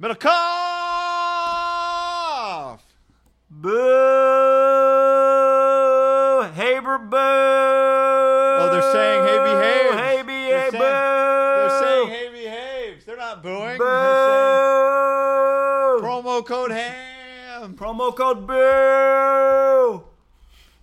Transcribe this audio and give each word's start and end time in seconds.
Middlekauff! 0.00 0.30
Boo! 3.50 3.70
Haber 6.54 6.98
boo! 6.98 7.16
Oh, 7.16 8.68
they're 8.72 8.82
saying 8.92 9.24
hey 9.24 9.38
behave. 9.38 9.94
Hey 9.94 10.16
They're 10.16 10.24
behave 10.24 10.72
boo! 10.72 10.78
they're 10.78 11.80
saying 11.80 12.08
hey 12.08 12.28
behaves. 12.30 13.06
They're 13.06 13.16
not 13.16 13.42
booing. 13.42 13.78
boo! 13.78 13.84
They're 13.84 14.28
saying 15.98 16.04
promo 16.04 16.44
code 16.44 16.72
ham. 16.72 17.74
Promo 17.74 18.14
code 18.14 18.46
boo! 18.46 20.04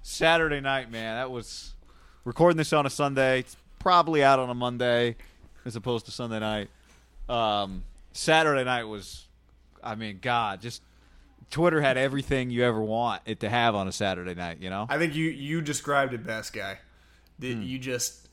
Saturday 0.02 0.60
night, 0.60 0.90
man. 0.90 1.18
That 1.18 1.30
was 1.30 1.74
recording 2.26 2.58
this 2.58 2.74
on 2.74 2.88
a 2.88 2.90
Sunday. 2.90 3.42
It's 3.42 3.58
probably 3.78 4.24
out 4.24 4.40
on 4.40 4.50
a 4.50 4.56
Monday 4.56 5.18
as 5.66 5.76
opposed 5.76 6.06
to 6.08 6.12
Sunday 6.12 6.40
night. 6.40 6.70
Um, 7.30 7.84
Saturday 8.14 8.64
night 8.64 8.84
was, 8.86 9.26
I 9.84 9.96
mean, 9.96 10.20
God, 10.22 10.62
just 10.62 10.82
Twitter 11.50 11.82
had 11.82 11.98
everything 11.98 12.50
you 12.50 12.64
ever 12.64 12.82
want 12.82 13.22
it 13.26 13.40
to 13.42 13.50
have 13.50 13.76
on 13.76 13.88
a 13.88 13.92
Saturday 13.92 14.34
night. 14.34 14.58
You 14.62 14.70
know, 14.70 14.88
I 14.90 14.98
think 14.98 15.14
you 15.16 15.30
you 15.30 15.62
described 15.62 16.14
it 16.14 16.24
best, 16.24 16.54
guy. 16.54 16.80
That 17.40 17.48
you 17.48 17.78
just 17.80 18.30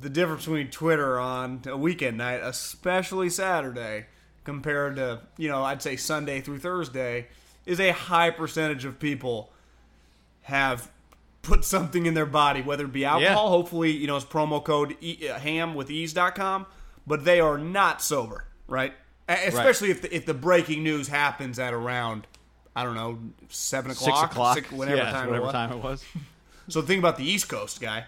the 0.00 0.08
difference 0.08 0.44
between 0.44 0.70
Twitter 0.70 1.18
on 1.18 1.62
a 1.66 1.76
weekend 1.76 2.18
night, 2.18 2.40
especially 2.42 3.30
Saturday, 3.30 4.06
compared 4.44 4.96
to 4.96 5.20
you 5.36 5.48
know 5.48 5.62
I'd 5.64 5.82
say 5.82 5.96
Sunday 5.96 6.40
through 6.40 6.58
Thursday, 6.58 7.28
is 7.66 7.80
a 7.80 7.92
high 7.92 8.30
percentage 8.30 8.84
of 8.84 8.98
people 8.98 9.52
have 10.42 10.90
put 11.42 11.64
something 11.64 12.06
in 12.06 12.14
their 12.14 12.26
body, 12.26 12.60
whether 12.62 12.84
it 12.84 12.92
be 12.92 13.04
alcohol. 13.04 13.48
Hopefully, 13.50 13.90
you 13.92 14.06
know 14.06 14.16
it's 14.16 14.24
promo 14.24 14.62
code 14.64 14.96
e- 15.00 15.28
uh, 15.28 15.38
ham 15.38 15.74
with 15.74 15.90
eaze.com, 15.90 16.66
but 17.06 17.24
they 17.24 17.40
are 17.40 17.58
not 17.58 18.02
sober, 18.02 18.44
right? 18.66 18.94
Especially 19.28 19.90
if 19.90 20.02
the, 20.02 20.14
if 20.14 20.24
the 20.26 20.34
breaking 20.34 20.82
news 20.82 21.08
happens 21.08 21.58
at 21.58 21.74
around. 21.74 22.26
I 22.76 22.84
don't 22.84 22.94
know, 22.94 23.18
seven 23.48 23.90
o'clock, 23.90 24.20
six 24.20 24.22
o'clock, 24.32 24.54
six- 24.56 24.70
whatever 24.70 24.98
Yeah, 24.98 25.10
time 25.10 25.24
it 25.24 25.28
whatever 25.30 25.44
was. 25.46 25.52
time 25.52 25.72
it 25.72 25.78
was. 25.78 26.04
So 26.68 26.82
think 26.82 26.98
about 27.00 27.16
the 27.16 27.24
East 27.24 27.48
Coast 27.48 27.80
guy. 27.80 28.04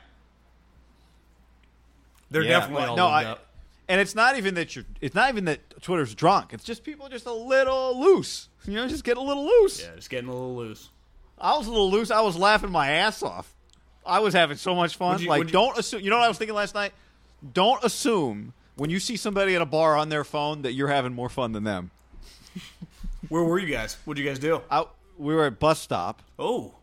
They're 2.31 2.43
Yeah. 2.43 2.61
definitely 2.61 2.85
all 2.85 2.97
no, 2.97 3.07
I, 3.07 3.25
up. 3.25 3.47
and 3.89 4.01
it's 4.01 4.15
not 4.15 4.37
even 4.37 4.55
that 4.55 4.77
you're. 4.77 4.85
It's 5.01 5.15
not 5.15 5.31
even 5.31 5.47
that 5.47 5.83
Twitter's 5.83 6.15
drunk. 6.15 6.53
It's 6.53 6.63
just 6.65 6.85
people 6.85 7.09
just 7.09 7.27
a 7.27 7.33
little 7.33 7.99
loose. 8.01 8.49
You 8.67 8.75
know, 8.75 8.87
just 8.87 9.03
get 9.05 9.17
a 9.17 9.21
little 9.21 9.45
loose. 9.47 9.83
Yeah, 9.83 9.95
just 9.97 10.11
getting 10.11 10.29
a 10.29 10.33
little 10.33 10.55
loose. 10.55 10.91
I 11.39 11.57
was 11.57 11.67
a 11.67 11.71
little 11.71 11.91
loose. 11.91 12.11
I 12.11 12.21
was 12.21 12.37
laughing 12.37 12.71
my 12.71 12.91
ass 12.91 13.23
off. 13.23 13.53
I 14.05 14.19
was 14.21 14.35
having 14.35 14.57
so 14.59 14.75
much 14.75 14.97
fun. 14.97 15.21
You- 15.23 15.29
like, 15.29 15.45
you- 15.45 15.49
don't 15.51 15.77
assume. 15.79 16.03
You 16.03 16.11
know 16.11 16.17
what 16.19 16.25
I 16.27 16.29
was 16.29 16.39
thinking 16.39 16.55
last 16.55 16.75
night? 16.75 16.93
Don't 17.55 17.83
assume 17.83 18.53
when 18.77 18.91
you 18.91 19.01
see 19.01 19.17
somebody 19.17 19.55
at 19.55 19.63
a 19.63 19.67
bar 19.67 19.97
on 19.97 20.09
their 20.09 20.25
phone 20.25 20.63
that 20.63 20.73
you're 20.73 20.89
having 20.89 21.13
more 21.15 21.29
fun 21.29 21.53
than 21.53 21.65
them. 21.65 21.91
Where 23.29 23.43
were 23.43 23.59
you 23.59 23.73
guys? 23.73 23.97
What'd 24.05 24.23
you 24.23 24.29
guys 24.29 24.39
do? 24.39 24.63
I, 24.71 24.85
we 25.19 25.35
were 25.35 25.47
at 25.47 25.59
bus 25.59 25.79
stop, 25.79 26.23
Oh, 26.39 26.75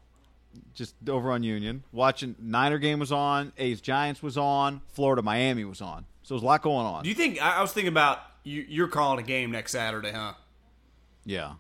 just 0.74 0.94
over 1.10 1.32
on 1.32 1.44
Union, 1.44 1.84
watching 1.92 2.36
Niner 2.40 2.78
game 2.78 3.00
was 3.00 3.12
on, 3.12 3.52
A's 3.58 3.82
Giants 3.82 4.22
was 4.24 4.38
on, 4.38 4.82
Florida 4.94 5.22
Miami 5.22 5.66
was 5.66 5.82
on. 5.82 6.06
So 6.24 6.36
there's 6.36 6.44
a 6.44 6.46
lot 6.46 6.62
going 6.62 6.86
on. 6.86 7.04
do 7.04 7.10
you 7.10 7.16
think? 7.16 7.42
I, 7.42 7.58
I 7.58 7.62
was 7.62 7.72
thinking 7.74 7.88
about 7.92 8.20
you, 8.44 8.66
you're 8.68 8.88
calling 8.88 9.20
a 9.20 9.28
game 9.28 9.52
next 9.52 9.72
Saturday, 9.72 10.12
huh? 10.12 10.34
yeah. 11.26 11.54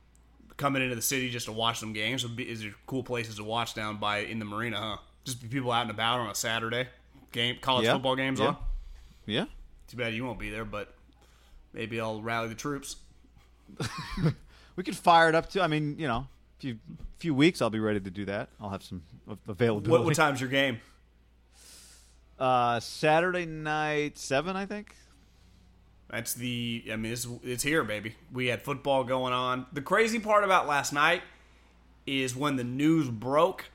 Coming 0.58 0.82
into 0.82 0.96
the 0.96 1.02
city 1.04 1.30
just 1.30 1.46
to 1.46 1.52
watch 1.52 1.80
some 1.80 1.94
games. 1.94 2.24
Would 2.24 2.36
be- 2.36 2.50
Is 2.50 2.62
there 2.62 2.74
cool 2.88 3.04
places 3.04 3.36
to 3.36 3.44
watch 3.44 3.76
down 3.76 3.98
by 3.98 4.20
in 4.20 4.40
the 4.40 4.46
marina, 4.46 4.78
huh? 4.80 4.98
Just 5.24 5.40
be 5.40 5.48
people 5.48 5.72
out 5.72 5.84
and 5.84 5.92
about 5.92 6.20
on 6.20 6.30
a 6.32 6.36
Saturday. 6.36 6.88
Game 7.32 7.58
college 7.62 7.86
Yeah. 7.86 7.94
football 7.94 8.16
games 8.16 8.40
Yeah. 8.40 8.48
on. 8.48 8.58
Yeah. 9.28 9.46
Too 9.88 9.98
bad 9.98 10.14
you 10.14 10.26
won't 10.26 10.40
be 10.40 10.50
there, 10.50 10.66
but 10.66 10.94
maybe 11.74 12.00
I'll 12.00 12.22
rally 12.22 12.50
the 12.50 12.56
troops. 12.56 12.98
We 14.78 14.84
could 14.84 14.96
fire 14.96 15.28
it 15.28 15.34
up 15.36 15.50
too. 15.50 15.60
I 15.60 15.68
mean, 15.68 15.96
you 15.98 16.08
know, 16.08 16.18
a 16.20 16.28
few 16.60 16.78
few 17.18 17.34
weeks 17.34 17.62
I'll 17.64 17.72
be 17.72 17.80
ready 17.80 18.00
to 18.00 18.12
do 18.12 18.26
that. 18.26 18.50
I'll 18.62 18.70
have 18.70 18.84
some 18.84 19.02
av- 19.28 19.40
availability. 19.48 19.90
What, 19.90 20.06
what 20.06 20.16
time's 20.16 20.40
your 20.40 20.52
game? 20.52 20.80
Uh, 22.40 22.80
Saturday 22.80 23.48
night, 23.48 24.20
seven, 24.20 24.56
I 24.56 24.68
think. 24.68 24.96
That's 26.12 26.36
the. 26.36 26.86
I 26.92 26.96
mean, 26.96 27.12
it's, 27.12 27.28
it's 27.44 27.64
here, 27.64 27.84
baby. 27.84 28.16
We 28.32 28.48
had 28.48 28.62
football 28.62 29.04
going 29.04 29.34
on. 29.34 29.66
The 29.74 29.82
crazy 29.82 30.20
part 30.20 30.44
about 30.44 30.68
last 30.68 30.94
night 30.94 31.24
is 32.06 32.36
when 32.36 32.56
the 32.56 32.64
news 32.64 33.10
broke. 33.10 33.66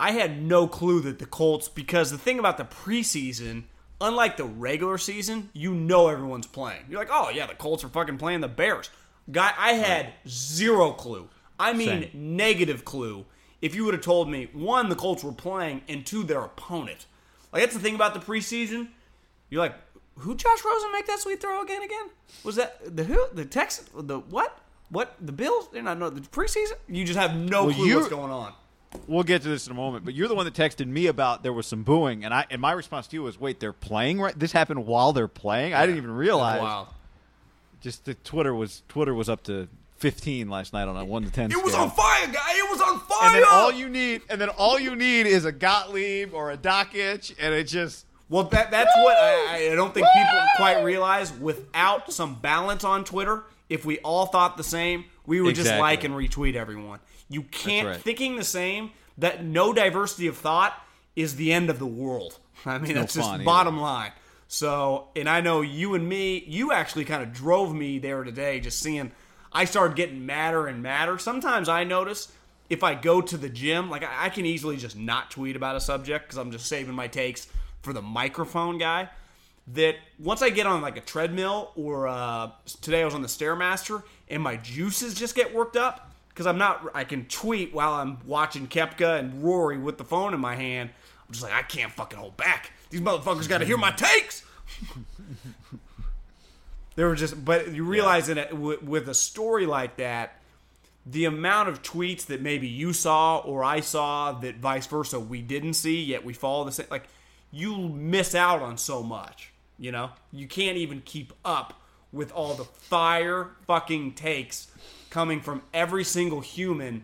I 0.00 0.10
had 0.10 0.42
no 0.42 0.66
clue 0.66 0.98
that 1.02 1.20
the 1.20 1.26
Colts, 1.26 1.68
because 1.68 2.10
the 2.10 2.18
thing 2.18 2.40
about 2.40 2.58
the 2.58 2.64
preseason, 2.64 3.62
unlike 4.00 4.36
the 4.36 4.44
regular 4.44 4.98
season, 4.98 5.50
you 5.52 5.74
know 5.74 6.08
everyone's 6.08 6.46
playing. 6.46 6.82
You're 6.88 6.98
like, 6.98 7.10
oh 7.12 7.30
yeah, 7.30 7.46
the 7.46 7.54
Colts 7.54 7.84
are 7.84 7.88
fucking 7.88 8.18
playing 8.18 8.40
the 8.40 8.48
Bears. 8.48 8.90
Guy, 9.30 9.52
I 9.58 9.72
had 9.74 10.12
zero 10.28 10.92
clue. 10.92 11.28
I 11.58 11.72
mean, 11.72 12.02
Same. 12.10 12.36
negative 12.36 12.84
clue. 12.84 13.26
If 13.60 13.74
you 13.74 13.84
would 13.84 13.94
have 13.94 14.02
told 14.02 14.30
me 14.30 14.48
one, 14.52 14.88
the 14.88 14.94
Colts 14.96 15.22
were 15.22 15.32
playing, 15.32 15.82
and 15.88 16.04
two, 16.06 16.22
their 16.22 16.40
opponent. 16.40 17.06
Like 17.52 17.62
that's 17.62 17.74
the 17.74 17.80
thing 17.80 17.94
about 17.94 18.14
the 18.14 18.20
preseason. 18.20 18.88
You're 19.50 19.60
like, 19.60 19.74
who 20.16 20.34
Josh 20.34 20.64
Rosen 20.64 20.92
make 20.92 21.06
that 21.06 21.18
sweet 21.20 21.40
throw 21.40 21.62
again? 21.62 21.82
Again? 21.82 22.10
Was 22.44 22.56
that 22.56 22.96
the 22.96 23.04
who? 23.04 23.26
The 23.34 23.44
Texans? 23.44 23.88
The 23.94 24.18
what? 24.18 24.58
What? 24.88 25.14
The 25.20 25.32
Bills? 25.32 25.68
They're 25.72 25.82
not 25.82 25.98
know 25.98 26.10
the 26.10 26.20
preseason. 26.22 26.72
You 26.88 27.04
just 27.04 27.18
have 27.18 27.36
no 27.36 27.66
Well, 27.66 27.74
clue 27.74 27.94
what's 27.96 28.08
going 28.08 28.32
on. 28.32 28.52
We'll 29.06 29.22
get 29.22 29.42
to 29.42 29.48
this 29.48 29.66
in 29.66 29.72
a 29.72 29.76
moment, 29.76 30.04
but 30.04 30.14
you're 30.14 30.26
the 30.26 30.34
one 30.34 30.46
that 30.46 30.54
texted 30.54 30.86
me 30.86 31.06
about 31.06 31.42
there 31.44 31.52
was 31.52 31.66
some 31.66 31.84
booing, 31.84 32.24
and 32.24 32.34
I 32.34 32.46
and 32.50 32.60
my 32.60 32.72
response 32.72 33.06
to 33.08 33.16
you 33.16 33.22
was, 33.22 33.38
"Wait, 33.38 33.60
they're 33.60 33.72
playing 33.72 34.20
right? 34.20 34.36
This 34.36 34.50
happened 34.52 34.86
while 34.86 35.12
they're 35.12 35.28
playing? 35.28 35.74
I 35.74 35.86
didn't 35.86 35.98
even 35.98 36.10
realize." 36.10 36.60
Wow. 36.60 36.88
Just 37.80 38.04
the 38.04 38.14
Twitter 38.14 38.52
was 38.54 38.82
Twitter 38.88 39.14
was 39.14 39.28
up 39.28 39.44
to 39.44 39.68
15 39.98 40.48
last 40.48 40.72
night 40.72 40.88
on 40.88 40.96
a 40.96 41.04
one 41.04 41.22
to 41.22 41.30
10. 41.30 41.52
It 41.52 41.62
was 41.62 41.74
on 41.74 41.90
fire, 41.90 42.26
guy. 42.26 42.40
It 42.48 42.70
was 42.70 42.80
on 42.80 43.00
fire. 43.00 43.18
And 43.22 43.34
then 43.36 43.44
all 43.48 43.70
you 43.70 43.88
need, 43.88 44.22
and 44.28 44.40
then 44.40 44.48
all 44.48 44.78
you 44.78 44.96
need 44.96 45.26
is 45.26 45.44
a 45.44 45.52
Gottlieb 45.52 46.34
or 46.34 46.50
a 46.50 46.56
Dockich, 46.56 47.34
and 47.38 47.54
it 47.54 47.64
just 47.64 48.06
Well, 48.28 48.44
that 48.44 48.70
that's 48.70 48.92
what 48.96 49.16
I, 49.16 49.70
I 49.70 49.74
don't 49.76 49.94
think 49.94 50.06
people 50.12 50.40
quite 50.56 50.82
realize. 50.82 51.32
Without 51.32 52.12
some 52.12 52.34
balance 52.36 52.82
on 52.82 53.04
Twitter, 53.04 53.44
if 53.68 53.84
we 53.84 53.98
all 54.00 54.26
thought 54.26 54.56
the 54.56 54.64
same, 54.64 55.04
we 55.26 55.40
would 55.40 55.54
just 55.54 55.78
like 55.78 56.02
and 56.02 56.14
retweet 56.14 56.54
everyone. 56.54 56.98
You 57.30 57.42
can't 57.42 57.86
right. 57.86 57.96
thinking 57.96 58.36
the 58.36 58.44
same. 58.44 58.90
That 59.16 59.44
no 59.44 59.72
diversity 59.72 60.26
of 60.26 60.36
thought 60.36 60.74
is 61.14 61.36
the 61.36 61.52
end 61.52 61.70
of 61.70 61.78
the 61.78 61.86
world. 61.86 62.38
I 62.66 62.78
mean, 62.78 62.94
no 62.94 63.00
that's 63.00 63.14
just 63.14 63.28
either. 63.28 63.44
bottom 63.44 63.80
line. 63.80 64.12
So, 64.48 65.08
and 65.14 65.28
I 65.28 65.40
know 65.40 65.60
you 65.60 65.94
and 65.94 66.06
me, 66.06 66.42
you 66.46 66.72
actually 66.72 67.04
kind 67.04 67.22
of 67.22 67.32
drove 67.32 67.72
me 67.72 67.98
there 67.98 68.24
today, 68.24 68.60
just 68.60 68.80
seeing. 68.80 69.12
I 69.52 69.64
started 69.64 69.96
getting 69.96 70.26
madder 70.26 70.66
and 70.66 70.82
madder. 70.82 71.18
Sometimes 71.18 71.68
I 71.68 71.84
notice 71.84 72.32
if 72.68 72.84
I 72.84 72.94
go 72.94 73.20
to 73.20 73.36
the 73.36 73.48
gym, 73.48 73.90
like 73.90 74.04
I, 74.04 74.26
I 74.26 74.28
can 74.28 74.46
easily 74.46 74.76
just 74.76 74.96
not 74.96 75.30
tweet 75.30 75.56
about 75.56 75.76
a 75.76 75.80
subject 75.80 76.26
because 76.26 76.38
I'm 76.38 76.50
just 76.50 76.66
saving 76.66 76.94
my 76.94 77.08
takes 77.08 77.48
for 77.82 77.92
the 77.92 78.02
microphone 78.02 78.78
guy. 78.78 79.08
That 79.74 79.96
once 80.18 80.42
I 80.42 80.50
get 80.50 80.66
on 80.66 80.82
like 80.82 80.96
a 80.96 81.00
treadmill 81.00 81.72
or 81.76 82.08
uh, 82.08 82.50
today 82.80 83.02
I 83.02 83.04
was 83.04 83.14
on 83.14 83.22
the 83.22 83.28
stairmaster 83.28 84.02
and 84.28 84.42
my 84.42 84.56
juices 84.56 85.14
just 85.14 85.36
get 85.36 85.54
worked 85.54 85.76
up 85.76 86.09
because 86.30 86.46
I'm 86.46 86.58
not. 86.58 86.90
I 86.94 87.04
can 87.04 87.26
tweet 87.26 87.74
while 87.74 87.92
I'm 87.92 88.18
watching 88.26 88.66
Koepka 88.66 89.18
and 89.18 89.42
Rory 89.44 89.78
with 89.78 89.98
the 89.98 90.04
phone 90.04 90.32
in 90.34 90.40
my 90.40 90.56
hand. 90.56 90.90
I'm 91.28 91.32
just 91.32 91.44
like 91.44 91.52
I 91.52 91.62
can't 91.62 91.92
fucking 91.92 92.18
hold 92.18 92.36
back. 92.36 92.72
These 92.88 93.02
motherfuckers 93.02 93.48
got 93.48 93.58
to 93.58 93.64
hear 93.64 93.76
my 93.76 93.92
takes. 93.92 94.44
They 96.96 97.04
were 97.04 97.14
just, 97.14 97.42
but 97.44 97.72
you 97.72 97.84
realize 97.84 98.26
that 98.26 98.56
with, 98.56 98.82
with 98.82 99.08
a 99.08 99.14
story 99.14 99.64
like 99.64 99.96
that, 99.96 100.34
the 101.06 101.24
amount 101.24 101.70
of 101.70 101.82
tweets 101.82 102.26
that 102.26 102.42
maybe 102.42 102.68
you 102.68 102.92
saw 102.92 103.38
or 103.38 103.64
I 103.64 103.80
saw 103.80 104.32
that 104.32 104.56
vice 104.56 104.86
versa 104.86 105.18
we 105.18 105.40
didn't 105.40 105.74
see, 105.74 106.02
yet 106.02 106.26
we 106.26 106.34
follow 106.34 106.64
the 106.64 106.72
same, 106.72 106.88
like 106.90 107.08
you 107.50 107.78
miss 107.78 108.34
out 108.34 108.60
on 108.60 108.76
so 108.76 109.02
much. 109.02 109.52
You 109.78 109.92
know, 109.92 110.10
you 110.30 110.46
can't 110.46 110.76
even 110.76 111.00
keep 111.00 111.32
up 111.42 111.80
with 112.12 112.32
all 112.32 112.52
the 112.52 112.64
fire 112.64 113.48
fucking 113.66 114.12
takes 114.12 114.69
coming 115.10 115.40
from 115.40 115.62
every 115.74 116.04
single 116.04 116.40
human 116.40 117.02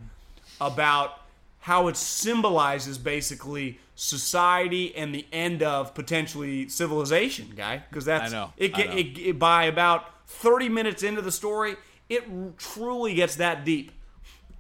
about 0.60 1.20
how 1.60 1.88
it 1.88 1.96
symbolizes 1.96 2.96
basically 2.98 3.78
society 3.96 4.94
and 4.94 5.14
the 5.14 5.26
end 5.32 5.62
of 5.62 5.94
potentially 5.94 6.68
civilization, 6.68 7.52
guy. 7.56 7.82
Because 7.90 8.04
that's 8.04 8.32
I 8.32 8.36
know, 8.36 8.52
It, 8.56 8.76
I 8.78 8.84
know. 8.84 8.92
it, 8.92 9.18
it 9.18 9.38
by 9.38 9.64
about 9.64 10.04
thirty 10.28 10.68
minutes 10.68 11.02
into 11.02 11.22
the 11.22 11.32
story, 11.32 11.76
it 12.08 12.24
truly 12.58 13.14
gets 13.14 13.36
that 13.36 13.64
deep. 13.64 13.90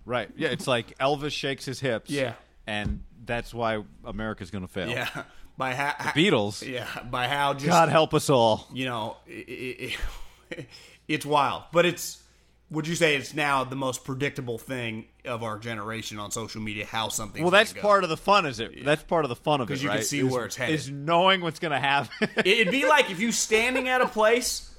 Right. 0.04 0.28
Yeah, 0.36 0.48
it's 0.48 0.66
like 0.66 0.96
Elvis 0.98 1.32
shakes 1.32 1.64
his 1.64 1.80
hips. 1.80 2.10
Yeah. 2.10 2.34
And 2.66 3.02
that's 3.24 3.52
why 3.54 3.82
America's 4.04 4.50
going 4.50 4.66
to 4.66 4.72
fail. 4.72 4.88
Yeah, 4.88 5.08
by 5.56 5.74
how 5.74 5.92
Beatles. 6.12 6.66
Yeah, 6.68 6.86
by 7.10 7.28
how 7.28 7.54
just 7.54 7.66
God 7.66 7.88
help 7.88 8.14
us 8.14 8.28
all. 8.30 8.66
you 8.72 8.86
know, 8.86 9.16
it, 9.26 9.96
it's 11.08 11.26
wild. 11.26 11.64
But 11.72 11.86
it's, 11.86 12.22
would 12.70 12.86
you 12.88 12.94
say 12.96 13.14
it's 13.16 13.32
now 13.34 13.62
the 13.64 13.76
most 13.76 14.04
predictable 14.04 14.58
thing 14.58 15.06
of 15.24 15.42
our 15.42 15.58
generation 15.58 16.18
on 16.18 16.30
social 16.30 16.60
media? 16.60 16.84
How 16.86 17.08
something. 17.08 17.42
Well, 17.42 17.50
that's 17.50 17.72
part 17.72 18.02
of 18.04 18.10
the 18.10 18.16
fun, 18.16 18.44
is 18.46 18.58
it? 18.60 18.84
That's 18.84 19.02
part 19.02 19.24
of 19.24 19.28
the 19.28 19.36
fun 19.36 19.60
of 19.60 19.68
it, 19.70 19.74
'Cause 19.74 19.82
you 19.82 19.88
can 19.88 20.02
see 20.02 20.20
is, 20.20 20.32
where 20.32 20.44
it's 20.46 20.56
headed. 20.56 20.74
Is 20.74 20.90
knowing 20.90 21.40
what's 21.40 21.58
going 21.60 21.72
to 21.72 21.78
happen. 21.80 22.28
It'd 22.44 22.70
be 22.72 22.86
like 22.86 23.10
if 23.10 23.20
you 23.20 23.30
standing 23.32 23.88
at 23.88 24.00
a 24.00 24.08
place 24.08 24.70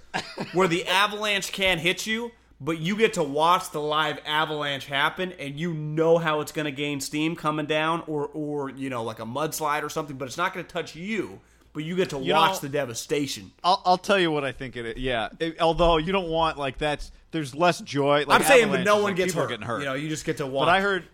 where 0.53 0.67
the 0.67 0.85
avalanche 0.87 1.51
can't 1.51 1.79
hit 1.79 2.05
you, 2.05 2.31
but 2.59 2.79
you 2.79 2.95
get 2.97 3.13
to 3.13 3.23
watch 3.23 3.69
the 3.71 3.79
live 3.79 4.19
avalanche 4.25 4.85
happen, 4.87 5.31
and 5.33 5.59
you 5.59 5.73
know 5.73 6.17
how 6.17 6.41
it's 6.41 6.51
going 6.51 6.65
to 6.65 6.71
gain 6.71 6.99
steam 6.99 7.35
coming 7.35 7.67
down, 7.67 8.03
or 8.07 8.27
or 8.33 8.69
you 8.71 8.89
know 8.89 9.03
like 9.03 9.19
a 9.19 9.25
mudslide 9.25 9.83
or 9.83 9.89
something, 9.89 10.17
but 10.17 10.25
it's 10.27 10.37
not 10.37 10.53
going 10.53 10.65
to 10.65 10.71
touch 10.71 10.95
you. 10.95 11.39
But 11.73 11.83
you 11.83 11.95
get 11.95 12.09
to 12.09 12.17
You 12.17 12.33
watch 12.33 12.53
know- 12.53 12.59
the 12.61 12.69
devastation. 12.69 13.51
I'll, 13.63 13.83
I'll 13.85 13.97
tell 13.99 14.17
you 14.17 14.31
what 14.31 14.43
I 14.43 14.51
think 14.51 14.75
it 14.75 14.85
is. 14.85 14.97
Yeah. 14.97 15.29
It- 15.39 15.61
although 15.61 15.97
you 15.97 16.11
don't 16.11 16.29
want, 16.29 16.57
like, 16.57 16.79
that's, 16.79 17.11
there's 17.31 17.55
less 17.55 17.79
joy. 17.81 18.25
Like, 18.27 18.41
I'm 18.41 18.47
saying, 18.47 18.69
but 18.69 18.83
no 18.83 18.95
one 18.95 19.05
like, 19.05 19.15
gets 19.15 19.33
hurt. 19.33 19.49
getting 19.49 19.65
hurt. 19.65 19.79
You 19.79 19.85
know, 19.85 19.93
you 19.93 20.09
just 20.09 20.25
get 20.25 20.37
to 20.37 20.47
watch. 20.47 20.65
But 20.65 20.69
I 20.69 20.81
heard 20.81 21.05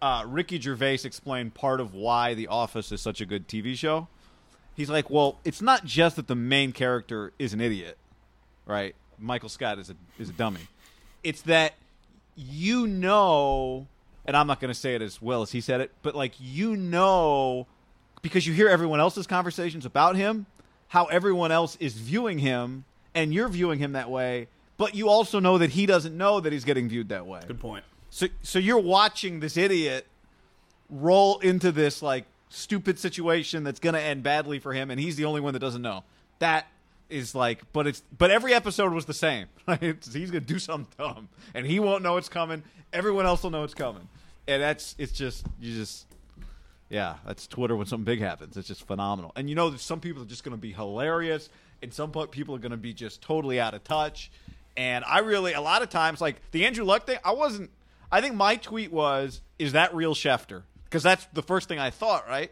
uh, 0.00 0.24
Ricky 0.26 0.60
Gervais 0.60 1.00
explain 1.04 1.50
part 1.50 1.80
of 1.80 1.94
why 1.94 2.34
The 2.34 2.48
Office 2.48 2.92
is 2.92 3.00
such 3.00 3.20
a 3.20 3.26
good 3.26 3.48
TV 3.48 3.76
show. 3.76 4.08
He's 4.74 4.88
like, 4.88 5.10
well, 5.10 5.38
it's 5.44 5.60
not 5.60 5.84
just 5.84 6.16
that 6.16 6.28
the 6.28 6.36
main 6.36 6.72
character 6.72 7.32
is 7.38 7.52
an 7.52 7.60
idiot, 7.60 7.98
right? 8.64 8.94
Michael 9.18 9.48
Scott 9.48 9.78
is 9.78 9.90
a 9.90 9.96
is 10.18 10.30
a 10.30 10.32
dummy. 10.32 10.60
It's 11.24 11.42
that 11.42 11.74
you 12.36 12.86
know, 12.86 13.88
and 14.24 14.36
I'm 14.36 14.46
not 14.46 14.60
going 14.60 14.72
to 14.72 14.78
say 14.78 14.94
it 14.94 15.02
as 15.02 15.20
well 15.20 15.42
as 15.42 15.50
he 15.50 15.60
said 15.60 15.80
it, 15.80 15.90
but 16.02 16.14
like 16.14 16.34
you 16.38 16.76
know, 16.76 17.66
because 18.22 18.46
you 18.46 18.52
hear 18.52 18.68
everyone 18.68 19.00
else's 19.00 19.26
conversations 19.26 19.84
about 19.84 20.14
him, 20.14 20.46
how 20.86 21.06
everyone 21.06 21.50
else 21.50 21.76
is 21.80 21.94
viewing 21.94 22.38
him, 22.38 22.84
and 23.14 23.34
you're 23.34 23.48
viewing 23.48 23.80
him 23.80 23.92
that 23.92 24.08
way. 24.08 24.46
But 24.78 24.94
you 24.94 25.08
also 25.08 25.40
know 25.40 25.58
that 25.58 25.70
he 25.70 25.84
doesn't 25.84 26.16
know 26.16 26.40
that 26.40 26.52
he's 26.52 26.64
getting 26.64 26.88
viewed 26.88 27.10
that 27.10 27.26
way. 27.26 27.40
Good 27.46 27.60
point. 27.60 27.84
So 28.10 28.28
so 28.42 28.58
you're 28.58 28.78
watching 28.78 29.40
this 29.40 29.56
idiot 29.56 30.06
roll 30.88 31.38
into 31.40 31.70
this 31.70 32.00
like 32.00 32.24
stupid 32.48 32.98
situation 32.98 33.64
that's 33.64 33.80
going 33.80 33.92
to 33.94 34.00
end 34.00 34.22
badly 34.22 34.58
for 34.58 34.72
him 34.72 34.90
and 34.90 34.98
he's 34.98 35.16
the 35.16 35.26
only 35.26 35.42
one 35.42 35.52
that 35.52 35.58
doesn't 35.58 35.82
know. 35.82 36.04
That 36.38 36.66
is 37.10 37.34
like 37.34 37.70
but 37.72 37.86
it's 37.86 38.02
but 38.16 38.30
every 38.30 38.54
episode 38.54 38.92
was 38.92 39.04
the 39.04 39.14
same. 39.14 39.48
Right? 39.66 39.82
It's, 39.82 40.14
he's 40.14 40.30
going 40.30 40.44
to 40.44 40.52
do 40.52 40.58
something 40.58 40.90
dumb 40.96 41.28
and 41.52 41.66
he 41.66 41.78
won't 41.80 42.02
know 42.02 42.16
it's 42.16 42.30
coming. 42.30 42.62
Everyone 42.92 43.26
else 43.26 43.42
will 43.42 43.50
know 43.50 43.64
it's 43.64 43.74
coming. 43.74 44.08
And 44.46 44.62
that's 44.62 44.94
it's 44.96 45.12
just 45.12 45.44
you 45.60 45.74
just 45.74 46.06
yeah, 46.88 47.16
that's 47.26 47.46
Twitter 47.46 47.76
when 47.76 47.86
something 47.86 48.04
big 48.04 48.20
happens. 48.20 48.56
It's 48.56 48.68
just 48.68 48.86
phenomenal. 48.86 49.32
And 49.36 49.50
you 49.50 49.54
know 49.54 49.68
that 49.70 49.80
some 49.80 50.00
people 50.00 50.22
are 50.22 50.26
just 50.26 50.42
going 50.42 50.56
to 50.56 50.60
be 50.60 50.72
hilarious 50.72 51.50
and 51.82 51.92
some 51.92 52.10
people 52.30 52.54
are 52.54 52.58
going 52.58 52.70
to 52.70 52.76
be 52.78 52.92
just 52.94 53.20
totally 53.20 53.60
out 53.60 53.74
of 53.74 53.84
touch. 53.84 54.30
And 54.78 55.04
I 55.04 55.18
really 55.18 55.52
a 55.52 55.60
lot 55.60 55.82
of 55.82 55.90
times 55.90 56.20
like 56.20 56.36
the 56.52 56.64
Andrew 56.64 56.84
Luck 56.84 57.04
thing, 57.06 57.18
I 57.24 57.32
wasn't 57.32 57.70
I 58.10 58.20
think 58.22 58.34
my 58.36 58.56
tweet 58.56 58.92
was 58.92 59.42
is 59.58 59.72
that 59.72 59.94
real 59.94 60.14
Schefter? 60.14 60.62
Because 60.84 61.02
that's 61.02 61.26
the 61.34 61.42
first 61.42 61.68
thing 61.68 61.78
I 61.78 61.90
thought, 61.90 62.26
right? 62.28 62.50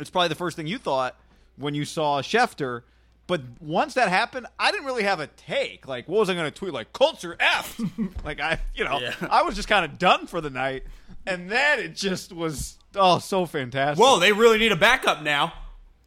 It's 0.00 0.10
probably 0.10 0.28
the 0.28 0.34
first 0.34 0.56
thing 0.56 0.66
you 0.66 0.78
thought 0.78 1.14
when 1.56 1.74
you 1.74 1.84
saw 1.84 2.20
Schefter. 2.22 2.82
But 3.28 3.40
once 3.60 3.94
that 3.94 4.08
happened, 4.08 4.46
I 4.58 4.70
didn't 4.70 4.86
really 4.86 5.02
have 5.02 5.18
a 5.20 5.26
take. 5.26 5.86
Like, 5.88 6.08
what 6.08 6.20
was 6.20 6.30
I 6.30 6.34
going 6.34 6.44
to 6.50 6.56
tweet? 6.56 6.72
Like, 6.72 6.92
Colts 6.92 7.24
are 7.24 7.36
F. 7.40 7.80
like, 8.24 8.38
I, 8.40 8.60
you 8.74 8.84
know, 8.84 9.00
Yeah. 9.00 9.14
I 9.28 9.42
was 9.42 9.56
just 9.56 9.66
kind 9.68 9.84
of 9.84 9.98
done 9.98 10.26
for 10.28 10.40
the 10.40 10.48
night. 10.50 10.84
And 11.26 11.50
then 11.50 11.80
it 11.80 11.96
just 11.96 12.32
was, 12.32 12.76
oh, 12.94 13.18
so 13.18 13.44
fantastic. 13.44 14.00
Whoa, 14.04 14.20
they 14.20 14.32
really 14.32 14.58
need 14.58 14.70
a 14.70 14.76
backup 14.76 15.22
now. 15.22 15.52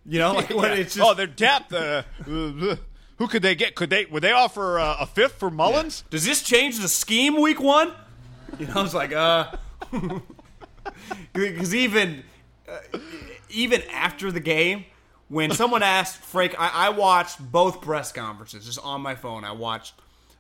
You 0.05 0.19
know, 0.19 0.33
like 0.33 0.49
when 0.55 0.71
Yeah. 0.71 0.77
it's 0.77 0.95
just 0.95 1.05
oh, 1.05 1.13
their 1.13 1.27
depth. 1.27 1.73
Uh, 1.73 2.03
who 3.19 3.27
could 3.27 3.41
they 3.41 3.53
get? 3.53 3.75
Could 3.75 3.89
they? 3.89 4.05
Would 4.05 4.23
they 4.23 4.31
offer 4.31 4.79
uh, 4.79 4.97
a 5.01 5.05
fifth 5.05 5.33
for 5.33 5.51
Mullens? 5.51 6.03
Does 6.09 6.25
this 6.25 6.41
change 6.41 6.79
the 6.79 6.87
scheme 6.87 7.39
week 7.39 7.59
one? 7.59 7.93
You 8.57 8.65
know, 8.65 8.73
I 8.77 8.81
was 8.81 8.95
like, 8.95 9.11
uh, 9.11 9.51
because 11.33 11.75
even 11.75 12.23
uh, 12.67 12.97
even 13.49 13.83
after 13.93 14.31
the 14.31 14.39
game, 14.39 14.85
when 15.27 15.51
someone 15.51 15.83
asked 15.83 16.17
Frank, 16.17 16.55
I, 16.57 16.87
I 16.87 16.89
watched 16.89 17.39
both 17.39 17.81
press 17.81 18.13
conferences 18.13 18.65
just 18.65 18.79
on 18.79 19.01
my 19.01 19.15
phone. 19.15 19.43
I 19.43 19.51
watched 19.51 19.95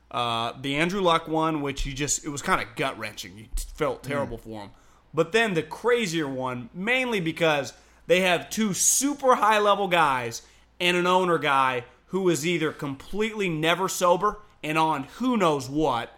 uh, 0.09 0.53
the 0.61 0.77
Andrew 0.77 1.01
Luck 1.01 1.27
one, 1.27 1.61
which 1.61 1.85
you 1.85 1.93
just 1.93 2.25
it 2.25 2.29
was 2.29 2.41
kind 2.41 2.61
of 2.61 2.75
gut 2.77 2.97
wrenching. 2.97 3.37
You 3.37 3.45
felt 3.75 4.03
terrible 4.03 4.37
for 4.37 4.63
him. 4.63 4.69
But 5.13 5.33
then 5.33 5.53
the 5.53 5.63
crazier 5.63 6.29
one, 6.29 6.69
mainly 6.73 7.19
because 7.19 7.73
they 8.07 8.21
have 8.21 8.49
two 8.49 8.73
super 8.73 9.35
high 9.35 9.59
level 9.59 9.89
guys 9.89 10.43
and 10.79 10.95
an 10.95 11.07
owner 11.07 11.37
guy 11.37 11.83
who 12.09 12.29
is 12.29 12.45
either 12.45 12.71
completely 12.71 13.49
never 13.49 13.87
sober 13.87 14.39
and 14.63 14.77
on 14.77 15.03
who 15.17 15.37
knows 15.37 15.69
what, 15.69 16.17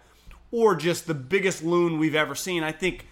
or 0.50 0.74
just 0.74 1.06
the 1.06 1.14
biggest 1.14 1.62
loon 1.62 1.98
we've 1.98 2.14
ever 2.14 2.34
seen. 2.34 2.62
I 2.62 2.72
think 2.72 3.06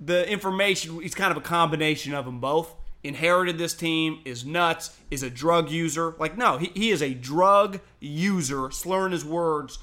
the 0.00 0.28
information 0.28 1.02
is 1.02 1.14
kind 1.14 1.30
of 1.30 1.36
a 1.36 1.42
combination 1.42 2.14
of 2.14 2.24
them 2.24 2.40
both. 2.40 2.74
Inherited 3.02 3.56
this 3.56 3.74
team, 3.74 4.20
is 4.24 4.44
nuts, 4.44 4.96
is 5.10 5.22
a 5.22 5.30
drug 5.30 5.70
user. 5.70 6.14
Like, 6.18 6.36
no, 6.36 6.58
he, 6.58 6.70
he 6.74 6.90
is 6.90 7.02
a 7.02 7.14
drug 7.14 7.80
user, 7.98 8.70
slurring 8.70 9.12
his 9.12 9.24
words. 9.24 9.78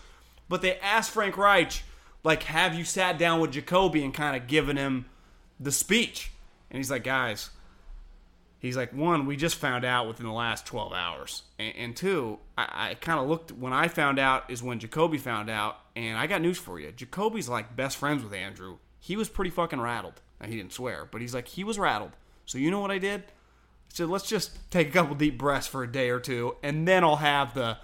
But 0.50 0.62
they 0.62 0.78
asked 0.80 1.12
Frank 1.12 1.38
Reich, 1.38 1.84
like, 2.24 2.44
have 2.44 2.76
you 2.76 2.84
sat 2.84 3.18
down 3.18 3.40
with 3.40 3.52
Jacoby 3.52 4.04
and 4.04 4.14
kind 4.14 4.36
of 4.36 4.48
given 4.48 4.78
him 4.78 5.06
the 5.60 5.72
speech? 5.72 6.32
And 6.70 6.78
he's 6.78 6.92
like, 6.92 7.04
guys, 7.04 7.50
he's 8.60 8.78
like, 8.78 8.92
one, 8.94 9.26
we 9.26 9.36
just 9.36 9.56
found 9.56 9.86
out 9.86 10.08
within 10.08 10.26
the 10.26 10.32
last 10.32 10.66
12 10.66 10.94
hours. 10.94 11.44
And, 11.60 11.76
and 11.76 11.96
two, 11.96 12.40
I, 12.58 12.90
I 12.92 12.94
kind 12.96 13.20
of 13.20 13.28
looked, 13.28 13.52
when 13.52 13.74
I 13.74 13.88
found 13.88 14.20
out 14.20 14.50
is 14.50 14.62
when 14.64 14.80
Jacoby 14.80 15.18
found 15.18 15.50
out. 15.50 15.78
And 15.96 16.18
I 16.18 16.28
got 16.28 16.42
news 16.42 16.58
for 16.58 16.80
you. 16.80 16.92
Jacoby's 16.92 17.50
like 17.50 17.76
best 17.76 17.98
friends 17.98 18.24
with 18.24 18.34
Andrew. 18.34 18.78
He 19.00 19.16
was 19.16 19.30
pretty 19.30 19.52
fucking 19.52 19.82
rattled. 19.82 20.22
Now, 20.40 20.48
he 20.48 20.56
didn't 20.58 20.74
swear, 20.74 21.08
but 21.12 21.22
he's 21.22 21.34
like, 21.34 21.48
he 21.48 21.64
was 21.64 21.80
rattled. 21.80 22.12
So 22.46 22.58
you 22.58 22.70
know 22.72 22.80
what 22.80 22.92
I 22.92 22.98
did? 23.00 23.22
I 23.22 23.94
said, 23.94 24.10
let's 24.10 24.28
just 24.28 24.70
take 24.70 24.90
a 24.90 24.92
couple 24.92 25.16
deep 25.16 25.38
breaths 25.38 25.66
for 25.68 25.82
a 25.84 25.92
day 25.92 26.10
or 26.10 26.20
two, 26.20 26.56
and 26.62 26.88
then 26.88 27.04
I'll 27.04 27.16
have 27.16 27.54
the 27.56 27.78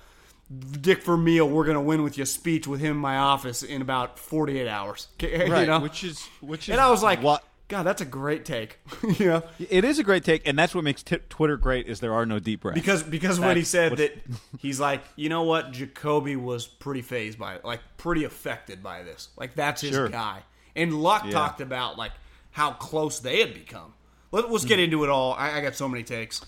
Dick 0.82 1.04
Vermeil, 1.04 1.50
we're 1.50 1.64
going 1.64 1.76
to 1.78 1.82
win 1.82 2.04
with 2.04 2.18
you 2.18 2.26
speech 2.26 2.68
with 2.68 2.80
him 2.80 2.92
in 2.92 2.98
my 2.98 3.18
office 3.18 3.64
in 3.64 3.82
about 3.82 4.20
48 4.20 4.68
hours. 4.68 5.08
You 5.22 5.48
Right, 5.52 5.68
know? 5.68 5.80
which 5.80 6.04
is 6.04 6.24
which 6.42 6.68
is 6.70 6.74
and 6.74 6.82
I 6.82 6.92
was 6.92 7.02
like, 7.02 7.24
what 7.24 7.44
God, 7.74 7.84
that's 7.88 8.02
a 8.02 8.06
great 8.06 8.46
take. 8.46 8.78
yeah, 9.18 9.42
it 9.58 9.84
is 9.84 9.98
a 9.98 10.04
great 10.04 10.24
take, 10.24 10.48
and 10.48 10.60
that's 10.60 10.76
what 10.76 10.84
makes 10.84 11.02
t- 11.02 11.18
Twitter 11.28 11.58
great. 11.58 11.88
Is 11.88 12.02
there 12.02 12.14
are 12.14 12.24
no 12.24 12.38
deep 12.38 12.62
breaths 12.62 12.80
Because 12.80 13.02
because 13.02 13.40
when 13.40 13.58
he 13.58 13.64
said 13.64 13.98
that 13.98 14.12
he's 14.60 14.80
like, 14.80 15.04
you 15.16 15.28
know 15.30 15.42
what, 15.42 15.72
Jacoby 15.72 16.36
was 16.36 16.68
pretty 16.68 17.02
phased 17.02 17.40
by 17.40 17.56
it, 17.56 17.66
like 17.66 17.80
pretty 17.98 18.26
affected 18.26 18.84
by 18.84 19.02
this. 19.02 19.30
Like 19.36 19.56
that's 19.56 19.82
his 19.82 19.90
Sure. 19.90 20.08
guy. 20.08 20.44
And 20.76 20.94
Luck 21.02 21.24
Yeah. 21.26 21.32
talked 21.32 21.62
about 21.62 21.98
like 21.98 22.12
how 22.52 22.74
close 22.74 23.20
they 23.20 23.40
had 23.40 23.56
become. 23.56 23.94
Let, 24.32 24.52
let's 24.52 24.66
get 24.66 24.78
into 24.80 25.04
it 25.04 25.10
all. 25.10 25.34
I, 25.34 25.58
I 25.58 25.62
got 25.62 25.74
so 25.76 25.90
many 25.90 26.04
takes. 26.04 26.46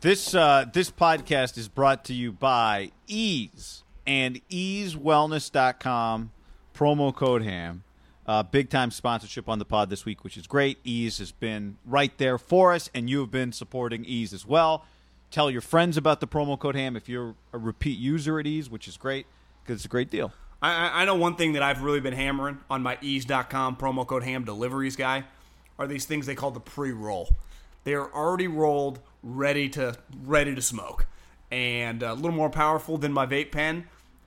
This 0.00 0.34
uh, 0.34 0.64
this 0.72 0.90
podcast 0.90 1.56
is 1.56 1.68
brought 1.68 2.04
to 2.06 2.12
you 2.12 2.32
by 2.32 2.90
Eaze 3.06 3.84
and 4.04 4.40
EazeWellness.com. 4.50 6.32
Promo 6.74 7.14
code 7.14 7.42
Ham. 7.42 7.84
Uh, 8.26 8.42
big 8.42 8.68
time 8.68 8.90
sponsorship 8.90 9.48
on 9.48 9.58
the 9.58 9.64
pod 9.64 9.88
this 9.88 10.04
week, 10.04 10.24
which 10.24 10.36
is 10.36 10.46
great. 10.46 10.78
Eaze 10.82 11.18
has 11.18 11.30
been 11.30 11.78
right 11.84 12.16
there 12.18 12.38
for 12.38 12.72
us, 12.72 12.90
and 12.92 13.08
you 13.08 13.20
have 13.20 13.30
been 13.30 13.52
supporting 13.52 14.04
Eaze 14.04 14.32
as 14.32 14.44
well. 14.44 14.84
Tell 15.30 15.50
your 15.50 15.60
friends 15.60 15.96
about 15.96 16.20
the 16.20 16.26
promo 16.26 16.58
code 16.58 16.74
Ham 16.74 16.96
if 16.96 17.08
you're 17.08 17.34
a 17.52 17.58
repeat 17.58 17.98
user 17.98 18.40
at 18.40 18.46
Eaze, 18.46 18.68
which 18.68 18.88
is 18.88 18.96
great 18.96 19.26
because 19.62 19.76
it's 19.76 19.84
a 19.84 19.88
great 19.88 20.10
deal. 20.10 20.32
I, 20.62 21.02
I 21.02 21.04
know 21.04 21.14
one 21.14 21.36
thing 21.36 21.52
that 21.52 21.62
I've 21.62 21.82
really 21.82 22.00
been 22.00 22.14
hammering 22.14 22.58
on 22.70 22.82
my 22.82 22.98
eaze.com 23.00 23.76
promo 23.76 24.06
code 24.06 24.22
ham 24.22 24.44
deliveries 24.44 24.96
guy 24.96 25.24
are 25.78 25.86
these 25.86 26.06
things 26.06 26.26
they 26.26 26.34
call 26.34 26.50
the 26.50 26.60
pre-roll. 26.60 27.28
They 27.84 27.94
are 27.94 28.12
already 28.12 28.48
rolled, 28.48 29.00
ready 29.22 29.68
to 29.70 29.96
ready 30.24 30.54
to 30.54 30.62
smoke, 30.62 31.06
and 31.50 32.02
a 32.02 32.14
little 32.14 32.32
more 32.32 32.50
powerful 32.50 32.98
than 32.98 33.12
my 33.12 33.26
vape 33.26 33.52
pen. 33.52 33.86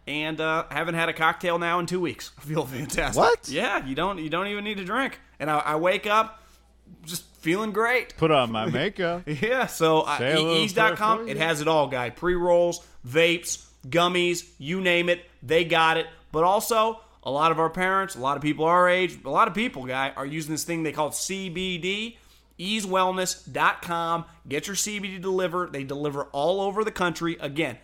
And 0.09 0.41
uh, 0.41 0.65
haven't 0.71 0.95
had 0.95 1.07
a 1.07 1.13
cocktail 1.13 1.59
now 1.59 1.77
in 1.79 1.85
two 1.85 2.01
weeks. 2.01 2.31
I 2.37 2.41
feel 2.45 2.65
fantastic. 2.65 3.21
What? 3.21 3.47
Yeah, 3.47 3.85
you 3.85 3.93
don't 3.93 4.17
you 4.17 4.29
don't 4.29 4.47
even 4.47 4.63
need 4.63 4.77
to 4.77 4.83
drink. 4.83 5.19
And 5.39 5.51
I, 5.51 5.59
I 5.59 5.75
wake 5.75 6.07
up 6.07 6.41
just 7.05 7.23
feeling 7.35 7.71
great. 7.71 8.17
Put 8.17 8.31
on 8.31 8.51
my 8.51 8.65
makeup. 8.65 9.23
Yeah, 9.27 9.67
so 9.67 10.01
uh, 10.01 10.17
Say 10.17 10.33
a 10.33 10.35
little 10.41 10.45
prayer 10.45 10.55
for 10.55 10.63
eaze.com, 10.63 11.29
it 11.29 11.37
has 11.37 11.61
it 11.61 11.67
all, 11.67 11.87
guy. 11.87 12.09
Pre 12.09 12.33
rolls, 12.33 12.85
vapes, 13.07 13.63
gummies, 13.87 14.49
you 14.57 14.81
name 14.81 15.09
it, 15.09 15.23
they 15.43 15.63
got 15.63 15.97
it. 15.97 16.07
But 16.31 16.43
also, 16.43 16.99
a 17.21 17.29
lot 17.29 17.51
of 17.51 17.59
our 17.59 17.69
parents, 17.69 18.15
a 18.15 18.19
lot 18.19 18.35
of 18.35 18.41
people 18.41 18.65
our 18.65 18.89
age, 18.89 19.19
a 19.23 19.29
lot 19.29 19.47
of 19.47 19.53
people, 19.53 19.85
guy, 19.85 20.11
are 20.15 20.25
using 20.25 20.51
this 20.51 20.63
thing 20.63 20.81
they 20.81 20.91
call 20.91 21.11
CBD. 21.11 22.17
EazeWellness.com. 22.59 24.25
Get 24.47 24.67
your 24.67 24.75
CBD 24.75 25.21
delivered. 25.21 25.71
They 25.71 25.85
deliver 25.85 26.23
all 26.25 26.59
over 26.59 26.83
the 26.83 26.91
country. 26.91 27.37
Again, 27.39 27.77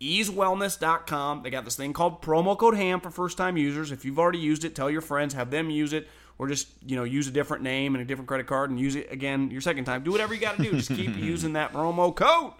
eazewellness.com. 0.00 1.42
They 1.42 1.50
got 1.50 1.64
this 1.64 1.76
thing 1.76 1.92
called 1.92 2.22
promo 2.22 2.56
code 2.56 2.74
HAM 2.76 3.00
for 3.00 3.10
first 3.10 3.36
time 3.36 3.56
users. 3.56 3.92
If 3.92 4.04
you've 4.04 4.18
already 4.18 4.38
used 4.38 4.64
it, 4.64 4.74
tell 4.74 4.90
your 4.90 5.00
friends, 5.02 5.34
have 5.34 5.50
them 5.50 5.70
use 5.70 5.92
it, 5.92 6.08
or 6.38 6.48
just, 6.48 6.68
you 6.86 6.96
know, 6.96 7.04
use 7.04 7.26
a 7.26 7.30
different 7.30 7.62
name 7.62 7.94
and 7.94 8.02
a 8.02 8.04
different 8.04 8.28
credit 8.28 8.46
card 8.46 8.70
and 8.70 8.80
use 8.80 8.96
it 8.96 9.12
again 9.12 9.50
your 9.50 9.60
second 9.60 9.84
time. 9.84 10.02
Do 10.02 10.10
whatever 10.10 10.34
you 10.34 10.40
got 10.40 10.56
to 10.56 10.62
do. 10.62 10.70
Just 10.72 10.90
keep 10.90 11.16
using 11.18 11.52
that 11.52 11.72
promo 11.72 12.14
code. 12.14 12.52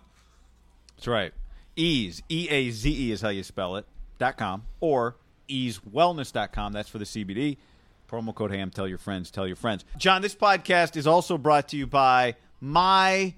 That's 0.96 1.08
right. 1.08 1.32
Eaze, 1.76 2.22
E 2.28 2.48
A 2.50 2.70
Z 2.70 2.90
E 2.90 3.12
is 3.12 3.22
how 3.22 3.30
you 3.30 3.42
spell 3.42 3.76
it, 3.76 3.86
dot 4.18 4.36
com, 4.36 4.64
or 4.80 5.16
eazewellness.com. 5.48 6.72
That's 6.72 6.88
for 6.88 6.98
the 6.98 7.04
CBD. 7.04 7.56
Promo 8.10 8.34
code 8.34 8.50
HAM. 8.50 8.70
Tell 8.70 8.88
your 8.88 8.98
friends. 8.98 9.30
Tell 9.30 9.46
your 9.46 9.56
friends. 9.56 9.84
John, 9.96 10.20
this 10.20 10.34
podcast 10.34 10.96
is 10.96 11.06
also 11.06 11.38
brought 11.38 11.68
to 11.68 11.76
you 11.76 11.86
by 11.86 12.34
MyBookie.ag. 12.62 13.34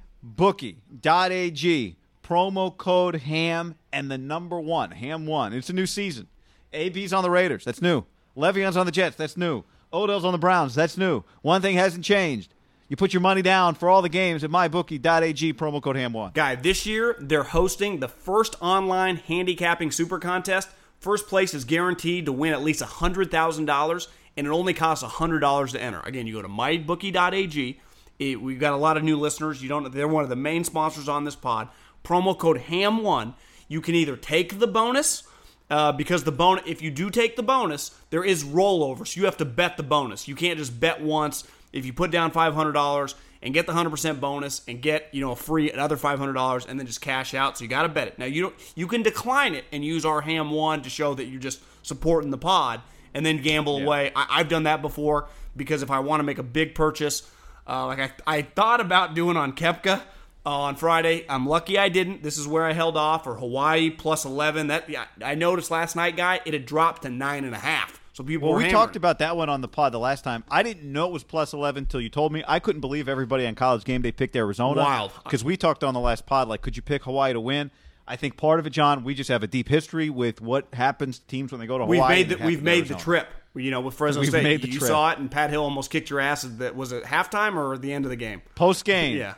Promo 2.32 2.74
code 2.74 3.16
HAM 3.16 3.74
and 3.92 4.10
the 4.10 4.16
number 4.16 4.58
one, 4.58 4.92
HAM1. 4.92 5.52
It's 5.52 5.68
a 5.68 5.74
new 5.74 5.84
season. 5.84 6.28
AB's 6.72 7.12
on 7.12 7.22
the 7.22 7.28
Raiders. 7.28 7.62
That's 7.62 7.82
new. 7.82 8.04
Le'Veon's 8.34 8.74
on 8.74 8.86
the 8.86 8.92
Jets. 8.92 9.16
That's 9.16 9.36
new. 9.36 9.64
Odell's 9.92 10.24
on 10.24 10.32
the 10.32 10.38
Browns. 10.38 10.74
That's 10.74 10.96
new. 10.96 11.24
One 11.42 11.60
thing 11.60 11.76
hasn't 11.76 12.06
changed. 12.06 12.54
You 12.88 12.96
put 12.96 13.12
your 13.12 13.20
money 13.20 13.42
down 13.42 13.74
for 13.74 13.90
all 13.90 14.00
the 14.00 14.08
games 14.08 14.42
at 14.44 14.48
MyBookie.ag. 14.48 15.52
Promo 15.52 15.82
code 15.82 15.96
HAM1. 15.96 16.32
Guy, 16.32 16.54
this 16.54 16.86
year 16.86 17.16
they're 17.20 17.42
hosting 17.42 18.00
the 18.00 18.08
first 18.08 18.56
online 18.62 19.16
handicapping 19.16 19.90
super 19.90 20.18
contest. 20.18 20.70
First 21.00 21.26
place 21.28 21.52
is 21.52 21.66
guaranteed 21.66 22.24
to 22.24 22.32
win 22.32 22.54
at 22.54 22.62
least 22.62 22.80
$100,000, 22.80 24.06
and 24.38 24.46
it 24.46 24.50
only 24.50 24.72
costs 24.72 25.04
$100 25.04 25.70
to 25.72 25.82
enter. 25.82 26.00
Again, 26.00 26.26
you 26.26 26.32
go 26.32 26.40
to 26.40 26.48
mybookie.ag. 26.48 27.78
It, 28.18 28.40
we've 28.40 28.60
got 28.60 28.72
a 28.72 28.76
lot 28.76 28.96
of 28.96 29.02
new 29.02 29.18
listeners. 29.18 29.62
You 29.62 29.68
don't. 29.68 29.92
They're 29.92 30.08
one 30.08 30.24
of 30.24 30.30
the 30.30 30.36
main 30.36 30.64
sponsors 30.64 31.10
on 31.10 31.24
this 31.24 31.36
pod. 31.36 31.68
Promo 32.04 32.37
code 32.37 32.59
HAM1. 32.59 33.35
You 33.68 33.80
can 33.80 33.94
either 33.94 34.16
take 34.16 34.59
the 34.59 34.66
bonus 34.66 35.25
uh, 35.71 35.92
because 35.92 36.25
the 36.25 36.32
bonus, 36.32 36.64
if 36.66 36.82
you 36.82 36.90
do 36.90 37.09
take 37.11 37.37
the 37.37 37.42
bonus, 37.42 37.92
there 38.11 38.25
is 38.25 38.44
rollover. 38.44 39.06
So 39.06 39.21
you 39.21 39.25
have 39.25 39.38
to 39.38 39.44
bet 39.44 39.76
the 39.76 39.82
bonus. 39.82 40.28
You 40.28 40.35
can't 40.35 40.59
just 40.59 40.78
bet 40.78 41.00
once. 41.00 41.44
If 41.73 41.87
you 41.87 41.94
put 41.94 42.11
down 42.11 42.30
five 42.32 42.54
hundred 42.54 42.73
dollars 42.73 43.14
and 43.42 43.54
get 43.54 43.66
the 43.66 43.73
hundred 43.73 43.90
percent 43.90 44.21
bonus 44.21 44.61
and 44.68 44.82
get 44.82 45.09
you 45.12 45.23
know 45.23 45.32
a 45.32 45.37
free 45.37 45.71
another 45.71 45.97
five 45.97 46.18
hundred 46.18 46.35
dollars 46.35 46.66
and 46.66 46.78
then 46.78 46.87
just 46.87 47.00
cash 47.00 47.32
out. 47.32 47.56
So 47.56 47.64
you 47.64 47.71
got 47.71 47.82
to 47.82 47.88
bet 47.88 48.09
it. 48.09 48.18
Now 48.18 48.26
you 48.26 48.42
don't. 48.42 48.54
You 48.75 48.87
can 48.87 49.02
decline 49.02 49.54
it 49.54 49.64
and 49.73 49.82
use 49.82 50.04
our 50.04 50.21
ham 50.21 50.50
one 50.50 50.82
to 50.82 50.90
show 50.90 51.14
that 51.14 51.25
you're 51.25 51.40
just 51.40 51.62
supporting 51.82 52.30
the 52.30 52.38
pod 52.38 52.82
and 53.14 53.25
then 53.25 53.40
gamble 53.40 53.78
away. 53.78 54.12
I, 54.14 54.26
I've 54.30 54.49
done 54.49 54.64
that 54.64 54.82
before 54.82 55.28
because 55.56 55.82
if 55.82 55.90
I 55.90 56.00
want 56.00 56.21
to 56.21 56.25
make 56.25 56.38
a 56.38 56.42
big 56.42 56.75
purchase, 56.75 57.28
uh, 57.66 57.87
like 57.87 57.99
I, 57.99 58.38
I 58.38 58.42
thought 58.42 58.80
about 58.80 59.14
doing 59.14 59.37
on 59.37 59.54
Koepka 59.54 60.02
Uh, 60.44 60.50
on 60.50 60.76
Friday. 60.76 61.25
I'm 61.28 61.46
lucky 61.46 61.78
I 61.78 61.88
didn't. 61.88 62.22
This 62.22 62.37
is 62.37 62.49
where 62.49 62.64
I 62.64 62.72
held 62.72 62.96
off. 62.96 63.26
Or 63.26 63.34
Hawaii 63.34 63.90
plus 63.90 64.25
11. 64.25 64.66
That 64.68 64.90
yeah, 64.90 65.04
I 65.25 65.37
noticed 65.37 65.70
last 65.70 65.94
night, 65.94 66.16
guy, 66.16 66.40
it 66.44 66.52
had 66.52 66.66
dropped 66.66 67.02
to 67.02 67.11
nine 67.11 67.44
and 67.44 67.54
a 67.54 67.58
half. 67.58 68.00
So 68.12 68.22
people 68.22 68.50
Well, 68.50 68.58
we 68.58 68.68
talked 68.68 68.96
about 68.96 69.20
that 69.20 69.37
one 69.37 69.49
on 69.49 69.62
the 69.62 69.68
pod 69.68 69.92
the 69.92 69.99
last 69.99 70.22
time. 70.22 70.44
I 70.50 70.62
didn't 70.62 70.90
know 70.90 71.06
it 71.06 71.12
was 71.12 71.22
plus 71.25 71.52
11 71.54 71.84
until 71.84 72.00
you 72.00 72.11
told 72.11 72.32
me. 72.32 72.44
I 72.46 72.58
couldn't 72.58 72.80
believe 72.82 73.08
everybody 73.08 73.46
on 73.46 73.54
college 73.54 73.84
game 73.84 74.02
day 74.02 74.12
picked 74.12 74.37
Arizona. 74.37 74.82
Wild. 74.82 75.12
Because 75.25 75.42
we 75.42 75.56
talked 75.56 75.82
on 75.82 75.94
the 75.94 76.00
last 76.00 76.26
pod, 76.26 76.49
like, 76.49 76.61
could 76.61 76.76
you 76.76 76.82
pick 76.82 77.04
Hawaii 77.04 77.32
to 77.32 77.40
win? 77.40 77.70
I 78.06 78.16
think 78.16 78.37
part 78.37 78.58
of 78.58 78.66
it, 78.66 78.70
John, 78.70 79.04
we 79.04 79.14
just 79.14 79.30
have 79.30 79.42
a 79.42 79.46
deep 79.46 79.68
history 79.68 80.11
with 80.11 80.40
what 80.40 80.66
happens 80.75 81.20
to 81.20 81.26
teams 81.26 81.52
when 81.52 81.61
they 81.61 81.66
go 81.66 81.78
to 81.78 81.84
Hawaii. 81.87 82.00
We've 82.00 82.28
made 82.28 82.38
the, 82.38 82.44
we've 82.46 82.62
made 82.62 82.78
Arizona. 82.80 82.99
the 82.99 83.04
trip. 83.04 83.28
You 83.54 83.70
know, 83.70 83.80
with 83.82 83.94
Fresno 83.94 84.22
We've 84.22 84.30
State, 84.30 84.64
you 84.64 84.78
trip. 84.78 84.88
saw 84.88 85.11
it, 85.11 85.18
and 85.18 85.30
Pat 85.30 85.50
Hill 85.50 85.62
almost 85.62 85.90
kicked 85.90 86.08
your 86.08 86.20
ass. 86.20 86.42
That 86.42 86.75
was 86.75 86.90
it 86.92 87.04
halftime 87.04 87.54
or 87.54 87.76
the 87.76 87.92
end 87.92 88.06
of 88.06 88.11
the 88.11 88.16
game? 88.16 88.40
Post 88.54 88.87
game. 88.87 89.16
Yeah, 89.16 89.34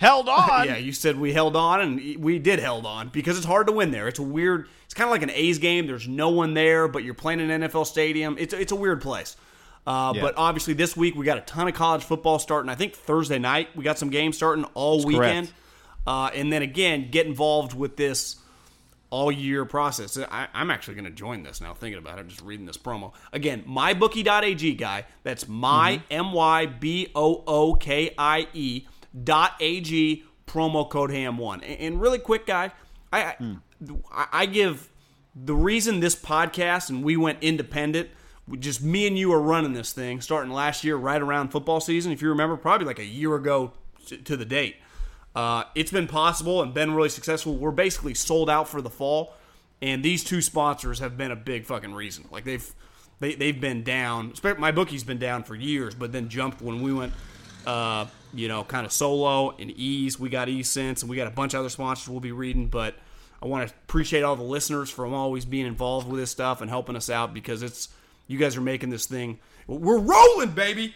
Held 0.00 0.28
on. 0.28 0.66
yeah. 0.66 0.76
You 0.76 0.92
said 0.92 1.18
we 1.18 1.32
held 1.32 1.56
on, 1.56 1.80
and 1.80 2.22
we 2.22 2.38
did 2.38 2.58
held 2.58 2.86
on 2.86 3.08
because 3.08 3.36
it's 3.36 3.46
hard 3.46 3.66
to 3.68 3.72
win 3.72 3.90
there. 3.90 4.08
It's 4.08 4.18
a 4.18 4.22
weird. 4.22 4.68
It's 4.84 4.94
kind 4.94 5.08
of 5.08 5.12
like 5.12 5.22
an 5.22 5.30
A's 5.30 5.58
game. 5.58 5.86
There's 5.86 6.08
no 6.08 6.30
one 6.30 6.54
there, 6.54 6.88
but 6.88 7.04
you're 7.04 7.14
playing 7.14 7.40
an 7.40 7.62
NFL 7.62 7.86
stadium. 7.86 8.36
It's 8.38 8.54
it's 8.54 8.72
a 8.72 8.76
weird 8.76 9.00
place. 9.02 9.36
Uh, 9.86 10.12
Yeah. 10.14 10.22
But 10.22 10.34
obviously, 10.36 10.74
this 10.74 10.96
week 10.96 11.14
we 11.16 11.24
got 11.24 11.38
a 11.38 11.42
ton 11.42 11.68
of 11.68 11.74
college 11.74 12.04
football 12.04 12.38
starting. 12.38 12.68
I 12.70 12.74
think 12.74 12.94
Thursday 12.94 13.38
night 13.38 13.68
we 13.76 13.84
got 13.84 13.98
some 13.98 14.10
games 14.10 14.36
starting 14.36 14.64
all 14.74 15.04
weekend, 15.04 15.52
uh, 16.06 16.30
and 16.34 16.52
then 16.52 16.62
again 16.62 17.10
get 17.10 17.26
involved 17.26 17.74
with 17.74 17.96
this 17.96 18.36
all 19.10 19.32
year 19.32 19.64
process. 19.64 20.18
I, 20.18 20.48
I'm 20.52 20.70
actually 20.70 20.94
going 20.94 21.06
to 21.06 21.10
join 21.10 21.42
this 21.42 21.62
now. 21.62 21.72
Thinking 21.72 21.98
about 21.98 22.18
it, 22.18 22.20
I'm 22.22 22.28
just 22.28 22.42
reading 22.42 22.66
this 22.66 22.76
promo 22.76 23.12
again. 23.32 23.64
Mybookie.ag 23.66 24.74
guy. 24.74 25.04
That's 25.22 25.48
my 25.48 26.02
m 26.10 26.32
y 26.32 26.66
b 26.66 27.10
o 27.14 27.42
o 27.46 27.74
k 27.74 28.14
i 28.18 28.46
e 28.52 28.82
dot 29.24 29.52
ag 29.60 30.24
promo 30.46 30.88
code 30.88 31.10
ham 31.10 31.38
one. 31.38 31.62
And, 31.62 31.80
and 31.80 32.00
really 32.00 32.18
quick, 32.18 32.46
guy, 32.46 32.72
I, 33.12 33.34
I 34.10 34.26
I 34.32 34.46
give 34.46 34.88
the 35.34 35.54
reason 35.54 36.00
this 36.00 36.16
podcast 36.16 36.88
and 36.90 37.04
we 37.04 37.16
went 37.16 37.38
independent. 37.42 38.08
Just 38.58 38.82
me 38.82 39.06
and 39.06 39.18
you 39.18 39.32
are 39.32 39.40
running 39.42 39.74
this 39.74 39.92
thing 39.92 40.20
starting 40.20 40.52
last 40.52 40.82
year, 40.82 40.96
right 40.96 41.20
around 41.20 41.50
football 41.50 41.80
season. 41.80 42.12
If 42.12 42.22
you 42.22 42.30
remember, 42.30 42.56
probably 42.56 42.86
like 42.86 42.98
a 42.98 43.04
year 43.04 43.34
ago 43.34 43.72
to- 44.06 44.16
to 44.16 44.36
the 44.36 44.46
date. 44.46 44.76
Uh, 45.36 45.64
it's 45.74 45.92
been 45.92 46.08
possible 46.08 46.62
and 46.62 46.72
been 46.72 46.94
really 46.94 47.10
successful. 47.10 47.54
We're 47.56 47.70
basically 47.70 48.14
sold 48.14 48.48
out 48.48 48.66
for 48.68 48.80
the 48.80 48.90
fall, 48.90 49.34
and 49.82 50.02
these 50.02 50.24
two 50.24 50.40
sponsors 50.40 50.98
have 50.98 51.16
been 51.18 51.30
a 51.30 51.36
big 51.36 51.66
fucking 51.66 51.94
reason. 51.94 52.24
Like 52.30 52.44
they've 52.44 52.74
they, 53.20 53.34
they've 53.34 53.60
been 53.60 53.84
down. 53.84 54.32
My 54.58 54.72
bookie's 54.72 55.04
been 55.04 55.18
down 55.18 55.44
for 55.44 55.54
years, 55.54 55.94
but 55.94 56.10
then 56.12 56.28
jumped 56.28 56.62
when 56.62 56.80
we 56.82 56.92
went, 56.94 57.12
uh, 57.66 58.06
you 58.34 58.48
know, 58.48 58.64
kind 58.64 58.86
of 58.86 58.92
solo 58.92 59.54
and 59.58 59.70
Eaze. 59.70 60.18
We 60.18 60.28
got 60.28 60.48
Eaze 60.48 60.68
since, 60.68 61.02
and 61.02 61.10
we 61.10 61.16
got 61.16 61.26
a 61.26 61.32
bunch 61.32 61.54
of 61.54 61.60
other 61.60 61.68
sponsors 61.68 62.08
we'll 62.08 62.20
be 62.20 62.32
reading. 62.32 62.66
But 62.68 62.94
I 63.42 63.46
want 63.46 63.68
to 63.68 63.74
appreciate 63.74 64.22
all 64.22 64.36
the 64.36 64.42
listeners 64.42 64.90
for 64.90 65.06
always 65.06 65.44
being 65.44 65.66
involved 65.66 66.08
with 66.08 66.20
this 66.20 66.30
stuff 66.30 66.60
and 66.60 66.70
helping 66.70 66.96
us 66.96 67.08
out 67.08 67.32
because 67.32 67.62
it's 67.62 67.88
you 68.26 68.38
guys 68.38 68.56
are 68.56 68.62
making 68.62 68.90
this 68.90 69.06
thing. 69.06 69.38
We're 69.66 69.98
rolling, 69.98 70.50
baby. 70.50 70.94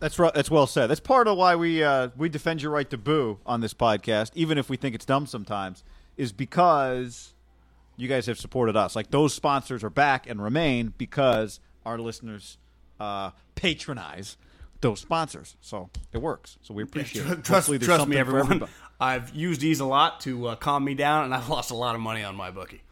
That's 0.00 0.18
right. 0.18 0.34
That's 0.34 0.50
well 0.50 0.66
said. 0.66 0.88
That's 0.88 1.00
part 1.00 1.28
of 1.28 1.38
why 1.38 1.56
we 1.56 1.82
uh, 1.82 2.08
we 2.16 2.28
defend 2.28 2.62
your 2.62 2.72
right 2.72 2.88
to 2.90 2.98
boo 2.98 3.38
on 3.46 3.60
this 3.60 3.74
podcast, 3.74 4.32
even 4.34 4.58
if 4.58 4.68
we 4.68 4.76
think 4.76 4.94
it's 4.94 5.04
dumb 5.04 5.26
sometimes, 5.26 5.82
is 6.16 6.32
because 6.32 7.32
you 7.96 8.08
guys 8.08 8.26
have 8.26 8.38
supported 8.38 8.76
us. 8.76 8.96
Like 8.96 9.10
those 9.10 9.32
sponsors 9.32 9.84
are 9.84 9.90
back 9.90 10.28
and 10.28 10.42
remain 10.42 10.92
because 10.98 11.60
our 11.86 11.98
listeners 11.98 12.58
uh, 12.98 13.30
patronize 13.54 14.36
those 14.84 15.00
sponsors. 15.00 15.56
So 15.60 15.88
it 16.12 16.18
works. 16.18 16.58
So 16.62 16.74
we 16.74 16.82
appreciate 16.82 17.26
it. 17.26 17.42
Trust, 17.44 17.72
trust 17.80 18.06
me, 18.06 18.16
everyone. 18.16 18.68
I've 19.00 19.34
used 19.34 19.60
these 19.60 19.80
a 19.80 19.84
lot 19.84 20.20
to 20.20 20.48
uh, 20.48 20.56
calm 20.56 20.84
me 20.84 20.94
down, 20.94 21.24
and 21.24 21.34
I've 21.34 21.48
lost 21.48 21.70
a 21.70 21.74
lot 21.74 21.94
of 21.94 22.00
money 22.00 22.22
on 22.22 22.36
my 22.36 22.50
bookie. 22.50 22.82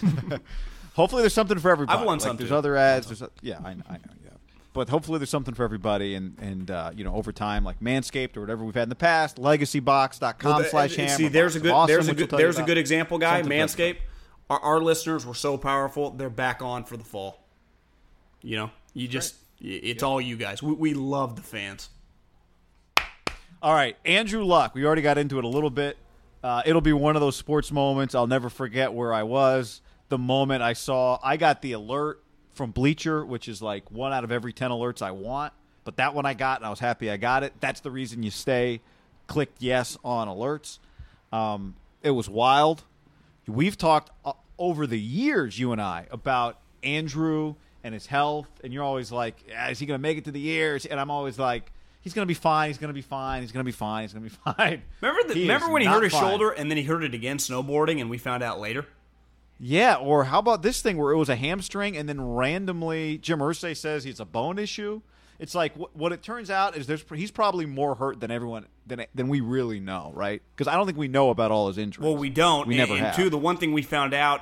Hopefully 0.94 1.22
there's 1.22 1.34
something 1.34 1.58
for 1.58 1.70
everybody. 1.70 1.98
I've 1.98 2.06
won 2.06 2.18
like, 2.18 2.26
some, 2.26 2.36
There's 2.36 2.52
other 2.52 2.76
ads. 2.76 3.08
There's 3.08 3.22
a, 3.22 3.30
yeah, 3.42 3.58
I 3.64 3.74
know, 3.74 3.82
I 3.88 3.94
know. 3.94 4.12
Yeah, 4.24 4.30
but 4.72 4.88
hopefully 4.88 5.18
there's 5.18 5.30
something 5.30 5.54
for 5.54 5.64
everybody, 5.64 6.14
and 6.14 6.36
and 6.40 6.70
uh, 6.70 6.92
you 6.94 7.04
know 7.04 7.14
over 7.14 7.32
time, 7.32 7.64
like 7.64 7.80
Manscaped 7.80 8.36
or 8.36 8.40
whatever 8.40 8.64
we've 8.64 8.74
had 8.74 8.84
in 8.84 8.88
the 8.88 8.94
past, 8.94 9.36
LegacyBox.com 9.36 10.64
slash 10.64 10.94
ham. 10.96 11.08
See, 11.08 11.28
there's 11.28 11.56
a 11.56 11.60
good 11.60 11.72
Awesome, 11.72 11.94
there's 11.94 12.08
a 12.08 12.14
good 12.14 12.30
there's 12.30 12.58
a 12.58 12.62
good 12.62 12.78
example, 12.78 13.18
guy. 13.18 13.42
Manscaped. 13.42 13.98
Our, 14.48 14.58
our 14.60 14.80
listeners 14.80 15.26
were 15.26 15.34
so 15.34 15.58
powerful; 15.58 16.10
they're 16.10 16.30
back 16.30 16.62
on 16.62 16.84
for 16.84 16.96
the 16.96 17.04
fall. 17.04 17.44
You 18.42 18.56
know, 18.56 18.70
you 18.94 19.08
just 19.08 19.34
it's 19.60 20.02
all 20.02 20.20
you 20.20 20.36
guys. 20.36 20.62
We, 20.62 20.72
we 20.72 20.94
love 20.94 21.36
the 21.36 21.42
fans. 21.42 21.90
All 23.62 23.74
right, 23.74 23.96
Andrew 24.04 24.44
Luck. 24.44 24.74
We 24.74 24.86
already 24.86 25.02
got 25.02 25.18
into 25.18 25.38
it 25.38 25.44
a 25.44 25.48
little 25.48 25.70
bit. 25.70 25.98
Uh, 26.42 26.62
it'll 26.64 26.80
be 26.80 26.94
one 26.94 27.16
of 27.16 27.20
those 27.20 27.36
sports 27.36 27.70
moments. 27.70 28.14
I'll 28.14 28.26
never 28.26 28.48
forget 28.48 28.92
where 28.92 29.12
I 29.12 29.22
was 29.24 29.82
the 30.08 30.18
moment 30.18 30.62
I 30.62 30.72
saw. 30.72 31.18
I 31.22 31.36
got 31.36 31.60
the 31.60 31.72
alert 31.72 32.22
from 32.54 32.70
Bleacher, 32.70 33.24
which 33.24 33.48
is 33.48 33.60
like 33.60 33.90
one 33.90 34.12
out 34.12 34.24
of 34.24 34.32
every 34.32 34.52
ten 34.52 34.70
alerts 34.70 35.02
I 35.02 35.10
want. 35.10 35.52
But 35.84 35.96
that 35.96 36.14
one 36.14 36.24
I 36.24 36.34
got, 36.34 36.58
and 36.58 36.66
I 36.66 36.70
was 36.70 36.78
happy 36.78 37.10
I 37.10 37.16
got 37.16 37.42
it. 37.42 37.52
That's 37.60 37.80
the 37.80 37.90
reason 37.90 38.22
you 38.22 38.30
stay. 38.30 38.80
Clicked 39.26 39.60
yes 39.62 39.96
on 40.04 40.28
alerts. 40.28 40.78
Um, 41.32 41.76
it 42.02 42.10
was 42.10 42.28
wild. 42.28 42.84
We've 43.46 43.76
talked 43.76 44.10
uh, 44.24 44.32
over 44.58 44.86
the 44.86 44.98
years, 44.98 45.58
you 45.58 45.72
and 45.72 45.80
I, 45.80 46.06
about 46.10 46.58
Andrew 46.82 47.56
and 47.82 47.94
his 47.94 48.06
health, 48.06 48.48
and 48.62 48.72
you're 48.72 48.82
always 48.84 49.10
like, 49.12 49.36
yeah, 49.48 49.68
"Is 49.70 49.78
he 49.78 49.86
going 49.86 49.98
to 49.98 50.02
make 50.02 50.18
it 50.18 50.24
to 50.24 50.32
the 50.32 50.40
years?" 50.40 50.86
And 50.86 50.98
I'm 51.00 51.10
always 51.10 51.38
like, 51.38 51.72
"He's 52.00 52.12
going 52.14 52.24
to 52.24 52.28
be 52.28 52.34
fine. 52.34 52.68
He's 52.70 52.78
going 52.78 52.88
to 52.90 52.94
be 52.94 53.02
fine. 53.02 53.42
He's 53.42 53.52
going 53.52 53.64
to 53.64 53.68
be 53.68 53.76
fine. 53.76 54.02
He's 54.04 54.12
going 54.12 54.24
to 54.24 54.30
be 54.30 54.36
fine." 54.56 54.82
Remember, 55.00 55.28
the, 55.28 55.34
He 55.34 55.42
remember 55.42 55.70
when 55.70 55.82
he 55.82 55.88
hurt 55.88 56.02
his 56.04 56.12
fine. 56.12 56.22
shoulder 56.22 56.50
and 56.50 56.70
then 56.70 56.76
he 56.78 56.84
hurt 56.84 57.02
it 57.04 57.14
again 57.14 57.38
snowboarding, 57.38 58.00
and 58.00 58.10
we 58.10 58.18
found 58.18 58.42
out 58.42 58.60
later. 58.60 58.86
Yeah, 59.62 59.96
or 59.96 60.24
how 60.24 60.38
about 60.38 60.62
this 60.62 60.80
thing 60.80 60.96
where 60.96 61.12
it 61.12 61.18
was 61.18 61.28
a 61.28 61.36
hamstring 61.36 61.94
and 61.96 62.08
then 62.08 62.18
randomly 62.20 63.18
Jim 63.18 63.40
Irsay 63.40 63.76
says 63.76 64.04
he's 64.04 64.18
a 64.18 64.24
bone 64.24 64.58
issue? 64.58 65.02
It's 65.38 65.54
like 65.54 65.74
what, 65.76 65.94
what 65.96 66.12
it 66.12 66.22
turns 66.22 66.50
out 66.50 66.76
is 66.76 66.86
there's 66.86 67.04
he's 67.14 67.30
probably 67.30 67.66
more 67.66 67.94
hurt 67.94 68.20
than 68.20 68.30
everyone 68.30 68.66
than 68.86 69.04
than 69.14 69.28
we 69.28 69.40
really 69.40 69.80
know, 69.80 70.12
right? 70.14 70.42
Because 70.54 70.66
I 70.70 70.76
don't 70.76 70.86
think 70.86 70.98
we 70.98 71.08
know 71.08 71.30
about 71.30 71.50
all 71.50 71.68
his 71.68 71.76
injuries. 71.78 72.04
Well, 72.04 72.16
we 72.16 72.30
don't. 72.30 72.66
We 72.68 72.74
and, 72.74 72.88
never 72.88 72.92
and 72.98 73.06
have. 73.06 73.16
two, 73.16 73.28
the 73.30 73.38
one 73.38 73.56
thing 73.58 73.72
we 73.72 73.82
found 73.82 74.12
out, 74.14 74.40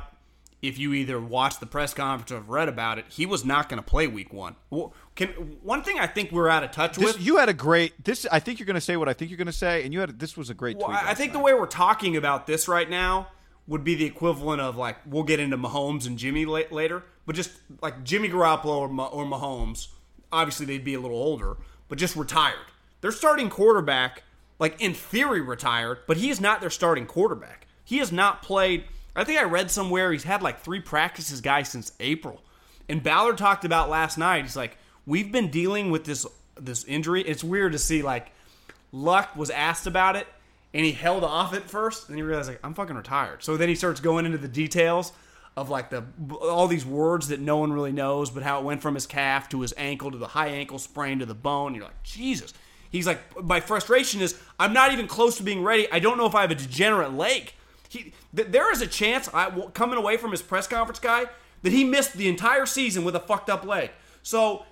if 0.60 0.76
you 0.78 0.92
either 0.92 1.20
watched 1.20 1.60
the 1.60 1.66
press 1.66 1.94
conference 1.94 2.32
or 2.32 2.36
have 2.36 2.48
read 2.48 2.68
about 2.68 2.98
it, 2.98 3.04
he 3.08 3.26
was 3.26 3.44
not 3.44 3.68
going 3.68 3.80
to 3.80 3.86
play 3.88 4.06
week 4.08 4.32
one. 4.32 4.56
Well, 4.70 4.92
Can 5.14 5.28
one 5.62 5.82
thing 5.82 5.98
I 5.98 6.06
think 6.08 6.32
we're 6.32 6.48
out 6.48 6.64
of 6.64 6.72
touch 6.72 6.96
This, 6.96 7.14
with? 7.14 7.22
you 7.24 7.36
had 7.36 7.48
a 7.48 7.54
great. 7.54 8.04
This 8.04 8.26
I 8.32 8.40
think 8.40 8.58
you're 8.58 8.66
going 8.66 8.74
to 8.74 8.80
say 8.80 8.96
what 8.96 9.08
I 9.08 9.12
think 9.12 9.30
you're 9.30 9.38
going 9.38 9.46
to 9.46 9.52
say, 9.52 9.84
and 9.84 9.92
you 9.94 10.00
had 10.00 10.18
this 10.18 10.36
was 10.36 10.50
a 10.50 10.54
great 10.54 10.76
Well, 10.76 10.88
tweet. 10.88 10.98
I 11.02 11.14
think 11.14 11.32
the 11.32 11.38
way 11.38 11.54
we're 11.54 11.66
talking 11.66 12.16
about 12.16 12.46
this 12.46 12.66
right 12.66 12.88
now 12.90 13.28
would 13.68 13.84
be 13.84 13.94
the 13.94 14.04
equivalent 14.06 14.60
of 14.60 14.76
like 14.76 14.96
we'll 15.06 15.22
get 15.22 15.38
into 15.38 15.56
Mahomes 15.56 16.06
and 16.06 16.18
Jimmy 16.18 16.44
la- 16.44 16.62
later, 16.70 17.04
but 17.26 17.36
just 17.36 17.52
like 17.82 18.02
Jimmy 18.02 18.28
Garoppolo 18.28 18.78
or, 18.78 18.88
Ma- 18.88 19.06
or 19.06 19.24
Mahomes, 19.24 19.88
obviously 20.32 20.66
they'd 20.66 20.84
be 20.84 20.94
a 20.94 21.00
little 21.00 21.18
older, 21.18 21.56
but 21.88 21.98
just 21.98 22.16
retired. 22.16 22.56
Their 23.00 23.12
starting 23.12 23.48
quarterback, 23.48 24.24
like 24.58 24.80
in 24.80 24.92
theory, 24.94 25.40
retired, 25.40 25.98
but 26.08 26.16
he 26.16 26.30
is 26.30 26.40
not 26.40 26.60
their 26.60 26.70
starting 26.70 27.06
quarterback. 27.06 27.66
He 27.84 27.98
has 27.98 28.10
not 28.10 28.42
played. 28.42 28.84
I 29.18 29.24
think 29.24 29.38
I 29.40 29.44
read 29.44 29.70
somewhere 29.70 30.12
he's 30.12 30.24
had 30.24 30.42
like 30.42 30.60
three 30.60 30.80
practices, 30.80 31.40
guys, 31.40 31.68
since 31.68 31.92
April. 32.00 32.42
And 32.88 33.02
Ballard 33.02 33.38
talked 33.38 33.64
about 33.64 33.90
last 33.90 34.16
night. 34.18 34.44
He's 34.44 34.56
like, 34.56 34.78
we've 35.06 35.32
been 35.32 35.50
dealing 35.50 35.90
with 35.90 36.04
this 36.04 36.26
this 36.60 36.84
injury. 36.84 37.22
It's 37.22 37.44
weird 37.44 37.72
to 37.72 37.78
see 37.78 38.02
like 38.02 38.32
Luck 38.92 39.36
was 39.36 39.50
asked 39.50 39.86
about 39.86 40.16
it 40.16 40.26
and 40.74 40.84
he 40.84 40.92
held 40.92 41.24
off 41.24 41.54
at 41.54 41.62
first, 41.62 42.08
and 42.08 42.16
he 42.16 42.22
realized 42.22 42.48
like 42.48 42.60
I'm 42.62 42.74
fucking 42.74 42.96
retired. 42.96 43.42
So 43.42 43.56
then 43.56 43.68
he 43.68 43.74
starts 43.74 44.00
going 44.00 44.26
into 44.26 44.38
the 44.38 44.48
details 44.48 45.12
of 45.56 45.70
like 45.70 45.90
the 45.90 46.04
all 46.40 46.68
these 46.68 46.86
words 46.86 47.28
that 47.28 47.40
no 47.40 47.56
one 47.56 47.72
really 47.72 47.92
knows, 47.92 48.30
but 48.30 48.42
how 48.42 48.60
it 48.60 48.64
went 48.64 48.82
from 48.82 48.94
his 48.94 49.06
calf 49.06 49.48
to 49.50 49.60
his 49.62 49.74
ankle 49.76 50.10
to 50.10 50.18
the 50.18 50.28
high 50.28 50.48
ankle 50.48 50.78
sprain 50.78 51.18
to 51.18 51.26
the 51.26 51.34
bone. 51.34 51.74
You're 51.74 51.84
like 51.84 52.02
Jesus. 52.02 52.52
He's 52.90 53.06
like 53.06 53.42
my 53.42 53.60
frustration 53.60 54.20
is 54.20 54.40
I'm 54.58 54.72
not 54.72 54.92
even 54.92 55.06
close 55.06 55.36
to 55.38 55.42
being 55.42 55.62
ready. 55.62 55.90
I 55.90 55.98
don't 55.98 56.18
know 56.18 56.26
if 56.26 56.34
I 56.34 56.42
have 56.42 56.50
a 56.50 56.54
degenerate 56.54 57.14
leg. 57.14 57.52
He, 57.88 58.12
th- 58.34 58.48
there 58.48 58.70
is 58.72 58.80
a 58.82 58.86
chance 58.86 59.28
I 59.32 59.50
coming 59.74 59.98
away 59.98 60.16
from 60.16 60.30
his 60.30 60.42
press 60.42 60.66
conference 60.66 60.98
guy 61.00 61.26
that 61.62 61.72
he 61.72 61.84
missed 61.84 62.14
the 62.14 62.28
entire 62.28 62.66
season 62.66 63.04
with 63.04 63.16
a 63.16 63.20
fucked 63.20 63.50
up 63.50 63.64
leg. 63.64 63.90
So 64.22 64.64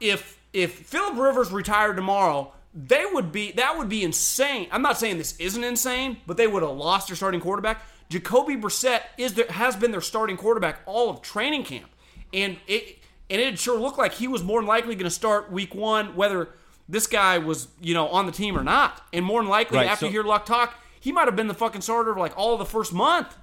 if 0.00 0.38
if 0.52 0.72
Philip 0.86 1.16
Rivers 1.18 1.52
retired 1.52 1.96
tomorrow, 1.96 2.52
they 2.74 3.04
would 3.12 3.30
be 3.32 3.52
that 3.52 3.76
would 3.78 3.88
be 3.88 4.02
insane. 4.02 4.68
I'm 4.72 4.82
not 4.82 4.98
saying 4.98 5.18
this 5.18 5.36
isn't 5.38 5.62
insane, 5.62 6.18
but 6.26 6.36
they 6.36 6.46
would 6.46 6.62
have 6.62 6.72
lost 6.76 7.08
their 7.08 7.16
starting 7.16 7.40
quarterback. 7.40 7.82
Jacoby 8.08 8.56
Brissett 8.56 9.02
is 9.16 9.34
there, 9.34 9.46
has 9.46 9.76
been 9.76 9.92
their 9.92 10.00
starting 10.00 10.36
quarterback 10.36 10.80
all 10.86 11.08
of 11.10 11.22
training 11.22 11.62
camp, 11.64 11.88
and 12.34 12.56
it 12.66 12.98
and 13.28 13.40
it 13.40 13.58
sure 13.58 13.78
looked 13.78 13.98
like 13.98 14.14
he 14.14 14.26
was 14.26 14.42
more 14.42 14.60
than 14.60 14.66
likely 14.66 14.94
going 14.96 15.04
to 15.04 15.10
start 15.10 15.52
week 15.52 15.72
one, 15.74 16.16
whether 16.16 16.48
this 16.88 17.06
guy 17.06 17.38
was 17.38 17.68
you 17.80 17.94
know 17.94 18.08
on 18.08 18.26
the 18.26 18.32
team 18.32 18.58
or 18.58 18.64
not. 18.64 19.00
And 19.12 19.24
more 19.24 19.40
than 19.40 19.48
likely, 19.48 19.78
Right, 19.78 19.86
after 19.86 20.00
so- 20.00 20.06
you 20.06 20.12
hear 20.12 20.24
Luck 20.24 20.44
talk, 20.46 20.74
he 21.00 21.10
might 21.12 21.24
have 21.26 21.34
been 21.36 21.48
the 21.48 21.54
fucking 21.54 21.80
starter 21.80 22.12
of 22.12 22.16
like 22.18 22.36
all 22.38 22.52
of 22.52 22.58
the 22.60 22.64
first 22.66 22.92
month. 22.92 23.36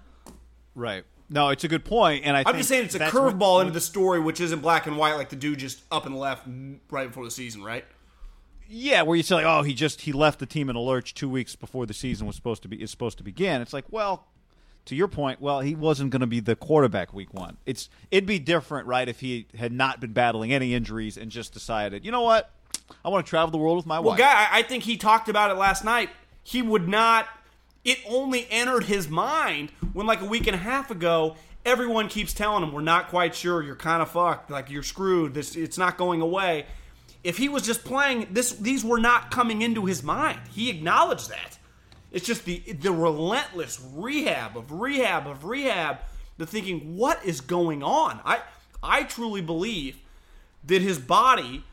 right. 0.75 1.03
No, 1.29 1.49
it's 1.49 1.65
a 1.65 1.67
good 1.67 1.83
point, 1.83 2.23
and 2.25 2.37
I 2.37 2.39
I'm 2.39 2.45
think 2.45 2.57
just 2.59 2.69
saying 2.69 2.85
it's 2.85 2.95
a 2.95 2.99
curveball 2.99 3.59
into 3.59 3.73
the 3.73 3.81
story, 3.81 4.21
which 4.21 4.39
isn't 4.39 4.61
black 4.61 4.87
and 4.87 4.95
white 4.95 5.15
like 5.15 5.27
the 5.27 5.35
dude 5.35 5.59
just 5.59 5.81
up 5.91 6.05
and 6.05 6.17
left 6.17 6.47
right 6.89 7.07
before 7.09 7.25
the 7.25 7.31
season, 7.31 7.61
right? 7.65 7.83
Yeah, 8.69 9.01
where 9.01 9.17
you 9.17 9.23
say 9.23 9.35
like, 9.35 9.45
oh, 9.45 9.61
he 9.63 9.73
just 9.73 10.01
he 10.01 10.13
left 10.13 10.39
the 10.39 10.45
team 10.45 10.69
in 10.69 10.77
a 10.77 10.81
lurch 10.81 11.13
two 11.13 11.27
weeks 11.27 11.53
before 11.53 11.85
the 11.85 11.93
season 11.93 12.27
was 12.27 12.37
supposed 12.37 12.61
to 12.61 12.69
be 12.69 12.81
is 12.81 12.91
supposed 12.91 13.17
to 13.17 13.25
begin. 13.25 13.61
It's 13.61 13.73
like, 13.73 13.83
well, 13.91 14.25
to 14.85 14.95
your 14.95 15.09
point, 15.09 15.41
well, 15.41 15.59
he 15.59 15.75
wasn't 15.75 16.11
going 16.11 16.21
to 16.21 16.27
be 16.27 16.39
the 16.39 16.55
quarterback 16.55 17.13
week 17.13 17.33
one. 17.33 17.57
It's 17.65 17.89
it'd 18.09 18.25
be 18.25 18.39
different, 18.39 18.87
right, 18.87 19.09
if 19.09 19.19
he 19.19 19.47
had 19.57 19.73
not 19.73 19.99
been 19.99 20.13
battling 20.13 20.53
any 20.53 20.73
injuries 20.73 21.17
and 21.17 21.29
just 21.29 21.51
decided, 21.53 22.05
you 22.05 22.11
know 22.13 22.21
what, 22.21 22.51
I 23.03 23.09
want 23.09 23.25
to 23.25 23.29
travel 23.29 23.51
the 23.51 23.57
world 23.57 23.75
with 23.75 23.85
my 23.85 23.99
Well, 23.99 24.11
wife. 24.11 24.19
guy, 24.19 24.47
I- 24.49 24.59
I 24.59 24.61
think 24.61 24.83
he 24.83 24.95
talked 24.95 25.27
about 25.27 25.51
it 25.51 25.55
last 25.55 25.83
night. 25.83 26.09
He 26.41 26.61
would 26.61 26.87
not. 26.87 27.27
It 27.87 27.99
only 28.05 28.45
entered 28.51 28.83
his 28.83 29.07
mind 29.07 29.71
when, 29.93 30.05
like 30.05 30.19
a 30.19 30.25
week 30.25 30.45
and 30.45 30.53
a 30.53 30.59
half 30.59 30.91
ago, 30.91 31.37
everyone 31.65 32.09
keeps 32.09 32.33
telling 32.33 32.61
him, 32.61 32.73
"We're 32.73 32.81
not 32.81 33.07
quite 33.07 33.33
sure. 33.33 33.63
You're 33.63 33.77
kind 33.77 34.01
of 34.01 34.11
fucked. 34.11 34.51
Like 34.51 34.69
you're 34.69 34.83
screwed. 34.83 35.33
This 35.33 35.55
it's 35.55 35.77
not 35.77 35.97
going 35.97 36.19
away." 36.19 36.65
If 37.23 37.37
he 37.37 37.47
was 37.47 37.63
just 37.63 37.85
playing 37.85 38.27
this, 38.31 38.51
these 38.51 38.83
were 38.83 38.99
not 38.99 39.31
coming 39.31 39.61
into 39.61 39.85
his 39.85 40.03
mind. 40.03 40.39
He 40.51 40.69
acknowledged 40.69 41.29
that. 41.29 41.57
It's 42.11 42.27
just 42.27 42.43
the 42.43 42.59
the 42.59 42.91
relentless 42.91 43.81
rehab 43.93 44.57
of 44.57 44.73
rehab 44.73 45.25
of 45.25 45.45
rehab. 45.45 45.99
The 46.37 46.45
thinking, 46.45 46.97
what 46.97 47.23
is 47.23 47.39
going 47.39 47.83
on? 47.83 48.19
I 48.25 48.41
I 48.83 49.03
truly 49.03 49.41
believe 49.41 49.95
that 50.65 50.81
his 50.81 50.99
body 50.99 51.63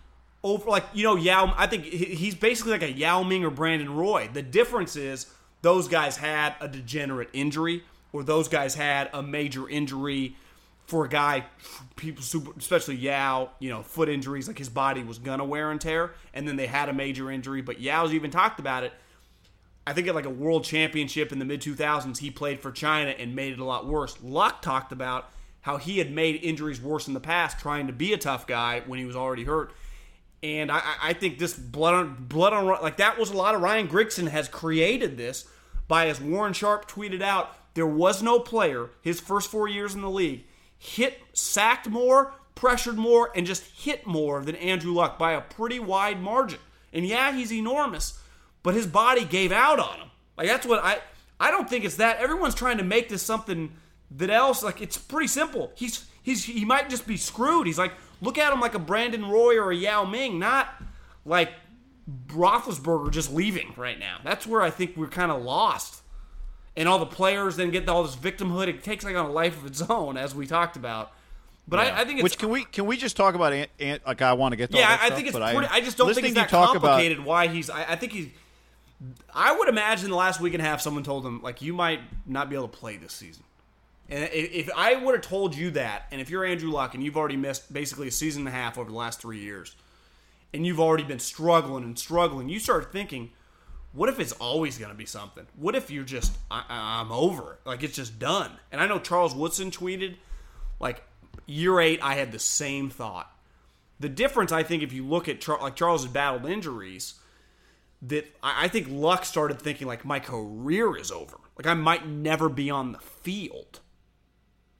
over 0.44 0.70
like 0.70 0.84
you 0.94 1.02
know 1.02 1.16
Yao 1.16 1.52
I 1.56 1.66
think 1.66 1.84
he's 1.86 2.36
basically 2.36 2.70
like 2.70 2.82
a 2.82 2.92
Yao 2.92 3.24
Ming 3.24 3.44
or 3.44 3.50
Brandon 3.50 3.92
Roy. 3.92 4.30
The 4.32 4.42
difference 4.42 4.94
is 4.94 5.26
those 5.64 5.88
guys 5.88 6.16
had 6.18 6.54
a 6.60 6.68
degenerate 6.68 7.30
injury 7.32 7.82
or 8.12 8.22
those 8.22 8.48
guys 8.48 8.74
had 8.74 9.08
a 9.14 9.22
major 9.22 9.66
injury 9.68 10.36
for 10.86 11.06
a 11.06 11.08
guy 11.08 11.42
people 11.96 12.22
super 12.22 12.52
especially 12.58 12.96
Yao, 12.96 13.50
you 13.58 13.70
know, 13.70 13.82
foot 13.82 14.10
injuries 14.10 14.46
like 14.46 14.58
his 14.58 14.68
body 14.68 15.02
was 15.02 15.18
gonna 15.18 15.44
wear 15.44 15.70
and 15.70 15.80
tear 15.80 16.12
and 16.34 16.46
then 16.46 16.56
they 16.56 16.66
had 16.66 16.90
a 16.90 16.92
major 16.92 17.30
injury, 17.30 17.62
but 17.62 17.80
Yao's 17.80 18.12
even 18.12 18.30
talked 18.30 18.60
about 18.60 18.84
it. 18.84 18.92
I 19.86 19.94
think 19.94 20.06
at 20.06 20.14
like 20.14 20.26
a 20.26 20.30
world 20.30 20.64
championship 20.64 21.32
in 21.32 21.38
the 21.38 21.44
mid 21.46 21.62
2000s, 21.62 22.18
he 22.18 22.30
played 22.30 22.60
for 22.60 22.70
China 22.70 23.10
and 23.10 23.34
made 23.34 23.54
it 23.54 23.58
a 23.58 23.64
lot 23.64 23.86
worse. 23.86 24.16
Luck 24.22 24.60
talked 24.60 24.92
about 24.92 25.30
how 25.62 25.78
he 25.78 25.96
had 25.96 26.10
made 26.12 26.36
injuries 26.42 26.80
worse 26.80 27.08
in 27.08 27.14
the 27.14 27.20
past, 27.20 27.58
trying 27.58 27.86
to 27.86 27.92
be 27.92 28.12
a 28.12 28.18
tough 28.18 28.46
guy 28.46 28.82
when 28.86 28.98
he 28.98 29.06
was 29.06 29.16
already 29.16 29.44
hurt. 29.44 29.72
And 30.42 30.70
I, 30.70 30.82
I- 31.02 31.12
think 31.14 31.38
this 31.38 31.54
blood 31.54 31.94
on 31.94 32.26
blood 32.28 32.52
on 32.52 32.66
like 32.82 32.98
that 32.98 33.18
was 33.18 33.30
a 33.30 33.36
lot 33.36 33.54
of 33.54 33.62
Ryan 33.62 33.88
Grigson 33.88 34.28
has 34.28 34.46
created 34.46 35.16
this 35.16 35.46
by 35.88 36.08
as 36.08 36.20
Warren 36.20 36.52
Sharp 36.52 36.88
tweeted 36.88 37.22
out. 37.22 37.56
There 37.74 37.86
was 37.86 38.22
no 38.22 38.38
player 38.38 38.90
his 39.02 39.20
first 39.20 39.50
four 39.50 39.68
years 39.68 39.94
in 39.94 40.00
the 40.00 40.10
league 40.10 40.44
hit 40.84 41.18
sacked 41.32 41.88
more, 41.88 42.34
pressured 42.54 42.96
more, 42.96 43.30
and 43.34 43.46
just 43.46 43.64
hit 43.64 44.06
more 44.06 44.42
than 44.42 44.54
Andrew 44.56 44.92
Luck 44.92 45.18
by 45.18 45.32
a 45.32 45.40
pretty 45.40 45.78
wide 45.78 46.20
margin. 46.20 46.58
And 46.92 47.06
yeah, 47.06 47.32
he's 47.32 47.52
enormous, 47.52 48.20
but 48.62 48.74
his 48.74 48.86
body 48.86 49.24
gave 49.24 49.50
out 49.50 49.78
on 49.78 49.98
him. 49.98 50.10
Like 50.36 50.46
that's 50.46 50.66
what 50.66 50.84
I 50.84 50.98
I 51.40 51.50
don't 51.50 51.68
think 51.68 51.84
it's 51.84 51.96
that. 51.96 52.18
Everyone's 52.18 52.54
trying 52.54 52.78
to 52.78 52.84
make 52.84 53.08
this 53.08 53.22
something 53.22 53.72
that 54.12 54.30
else. 54.30 54.62
Like 54.62 54.80
it's 54.80 54.98
pretty 54.98 55.26
simple. 55.26 55.72
He's 55.74 56.04
he's 56.22 56.44
he 56.44 56.64
might 56.64 56.90
just 56.90 57.06
be 57.06 57.16
screwed. 57.16 57.66
He's 57.66 57.78
like 57.78 57.92
look 58.20 58.38
at 58.38 58.52
him 58.52 58.60
like 58.60 58.74
a 58.74 58.78
Brandon 58.78 59.26
Roy 59.26 59.56
or 59.56 59.72
a 59.72 59.76
Yao 59.76 60.04
Ming, 60.04 60.38
not 60.38 60.68
like 61.24 61.50
Roethlisberger 62.28 63.10
just 63.10 63.32
leaving 63.32 63.72
right 63.76 63.98
now. 63.98 64.18
That's 64.22 64.46
where 64.46 64.60
I 64.62 64.70
think 64.70 64.96
we're 64.96 65.08
kind 65.08 65.32
of 65.32 65.42
lost. 65.42 66.02
And 66.76 66.88
all 66.88 66.98
the 66.98 67.06
players 67.06 67.56
then 67.56 67.70
get 67.70 67.88
all 67.88 68.02
this 68.02 68.16
victimhood. 68.16 68.66
It 68.68 68.82
takes 68.82 69.04
like 69.04 69.16
on 69.16 69.26
a 69.26 69.30
life 69.30 69.56
of 69.56 69.66
its 69.66 69.80
own, 69.82 70.16
as 70.16 70.34
we 70.34 70.46
talked 70.46 70.76
about. 70.76 71.12
But 71.66 71.80
I, 71.80 72.02
I 72.02 72.04
think 72.04 72.18
it's 72.18 72.24
Which 72.24 72.38
can 72.38 72.50
we 72.50 72.64
can 72.64 72.84
we 72.84 72.96
just 72.96 73.16
talk 73.16 73.34
about? 73.34 73.52
Ant, 73.52 73.70
Ant, 73.80 74.06
like 74.06 74.20
I 74.20 74.34
want 74.34 74.52
to 74.52 74.56
get 74.56 74.70
to 74.70 74.76
all 74.76 74.80
yeah, 74.82 74.88
that 74.88 75.00
I, 75.00 75.04
I 75.04 75.06
stuff, 75.06 75.16
think 75.16 75.28
it's 75.28 75.38
pretty. 75.38 75.66
I 75.70 75.80
just 75.80 75.96
don't 75.96 76.12
think 76.14 76.26
it's 76.26 76.34
that 76.34 76.48
talk 76.50 76.76
about- 76.76 76.88
complicated. 76.88 77.24
why 77.24 77.46
he's? 77.46 77.70
I, 77.70 77.92
I 77.92 77.96
think 77.96 78.12
he's. 78.12 78.28
I 79.34 79.56
would 79.56 79.68
imagine 79.68 80.10
the 80.10 80.16
last 80.16 80.40
week 80.40 80.54
and 80.54 80.62
a 80.62 80.66
half, 80.66 80.80
someone 80.80 81.02
told 81.04 81.24
him 81.24 81.42
like 81.42 81.62
you 81.62 81.72
might 81.72 82.00
not 82.26 82.50
be 82.50 82.56
able 82.56 82.68
to 82.68 82.76
play 82.76 82.96
this 82.96 83.12
season. 83.12 83.44
And 84.10 84.24
if, 84.24 84.52
if 84.52 84.70
I 84.76 84.96
would 84.96 85.14
have 85.14 85.22
told 85.22 85.54
you 85.54 85.70
that, 85.72 86.06
and 86.10 86.20
if 86.20 86.28
you're 86.28 86.44
Andrew 86.44 86.70
Luck 86.70 86.94
and 86.94 87.02
you've 87.02 87.16
already 87.16 87.36
missed 87.36 87.72
basically 87.72 88.08
a 88.08 88.12
season 88.12 88.42
and 88.42 88.48
a 88.48 88.52
half 88.58 88.76
over 88.76 88.90
the 88.90 88.96
last 88.96 89.20
three 89.20 89.38
years, 89.40 89.74
and 90.54 90.64
you've 90.64 90.80
already 90.80 91.02
been 91.02 91.18
struggling 91.18 91.82
and 91.82 91.98
struggling, 91.98 92.48
you 92.48 92.60
start 92.60 92.92
thinking, 92.92 93.32
what 93.92 94.08
if 94.08 94.20
it's 94.20 94.32
always 94.32 94.78
going 94.78 94.90
to 94.90 94.96
be 94.96 95.04
something? 95.04 95.46
What 95.56 95.74
if 95.74 95.90
you're 95.90 96.04
just 96.04 96.32
I, 96.50 96.64
I'm 96.68 97.12
over 97.12 97.58
like 97.66 97.82
it's 97.82 97.96
just 97.96 98.18
done? 98.18 98.52
And 98.72 98.80
I 98.80 98.86
know 98.86 99.00
Charles 99.00 99.34
Woodson 99.34 99.70
tweeted, 99.70 100.16
like 100.78 101.02
year 101.46 101.80
eight, 101.80 101.98
I 102.02 102.14
had 102.14 102.32
the 102.32 102.38
same 102.38 102.88
thought. 102.88 103.30
The 103.98 104.08
difference, 104.08 104.52
I 104.52 104.62
think, 104.62 104.82
if 104.82 104.92
you 104.92 105.04
look 105.04 105.28
at 105.28 105.40
Char- 105.40 105.60
like 105.60 105.76
Charles 105.76 106.04
has 106.04 106.12
battled 106.12 106.46
injuries, 106.46 107.14
that 108.02 108.26
I, 108.42 108.64
I 108.64 108.68
think 108.68 108.86
Luck 108.88 109.24
started 109.24 109.60
thinking 109.60 109.88
like 109.88 110.04
my 110.04 110.20
career 110.20 110.96
is 110.96 111.10
over. 111.10 111.38
Like 111.58 111.66
I 111.66 111.74
might 111.74 112.06
never 112.06 112.48
be 112.48 112.70
on 112.70 112.92
the 112.92 112.98
field. 113.00 113.80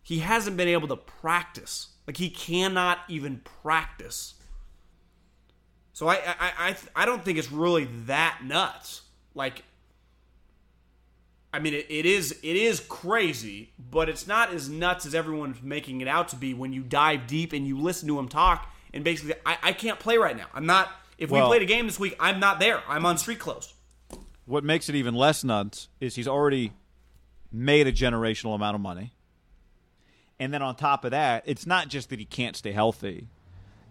He 0.03 0.21
hasn't 0.21 0.57
been 0.57 0.69
able 0.69 0.89
to 0.89 0.97
practice. 0.97 1.89
Like 2.07 2.19
he 2.19 2.31
cannot 2.31 2.99
even 3.09 3.41
practice. 3.63 4.35
So 5.95 6.09
I 6.09 6.17
I 6.17 6.53
I, 6.59 6.77
I 6.95 7.07
don't 7.07 7.25
think 7.25 7.39
it's 7.39 7.51
really 7.51 7.89
that 8.07 8.41
nuts. 8.45 9.01
Like 9.35 9.63
I 11.55 11.61
mean, 11.61 11.73
it, 11.73 11.87
it 11.89 12.05
is 12.05 12.33
it 12.43 12.57
is 12.57 12.81
crazy, 12.81 13.71
but 13.79 14.09
it's 14.09 14.27
not 14.27 14.53
as 14.53 14.69
nuts 14.69 15.07
as 15.07 15.15
everyone's 15.15 15.63
making 15.63 16.01
it 16.01 16.09
out 16.09 16.29
to 16.31 16.37
be 16.37 16.53
when 16.53 16.73
you 16.73 16.83
dive 16.83 17.29
deep 17.29 17.53
and 17.53 17.67
you 17.67 17.79
listen 17.79 18.09
to 18.09 18.19
him 18.19 18.29
talk. 18.29 18.71
And 18.93 19.05
basically, 19.05 19.35
I, 19.47 19.57
I 19.63 19.73
can't 19.73 19.99
play 20.01 20.19
right 20.19 20.37
now. 20.37 20.47
I'm 20.53 20.67
not. 20.67 20.91
If 21.17 21.31
Well- 21.31 21.45
we 21.45 21.59
played 21.59 21.63
a 21.63 21.73
game 21.73 21.87
this 21.87 21.99
week, 21.99 22.17
I'm 22.19 22.41
not 22.41 22.59
there. 22.59 22.83
I'm 22.89 23.07
on 23.07 23.19
street 23.19 23.39
clothes. 23.39 23.73
What 24.47 24.65
makes 24.65 24.89
it 24.89 24.97
even 24.97 25.15
less 25.15 25.45
nuts 25.45 25.89
is 26.01 26.17
he's 26.17 26.29
already 26.29 26.73
made 27.53 27.87
a 27.87 27.93
generational 27.93 28.55
amount 28.57 28.75
of 28.75 28.81
money. 28.81 29.13
And 30.41 30.53
then 30.53 30.61
on 30.61 30.75
top 30.75 31.05
of 31.05 31.13
that, 31.13 31.45
it's 31.47 31.67
not 31.67 31.87
just 31.87 32.11
that 32.11 32.19
he 32.19 32.25
can't 32.25 32.57
stay 32.57 32.73
healthy. 32.73 33.29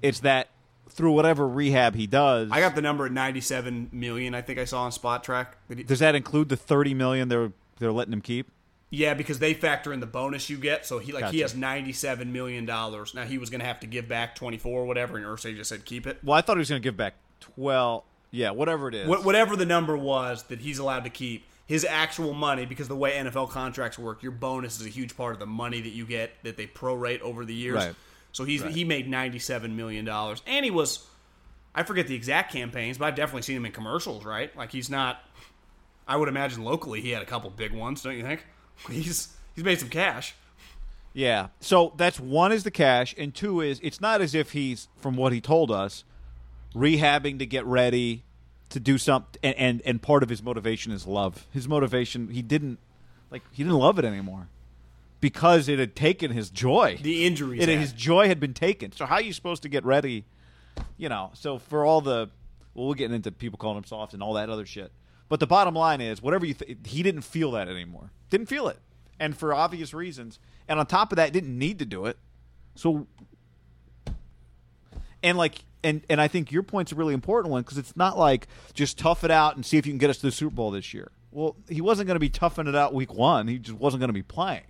It's 0.01 0.19
that 0.19 0.49
through 0.93 1.11
whatever 1.11 1.47
rehab 1.47 1.95
he 1.95 2.07
does. 2.07 2.49
I 2.51 2.59
got 2.59 2.75
the 2.75 2.81
number 2.81 3.05
at 3.05 3.11
97 3.11 3.89
million. 3.91 4.35
I 4.35 4.41
think 4.41 4.59
I 4.59 4.65
saw 4.65 4.83
on 4.83 4.91
Spotrac. 4.91 5.47
Does 5.85 5.99
that 5.99 6.15
include 6.15 6.49
the 6.49 6.57
30 6.57 6.93
million 6.93 7.29
they're 7.29 7.51
they're 7.79 7.91
letting 7.91 8.13
him 8.13 8.21
keep? 8.21 8.51
yeah, 8.93 9.15
because 9.15 9.39
they 9.39 9.55
factor 9.55 9.91
in 9.91 10.01
the 10.01 10.05
bonus 10.05 10.51
you 10.51 10.57
get. 10.57 10.85
So 10.85 10.99
he 10.99 11.11
like 11.11 11.31
he 11.31 11.39
has 11.39 11.55
97 11.55 12.31
million 12.31 12.65
dollars. 12.65 13.15
Now 13.15 13.23
he 13.23 13.39
was 13.39 13.49
going 13.49 13.59
to 13.59 13.65
have 13.65 13.79
to 13.79 13.87
give 13.87 14.07
back 14.07 14.35
24 14.35 14.81
or 14.81 14.85
whatever, 14.85 15.17
and 15.17 15.25
Irsay 15.25 15.55
just 15.55 15.69
said 15.69 15.83
keep 15.83 16.05
it. 16.05 16.19
Well, 16.23 16.37
I 16.37 16.41
thought 16.41 16.57
he 16.57 16.59
was 16.59 16.69
going 16.69 16.81
to 16.81 16.85
give 16.85 16.95
back 16.95 17.15
12. 17.39 18.03
Yeah, 18.29 18.51
whatever 18.51 18.87
it 18.89 18.95
is. 18.95 19.07
What, 19.07 19.25
whatever 19.25 19.55
the 19.55 19.65
number 19.65 19.97
was 19.97 20.43
that 20.43 20.59
he's 20.59 20.77
allowed 20.77 21.05
to 21.05 21.09
keep, 21.09 21.45
his 21.65 21.85
actual 21.85 22.33
money, 22.33 22.65
because 22.65 22.87
the 22.87 22.95
way 22.95 23.13
NFL 23.13 23.49
contracts 23.49 23.97
work, 23.97 24.21
your 24.21 24.31
bonus 24.31 24.79
is 24.79 24.85
a 24.85 24.89
huge 24.89 25.17
part 25.17 25.33
of 25.33 25.39
the 25.39 25.45
money 25.47 25.81
that 25.81 25.89
you 25.89 26.05
get 26.05 26.31
that 26.43 26.57
they 26.57 26.67
prorate 26.67 27.21
over 27.21 27.45
the 27.45 27.53
years. 27.53 27.75
Right. 27.75 27.95
So 28.33 28.43
he's 28.43 28.63
he 28.63 28.83
made 28.83 29.07
ninety 29.07 29.39
seven 29.39 29.75
million 29.77 30.05
dollars, 30.05 30.41
and 30.47 30.65
he 30.65 30.71
was, 30.71 31.07
I 31.73 31.83
forget 31.83 32.07
the 32.07 32.15
exact 32.15 32.51
campaigns, 32.51 32.97
but 32.97 33.05
I've 33.05 33.15
definitely 33.15 33.43
seen 33.43 33.55
him 33.57 33.65
in 33.65 33.71
commercials. 33.71 34.25
Right, 34.25 34.55
like 34.57 34.71
he's 34.71 34.89
not. 34.89 35.23
I 36.07 36.17
would 36.17 36.27
imagine 36.27 36.63
locally 36.63 36.99
he 36.99 37.11
had 37.11 37.21
a 37.21 37.25
couple 37.25 37.49
big 37.51 37.71
ones, 37.71 38.01
don't 38.01 38.17
you 38.17 38.23
think? 38.23 38.45
He's 38.89 39.29
he's 39.55 39.63
made 39.63 39.79
some 39.79 39.89
cash. 39.89 40.35
Yeah. 41.13 41.49
So 41.59 41.93
that's 41.95 42.19
one 42.19 42.51
is 42.51 42.63
the 42.63 42.71
cash, 42.71 43.13
and 43.17 43.33
two 43.33 43.61
is 43.61 43.79
it's 43.83 44.01
not 44.01 44.19
as 44.19 44.33
if 44.33 44.51
he's, 44.51 44.87
from 44.97 45.15
what 45.15 45.31
he 45.31 45.39
told 45.39 45.69
us, 45.69 46.03
rehabbing 46.73 47.37
to 47.37 47.45
get 47.45 47.65
ready 47.65 48.23
to 48.69 48.79
do 48.79 48.97
something. 48.97 49.39
And, 49.43 49.55
and 49.57 49.81
and 49.85 50.01
part 50.01 50.23
of 50.23 50.29
his 50.29 50.41
motivation 50.41 50.91
is 50.91 51.05
love. 51.05 51.45
His 51.51 51.67
motivation, 51.67 52.29
he 52.29 52.41
didn't 52.41 52.79
like 53.29 53.43
he 53.51 53.63
didn't 53.63 53.77
love 53.77 53.99
it 53.99 54.05
anymore 54.05 54.47
because 55.23 55.69
it 55.69 55.79
had 55.79 55.95
taken 55.95 56.31
his 56.31 56.49
joy. 56.49 56.99
The 57.01 57.25
injuries. 57.25 57.65
it, 57.65 57.69
his 57.69 57.93
joy 57.93 58.27
had 58.27 58.41
been 58.41 58.53
taken. 58.53 58.91
So 58.91 59.05
how 59.05 59.15
are 59.15 59.21
you 59.21 59.31
supposed 59.31 59.63
to 59.63 59.69
get 59.69 59.85
ready? 59.85 60.25
You 60.97 61.07
know. 61.07 61.31
So 61.33 61.59
for 61.59 61.85
all 61.85 62.01
the, 62.01 62.29
well, 62.73 62.87
we're 62.87 62.95
getting 62.95 63.15
into 63.15 63.31
people 63.31 63.57
calling 63.57 63.77
him 63.77 63.85
soft 63.85 64.13
and 64.13 64.21
all 64.21 64.33
that 64.33 64.49
other 64.49 64.65
shit. 64.65 64.91
But 65.29 65.39
the 65.39 65.47
bottom 65.47 65.75
line 65.75 66.01
is, 66.01 66.21
whatever 66.21 66.45
you, 66.45 66.53
th- 66.53 66.77
he 66.85 67.03
didn't 67.03 67.21
feel 67.21 67.51
that 67.51 67.69
anymore. 67.69 68.11
Didn't 68.29 68.47
feel 68.47 68.67
it, 68.67 68.79
and 69.17 69.35
for 69.35 69.53
obvious 69.53 69.93
reasons. 69.93 70.39
And 70.67 70.77
on 70.77 70.87
top 70.87 71.13
of 71.13 71.15
that, 71.15 71.31
didn't 71.31 71.57
need 71.57 71.79
to 71.79 71.85
do 71.85 72.05
it. 72.05 72.17
So, 72.75 73.07
and 75.23 75.37
like, 75.37 75.63
and 75.85 76.01
and 76.09 76.19
I 76.19 76.27
think 76.27 76.51
your 76.51 76.63
point's 76.63 76.91
a 76.91 76.95
really 76.95 77.13
important 77.13 77.49
one 77.49 77.61
because 77.61 77.77
it's 77.77 77.95
not 77.95 78.17
like 78.17 78.49
just 78.73 78.99
tough 78.99 79.23
it 79.23 79.31
out 79.31 79.55
and 79.55 79.65
see 79.65 79.77
if 79.77 79.85
you 79.85 79.93
can 79.93 79.99
get 79.99 80.09
us 80.09 80.17
to 80.17 80.25
the 80.25 80.33
Super 80.33 80.53
Bowl 80.53 80.69
this 80.69 80.93
year. 80.93 81.11
Well, 81.31 81.55
he 81.69 81.79
wasn't 81.79 82.07
going 82.07 82.15
to 82.15 82.19
be 82.19 82.29
toughing 82.29 82.67
it 82.67 82.75
out 82.75 82.93
week 82.93 83.13
one. 83.13 83.47
He 83.47 83.57
just 83.57 83.79
wasn't 83.79 84.01
going 84.01 84.09
to 84.09 84.13
be 84.13 84.21
playing. 84.21 84.63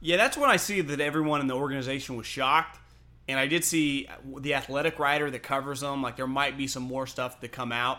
Yeah, 0.00 0.16
that's 0.16 0.36
when 0.36 0.50
I 0.50 0.56
see 0.56 0.80
that 0.80 1.00
everyone 1.00 1.40
in 1.40 1.46
the 1.46 1.54
organization 1.54 2.16
was 2.16 2.26
shocked. 2.26 2.78
And 3.28 3.40
I 3.40 3.46
did 3.46 3.64
see 3.64 4.08
the 4.38 4.54
athletic 4.54 4.98
writer 4.98 5.30
that 5.30 5.42
covers 5.42 5.80
them. 5.80 6.00
Like 6.02 6.16
there 6.16 6.28
might 6.28 6.56
be 6.56 6.68
some 6.68 6.84
more 6.84 7.06
stuff 7.06 7.40
to 7.40 7.48
come 7.48 7.72
out. 7.72 7.98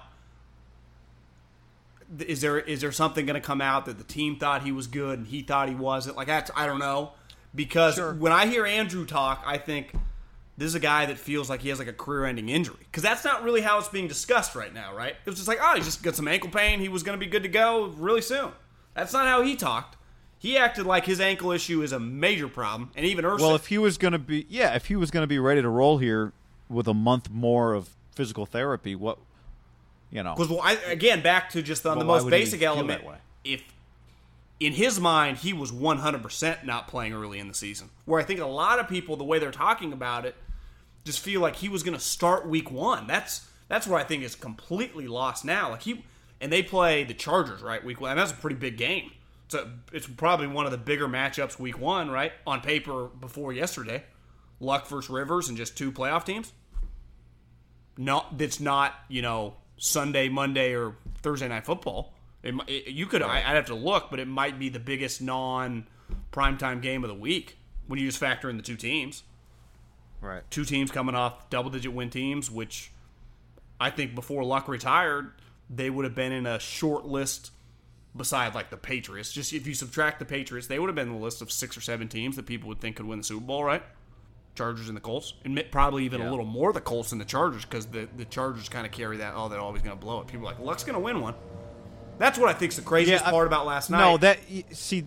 Is 2.25 2.39
there 2.39 2.57
is 2.57 2.79
there 2.79 2.93
something 2.93 3.25
going 3.25 3.39
to 3.39 3.45
come 3.45 3.59
out 3.59 3.85
that 3.85 3.97
the 3.97 4.05
team 4.05 4.37
thought 4.37 4.63
he 4.63 4.71
was 4.71 4.87
good 4.87 5.19
and 5.19 5.27
he 5.27 5.41
thought 5.41 5.67
he 5.67 5.75
wasn't? 5.75 6.15
Like 6.15 6.27
that's 6.27 6.49
I 6.55 6.65
don't 6.65 6.79
know. 6.79 7.11
Because 7.53 7.99
when 7.99 8.31
I 8.31 8.45
hear 8.45 8.65
Andrew 8.65 9.05
talk, 9.05 9.43
I 9.45 9.57
think 9.57 9.93
this 10.57 10.67
is 10.67 10.75
a 10.75 10.79
guy 10.79 11.07
that 11.07 11.17
feels 11.17 11.49
like 11.49 11.61
he 11.61 11.69
has 11.69 11.79
like 11.79 11.87
a 11.87 11.93
career-ending 11.93 12.49
injury. 12.49 12.77
Because 12.79 13.03
that's 13.03 13.25
not 13.25 13.43
really 13.43 13.61
how 13.61 13.79
it's 13.79 13.87
being 13.89 14.07
discussed 14.07 14.55
right 14.55 14.73
now, 14.73 14.93
right? 14.93 15.15
It 15.25 15.29
was 15.29 15.35
just 15.35 15.47
like, 15.47 15.59
oh, 15.61 15.75
he 15.75 15.81
just 15.81 16.03
got 16.03 16.15
some 16.15 16.27
ankle 16.27 16.49
pain. 16.49 16.79
He 16.79 16.87
was 16.87 17.03
going 17.03 17.17
to 17.19 17.23
be 17.23 17.29
good 17.29 17.43
to 17.43 17.49
go 17.49 17.87
really 17.97 18.21
soon. 18.21 18.51
That's 18.93 19.11
not 19.11 19.27
how 19.27 19.41
he 19.41 19.55
talked. 19.55 19.96
He 20.47 20.57
acted 20.57 20.85
like 20.85 21.05
his 21.05 21.19
ankle 21.19 21.51
issue 21.51 21.81
is 21.81 21.91
a 21.91 21.99
major 21.99 22.47
problem, 22.47 22.89
and 22.95 23.05
even 23.05 23.25
Irsay. 23.25 23.41
Well, 23.41 23.55
if 23.55 23.67
he 23.67 23.77
was 23.77 23.97
going 23.97 24.13
to 24.13 24.17
be, 24.17 24.45
yeah, 24.47 24.75
if 24.75 24.85
he 24.85 24.95
was 24.95 25.11
going 25.11 25.23
to 25.23 25.27
be 25.27 25.39
ready 25.39 25.61
to 25.61 25.67
roll 25.67 25.97
here 25.97 26.31
with 26.69 26.87
a 26.87 26.93
month 26.93 27.29
more 27.29 27.73
of 27.73 27.89
physical 28.15 28.45
therapy, 28.45 28.95
what, 28.95 29.17
you 30.09 30.23
know, 30.23 30.35
Because 30.35 30.49
well, 30.49 30.61
I, 30.63 30.75
again, 30.89 31.21
back 31.21 31.49
to 31.49 31.61
just 31.61 31.85
on 31.85 31.97
Well, 31.97 32.07
the 32.07 32.13
most 32.13 32.29
basic 32.29 32.61
element. 32.61 33.03
If 33.43 33.61
in 34.61 34.71
his 34.71 35.01
mind 35.01 35.39
he 35.39 35.51
was 35.51 35.73
100% 35.73 36.63
not 36.63 36.87
playing 36.87 37.11
early 37.11 37.39
in 37.39 37.49
the 37.49 37.53
season, 37.53 37.89
where 38.05 38.21
I 38.21 38.23
think 38.23 38.39
a 38.39 38.45
lot 38.45 38.79
of 38.79 38.87
people, 38.87 39.17
the 39.17 39.25
way 39.25 39.39
they're 39.39 39.51
talking 39.51 39.91
about 39.91 40.25
it, 40.25 40.33
just 41.03 41.19
feel 41.19 41.41
like 41.41 41.57
he 41.57 41.67
was 41.67 41.83
going 41.83 41.97
to 41.97 42.01
start 42.01 42.47
week 42.47 42.71
one. 42.71 43.05
That's 43.05 43.49
that's 43.67 43.85
where 43.85 43.99
I 43.99 44.05
think 44.05 44.23
is 44.23 44.35
completely 44.35 45.09
lost 45.09 45.43
now. 45.43 45.71
Like 45.71 45.81
he 45.81 46.05
and 46.39 46.53
they 46.53 46.63
play 46.63 47.03
the 47.03 47.13
Chargers 47.13 47.61
right 47.61 47.83
week 47.83 47.99
one, 47.99 48.11
and 48.11 48.19
that's 48.21 48.31
a 48.31 48.35
pretty 48.35 48.55
big 48.55 48.77
game. 48.77 49.11
It's 49.47 49.55
a, 49.55 49.71
it's 49.93 50.07
probably 50.07 50.47
one 50.47 50.65
of 50.65 50.71
the 50.71 50.77
bigger 50.77 51.07
matchups 51.07 51.57
week 51.57 51.79
one, 51.79 52.09
right 52.11 52.33
on 52.45 52.61
paper 52.61 53.07
before 53.07 53.53
yesterday. 53.53 54.03
Luck 54.59 54.87
versus 54.87 55.09
Rivers 55.09 55.47
and 55.47 55.57
just 55.57 55.77
two 55.77 55.91
playoff 55.91 56.25
teams. 56.25 56.51
No, 57.97 58.25
that's 58.35 58.59
not 58.59 58.93
you 59.07 59.21
know 59.21 59.55
Sunday, 59.77 60.27
Monday, 60.29 60.75
or 60.75 60.95
Thursday 61.21 61.47
night 61.47 61.65
football. 61.65 62.13
It, 62.43 62.55
it, 62.67 62.87
you 62.89 63.05
could 63.05 63.21
I, 63.21 63.37
I'd 63.37 63.55
have 63.55 63.67
to 63.67 63.75
look, 63.75 64.09
but 64.09 64.19
it 64.19 64.27
might 64.27 64.59
be 64.59 64.69
the 64.69 64.79
biggest 64.79 65.21
non 65.21 65.87
primetime 66.31 66.81
game 66.81 67.03
of 67.03 67.07
the 67.09 67.15
week 67.15 67.57
when 67.87 67.99
you 67.99 68.05
just 68.05 68.19
factor 68.19 68.49
in 68.49 68.57
the 68.57 68.63
two 68.63 68.75
teams. 68.75 69.23
right? 70.21 70.43
Two 70.51 70.65
teams 70.65 70.91
coming 70.91 71.15
off 71.15 71.49
double 71.49 71.69
digit 71.69 71.93
win 71.93 72.09
teams, 72.09 72.51
which 72.51 72.91
I 73.79 73.89
think 73.91 74.13
before 74.13 74.43
Luck 74.43 74.67
retired, 74.67 75.31
they 75.69 75.89
would 75.89 76.03
have 76.05 76.15
been 76.15 76.31
in 76.31 76.45
a 76.45 76.59
short 76.59 77.05
list 77.05 77.51
beside 78.15 78.55
like 78.55 78.69
the 78.69 78.77
Patriots. 78.77 79.31
Just 79.31 79.53
if 79.53 79.67
you 79.67 79.73
subtract 79.73 80.19
the 80.19 80.25
Patriots, 80.25 80.67
they 80.67 80.79
would 80.79 80.87
have 80.87 80.95
been 80.95 81.09
the 81.11 81.17
list 81.17 81.41
of 81.41 81.51
six 81.51 81.77
or 81.77 81.81
seven 81.81 82.07
teams 82.07 82.35
that 82.35 82.45
people 82.45 82.67
would 82.69 82.79
think 82.79 82.95
could 82.97 83.05
win 83.05 83.19
the 83.19 83.23
Super 83.23 83.45
Bowl, 83.45 83.63
right? 83.63 83.83
Chargers 84.55 84.87
and 84.87 84.97
the 84.97 85.01
Colts, 85.01 85.33
and 85.45 85.63
probably 85.69 86.03
even 86.05 86.19
a 86.19 86.29
little 86.31 86.43
more 86.45 86.73
the 86.73 86.81
Colts 86.81 87.11
than 87.11 87.19
the 87.19 87.25
Chargers 87.25 87.63
because 87.63 87.85
the, 87.85 88.09
the 88.17 88.25
Chargers 88.25 88.69
kind 88.69 88.87
of 88.87 88.91
carry 88.91 89.17
that. 89.17 89.33
Oh, 89.35 89.49
they're 89.49 89.59
always 89.59 89.83
going 89.83 89.95
to 89.95 90.03
blow 90.03 90.19
it. 90.21 90.27
People 90.27 90.47
are 90.47 90.51
like 90.51 90.59
Luck's 90.59 90.83
going 90.83 90.95
to 90.95 90.99
win 90.99 91.21
one. 91.21 91.35
That's 92.17 92.39
what 92.39 92.49
I 92.49 92.53
think's 92.53 92.75
the 92.75 92.81
craziest 92.81 93.23
I- 93.27 93.29
part 93.29 93.45
about 93.45 93.67
last 93.67 93.91
night. 93.91 93.99
No, 93.99 94.17
that 94.17 94.39
see. 94.71 95.05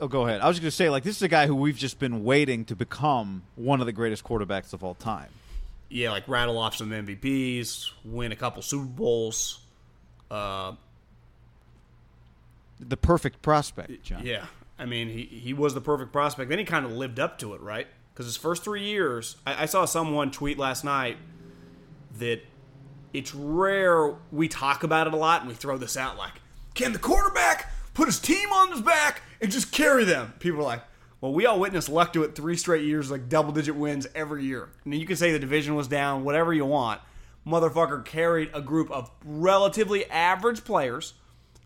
Oh, 0.00 0.06
go 0.06 0.26
ahead. 0.28 0.40
I 0.40 0.46
was 0.46 0.60
going 0.60 0.68
to 0.68 0.76
say, 0.76 0.88
like, 0.90 1.02
this 1.02 1.16
is 1.16 1.22
a 1.22 1.28
guy 1.28 1.46
who 1.48 1.56
we've 1.56 1.76
just 1.76 1.98
been 1.98 2.22
waiting 2.22 2.64
to 2.66 2.76
become 2.76 3.42
one 3.56 3.80
of 3.80 3.86
the 3.86 3.92
greatest 3.92 4.22
quarterbacks 4.22 4.72
of 4.72 4.84
all 4.84 4.94
time. 4.94 5.30
yeah, 5.88 6.10
like 6.10 6.28
rattle 6.28 6.58
off 6.58 6.76
some 6.76 6.90
MVPs, 6.90 7.90
win 8.04 8.30
a 8.30 8.36
couple 8.36 8.60
Super 8.62 8.84
Bowls. 8.84 9.58
Uh, 10.30 10.72
The 12.78 12.96
perfect 12.96 13.42
prospect, 13.42 14.02
John. 14.02 14.24
yeah, 14.24 14.46
I 14.78 14.84
mean 14.84 15.08
he 15.08 15.24
he 15.24 15.52
was 15.52 15.74
the 15.74 15.80
perfect 15.80 16.12
prospect. 16.12 16.50
Then 16.50 16.58
he 16.58 16.64
kind 16.64 16.84
of 16.84 16.92
lived 16.92 17.18
up 17.18 17.38
to 17.40 17.54
it, 17.54 17.60
right? 17.60 17.86
Because 18.12 18.26
his 18.26 18.36
first 18.36 18.64
three 18.64 18.82
years, 18.84 19.36
I, 19.46 19.62
I 19.62 19.66
saw 19.66 19.84
someone 19.84 20.30
tweet 20.30 20.58
last 20.58 20.84
night 20.84 21.18
that 22.18 22.40
it's 23.12 23.34
rare 23.34 24.14
we 24.32 24.48
talk 24.48 24.82
about 24.82 25.06
it 25.06 25.12
a 25.14 25.16
lot 25.16 25.40
and 25.40 25.48
we 25.48 25.54
throw 25.54 25.78
this 25.78 25.96
out 25.96 26.16
like, 26.16 26.32
can 26.74 26.92
the 26.92 26.98
quarterback 26.98 27.70
put 27.94 28.06
his 28.06 28.18
team 28.18 28.52
on 28.52 28.70
his 28.72 28.80
back 28.82 29.22
and 29.40 29.50
just 29.50 29.72
carry 29.72 30.04
them? 30.04 30.34
People 30.38 30.60
are 30.60 30.64
like, 30.64 30.82
well, 31.20 31.32
we 31.32 31.46
all 31.46 31.58
witnessed 31.58 31.88
Luck 31.88 32.12
do 32.12 32.22
it 32.22 32.34
three 32.34 32.56
straight 32.56 32.84
years, 32.84 33.10
like 33.10 33.28
double 33.28 33.52
digit 33.52 33.74
wins 33.74 34.06
every 34.14 34.44
year. 34.44 34.68
And 34.84 34.92
then 34.92 35.00
you 35.00 35.06
can 35.06 35.16
say 35.16 35.32
the 35.32 35.38
division 35.38 35.74
was 35.74 35.88
down, 35.88 36.24
whatever 36.24 36.52
you 36.52 36.66
want. 36.66 37.00
Motherfucker 37.46 38.04
carried 38.04 38.50
a 38.52 38.60
group 38.60 38.90
of 38.90 39.10
relatively 39.24 40.04
average 40.10 40.64
players, 40.64 41.14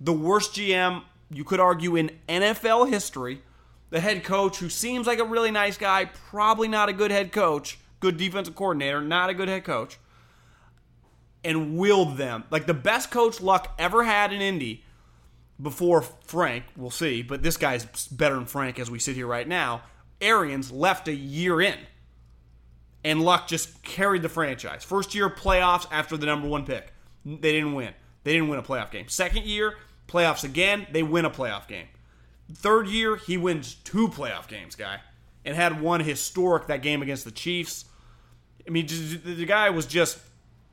the 0.00 0.12
worst 0.12 0.54
GM 0.54 1.02
you 1.30 1.44
could 1.44 1.60
argue 1.60 1.96
in 1.96 2.10
NFL 2.28 2.88
history, 2.90 3.42
the 3.90 4.00
head 4.00 4.24
coach 4.24 4.58
who 4.58 4.68
seems 4.68 5.06
like 5.06 5.18
a 5.18 5.24
really 5.24 5.50
nice 5.50 5.76
guy, 5.76 6.06
probably 6.06 6.68
not 6.68 6.88
a 6.88 6.92
good 6.92 7.10
head 7.10 7.32
coach, 7.32 7.78
good 8.00 8.16
defensive 8.16 8.54
coordinator, 8.54 9.00
not 9.00 9.30
a 9.30 9.34
good 9.34 9.48
head 9.48 9.64
coach 9.64 9.98
and 11.44 11.76
willed 11.76 12.16
them. 12.16 12.44
Like 12.50 12.66
the 12.66 12.74
best 12.74 13.10
coach 13.10 13.40
Luck 13.40 13.74
ever 13.78 14.04
had 14.04 14.32
in 14.32 14.40
Indy 14.40 14.84
before 15.60 16.02
Frank, 16.02 16.64
we'll 16.76 16.90
see, 16.90 17.22
but 17.22 17.42
this 17.42 17.56
guy's 17.56 17.84
better 18.08 18.34
than 18.34 18.46
Frank 18.46 18.78
as 18.78 18.90
we 18.90 18.98
sit 18.98 19.16
here 19.16 19.26
right 19.26 19.46
now. 19.46 19.82
Arians 20.20 20.70
left 20.70 21.08
a 21.08 21.14
year 21.14 21.60
in. 21.60 21.78
And 23.02 23.22
Luck 23.22 23.48
just 23.48 23.82
carried 23.82 24.20
the 24.20 24.28
franchise. 24.28 24.84
First 24.84 25.14
year 25.14 25.30
playoffs 25.30 25.86
after 25.90 26.18
the 26.18 26.26
number 26.26 26.46
one 26.46 26.66
pick. 26.66 26.92
They 27.24 27.52
didn't 27.52 27.72
win. 27.72 27.94
They 28.24 28.34
didn't 28.34 28.48
win 28.48 28.58
a 28.58 28.62
playoff 28.62 28.90
game. 28.90 29.08
Second 29.08 29.46
year, 29.46 29.76
playoffs 30.10 30.44
again, 30.44 30.86
they 30.92 31.02
win 31.02 31.24
a 31.24 31.30
playoff 31.30 31.68
game. 31.68 31.86
Third 32.52 32.88
year, 32.88 33.16
he 33.16 33.36
wins 33.36 33.74
two 33.74 34.08
playoff 34.08 34.48
games, 34.48 34.74
guy, 34.74 35.00
and 35.44 35.54
had 35.54 35.80
one 35.80 36.00
historic 36.00 36.66
that 36.66 36.82
game 36.82 37.00
against 37.02 37.24
the 37.24 37.30
Chiefs. 37.30 37.84
I 38.66 38.70
mean, 38.70 38.86
the 38.86 39.46
guy 39.46 39.70
was 39.70 39.86
just 39.86 40.18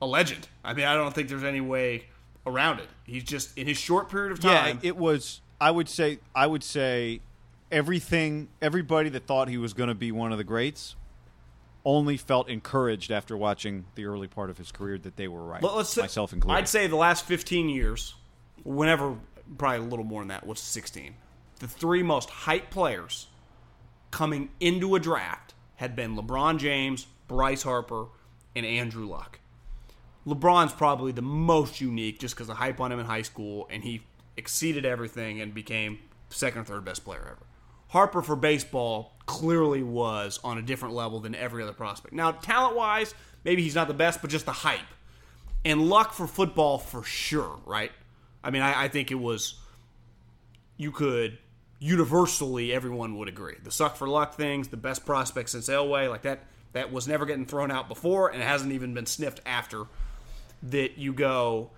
a 0.01 0.05
legend. 0.07 0.47
I 0.63 0.73
mean, 0.73 0.85
I 0.85 0.95
don't 0.95 1.13
think 1.13 1.29
there's 1.29 1.43
any 1.43 1.61
way 1.61 2.05
around 2.45 2.79
it. 2.79 2.87
He's 3.05 3.23
just 3.23 3.57
in 3.57 3.67
his 3.67 3.77
short 3.77 4.09
period 4.09 4.31
of 4.31 4.39
time. 4.39 4.79
Yeah, 4.81 4.89
it 4.89 4.97
was. 4.97 5.41
I 5.61 5.71
would 5.71 5.87
say. 5.89 6.19
I 6.35 6.47
would 6.47 6.63
say 6.63 7.21
everything. 7.71 8.49
Everybody 8.61 9.09
that 9.09 9.25
thought 9.27 9.47
he 9.47 9.57
was 9.57 9.73
going 9.73 9.89
to 9.89 9.95
be 9.95 10.11
one 10.11 10.31
of 10.31 10.37
the 10.37 10.43
greats 10.43 10.95
only 11.85 12.17
felt 12.17 12.49
encouraged 12.49 13.11
after 13.11 13.37
watching 13.37 13.85
the 13.95 14.05
early 14.05 14.27
part 14.27 14.49
of 14.49 14.57
his 14.57 14.71
career 14.71 14.97
that 14.97 15.15
they 15.15 15.27
were 15.27 15.43
right. 15.43 15.63
Let- 15.63 15.75
let's 15.75 15.89
say, 15.89 16.01
myself 16.01 16.33
included. 16.33 16.57
I'd 16.57 16.67
say 16.67 16.87
the 16.87 16.97
last 16.97 17.23
15 17.25 17.69
years, 17.69 18.13
whenever 18.63 19.15
probably 19.57 19.85
a 19.85 19.89
little 19.89 20.05
more 20.05 20.21
than 20.21 20.29
that 20.29 20.45
was 20.45 20.59
16. 20.59 21.15
The 21.59 21.67
three 21.67 22.03
most 22.03 22.29
hyped 22.29 22.69
players 22.69 23.27
coming 24.11 24.49
into 24.59 24.95
a 24.95 24.99
draft 24.99 25.53
had 25.75 25.95
been 25.95 26.15
LeBron 26.15 26.59
James, 26.59 27.07
Bryce 27.27 27.63
Harper, 27.63 28.07
and 28.55 28.65
Andrew 28.65 29.07
Luck. 29.07 29.39
LeBron's 30.25 30.73
probably 30.73 31.11
the 31.11 31.21
most 31.21 31.79
unique 31.79 32.19
just 32.19 32.35
because 32.35 32.47
the 32.47 32.55
hype 32.55 32.81
on 32.81 32.91
him 32.91 32.99
in 32.99 33.05
high 33.05 33.21
school, 33.21 33.67
and 33.69 33.83
he 33.83 34.03
exceeded 34.35 34.85
everything 34.85 35.39
and 35.39 35.53
became 35.53 35.99
second 36.29 36.61
or 36.61 36.65
third 36.65 36.85
best 36.85 37.05
player 37.05 37.21
ever. 37.21 37.45
Harper 37.89 38.21
for 38.21 38.35
baseball 38.35 39.13
clearly 39.25 39.81
was 39.81 40.39
on 40.43 40.57
a 40.57 40.61
different 40.61 40.93
level 40.93 41.19
than 41.19 41.33
every 41.33 41.63
other 41.63 41.71
prospect. 41.73 42.13
Now, 42.13 42.31
talent 42.31 42.75
wise, 42.75 43.13
maybe 43.45 43.61
he's 43.61 43.75
not 43.75 43.87
the 43.87 43.93
best, 43.93 44.21
but 44.21 44.29
just 44.29 44.45
the 44.45 44.51
hype. 44.51 44.79
And 45.63 45.89
luck 45.89 46.13
for 46.13 46.27
football 46.27 46.77
for 46.77 47.03
sure, 47.03 47.59
right? 47.65 47.91
I 48.47 48.49
mean, 48.49 48.61
I, 48.61 48.85
I 48.85 48.87
think 48.87 49.11
it 49.11 49.19
was, 49.19 49.55
you 50.77 50.93
could 50.93 51.37
universally, 51.79 52.71
everyone 52.71 53.17
would 53.17 53.27
agree. 53.27 53.55
The 53.61 53.71
suck 53.71 53.97
for 53.97 54.07
luck 54.07 54.35
things, 54.35 54.69
the 54.69 54.77
best 54.77 55.05
prospect 55.05 55.49
since 55.49 55.67
Elway, 55.67 56.09
like 56.09 56.21
that, 56.21 56.45
that 56.71 56.89
was 56.89 57.09
never 57.09 57.25
getting 57.25 57.45
thrown 57.45 57.71
out 57.71 57.89
before 57.89 58.29
and 58.29 58.41
it 58.41 58.45
hasn't 58.45 58.71
even 58.71 58.93
been 58.93 59.05
sniffed 59.05 59.41
after. 59.45 59.83
That 60.63 60.97
you 60.97 61.11
go, 61.11 61.71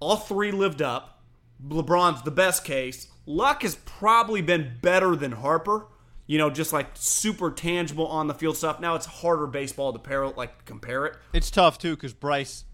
all 0.00 0.16
three 0.16 0.50
lived 0.50 0.80
up. 0.80 1.20
LeBron's 1.68 2.22
the 2.22 2.30
best 2.30 2.64
case. 2.64 3.08
Luck 3.26 3.60
has 3.60 3.74
probably 3.74 4.40
been 4.40 4.78
better 4.80 5.14
than 5.14 5.32
Harper. 5.32 5.86
You 6.26 6.38
know, 6.38 6.48
just 6.48 6.72
like 6.72 6.86
super 6.94 7.50
tangible 7.50 8.06
on 8.06 8.28
the 8.28 8.34
field 8.34 8.56
stuff. 8.56 8.80
Now 8.80 8.94
it's 8.94 9.04
harder 9.04 9.46
baseball 9.46 9.92
to 9.92 9.98
pair 9.98 10.26
like 10.28 10.64
compare 10.64 11.04
it. 11.04 11.16
it's 11.34 11.50
tough 11.50 11.76
too 11.76 11.96
because 11.96 12.14
Bryce. 12.14 12.64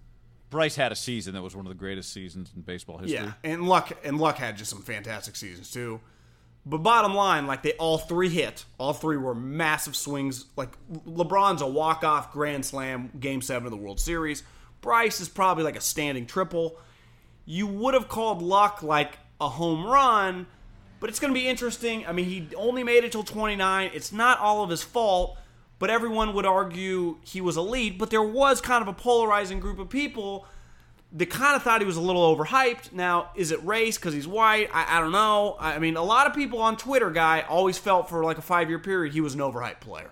Bryce 0.50 0.76
had 0.76 0.92
a 0.92 0.96
season 0.96 1.34
that 1.34 1.42
was 1.42 1.56
one 1.56 1.66
of 1.66 1.70
the 1.70 1.78
greatest 1.78 2.12
seasons 2.12 2.52
in 2.54 2.62
baseball 2.62 2.98
history. 2.98 3.18
Yeah, 3.18 3.32
and 3.44 3.68
Luck 3.68 3.92
and 4.04 4.18
Luck 4.18 4.36
had 4.36 4.56
just 4.56 4.70
some 4.70 4.82
fantastic 4.82 5.36
seasons 5.36 5.70
too. 5.70 6.00
But 6.68 6.78
bottom 6.78 7.14
line, 7.14 7.46
like 7.46 7.62
they 7.62 7.72
all 7.74 7.98
three 7.98 8.28
hit. 8.28 8.64
All 8.78 8.92
three 8.92 9.16
were 9.16 9.34
massive 9.34 9.94
swings. 9.94 10.46
Like 10.56 10.70
LeBron's 11.06 11.62
a 11.62 11.66
walk 11.66 12.02
off 12.02 12.32
grand 12.32 12.66
slam, 12.66 13.12
game 13.18 13.40
seven 13.40 13.66
of 13.66 13.70
the 13.70 13.76
World 13.76 14.00
Series. 14.00 14.42
Bryce 14.80 15.20
is 15.20 15.28
probably 15.28 15.64
like 15.64 15.76
a 15.76 15.80
standing 15.80 16.26
triple. 16.26 16.76
You 17.44 17.68
would 17.68 17.94
have 17.94 18.08
called 18.08 18.42
Luck 18.42 18.82
like 18.82 19.18
a 19.40 19.48
home 19.48 19.86
run, 19.86 20.46
but 20.98 21.08
it's 21.08 21.20
going 21.20 21.32
to 21.32 21.38
be 21.38 21.46
interesting. 21.46 22.04
I 22.06 22.12
mean, 22.12 22.24
he 22.24 22.48
only 22.56 22.82
made 22.82 23.04
it 23.04 23.12
till 23.12 23.22
29. 23.22 23.90
It's 23.94 24.12
not 24.12 24.40
all 24.40 24.64
of 24.64 24.70
his 24.70 24.82
fault, 24.82 25.38
but 25.78 25.90
everyone 25.90 26.32
would 26.34 26.46
argue 26.46 27.16
he 27.22 27.40
was 27.40 27.56
elite. 27.56 27.98
But 27.98 28.10
there 28.10 28.22
was 28.22 28.60
kind 28.60 28.82
of 28.82 28.88
a 28.88 28.92
polarizing 28.92 29.60
group 29.60 29.78
of 29.78 29.88
people 29.88 30.46
that 31.12 31.26
kind 31.30 31.54
of 31.56 31.62
thought 31.62 31.80
he 31.80 31.86
was 31.86 31.96
a 31.96 32.00
little 32.00 32.34
overhyped. 32.36 32.92
Now, 32.92 33.30
is 33.36 33.50
it 33.50 33.64
race 33.64 33.96
because 33.96 34.12
he's 34.14 34.26
white? 34.26 34.68
I, 34.72 34.98
I 34.98 35.00
don't 35.00 35.12
know. 35.12 35.56
I 35.60 35.74
I 35.74 35.78
mean, 35.78 35.96
a 35.96 36.02
lot 36.02 36.26
of 36.26 36.34
people 36.34 36.60
on 36.60 36.76
Twitter, 36.76 37.10
guy, 37.10 37.42
always 37.48 37.78
felt 37.78 38.08
for 38.08 38.24
like 38.24 38.38
a 38.38 38.42
five 38.42 38.68
year 38.68 38.78
period 38.78 39.12
he 39.14 39.20
was 39.20 39.34
an 39.34 39.40
overhyped 39.40 39.80
player. 39.80 40.10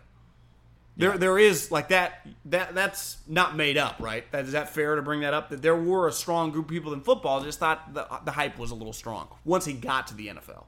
There, 0.96 1.18
there 1.18 1.38
is 1.40 1.72
like 1.72 1.88
that. 1.88 2.24
That 2.44 2.72
that's 2.77 3.16
not 3.27 3.57
made 3.57 3.77
up, 3.77 3.96
right? 3.98 4.31
That, 4.31 4.44
is 4.44 4.53
that 4.53 4.68
fair 4.72 4.94
to 4.94 5.03
bring 5.03 5.22
that 5.22 5.35
up? 5.35 5.48
That 5.50 5.61
there 5.61 5.74
were 5.74 6.07
a 6.07 6.12
strong 6.12 6.53
group 6.53 6.66
of 6.66 6.70
people 6.70 6.92
in 6.92 7.00
football 7.00 7.40
that 7.40 7.46
just 7.46 7.59
thought 7.59 7.92
the 7.92 8.07
the 8.24 8.31
hype 8.31 8.57
was 8.61 8.70
a 8.70 8.77
little 8.77 8.92
strong 8.92 9.27
once 9.44 9.64
he 9.64 9.72
got 9.72 10.07
to 10.07 10.14
the 10.14 10.29
NFL, 10.29 10.62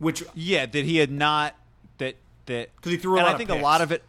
which 0.00 0.24
Yeah, 0.34 0.66
that 0.66 0.84
he 0.84 0.96
had 0.96 1.12
not 1.12 1.54
that 1.98 2.16
that 2.46 2.74
'Cause 2.82 2.90
he 2.90 2.98
threw 2.98 3.14
a 3.14 3.18
and 3.18 3.26
lot 3.26 3.34
I 3.36 3.38
think 3.38 3.50
picks. 3.50 3.60
a 3.60 3.62
lot 3.62 3.80
of 3.82 3.92
it. 3.92 4.02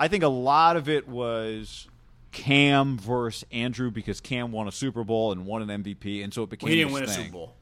I 0.00 0.08
think 0.08 0.24
a 0.24 0.28
lot 0.28 0.76
of 0.76 0.88
it 0.88 1.06
was 1.06 1.86
Cam 2.32 2.96
versus 2.98 3.44
Andrew 3.52 3.90
because 3.90 4.20
Cam 4.20 4.50
won 4.50 4.66
a 4.66 4.72
Super 4.72 5.04
Bowl 5.04 5.30
and 5.30 5.44
won 5.44 5.68
an 5.68 5.84
MVP, 5.84 6.24
and 6.24 6.32
so 6.32 6.42
it 6.44 6.50
became. 6.50 6.70
he 6.70 6.76
didn't 6.76 6.92
win 6.92 7.04
a. 7.04 7.08
Super 7.08 7.30
Bowl. 7.30 7.54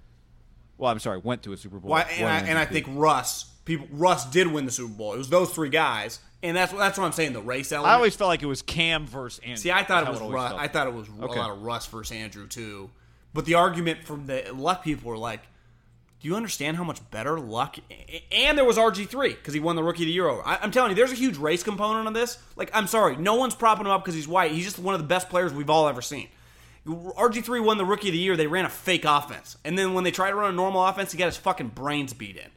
Well, 0.79 0.92
I'm 0.92 1.01
sorry, 1.01 1.18
went 1.18 1.42
to 1.42 1.53
a 1.53 1.57
Super 1.57 1.79
Bowl. 1.81 1.90
Won 1.90 2.05
and, 2.16 2.29
I, 2.29 2.38
an 2.38 2.46
and 2.46 2.59
I 2.59 2.64
think 2.64 2.87
Russ, 2.90 3.44
people, 3.64 3.88
Russ 3.90 4.24
did 4.31 4.46
win 4.46 4.64
the 4.64 4.70
Super 4.70 4.94
Bowl. 4.94 5.14
It 5.14 5.18
was 5.18 5.29
those 5.29 5.53
three 5.53 5.68
guys, 5.70 6.20
and 6.40 6.57
that's 6.57 6.72
that's 6.72 6.96
what 6.96 7.05
I'm 7.05 7.12
saying. 7.12 7.33
The 7.33 7.42
race 7.42 7.72
element. 7.72 7.90
I 7.90 7.96
always 7.96 8.14
felt 8.14 8.29
like 8.29 8.42
it 8.44 8.46
was 8.46 8.62
Cam 8.62 9.07
versus 9.07 9.40
Andrew. 9.40 9.57
See, 9.57 9.72
I 9.72 9.83
thought 9.83 10.07
it 10.07 10.11
was 10.11 10.20
Russ. 10.20 10.55
I 10.57 10.68
thought 10.68 10.87
it 10.87 10.94
was 10.94 11.09
Okay. 11.09 11.35
a 11.35 11.42
lot 11.42 11.51
of 11.51 11.62
Russ 11.62 11.87
versus 11.87 12.16
Andrew 12.16 12.46
too. 12.46 12.90
But 13.35 13.44
the 13.46 13.55
argument 13.55 14.05
from 14.05 14.27
the 14.27 14.44
Luck 14.55 14.85
people 14.85 15.11
were 15.11 15.18
like, 15.18 15.42
"Do 16.20 16.28
you 16.28 16.37
understand 16.37 16.76
how 16.76 16.85
much 16.85 17.00
better 17.11 17.38
Luck?" 17.38 17.76
And 18.33 18.57
there 18.57 18.64
was 18.64 18.76
RG 18.76 19.09
three 19.09 19.35
because 19.35 19.54
he 19.54 19.61
won 19.61 19.76
the 19.76 19.83
Rookie 19.83 20.02
of 20.02 20.07
the 20.07 20.12
Year. 20.12 20.28
over. 20.28 20.46
I, 20.46 20.59
I'm 20.62 20.70
telling 20.70 20.90
you, 20.90 20.96
there's 20.96 21.12
a 21.12 21.16
huge 21.16 21.37
race 21.37 21.62
component 21.62 22.07
on 22.07 22.12
this. 22.12 22.38
Like, 22.57 22.70
I'm 22.74 22.87
sorry, 22.87 23.16
no 23.16 23.35
one's 23.37 23.54
propping 23.54 23.87
him 23.87 23.92
up 23.92 24.04
because 24.04 24.14
he's 24.14 24.28
white. 24.28 24.52
He's 24.52 24.64
just 24.64 24.78
one 24.78 24.94
of 24.94 25.00
the 25.00 25.07
best 25.07 25.28
players 25.28 25.52
we've 25.52 25.70
all 25.70 25.88
ever 25.88 26.02
seen. 26.02 26.28
RG3 26.87 27.62
won 27.62 27.76
the 27.76 27.85
Rookie 27.85 28.09
of 28.09 28.12
the 28.12 28.18
Year. 28.18 28.37
They 28.37 28.46
ran 28.46 28.64
a 28.64 28.70
fake 28.70 29.04
offense, 29.04 29.59
and 29.64 29.78
then 29.78 29.94
when 29.94 30.04
they 30.04 30.11
tried 30.11 30.31
to 30.31 30.37
run 30.37 30.50
a 30.50 30.57
normal 30.57 30.85
offense, 30.85 31.12
he 31.12 31.18
got 31.18 31.26
his 31.26 31.37
fucking 31.37 31.68
brains 31.68 32.14
beat 32.14 32.37
in. 32.37 32.50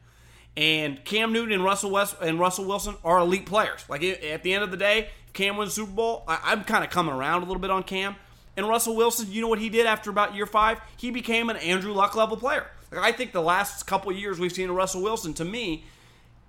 And 0.55 1.03
Cam 1.05 1.31
Newton 1.31 1.53
and 1.53 1.63
Russell 1.63 1.91
West 1.91 2.15
and 2.21 2.39
Russell 2.39 2.65
Wilson 2.65 2.95
are 3.03 3.19
elite 3.19 3.45
players. 3.45 3.85
Like 3.87 4.03
at 4.03 4.43
the 4.43 4.53
end 4.53 4.63
of 4.63 4.71
the 4.71 4.77
day, 4.77 5.09
Cam 5.33 5.57
wins 5.57 5.75
the 5.75 5.81
Super 5.81 5.93
Bowl, 5.93 6.23
I, 6.27 6.39
I'm 6.43 6.63
kind 6.63 6.83
of 6.83 6.89
coming 6.89 7.13
around 7.13 7.43
a 7.43 7.45
little 7.45 7.61
bit 7.61 7.71
on 7.71 7.83
Cam. 7.83 8.15
And 8.57 8.67
Russell 8.67 8.95
Wilson, 8.95 9.31
you 9.31 9.41
know 9.41 9.47
what 9.47 9.59
he 9.59 9.69
did 9.69 9.85
after 9.85 10.09
about 10.09 10.35
year 10.35 10.45
five? 10.45 10.79
He 10.97 11.09
became 11.09 11.49
an 11.49 11.55
Andrew 11.57 11.93
Luck 11.93 12.15
level 12.15 12.35
player. 12.35 12.67
I 12.99 13.11
think 13.11 13.31
the 13.31 13.41
last 13.41 13.87
couple 13.87 14.11
years 14.11 14.39
we've 14.39 14.51
seen 14.51 14.69
Russell 14.71 15.01
Wilson, 15.01 15.33
to 15.35 15.45
me, 15.45 15.85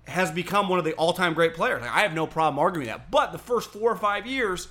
has 0.05 0.31
become 0.31 0.67
one 0.67 0.79
of 0.79 0.85
the 0.85 0.93
all-time 0.93 1.33
great 1.33 1.53
players. 1.53 1.81
Like, 1.81 1.91
I 1.95 2.01
have 2.01 2.13
no 2.13 2.27
problem 2.27 2.59
arguing 2.59 2.87
that. 2.87 3.09
But 3.09 3.31
the 3.31 3.37
first 3.37 3.69
four 3.71 3.89
or 3.91 3.95
five 3.95 4.27
years, 4.27 4.67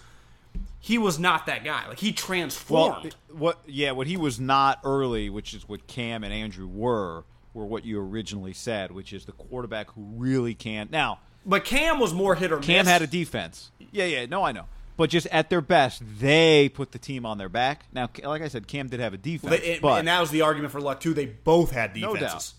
he 0.80 0.98
was 0.98 1.18
not 1.18 1.46
that 1.46 1.64
guy. 1.64 1.88
Like 1.88 1.98
he 2.00 2.08
Well, 2.08 2.14
transformed. 2.16 3.16
what? 3.30 3.58
Yeah, 3.66 3.92
what 3.92 4.06
he 4.06 4.16
was 4.16 4.38
not 4.38 4.80
early, 4.84 5.30
which 5.30 5.54
is 5.54 5.66
what 5.68 5.86
Cam 5.86 6.24
and 6.24 6.32
Andrew 6.34 6.66
were, 6.66 7.24
were 7.54 7.64
what 7.64 7.84
you 7.84 7.98
originally 8.00 8.52
said, 8.52 8.90
which 8.92 9.12
is 9.12 9.24
the 9.24 9.32
quarterback 9.32 9.90
who 9.92 10.02
really 10.16 10.54
can. 10.54 10.88
Now, 10.90 11.20
but 11.46 11.64
Cam 11.64 11.98
was 11.98 12.12
more 12.12 12.34
hit 12.34 12.52
or 12.52 12.58
miss. 12.58 12.66
Cam 12.66 12.86
had 12.86 13.00
a 13.02 13.06
defense. 13.06 13.70
Yeah, 13.90 14.04
yeah, 14.04 14.26
no, 14.26 14.44
I 14.44 14.52
know. 14.52 14.66
But 14.96 15.10
just 15.10 15.26
at 15.28 15.48
their 15.50 15.60
best, 15.62 16.02
they 16.20 16.68
put 16.68 16.92
the 16.92 16.98
team 16.98 17.24
on 17.24 17.38
their 17.38 17.48
back. 17.48 17.86
Now, 17.92 18.10
like 18.24 18.42
I 18.42 18.48
said, 18.48 18.66
Cam 18.66 18.88
did 18.88 19.00
have 19.00 19.14
a 19.14 19.16
defense, 19.18 19.60
They- 19.60 19.78
but 19.80 19.98
and 19.98 20.08
that 20.08 20.20
was 20.20 20.30
the 20.30 20.42
argument 20.42 20.72
for 20.72 20.80
Luck 20.80 21.00
too. 21.00 21.14
They 21.14 21.26
both 21.26 21.70
had 21.70 21.96
No 21.96 22.12
defenses. 22.14 22.54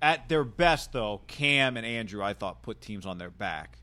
at 0.00 0.28
their 0.28 0.44
best, 0.44 0.92
though, 0.92 1.20
Cam 1.26 1.76
and 1.76 1.84
Andrew, 1.84 2.22
I 2.22 2.32
thought, 2.34 2.62
put 2.62 2.80
teams 2.80 3.04
on 3.06 3.18
their 3.18 3.30
back. 3.30 3.78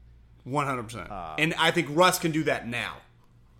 One 0.46 0.66
hundred 0.68 0.84
percent. 0.84 1.12
Uh, 1.12 1.36
And 1.38 1.54
I 1.58 1.72
think 1.72 1.88
Russ 1.92 2.20
can 2.20 2.32
do 2.32 2.44
that 2.44 2.68
now. 2.68 2.94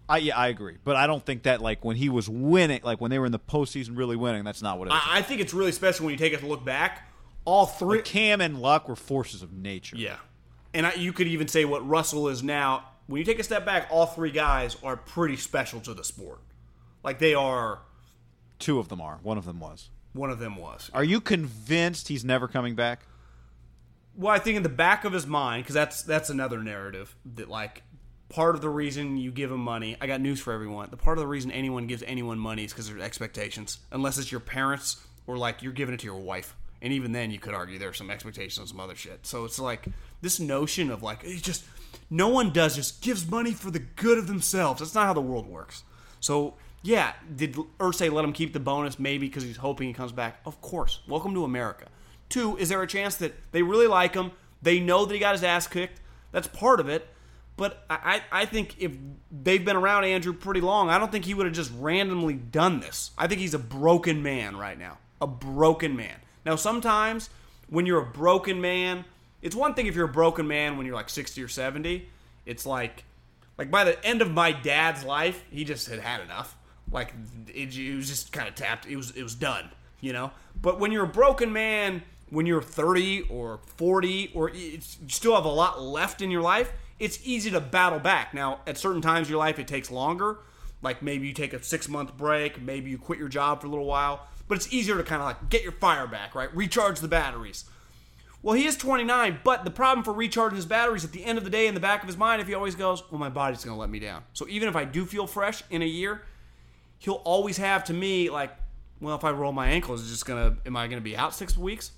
I 0.08 0.18
yeah, 0.20 0.38
I 0.38 0.50
agree, 0.50 0.78
but 0.84 0.96
I 0.96 1.08
don't 1.08 1.26
think 1.26 1.44
that 1.44 1.62
like 1.62 1.84
when 1.84 1.96
he 1.98 2.10
was 2.10 2.30
winning, 2.30 2.80
like 2.84 3.02
when 3.02 3.10
they 3.10 3.18
were 3.18 3.26
in 3.26 3.32
the 3.32 3.40
postseason, 3.40 3.98
really 3.98 4.16
winning, 4.16 4.44
that's 4.44 4.62
not 4.62 4.78
what 4.78 4.88
it 4.88 4.92
was. 4.92 5.02
I, 5.04 5.18
I 5.18 5.22
think 5.24 5.42
it's 5.42 5.54
really 5.54 5.72
special 5.72 6.06
when 6.06 6.12
you 6.14 6.18
take 6.20 6.40
a 6.42 6.46
look 6.46 6.64
back. 6.64 7.10
All 7.44 7.66
three. 7.66 8.02
Cam 8.04 8.40
and 8.40 8.60
Luck 8.62 8.88
were 8.88 8.96
forces 8.96 9.42
of 9.42 9.52
nature. 9.52 9.98
Yeah, 9.98 10.18
and 10.76 10.86
I, 10.86 10.94
you 10.94 11.12
could 11.12 11.28
even 11.28 11.48
say 11.48 11.66
what 11.66 11.86
Russell 11.88 12.28
is 12.30 12.44
now. 12.44 12.84
When 13.08 13.20
you 13.20 13.26
take 13.26 13.40
a 13.40 13.44
step 13.44 13.66
back, 13.66 13.88
all 13.92 14.06
three 14.06 14.32
guys 14.32 14.78
are 14.84 14.98
pretty 14.98 15.36
special 15.36 15.80
to 15.82 15.94
the 15.94 16.04
sport. 16.04 16.40
Like 17.04 17.20
they 17.20 17.34
are. 17.34 17.80
Two 18.58 18.80
of 18.80 18.90
them 18.90 19.02
are. 19.02 19.20
One 19.22 19.38
of 19.38 19.46
them 19.46 19.60
was. 19.60 19.90
One 20.14 20.30
of 20.30 20.40
them 20.40 20.56
was. 20.56 20.90
Are 20.94 21.04
you 21.04 21.20
convinced 21.20 22.08
he's 22.08 22.24
never 22.24 22.48
coming 22.48 22.74
back? 22.74 23.06
Well, 24.16 24.34
I 24.34 24.40
think 24.40 24.56
in 24.58 24.64
the 24.64 24.70
back 24.70 25.04
of 25.04 25.12
his 25.12 25.28
mind, 25.28 25.64
because 25.64 25.76
that's 25.76 26.02
that's 26.04 26.30
another 26.30 26.64
narrative 26.64 27.16
that 27.36 27.50
like 27.50 27.84
part 28.30 28.56
of 28.56 28.62
the 28.62 28.70
reason 28.70 29.18
you 29.18 29.32
give 29.32 29.52
him 29.52 29.60
money. 29.60 29.98
I 30.00 30.08
got 30.08 30.22
news 30.22 30.40
for 30.40 30.54
everyone. 30.54 30.90
The 30.90 30.98
part 30.98 31.18
of 31.18 31.22
the 31.22 31.28
reason 31.28 31.52
anyone 31.52 31.86
gives 31.86 32.02
anyone 32.04 32.40
money 32.40 32.64
is 32.64 32.72
because 32.72 32.88
there's 32.88 33.02
expectations, 33.02 33.80
unless 33.92 34.18
it's 34.18 34.32
your 34.32 34.42
parents 34.42 35.06
or 35.28 35.38
like 35.38 35.62
you're 35.62 35.74
giving 35.74 35.94
it 35.94 36.00
to 36.00 36.06
your 36.06 36.16
wife. 36.16 36.56
And 36.82 36.94
even 36.94 37.14
then, 37.14 37.32
you 37.32 37.40
could 37.40 37.54
argue 37.54 37.80
there's 37.80 37.98
some 37.98 38.12
expectations 38.12 38.60
on 38.60 38.68
some 38.68 38.80
other 38.80 38.96
shit. 38.96 39.26
So 39.26 39.46
it's 39.46 39.60
like 39.60 39.88
this 40.22 40.40
notion 40.40 40.92
of 40.92 41.04
like 41.04 41.22
it's 41.24 41.42
just 41.42 41.64
no 42.10 42.28
one 42.28 42.52
does 42.52 42.76
just 42.76 43.02
gives 43.02 43.30
money 43.30 43.54
for 43.54 43.72
the 43.72 43.80
good 43.80 44.18
of 44.18 44.28
themselves. 44.28 44.80
That's 44.80 44.96
not 44.96 45.08
how 45.08 45.14
the 45.14 45.22
world 45.22 45.48
works. 45.48 45.84
So 46.20 46.56
yeah, 46.84 47.14
did 47.36 47.56
Irsay 47.80 48.12
let 48.12 48.24
him 48.24 48.34
keep 48.34 48.54
the 48.54 48.60
bonus? 48.60 49.00
Maybe 49.00 49.28
because 49.28 49.44
he's 49.44 49.58
hoping 49.58 49.88
he 49.88 49.94
comes 49.94 50.12
back. 50.12 50.40
Of 50.46 50.62
course. 50.62 51.02
Welcome 51.08 51.34
to 51.34 51.44
America. 51.44 51.88
Two, 52.30 52.58
is 52.58 52.70
there 52.70 52.82
a 52.82 52.88
chance 52.88 53.16
that 53.18 53.34
they 53.52 53.64
really 53.64 53.88
like 53.88 54.14
him? 54.14 54.32
They 54.62 54.80
know 54.80 55.06
that 55.06 55.14
he 55.14 55.20
got 55.20 55.34
his 55.34 55.44
ass 55.44 55.68
kicked. 55.68 56.00
That's 56.32 56.48
part 56.48 56.80
of 56.80 56.88
it. 56.88 57.08
But 57.58 57.86
I, 57.90 58.22
I 58.32 58.46
think 58.46 58.76
if 58.80 58.92
they've 59.32 59.64
been 59.64 59.78
around 59.78 60.04
Andrew 60.04 60.34
pretty 60.34 60.62
long, 60.62 60.90
I 60.90 61.00
don't 61.00 61.12
think 61.12 61.26
he 61.26 61.34
would 61.34 61.46
have 61.46 61.56
just 61.56 61.72
randomly 61.80 62.34
done 62.34 62.82
this. 62.82 63.12
I 63.18 63.28
think 63.28 63.40
he's 63.40 63.54
a 63.54 63.60
broken 63.60 64.22
man 64.22 64.58
right 64.58 64.78
now. 64.78 64.98
A 65.22 65.28
broken 65.28 65.96
man. 65.96 66.18
Now, 66.46 66.56
sometimes 66.58 67.30
when 67.70 67.86
you're 67.86 68.02
a 68.02 68.06
broken 68.06 68.60
man, 68.60 69.06
it's 69.46 69.56
one 69.56 69.76
thing 69.76 69.86
if 69.86 69.96
you're 69.96 70.06
a 70.06 70.12
broken 70.12 70.48
man 70.48 70.76
when 70.76 70.88
you're 70.88 70.96
like 70.96 71.08
60 71.08 71.42
or 71.42 71.48
70. 71.48 72.10
It's 72.48 72.66
like, 72.66 73.04
like 73.60 73.70
by 73.70 73.84
the 73.84 74.04
end 74.04 74.24
of 74.24 74.32
my 74.32 74.52
dad's 74.52 75.04
life, 75.04 75.44
he 75.52 75.64
just 75.64 75.88
had 75.88 76.00
had 76.00 76.22
enough. 76.22 76.58
Like 76.92 77.14
it, 77.54 77.78
it 77.78 77.96
was 77.96 78.10
just 78.10 78.32
kind 78.32 78.48
of 78.48 78.56
tapped. 78.56 78.88
It 78.88 78.96
was 78.96 79.12
it 79.12 79.22
was 79.22 79.36
done, 79.36 79.70
you 80.02 80.14
know. 80.14 80.32
But 80.60 80.80
when 80.80 80.92
you're 80.92 81.04
a 81.04 81.08
broken 81.08 81.54
man, 81.54 82.02
when 82.32 82.48
you're 82.48 82.62
30 82.62 83.28
or 83.30 83.60
40, 83.78 84.32
or 84.34 84.50
you 84.50 84.80
still 84.82 85.36
have 85.36 85.46
a 85.46 85.50
lot 85.50 85.80
left 85.80 86.24
in 86.24 86.32
your 86.32 86.42
life, 86.42 86.74
it's 86.98 87.20
easy 87.24 87.52
to 87.52 87.60
battle 87.60 88.00
back. 88.00 88.34
Now, 88.34 88.62
at 88.66 88.80
certain 88.80 89.02
times 89.02 89.28
in 89.28 89.34
your 89.34 89.40
life, 89.40 89.60
it 89.60 89.68
takes 89.68 89.92
longer. 89.92 90.40
Like 90.82 91.04
maybe 91.04 91.28
you 91.28 91.34
take 91.34 91.54
a 91.54 91.62
six 91.62 91.88
month 91.88 92.18
break, 92.18 92.60
maybe 92.60 92.90
you 92.90 92.98
quit 92.98 93.20
your 93.20 93.30
job 93.30 93.62
for 93.62 93.68
a 93.68 93.70
little 93.70 93.86
while, 93.86 94.26
but 94.48 94.56
it's 94.58 94.74
easier 94.74 94.98
to 94.98 95.04
kind 95.04 95.22
of 95.22 95.28
like 95.28 95.50
get 95.50 95.62
your 95.62 95.72
fire 95.72 96.08
back, 96.08 96.34
right? 96.34 96.54
Recharge 96.56 97.00
the 97.00 97.08
batteries. 97.08 97.66
Well, 98.46 98.56
he 98.56 98.68
is 98.68 98.78
29, 98.78 99.40
but 99.44 99.66
the 99.66 99.72
problem 99.72 100.04
for 100.04 100.14
recharging 100.14 100.56
his 100.56 100.68
batteries 100.68 101.04
at 101.04 101.12
the 101.12 101.26
end 101.26 101.40
of 101.40 101.44
the 101.44 101.50
day 101.50 101.66
in 101.66 101.74
the 101.74 101.80
back 101.80 102.04
of 102.04 102.08
his 102.08 102.16
mind, 102.16 102.44
if 102.44 102.48
he 102.48 102.54
always 102.54 102.76
goes, 102.76 103.02
well, 103.10 103.18
my 103.18 103.28
body's 103.28 103.66
going 103.66 103.76
to 103.76 103.82
let 103.82 103.90
me 103.90 103.98
down. 103.98 104.22
So 104.34 104.48
even 104.48 104.70
if 104.70 104.76
I 104.76 104.86
do 104.86 105.04
feel 105.04 105.26
fresh 105.26 105.64
in 105.72 105.82
a 105.82 105.86
year, 105.86 106.22
he'll 107.00 107.24
always 107.26 107.58
have 107.58 107.86
to 107.86 107.94
me 107.94 108.30
like, 108.30 108.56
well, 109.02 109.16
if 109.16 109.24
I 109.24 109.32
roll 109.32 109.52
my 109.52 109.70
ankle, 109.70 109.96
is 109.96 110.08
just 110.08 110.28
going 110.28 110.58
to, 110.58 110.68
am 110.68 110.78
I 110.78 110.86
going 110.86 111.00
to 111.00 111.04
be 111.04 111.18
out 111.18 111.34
six 111.34 111.58
weeks? 111.58 111.94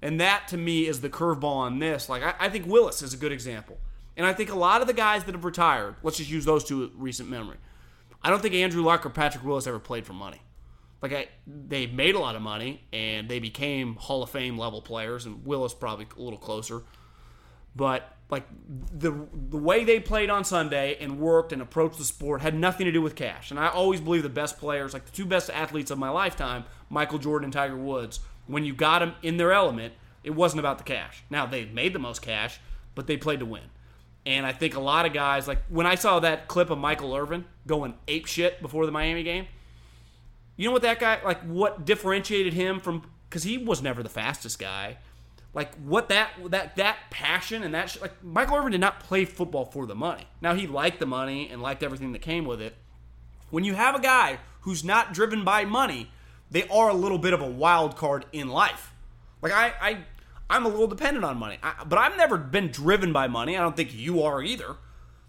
And 0.00 0.20
that 0.20 0.46
to 0.48 0.56
me 0.56 0.86
is 0.86 1.00
the 1.00 1.10
curveball 1.10 1.42
on 1.42 1.80
this. 1.80 2.08
Like, 2.08 2.22
I, 2.22 2.34
I 2.38 2.48
think 2.48 2.68
Willis 2.68 3.02
is 3.02 3.12
a 3.12 3.16
good 3.16 3.32
example. 3.32 3.76
And 4.16 4.24
I 4.24 4.32
think 4.32 4.52
a 4.52 4.56
lot 4.56 4.80
of 4.80 4.86
the 4.86 4.92
guys 4.92 5.24
that 5.24 5.34
have 5.34 5.44
retired, 5.44 5.96
let's 6.04 6.18
just 6.18 6.30
use 6.30 6.44
those 6.44 6.62
two 6.62 6.92
recent 6.96 7.28
memory. 7.28 7.56
I 8.22 8.30
don't 8.30 8.40
think 8.40 8.54
Andrew 8.54 8.84
Luck 8.84 9.04
or 9.04 9.10
Patrick 9.10 9.44
Willis 9.44 9.66
ever 9.66 9.80
played 9.80 10.06
for 10.06 10.12
money. 10.12 10.42
Like 11.00 11.12
I, 11.12 11.28
they 11.46 11.86
made 11.86 12.14
a 12.14 12.18
lot 12.18 12.34
of 12.34 12.42
money 12.42 12.84
and 12.92 13.28
they 13.28 13.38
became 13.38 13.94
Hall 13.96 14.22
of 14.22 14.30
Fame 14.30 14.58
level 14.58 14.82
players, 14.82 15.26
and 15.26 15.44
Willis 15.46 15.74
probably 15.74 16.06
a 16.16 16.20
little 16.20 16.38
closer. 16.38 16.82
But 17.76 18.16
like 18.30 18.44
the 18.68 19.26
the 19.32 19.56
way 19.56 19.84
they 19.84 20.00
played 20.00 20.30
on 20.30 20.44
Sunday 20.44 20.96
and 21.00 21.18
worked 21.18 21.52
and 21.52 21.62
approached 21.62 21.98
the 21.98 22.04
sport 22.04 22.40
had 22.40 22.54
nothing 22.54 22.86
to 22.86 22.92
do 22.92 23.00
with 23.00 23.14
cash. 23.14 23.50
And 23.50 23.58
I 23.58 23.68
always 23.68 24.00
believe 24.00 24.22
the 24.22 24.28
best 24.28 24.58
players, 24.58 24.92
like 24.92 25.04
the 25.06 25.12
two 25.12 25.24
best 25.24 25.50
athletes 25.50 25.90
of 25.90 25.98
my 25.98 26.10
lifetime, 26.10 26.64
Michael 26.90 27.18
Jordan 27.18 27.44
and 27.44 27.52
Tiger 27.52 27.76
Woods, 27.76 28.20
when 28.46 28.64
you 28.64 28.74
got 28.74 28.98
them 28.98 29.14
in 29.22 29.36
their 29.36 29.52
element, 29.52 29.94
it 30.24 30.30
wasn't 30.30 30.60
about 30.60 30.78
the 30.78 30.84
cash. 30.84 31.22
Now 31.30 31.46
they 31.46 31.64
made 31.66 31.92
the 31.92 31.98
most 31.98 32.20
cash, 32.20 32.60
but 32.94 33.06
they 33.06 33.16
played 33.16 33.40
to 33.40 33.46
win. 33.46 33.62
And 34.26 34.44
I 34.44 34.52
think 34.52 34.74
a 34.74 34.80
lot 34.80 35.06
of 35.06 35.14
guys, 35.14 35.48
like 35.48 35.62
when 35.68 35.86
I 35.86 35.94
saw 35.94 36.20
that 36.20 36.48
clip 36.48 36.68
of 36.68 36.78
Michael 36.78 37.14
Irvin 37.14 37.46
going 37.66 37.94
ape 38.08 38.26
shit 38.26 38.60
before 38.60 38.84
the 38.84 38.92
Miami 38.92 39.22
game, 39.22 39.46
you 40.58 40.66
know 40.66 40.72
what 40.72 40.82
that 40.82 40.98
guy, 40.98 41.20
like 41.24 41.40
what 41.42 41.86
differentiated 41.86 42.52
him 42.52 42.80
from, 42.80 43.08
because 43.30 43.44
he 43.44 43.56
was 43.56 43.80
never 43.80 44.02
the 44.02 44.08
fastest 44.08 44.58
guy. 44.58 44.98
Like 45.54 45.74
what 45.76 46.10
that 46.10 46.30
that 46.50 46.76
that 46.76 46.96
passion 47.10 47.62
and 47.62 47.72
that 47.74 47.96
like 48.02 48.22
Michael 48.22 48.56
Irvin 48.56 48.72
did 48.72 48.80
not 48.80 49.00
play 49.00 49.24
football 49.24 49.64
for 49.64 49.86
the 49.86 49.94
money. 49.94 50.24
Now 50.42 50.54
he 50.54 50.66
liked 50.66 51.00
the 51.00 51.06
money 51.06 51.48
and 51.48 51.62
liked 51.62 51.82
everything 51.82 52.12
that 52.12 52.18
came 52.20 52.44
with 52.44 52.60
it. 52.60 52.74
When 53.50 53.64
you 53.64 53.74
have 53.74 53.94
a 53.94 54.00
guy 54.00 54.40
who's 54.62 54.84
not 54.84 55.14
driven 55.14 55.44
by 55.44 55.64
money, 55.64 56.10
they 56.50 56.68
are 56.68 56.90
a 56.90 56.94
little 56.94 57.18
bit 57.18 57.32
of 57.32 57.40
a 57.40 57.48
wild 57.48 57.96
card 57.96 58.26
in 58.32 58.48
life. 58.48 58.92
Like 59.40 59.52
I, 59.52 59.72
I 59.80 59.98
I'm 60.50 60.66
a 60.66 60.68
little 60.68 60.86
dependent 60.88 61.24
on 61.24 61.38
money, 61.38 61.58
I, 61.62 61.84
but 61.86 61.98
I've 61.98 62.16
never 62.16 62.36
been 62.36 62.68
driven 62.68 63.12
by 63.12 63.28
money. 63.28 63.56
I 63.56 63.60
don't 63.60 63.76
think 63.76 63.94
you 63.94 64.22
are 64.22 64.42
either. 64.42 64.76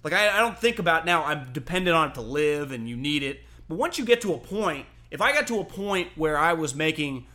Like 0.03 0.13
I, 0.13 0.37
I 0.37 0.39
don't 0.39 0.57
think 0.57 0.79
about 0.79 1.05
now. 1.05 1.23
I'm 1.23 1.53
dependent 1.53 1.95
on 1.95 2.09
it 2.09 2.15
to 2.15 2.21
live, 2.21 2.71
and 2.71 2.89
you 2.89 2.97
need 2.97 3.21
it. 3.21 3.41
But 3.67 3.77
once 3.77 3.99
you 3.99 4.05
get 4.05 4.21
to 4.21 4.33
a 4.33 4.37
point, 4.37 4.87
if 5.11 5.21
I 5.21 5.33
got 5.33 5.47
to 5.47 5.59
a 5.59 5.65
point 5.65 6.09
where 6.15 6.37
I 6.37 6.53
was 6.53 6.75
making 6.75 7.25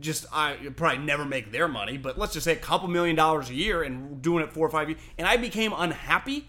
just 0.00 0.26
I 0.32 0.56
probably 0.74 1.04
never 1.04 1.24
make 1.24 1.52
their 1.52 1.68
money, 1.68 1.98
but 1.98 2.18
let's 2.18 2.32
just 2.32 2.44
say 2.44 2.52
a 2.52 2.56
couple 2.56 2.88
million 2.88 3.14
dollars 3.14 3.50
a 3.50 3.54
year 3.54 3.82
and 3.82 4.20
doing 4.20 4.42
it 4.42 4.52
four 4.52 4.66
or 4.66 4.70
five 4.70 4.88
years, 4.88 5.00
and 5.18 5.26
I 5.26 5.36
became 5.36 5.72
unhappy, 5.76 6.48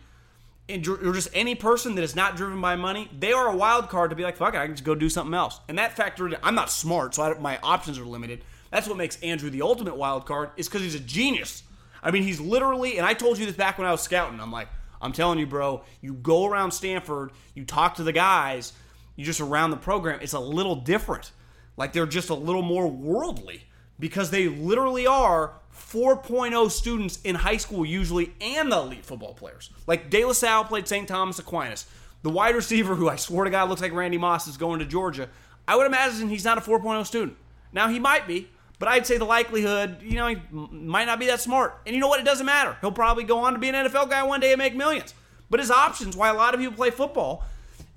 and 0.68 0.86
you're 0.86 1.14
just 1.14 1.30
any 1.34 1.54
person 1.54 1.94
that 1.96 2.04
is 2.04 2.16
not 2.16 2.36
driven 2.36 2.60
by 2.60 2.76
money, 2.76 3.10
they 3.18 3.34
are 3.34 3.48
a 3.48 3.56
wild 3.56 3.90
card 3.90 4.10
to 4.10 4.16
be 4.16 4.24
like, 4.24 4.38
fuck 4.38 4.56
it, 4.56 4.58
I 4.58 4.66
can 4.66 4.74
just 4.74 4.84
go 4.84 4.96
do 4.96 5.10
something 5.10 5.34
else. 5.36 5.60
And 5.68 5.78
that 5.78 5.96
factor, 5.96 6.32
I'm 6.42 6.56
not 6.56 6.72
smart, 6.72 7.14
so 7.14 7.24
I, 7.24 7.38
my 7.40 7.60
options 7.62 8.00
are 8.00 8.06
limited. 8.06 8.44
That's 8.72 8.88
what 8.88 8.98
makes 8.98 9.22
Andrew 9.22 9.52
the 9.52 9.62
ultimate 9.62 9.96
wild 9.96 10.26
card, 10.26 10.50
is 10.58 10.68
because 10.68 10.82
he's 10.82 10.96
a 10.96 11.00
genius. 11.00 11.62
I 12.02 12.10
mean, 12.10 12.24
he's 12.24 12.40
literally, 12.40 12.98
and 12.98 13.06
I 13.06 13.14
told 13.14 13.38
you 13.38 13.46
this 13.46 13.56
back 13.56 13.78
when 13.78 13.86
I 13.86 13.92
was 13.92 14.02
scouting. 14.02 14.40
I'm 14.40 14.52
like, 14.52 14.70
I'm 15.02 15.12
telling 15.12 15.38
you, 15.38 15.46
bro, 15.46 15.84
you 16.02 16.14
go 16.14 16.46
around 16.46 16.72
Stanford, 16.72 17.32
you 17.54 17.64
talk 17.64 17.96
to 17.96 18.04
the 18.04 18.12
guys, 18.12 18.74
you 19.16 19.26
just 19.26 19.42
around 19.42 19.72
the 19.72 19.78
program, 19.78 20.20
it's 20.22 20.34
a 20.34 20.40
little 20.40 20.76
different. 20.76 21.32
Like 21.78 21.94
they're 21.94 22.06
just 22.06 22.30
a 22.30 22.36
little 22.36 22.62
more 22.62 22.88
worldly 22.88 23.64
because 24.00 24.32
they 24.32 24.48
literally 24.48 25.08
are 25.08 25.54
4.0 25.74 26.72
students 26.72 27.20
in 27.24 27.36
high 27.36 27.58
school 27.58 27.86
usually 27.86 28.34
and 28.42 28.72
the 28.72 28.78
elite 28.78 29.06
football 29.06 29.34
players. 29.34 29.70
Like 29.88 30.10
De 30.10 30.24
La 30.26 30.34
Salle 30.34 30.66
played 30.66 30.88
St. 30.88 31.08
Thomas 31.08 31.40
Aquinas. 31.40 31.86
The 32.24 32.30
wide 32.30 32.56
receiver 32.56 32.96
who 32.96 33.10
I 33.10 33.18
swear 33.18 33.46
to 33.46 33.52
God 33.52 33.70
looks 33.70 33.82
like 33.82 33.94
Randy 33.94 34.18
Moss 34.18 34.48
is 34.48 34.58
going 34.58 34.80
to 34.80 34.86
Georgia. 34.86 35.30
I 35.68 35.76
would 35.76 35.86
imagine 35.86 36.30
he's 36.30 36.46
not 36.46 36.58
a 36.58 36.62
4.0 36.62 37.06
student. 37.06 37.38
Now 37.72 37.88
he 37.88 38.00
might 38.00 38.28
be, 38.28 38.50
but 38.80 38.88
I'd 38.88 39.06
say 39.06 39.18
the 39.18 39.26
likelihood, 39.26 39.98
you 40.02 40.16
know, 40.16 40.28
he 40.28 40.38
might 40.52 41.06
not 41.06 41.20
be 41.20 41.28
that 41.28 41.42
smart. 41.42 41.82
And 41.86 41.94
you 41.94 42.02
know 42.02 42.08
what? 42.08 42.20
It 42.20 42.26
doesn't 42.26 42.46
matter. 42.46 42.78
He'll 42.82 42.92
probably 42.92 43.24
go 43.24 43.40
on 43.40 43.54
to 43.54 43.60
be 43.60 43.70
an 43.70 43.76
NFL 43.76 44.10
guy 44.10 44.24
one 44.24 44.40
day 44.40 44.52
and 44.52 44.60
make 44.60 44.76
millions. 44.76 45.14
But 45.50 45.60
his 45.60 45.72
options, 45.72 46.16
why 46.16 46.30
a 46.30 46.34
lot 46.34 46.54
of 46.54 46.60
people 46.60 46.76
play 46.76 46.90
football, 46.90 47.44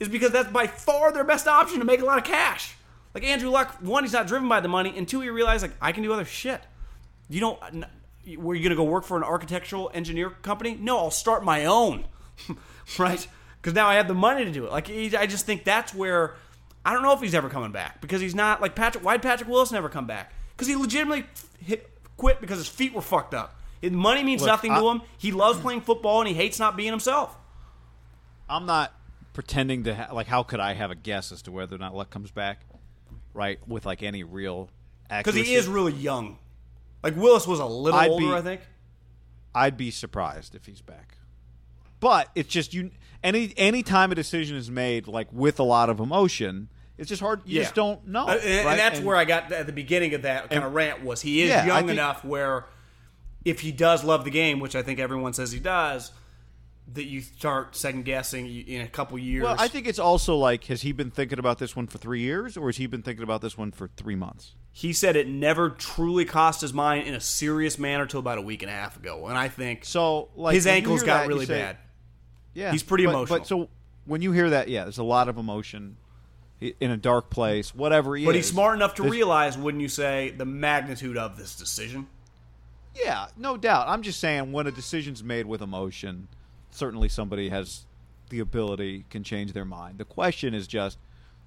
is 0.01 0.09
because 0.09 0.31
that's 0.33 0.51
by 0.51 0.67
far 0.67 1.13
their 1.13 1.25
best 1.25 1.47
option 1.49 1.79
to 1.81 1.85
make 1.85 2.01
a 2.01 2.05
lot 2.05 2.19
of 2.19 2.25
cash. 2.25 2.75
Like 3.15 3.25
Andrew 3.25 3.51
Luck, 3.51 3.77
one, 3.81 4.05
he's 4.05 4.13
not 4.13 4.27
driven 4.27 4.49
by 4.49 4.61
the 4.61 4.69
money, 4.69 4.93
and 4.97 5.09
two, 5.09 5.21
he 5.21 5.29
realized 5.31 5.63
like 5.63 5.73
I 5.81 5.93
can 5.93 6.03
do 6.03 6.13
other 6.13 6.25
shit. 6.25 6.61
You 7.29 7.41
don't. 7.41 7.87
Were 8.37 8.55
you 8.55 8.63
gonna 8.63 8.77
go 8.77 8.85
work 8.85 9.05
for 9.05 9.17
an 9.17 9.23
architectural 9.25 9.91
engineer 9.95 10.31
company? 10.31 10.77
No, 10.79 10.99
I'll 10.99 11.11
start 11.11 11.43
my 11.45 11.65
own, 11.65 12.05
right? 12.99 13.27
Because 13.61 13.75
now 13.75 13.89
I 13.89 13.95
have 13.95 14.07
the 14.09 14.15
money 14.15 14.45
to 14.45 14.53
do 14.53 14.67
it. 14.67 14.73
Like 14.73 14.91
I 14.91 15.27
just 15.27 15.47
think 15.47 15.65
that's 15.65 15.95
where 15.95 16.35
I 16.85 16.93
don't 16.93 17.03
know 17.03 17.13
if 17.13 17.21
he's 17.21 17.35
ever 17.35 17.49
coming 17.49 17.73
back 17.73 18.01
because 18.01 18.21
he's 18.21 18.35
not 18.35 18.61
like 18.61 18.75
Patrick. 18.75 19.03
Why'd 19.05 19.23
Patrick 19.23 19.49
Willis 19.49 19.73
never 19.73 19.89
come 19.89 20.07
back? 20.07 20.33
Because 20.55 20.69
he 20.69 20.77
legitimately 20.77 21.25
hit, 21.65 21.89
quit 22.17 22.41
because 22.41 22.59
his 22.59 22.69
feet 22.69 22.93
were 22.93 23.01
fucked 23.03 23.33
up. 23.35 23.55
His 23.81 23.93
money 23.93 24.23
means 24.23 24.43
Look, 24.43 24.49
nothing 24.49 24.73
I- 24.73 24.81
to 24.81 24.89
him. 24.91 25.03
He 25.17 25.33
loves 25.33 25.59
playing 25.61 25.81
football 25.81 26.21
and 26.21 26.29
he 26.29 26.35
hates 26.35 26.59
not 26.59 26.77
being 26.77 26.91
himself. 26.91 27.37
I'm 28.49 28.67
not 28.67 28.93
pretending 29.39 29.85
to 29.85 29.95
ha- 29.95 30.13
like. 30.13 30.27
How 30.27 30.43
could 30.43 30.59
I 30.59 30.73
have 30.75 30.91
a 30.91 30.97
guess 30.97 31.31
as 31.31 31.43
to 31.43 31.53
whether 31.53 31.77
or 31.77 31.79
not 31.79 31.95
Luck 31.95 32.11
comes 32.11 32.33
back? 32.33 32.63
Right, 33.33 33.61
with 33.69 33.87
like 33.87 34.03
any 34.03 34.25
real 34.25 34.69
Because 35.05 35.29
accuracy. 35.37 35.45
he 35.45 35.55
is 35.55 35.69
really 35.69 35.93
young. 35.93 36.39
Like 37.05 37.15
Willis 37.15 37.47
was 37.47 37.61
a 37.61 37.65
little 37.65 38.01
I'd 38.01 38.11
older, 38.11 38.27
be- 38.27 38.33
I 38.33 38.43
think. 38.43 38.63
I'd 39.55 39.77
be 39.77 39.93
surprised 39.93 40.57
if 40.57 40.67
he's 40.67 40.81
back. 40.81 41.19
But 42.01 42.31
it's 42.35 42.49
just 42.49 42.75
you. 42.75 42.91
Any 43.23 43.55
any 43.57 43.85
time 43.85 44.11
a 44.11 44.17
decision 44.17 44.57
is 44.57 44.73
made 44.73 45.07
like 45.07 45.29
with 45.33 45.61
a 45.61 45.65
lot 45.65 45.89
of 45.89 46.01
emotion, 46.01 46.69
it's 46.97 47.09
just 47.09 47.23
hard. 47.23 47.43
You 47.45 47.61
just 47.61 47.77
don't 47.77 48.09
know. 48.09 48.27
Uh, 48.27 48.33
and, 48.43 48.67
right? 48.67 48.73
and 48.73 48.81
that's 48.81 48.99
where 48.99 49.15
I 49.17 49.25
got 49.25 49.53
at 49.53 49.67
the 49.67 49.73
beginning 49.73 50.15
of 50.15 50.23
that 50.23 50.51
kind 50.51 50.65
of 50.65 50.75
rant 50.75 51.05
was 51.05 51.23
he 51.23 51.43
is 51.43 51.51
Yeah, 51.51 51.63
I 51.63 51.67
young 51.67 51.79
think- 51.87 51.91
enough 51.93 52.25
where 52.25 52.67
if 53.45 53.61
he 53.61 53.71
does 53.71 54.03
love 54.03 54.25
the 54.25 54.31
game, 54.33 54.59
which 54.59 54.75
I 54.75 54.83
think 54.83 54.99
everyone 54.99 55.33
says 55.33 55.53
he 55.53 55.61
does, 55.61 56.11
that 56.95 57.05
you 57.05 57.21
start 57.21 57.77
second 57.77 58.05
guessing 58.05 58.47
in 58.47 58.81
a 58.81 58.89
couple 58.89 59.19
years. 59.19 59.43
Well, 59.45 59.57
I 59.59 59.69
think 59.69 59.87
it's 59.87 59.99
also 59.99 60.37
like, 60.37 60.65
has 60.65 60.83
he 60.83 60.93
been 60.93 61.11
thinking 61.11 61.39
about 61.39 61.59
this 61.59 61.77
one 61.77 61.87
for 61.87 61.99
three 61.99 62.21
years, 62.21 62.57
or 62.57 62.67
has 62.69 62.79
he 62.79 62.87
been 62.87 63.03
thinking 63.03 63.23
about 63.23 63.43
this 63.43 63.59
one 63.59 63.71
for 63.73 63.89
three 63.97 64.17
months? 64.17 64.55
he 64.71 64.93
said 64.93 65.17
it 65.17 65.27
never 65.27 65.71
truly 65.71 66.25
crossed 66.25 66.61
his 66.61 66.73
mind 66.73 67.05
in 67.09 67.13
a 67.13 67.21
serious 67.21 67.81
manner 67.81 68.07
till 68.07 68.21
about 68.21 68.39
a 68.39 68.43
week 68.43 68.63
and 68.63 68.71
a 68.71 68.73
half 68.75 68.97
ago, 68.97 69.27
and 69.27 69.37
I 69.37 69.49
think 69.49 69.85
So, 69.85 70.29
like, 70.37 70.55
his 70.55 70.69
ankles 70.69 71.03
got 71.03 71.23
that, 71.23 71.29
really 71.29 71.47
say- 71.47 71.59
bad. 71.59 71.79
Yeah, 72.55 72.71
He's 72.71 72.85
pretty 72.85 73.05
but- 73.05 73.11
emotional. 73.11 73.39
But 73.41 73.49
so 73.49 73.69
when 74.05 74.23
you 74.23 74.31
hear 74.31 74.51
that, 74.51 74.69
yeah, 74.69 74.85
there's 74.85 74.99
a 74.99 75.03
lot 75.03 75.29
of 75.29 75.37
emotion 75.37 75.97
in 76.61 76.91
a 76.93 76.97
dark 76.97 77.29
place. 77.29 77.75
Whatever 77.75 78.15
he 78.17 78.25
But 78.25 78.37
is, 78.37 78.47
he's 78.47 78.53
smart 78.53 78.77
enough 78.77 78.95
to 78.97 79.03
realize, 79.03 79.59
wouldn't 79.59 79.83
you 79.83 79.89
say, 79.89 80.31
the 80.37 80.45
magnitude 80.45 81.17
of 81.17 81.37
this 81.37 81.57
decision? 81.57 82.07
Yeah, 82.95 83.27
no 83.37 83.57
doubt. 83.57 83.89
I'm 83.89 84.03
just 84.03 84.21
saying 84.21 84.53
when 84.53 84.67
a 84.69 84.73
decision's 84.73 85.23
made 85.25 85.47
with 85.47 85.61
emotion, 85.61 86.29
certainly 86.71 87.09
somebody 87.09 87.49
has 87.49 87.85
the 88.31 88.41
ability 88.41 89.05
can 89.11 89.25
change 89.25 89.53
their 89.53 89.65
mind. 89.65 89.99
The 89.99 90.05
question 90.05 90.55
is 90.55 90.67
just 90.67 90.99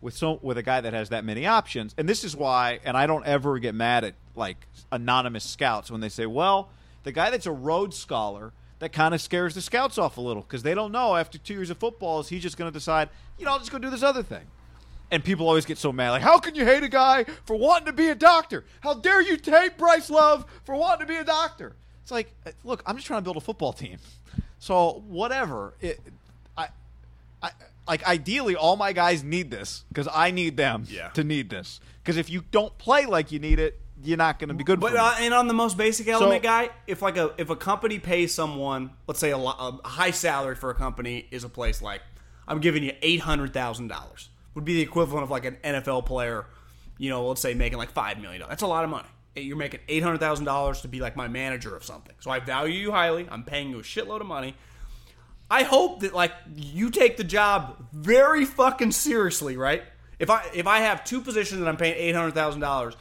with 0.01 0.15
so 0.15 0.39
with 0.41 0.57
a 0.57 0.63
guy 0.63 0.81
that 0.81 0.93
has 0.93 1.09
that 1.09 1.23
many 1.23 1.45
options, 1.45 1.93
and 1.97 2.09
this 2.09 2.23
is 2.23 2.35
why 2.35 2.79
and 2.83 2.97
I 2.97 3.05
don't 3.05 3.25
ever 3.25 3.59
get 3.59 3.75
mad 3.75 4.03
at 4.03 4.15
like 4.35 4.67
anonymous 4.91 5.43
scouts 5.43 5.91
when 5.91 6.01
they 6.01 6.09
say, 6.09 6.25
"Well, 6.25 6.69
the 7.03 7.11
guy 7.11 7.29
that's 7.29 7.45
a 7.45 7.51
Rhodes 7.51 7.97
scholar 7.97 8.53
that 8.79 8.91
kind 8.91 9.13
of 9.13 9.21
scares 9.21 9.53
the 9.53 9.61
scouts 9.61 9.97
off 9.97 10.17
a 10.17 10.21
little 10.21 10.41
because 10.41 10.63
they 10.63 10.73
don't 10.73 10.91
know 10.91 11.15
after 11.15 11.37
2 11.37 11.53
years 11.53 11.69
of 11.69 11.77
football 11.77 12.19
is 12.19 12.29
he 12.29 12.39
just 12.39 12.57
going 12.57 12.71
to 12.71 12.73
decide, 12.73 13.09
you 13.37 13.45
know, 13.45 13.51
I'll 13.51 13.59
just 13.59 13.71
go 13.71 13.77
do 13.77 13.89
this 13.89 14.03
other 14.03 14.23
thing." 14.23 14.45
And 15.11 15.21
people 15.21 15.45
always 15.45 15.65
get 15.65 15.77
so 15.77 15.91
mad. 15.91 16.11
Like, 16.11 16.21
how 16.21 16.39
can 16.39 16.55
you 16.55 16.63
hate 16.63 16.83
a 16.83 16.87
guy 16.87 17.25
for 17.45 17.57
wanting 17.57 17.87
to 17.87 17.93
be 17.93 18.07
a 18.07 18.15
doctor? 18.15 18.63
How 18.79 18.93
dare 18.93 19.21
you 19.21 19.37
hate 19.43 19.77
Bryce 19.77 20.09
Love 20.09 20.45
for 20.63 20.73
wanting 20.73 21.05
to 21.05 21.13
be 21.13 21.19
a 21.19 21.25
doctor? 21.25 21.75
It's 22.01 22.11
like, 22.11 22.33
uh, 22.45 22.51
look, 22.63 22.81
I'm 22.85 22.95
just 22.95 23.07
trying 23.07 23.19
to 23.19 23.23
build 23.23 23.35
a 23.35 23.41
football 23.41 23.73
team. 23.73 23.97
So 24.61 25.03
whatever. 25.07 25.73
It, 25.81 25.99
I, 26.55 26.67
I, 27.41 27.49
like 27.87 28.07
ideally, 28.07 28.55
all 28.55 28.75
my 28.77 28.93
guys 28.93 29.23
need 29.23 29.49
this 29.49 29.83
because 29.89 30.07
I 30.13 30.29
need 30.29 30.55
them 30.55 30.85
Yeah. 30.87 31.09
to 31.09 31.23
need 31.23 31.49
this. 31.49 31.79
Because 32.03 32.15
if 32.17 32.29
you 32.29 32.43
don't 32.51 32.77
play 32.77 33.07
like 33.07 33.31
you 33.31 33.39
need 33.39 33.57
it, 33.59 33.79
you're 34.03 34.17
not 34.17 34.37
going 34.37 34.49
to 34.49 34.53
be 34.53 34.63
good. 34.63 34.79
But 34.79 34.95
uh, 34.95 35.15
and 35.19 35.33
on 35.33 35.47
the 35.47 35.55
most 35.55 35.77
basic 35.77 36.07
element, 36.07 36.43
So- 36.43 36.47
guy, 36.47 36.69
if 36.85 37.01
like 37.01 37.17
a 37.17 37.33
if 37.39 37.49
a 37.49 37.55
company 37.55 37.97
pays 37.97 38.33
someone, 38.35 38.91
let's 39.07 39.19
say 39.19 39.31
a, 39.31 39.37
a 39.37 39.79
high 39.83 40.11
salary 40.11 40.55
for 40.55 40.69
a 40.69 40.75
company 40.75 41.27
is 41.31 41.43
a 41.43 41.49
place 41.49 41.81
like 41.81 42.01
I'm 42.47 42.59
giving 42.59 42.83
you 42.83 42.93
eight 43.01 43.21
hundred 43.21 43.53
thousand 43.53 43.87
dollars, 43.87 44.29
would 44.53 44.63
be 44.63 44.75
the 44.75 44.81
equivalent 44.81 45.23
of 45.23 45.31
like 45.31 45.45
an 45.45 45.57
NFL 45.63 46.05
player, 46.05 46.45
you 46.99 47.09
know, 47.09 47.25
let's 47.27 47.41
say 47.41 47.55
making 47.55 47.79
like 47.79 47.89
five 47.91 48.19
million 48.19 48.41
dollars. 48.41 48.51
That's 48.51 48.61
a 48.63 48.67
lot 48.67 48.83
of 48.83 48.91
money. 48.91 49.07
You're 49.35 49.57
making 49.57 49.79
eight 49.87 50.03
hundred 50.03 50.19
thousand 50.19 50.45
dollars 50.45 50.81
to 50.81 50.87
be 50.87 50.99
like 50.99 51.15
my 51.15 51.27
manager 51.27 51.75
of 51.75 51.85
something. 51.85 52.15
So 52.19 52.31
I 52.31 52.39
value 52.39 52.73
you 52.73 52.91
highly. 52.91 53.27
I'm 53.31 53.43
paying 53.43 53.69
you 53.69 53.79
a 53.79 53.83
shitload 53.83 54.19
of 54.19 54.27
money. 54.27 54.55
I 55.49 55.63
hope 55.63 56.01
that 56.01 56.13
like 56.13 56.33
you 56.55 56.89
take 56.89 57.17
the 57.17 57.23
job 57.23 57.85
very 57.93 58.43
fucking 58.43 58.91
seriously, 58.91 59.55
right? 59.55 59.83
If 60.19 60.29
I 60.29 60.45
if 60.53 60.67
I 60.67 60.79
have 60.79 61.05
two 61.05 61.21
positions 61.21 61.61
and 61.61 61.69
I'm 61.69 61.77
paying 61.77 61.95
eight 61.95 62.13
hundred 62.13 62.33
thousand 62.33 62.61
dollars, 62.61 62.95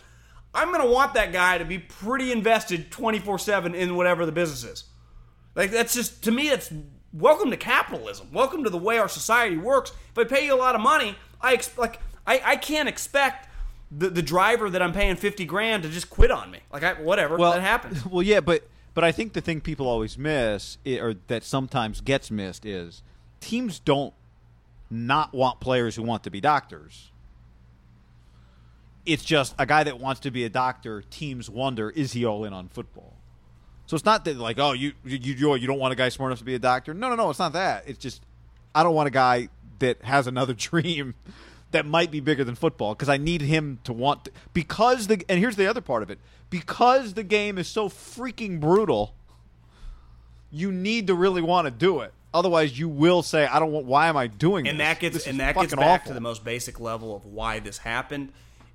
I'm 0.54 0.70
gonna 0.70 0.88
want 0.88 1.14
that 1.14 1.32
guy 1.32 1.58
to 1.58 1.64
be 1.64 1.78
pretty 1.78 2.30
invested 2.30 2.92
twenty 2.92 3.18
four 3.18 3.38
seven 3.38 3.74
in 3.74 3.96
whatever 3.96 4.24
the 4.24 4.32
business 4.32 4.62
is. 4.64 4.84
Like 5.56 5.72
that's 5.72 5.94
just 5.94 6.22
to 6.24 6.30
me, 6.30 6.48
that's 6.48 6.72
welcome 7.12 7.50
to 7.50 7.56
capitalism. 7.56 8.28
Welcome 8.32 8.62
to 8.64 8.70
the 8.70 8.78
way 8.78 8.98
our 8.98 9.08
society 9.08 9.56
works. 9.56 9.90
If 10.12 10.18
I 10.18 10.24
pay 10.24 10.46
you 10.46 10.54
a 10.54 10.56
lot 10.56 10.76
of 10.76 10.80
money, 10.80 11.16
I 11.40 11.54
ex- 11.54 11.76
like 11.76 11.98
I, 12.24 12.40
I 12.44 12.56
can't 12.56 12.88
expect 12.88 13.48
the, 13.90 14.10
the 14.10 14.22
driver 14.22 14.70
that 14.70 14.82
I'm 14.82 14.92
paying 14.92 15.16
fifty 15.16 15.44
grand 15.44 15.82
to 15.82 15.88
just 15.88 16.10
quit 16.10 16.30
on 16.30 16.50
me. 16.50 16.60
Like 16.72 16.82
I, 16.82 16.94
whatever 16.94 17.36
that 17.36 17.60
happens. 17.60 18.04
Well, 18.10 18.22
yeah, 18.22 18.40
but 18.40 18.68
but 18.94 19.04
I 19.04 19.12
think 19.12 19.32
the 19.32 19.40
thing 19.40 19.60
people 19.60 19.86
always 19.86 20.18
miss, 20.18 20.78
or 20.86 21.14
that 21.28 21.44
sometimes 21.44 22.00
gets 22.00 22.30
missed, 22.30 22.64
is 22.64 23.02
teams 23.40 23.78
don't 23.78 24.14
not 24.90 25.32
want 25.32 25.60
players 25.60 25.96
who 25.96 26.02
want 26.02 26.24
to 26.24 26.30
be 26.30 26.40
doctors. 26.40 27.10
It's 29.06 29.24
just 29.24 29.54
a 29.58 29.66
guy 29.66 29.84
that 29.84 29.98
wants 29.98 30.20
to 30.20 30.30
be 30.30 30.44
a 30.44 30.48
doctor. 30.48 31.02
Teams 31.02 31.48
wonder, 31.48 31.90
is 31.90 32.12
he 32.12 32.24
all 32.24 32.44
in 32.44 32.52
on 32.52 32.68
football? 32.68 33.16
So 33.86 33.96
it's 33.96 34.04
not 34.04 34.24
that 34.26 34.36
like, 34.36 34.58
oh, 34.58 34.72
you 34.72 34.92
you 35.04 35.18
you 35.18 35.54
you 35.56 35.66
don't 35.66 35.78
want 35.78 35.92
a 35.92 35.96
guy 35.96 36.10
smart 36.10 36.30
enough 36.30 36.38
to 36.40 36.44
be 36.44 36.54
a 36.54 36.60
doctor. 36.60 36.94
No, 36.94 37.08
no, 37.08 37.16
no, 37.16 37.30
it's 37.30 37.38
not 37.38 37.54
that. 37.54 37.84
It's 37.88 37.98
just 37.98 38.22
I 38.74 38.82
don't 38.82 38.94
want 38.94 39.08
a 39.08 39.10
guy 39.10 39.48
that 39.80 40.02
has 40.02 40.26
another 40.26 40.54
dream 40.70 41.14
that 41.72 41.86
might 41.86 42.10
be 42.10 42.20
bigger 42.20 42.44
than 42.44 42.54
football 42.54 42.94
because 42.94 43.08
I 43.08 43.16
need 43.16 43.42
him 43.42 43.78
to 43.84 43.92
want 43.92 44.24
to, 44.24 44.32
because 44.52 45.06
the 45.06 45.24
and 45.28 45.38
here's 45.38 45.56
the 45.56 45.66
other 45.66 45.80
part 45.80 46.02
of 46.02 46.10
it 46.10 46.18
because 46.50 47.14
the 47.14 47.22
game 47.22 47.58
is 47.58 47.68
so 47.68 47.88
freaking 47.88 48.60
brutal. 48.60 49.14
You 50.50 50.72
need 50.72 51.06
to 51.06 51.14
really 51.14 51.42
want 51.42 51.66
to 51.66 51.70
do 51.70 52.00
it. 52.00 52.12
Otherwise, 52.32 52.78
you 52.78 52.88
will 52.88 53.22
say, 53.22 53.46
"I 53.46 53.58
don't 53.58 53.72
want. 53.72 53.86
Why 53.86 54.08
am 54.08 54.16
I 54.16 54.26
doing 54.26 54.66
and 54.68 54.78
this? 54.78 54.86
that 54.86 55.00
gets 55.00 55.14
This 55.14 55.26
and 55.26 55.40
that 55.40 55.54
gets 55.54 55.74
back 55.74 56.02
awful." 56.02 56.10
to 56.10 56.14
the 56.14 56.20
most 56.20 56.44
basic 56.44 56.80
level 56.80 57.14
of 57.14 57.24
why 57.24 57.60
this 57.60 57.78
happened 57.78 58.32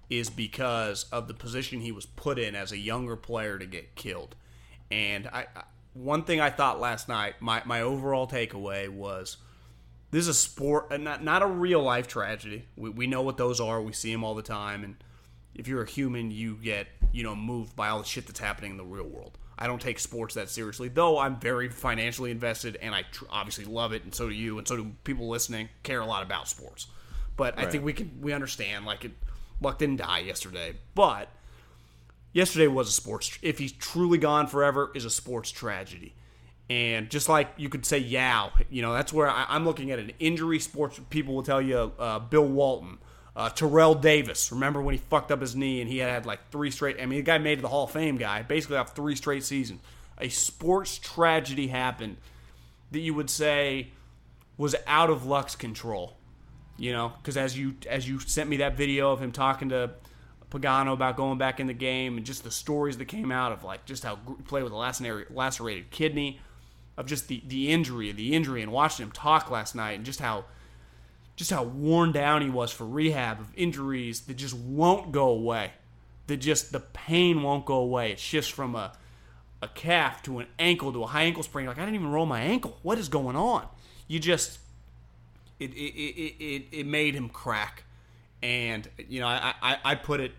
is 0.10 0.30
because 0.30 1.06
of 1.12 1.28
the 1.28 1.34
position 1.34 1.82
he 1.82 1.91
was 1.91 2.06
put 2.06 2.38
in 2.38 2.56
as 2.56 2.72
a 2.72 2.78
younger 2.78 3.16
player 3.16 3.58
to 3.58 3.66
get 3.66 3.96
killed. 3.96 4.36
And 4.91 5.28
I, 5.28 5.48
I 5.56 5.64
one 5.93 6.24
thing 6.24 6.41
I 6.41 6.50
thought 6.50 6.80
last 6.80 7.08
night, 7.08 7.36
my 7.39 7.62
my 7.66 7.82
overall 7.82 8.28
takeaway 8.28 8.89
was 8.89 9.38
this 10.12 10.22
is 10.22 10.28
a 10.28 10.34
sport, 10.34 10.88
and 10.91 11.03
not 11.03 11.24
not 11.24 11.41
a 11.41 11.47
real 11.47 11.82
life 11.82 12.08
tragedy. 12.08 12.66
We 12.76 12.89
we 12.89 13.08
know 13.08 13.22
what 13.22 13.38
those 13.38 13.60
are. 13.60 13.82
We 13.82 13.93
see 13.93 14.12
them 14.12 14.24
all 14.24 14.36
the 14.36 14.41
time, 14.41 14.84
and 14.84 14.95
if 15.53 15.68
you're 15.68 15.84
a 15.84 15.89
human, 15.89 16.32
you 16.32 16.56
get 16.56 16.88
you 17.12 17.24
know 17.24 17.36
moved 17.36 17.76
by 17.76 17.89
all 17.89 17.99
the 17.99 18.06
shit 18.06 18.28
that's 18.28 18.39
happening 18.39 18.72
in 18.72 18.78
the 18.78 18.84
real 18.84 19.08
world. 19.08 19.38
I 19.58 19.68
don't 19.68 19.82
take 19.82 19.99
sports 19.99 20.36
that 20.36 20.49
seriously, 20.49 20.89
though. 20.89 21.18
I'm 21.18 21.39
very 21.39 21.70
financially 21.70 22.30
invested, 22.30 22.78
and 22.82 22.93
I 22.93 23.03
tr- 23.03 23.26
obviously 23.30 23.66
love 23.66 23.93
it, 23.93 24.03
and 24.03 24.14
so 24.14 24.28
do 24.28 24.36
you, 24.36 24.58
and 24.58 24.68
so 24.68 24.76
do 24.76 24.91
people 25.03 25.30
listening. 25.30 25.70
Care 25.84 26.01
a 26.01 26.06
lot 26.06 26.24
about 26.24 26.47
sports, 26.47 26.88
but 27.38 27.58
I 27.58 27.66
think 27.66 27.84
we 27.84 27.93
can 27.93 28.20
we 28.22 28.34
understand 28.34 28.86
like 28.86 29.06
it. 29.06 29.12
Luck 29.62 29.80
didn't 29.80 29.97
die 29.97 30.20
yesterday, 30.20 30.74
but 30.93 31.30
yesterday 32.34 32.68
was 32.68 32.89
a 32.89 32.91
sports. 32.91 33.39
If 33.41 33.58
he's 33.58 33.72
truly 33.72 34.18
gone 34.18 34.47
forever, 34.47 34.91
is 34.93 35.06
a 35.06 35.10
sports 35.10 35.51
tragedy. 35.51 36.14
And 36.70 37.11
just 37.11 37.30
like 37.30 37.49
you 37.57 37.70
could 37.70 37.86
say 37.86 37.99
Yao, 37.99 38.51
you 38.70 38.82
know, 38.82 38.93
that's 38.93 39.13
where 39.13 39.30
I, 39.30 39.45
I'm 39.49 39.66
looking 39.66 39.91
at 39.91 39.99
an 39.99 40.11
injury. 40.20 40.59
Sports 40.59 40.99
people 41.09 41.36
will 41.36 41.43
tell 41.43 41.61
you 41.61 41.91
uh, 41.99 42.20
Bill 42.20 42.47
Walton, 42.47 42.97
uh, 43.36 43.49
Terrell 43.49 43.93
Davis. 43.93 44.51
Remember 44.51 44.82
when 44.82 44.95
he 44.95 44.97
fucked 44.99 45.32
up 45.32 45.41
his 45.41 45.55
knee 45.55 45.82
and 45.82 45.89
he 45.89 45.99
had, 45.99 46.09
had 46.09 46.26
like 46.26 46.49
three 46.51 46.72
straight? 46.72 46.99
I 46.99 47.05
mean, 47.05 47.20
the 47.20 47.24
guy 47.24 47.38
made 47.38 47.61
the 47.61 47.68
Hall 47.68 47.84
of 47.84 47.91
Fame 47.91 48.18
guy 48.18 48.41
basically 48.41 48.78
off 48.78 48.95
three 48.95 49.16
straight 49.16 49.43
seasons. 49.43 49.82
A 50.18 50.30
sports 50.30 50.97
tragedy 50.97 51.68
happened 51.68 52.18
that 52.91 52.99
you 52.99 53.13
would 53.13 53.30
say 53.30 53.91
was 54.57 54.76
out 54.88 55.09
of 55.09 55.26
Luck's 55.26 55.55
control. 55.55 56.18
You 56.78 56.91
know, 56.91 57.13
because 57.22 57.38
as 57.38 57.57
you 57.57 57.76
as 57.89 58.09
you 58.09 58.20
sent 58.20 58.49
me 58.49 58.57
that 58.57 58.76
video 58.76 59.11
of 59.11 59.22
him 59.22 59.32
talking 59.32 59.70
to 59.70 59.91
Pagano 60.49 60.93
about 60.93 61.16
going 61.16 61.38
back 61.38 61.59
in 61.59 61.68
the 61.68 61.74
game 61.74 62.18
and 62.18 62.26
just 62.26 62.43
the 62.43 62.51
stories 62.51 62.97
that 62.97 63.05
came 63.05 63.32
out 63.32 63.51
of 63.51 63.63
like 63.63 63.86
just 63.86 64.03
how 64.03 64.18
he 64.28 64.43
played 64.43 64.63
with 64.63 64.74
a 64.74 64.76
lacerated 64.76 65.89
kidney, 65.91 66.39
of 66.98 67.06
just 67.06 67.28
the 67.28 67.41
the 67.48 67.72
injury, 67.72 68.12
the 68.12 68.34
injury, 68.34 68.62
and 68.62 68.72
watching 68.72 69.06
him 69.06 69.12
talk 69.12 69.50
last 69.52 69.76
night 69.76 69.93
and 69.93 70.06
just 70.06 70.20
how 70.20 70.46
just 71.36 71.52
how 71.52 71.64
worn 71.64 72.12
down 72.12 72.41
he 72.41 72.50
was 72.50 72.72
for 72.72 72.86
rehab 72.86 73.39
of 73.39 73.52
injuries 73.56 74.22
that 74.22 74.36
just 74.36 74.56
won't 74.56 75.12
go 75.12 75.28
away. 75.30 75.72
That 76.28 76.38
just 76.38 76.72
the 76.72 76.80
pain 76.80 77.43
won't 77.43 77.66
go 77.66 77.76
away. 77.76 78.12
It 78.12 78.20
shifts 78.20 78.50
from 78.50 78.76
a 78.76 78.93
a 79.62 79.68
calf 79.68 80.22
to 80.24 80.39
an 80.39 80.48
ankle 80.60 80.93
to 80.93 81.04
a 81.04 81.08
high 81.08 81.24
ankle 81.24 81.43
sprain. 81.43 81.68
Like 81.68 81.78
I 81.78 81.82
didn't 81.82 81.96
even 81.96 82.12
roll 82.12 82.26
my 82.26 82.41
ankle. 82.41 82.78
What 82.82 82.98
is 82.98 83.10
going 83.10 83.36
on? 83.36 83.68
You 84.08 84.20
just 84.20 84.60
it 85.60 85.72
it, 85.74 85.93
it, 85.93 86.43
it, 86.43 86.66
it 86.72 86.86
made 86.86 87.16
him 87.16 87.30
crack. 87.30 87.84
And 88.43 88.88
you 89.10 89.22
know, 89.22 89.28
I, 89.28 89.54
I, 89.62 89.78
I 89.84 89.96
put 89.96 90.20
it 90.20 90.32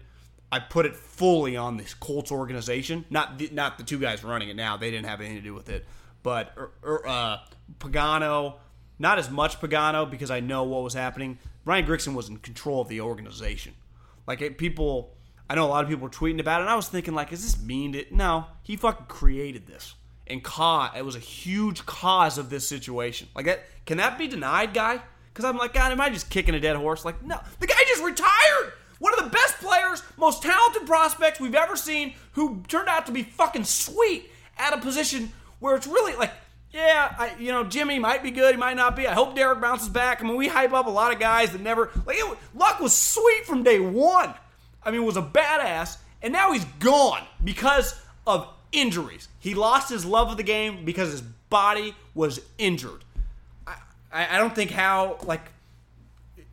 I 0.50 0.60
put 0.60 0.86
it 0.86 0.94
fully 0.94 1.56
on 1.56 1.76
this 1.76 1.94
Colts 1.94 2.30
organization. 2.30 3.04
Not 3.10 3.38
the, 3.38 3.50
not 3.52 3.78
the 3.78 3.84
two 3.84 3.98
guys 3.98 4.22
running 4.22 4.48
it 4.48 4.56
now. 4.56 4.76
They 4.76 4.90
didn't 4.90 5.06
have 5.06 5.20
anything 5.20 5.38
to 5.38 5.42
do 5.42 5.54
with 5.54 5.68
it. 5.68 5.84
But 6.26 6.54
er, 6.56 6.72
er, 6.84 7.06
uh, 7.06 7.38
Pagano, 7.78 8.54
not 8.98 9.20
as 9.20 9.30
much 9.30 9.60
Pagano 9.60 10.10
because 10.10 10.28
I 10.28 10.40
know 10.40 10.64
what 10.64 10.82
was 10.82 10.92
happening. 10.92 11.38
Ryan 11.64 11.86
Grigson 11.86 12.14
was 12.14 12.28
in 12.28 12.38
control 12.38 12.80
of 12.80 12.88
the 12.88 13.00
organization. 13.00 13.74
Like 14.26 14.42
it, 14.42 14.58
people, 14.58 15.14
I 15.48 15.54
know 15.54 15.66
a 15.66 15.68
lot 15.68 15.84
of 15.84 15.88
people 15.88 16.02
were 16.02 16.10
tweeting 16.10 16.40
about 16.40 16.58
it, 16.58 16.62
and 16.62 16.70
I 16.70 16.74
was 16.74 16.88
thinking, 16.88 17.14
like, 17.14 17.32
is 17.32 17.44
this 17.44 17.64
mean 17.64 17.92
to? 17.92 18.04
No, 18.10 18.46
he 18.64 18.74
fucking 18.74 19.06
created 19.06 19.68
this, 19.68 19.94
and 20.26 20.42
cause 20.42 20.90
it 20.96 21.04
was 21.04 21.14
a 21.14 21.20
huge 21.20 21.86
cause 21.86 22.38
of 22.38 22.50
this 22.50 22.66
situation. 22.66 23.28
Like 23.36 23.46
that, 23.46 23.60
can 23.84 23.98
that 23.98 24.18
be 24.18 24.26
denied, 24.26 24.74
guy? 24.74 25.00
Because 25.32 25.44
I'm 25.44 25.56
like, 25.56 25.74
God, 25.74 25.92
am 25.92 26.00
I 26.00 26.10
just 26.10 26.28
kicking 26.28 26.56
a 26.56 26.60
dead 26.60 26.74
horse? 26.74 27.04
Like, 27.04 27.22
no, 27.22 27.38
the 27.60 27.68
guy 27.68 27.78
just 27.86 28.02
retired. 28.02 28.72
One 28.98 29.16
of 29.16 29.22
the 29.22 29.30
best 29.30 29.58
players, 29.58 30.02
most 30.16 30.42
talented 30.42 30.88
prospects 30.88 31.38
we've 31.38 31.54
ever 31.54 31.76
seen, 31.76 32.14
who 32.32 32.64
turned 32.66 32.88
out 32.88 33.06
to 33.06 33.12
be 33.12 33.22
fucking 33.22 33.62
sweet 33.62 34.28
at 34.58 34.72
a 34.74 34.78
position 34.78 35.30
where 35.60 35.76
it's 35.76 35.86
really 35.86 36.14
like, 36.16 36.32
yeah, 36.70 37.14
I, 37.18 37.34
you 37.38 37.52
know, 37.52 37.64
Jimmy 37.64 37.98
might 37.98 38.22
be 38.22 38.30
good, 38.30 38.54
he 38.54 38.60
might 38.60 38.76
not 38.76 38.96
be. 38.96 39.06
I 39.06 39.14
hope 39.14 39.34
Derek 39.34 39.60
bounces 39.60 39.88
back. 39.88 40.22
I 40.22 40.26
mean, 40.26 40.36
we 40.36 40.48
hype 40.48 40.72
up 40.72 40.86
a 40.86 40.90
lot 40.90 41.12
of 41.12 41.18
guys 41.18 41.52
that 41.52 41.60
never 41.60 41.90
like. 42.04 42.16
It, 42.18 42.38
Luck 42.54 42.80
was 42.80 42.92
sweet 42.92 43.46
from 43.46 43.62
day 43.62 43.80
one. 43.80 44.34
I 44.82 44.90
mean, 44.90 45.04
was 45.04 45.16
a 45.16 45.22
badass, 45.22 45.96
and 46.22 46.32
now 46.32 46.52
he's 46.52 46.64
gone 46.80 47.24
because 47.42 47.98
of 48.26 48.48
injuries. 48.72 49.28
He 49.38 49.54
lost 49.54 49.88
his 49.88 50.04
love 50.04 50.30
of 50.30 50.36
the 50.36 50.42
game 50.42 50.84
because 50.84 51.10
his 51.10 51.22
body 51.22 51.94
was 52.14 52.40
injured. 52.58 53.04
I, 53.66 53.76
I 54.12 54.36
I 54.36 54.38
don't 54.38 54.54
think 54.54 54.70
how 54.70 55.18
like 55.22 55.42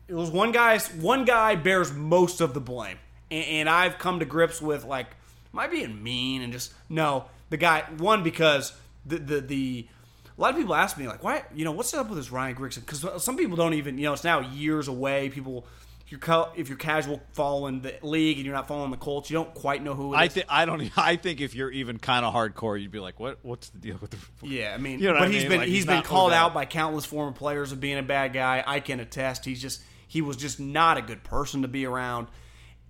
it 0.08 0.14
was 0.14 0.30
one 0.30 0.52
guy's 0.52 0.88
one 0.88 1.24
guy 1.24 1.54
bears 1.54 1.92
most 1.92 2.40
of 2.40 2.54
the 2.54 2.60
blame, 2.60 2.98
and, 3.30 3.44
and 3.44 3.68
I've 3.68 3.98
come 3.98 4.20
to 4.20 4.24
grips 4.24 4.62
with 4.62 4.84
like, 4.84 5.08
am 5.52 5.58
I 5.58 5.66
being 5.66 6.02
mean 6.02 6.40
and 6.42 6.52
just 6.52 6.72
no 6.88 7.26
the 7.50 7.56
guy 7.56 7.84
one 7.98 8.22
because 8.22 8.72
the 9.06 9.18
the 9.18 9.40
the 9.40 9.88
a 10.36 10.40
lot 10.40 10.50
of 10.50 10.56
people 10.56 10.74
ask 10.74 10.96
me 10.98 11.06
like 11.06 11.22
why 11.22 11.44
you 11.54 11.64
know 11.64 11.72
what's 11.72 11.94
up 11.94 12.08
with 12.08 12.18
this 12.18 12.30
Ryan 12.32 12.56
Grigson 12.56 12.80
because 12.80 13.22
some 13.22 13.36
people 13.36 13.56
don't 13.56 13.74
even 13.74 13.98
you 13.98 14.04
know 14.04 14.12
it's 14.12 14.24
now 14.24 14.40
years 14.40 14.88
away 14.88 15.28
people. 15.30 15.66
If 16.06 16.10
you're, 16.10 16.20
ca- 16.20 16.52
if 16.54 16.68
you're 16.68 16.76
casual 16.76 17.22
following 17.32 17.80
the 17.80 17.94
league 18.02 18.36
and 18.36 18.44
you're 18.44 18.54
not 18.54 18.68
following 18.68 18.90
the 18.90 18.98
Colts, 18.98 19.30
you 19.30 19.34
don't 19.38 19.54
quite 19.54 19.82
know 19.82 19.94
who 19.94 20.12
it 20.12 20.16
is. 20.16 20.20
I 20.20 20.28
think 20.28 20.46
I 20.50 20.64
don't. 20.66 20.98
I 20.98 21.16
think 21.16 21.40
if 21.40 21.54
you're 21.54 21.70
even 21.70 21.98
kind 21.98 22.26
of 22.26 22.34
hardcore, 22.34 22.78
you'd 22.80 22.90
be 22.90 22.98
like, 23.00 23.18
"What? 23.18 23.38
What's 23.40 23.70
the 23.70 23.78
deal 23.78 23.96
with 24.02 24.10
the?" 24.10 24.18
Yeah, 24.46 24.74
I 24.74 24.76
mean, 24.76 24.98
You 25.00 25.08
know 25.08 25.14
but 25.14 25.22
I 25.22 25.28
he's 25.28 25.42
mean? 25.44 25.48
been 25.48 25.58
Like, 25.60 25.68
he's 25.68 25.76
he's 25.78 25.86
been 25.86 26.02
called 26.02 26.34
out 26.34 26.52
by 26.52 26.66
countless 26.66 27.06
former 27.06 27.32
players 27.32 27.72
of 27.72 27.80
being 27.80 27.96
a 27.96 28.02
bad 28.02 28.34
guy. 28.34 28.62
I 28.66 28.80
can 28.80 29.00
attest. 29.00 29.46
He's 29.46 29.62
just 29.62 29.82
he 30.06 30.20
was 30.20 30.36
just 30.36 30.60
not 30.60 30.98
a 30.98 31.02
good 31.02 31.24
person 31.24 31.62
to 31.62 31.68
be 31.68 31.86
around. 31.86 32.26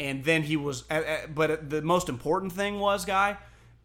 And 0.01 0.25
then 0.25 0.43
he 0.43 0.57
was, 0.57 0.83
but 1.33 1.71
the 1.71 1.83
most 1.83 2.09
important 2.09 2.53
thing 2.53 2.81
was, 2.81 3.05
guy, 3.05 3.37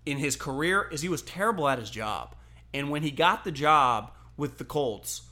in 0.05 0.17
his 0.17 0.35
career 0.35 0.87
is 0.91 1.01
he 1.01 1.09
was 1.09 1.21
terrible 1.21 1.67
at 1.67 1.79
his 1.79 1.89
job. 1.89 2.35
And 2.73 2.89
when 2.89 3.03
he 3.03 3.11
got 3.11 3.43
the 3.43 3.51
job 3.51 4.11
with 4.37 4.57
the 4.57 4.65
Colts, 4.65 5.23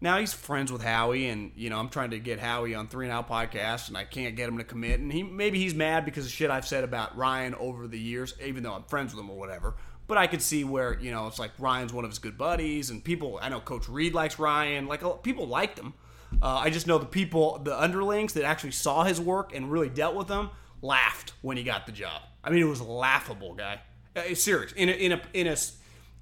now 0.00 0.18
he's 0.18 0.32
friends 0.32 0.72
with 0.72 0.82
Howie, 0.82 1.26
and 1.26 1.52
you 1.56 1.68
know 1.68 1.78
I'm 1.78 1.90
trying 1.90 2.10
to 2.10 2.18
get 2.18 2.38
Howie 2.38 2.74
on 2.74 2.88
Three 2.88 3.04
and 3.04 3.12
Out 3.12 3.28
podcast, 3.28 3.88
and 3.88 3.96
I 3.96 4.04
can't 4.04 4.34
get 4.34 4.48
him 4.48 4.56
to 4.58 4.64
commit. 4.64 4.98
And 5.00 5.12
he 5.12 5.22
maybe 5.22 5.58
he's 5.58 5.74
mad 5.74 6.04
because 6.04 6.24
of 6.24 6.32
shit 6.32 6.50
I've 6.50 6.66
said 6.66 6.84
about 6.84 7.16
Ryan 7.16 7.54
over 7.54 7.86
the 7.86 7.98
years, 7.98 8.34
even 8.42 8.62
though 8.62 8.72
I'm 8.72 8.84
friends 8.84 9.14
with 9.14 9.22
him 9.22 9.30
or 9.30 9.36
whatever. 9.36 9.74
But 10.06 10.16
I 10.16 10.26
could 10.26 10.40
see 10.40 10.64
where 10.64 10.98
you 10.98 11.10
know 11.10 11.26
it's 11.26 11.38
like 11.38 11.52
Ryan's 11.58 11.92
one 11.92 12.04
of 12.04 12.10
his 12.10 12.18
good 12.18 12.38
buddies, 12.38 12.88
and 12.88 13.04
people. 13.04 13.38
I 13.42 13.50
know 13.50 13.60
Coach 13.60 13.88
Reed 13.88 14.14
likes 14.14 14.38
Ryan. 14.38 14.86
Like 14.86 15.02
people 15.22 15.46
liked 15.46 15.78
him. 15.78 15.92
Uh, 16.40 16.62
I 16.64 16.70
just 16.70 16.86
know 16.86 16.96
the 16.96 17.06
people, 17.06 17.58
the 17.58 17.78
underlings 17.78 18.32
that 18.34 18.44
actually 18.44 18.70
saw 18.70 19.04
his 19.04 19.20
work 19.20 19.54
and 19.54 19.70
really 19.70 19.88
dealt 19.88 20.14
with 20.14 20.28
him, 20.28 20.50
laughed 20.80 21.34
when 21.42 21.56
he 21.56 21.62
got 21.62 21.86
the 21.86 21.92
job. 21.92 22.22
I 22.42 22.50
mean, 22.50 22.62
it 22.62 22.68
was 22.68 22.80
laughable, 22.80 23.54
guy. 23.54 23.80
Uh, 24.16 24.34
serious. 24.34 24.72
In 24.72 24.88
a, 24.88 24.92
in 24.92 25.12
a 25.12 25.22
in 25.32 25.46
a 25.46 25.56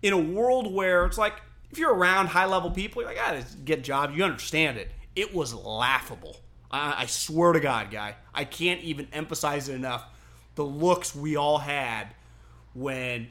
in 0.03 0.12
a 0.12 0.18
world 0.18 0.72
where 0.72 1.07
it's 1.07 1.18
like 1.18 1.34
if 1.70 1.78
you're 1.78 1.95
around 1.95 2.26
high 2.26 2.47
level 2.47 2.70
people, 2.70 3.03
you're 3.03 3.11
like, 3.11 3.20
ah, 3.20 3.41
get 3.64 3.84
jobs. 3.84 4.16
You 4.16 4.24
understand 4.24 4.78
it. 4.78 4.91
It 5.16 5.34
was 5.34 5.55
laughable. 5.55 6.36
I, 6.70 7.03
I 7.03 7.07
swear 7.07 7.53
to 7.53 7.61
God, 7.61 7.91
guy. 7.91 8.16
I 8.34 8.45
can't 8.45 8.80
even 8.82 9.09
emphasize 9.12 9.68
it 9.68 9.74
enough. 9.74 10.05
The 10.55 10.64
looks 10.64 11.14
we 11.14 11.36
all 11.36 11.59
had 11.59 12.09
when, 12.74 13.28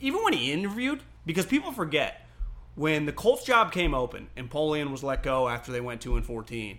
even 0.00 0.22
when 0.24 0.32
he 0.32 0.52
interviewed, 0.52 1.00
because 1.24 1.46
people 1.46 1.72
forget 1.72 2.26
when 2.74 3.06
the 3.06 3.12
Colts 3.12 3.44
job 3.44 3.72
came 3.72 3.94
open 3.94 4.28
and 4.36 4.50
Polian 4.50 4.90
was 4.90 5.02
let 5.02 5.22
go 5.22 5.48
after 5.48 5.72
they 5.72 5.80
went 5.80 6.00
two 6.00 6.16
and 6.16 6.24
fourteen. 6.24 6.78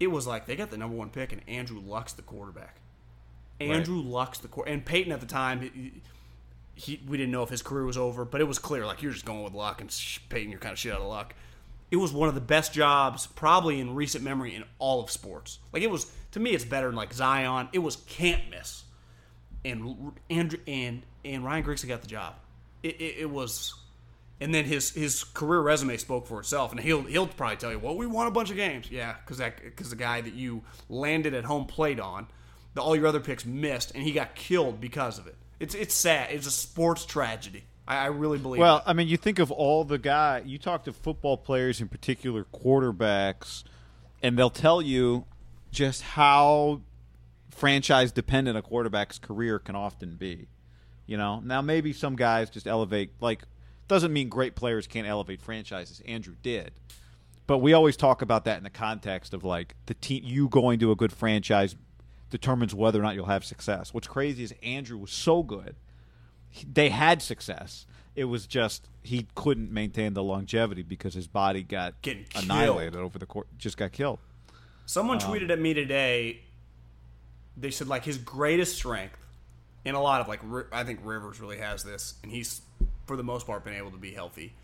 It 0.00 0.08
was 0.08 0.26
like 0.26 0.46
they 0.46 0.56
got 0.56 0.70
the 0.70 0.76
number 0.76 0.96
one 0.96 1.10
pick 1.10 1.32
and 1.32 1.42
Andrew 1.46 1.80
Luck's 1.80 2.12
the 2.12 2.22
quarterback. 2.22 2.80
Andrew 3.60 3.96
right. 3.96 4.06
Luck's 4.06 4.38
the 4.38 4.48
quarterback, 4.48 4.74
and 4.74 4.84
Peyton 4.84 5.12
at 5.12 5.20
the 5.20 5.26
time. 5.26 6.02
He, 6.74 7.00
we 7.06 7.16
didn't 7.16 7.32
know 7.32 7.42
if 7.42 7.50
his 7.50 7.62
career 7.62 7.84
was 7.84 7.96
over, 7.96 8.24
but 8.24 8.40
it 8.40 8.44
was 8.44 8.58
clear 8.58 8.84
like 8.84 9.02
you're 9.02 9.12
just 9.12 9.24
going 9.24 9.44
with 9.44 9.54
luck 9.54 9.80
and 9.80 9.90
Peyton, 10.28 10.50
you're 10.50 10.60
kind 10.60 10.72
of 10.72 10.78
shit 10.78 10.92
out 10.92 11.00
of 11.00 11.06
luck. 11.06 11.34
It 11.90 11.96
was 11.96 12.12
one 12.12 12.28
of 12.28 12.34
the 12.34 12.40
best 12.40 12.72
jobs 12.72 13.26
probably 13.28 13.78
in 13.78 13.94
recent 13.94 14.24
memory 14.24 14.54
in 14.54 14.64
all 14.78 15.02
of 15.02 15.10
sports. 15.10 15.60
Like 15.72 15.82
it 15.82 15.90
was 15.90 16.10
to 16.32 16.40
me, 16.40 16.50
it's 16.50 16.64
better 16.64 16.88
than 16.88 16.96
like 16.96 17.12
Zion. 17.12 17.68
It 17.72 17.78
was 17.78 17.96
can't 17.96 18.42
miss, 18.50 18.82
and 19.64 20.12
Andrew 20.28 20.58
and 20.66 21.02
and 21.24 21.44
Ryan 21.44 21.64
Grigson 21.64 21.86
got 21.86 22.00
the 22.02 22.08
job. 22.08 22.34
It, 22.82 23.00
it, 23.00 23.14
it 23.20 23.30
was 23.30 23.74
and 24.40 24.54
then 24.54 24.64
his 24.64 24.90
his 24.90 25.24
career 25.24 25.60
resume 25.60 25.96
spoke 25.96 26.26
for 26.26 26.40
itself. 26.40 26.72
And 26.72 26.80
he'll 26.80 27.02
he'll 27.02 27.26
probably 27.26 27.56
tell 27.56 27.70
you, 27.70 27.78
well, 27.78 27.96
we 27.96 28.06
won 28.06 28.26
a 28.26 28.30
bunch 28.30 28.50
of 28.50 28.56
games, 28.56 28.90
yeah, 28.90 29.14
because 29.24 29.38
that 29.38 29.62
because 29.62 29.90
the 29.90 29.96
guy 29.96 30.20
that 30.20 30.34
you 30.34 30.62
landed 30.88 31.34
at 31.34 31.44
home 31.44 31.66
plate 31.66 32.00
on, 32.00 32.26
the, 32.74 32.82
all 32.82 32.96
your 32.96 33.06
other 33.06 33.20
picks 33.20 33.46
missed, 33.46 33.92
and 33.94 34.02
he 34.02 34.12
got 34.12 34.34
killed 34.34 34.80
because 34.80 35.18
of 35.18 35.26
it. 35.26 35.36
It's 35.64 35.74
it's 35.74 35.94
sad. 35.94 36.30
It's 36.30 36.46
a 36.46 36.50
sports 36.50 37.06
tragedy. 37.06 37.64
I, 37.88 37.96
I 37.96 38.06
really 38.06 38.38
believe. 38.38 38.60
Well, 38.60 38.78
that. 38.78 38.88
I 38.88 38.92
mean, 38.92 39.08
you 39.08 39.16
think 39.16 39.38
of 39.38 39.50
all 39.50 39.84
the 39.84 39.98
guy. 39.98 40.42
You 40.44 40.58
talk 40.58 40.84
to 40.84 40.92
football 40.92 41.38
players, 41.38 41.80
in 41.80 41.88
particular 41.88 42.44
quarterbacks, 42.44 43.64
and 44.22 44.38
they'll 44.38 44.50
tell 44.50 44.82
you 44.82 45.24
just 45.70 46.02
how 46.02 46.82
franchise 47.50 48.12
dependent 48.12 48.58
a 48.58 48.62
quarterback's 48.62 49.18
career 49.18 49.58
can 49.58 49.74
often 49.74 50.16
be. 50.16 50.48
You 51.06 51.16
know, 51.16 51.40
now 51.40 51.62
maybe 51.62 51.94
some 51.94 52.14
guys 52.14 52.50
just 52.50 52.66
elevate 52.66 53.12
like 53.20 53.44
doesn't 53.88 54.12
mean 54.12 54.28
great 54.28 54.54
players 54.56 54.86
can't 54.86 55.06
elevate 55.06 55.40
franchises. 55.40 56.02
Andrew 56.06 56.34
did. 56.42 56.72
But 57.46 57.58
we 57.58 57.72
always 57.72 57.96
talk 57.96 58.22
about 58.22 58.44
that 58.46 58.58
in 58.58 58.64
the 58.64 58.70
context 58.70 59.32
of 59.32 59.44
like 59.44 59.74
the 59.86 59.94
team 59.94 60.22
you 60.24 60.48
going 60.48 60.78
to 60.80 60.90
a 60.90 60.96
good 60.96 61.12
franchise 61.12 61.74
determines 62.30 62.74
whether 62.74 62.98
or 62.98 63.02
not 63.02 63.14
you'll 63.14 63.26
have 63.26 63.44
success. 63.44 63.94
What's 63.94 64.08
crazy 64.08 64.44
is 64.44 64.54
Andrew 64.62 64.98
was 64.98 65.10
so 65.10 65.42
good. 65.42 65.76
They 66.72 66.90
had 66.90 67.22
success. 67.22 67.86
It 68.14 68.24
was 68.24 68.46
just 68.46 68.88
he 69.02 69.26
couldn't 69.34 69.72
maintain 69.72 70.14
the 70.14 70.22
longevity 70.22 70.82
because 70.82 71.14
his 71.14 71.26
body 71.26 71.62
got 71.62 72.00
Getting 72.02 72.26
annihilated 72.36 72.94
killed. 72.94 73.04
over 73.04 73.18
the 73.18 73.26
court. 73.26 73.48
Just 73.58 73.76
got 73.76 73.92
killed. 73.92 74.18
Someone 74.86 75.22
um, 75.22 75.30
tweeted 75.30 75.50
at 75.50 75.58
me 75.58 75.74
today. 75.74 76.40
They 77.56 77.70
said 77.70 77.88
like 77.88 78.04
his 78.04 78.18
greatest 78.18 78.76
strength, 78.76 79.18
in 79.84 79.94
a 79.94 80.02
lot 80.02 80.20
of 80.20 80.28
like 80.28 80.40
I 80.72 80.84
think 80.84 81.00
Rivers 81.02 81.40
really 81.40 81.58
has 81.58 81.82
this, 81.82 82.14
and 82.22 82.30
he's 82.32 82.62
for 83.06 83.16
the 83.16 83.22
most 83.22 83.46
part, 83.46 83.64
been 83.64 83.74
able 83.74 83.90
to 83.90 83.98
be 83.98 84.12
healthy 84.12 84.54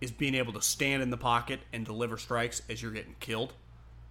is 0.00 0.10
being 0.10 0.34
able 0.34 0.52
to 0.52 0.62
stand 0.62 1.02
in 1.02 1.10
the 1.10 1.16
pocket 1.16 1.60
and 1.72 1.84
deliver 1.84 2.18
strikes 2.18 2.62
as 2.68 2.82
you're 2.82 2.92
getting 2.92 3.14
killed. 3.20 3.52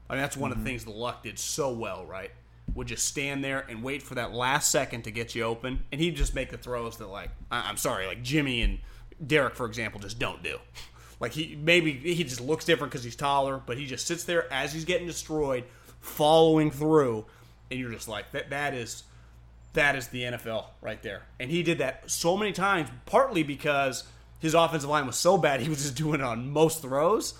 I 0.10 0.14
mean, 0.14 0.22
that's 0.22 0.38
one 0.38 0.52
mm-hmm. 0.52 0.60
of 0.60 0.64
the 0.64 0.70
mm-hmm. 0.70 0.78
things 0.78 0.86
the 0.86 0.92
Luck 0.92 1.24
did 1.24 1.38
so 1.38 1.72
well, 1.72 2.06
right? 2.06 2.32
Would 2.76 2.88
just 2.88 3.06
stand 3.06 3.44
there 3.44 3.66
and 3.70 3.84
wait 3.84 4.02
for 4.02 4.16
that 4.16 4.34
last 4.34 4.72
second 4.72 5.04
to 5.04 5.12
get 5.12 5.36
you 5.36 5.44
open, 5.44 5.84
and 5.92 6.02
he'd 6.02 6.16
just 6.16 6.34
make 6.34 6.50
the 6.50 6.58
throws 6.58 6.98
that, 6.98 7.08
like, 7.08 7.30
I'm 7.52 7.78
sorry, 7.78 8.08
like 8.08 8.24
Jimmy 8.24 8.62
and 8.62 8.80
Derek, 9.26 9.56
for 9.56 9.66
example, 9.66 10.00
just 10.00 10.20
don't 10.20 10.42
do. 10.44 10.58
Like 11.20 11.32
he 11.32 11.56
maybe 11.56 11.94
he 11.94 12.22
just 12.26 12.42
looks 12.42 12.66
different 12.66 12.92
because 12.92 13.06
he's 13.06 13.16
taller, 13.16 13.62
but 13.66 13.78
he 13.78 13.86
just 13.86 14.06
sits 14.08 14.26
there 14.26 14.52
as 14.52 14.74
he's 14.74 14.84
getting 14.84 15.08
destroyed, 15.08 15.64
following 16.02 16.70
through, 16.70 17.24
and 17.72 17.80
you're 17.80 17.92
just 17.92 18.10
like 18.10 18.30
that. 18.34 18.50
That 18.50 18.74
is 18.74 19.04
that 19.72 19.96
is 19.96 20.08
the 20.10 20.24
NFL 20.24 20.66
right 20.82 21.02
there. 21.02 21.24
And 21.40 21.50
he 21.50 21.64
did 21.64 21.80
that 21.80 22.10
so 22.10 22.36
many 22.36 22.52
times, 22.52 22.90
partly 23.06 23.44
because 23.44 24.04
his 24.40 24.54
offensive 24.54 24.90
line 24.90 25.08
was 25.08 25.16
so 25.16 25.38
bad, 25.38 25.62
he 25.62 25.70
was 25.70 25.82
just 25.84 25.96
doing 25.96 26.16
it 26.16 26.24
on 26.24 26.50
most 26.52 26.82
throws. 26.82 27.34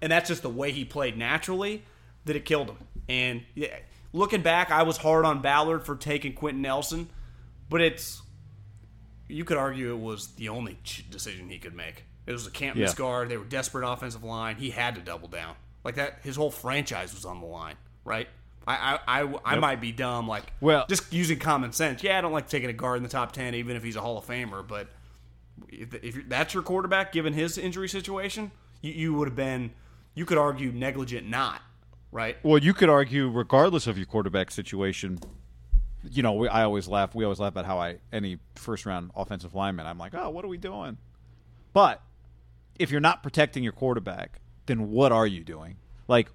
And 0.00 0.12
that's 0.12 0.28
just 0.28 0.42
the 0.42 0.50
way 0.50 0.72
he 0.72 0.84
played 0.84 1.16
naturally 1.16 1.82
that 2.26 2.36
it 2.36 2.44
killed 2.44 2.68
him. 2.68 2.76
And 3.08 3.42
yeah, 3.54 3.76
looking 4.12 4.42
back, 4.42 4.70
I 4.70 4.82
was 4.82 4.98
hard 4.98 5.24
on 5.24 5.42
Ballard 5.42 5.84
for 5.84 5.96
taking 5.96 6.32
Quenton 6.32 6.62
Nelson, 6.62 7.08
but 7.68 7.80
it's 7.80 8.22
you 9.28 9.44
could 9.44 9.56
argue 9.56 9.92
it 9.92 9.98
was 9.98 10.28
the 10.34 10.48
only 10.48 10.78
decision 11.10 11.48
he 11.48 11.58
could 11.58 11.74
make. 11.74 12.04
It 12.26 12.32
was 12.32 12.46
a 12.46 12.50
can't 12.50 12.76
miss 12.76 12.92
yeah. 12.92 12.96
guard. 12.96 13.28
They 13.28 13.36
were 13.36 13.44
desperate 13.44 13.88
offensive 13.88 14.24
line. 14.24 14.56
He 14.56 14.70
had 14.70 14.94
to 14.96 15.00
double 15.00 15.28
down 15.28 15.54
like 15.84 15.94
that. 15.96 16.18
His 16.22 16.36
whole 16.36 16.50
franchise 16.50 17.14
was 17.14 17.24
on 17.24 17.40
the 17.40 17.46
line, 17.46 17.76
right? 18.04 18.28
I 18.66 18.98
I, 19.06 19.22
I, 19.22 19.34
I 19.44 19.58
might 19.58 19.80
be 19.80 19.92
dumb, 19.92 20.26
like 20.26 20.52
well, 20.60 20.86
just 20.88 21.12
using 21.12 21.38
common 21.38 21.72
sense. 21.72 22.02
Yeah, 22.02 22.18
I 22.18 22.20
don't 22.20 22.32
like 22.32 22.48
taking 22.48 22.68
a 22.68 22.72
guard 22.72 22.96
in 22.96 23.02
the 23.04 23.08
top 23.08 23.32
ten, 23.32 23.54
even 23.54 23.76
if 23.76 23.84
he's 23.84 23.96
a 23.96 24.00
Hall 24.00 24.18
of 24.18 24.26
Famer. 24.26 24.66
But 24.66 24.88
if, 25.68 25.94
if 26.02 26.28
that's 26.28 26.52
your 26.52 26.64
quarterback, 26.64 27.12
given 27.12 27.32
his 27.32 27.58
injury 27.58 27.88
situation, 27.88 28.50
you, 28.82 28.92
you 28.92 29.14
would 29.14 29.28
have 29.28 29.36
been, 29.36 29.72
you 30.14 30.26
could 30.26 30.38
argue 30.38 30.72
negligent, 30.72 31.28
not 31.28 31.62
right. 32.12 32.36
Well, 32.42 32.58
you 32.58 32.74
could 32.74 32.88
argue, 32.88 33.28
regardless 33.28 33.86
of 33.86 33.96
your 33.96 34.06
quarterback 34.06 34.50
situation, 34.50 35.18
you 36.10 36.22
know, 36.22 36.32
we, 36.34 36.48
I 36.48 36.64
always 36.64 36.88
laugh. 36.88 37.14
We 37.14 37.24
always 37.24 37.40
laugh 37.40 37.52
about 37.52 37.66
how 37.66 37.78
I 37.78 37.98
any 38.12 38.38
first 38.54 38.86
round 38.86 39.10
offensive 39.16 39.54
lineman. 39.54 39.86
I'm 39.86 39.98
like, 39.98 40.14
oh, 40.14 40.30
what 40.30 40.44
are 40.44 40.48
we 40.48 40.58
doing? 40.58 40.98
But 41.72 42.02
if 42.78 42.90
you're 42.90 43.00
not 43.00 43.22
protecting 43.22 43.62
your 43.62 43.72
quarterback, 43.72 44.40
then 44.66 44.90
what 44.90 45.12
are 45.12 45.26
you 45.26 45.44
doing? 45.44 45.76
Like, 46.08 46.30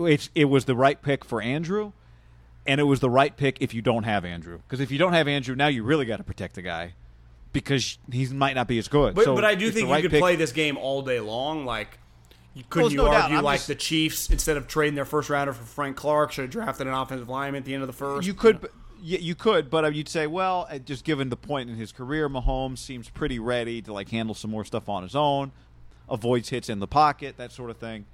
it's 0.00 0.30
it 0.34 0.46
was 0.46 0.64
the 0.64 0.74
right 0.74 1.00
pick 1.00 1.24
for 1.24 1.40
Andrew, 1.40 1.92
and 2.66 2.80
it 2.80 2.84
was 2.84 3.00
the 3.00 3.10
right 3.10 3.36
pick 3.36 3.58
if 3.60 3.74
you 3.74 3.82
don't 3.82 4.04
have 4.04 4.24
Andrew. 4.24 4.58
Because 4.58 4.80
if 4.80 4.90
you 4.90 4.98
don't 4.98 5.12
have 5.12 5.28
Andrew, 5.28 5.54
now 5.54 5.68
you 5.68 5.82
really 5.82 6.04
got 6.04 6.18
to 6.18 6.24
protect 6.24 6.54
the 6.54 6.62
guy 6.62 6.94
because 7.52 7.98
he 8.10 8.26
might 8.26 8.54
not 8.54 8.68
be 8.68 8.78
as 8.78 8.88
good. 8.88 9.14
But, 9.14 9.24
so 9.24 9.34
but 9.34 9.44
I 9.44 9.54
do 9.54 9.70
think 9.70 9.88
right 9.88 9.98
you 9.98 10.02
could 10.02 10.10
pick. 10.12 10.20
play 10.20 10.36
this 10.36 10.52
game 10.52 10.76
all 10.76 11.02
day 11.02 11.20
long. 11.20 11.64
Like, 11.64 11.98
couldn't 12.70 12.92
you 12.92 12.98
no 12.98 13.08
argue 13.08 13.40
like 13.40 13.58
just, 13.58 13.68
the 13.68 13.74
Chiefs 13.74 14.30
instead 14.30 14.56
of 14.56 14.68
trading 14.68 14.94
their 14.94 15.04
first 15.04 15.28
rounder 15.28 15.52
for 15.52 15.64
Frank 15.64 15.96
Clark 15.96 16.32
should 16.32 16.42
have 16.42 16.50
drafted 16.50 16.86
an 16.86 16.94
offensive 16.94 17.28
lineman 17.28 17.62
at 17.62 17.64
the 17.64 17.74
end 17.74 17.82
of 17.82 17.88
the 17.88 17.92
first? 17.92 18.26
You 18.26 18.34
could. 18.34 18.68
Yeah, 19.02 19.18
you 19.18 19.34
could, 19.34 19.68
but 19.68 19.94
you'd 19.94 20.08
say, 20.08 20.26
well, 20.26 20.66
uh, 20.70 20.78
just 20.78 21.04
given 21.04 21.28
the 21.28 21.36
point 21.36 21.68
in 21.68 21.76
his 21.76 21.92
career, 21.92 22.26
Mahomes 22.26 22.78
seems 22.78 23.10
pretty 23.10 23.38
ready 23.38 23.82
to 23.82 23.92
like 23.92 24.08
handle 24.08 24.34
some 24.34 24.50
more 24.50 24.64
stuff 24.64 24.88
on 24.88 25.02
his 25.02 25.14
own, 25.14 25.52
avoids 26.08 26.48
hits 26.48 26.70
in 26.70 26.78
the 26.78 26.86
pocket, 26.86 27.36
that 27.36 27.52
sort 27.52 27.68
of 27.68 27.76
thing 27.76 28.06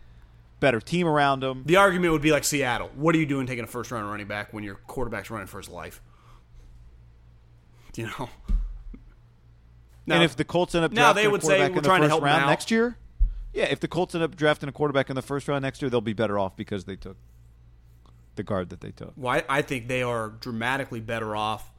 better 0.61 0.81
team 0.81 1.07
around 1.07 1.43
him. 1.43 1.63
The 1.67 1.77
argument 1.77 2.13
would 2.13 2.23
be 2.23 2.31
like 2.31 2.45
Seattle. 2.45 2.91
What 2.95 3.15
are 3.15 3.19
you 3.19 3.27
doing 3.27 3.47
taking 3.47 3.65
a 3.65 3.67
first 3.67 3.91
round 3.91 4.09
running 4.09 4.27
back 4.27 4.53
when 4.53 4.63
your 4.63 4.77
quarterback's 4.77 5.31
running 5.31 5.49
for 5.49 5.59
his 5.59 5.69
life? 5.69 6.01
You 7.97 8.07
know. 8.07 8.31
Now, 10.07 10.17
and 10.17 10.25
if 10.25 10.37
the 10.37 10.45
Colts 10.45 10.75
end 10.75 10.85
up 10.85 10.93
now 10.93 11.13
they 11.13 11.27
would 11.27 11.43
say 11.43 11.69
we're 11.69 11.81
trying 11.81 12.03
to 12.03 12.09
help 12.09 12.23
round 12.23 12.47
next 12.47 12.71
year, 12.71 12.97
yeah, 13.53 13.65
if 13.65 13.81
the 13.81 13.89
Colts 13.89 14.15
end 14.15 14.25
up 14.25 14.37
drafting 14.37 14.69
a 14.69 14.73
quarterback 14.73 15.11
in 15.11 15.17
the 15.17 15.23
first 15.23 15.49
round 15.49 15.63
next 15.63 15.83
year, 15.83 15.91
they'll 15.91 16.01
be 16.01 16.13
better 16.13 16.39
off 16.39 16.57
because 16.57 16.85
they 16.85 16.97
took 16.97 17.17
the 18.37 18.43
guard 18.43 18.71
that 18.71 18.81
they 18.81 18.93
took. 18.93 19.13
Well, 19.17 19.35
I, 19.35 19.59
I 19.59 19.63
think 19.63 19.89
they 19.89 20.03
are 20.03 20.29
dramatically 20.29 21.01
better 21.01 21.35
off 21.35 21.73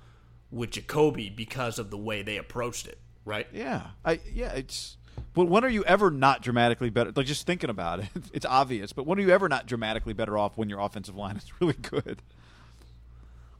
with 0.51 0.71
Jacoby 0.71 1.29
because 1.29 1.79
of 1.79 1.89
the 1.89 1.97
way 1.97 2.23
they 2.23 2.37
approached 2.37 2.87
it. 2.87 2.97
Right? 3.23 3.47
Yeah, 3.53 3.87
I 4.03 4.19
yeah 4.33 4.51
it's 4.53 4.97
but 5.33 5.45
when 5.45 5.63
are 5.63 5.69
you 5.69 5.83
ever 5.85 6.11
not 6.11 6.41
dramatically 6.41 6.89
better? 6.89 7.11
Like 7.15 7.25
just 7.25 7.45
thinking 7.45 7.69
about 7.69 7.99
it, 7.99 8.07
it's 8.33 8.45
obvious. 8.45 8.93
But 8.93 9.05
when 9.05 9.17
are 9.19 9.21
you 9.21 9.29
ever 9.29 9.47
not 9.47 9.65
dramatically 9.65 10.13
better 10.13 10.37
off 10.37 10.57
when 10.57 10.69
your 10.69 10.79
offensive 10.79 11.15
line 11.15 11.37
is 11.37 11.45
really 11.59 11.77
good? 11.81 12.21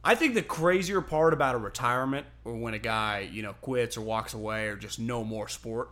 I 0.04 0.16
think 0.16 0.34
the 0.34 0.42
crazier 0.42 1.00
part 1.00 1.32
about 1.32 1.54
a 1.54 1.58
retirement 1.58 2.26
or 2.44 2.56
when 2.56 2.74
a 2.74 2.78
guy, 2.78 3.28
you 3.32 3.42
know, 3.42 3.52
quits 3.60 3.96
or 3.96 4.00
walks 4.00 4.34
away 4.34 4.66
or 4.66 4.76
just 4.76 4.98
no 4.98 5.22
more 5.22 5.48
sport 5.48 5.90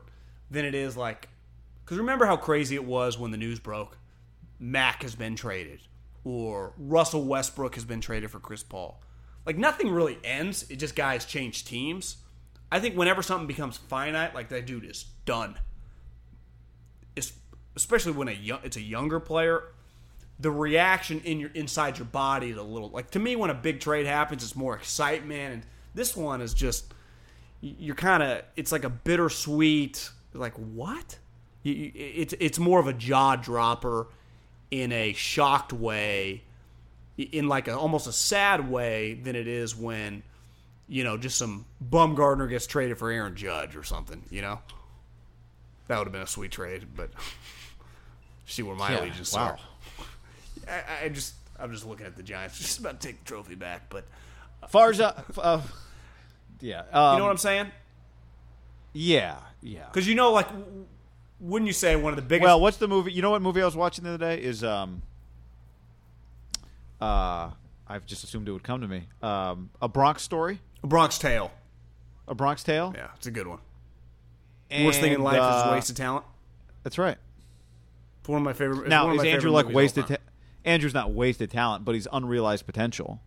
than 0.51 0.65
it 0.65 0.75
is 0.75 0.97
like 0.97 1.29
cuz 1.91 1.99
remember 1.99 2.25
how 2.25 2.37
crazy 2.37 2.75
it 2.75 2.85
was 2.85 3.19
when 3.19 3.33
the 3.33 3.37
news 3.37 3.59
broke 3.59 3.99
Mack 4.59 5.03
has 5.03 5.15
been 5.15 5.35
traded 5.35 5.81
or 6.25 6.73
Russell 6.77 7.25
Westbrook 7.25 7.75
has 7.75 7.85
been 7.85 8.01
traded 8.01 8.31
for 8.31 8.39
Chris 8.39 8.63
Paul. 8.63 9.01
Like 9.47 9.57
nothing 9.57 9.91
really 9.91 10.19
ends, 10.23 10.71
it 10.71 10.77
just 10.77 10.95
guys 10.95 11.25
change 11.25 11.65
teams. 11.65 12.19
I 12.71 12.79
think 12.79 12.97
whenever 12.97 13.23
something 13.23 13.47
becomes 13.47 13.77
finite, 13.77 14.35
like 14.35 14.51
that 14.51 14.67
dude 14.67 14.85
is 14.85 15.07
done. 15.25 15.59
It's, 17.17 17.33
especially 17.75 18.13
when 18.13 18.29
a 18.29 18.33
young, 18.33 18.61
it's 18.63 18.77
a 18.77 18.83
younger 18.83 19.19
player, 19.19 19.65
the 20.39 20.51
reaction 20.51 21.21
in 21.25 21.41
your 21.41 21.51
inside 21.51 21.99
your 21.99 22.07
body 22.07 22.51
is 22.51 22.57
a 22.57 22.63
little 22.63 22.91
like 22.91 23.11
to 23.11 23.19
me 23.19 23.37
when 23.37 23.51
a 23.51 23.55
big 23.55 23.81
trade 23.81 24.07
happens, 24.07 24.43
it's 24.43 24.57
more 24.57 24.75
excitement, 24.75 25.55
and 25.55 25.67
this 25.95 26.17
one 26.17 26.41
is 26.41 26.55
just 26.55 26.95
you're 27.61 27.95
kind 27.95 28.23
of 28.23 28.43
it's 28.57 28.73
like 28.73 28.85
a 28.85 28.91
bittersweet 28.91 30.11
like 30.33 30.55
what? 30.55 31.19
It's 31.65 32.35
it's 32.41 32.59
more 32.59 32.81
of 32.81 32.87
a 32.87 32.93
jaw 32.93 33.37
dropper 33.37 34.07
in 34.71 34.93
a 34.93 35.13
shocked 35.13 35.73
way, 35.73 36.43
in 37.19 37.49
like 37.49 37.69
a 37.69 37.77
almost 37.77 38.07
a 38.07 38.13
sad 38.13 38.71
way 38.71 39.15
than 39.15 39.37
it 39.37 39.47
is 39.47 39.77
when 39.77 40.23
you 40.89 41.05
know 41.05 41.17
just 41.19 41.37
some 41.37 41.67
bum 41.81 42.15
Gardner 42.15 42.47
gets 42.47 42.67
traded 42.67 42.99
for 42.99 43.11
Aaron 43.11 43.37
Judge 43.37 43.77
or 43.77 43.83
something. 43.85 44.23
You 44.31 44.41
know, 44.43 44.61
that 45.89 45.99
would 45.99 46.07
have 46.07 46.13
been 46.13 46.23
a 46.23 46.27
sweet 46.27 46.51
trade, 46.51 46.87
but 46.97 47.11
see 48.47 48.63
where 48.63 48.77
my 48.77 48.93
Yeah, 48.93 49.01
allegiance 49.03 49.35
wow. 49.35 49.49
are. 49.49 49.59
I, 51.01 51.05
I 51.05 51.09
just 51.11 51.35
I'm 51.59 51.71
just 51.73 51.87
looking 51.87 52.07
at 52.07 52.17
the 52.17 52.23
Giants, 52.23 52.59
just 52.59 52.79
about 52.79 53.01
to 53.01 53.07
take 53.09 53.19
the 53.23 53.27
trophy 53.27 53.55
back, 53.55 53.83
but 53.91 54.05
Far 54.69 54.91
as 54.91 55.01
uh, 55.01 55.21
uh, 55.39 55.61
yeah, 56.61 56.81
um, 56.93 57.15
you 57.15 57.19
know 57.19 57.25
what 57.25 57.31
I'm 57.31 57.37
saying? 57.39 57.71
yeah, 58.93 59.37
yeah. 59.63 59.87
Because 59.87 60.07
you 60.09 60.15
know, 60.15 60.33
like, 60.33 60.49
wouldn't 61.41 61.67
you 61.67 61.73
say 61.73 61.97
one 61.97 62.13
of 62.13 62.17
the 62.17 62.23
biggest? 62.23 62.45
Well, 62.45 62.61
what's 62.61 62.77
the 62.77 62.89
movie? 62.89 63.13
You 63.13 63.23
know 63.23 63.31
what 63.31 63.43
movie 63.43 63.63
I 63.63 63.65
was 63.65 63.77
watching 63.77 64.05
the 64.05 64.11
other 64.15 64.19
day 64.37 64.43
is 64.43 64.63
um. 64.63 65.03
Uh, 67.01 67.51
I've 67.89 68.07
just 68.07 68.25
assumed 68.25 68.49
it 68.49 68.53
would 68.53 68.63
come 68.63 68.81
to 68.83 68.89
me. 68.89 69.05
Um, 69.23 69.71
a 69.81 69.89
Bronx 69.89 70.23
Story, 70.23 70.61
a 70.83 70.87
Bronx 70.87 71.19
Tale. 71.19 71.51
a 72.29 72.35
Bronx 72.35 72.63
Tale. 72.63 72.93
Yeah, 72.97 73.09
it's 73.17 73.27
a 73.27 73.31
good 73.31 73.47
one. 73.47 73.59
And, 74.71 74.85
Worst 74.87 75.01
thing 75.01 75.13
in 75.13 75.23
life 75.23 75.39
uh, 75.41 75.65
is 75.67 75.73
wasted 75.73 75.97
talent. 75.97 76.25
That's 76.85 76.99
right. 76.99 77.17
It's 78.21 78.29
one 78.29 78.39
of 78.39 78.45
my 78.45 78.53
favorite. 78.53 78.81
it's 78.81 78.89
Now 78.89 79.07
one 79.07 79.15
of 79.15 79.17
is 79.17 79.23
my 79.25 79.29
Andrew 79.31 79.41
favorite 79.41 79.51
Luck 79.53 79.67
movies 79.73 79.93
of 79.93 79.99
all 79.99 80.03
wasted? 80.05 80.19
Ta- 80.19 80.33
Andrew's 80.65 80.95
not 80.95 81.13
wasted 81.13 81.51
talent, 81.51 81.85
but 81.85 81.95
he's 81.95 82.07
unrealized 82.13 82.67
potential. 82.67 83.21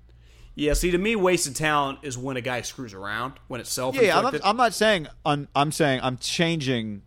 yeah, 0.56 0.74
see, 0.74 0.92
to 0.92 0.98
me, 1.00 1.16
wasted 1.16 1.56
talent 1.56 2.00
is 2.04 2.16
when 2.18 2.38
a 2.38 2.42
guy 2.42 2.62
screws 2.62 2.94
around 2.94 3.34
when 3.48 3.60
it's 3.60 3.72
self 3.72 3.96
Yeah, 3.96 4.12
I'm 4.18 4.26
inflicted. 4.26 4.44
not, 4.44 4.50
I'm 4.50 4.58
not 4.58 4.74
saying. 4.74 5.08
Un, 5.26 5.48
I'm 5.56 5.72
saying 5.72 6.00
I'm 6.04 6.18
changing 6.18 7.02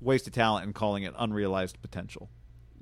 wasted 0.00 0.32
talent 0.34 0.64
and 0.64 0.74
calling 0.74 1.02
it 1.04 1.14
unrealized 1.18 1.80
potential 1.82 2.28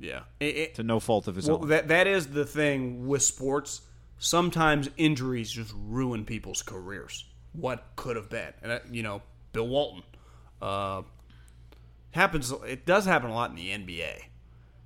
yeah, 0.00 0.20
It- 0.38 0.56
it- 0.56 0.74
to 0.76 0.82
no 0.84 1.00
fault 1.00 1.26
of 1.26 1.34
his 1.36 1.48
well, 1.48 1.62
own. 1.62 1.68
that 1.68 1.88
that 1.88 2.06
is 2.06 2.28
the 2.28 2.44
thing 2.46 3.06
with 3.08 3.22
sports. 3.22 3.80
Sometimes 4.18 4.88
injuries 4.96 5.50
just 5.50 5.72
ruin 5.76 6.24
people's 6.24 6.62
careers. 6.62 7.24
What 7.52 7.84
could 7.96 8.14
have 8.16 8.28
been, 8.28 8.52
and 8.62 8.72
uh, 8.72 8.78
you 8.90 9.02
know, 9.02 9.22
Bill 9.52 9.66
Walton. 9.66 10.02
Uh, 10.62 11.02
happens. 12.12 12.52
It 12.66 12.86
does 12.86 13.04
happen 13.06 13.30
a 13.30 13.34
lot 13.34 13.50
in 13.50 13.56
the 13.56 13.70
NBA. 13.70 14.22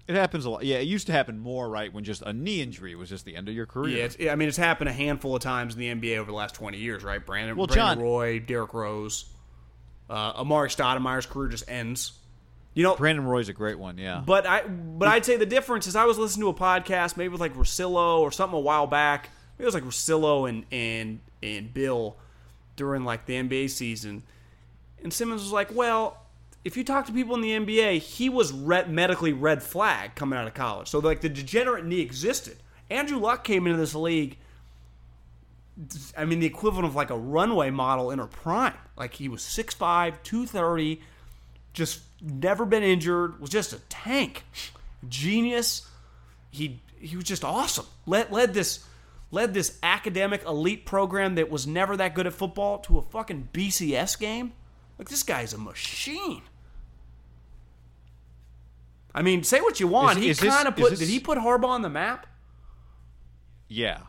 it 0.08 0.14
happens 0.16 0.44
a 0.44 0.50
lot. 0.50 0.64
Yeah, 0.64 0.76
it 0.76 0.86
used 0.88 1.06
to 1.06 1.12
happen 1.12 1.38
more, 1.38 1.68
right? 1.70 1.92
When 1.92 2.04
just 2.04 2.22
a 2.22 2.32
knee 2.32 2.60
injury 2.60 2.94
was 2.94 3.08
just 3.08 3.24
the 3.24 3.36
end 3.36 3.48
of 3.48 3.54
your 3.54 3.66
career. 3.66 3.98
Yeah, 3.98 4.04
it's, 4.04 4.16
I 4.30 4.34
mean, 4.34 4.48
it's 4.48 4.56
happened 4.56 4.90
a 4.90 4.92
handful 4.92 5.34
of 5.36 5.42
times 5.42 5.74
in 5.74 5.80
the 5.80 5.88
NBA 5.88 6.18
over 6.18 6.30
the 6.30 6.36
last 6.36 6.54
20 6.54 6.76
years, 6.78 7.04
right? 7.04 7.24
Brandon, 7.24 7.56
Well, 7.56 7.66
Brandon 7.68 7.96
John- 7.98 8.02
Roy, 8.04 8.38
Derrick 8.40 8.74
Rose. 8.74 9.26
Uh, 10.10 10.42
Amar'e 10.42 10.68
Stoudemire's 10.74 11.26
career 11.26 11.48
just 11.48 11.68
ends. 11.68 12.12
You 12.74 12.82
know, 12.82 12.96
Brandon 12.96 13.24
Roy's 13.24 13.48
a 13.48 13.52
great 13.52 13.78
one. 13.78 13.98
Yeah. 13.98 14.22
but 14.24 14.46
I 14.46 14.62
but 14.66 15.08
I'd 15.08 15.24
say 15.24 15.36
the 15.36 15.46
difference 15.46 15.86
is 15.86 15.94
I 15.94 16.04
was 16.04 16.18
listening 16.18 16.44
to 16.44 16.48
a 16.48 16.54
podcast, 16.54 17.16
maybe 17.16 17.28
with 17.28 17.40
like 17.40 17.54
Russillo 17.54 18.20
or 18.20 18.32
something 18.32 18.56
a 18.56 18.60
while 18.60 18.86
back. 18.86 19.30
Maybe 19.58 19.64
it 19.64 19.66
was 19.66 19.74
like 19.74 19.84
Russillo 19.84 20.48
and 20.48 20.64
and 20.72 21.20
and 21.42 21.72
Bill 21.74 22.16
during 22.76 23.04
like 23.04 23.26
the 23.26 23.34
NBA 23.34 23.68
season, 23.70 24.22
and 25.02 25.12
Simmons 25.12 25.42
was 25.42 25.52
like, 25.52 25.74
"Well, 25.74 26.22
if 26.64 26.76
you 26.76 26.84
talk 26.84 27.06
to 27.06 27.12
people 27.12 27.34
in 27.34 27.42
the 27.42 27.50
NBA, 27.50 27.98
he 27.98 28.30
was 28.30 28.52
red, 28.52 28.90
medically 28.90 29.34
red 29.34 29.62
flag 29.62 30.14
coming 30.14 30.38
out 30.38 30.46
of 30.46 30.54
college, 30.54 30.88
so 30.88 30.98
like 30.98 31.20
the 31.20 31.28
degenerate 31.28 31.84
knee 31.84 32.00
existed." 32.00 32.56
Andrew 32.88 33.18
Luck 33.18 33.44
came 33.44 33.66
into 33.66 33.78
this 33.78 33.94
league. 33.94 34.38
I 36.16 36.24
mean, 36.24 36.40
the 36.40 36.46
equivalent 36.46 36.86
of 36.86 36.94
like 36.94 37.10
a 37.10 37.16
runway 37.16 37.70
model 37.70 38.10
in 38.10 38.18
her 38.18 38.26
prime. 38.26 38.74
Like 38.96 39.14
he 39.14 39.28
was 39.28 39.42
6'5", 39.42 40.22
230, 40.22 41.00
just 41.72 42.00
never 42.22 42.64
been 42.64 42.82
injured, 42.82 43.40
was 43.40 43.50
just 43.50 43.72
a 43.72 43.78
tank. 43.88 44.44
Genius. 45.08 45.88
He 46.50 46.80
he 46.98 47.16
was 47.16 47.24
just 47.24 47.44
awesome. 47.44 47.86
Led 48.06 48.30
led 48.30 48.54
this 48.54 48.84
led 49.30 49.54
this 49.54 49.78
academic 49.82 50.44
elite 50.44 50.84
program 50.86 51.34
that 51.34 51.50
was 51.50 51.66
never 51.66 51.96
that 51.96 52.14
good 52.14 52.26
at 52.26 52.32
football 52.34 52.78
to 52.80 52.98
a 52.98 53.02
fucking 53.02 53.48
BCS 53.52 54.18
game. 54.18 54.52
Like 54.98 55.08
this 55.08 55.22
guy's 55.22 55.52
a 55.52 55.58
machine. 55.58 56.42
I 59.14 59.22
mean, 59.22 59.42
say 59.42 59.60
what 59.60 59.80
you 59.80 59.88
want. 59.88 60.18
Is- 60.18 60.40
he 60.40 60.48
kind 60.48 60.68
of 60.68 60.76
put. 60.76 60.90
this- 60.90 60.98
did 61.00 61.08
he 61.08 61.20
put 61.20 61.38
Harbaugh 61.38 61.68
on 61.68 61.82
the 61.82 61.90
map? 61.90 62.26
Yeah. 63.68 64.00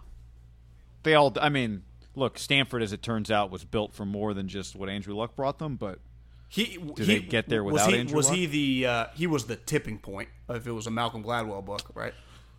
They 1.04 1.14
all. 1.16 1.34
I 1.42 1.50
mean, 1.50 1.84
look, 2.16 2.38
Stanford, 2.38 2.82
as 2.82 2.94
it 2.94 3.02
turns 3.02 3.30
out, 3.32 3.52
was 3.52 3.64
built 3.66 3.94
for 3.94 4.06
more 4.06 4.34
than 4.34 4.48
just 4.48 4.76
what 4.76 4.90
Andrew 4.90 5.16
Luck 5.16 5.36
brought 5.36 5.60
them. 5.60 5.76
But 5.76 6.00
He 6.54 6.78
Did 6.78 7.08
they 7.08 7.20
get 7.20 7.50
there 7.50 7.64
was 7.64 7.74
without 7.74 7.94
he, 7.94 7.98
Andrew 8.00 8.16
Was 8.16 8.28
Luck? 8.28 8.36
he 8.36 8.46
the 8.46 8.86
uh, 8.86 9.06
he 9.16 9.26
was 9.26 9.46
the 9.46 9.56
tipping 9.56 9.98
point 9.98 10.30
if 10.48 10.68
it 10.68 10.72
was 10.72 10.86
a 10.86 10.92
Malcolm 10.92 11.24
Gladwell 11.24 11.66
book, 11.66 11.82
right? 11.96 12.14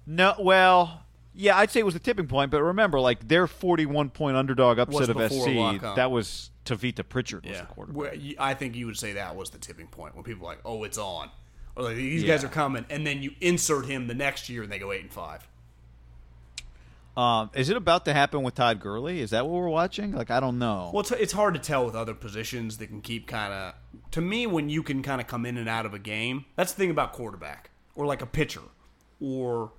no, 0.04 0.34
well, 0.40 1.02
yeah, 1.32 1.56
I'd 1.56 1.70
say 1.70 1.78
it 1.78 1.84
was 1.84 1.94
the 1.94 2.00
tipping 2.00 2.26
point. 2.26 2.50
But 2.50 2.60
remember, 2.64 2.98
like 2.98 3.28
their 3.28 3.46
forty-one 3.46 4.10
point 4.10 4.36
underdog 4.36 4.80
upset 4.80 5.10
of 5.10 5.32
SC, 5.32 5.80
that 5.94 6.10
was 6.10 6.50
Tavita 6.64 7.08
Pritchard 7.08 7.44
was 7.44 7.52
Yeah, 7.54 7.60
the 7.60 7.66
quarterback. 7.68 7.96
Where 7.96 8.34
I 8.40 8.54
think 8.54 8.74
you 8.74 8.86
would 8.86 8.98
say 8.98 9.12
that 9.12 9.36
was 9.36 9.50
the 9.50 9.58
tipping 9.58 9.86
point 9.86 10.16
when 10.16 10.24
people 10.24 10.44
are 10.48 10.50
like, 10.54 10.60
oh, 10.64 10.82
it's 10.82 10.98
on, 10.98 11.30
or 11.76 11.84
like 11.84 11.94
these 11.94 12.24
Yeah. 12.24 12.34
guys 12.34 12.42
are 12.42 12.48
coming, 12.48 12.84
and 12.90 13.06
then 13.06 13.22
you 13.22 13.30
insert 13.40 13.86
him 13.86 14.08
the 14.08 14.14
next 14.14 14.48
year 14.48 14.64
and 14.64 14.72
they 14.72 14.80
go 14.80 14.90
eight 14.90 15.02
and 15.02 15.12
five. 15.12 15.46
Um, 17.16 17.50
is 17.54 17.70
it 17.70 17.76
about 17.76 18.04
to 18.06 18.12
happen 18.12 18.42
with 18.42 18.56
Todd 18.56 18.80
Gurley? 18.80 19.20
Is 19.20 19.30
that 19.30 19.46
what 19.46 19.52
we're 19.60 19.68
watching? 19.68 20.10
Like, 20.12 20.32
I 20.32 20.40
don't 20.40 20.58
know. 20.58 20.90
Well, 20.92 21.02
it's, 21.02 21.12
it's 21.12 21.32
hard 21.32 21.54
to 21.54 21.60
tell 21.60 21.86
with 21.86 21.94
other 21.94 22.12
positions 22.12 22.78
that 22.78 22.88
can 22.88 23.00
keep 23.02 23.28
kind 23.28 23.52
of. 23.52 23.74
To 24.14 24.20
me, 24.20 24.46
when 24.46 24.68
you 24.68 24.84
can 24.84 25.02
kind 25.02 25.20
of 25.20 25.26
come 25.26 25.44
in 25.44 25.56
and 25.56 25.68
out 25.68 25.86
of 25.86 25.92
a 25.92 25.98
game, 25.98 26.44
that's 26.54 26.70
the 26.70 26.78
thing 26.78 26.90
about 26.92 27.12
quarterback 27.12 27.70
or 27.96 28.06
like 28.06 28.22
a 28.22 28.26
pitcher 28.26 28.60
or 29.20 29.72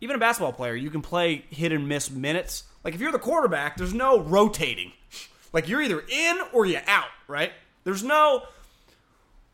even 0.00 0.14
a 0.14 0.18
basketball 0.20 0.52
player. 0.52 0.76
You 0.76 0.90
can 0.90 1.02
play 1.02 1.44
hit 1.50 1.72
and 1.72 1.88
miss 1.88 2.08
minutes. 2.08 2.62
Like 2.84 2.94
if 2.94 3.00
you're 3.00 3.10
the 3.10 3.18
quarterback, 3.18 3.76
there's 3.76 3.92
no 3.92 4.20
rotating. 4.20 4.92
Like 5.52 5.68
you're 5.68 5.82
either 5.82 6.04
in 6.08 6.38
or 6.52 6.66
you're 6.66 6.82
out, 6.86 7.08
right? 7.26 7.50
There's 7.82 8.04
no. 8.04 8.44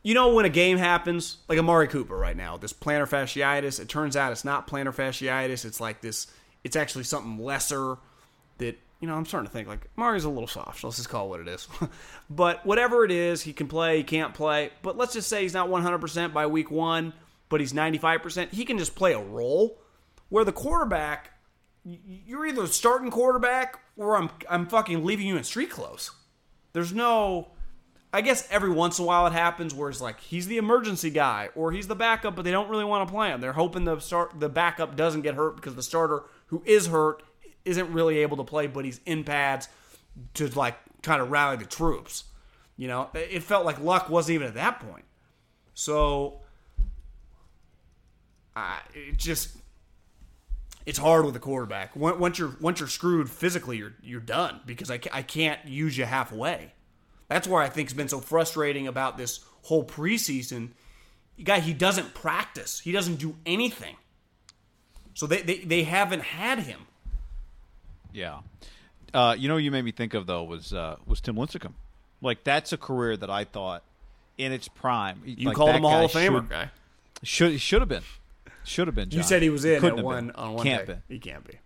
You 0.03 0.13
know 0.13 0.35
when 0.35 0.45
a 0.45 0.51
game 0.51 0.77
happens, 0.77 1.39
like 1.49 1.59
Amari 1.59 1.89
Cooper 1.89 2.15
right 2.15 2.37
now, 2.37 2.59
this 2.59 2.75
plantar 2.75 3.09
fasciitis. 3.09 3.81
It 3.81 3.89
turns 3.89 4.17
out 4.17 4.33
it's 4.33 4.45
not 4.45 4.69
plantar 4.69 4.95
fasciitis. 4.95 5.65
It's 5.65 5.81
like 5.81 6.03
this. 6.03 6.27
It's 6.63 6.77
actually 6.77 7.05
something 7.05 7.43
lesser 7.43 7.97
that 8.59 8.79
you 9.01 9.09
know. 9.09 9.15
I'm 9.15 9.27
starting 9.27 9.49
to 9.49 9.53
think 9.53 9.69
like 9.69 9.89
Amari's 9.97 10.25
a 10.25 10.29
little 10.29 10.47
soft. 10.47 10.81
So 10.81 10.87
let's 10.87 10.97
just 10.97 11.09
call 11.09 11.27
it 11.27 11.29
what 11.29 11.41
it 11.41 11.49
is. 11.49 11.69
but 12.31 12.65
whatever 12.65 13.05
it 13.05 13.11
is, 13.11 13.43
he 13.43 13.53
can 13.53 13.69
play. 13.69 13.99
He 13.99 14.03
can't 14.05 14.35
play. 14.35 14.71
But 14.83 14.97
let's 14.97 15.13
just 15.13 15.29
say 15.29 15.43
he's 15.43 15.55
not 15.55 15.69
100 15.69 15.99
percent 15.99 16.35
by 16.35 16.47
week 16.47 16.71
one, 16.71 17.13
but 17.49 17.61
he's 17.61 17.75
95 17.75 18.23
percent. 18.23 18.53
He 18.53 18.65
can 18.65 18.79
just 18.79 18.95
play 18.95 19.13
a 19.13 19.21
role. 19.21 19.81
Where 20.31 20.45
the 20.45 20.53
quarterback, 20.53 21.31
you're 21.85 22.47
either 22.47 22.67
starting 22.67 23.11
quarterback 23.11 23.79
or 23.97 24.17
I'm 24.17 24.31
I'm 24.49 24.67
fucking 24.67 25.05
leaving 25.05 25.27
you 25.27 25.37
in 25.37 25.45
street 25.45 25.71
clothes. 25.71 26.11
There's 26.73 26.93
no 26.93 27.49
I 28.15 28.21
guess 28.21 28.47
every 28.49 28.71
once 28.71 29.01
in 29.01 29.05
a 29.05 29.09
while 29.09 29.27
it 29.27 29.33
happens 29.33 29.75
where 29.75 29.91
it's 29.91 30.01
like 30.01 30.21
he's 30.21 30.47
the 30.47 30.57
emergency 30.57 31.11
guy 31.11 31.49
or 31.57 31.73
he's 31.73 31.89
the 31.89 31.97
backup, 31.97 32.37
but 32.37 32.45
they 32.45 32.53
don't 32.53 32.69
really 32.69 32.85
want 32.85 33.09
to 33.09 33.13
play 33.13 33.31
him. 33.31 33.41
They're 33.41 33.53
hoping 33.53 33.83
the 33.83 33.99
start 33.99 34.39
the 34.39 34.49
backup 34.49 34.95
doesn't 34.95 35.23
get 35.23 35.35
hurt 35.35 35.57
because 35.57 35.75
the 35.75 35.83
starter 35.83 36.23
who 36.47 36.63
is 36.65 36.87
hurt 36.87 37.25
isn't 37.65 37.93
really 37.93 38.19
able 38.19 38.37
to 38.39 38.45
play, 38.45 38.67
but 38.67 38.85
he's 38.85 39.01
in 39.07 39.25
pads 39.25 39.69
to 40.35 40.49
like 40.49 40.77
kind 41.03 41.21
of 41.21 41.31
rally 41.31 41.57
the 41.57 41.65
troops. 41.65 42.25
You 42.77 42.89
know, 42.89 43.11
it 43.15 43.43
felt 43.43 43.65
like 43.65 43.79
luck 43.81 44.09
wasn't 44.09 44.35
even 44.35 44.49
at 44.49 44.55
that 44.55 44.81
point. 44.81 45.05
So, 45.75 46.41
it 48.95 49.17
just 49.17 49.57
it's 50.87 50.99
hard 50.99 51.25
with 51.25 51.35
a 51.37 51.41
quarterback. 51.41 51.97
Once 51.97 52.39
you're 52.39 52.57
once 52.61 52.81
you're 52.81 52.89
screwed 52.89 53.31
physically, 53.31 53.79
you're 53.79 53.95
you're 54.03 54.21
done 54.21 54.61
because 54.67 54.91
I, 54.91 55.01
I 55.13 55.23
can't 55.23 55.65
use 55.67 55.97
you 55.97 56.05
halfway. 56.05 56.73
That's 57.29 57.49
where 57.49 57.63
I 57.63 57.69
think 57.69 57.87
it's 57.87 57.95
been 57.95 58.09
so 58.09 58.21
frustrating 58.21 58.87
about 58.87 59.17
this 59.17 59.41
whole 59.63 59.85
preseason. 59.85 60.71
Guy, 61.43 61.61
he 61.61 61.73
doesn't 61.73 62.15
practice. 62.15 62.81
He 62.81 62.93
doesn't 62.93 63.17
do 63.17 63.37
anything. 63.47 63.97
So 65.15 65.27
they, 65.27 65.43
they, 65.43 65.59
they 65.59 65.83
haven't 65.85 66.23
had 66.23 66.61
him. 66.61 66.81
Yeah. 68.15 68.39
Uh, 69.13 69.37
you 69.39 69.49
know, 69.49 69.55
what 69.55 69.63
you 69.63 69.71
made 69.71 69.85
me 69.85 69.93
think 69.93 70.15
of 70.15 70.27
though 70.27 70.43
was 70.45 70.73
uh, 70.73 70.97
was 71.07 71.21
Tim 71.21 71.37
Lincecum. 71.37 71.73
Like 72.23 72.43
that's 72.45 72.73
a 72.73 72.79
career 72.79 73.17
that 73.19 73.29
I 73.31 73.45
thought 73.45 73.83
in 74.39 74.53
its 74.53 74.69
prime. 74.69 75.21
You 75.27 75.49
like, 75.49 75.57
called 75.57 75.69
that 75.71 75.77
him 75.77 75.85
a 75.85 75.89
Hall 75.91 75.99
guy 75.99 76.05
of 76.05 76.11
Famer, 76.13 76.41
should- 76.41 76.49
guy. 76.49 76.71
Should 77.23 77.61
should 77.61 77.83
have 77.83 77.89
been. 77.89 78.03
Should 78.65 78.87
have 78.89 78.95
been. 78.95 79.11
You 79.11 79.23
said 79.23 79.43
he 79.43 79.51
was 79.51 79.65
in 79.67 79.81
Couldn't 79.81 79.99
at 79.99 80.05
one 80.05 80.27
been. 80.29 80.37
on 80.37 80.55
one 80.55 80.65
Can't 80.65 80.87
day. 80.87 80.99
be. 81.09 81.15
He 81.15 81.21
can't 81.21 81.45
be. 81.47 81.59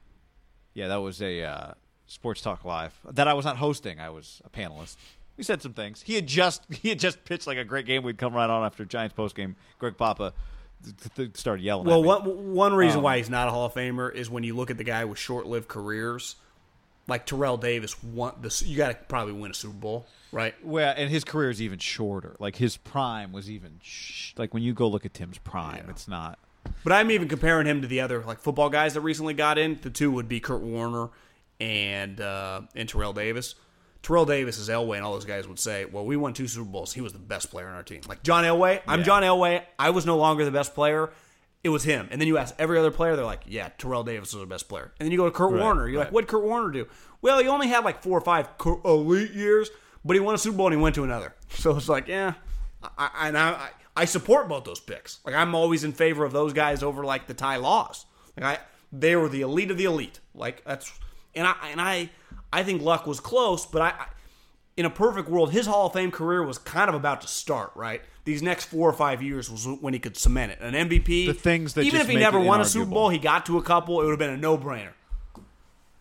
Yeah, 0.75 0.89
that 0.89 0.97
was 0.97 1.23
a 1.23 1.43
uh, 1.43 1.73
Sports 2.07 2.41
Talk 2.43 2.65
Live 2.65 2.93
that 3.05 3.29
I 3.29 3.35
was 3.35 3.45
not 3.45 3.57
hosting. 3.57 4.01
I 4.01 4.11
was 4.11 4.41
a 4.45 4.51
panelist. 4.51 4.97
We 5.37 5.45
said 5.45 5.63
some 5.63 5.73
things. 5.75 6.03
He 6.03 6.15
had 6.15 6.27
just 6.27 6.63
he 6.73 6.89
had 6.89 6.99
just 6.99 7.25
pitched 7.25 7.47
like 7.47 7.57
a 7.59 7.65
great 7.65 7.87
game. 7.87 8.03
We'd 8.03 8.19
come 8.19 8.35
right 8.35 8.51
on 8.51 8.65
after 8.65 8.85
Giants 8.85 9.15
post 9.15 9.35
game. 9.37 9.57
Greg 9.79 9.97
Papa 9.97 10.23
th- 10.23 10.33
th- 10.33 10.35
started 11.35 11.63
yelling. 11.63 11.87
Well, 11.87 12.03
one, 12.03 12.55
one 12.55 12.75
reason 12.75 12.99
Um, 12.99 13.05
why 13.05 13.19
he's 13.19 13.31
not 13.31 13.49
a 13.49 13.51
Hall 13.51 13.67
of 13.67 13.75
Famer 13.75 14.13
is 14.15 14.31
when 14.31 14.45
you 14.45 14.55
look 14.57 14.71
at 14.71 14.77
the 14.79 14.85
guy 14.85 15.05
with 15.05 15.19
short 15.19 15.47
lived 15.47 15.69
careers, 15.69 16.37
like 17.07 17.27
Terrell 17.27 17.57
Davis. 17.57 18.03
Won 18.03 18.35
you 18.65 18.77
got 18.77 18.89
to 18.89 18.95
probably 19.07 19.33
win 19.35 19.51
a 19.51 19.55
Super 19.55 19.75
Bowl. 19.75 20.07
right? 20.33 20.55
Well, 20.65 20.95
and 20.97 21.11
his 21.11 21.25
career 21.25 21.51
is 21.51 21.61
even 21.63 21.79
shorter. 21.79 22.37
Like 22.39 22.57
his 22.57 22.77
prime 22.77 23.33
was 23.33 23.51
even 23.51 23.81
sh- 23.83 24.33
like 24.37 24.55
when 24.55 24.63
you 24.63 24.73
go 24.75 24.89
look 24.89 25.05
at 25.07 25.15
Tim's 25.15 25.39
prime, 25.39 25.87
it's 25.89 26.07
not. 26.09 26.39
But 26.85 26.93
I'm 26.93 27.11
even 27.11 27.29
comparing 27.29 27.67
him 27.67 27.81
to 27.83 27.89
the 27.89 28.01
other 28.01 28.23
like 28.25 28.41
football 28.41 28.69
guys 28.69 28.95
that 28.95 29.01
recently 29.01 29.35
got 29.35 29.59
in. 29.59 29.79
The 29.81 29.91
two 29.91 30.11
would 30.13 30.29
be 30.29 30.39
Kurt 30.41 30.61
Warner 30.61 31.09
and 31.61 32.21
uh, 32.21 32.61
and 32.75 32.89
Terrell 32.89 33.13
Davis. 33.13 33.55
Terrell 34.03 34.25
Davis 34.25 34.59
is 34.59 34.69
Elway, 34.69 34.97
and 34.97 35.05
all 35.05 35.13
those 35.13 35.25
guys 35.25 35.47
would 35.49 35.59
say, 35.59 35.85
"Well, 35.85 36.05
we 36.05 36.17
won 36.17 36.33
two 36.33 36.47
Super 36.49 36.65
Bowls. 36.65 36.93
He 36.93 37.01
was 37.01 37.13
the 37.13 37.19
best 37.19 37.51
player 37.51 37.67
on 37.69 37.75
our 37.75 37.83
team." 37.83 38.01
Like 38.09 38.23
John 38.23 38.45
Elway, 38.45 38.81
I'm 38.87 39.01
Yeah. 39.01 39.05
John 39.07 39.23
Elway. 39.23 39.63
I 39.79 39.91
was 39.91 40.07
no 40.07 40.17
longer 40.17 40.45
the 40.45 40.51
best 40.51 40.75
player. 40.75 41.11
It 41.65 41.71
was 41.71 41.83
him. 41.83 42.09
And 42.13 42.21
then 42.21 42.29
you 42.29 42.39
ask 42.39 42.55
every 42.59 42.79
other 42.79 42.93
player, 42.93 43.17
they're 43.17 43.25
like, 43.25 43.43
"Yeah, 43.47 43.71
Terrell 43.79 44.05
Davis 44.05 44.33
was 44.33 44.41
the 44.43 44.47
best 44.47 44.69
player." 44.69 44.93
And 44.99 45.07
then 45.07 45.11
you 45.13 45.19
go 45.19 45.25
to 45.25 45.31
Kurt 45.33 45.53
Right, 45.53 45.61
Warner. 45.61 45.89
You're 45.89 45.99
like, 46.01 46.13
"What 46.13 46.29
Kurt 46.29 46.45
Warner 46.45 46.71
do?" 46.71 46.87
Well, 47.21 47.41
he 47.41 47.49
only 47.49 47.67
had 47.69 47.85
like 47.85 48.03
four 48.03 48.17
or 48.17 48.21
five 48.21 48.49
elite 48.85 49.33
years, 49.33 49.71
but 50.05 50.15
he 50.15 50.21
won 50.21 50.35
a 50.35 50.39
Super 50.39 50.57
Bowl 50.57 50.67
and 50.69 50.77
he 50.77 50.81
went 50.81 50.95
to 50.95 51.05
another. 51.05 51.35
So 51.51 51.77
it's 51.77 51.89
like, 51.89 52.07
yeah, 52.07 52.35
I, 52.83 53.11
I, 53.15 53.29
and 53.29 53.37
I, 53.39 53.49
I 53.51 53.69
I 53.97 54.05
support 54.05 54.49
both 54.49 54.63
those 54.65 54.79
picks. 54.79 55.19
Like 55.27 55.35
I'm 55.35 55.57
always 55.57 55.83
in 55.83 55.93
favor 55.93 56.25
of 56.25 56.33
those 56.33 56.53
guys 56.53 56.85
over 56.85 57.05
like 57.05 57.27
the 57.27 57.35
Ty 57.35 57.57
Laws. 57.57 58.07
Like 58.37 58.47
I, 58.59 58.63
they 58.93 59.17
were 59.17 59.29
the 59.29 59.41
elite 59.41 59.73
of 59.73 59.77
the 59.77 59.87
elite. 59.87 60.21
Like 60.35 60.63
that's, 60.65 60.93
and 61.35 61.45
I 61.49 61.55
and 61.73 61.81
I, 61.81 62.11
I 62.53 62.63
think 62.63 62.83
Luck 62.83 63.07
was 63.07 63.21
close, 63.21 63.67
but 63.67 63.83
I, 63.83 63.89
I 63.89 64.07
in 64.77 64.85
a 64.85 64.91
perfect 64.91 65.29
world, 65.29 65.51
his 65.51 65.67
Hall 65.67 65.89
of 65.89 65.93
Fame 65.93 66.13
career 66.13 66.43
was 66.45 66.57
kind 66.57 66.89
of 66.89 66.95
about 66.95 67.21
to 67.23 67.29
start. 67.29 67.73
Right, 67.75 68.01
these 68.25 68.43
next 68.43 68.67
four 68.67 68.89
or 68.89 68.93
five 68.93 69.23
years 69.23 69.51
was 69.51 69.67
when 69.67 69.93
he 69.93 69.99
could 69.99 70.17
cement 70.17 70.53
it. 70.53 70.61
An 70.61 70.75
MVP, 70.75 71.27
The 71.27 71.35
things 71.35 71.75
that 71.75 71.85
even 71.85 72.01
if 72.01 72.09
he 72.09 72.17
never 72.17 72.39
won 72.39 72.61
a 72.61 72.65
Super. 72.65 72.91
Bowl, 72.91 73.09
he 73.09 73.19
got 73.19 73.47
to 73.47 73.59
a 73.59 73.63
couple. 73.63 74.01
It 74.01 74.05
would 74.05 74.11
have 74.11 74.19
been 74.19 74.31
a 74.31 74.37
no 74.37 74.57
brainer. 74.57 74.93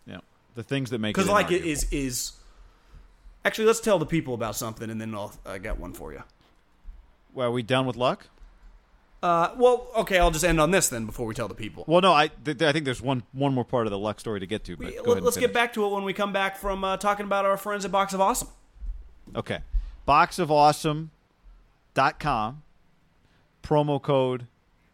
Yeah, 0.06 0.20
the 0.54 0.62
things 0.62 0.90
that 0.90 0.98
make 1.00 1.14
Because 1.14 1.28
like 1.28 1.50
it 1.50 1.64
is 1.64 1.86
is. 1.90 2.32
Actually, 3.44 3.66
let's 3.66 3.80
tell 3.80 3.98
the 3.98 4.06
people 4.06 4.34
about 4.34 4.56
something, 4.56 4.90
and 4.90 5.00
then 5.00 5.14
I'll, 5.14 5.32
I 5.46 5.58
got 5.58 5.78
one 5.78 5.92
for 5.92 6.12
you. 6.12 6.22
Well, 7.32 7.48
are 7.48 7.52
we 7.52 7.62
done 7.62 7.86
with 7.86 7.96
luck? 7.96 8.26
Uh, 9.22 9.52
well, 9.56 9.88
okay, 9.96 10.18
I'll 10.18 10.30
just 10.30 10.44
end 10.44 10.60
on 10.60 10.70
this 10.70 10.88
then 10.88 11.04
before 11.04 11.26
we 11.26 11.34
tell 11.34 11.48
the 11.48 11.54
people. 11.54 11.84
Well, 11.88 12.00
no, 12.00 12.12
I 12.12 12.28
th- 12.28 12.62
I 12.62 12.72
think 12.72 12.84
there's 12.84 13.02
one 13.02 13.24
one 13.32 13.52
more 13.52 13.64
part 13.64 13.86
of 13.86 13.90
the 13.90 13.98
luck 13.98 14.20
story 14.20 14.38
to 14.40 14.46
get 14.46 14.62
to. 14.64 14.76
But 14.76 14.86
We- 14.86 14.92
go 14.92 14.98
let, 14.98 15.06
ahead 15.06 15.18
and 15.18 15.26
us 15.26 15.36
get 15.36 15.52
back 15.52 15.72
to 15.74 15.84
it 15.84 15.88
when 15.90 16.04
we 16.04 16.12
come 16.12 16.32
back 16.32 16.56
from 16.56 16.84
uh, 16.84 16.96
talking 16.98 17.26
about 17.26 17.44
our 17.44 17.56
friends 17.56 17.84
at 17.84 17.90
Box 17.90 18.14
of 18.14 18.20
Awesome. 18.20 18.48
Okay. 19.34 19.58
Boxofawesome.com. 20.06 22.62
Promo 23.62 24.00
code 24.02 24.46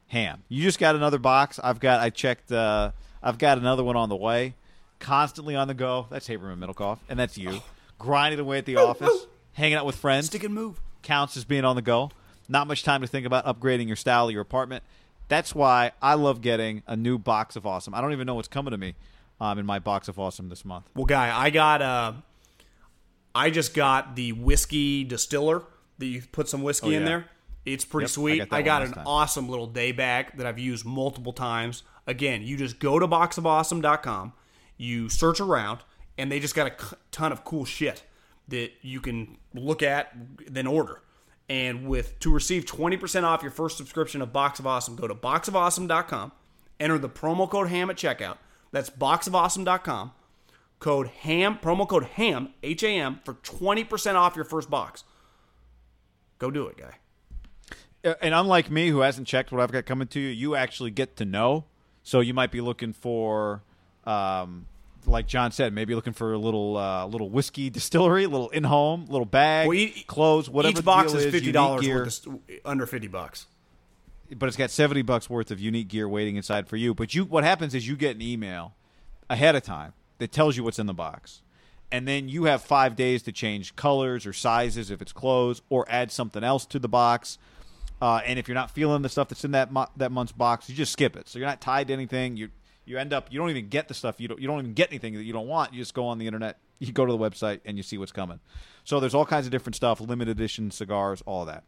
ham. 0.08 0.42
You 0.48 0.62
just 0.62 0.78
got 0.78 0.96
another 0.96 1.18
box. 1.18 1.60
I've 1.62 1.80
got 1.80 2.00
I 2.00 2.10
checked 2.10 2.50
uh 2.50 2.92
I've 3.22 3.38
got 3.38 3.58
another 3.58 3.84
one 3.84 3.96
on 3.96 4.08
the 4.08 4.16
way. 4.16 4.54
Constantly 5.00 5.54
on 5.54 5.68
the 5.68 5.74
go. 5.74 6.06
That's 6.10 6.28
Haberman 6.28 6.58
Middlekauff. 6.58 6.98
And 7.08 7.18
that's 7.18 7.36
you. 7.36 7.60
Grinding 7.98 8.40
away 8.40 8.58
at 8.58 8.66
the 8.66 8.76
office. 8.76 9.26
Hanging 9.52 9.76
out 9.76 9.86
with 9.86 9.96
friends. 9.96 10.26
Stick 10.26 10.44
and 10.44 10.54
move. 10.54 10.80
counts 11.02 11.36
as 11.36 11.44
being 11.44 11.64
on 11.64 11.76
the 11.76 11.82
go. 11.82 12.10
Not 12.48 12.66
much 12.66 12.82
time 12.82 13.00
to 13.00 13.06
think 13.06 13.26
about 13.26 13.44
upgrading 13.46 13.86
your 13.86 13.96
style 13.96 14.26
of 14.26 14.32
your 14.32 14.42
apartment. 14.42 14.82
That's 15.28 15.54
why 15.54 15.92
I 16.02 16.14
love 16.14 16.40
getting 16.42 16.82
a 16.86 16.96
new 16.96 17.18
box 17.18 17.56
of 17.56 17.66
awesome. 17.66 17.94
I 17.94 18.00
don't 18.00 18.12
even 18.12 18.26
know 18.26 18.34
what's 18.34 18.48
coming 18.48 18.72
to 18.72 18.78
me 18.78 18.94
um, 19.40 19.58
in 19.58 19.64
my 19.66 19.78
box 19.78 20.08
of 20.08 20.18
awesome 20.18 20.48
this 20.50 20.64
month. 20.64 20.88
Well, 20.94 21.06
guy, 21.06 21.34
I 21.36 21.48
got 21.50 21.80
uh, 21.80 22.12
I 23.34 23.50
just 23.50 23.72
got 23.74 24.16
the 24.16 24.32
whiskey 24.32 25.04
distiller 25.04 25.62
that 25.98 26.06
you 26.06 26.22
put 26.30 26.48
some 26.48 26.62
whiskey 26.62 26.94
Oh, 26.94 26.98
in 26.98 27.04
there. 27.04 27.26
It's 27.64 27.84
pretty 27.86 28.04
Yep, 28.04 28.10
I 28.10 28.12
sweet. 28.12 28.38
got 28.50 28.52
I 28.58 28.62
got, 28.62 28.82
an 28.82 28.92
time. 28.92 29.06
awesome 29.06 29.48
little 29.48 29.66
day 29.66 29.90
bag 29.92 30.36
that 30.36 30.46
I've 30.46 30.58
used 30.58 30.84
multiple 30.84 31.32
times. 31.32 31.82
Again, 32.06 32.42
you 32.42 32.58
just 32.58 32.78
go 32.78 32.98
to 32.98 33.08
boxofawesome.com, 33.08 34.34
you 34.76 35.08
search 35.08 35.40
around, 35.40 35.80
and 36.18 36.30
they 36.30 36.40
just 36.40 36.54
got 36.54 36.66
a 36.66 36.96
ton 37.10 37.32
of 37.32 37.44
cool 37.44 37.64
shit 37.64 38.02
that 38.48 38.72
you 38.82 39.00
can 39.00 39.38
look 39.54 39.82
at, 39.82 40.12
then 40.46 40.66
order. 40.66 41.00
And 41.48 41.86
with 41.86 42.18
to 42.20 42.32
receive 42.32 42.64
20% 42.64 43.24
off 43.24 43.42
your 43.42 43.50
first 43.50 43.76
subscription 43.76 44.22
of 44.22 44.32
Box 44.32 44.58
of 44.58 44.66
Awesome, 44.66 44.96
go 44.96 45.06
to 45.06 45.14
boxofawesome.com, 45.14 46.32
enter 46.80 46.98
the 46.98 47.08
promo 47.08 47.48
code 47.48 47.68
HAM 47.68 47.90
at 47.90 47.96
checkout. 47.96 48.38
That's 48.72 48.88
boxofawesome.com. 48.90 50.12
Code 50.78 51.08
HAM, 51.08 51.58
promo 51.58 51.86
code 51.88 52.04
HAM, 52.04 52.54
H 52.62 52.82
A 52.82 52.88
M, 52.88 53.20
for 53.24 53.34
20% 53.34 54.14
off 54.14 54.36
your 54.36 54.44
first 54.44 54.68
box. 54.70 55.04
Go 56.38 56.50
do 56.50 56.66
it, 56.66 56.76
guy. 56.76 56.94
Uh, 58.04 58.14
And 58.20 58.34
unlike 58.34 58.70
me, 58.70 58.88
who 58.88 59.00
hasn't 59.00 59.26
checked 59.26 59.52
what 59.52 59.60
I've 59.60 59.72
got 59.72 59.86
coming 59.86 60.08
to 60.08 60.20
you, 60.20 60.28
you 60.28 60.56
actually 60.56 60.90
get 60.90 61.16
to 61.16 61.24
know. 61.24 61.64
So 62.02 62.20
you 62.20 62.34
might 62.34 62.50
be 62.50 62.60
looking 62.60 62.92
for, 62.92 63.62
um, 64.04 64.66
like 65.06 65.26
John 65.26 65.52
said, 65.52 65.72
maybe 65.72 65.94
looking 65.94 66.12
for 66.12 66.32
a 66.32 66.38
little 66.38 66.76
uh, 66.76 67.06
little 67.06 67.28
whiskey 67.30 67.70
distillery, 67.70 68.24
a 68.24 68.28
little 68.28 68.48
in 68.50 68.64
home, 68.64 69.06
little 69.08 69.26
bag, 69.26 69.68
Well, 69.68 69.76
each- 69.76 70.06
clothes, 70.06 70.48
whatever. 70.50 70.70
Each 70.70 70.76
the 70.76 70.82
box 70.82 71.12
is 71.14 71.30
fifty 71.32 71.52
dollars 71.52 71.82
gear. 71.82 71.96
worth, 71.98 72.06
of, 72.06 72.12
st- 72.14 72.60
under 72.64 72.86
fifty 72.86 73.08
bucks. 73.08 73.46
but 74.36 74.46
it's 74.48 74.56
got 74.56 74.70
70 74.70 75.02
bucks 75.02 75.28
worth 75.30 75.50
of 75.50 75.60
unique 75.60 75.88
gear 75.88 76.08
waiting 76.08 76.36
inside 76.36 76.66
for 76.68 76.76
you. 76.76 76.94
But 76.94 77.14
you 77.14 77.24
what 77.24 77.44
happens 77.44 77.74
is 77.74 77.86
you 77.86 77.96
get 77.96 78.16
an 78.16 78.22
email 78.22 78.74
ahead 79.30 79.54
of 79.54 79.62
time 79.62 79.92
that 80.18 80.32
tells 80.32 80.56
you 80.56 80.64
what's 80.64 80.78
in 80.78 80.86
the 80.86 80.94
box. 80.94 81.42
And 81.92 82.08
then 82.08 82.28
you 82.28 82.44
have 82.44 82.62
5 82.62 82.96
days 82.96 83.22
to 83.24 83.32
change 83.32 83.76
colors 83.76 84.26
or 84.26 84.32
sizes 84.32 84.90
if 84.90 85.00
it's 85.00 85.12
clothes 85.12 85.62
or 85.68 85.84
add 85.88 86.10
something 86.10 86.42
else 86.42 86.66
to 86.66 86.78
the 86.80 86.88
box. 86.88 87.38
Uh, 88.02 88.20
and 88.26 88.38
if 88.38 88.48
you're 88.48 88.54
not 88.56 88.70
feeling 88.70 89.02
the 89.02 89.08
stuff 89.08 89.28
that's 89.28 89.44
in 89.44 89.52
that 89.52 89.70
mo- 89.70 89.86
that 89.96 90.10
month's 90.10 90.32
box, 90.32 90.68
you 90.68 90.74
just 90.74 90.92
skip 90.92 91.14
it. 91.16 91.28
So 91.28 91.38
you're 91.38 91.46
not 91.46 91.60
tied 91.60 91.86
to 91.88 91.92
anything. 91.92 92.36
You 92.36 92.48
you 92.86 92.98
end 92.98 93.12
up 93.12 93.28
you 93.32 93.38
don't 93.38 93.50
even 93.50 93.68
get 93.68 93.88
the 93.88 93.94
stuff 93.94 94.20
you 94.20 94.28
don't 94.28 94.40
you 94.40 94.46
don't 94.46 94.58
even 94.60 94.74
get 94.74 94.90
anything 94.90 95.14
that 95.14 95.22
you 95.24 95.32
don't 95.32 95.46
want. 95.48 95.72
You 95.72 95.80
just 95.80 95.94
go 95.94 96.06
on 96.06 96.18
the 96.18 96.26
internet, 96.26 96.58
you 96.78 96.92
go 96.92 97.04
to 97.06 97.12
the 97.12 97.18
website, 97.18 97.60
and 97.64 97.76
you 97.76 97.82
see 97.82 97.98
what's 97.98 98.12
coming. 98.12 98.40
So 98.84 99.00
there's 99.00 99.14
all 99.14 99.24
kinds 99.26 99.46
of 99.46 99.52
different 99.52 99.76
stuff, 99.76 100.00
limited 100.00 100.30
edition 100.32 100.70
cigars, 100.70 101.22
all 101.26 101.42
of 101.42 101.48
that, 101.48 101.64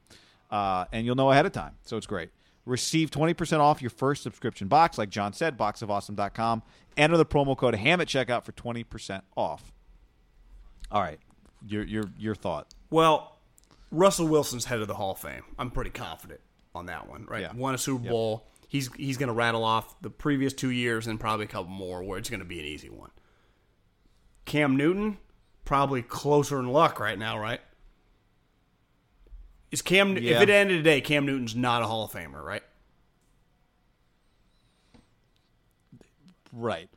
uh, 0.50 0.84
and 0.92 1.06
you'll 1.06 1.14
know 1.16 1.30
ahead 1.30 1.46
of 1.46 1.52
time. 1.52 1.72
So 1.84 1.96
it's 1.96 2.06
great. 2.06 2.30
Receive 2.66 3.10
20% 3.12 3.60
off 3.60 3.80
your 3.80 3.90
first 3.90 4.24
subscription 4.24 4.66
box, 4.66 4.98
like 4.98 5.08
John 5.08 5.32
said, 5.32 5.56
boxofawesome.com. 5.56 6.62
Enter 6.96 7.16
the 7.16 7.24
promo 7.24 7.56
code 7.56 7.76
HAM 7.76 8.00
at 8.00 8.08
checkout 8.08 8.42
for 8.44 8.50
20% 8.52 9.22
off. 9.36 9.72
All 10.90 11.00
right, 11.00 11.18
your 11.66 11.84
your 11.84 12.04
your 12.18 12.34
thought. 12.34 12.68
Well, 12.90 13.38
Russell 13.90 14.26
Wilson's 14.28 14.64
head 14.66 14.80
of 14.80 14.88
the 14.88 14.94
Hall 14.94 15.12
of 15.12 15.18
Fame. 15.18 15.42
I'm 15.58 15.70
pretty 15.70 15.90
confident 15.90 16.40
on 16.74 16.86
that 16.86 17.08
one. 17.08 17.24
Right, 17.26 17.42
Yeah. 17.42 17.52
won 17.54 17.74
a 17.74 17.78
Super 17.78 18.02
Yep. 18.04 18.10
Bowl. 18.12 18.46
He's 18.68 18.92
he's 18.94 19.16
going 19.16 19.28
to 19.28 19.34
rattle 19.34 19.64
off 19.64 20.00
the 20.02 20.10
previous 20.10 20.52
two 20.52 20.70
years 20.70 21.06
and 21.06 21.20
probably 21.20 21.44
a 21.44 21.48
couple 21.48 21.70
more 21.70 22.02
where 22.02 22.18
it's 22.18 22.28
going 22.28 22.40
to 22.40 22.46
be 22.46 22.58
an 22.58 22.66
easy 22.66 22.90
one. 22.90 23.10
Cam 24.44 24.76
Newton 24.76 25.18
probably 25.64 26.02
closer 26.02 26.58
in 26.58 26.68
luck 26.68 26.98
right 26.98 27.18
now, 27.18 27.38
right? 27.38 27.60
Is 29.70 29.82
Cam? 29.82 30.16
Yeah. 30.16 30.36
If 30.36 30.42
it 30.42 30.50
ended 30.50 30.78
today, 30.78 31.00
Cam 31.00 31.26
Newton's 31.26 31.54
not 31.54 31.82
a 31.82 31.86
Hall 31.86 32.04
of 32.04 32.12
Famer, 32.12 32.42
right? 32.42 32.62
Right. 36.52 36.88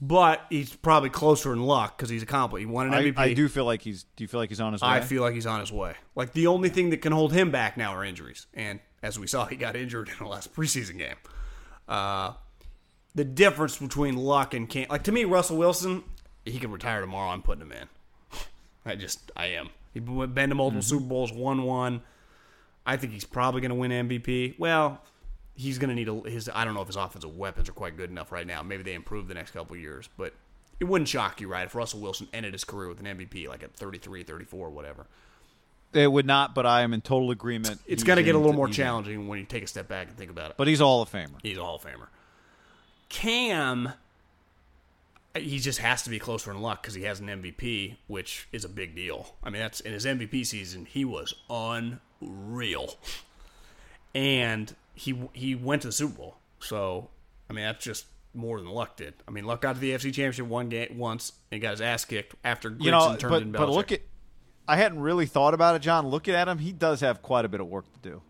But 0.00 0.44
he's 0.50 0.74
probably 0.74 1.08
closer 1.08 1.52
in 1.52 1.62
luck 1.62 1.96
because 1.96 2.10
he's 2.10 2.22
accomplished. 2.22 2.60
He 2.60 2.66
won 2.66 2.88
an 2.88 2.94
I, 2.94 3.02
MVP. 3.04 3.18
I 3.18 3.32
do 3.32 3.48
feel 3.48 3.64
like 3.64 3.80
he's. 3.80 4.04
Do 4.16 4.24
you 4.24 4.28
feel 4.28 4.40
like 4.40 4.48
he's 4.48 4.60
on 4.60 4.72
his 4.72 4.82
way? 4.82 4.88
I 4.88 5.00
feel 5.00 5.22
like 5.22 5.34
he's 5.34 5.46
on 5.46 5.60
his 5.60 5.72
way. 5.72 5.94
Like 6.14 6.32
the 6.32 6.48
only 6.48 6.68
thing 6.68 6.90
that 6.90 6.98
can 6.98 7.12
hold 7.12 7.32
him 7.32 7.50
back 7.50 7.76
now 7.76 7.94
are 7.94 8.04
injuries, 8.04 8.46
and 8.52 8.80
as 9.04 9.18
we 9.18 9.26
saw, 9.26 9.44
he 9.44 9.54
got 9.54 9.76
injured 9.76 10.08
in 10.08 10.14
the 10.18 10.26
last 10.26 10.54
preseason 10.54 10.96
game. 10.96 11.16
Uh, 11.86 12.32
the 13.14 13.24
difference 13.24 13.76
between 13.76 14.16
Luck 14.16 14.54
and 14.54 14.68
Cam, 14.68 14.86
like 14.88 15.04
to 15.04 15.12
me, 15.12 15.24
Russell 15.24 15.58
Wilson, 15.58 16.02
he 16.44 16.58
can 16.58 16.72
retire 16.72 17.02
tomorrow. 17.02 17.30
I'm 17.30 17.42
putting 17.42 17.62
him 17.62 17.72
in. 17.72 17.88
I 18.86 18.96
just, 18.96 19.30
I 19.36 19.46
am. 19.46 19.68
He's 19.92 20.02
been 20.02 20.48
to 20.48 20.54
multiple 20.54 20.82
Super 20.82 21.04
Bowls, 21.04 21.32
won 21.32 21.62
one. 21.64 22.00
I 22.86 22.96
think 22.96 23.12
he's 23.12 23.24
probably 23.24 23.60
going 23.60 23.70
to 23.70 23.76
win 23.76 23.90
MVP. 23.90 24.58
Well, 24.58 25.00
he's 25.54 25.78
going 25.78 25.90
to 25.90 25.94
need 25.94 26.08
a, 26.08 26.28
his. 26.28 26.50
I 26.52 26.64
don't 26.64 26.74
know 26.74 26.80
if 26.80 26.88
his 26.88 26.96
offensive 26.96 27.36
weapons 27.36 27.68
are 27.68 27.72
quite 27.72 27.96
good 27.96 28.10
enough 28.10 28.32
right 28.32 28.46
now. 28.46 28.62
Maybe 28.62 28.82
they 28.82 28.94
improve 28.94 29.28
the 29.28 29.34
next 29.34 29.52
couple 29.52 29.76
years, 29.76 30.08
but 30.16 30.32
it 30.80 30.84
wouldn't 30.84 31.08
shock 31.08 31.40
you, 31.40 31.48
right, 31.48 31.66
if 31.66 31.74
Russell 31.74 32.00
Wilson 32.00 32.26
ended 32.32 32.54
his 32.54 32.64
career 32.64 32.88
with 32.88 33.00
an 33.00 33.06
MVP 33.06 33.48
like 33.48 33.62
at 33.62 33.74
33, 33.74 34.24
34, 34.24 34.70
whatever. 34.70 35.06
It 35.94 36.10
would 36.10 36.26
not, 36.26 36.54
but 36.54 36.66
I 36.66 36.82
am 36.82 36.92
in 36.92 37.00
total 37.00 37.30
agreement. 37.30 37.80
It's 37.86 38.02
going 38.02 38.16
to 38.16 38.22
get 38.22 38.34
a 38.34 38.38
little 38.38 38.52
more 38.52 38.68
challenging 38.68 39.28
when 39.28 39.38
you 39.38 39.44
take 39.44 39.62
a 39.62 39.66
step 39.66 39.88
back 39.88 40.08
and 40.08 40.16
think 40.16 40.30
about 40.30 40.50
it. 40.50 40.56
But 40.56 40.66
he's 40.66 40.80
all 40.80 41.00
a 41.00 41.02
of 41.02 41.10
Famer. 41.10 41.36
He's 41.42 41.56
a 41.56 41.62
Hall 41.62 41.76
of 41.76 41.82
Famer. 41.82 42.08
Cam, 43.08 43.92
he 45.36 45.58
just 45.58 45.78
has 45.78 46.02
to 46.02 46.10
be 46.10 46.18
closer 46.18 46.50
in 46.50 46.60
luck 46.60 46.82
because 46.82 46.94
he 46.94 47.02
has 47.02 47.20
an 47.20 47.26
MVP, 47.26 47.96
which 48.08 48.48
is 48.52 48.64
a 48.64 48.68
big 48.68 48.94
deal. 48.96 49.34
I 49.42 49.50
mean, 49.50 49.60
that's 49.60 49.80
in 49.80 49.92
his 49.92 50.04
MVP 50.04 50.46
season, 50.46 50.86
he 50.86 51.04
was 51.04 51.34
unreal, 51.48 52.94
and 54.14 54.74
he 54.94 55.14
he 55.32 55.54
went 55.54 55.82
to 55.82 55.88
the 55.88 55.92
Super 55.92 56.16
Bowl. 56.16 56.36
So, 56.60 57.10
I 57.48 57.52
mean, 57.52 57.64
that's 57.64 57.84
just 57.84 58.06
more 58.34 58.58
than 58.58 58.68
Luck 58.68 58.96
did. 58.96 59.14
I 59.28 59.30
mean, 59.30 59.44
Luck 59.44 59.60
got 59.60 59.74
to 59.74 59.80
the 59.80 59.92
AFC 59.92 60.06
Championship 60.06 60.46
one 60.46 60.68
game 60.68 60.98
once 60.98 61.32
and 61.52 61.60
got 61.62 61.72
his 61.72 61.80
ass 61.80 62.04
kicked 62.04 62.34
after 62.44 62.70
Grigson 62.70 62.84
You 62.84 62.90
know, 62.90 63.16
turned 63.16 63.30
but, 63.30 63.42
in 63.42 63.52
but 63.52 63.60
Belichick. 63.68 63.74
look 63.74 63.92
at. 63.92 64.00
I 64.66 64.76
hadn't 64.76 65.00
really 65.00 65.26
thought 65.26 65.54
about 65.54 65.76
it, 65.76 65.80
John. 65.80 66.06
Looking 66.06 66.34
at 66.34 66.48
him, 66.48 66.58
he 66.58 66.72
does 66.72 67.00
have 67.00 67.22
quite 67.22 67.44
a 67.44 67.48
bit 67.48 67.60
of 67.60 67.66
work 67.66 67.84
to 67.92 68.08
do. 68.10 68.22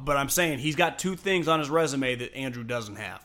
But 0.00 0.16
I'm 0.16 0.28
saying 0.28 0.58
he's 0.58 0.76
got 0.76 0.98
two 0.98 1.16
things 1.16 1.48
on 1.48 1.58
his 1.58 1.70
resume 1.70 2.14
that 2.16 2.34
Andrew 2.34 2.62
doesn't 2.62 2.96
have. 2.96 3.24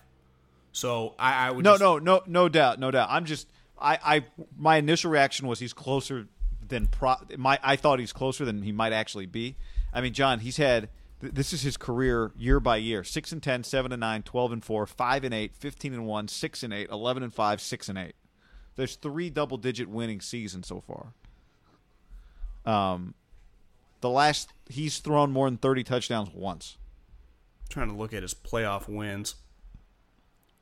So 0.72 1.14
I, 1.20 1.48
I 1.48 1.52
would 1.52 1.64
No, 1.64 1.74
just, 1.74 1.82
no, 1.82 1.98
no, 2.00 2.22
no 2.26 2.50
doubt, 2.50 2.80
no 2.80 2.90
doubt. 2.90 3.10
I'm 3.12 3.26
just, 3.26 3.48
I, 3.80 4.00
I, 4.04 4.26
my 4.58 4.78
initial 4.78 5.12
reaction 5.12 5.48
was 5.48 5.60
he's 5.60 5.74
closer 5.74 6.28
than 6.68 6.88
pro. 6.88 7.16
My, 7.38 7.60
I 7.62 7.76
thought 7.76 8.00
he's 8.00 8.14
closer 8.14 8.46
than 8.46 8.64
he 8.64 8.72
might 8.72 8.94
actually 8.94 9.26
be. 9.26 9.56
I 9.94 10.02
mean, 10.02 10.14
John, 10.14 10.40
he's 10.40 10.58
had 10.58 10.90
this 11.20 11.54
is 11.54 11.62
his 11.62 11.78
career 11.78 12.32
year 12.38 12.60
by 12.60 12.78
year: 12.78 13.04
six 13.04 13.32
and 13.32 13.44
10, 13.44 13.64
7 13.64 13.92
and 13.92 14.00
9, 14.00 14.24
12 14.24 14.52
and 14.54 14.64
4, 14.66 14.86
5 14.86 15.24
and 15.24 15.34
8, 15.34 15.56
15 15.56 15.94
and 15.94 16.06
1, 16.06 16.28
6 16.28 16.64
and 16.64 16.74
8, 16.74 16.90
11 16.90 17.24
and 17.24 17.34
5, 17.34 17.62
6 17.62 17.90
and 17.90 17.98
8. 17.98 18.16
There's 18.76 18.96
three 18.96 19.30
double-digit 19.30 19.88
winning 19.88 20.20
seasons 20.20 20.68
so 20.68 20.82
far. 20.82 21.14
Um, 22.66 23.14
the 24.02 24.10
last 24.10 24.54
he's 24.70 25.00
thrown 25.00 25.32
more 25.32 25.48
than 25.50 25.58
30 25.58 25.84
touchdowns 25.84 26.30
once. 26.34 26.78
trying 27.70 27.88
to 27.90 27.96
look 27.96 28.14
at 28.14 28.22
his 28.22 28.34
playoff 28.34 28.88
wins. 28.88 29.36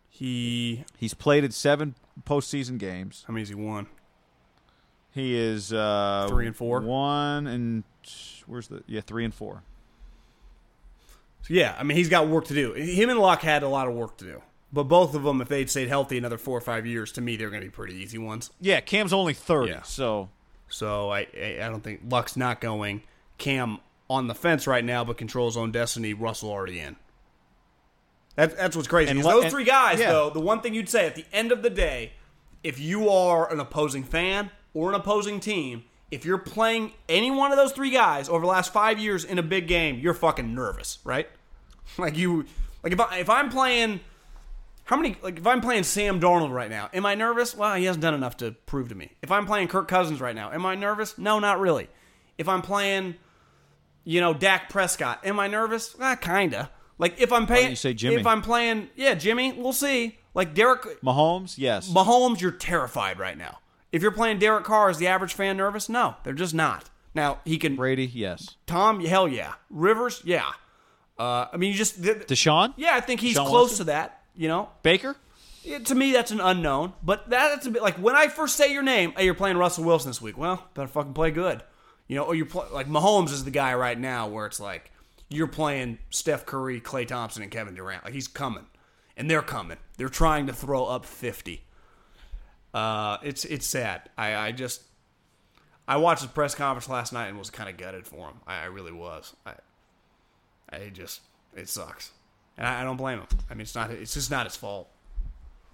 He 0.10 0.84
He's 0.98 1.14
played 1.14 1.44
in 1.44 1.52
seven 1.52 1.96
postseason 2.24 2.78
games. 2.78 3.24
how 3.28 3.34
many 3.34 3.42
has 3.42 3.50
he 3.50 3.56
won? 3.56 3.88
He 5.14 5.36
is 5.36 5.74
uh, 5.74 6.28
Three 6.30 6.48
and 6.48 6.56
four? 6.56 6.82
One 6.82 7.48
and 7.48 7.84
where's 8.46 8.68
the 8.68 8.84
yeah 8.88 9.02
three 9.02 9.26
and 9.26 9.34
four. 9.34 9.64
So 11.44 11.54
yeah, 11.54 11.76
I 11.80 11.84
mean 11.84 11.98
he's 11.98 12.10
got 12.10 12.28
work 12.28 12.46
to 12.46 12.54
do. 12.54 12.74
Him 12.74 13.10
and 13.10 13.20
Luck 13.20 13.42
had 13.42 13.64
a 13.64 13.68
lot 13.68 13.88
of 13.88 13.94
work 13.94 14.18
to 14.18 14.26
do. 14.26 14.42
But 14.74 14.84
both 14.86 15.16
of 15.16 15.24
them, 15.24 15.42
if 15.42 15.50
they'd 15.50 15.70
stayed 15.70 15.90
healthy 15.90 16.18
another 16.18 16.38
four 16.38 16.58
or 16.58 16.62
five 16.62 16.86
years, 16.86 17.12
to 17.14 17.22
me 17.22 17.36
they're 17.36 17.50
going 17.50 17.62
to 17.62 17.68
be 17.68 17.72
pretty 17.72 17.96
easy 17.96 18.18
ones. 18.18 18.52
Yeah, 18.62 18.80
Cam's 18.80 19.12
only 19.12 19.34
thirty, 19.34 19.72
Yeah. 19.72 19.82
so 19.82 20.30
So 20.72 21.12
I, 21.12 21.28
I 21.36 21.68
don't 21.70 21.84
think 21.84 22.02
Luck's 22.10 22.36
not 22.36 22.62
going. 22.62 23.04
Cam 23.38 23.80
on 24.10 24.28
the 24.28 24.36
fence 24.36 24.68
right 24.68 24.84
now, 24.84 25.04
but 25.04 25.18
controls 25.18 25.56
own 25.56 25.72
destiny. 25.72 26.14
Russell 26.14 26.50
already 26.50 26.80
in. 26.80 26.96
That, 28.36 28.58
that's 28.58 28.76
what's 28.76 28.88
crazy. 28.88 29.12
And 29.12 29.24
those 29.24 29.44
and- 29.44 29.52
three 29.52 29.64
guys, 29.64 30.00
yeah. 30.00 30.12
though, 30.12 30.30
the 30.30 30.40
one 30.40 30.62
thing 30.62 30.74
you'd 30.74 30.90
say 30.90 31.06
at 31.06 31.16
the 31.16 31.26
end 31.34 31.52
of 31.52 31.62
the 31.62 31.70
day, 31.70 32.14
if 32.64 32.80
you 32.80 33.10
are 33.10 33.52
an 33.52 33.60
opposing 33.60 34.04
fan 34.04 34.52
or 34.74 34.90
an 34.90 34.96
opposing 34.96 35.40
team, 35.40 35.84
if 36.12 36.26
you're 36.26 36.38
playing 36.38 36.94
any 37.08 37.32
one 37.32 37.52
of 37.52 37.58
those 37.58 37.72
three 37.72 37.90
guys 37.90 38.30
over 38.30 38.42
the 38.42 38.48
last 38.48 38.74
five 38.74 39.00
years 39.00 39.24
in 39.24 39.40
a 39.40 39.44
big 39.44 39.68
game, 39.68 40.00
you're 40.00 40.14
fucking 40.14 40.54
nervous, 40.54 41.00
right? 41.04 41.28
Like 41.98 42.18
you, 42.18 42.46
like 42.84 42.94
if 42.94 43.00
I 43.02 43.18
if 43.18 43.30
I'm 43.30 43.50
playing, 43.50 44.00
how 44.84 44.96
many 44.98 45.16
like 45.22 45.38
if 45.38 45.48
I'm 45.48 45.62
playing 45.62 45.84
Sam 45.84 46.20
Darnold 46.20 46.52
right 46.52 46.70
now, 46.70 46.90
am 46.94 47.06
I 47.06 47.16
nervous? 47.16 47.56
Well, 47.56 47.76
he 47.76 47.86
hasn't 47.86 48.02
done 48.02 48.14
enough 48.14 48.38
to 48.38 48.52
prove 48.52 48.90
to 48.90 48.96
me. 48.96 49.12
If 49.22 49.32
I'm 49.32 49.46
playing 49.46 49.68
Kirk 49.70 49.88
Cousins 49.88 50.20
right 50.22 50.36
now, 50.36 50.52
am 50.52 50.66
I 50.66 50.76
nervous? 50.76 51.18
No, 51.18 51.40
not 51.40 51.60
really. 51.60 51.88
If 52.38 52.50
I'm 52.50 52.62
playing, 52.62 53.16
you 54.04 54.20
know, 54.22 54.34
Dak 54.34 54.70
Prescott, 54.70 55.26
am 55.26 55.40
I 55.40 55.48
nervous? 55.48 55.96
Ah, 56.00 56.16
kinda. 56.16 56.70
Like 56.98 57.20
if 57.20 57.32
I'm 57.32 57.48
paying, 57.48 57.72
you 57.72 57.76
say 57.76 57.94
Jimmy? 57.94 58.16
If 58.16 58.28
I'm 58.28 58.42
playing, 58.42 58.90
yeah, 58.96 59.14
Jimmy, 59.16 59.54
we'll 59.54 59.74
see. 59.74 60.18
Like 60.34 60.54
Derek 60.54 61.02
Mahomes, 61.02 61.58
yes. 61.58 61.90
Mahomes, 61.92 62.40
you're 62.42 62.52
terrified 62.52 63.20
right 63.20 63.38
now. 63.38 63.60
If 63.92 64.02
you're 64.02 64.12
playing 64.12 64.40
Derek 64.40 64.64
Carr, 64.64 64.90
is 64.90 64.98
the 64.98 65.08
average 65.08 65.34
fan 65.34 65.58
nervous? 65.58 65.90
No, 65.90 66.16
they're 66.24 66.34
just 66.34 66.54
not. 66.54 66.90
Now 67.14 67.40
he 67.44 67.58
can. 67.58 67.76
Brady, 67.76 68.06
yes. 68.06 68.56
Tom, 68.66 69.04
hell 69.04 69.28
yeah. 69.28 69.54
Rivers, 69.70 70.22
yeah. 70.24 70.50
Uh, 71.20 71.48
I 71.52 71.58
mean, 71.58 71.72
you 71.72 71.78
just 71.78 72.02
th- 72.02 72.28
Deshaun, 72.28 72.74
yeah, 72.78 72.92
I 72.94 73.02
think 73.02 73.20
he's 73.20 73.38
Deshaun 73.38 73.48
close 73.48 73.70
Watson? 73.72 73.78
to 73.78 73.84
that. 73.92 74.21
You 74.42 74.48
know, 74.48 74.70
Baker, 74.82 75.16
Yeah, 75.62 75.78
to 75.78 75.94
me 75.94 76.14
that's 76.14 76.32
an 76.32 76.40
unknown. 76.40 76.94
But 77.04 77.30
that's 77.30 77.68
a 77.68 77.70
bit 77.70 77.84
like 77.84 77.98
when 77.98 78.16
I 78.16 78.28
first 78.28 78.56
say 78.58 78.74
your 78.74 78.82
name, 78.82 79.14
hey, 79.16 79.26
you're 79.26 79.36
playing 79.36 79.56
Russell 79.56 79.84
Wilson 79.84 80.10
this 80.10 80.20
week. 80.20 80.36
Well, 80.36 80.68
better 80.74 80.88
fucking 80.88 81.14
play 81.14 81.30
good. 81.30 81.62
You 82.08 82.16
know, 82.16 82.24
or 82.24 82.34
you're 82.34 82.48
play, 82.48 82.66
like 82.72 82.88
Mahomes 82.88 83.32
is 83.32 83.44
the 83.44 83.52
guy 83.52 83.76
right 83.76 84.00
now 84.00 84.28
where 84.28 84.48
it's 84.48 84.60
like 84.60 84.92
you're 85.30 85.46
playing 85.46 86.00
Steph 86.10 86.48
Curry, 86.48 86.82
Klay 86.82 87.08
Thompson, 87.08 87.44
and 87.44 87.52
Kevin 87.52 87.76
Durant. 87.76 88.04
Like 88.04 88.16
he's 88.16 88.28
coming, 88.28 88.66
and 89.16 89.30
they're 89.30 89.44
coming. 89.44 89.78
They're 89.98 90.10
trying 90.10 90.48
to 90.48 90.54
throw 90.54 90.86
up 90.86 91.06
fifty. 91.06 91.62
Uh, 92.74 93.18
it's 93.22 93.46
it's 93.46 93.68
sad. 93.68 94.10
I, 94.18 94.34
I 94.34 94.52
just 94.54 94.82
I 95.88 95.98
watched 95.98 96.24
his 96.24 96.32
press 96.32 96.56
conference 96.56 96.90
last 96.90 97.14
night 97.14 97.28
and 97.28 97.38
was 97.38 97.52
kind 97.52 97.70
of 97.70 97.78
gutted 97.78 98.08
for 98.08 98.30
him. 98.30 98.40
I, 98.48 98.62
I 98.62 98.66
really 98.66 98.92
was. 98.92 99.36
I 99.46 99.54
I 100.72 100.90
just 100.90 101.22
it 101.56 101.70
sucks, 101.70 102.10
and 102.58 102.68
I, 102.68 102.82
I 102.82 102.84
don't 102.84 102.98
blame 102.98 103.20
him. 103.20 103.28
I 103.50 103.54
mean, 103.54 103.62
it's 103.62 103.76
not 103.76 103.92
it's 103.92 104.14
just 104.14 104.32
not 104.32 104.46
his 104.46 104.56
fault. 104.56 104.90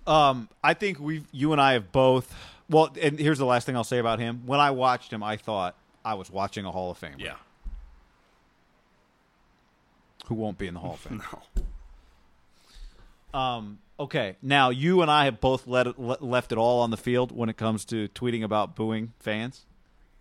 Um, 0.05 0.47
I 0.63 0.73
think 0.73 0.99
we, 0.99 1.23
you 1.31 1.51
and 1.51 1.59
I 1.61 1.73
have 1.73 1.91
both. 1.91 2.33
Well, 2.69 2.89
and 3.01 3.19
here's 3.19 3.37
the 3.37 3.45
last 3.45 3.65
thing 3.65 3.75
I'll 3.75 3.83
say 3.83 3.97
about 3.97 4.19
him. 4.19 4.43
When 4.45 4.59
I 4.59 4.71
watched 4.71 5.11
him, 5.11 5.21
I 5.21 5.37
thought 5.37 5.75
I 6.03 6.13
was 6.13 6.31
watching 6.31 6.65
a 6.65 6.71
Hall 6.71 6.91
of 6.91 6.99
Famer. 6.99 7.19
Yeah. 7.19 7.35
Who 10.27 10.35
won't 10.35 10.57
be 10.57 10.67
in 10.67 10.73
the 10.73 10.79
Hall 10.79 10.93
of 10.93 10.99
Fame? 10.99 11.21
No. 13.33 13.39
Um, 13.39 13.79
okay, 13.99 14.37
now 14.41 14.69
you 14.69 15.01
and 15.01 15.11
I 15.11 15.25
have 15.25 15.41
both 15.41 15.67
let 15.67 15.85
it, 15.85 15.99
le- 15.99 16.17
left 16.21 16.51
it 16.51 16.57
all 16.57 16.79
on 16.79 16.91
the 16.91 16.97
field 16.97 17.31
when 17.31 17.49
it 17.49 17.57
comes 17.57 17.83
to 17.85 18.07
tweeting 18.09 18.41
about 18.43 18.75
booing 18.75 19.13
fans. 19.19 19.65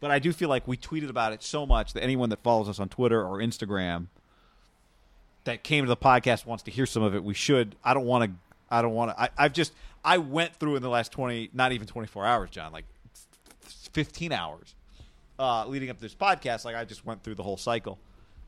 But 0.00 0.10
I 0.10 0.18
do 0.18 0.32
feel 0.32 0.48
like 0.48 0.66
we 0.68 0.76
tweeted 0.76 1.08
about 1.08 1.32
it 1.32 1.42
so 1.42 1.64
much 1.64 1.92
that 1.94 2.02
anyone 2.02 2.28
that 2.30 2.42
follows 2.42 2.68
us 2.68 2.78
on 2.78 2.88
Twitter 2.88 3.24
or 3.24 3.38
Instagram 3.38 4.08
that 5.46 5.62
came 5.64 5.84
to 5.84 5.88
the 5.88 5.96
podcast 5.96 6.46
wants 6.46 6.64
to 6.64 6.70
hear 6.70 6.86
some 6.86 7.02
of 7.02 7.14
it. 7.14 7.24
We 7.24 7.34
should. 7.34 7.74
I 7.82 7.94
don't 7.94 8.04
want 8.04 8.30
to. 8.30 8.38
I 8.70 8.82
don't 8.82 8.94
want 8.94 9.16
to. 9.16 9.30
I've 9.36 9.52
just. 9.52 9.72
I 10.04 10.18
went 10.18 10.54
through 10.54 10.76
in 10.76 10.82
the 10.82 10.88
last 10.88 11.10
twenty, 11.10 11.50
not 11.52 11.72
even 11.72 11.86
twenty 11.86 12.06
four 12.06 12.24
hours, 12.24 12.50
John, 12.50 12.72
like 12.72 12.84
fifteen 13.60 14.32
hours, 14.32 14.74
uh, 15.38 15.66
leading 15.66 15.90
up 15.90 15.96
to 15.96 16.02
this 16.02 16.14
podcast. 16.14 16.64
Like 16.64 16.76
I 16.76 16.84
just 16.84 17.04
went 17.04 17.22
through 17.22 17.36
the 17.36 17.42
whole 17.42 17.56
cycle, 17.56 17.98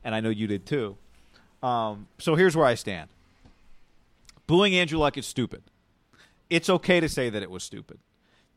and 0.03 0.13
I 0.13 0.19
know 0.19 0.29
you 0.29 0.47
did 0.47 0.65
too. 0.65 0.95
Um, 1.61 2.07
so 2.19 2.35
here's 2.35 2.55
where 2.55 2.65
I 2.65 2.75
stand. 2.75 3.09
Booing 4.47 4.75
Andrew 4.75 4.99
Luck 4.99 5.17
is 5.17 5.25
stupid. 5.25 5.63
It's 6.49 6.69
okay 6.69 6.99
to 6.99 7.09
say 7.09 7.29
that 7.29 7.43
it 7.43 7.51
was 7.51 7.63
stupid, 7.63 7.99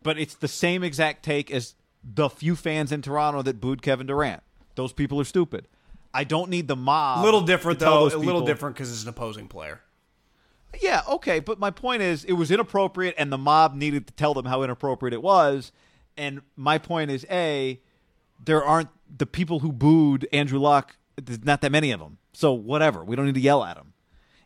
but 0.03 0.19
it's 0.19 0.35
the 0.35 0.49
same 0.49 0.83
exact 0.83 1.25
take 1.25 1.51
as 1.51 1.75
the 2.03 2.29
few 2.29 2.57
fans 2.57 2.91
in 2.91 3.03
Toronto 3.03 3.43
that 3.43 3.61
booed 3.61 3.83
Kevin 3.83 4.07
Durant. 4.07 4.43
Those 4.75 4.93
people 4.93 5.21
are 5.21 5.25
stupid. 5.25 5.69
I 6.15 6.25
don't 6.25 6.51
need 6.51 6.69
the 6.69 6.77
mob. 6.77 7.21
A 7.21 7.25
little 7.25 7.41
different 7.43 7.79
though. 7.79 8.07
A 8.07 8.17
little 8.17 8.45
different 8.45 8.77
because 8.77 8.93
it's 8.93 9.03
an 9.03 9.09
opposing 9.09 9.49
player. 9.49 9.81
Yeah, 10.81 11.03
okay, 11.07 11.41
but 11.41 11.59
my 11.59 11.71
point 11.71 12.03
is, 12.03 12.25
it 12.25 12.33
was 12.33 12.51
inappropriate, 12.51 13.15
and 13.19 13.31
the 13.31 13.39
mob 13.39 13.75
needed 13.75 14.07
to 14.07 14.13
tell 14.15 14.33
them 14.33 14.47
how 14.47 14.63
inappropriate 14.63 15.13
it 15.13 15.23
was. 15.23 15.71
And 16.17 16.41
my 16.57 16.79
point 16.79 17.11
is, 17.11 17.27
a, 17.31 17.81
there 18.43 18.65
aren't 18.65 18.89
the 19.15 19.27
people 19.27 19.59
who 19.61 19.71
booed 19.71 20.27
Andrew 20.33 20.59
Luck. 20.59 20.97
There's 21.17 21.45
not 21.45 21.61
that 21.61 21.73
many 21.73 21.91
of 21.91 22.01
them, 22.01 22.19
so 22.33 22.53
whatever. 22.53 23.05
We 23.05 23.17
don't 23.17 23.27
need 23.27 23.35
to 23.35 23.41
yell 23.41 23.63
at 23.65 23.77
them. 23.77 23.93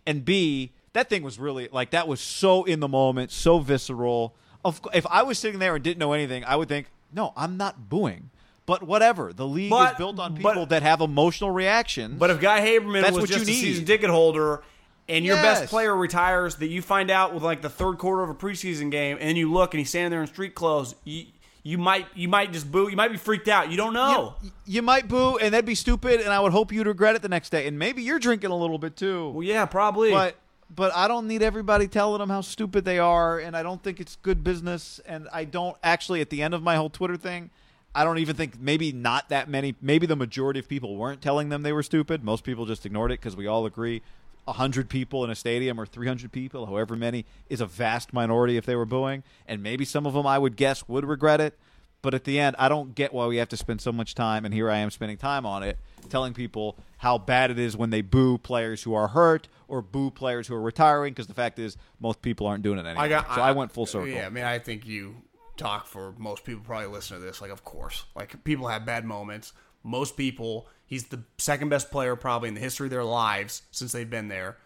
And 0.04 0.24
b, 0.24 0.72
that 0.92 1.08
thing 1.08 1.22
was 1.22 1.38
really 1.38 1.68
like 1.70 1.90
that 1.90 2.08
was 2.08 2.20
so 2.20 2.64
in 2.64 2.80
the 2.80 2.88
moment, 2.88 3.30
so 3.30 3.58
visceral. 3.58 4.34
Of 4.64 4.80
if 4.92 5.06
I 5.06 5.22
was 5.22 5.38
sitting 5.38 5.60
there 5.60 5.76
and 5.76 5.84
didn't 5.84 5.98
know 5.98 6.12
anything, 6.12 6.44
I 6.44 6.56
would 6.56 6.68
think, 6.68 6.90
no, 7.12 7.32
I'm 7.36 7.56
not 7.56 7.88
booing. 7.88 8.30
But 8.66 8.82
whatever, 8.82 9.32
the 9.32 9.46
league 9.46 9.70
But- 9.70 9.92
is 9.92 9.98
built 9.98 10.18
on 10.18 10.34
but- 10.34 10.42
people 10.52 10.66
that 10.66 10.82
have 10.82 11.00
emotional 11.00 11.50
reactions. 11.52 12.18
But 12.18 12.30
if 12.30 12.40
Guy 12.40 12.60
Haberman 12.60 13.02
That's 13.02 13.12
was 13.14 13.22
what 13.22 13.30
you 13.30 13.36
just 13.36 13.48
a 13.48 13.50
need. 13.52 13.60
season 13.60 13.84
ticket 13.84 14.10
holder 14.10 14.62
and 15.08 15.24
your 15.24 15.36
Yes. 15.36 15.60
best 15.60 15.70
player 15.70 15.94
retires 15.96 16.56
that 16.56 16.66
you 16.66 16.82
find 16.82 17.10
out 17.10 17.32
with 17.32 17.44
like 17.44 17.62
the 17.62 17.68
third 17.70 17.98
quarter 17.98 18.22
of 18.24 18.28
a 18.30 18.34
preseason 18.34 18.90
game 18.90 19.18
and 19.20 19.38
you 19.38 19.52
look 19.52 19.72
and 19.72 19.78
he's 19.78 19.88
standing 19.90 20.10
there 20.10 20.20
in 20.20 20.26
street 20.26 20.56
clothes, 20.56 20.96
you, 21.04 21.26
you 21.62 21.78
might 21.78 22.06
you 22.14 22.28
might 22.28 22.52
just 22.52 22.70
boo. 22.72 22.88
You 22.90 22.96
might 22.96 23.10
be 23.12 23.16
freaked 23.16 23.46
out. 23.48 23.70
You 23.70 23.76
don't 23.76 23.92
know. 23.92 24.34
You, 24.42 24.50
you 24.66 24.82
might 24.82 25.06
boo, 25.08 25.36
and 25.38 25.52
that'd 25.54 25.64
be 25.64 25.74
stupid, 25.76 26.20
and 26.20 26.30
I 26.30 26.38
would 26.40 26.52
hope 26.52 26.72
you'd 26.72 26.86
regret 26.88 27.14
it 27.16 27.22
the 27.22 27.28
next 27.28 27.50
day. 27.50 27.66
And 27.68 27.78
maybe 27.78 28.02
you're 28.02 28.18
drinking 28.20 28.50
a 28.50 28.56
little 28.56 28.78
bit 28.78 28.96
too. 28.96 29.30
well, 29.30 29.42
yeah, 29.44 29.64
probably. 29.66 30.10
but 30.10 30.36
but 30.74 30.92
I 30.94 31.06
don't 31.06 31.28
need 31.28 31.42
everybody 31.42 31.86
telling 31.86 32.18
them 32.18 32.30
how 32.30 32.40
stupid 32.40 32.84
they 32.84 32.98
are, 32.98 33.38
and 33.38 33.56
I 33.56 33.62
don't 33.62 33.80
think 33.82 34.00
it's 34.00 34.16
good 34.22 34.42
business. 34.42 35.00
And 35.06 35.28
I 35.32 35.44
don't 35.44 35.76
actually, 35.84 36.20
at 36.20 36.30
the 36.30 36.42
end 36.42 36.54
of 36.54 36.62
my 36.64 36.74
whole 36.76 36.90
Twitter 36.90 37.16
thing, 37.16 37.50
I 37.97 38.05
don't 38.05 38.18
even 38.18 38.36
think 38.36 38.61
maybe 38.61 38.92
not 38.92 39.30
that 39.30 39.49
many, 39.49 39.74
maybe 39.80 40.07
the 40.07 40.16
majority 40.16 40.61
of 40.61 40.68
people 40.68 40.97
weren't 40.97 41.22
telling 41.22 41.49
them 41.49 41.62
they 41.62 41.72
were 41.72 41.82
stupid. 41.82 42.22
Most 42.22 42.44
people 42.44 42.66
just 42.66 42.84
ignored 42.84 43.11
it 43.11 43.20
because 43.20 43.34
we 43.34 43.47
all 43.47 43.64
agree. 43.64 44.03
100 44.44 44.90
people 44.90 45.24
in 45.24 45.30
a 45.30 45.34
stadium 45.34 45.80
or 45.80 45.86
300 45.86 46.30
people, 46.30 46.66
however 46.66 46.94
many, 46.94 47.24
is 47.49 47.62
a 47.62 47.66
vast 47.66 48.12
minority 48.12 48.59
if 48.59 48.66
they 48.66 48.76
were 48.76 48.84
booing. 48.84 49.24
And 49.49 49.62
maybe 49.62 49.86
some 49.86 50.05
of 50.05 50.12
them, 50.12 50.26
I 50.26 50.38
would 50.38 50.57
guess, 50.57 50.86
would 50.86 51.07
regret 51.07 51.40
it. 51.40 51.59
But 52.03 52.12
at 52.12 52.24
the 52.24 52.38
end, 52.38 52.55
I 52.59 52.68
don't 52.68 52.94
get 52.94 53.14
why 53.14 53.26
we 53.26 53.38
have 53.38 53.49
to 53.49 53.57
spend 53.57 53.80
so 53.80 53.92
much 53.92 54.14
time, 54.14 54.44
and 54.44 54.53
here 54.53 54.70
I 54.70 54.76
am 54.76 54.90
spending 54.90 55.16
time 55.16 55.47
on 55.47 55.62
it, 55.62 55.78
telling 56.11 56.34
people 56.34 56.76
how 56.99 57.16
bad 57.16 57.51
it 57.51 57.59
is 57.59 57.78
when 57.78 57.88
they 57.88 58.03
boo 58.03 58.36
players 58.36 58.82
who 58.82 58.92
are 58.92 59.09
hurt 59.09 59.49
or 59.68 59.80
boo 59.80 60.11
players 60.11 60.47
who 60.47 60.55
are 60.55 60.61
retiring, 60.61 61.14
because 61.14 61.26
the 61.26 61.34
fact 61.34 61.59
is, 61.59 61.78
most 61.99 62.20
people 62.20 62.47
aren't 62.47 62.62
doing 62.62 62.78
it 62.78 62.84
anymore. 62.84 63.03
I 63.03 63.09
got. 63.09 63.34
so 63.34 63.40
I, 63.40 63.53
went 63.53 63.72
full 63.72 63.86
circle. 63.86 64.07
Yeah, 64.07 64.26
I 64.26 64.28
mean, 64.28 64.44
I 64.44 64.59
think 64.59 64.86
you 64.86 65.16
talk 65.57 65.86
for 65.86 66.14
most 66.18 66.44
people. 66.44 66.62
Probably 66.64 66.86
listen 66.88 67.18
to 67.18 67.24
this. 67.24 67.40
Like, 67.40 67.50
of 67.50 67.64
course, 67.64 68.04
like 68.14 68.42
people 68.44 68.68
have 68.68 68.86
bad 68.86 69.04
moments. 69.04 69.52
Most 69.82 70.16
people, 70.16 70.68
he's 70.86 71.07
the 71.07 71.22
second 71.38 71.68
best 71.68 71.90
player 71.90 72.16
probably 72.16 72.48
in 72.48 72.54
the 72.54 72.61
history 72.61 72.86
of 72.86 72.90
their 72.90 73.04
lives 73.04 73.62
since 73.70 73.92
they've 73.92 74.09
been 74.09 74.28
there, 74.28 74.57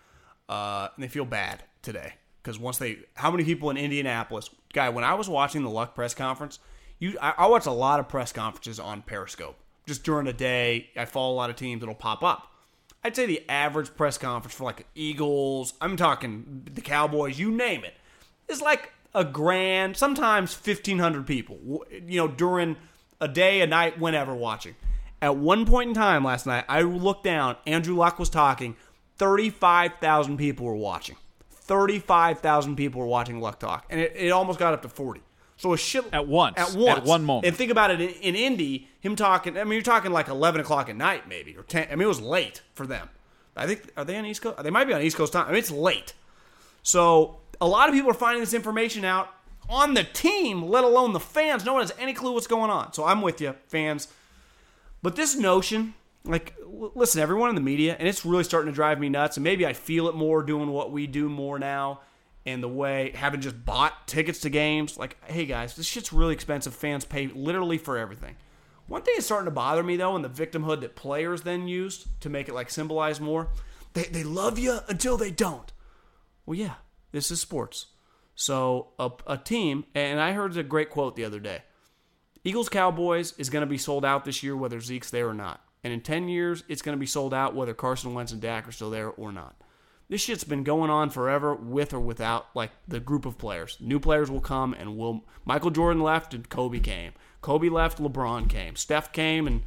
uh, 0.48 0.88
and 0.94 1.04
they 1.04 1.08
feel 1.08 1.24
bad 1.24 1.62
today 1.82 2.14
because 2.42 2.58
once 2.58 2.78
they, 2.78 2.98
how 3.14 3.30
many 3.30 3.44
people 3.44 3.70
in 3.70 3.76
Indianapolis, 3.76 4.50
guy? 4.72 4.88
When 4.88 5.04
I 5.04 5.14
was 5.14 5.28
watching 5.28 5.62
the 5.62 5.70
Luck 5.70 5.94
press 5.94 6.14
conference, 6.14 6.58
you, 6.98 7.18
I, 7.20 7.34
I 7.38 7.46
watch 7.48 7.66
a 7.66 7.72
lot 7.72 8.00
of 8.00 8.08
press 8.08 8.32
conferences 8.32 8.80
on 8.80 9.02
Periscope. 9.02 9.56
Just 9.86 10.04
during 10.04 10.26
the 10.26 10.32
day, 10.32 10.90
I 10.96 11.04
follow 11.04 11.34
a 11.34 11.36
lot 11.36 11.50
of 11.50 11.56
teams. 11.56 11.82
It'll 11.82 11.94
pop 11.94 12.22
up. 12.22 12.50
I'd 13.02 13.16
say 13.16 13.26
the 13.26 13.42
average 13.48 13.94
press 13.96 14.18
conference 14.18 14.54
for 14.54 14.64
like 14.64 14.86
Eagles, 14.94 15.74
I'm 15.80 15.96
talking 15.96 16.68
the 16.70 16.82
Cowboys, 16.82 17.38
you 17.38 17.50
name 17.50 17.82
it, 17.84 17.94
is 18.48 18.60
like 18.60 18.92
a 19.14 19.24
grand, 19.24 19.96
sometimes 19.96 20.54
1,500 20.54 21.26
people. 21.26 21.84
You 21.90 22.18
know, 22.18 22.28
during 22.28 22.76
a 23.20 23.28
day, 23.28 23.60
a 23.60 23.66
night, 23.66 23.98
whenever 23.98 24.34
watching. 24.34 24.76
At 25.22 25.36
one 25.36 25.66
point 25.66 25.88
in 25.88 25.94
time 25.94 26.24
last 26.24 26.46
night, 26.46 26.64
I 26.68 26.82
looked 26.82 27.24
down. 27.24 27.56
Andrew 27.66 27.94
Luck 27.94 28.18
was 28.18 28.30
talking. 28.30 28.76
Thirty-five 29.16 29.96
thousand 30.00 30.38
people 30.38 30.64
were 30.64 30.74
watching. 30.74 31.16
Thirty-five 31.50 32.40
thousand 32.40 32.76
people 32.76 33.02
were 33.02 33.06
watching 33.06 33.38
Luck 33.38 33.60
talk, 33.60 33.84
and 33.90 34.00
it, 34.00 34.14
it 34.16 34.30
almost 34.30 34.58
got 34.58 34.72
up 34.72 34.80
to 34.80 34.88
forty. 34.88 35.20
So 35.58 35.74
a 35.74 35.76
shit 35.76 36.06
At 36.10 36.26
once. 36.26 36.56
At 36.56 36.74
once. 36.74 37.00
At 37.00 37.04
one 37.04 37.22
moment. 37.22 37.46
And 37.46 37.54
think 37.54 37.70
about 37.70 37.90
it 37.90 38.00
in, 38.00 38.08
in 38.08 38.34
Indy, 38.34 38.88
him 39.00 39.14
talking. 39.14 39.58
I 39.58 39.64
mean, 39.64 39.74
you're 39.74 39.82
talking 39.82 40.10
like 40.10 40.28
eleven 40.28 40.58
o'clock 40.62 40.88
at 40.88 40.96
night, 40.96 41.28
maybe 41.28 41.54
or 41.54 41.64
ten. 41.64 41.86
I 41.90 41.96
mean, 41.96 42.04
it 42.04 42.08
was 42.08 42.22
late 42.22 42.62
for 42.72 42.86
them. 42.86 43.10
I 43.54 43.66
think 43.66 43.92
are 43.98 44.06
they 44.06 44.16
on 44.16 44.24
East 44.24 44.40
Coast? 44.40 44.62
They 44.62 44.70
might 44.70 44.86
be 44.86 44.94
on 44.94 45.02
East 45.02 45.18
Coast 45.18 45.34
time. 45.34 45.44
I 45.44 45.50
mean, 45.50 45.58
it's 45.58 45.70
late. 45.70 46.14
So 46.82 47.39
a 47.60 47.66
lot 47.66 47.88
of 47.88 47.94
people 47.94 48.10
are 48.10 48.14
finding 48.14 48.40
this 48.40 48.54
information 48.54 49.04
out 49.04 49.30
on 49.68 49.94
the 49.94 50.04
team, 50.04 50.62
let 50.62 50.84
alone 50.84 51.12
the 51.12 51.20
fans. 51.20 51.64
No 51.64 51.74
one 51.74 51.82
has 51.82 51.92
any 51.98 52.12
clue 52.12 52.32
what's 52.32 52.46
going 52.46 52.70
on. 52.70 52.92
So 52.92 53.04
I'm 53.04 53.22
with 53.22 53.40
you, 53.40 53.54
fans. 53.68 54.08
But 55.02 55.16
this 55.16 55.36
notion, 55.36 55.94
like, 56.24 56.54
listen, 56.66 57.20
everyone 57.20 57.48
in 57.48 57.54
the 57.54 57.60
media, 57.60 57.96
and 57.98 58.08
it's 58.08 58.24
really 58.24 58.44
starting 58.44 58.70
to 58.70 58.74
drive 58.74 58.98
me 58.98 59.08
nuts. 59.08 59.36
And 59.36 59.44
maybe 59.44 59.66
I 59.66 59.72
feel 59.72 60.08
it 60.08 60.14
more 60.14 60.42
doing 60.42 60.70
what 60.70 60.90
we 60.90 61.06
do 61.06 61.28
more 61.28 61.58
now, 61.58 62.00
and 62.44 62.62
the 62.62 62.68
way 62.68 63.12
having 63.14 63.40
just 63.40 63.64
bought 63.64 64.08
tickets 64.08 64.40
to 64.40 64.50
games. 64.50 64.98
Like, 64.98 65.16
hey 65.30 65.46
guys, 65.46 65.76
this 65.76 65.86
shit's 65.86 66.12
really 66.12 66.34
expensive. 66.34 66.74
Fans 66.74 67.04
pay 67.04 67.28
literally 67.28 67.78
for 67.78 67.96
everything. 67.96 68.36
One 68.88 69.02
thing 69.02 69.14
is 69.16 69.24
starting 69.24 69.44
to 69.44 69.52
bother 69.52 69.84
me 69.84 69.96
though, 69.96 70.16
and 70.16 70.24
the 70.24 70.28
victimhood 70.28 70.80
that 70.80 70.96
players 70.96 71.42
then 71.42 71.68
used 71.68 72.08
to 72.22 72.28
make 72.28 72.48
it 72.48 72.54
like 72.54 72.70
symbolize 72.70 73.20
more. 73.20 73.48
They 73.92 74.04
they 74.04 74.24
love 74.24 74.58
you 74.58 74.80
until 74.88 75.16
they 75.16 75.30
don't. 75.30 75.72
Well, 76.44 76.58
yeah, 76.58 76.74
this 77.12 77.30
is 77.30 77.40
sports. 77.40 77.86
So 78.34 78.88
a, 78.98 79.10
a 79.26 79.36
team, 79.36 79.84
and 79.94 80.20
I 80.20 80.32
heard 80.32 80.56
a 80.56 80.62
great 80.62 80.90
quote 80.90 81.16
the 81.16 81.24
other 81.24 81.40
day. 81.40 81.62
Eagles 82.42 82.70
Cowboys 82.70 83.34
is 83.36 83.50
going 83.50 83.60
to 83.62 83.66
be 83.66 83.78
sold 83.78 84.04
out 84.04 84.24
this 84.24 84.42
year 84.42 84.56
whether 84.56 84.80
Zeke's 84.80 85.10
there 85.10 85.28
or 85.28 85.34
not. 85.34 85.60
And 85.84 85.92
in 85.92 86.00
10 86.00 86.28
years, 86.28 86.64
it's 86.68 86.82
going 86.82 86.96
to 86.96 87.00
be 87.00 87.06
sold 87.06 87.34
out 87.34 87.54
whether 87.54 87.74
Carson 87.74 88.14
Wentz 88.14 88.32
and 88.32 88.40
Dak 88.40 88.66
are 88.66 88.72
still 88.72 88.90
there 88.90 89.08
or 89.08 89.32
not. 89.32 89.56
This 90.08 90.22
shit's 90.22 90.44
been 90.44 90.64
going 90.64 90.90
on 90.90 91.10
forever 91.10 91.54
with 91.54 91.94
or 91.94 92.00
without 92.00 92.48
like 92.54 92.72
the 92.88 92.98
group 92.98 93.24
of 93.24 93.38
players. 93.38 93.76
New 93.78 94.00
players 94.00 94.28
will 94.28 94.40
come 94.40 94.74
and 94.74 94.96
will 94.96 95.24
Michael 95.44 95.70
Jordan 95.70 96.02
left 96.02 96.34
and 96.34 96.48
Kobe 96.48 96.80
came. 96.80 97.12
Kobe 97.42 97.68
left, 97.68 97.98
LeBron 97.98 98.48
came. 98.48 98.74
Steph 98.74 99.12
came 99.12 99.46
and 99.46 99.62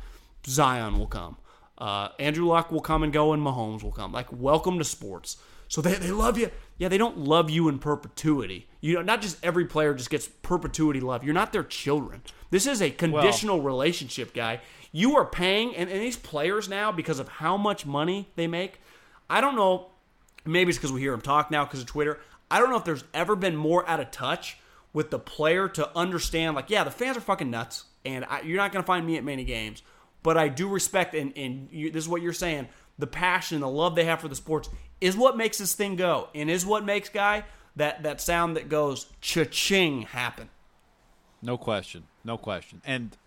Zion 0.46 1.00
will 1.00 1.08
come. 1.08 1.38
Uh, 1.78 2.10
Andrew 2.20 2.46
Luck 2.46 2.72
will 2.72 2.82
come 2.82 3.04
and 3.04 3.14
go 3.14 3.32
and 3.32 3.42
Mahomes 3.42 3.84
will 3.84 3.94
come. 3.94 4.12
Like 4.12 4.34
welcome 4.34 4.78
to 4.80 4.84
sports. 4.84 5.38
So 5.70 5.82
they, 5.82 5.96
they 5.96 6.12
love 6.12 6.38
you. 6.38 6.52
Yeah, 6.78 6.88
they 6.90 6.98
don't 6.98 7.18
love 7.18 7.50
you 7.50 7.70
in 7.70 7.80
perpetuity. 7.80 8.68
You 8.82 8.96
know, 8.96 9.02
not 9.02 9.22
just 9.22 9.38
every 9.44 9.66
player 9.66 9.94
just 9.94 10.10
gets 10.10 10.28
perpetuity 10.28 11.00
love. 11.00 11.24
You're 11.24 11.34
not 11.34 11.54
their 11.54 11.64
children. 11.64 12.22
This 12.50 12.68
is 12.68 12.82
a 12.82 12.90
conditional 12.90 13.62
relationship, 13.62 14.34
guy. 14.34 14.62
You 14.92 15.16
are 15.16 15.26
paying, 15.26 15.76
and, 15.76 15.90
and 15.90 16.02
these 16.02 16.18
players 16.18 16.68
now, 16.68 16.92
because 16.92 17.20
of 17.20 17.28
how 17.28 17.58
much 17.58 17.86
money 17.86 18.30
they 18.36 18.48
make, 18.48 18.82
I 19.30 19.42
don't 19.42 19.56
know. 19.56 19.92
Maybe 20.46 20.70
it's 20.70 20.78
because 20.78 20.92
we 20.92 21.00
hear 21.02 21.12
them 21.12 21.22
talk 21.22 21.50
now 21.50 21.64
because 21.64 21.80
of 21.80 21.86
Twitter. 21.86 22.20
I 22.52 22.60
don't 22.60 22.70
know 22.70 22.78
if 22.78 22.84
there's 22.84 23.04
ever 23.14 23.36
been 23.36 23.56
more 23.56 23.88
out 23.90 24.00
of 24.00 24.12
touch 24.12 24.58
with 24.92 25.10
the 25.10 25.20
player 25.20 25.68
to 25.70 25.90
understand, 25.98 26.56
like, 26.56 26.70
yeah, 26.70 26.84
the 26.84 26.92
fans 26.92 27.18
are 27.18 27.22
fucking 27.22 27.50
nuts, 27.50 27.86
and 28.06 28.26
I, 28.26 28.42
you're 28.42 28.58
not 28.58 28.72
going 28.72 28.84
to 28.84 28.88
find 28.88 29.08
me 29.08 29.18
at 29.18 29.24
many 29.24 29.44
games, 29.44 29.82
but 30.22 30.38
I 30.38 30.50
do 30.50 30.68
respect, 30.68 31.16
and, 31.16 31.36
and 31.36 31.70
you, 31.72 31.90
this 31.90 32.04
is 32.04 32.10
what 32.10 32.22
you're 32.22 32.34
saying, 32.34 32.68
the 33.00 33.08
passion, 33.08 33.62
the 33.62 33.68
love 33.68 33.96
they 33.96 34.06
have 34.06 34.22
for 34.22 34.28
the 34.28 34.36
sports 34.36 34.70
is 35.04 35.16
what 35.18 35.36
makes 35.38 35.58
this 35.58 35.74
thing 35.74 35.96
go, 35.96 36.30
and 36.34 36.50
is 36.50 36.66
what 36.66 36.86
makes, 36.86 37.10
guy, 37.10 37.44
that, 37.76 38.04
that 38.04 38.22
sound 38.22 38.56
that 38.56 38.70
goes 38.70 39.08
cha-ching 39.22 40.04
happen. 40.04 40.50
No 41.42 41.58
question. 41.58 42.04
No 42.24 42.38
question. 42.38 42.82
And 42.86 43.18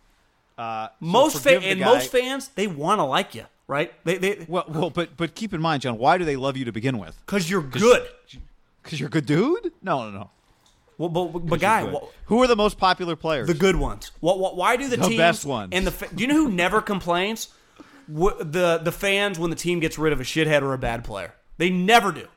uh, 0.56 0.88
so 0.88 0.92
Most 1.00 1.42
fa- 1.42 1.60
and 1.60 1.78
guy- 1.80 1.84
most 1.84 2.10
fans, 2.10 2.48
they 2.54 2.66
want 2.66 2.98
to 2.98 3.04
like 3.04 3.34
you, 3.34 3.44
right? 3.68 3.92
They, 4.04 4.16
they, 4.16 4.46
Well, 4.48 4.64
well, 4.68 4.90
but 4.90 5.16
but 5.18 5.34
keep 5.34 5.52
in 5.52 5.60
mind, 5.60 5.82
John. 5.82 5.98
Why 5.98 6.16
do 6.16 6.24
they 6.24 6.36
love 6.36 6.56
you 6.56 6.64
to 6.64 6.72
begin 6.72 6.98
with? 6.98 7.14
because 7.26 7.50
you're 7.50 7.60
good. 7.62 8.06
Because 8.82 8.98
you're 8.98 9.08
a 9.08 9.10
good 9.10 9.26
dude? 9.26 9.72
No, 9.82 10.08
no, 10.08 10.18
no. 10.18 10.30
Well, 10.96 11.10
but, 11.10 11.40
but 11.40 11.60
guy, 11.60 11.92
who 12.24 12.42
are 12.42 12.46
the 12.46 12.56
most 12.56 12.78
popular 12.78 13.16
players? 13.16 13.48
The 13.48 13.52
good 13.54 13.76
ones. 13.76 14.12
What, 14.20 14.38
what, 14.38 14.56
why 14.56 14.76
do 14.76 14.88
the, 14.88 14.96
The 14.96 15.08
teams 15.08 15.18
best 15.18 15.44
ones. 15.44 15.70
And 15.72 15.86
the 15.86 16.06
do 16.14 16.22
you 16.22 16.26
know 16.28 16.36
who 16.36 16.48
never 16.50 16.80
complains? 16.80 17.48
The 18.08 18.80
the 18.82 18.92
fans 18.92 19.38
when 19.38 19.50
the 19.50 19.56
team 19.56 19.80
gets 19.80 19.98
rid 19.98 20.12
of 20.14 20.20
a 20.20 20.24
shithead 20.24 20.62
or 20.62 20.72
a 20.72 20.78
bad 20.78 21.04
player. 21.04 21.34
They 21.58 21.70
never 21.70 22.12
do. 22.12 22.28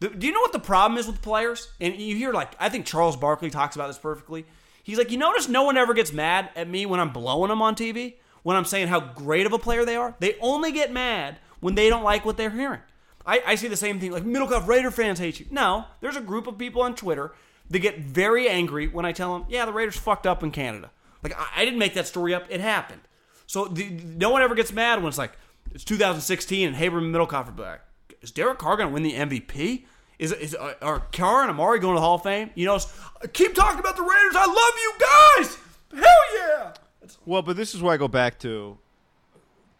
Do 0.00 0.26
you 0.26 0.32
know 0.32 0.40
what 0.40 0.52
the 0.52 0.58
problem 0.58 0.98
is 0.98 1.06
with 1.06 1.22
players? 1.22 1.68
And 1.80 1.94
you 1.96 2.16
hear 2.16 2.32
like 2.32 2.54
I 2.60 2.68
think 2.68 2.86
Charles 2.86 3.16
Barkley 3.16 3.50
talks 3.50 3.76
about 3.76 3.86
this 3.86 3.98
perfectly. 3.98 4.44
He's 4.82 4.98
like, 4.98 5.10
you 5.10 5.18
notice 5.18 5.48
no 5.48 5.64
one 5.64 5.76
ever 5.76 5.94
gets 5.94 6.12
mad 6.12 6.50
at 6.54 6.68
me 6.68 6.86
when 6.86 7.00
I'm 7.00 7.12
blowing 7.12 7.48
them 7.48 7.60
on 7.60 7.74
TV, 7.74 8.14
when 8.44 8.56
I'm 8.56 8.64
saying 8.64 8.86
how 8.88 9.00
great 9.00 9.46
of 9.46 9.52
a 9.52 9.58
player 9.58 9.84
they 9.84 9.96
are. 9.96 10.14
They 10.20 10.36
only 10.40 10.70
get 10.70 10.92
mad 10.92 11.38
when 11.58 11.74
they 11.74 11.88
don't 11.88 12.04
like 12.04 12.24
what 12.24 12.36
they're 12.36 12.50
hearing. 12.50 12.80
I, 13.26 13.42
I 13.44 13.54
see 13.56 13.66
the 13.68 13.76
same 13.76 13.98
thing. 13.98 14.12
Like 14.12 14.22
Middlekauff 14.22 14.68
Raider 14.68 14.90
fans 14.90 15.18
hate 15.18 15.40
you. 15.40 15.46
No, 15.50 15.86
there's 16.00 16.16
a 16.16 16.20
group 16.20 16.46
of 16.46 16.58
people 16.58 16.82
on 16.82 16.94
Twitter 16.94 17.34
that 17.70 17.80
get 17.80 17.98
very 17.98 18.48
angry 18.48 18.86
when 18.86 19.04
I 19.04 19.12
tell 19.12 19.36
them, 19.36 19.46
yeah, 19.48 19.64
the 19.64 19.72
Raiders 19.72 19.96
fucked 19.96 20.26
up 20.26 20.42
in 20.42 20.52
Canada. 20.52 20.90
Like 21.22 21.36
I, 21.36 21.62
I 21.62 21.64
didn't 21.64 21.80
make 21.80 21.94
that 21.94 22.06
story 22.06 22.34
up; 22.34 22.44
it 22.48 22.60
happened. 22.60 23.00
So 23.46 23.64
the, 23.64 23.90
no 23.90 24.30
one 24.30 24.42
ever 24.42 24.54
gets 24.54 24.72
mad 24.72 24.98
when 24.98 25.08
it's 25.08 25.18
like 25.18 25.32
it's 25.72 25.84
2016 25.84 26.68
and 26.68 26.76
Haber 26.76 26.98
and 26.98 27.12
Middlekauff 27.14 27.48
are 27.48 27.52
back. 27.52 27.80
Is 28.26 28.32
Derek 28.32 28.58
Carr 28.58 28.76
going 28.76 28.88
to 28.88 28.92
win 28.92 29.04
the 29.04 29.12
MVP? 29.12 29.84
Is 30.18 30.32
is 30.32 30.56
uh, 30.56 30.74
are 30.82 30.98
Carr 31.12 31.42
and 31.42 31.50
Amari 31.50 31.78
going 31.78 31.94
to 31.94 32.00
the 32.00 32.04
Hall 32.04 32.16
of 32.16 32.24
Fame? 32.24 32.50
You 32.56 32.66
know, 32.66 32.80
keep 33.32 33.54
talking 33.54 33.78
about 33.78 33.94
the 33.94 34.02
Raiders. 34.02 34.34
I 34.34 34.46
love 34.46 34.74
you 34.82 34.92
guys. 35.44 35.58
Hell 36.02 36.36
yeah! 36.36 36.72
Well, 37.24 37.42
but 37.42 37.56
this 37.56 37.72
is 37.72 37.82
where 37.82 37.94
I 37.94 37.96
go 37.98 38.08
back 38.08 38.40
to 38.40 38.78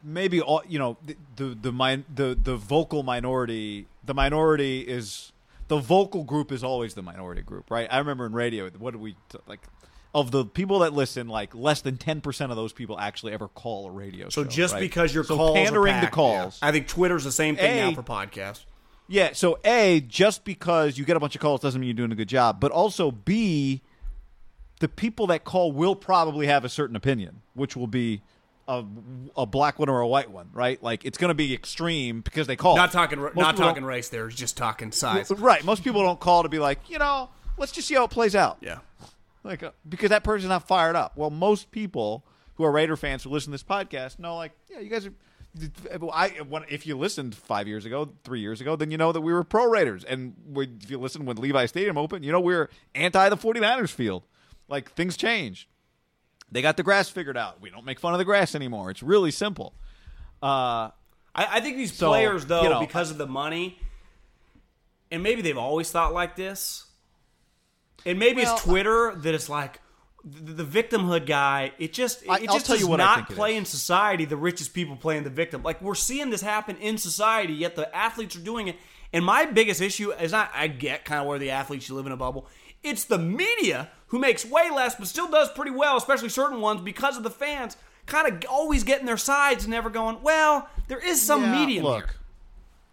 maybe 0.01 0.41
all 0.41 0.63
you 0.69 0.79
know 0.79 0.97
the 1.05 1.17
the 1.35 1.59
the, 1.61 1.73
min- 1.73 2.05
the 2.15 2.39
the 2.41 2.55
vocal 2.55 3.03
minority. 3.03 3.89
The 4.05 4.15
minority 4.15 4.83
is 4.83 5.33
the 5.67 5.79
vocal 5.79 6.23
group 6.23 6.53
is 6.53 6.63
always 6.63 6.95
the 6.95 7.03
minority 7.03 7.43
group, 7.43 7.69
right? 7.69 7.89
I 7.91 7.99
remember 7.99 8.27
in 8.27 8.33
radio, 8.33 8.71
what 8.79 8.93
did 8.93 9.01
we 9.01 9.17
like? 9.49 9.67
Of 10.17 10.31
the 10.31 10.47
people 10.47 10.79
that 10.79 10.95
listen, 10.95 11.29
like 11.29 11.55
less 11.55 11.83
than 11.83 11.99
ten 11.99 12.23
percent 12.23 12.51
of 12.51 12.57
those 12.57 12.73
people 12.73 12.99
actually 12.99 13.35
ever 13.35 13.49
call 13.49 13.87
a 13.87 13.91
radio 13.91 14.25
show. 14.25 14.31
So 14.31 14.45
show. 14.45 14.49
just 14.49 14.73
right? 14.73 14.81
because 14.81 15.15
your 15.15 15.25
so 15.25 15.37
calls 15.37 15.59
pandering 15.59 16.01
the 16.01 16.07
calls, 16.07 16.59
I 16.63 16.73
think 16.73 16.89
Twitter's 16.89 17.23
the 17.23 17.31
same 17.31 17.55
thing 17.57 17.79
A- 17.79 17.91
now 17.91 17.95
for 17.95 18.03
podcasts. 18.03 18.65
Yeah, 19.09 19.35
so 19.35 19.59
A, 19.63 20.01
just 20.01 20.45
because 20.45 20.97
you 20.97 21.05
get 21.05 21.19
a 21.19 21.21
bunch 21.21 21.35
of 21.35 21.43
calls 21.43 21.61
doesn't 21.61 21.79
mean 21.79 21.89
you're 21.89 21.95
doing 21.95 22.13
a 22.13 22.17
good 22.17 22.31
job. 22.31 22.61
But 22.61 22.73
also 22.73 23.11
B, 23.11 23.83
the 24.81 24.89
people 24.89 25.27
that 25.27 25.45
call 25.45 25.71
will 25.71 25.95
probably 25.95 26.47
have 26.47 26.65
a 26.65 26.69
certain 26.71 26.97
opinion, 26.97 27.43
which 27.53 27.77
will 27.77 27.87
be 27.87 28.23
a, 28.67 28.85
a 29.37 29.47
black 29.47 29.79
one 29.79 29.89
or 29.89 30.01
a 30.01 30.09
white 30.09 30.31
one, 30.31 30.49
right? 30.53 30.83
Like 30.83 31.05
it's 31.05 31.19
going 31.19 31.29
to 31.29 31.35
be 31.35 31.55
extreme 31.55 32.21
because 32.21 32.47
they 32.47 32.57
call. 32.57 32.75
Not 32.75 32.91
talking, 32.91 33.21
Most 33.21 33.37
not 33.37 33.57
talking 33.57 33.85
race. 33.85 34.09
There, 34.09 34.29
just 34.29 34.57
talking 34.57 34.93
size. 34.93 35.31
Right. 35.31 35.63
Most 35.63 35.85
people 35.85 36.03
don't 36.03 36.19
call 36.19 36.43
to 36.43 36.49
be 36.49 36.59
like, 36.59 36.91
you 36.91 36.99
know, 36.99 37.29
let's 37.59 37.73
just 37.73 37.87
see 37.89 37.95
how 37.95 38.05
it 38.05 38.11
plays 38.11 38.35
out. 38.35 38.59
Yeah. 38.61 38.79
Like 39.47 39.63
uh, 39.63 39.71
because 39.89 40.11
that 40.11 40.25
person's 40.25 40.49
not 40.49 40.67
fired 40.67 40.97
up. 40.97 41.17
Well, 41.17 41.31
most 41.31 41.71
people 41.71 42.27
who 42.57 42.65
are 42.65 42.73
Raider 42.73 42.97
fans 42.97 43.23
who 43.23 43.31
listen 43.31 43.53
to 43.53 43.55
this 43.55 43.63
podcast 43.63 44.19
know, 44.19 44.37
like, 44.37 44.53
yeah, 44.69 44.81
you 44.81 44.91
guys 44.91 45.07
are. 45.07 45.13
I 46.13 46.29
when, 46.47 46.65
if 46.69 46.87
you 46.87 46.99
listened 46.99 47.35
five 47.35 47.67
years 47.67 47.87
ago, 47.87 48.13
three 48.25 48.41
years 48.41 48.61
ago, 48.61 48.77
then 48.77 48.91
you 48.91 48.99
know 48.99 49.13
that 49.13 49.23
we 49.23 49.33
were 49.33 49.43
pro 49.43 49.67
Raiders, 49.67 50.05
and 50.05 50.35
we, 50.47 50.69
if 50.83 50.91
you 50.91 50.99
listened 50.99 51.27
when 51.27 51.37
Levi 51.39 51.65
Stadium 51.67 51.97
opened, 51.97 52.25
you 52.27 52.33
know 52.33 52.41
we 52.41 52.55
were 52.55 52.69
anti 52.95 53.29
the 53.31 53.37
49ers 53.37 53.91
field. 53.91 54.25
Like 54.69 54.93
things 54.93 55.17
change. 55.17 55.69
They 56.51 56.61
got 56.61 56.77
the 56.77 56.83
grass 56.83 57.09
figured 57.09 57.37
out. 57.37 57.61
We 57.61 57.71
don't 57.71 57.85
make 57.85 57.99
fun 57.99 58.13
of 58.13 58.19
the 58.19 58.25
grass 58.25 58.55
anymore. 58.55 58.91
It's 58.91 59.03
really 59.03 59.31
simple. 59.31 59.75
Uh, 60.43 60.91
I, 61.35 61.47
I 61.53 61.61
think 61.61 61.77
these 61.77 61.95
So, 61.95 62.09
players, 62.09 62.47
though, 62.47 62.63
you 62.63 62.69
know, 62.69 62.81
because 62.81 63.11
of 63.11 63.19
the 63.19 63.27
money, 63.27 63.79
and 65.11 65.23
maybe 65.23 65.43
they've 65.43 65.59
always 65.59 65.91
thought 65.91 66.13
like 66.13 66.37
this, 66.37 66.86
and 68.07 68.19
maybe 68.19 68.43
Well, 68.43 68.55
it's 68.55 68.65
Twitter 68.65 69.15
that 69.15 69.35
it's 69.35 69.49
like 69.51 69.81
the, 70.25 70.63
the 70.63 70.65
victimhood 70.65 71.27
guy. 71.27 71.73
It 71.79 71.93
just 71.93 72.23
it 72.23 72.31
I- 72.31 72.35
I'll 72.35 72.55
just 72.55 72.67
tell 72.67 72.77
you 72.77 72.83
does 72.83 72.89
what 72.89 73.01
I 73.01 73.17
not 73.17 73.29
play 73.31 73.57
in 73.57 73.65
society. 73.65 74.25
The 74.25 74.37
richest 74.37 74.73
people 74.75 74.97
playing 74.97 75.25
the 75.25 75.31
victim. 75.31 75.63
Like 75.63 75.83
we're 75.83 75.95
seeing 75.95 76.31
this 76.31 76.41
happen 76.41 76.77
in 76.79 76.97
society, 76.99 77.53
yet 77.53 77.77
the 77.77 77.95
athletes 77.95 78.35
are 78.37 78.41
doing 78.41 78.69
it. 78.69 78.77
And 79.13 79.25
my 79.25 79.45
biggest 79.47 79.81
issue 79.81 80.11
is 80.13 80.33
not 80.33 80.51
I 80.55 80.67
get 80.69 81.05
kind 81.05 81.21
of 81.21 81.27
where 81.27 81.39
the 81.39 81.51
athletes 81.51 81.89
live 81.91 82.07
in 82.07 82.13
a 82.13 82.17
bubble. 82.17 82.47
It's 82.83 83.05
the 83.05 83.19
media 83.19 83.91
who 84.09 84.19
makes 84.19 84.45
way 84.45 84.71
less 84.71 84.95
but 84.95 85.07
still 85.07 85.29
does 85.31 85.51
pretty 85.53 85.71
well, 85.73 85.97
especially 85.97 86.29
certain 86.29 86.61
ones 86.61 86.81
because 86.81 87.17
of 87.17 87.23
the 87.23 87.31
fans. 87.31 87.77
Kind 88.07 88.29
of 88.29 88.49
always 88.49 88.85
getting 88.85 89.07
their 89.07 89.17
sides 89.17 89.65
and 89.65 89.73
never 89.73 89.91
going. 89.91 90.23
Well, 90.23 90.69
there 90.87 90.99
is 91.05 91.21
some 91.21 91.43
Yeah, 91.43 91.59
medium 91.61 91.85
look, 91.85 92.05
here. 92.07 92.15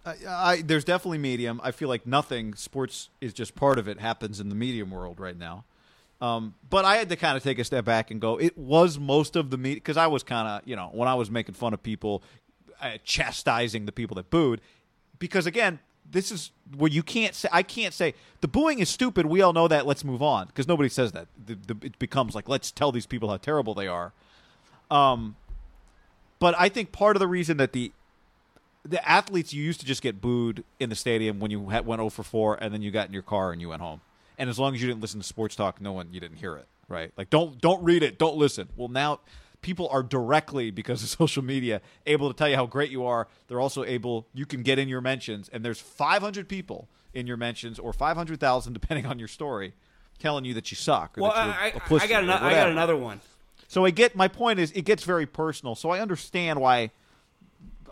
I, 0.06 0.16
I, 0.28 0.62
there's 0.62 0.84
definitely 0.84 1.18
medium. 1.18 1.62
I 1.64 1.72
feel 1.72 1.90
like 1.90 2.06
nothing 2.06 2.56
sports 2.56 3.10
is 3.22 3.34
just 3.34 3.56
part 3.56 3.80
of 3.80 3.88
it 3.88 4.00
happens 4.00 4.40
in 4.40 4.50
the 4.50 4.56
medium 4.56 4.92
world 4.92 5.20
right 5.20 5.38
now. 5.38 5.66
Um, 6.22 6.56
but 6.70 6.86
I 6.86 6.98
had 6.98 7.10
to 7.10 7.16
kind 7.16 7.36
of 7.36 7.44
take 7.44 7.60
a 7.60 7.64
step 7.64 7.86
back 7.86 8.12
and 8.12 8.22
go. 8.22 8.38
It 8.38 8.58
was 8.58 8.98
most 8.98 9.36
of 9.36 9.50
the 9.50 9.58
media 9.58 9.76
because 9.76 9.98
I 9.98 10.08
was 10.08 10.24
kind 10.24 10.48
of 10.48 10.68
you 10.68 10.76
know 10.76 10.90
when 10.94 11.08
I 11.08 11.16
was 11.16 11.30
making 11.30 11.56
fun 11.56 11.74
of 11.74 11.84
people, 11.84 12.24
uh, 12.82 12.98
chastising 13.04 13.86
the 13.86 13.92
people 13.92 14.16
that 14.16 14.30
booed. 14.30 14.62
Because 15.20 15.46
again, 15.46 15.80
this 16.10 16.32
is 16.32 16.52
where 16.78 16.90
you 16.90 17.04
can't 17.04 17.36
say 17.36 17.50
I 17.52 17.62
can't 17.62 17.94
say 17.94 18.14
the 18.40 18.48
booing 18.48 18.80
is 18.80 18.90
stupid. 18.90 19.26
We 19.26 19.42
all 19.42 19.52
know 19.52 19.68
that. 19.68 19.86
Let's 19.86 20.06
move 20.06 20.22
on 20.22 20.48
because 20.48 20.68
nobody 20.68 20.88
says 20.88 21.12
that. 21.12 21.28
The, 21.46 21.56
the, 21.56 21.86
it 21.86 22.00
becomes 22.00 22.36
like 22.36 22.48
let's 22.48 22.72
tell 22.72 22.94
these 22.94 23.06
people 23.06 23.30
how 23.30 23.38
terrible 23.38 23.74
they 23.74 23.88
are. 23.88 24.14
Um, 24.90 25.36
but 26.40 26.56
I 26.58 26.70
think 26.70 26.92
part 26.92 27.18
of 27.18 27.20
the 27.20 27.28
reason 27.28 27.58
that 27.58 27.74
the 27.74 27.92
the 28.86 29.08
athletes 29.10 29.54
you 29.54 29.64
used 29.64 29.80
to 29.80 29.86
just 29.86 30.02
get 30.02 30.22
booed 30.22 30.64
in 30.80 30.90
the 30.90 30.96
stadium 30.96 31.40
when 31.40 31.52
you 31.52 31.70
had, 31.70 31.86
went 31.86 32.00
0 32.00 32.10
for 32.10 32.24
4 32.24 32.56
and 32.62 32.74
then 32.74 32.82
you 32.82 32.92
got 32.92 33.08
in 33.08 33.14
your 33.14 33.24
car 33.24 33.52
and 33.52 33.62
you 33.62 33.70
went 33.70 33.82
home. 33.82 34.02
And 34.38 34.50
as 34.50 34.60
long 34.60 34.76
as 34.76 34.82
you 34.82 34.88
didn't 34.88 35.02
listen 35.02 35.20
to 35.20 35.26
sports 35.26 35.56
talk, 35.56 35.80
no 35.80 35.94
one 35.94 36.10
you 36.12 36.20
didn't 36.20 36.38
hear 36.38 36.56
it, 36.56 36.68
right? 36.88 37.12
Like 37.18 37.30
don't 37.30 37.60
don't 37.62 37.84
read 37.84 38.04
it, 38.04 38.18
don't 38.18 38.36
listen. 38.36 38.70
Well, 38.76 38.90
now 38.90 39.20
people 39.62 39.88
are 39.90 40.04
directly 40.04 40.72
because 40.72 41.02
of 41.02 41.10
social 41.22 41.44
media 41.44 41.82
able 42.06 42.32
to 42.32 42.38
tell 42.38 42.50
you 42.50 42.56
how 42.56 42.66
great 42.66 42.92
you 42.92 43.06
are. 43.06 43.28
They're 43.48 43.62
also 43.62 43.84
able 43.84 44.28
you 44.34 44.46
can 44.46 44.64
get 44.64 44.80
in 44.80 44.90
your 44.90 45.02
mentions 45.02 45.50
and 45.50 45.64
there's 45.64 45.80
500 45.80 46.50
people 46.50 46.90
in 47.14 47.28
your 47.28 47.38
mentions 47.38 47.80
or 47.80 47.94
500,000 47.94 48.74
depending 48.74 49.06
on 49.06 49.20
your 49.20 49.28
story 49.28 49.74
telling 50.20 50.46
you 50.46 50.54
that 50.56 50.72
you 50.72 50.76
suck 50.76 51.18
or 51.18 51.22
Well, 51.22 51.32
I, 51.32 51.74
I, 51.90 52.08
got 52.08 52.24
I 52.30 52.52
got 52.54 52.70
another 52.70 52.96
one. 52.96 53.22
So 53.68 53.86
I 53.86 53.92
get 53.92 54.16
my 54.16 54.28
point 54.28 54.60
is 54.60 54.72
it 54.72 54.84
gets 54.84 55.04
very 55.04 55.26
personal. 55.26 55.76
So 55.76 55.90
I 55.90 56.00
understand 56.00 56.60
why 56.60 56.92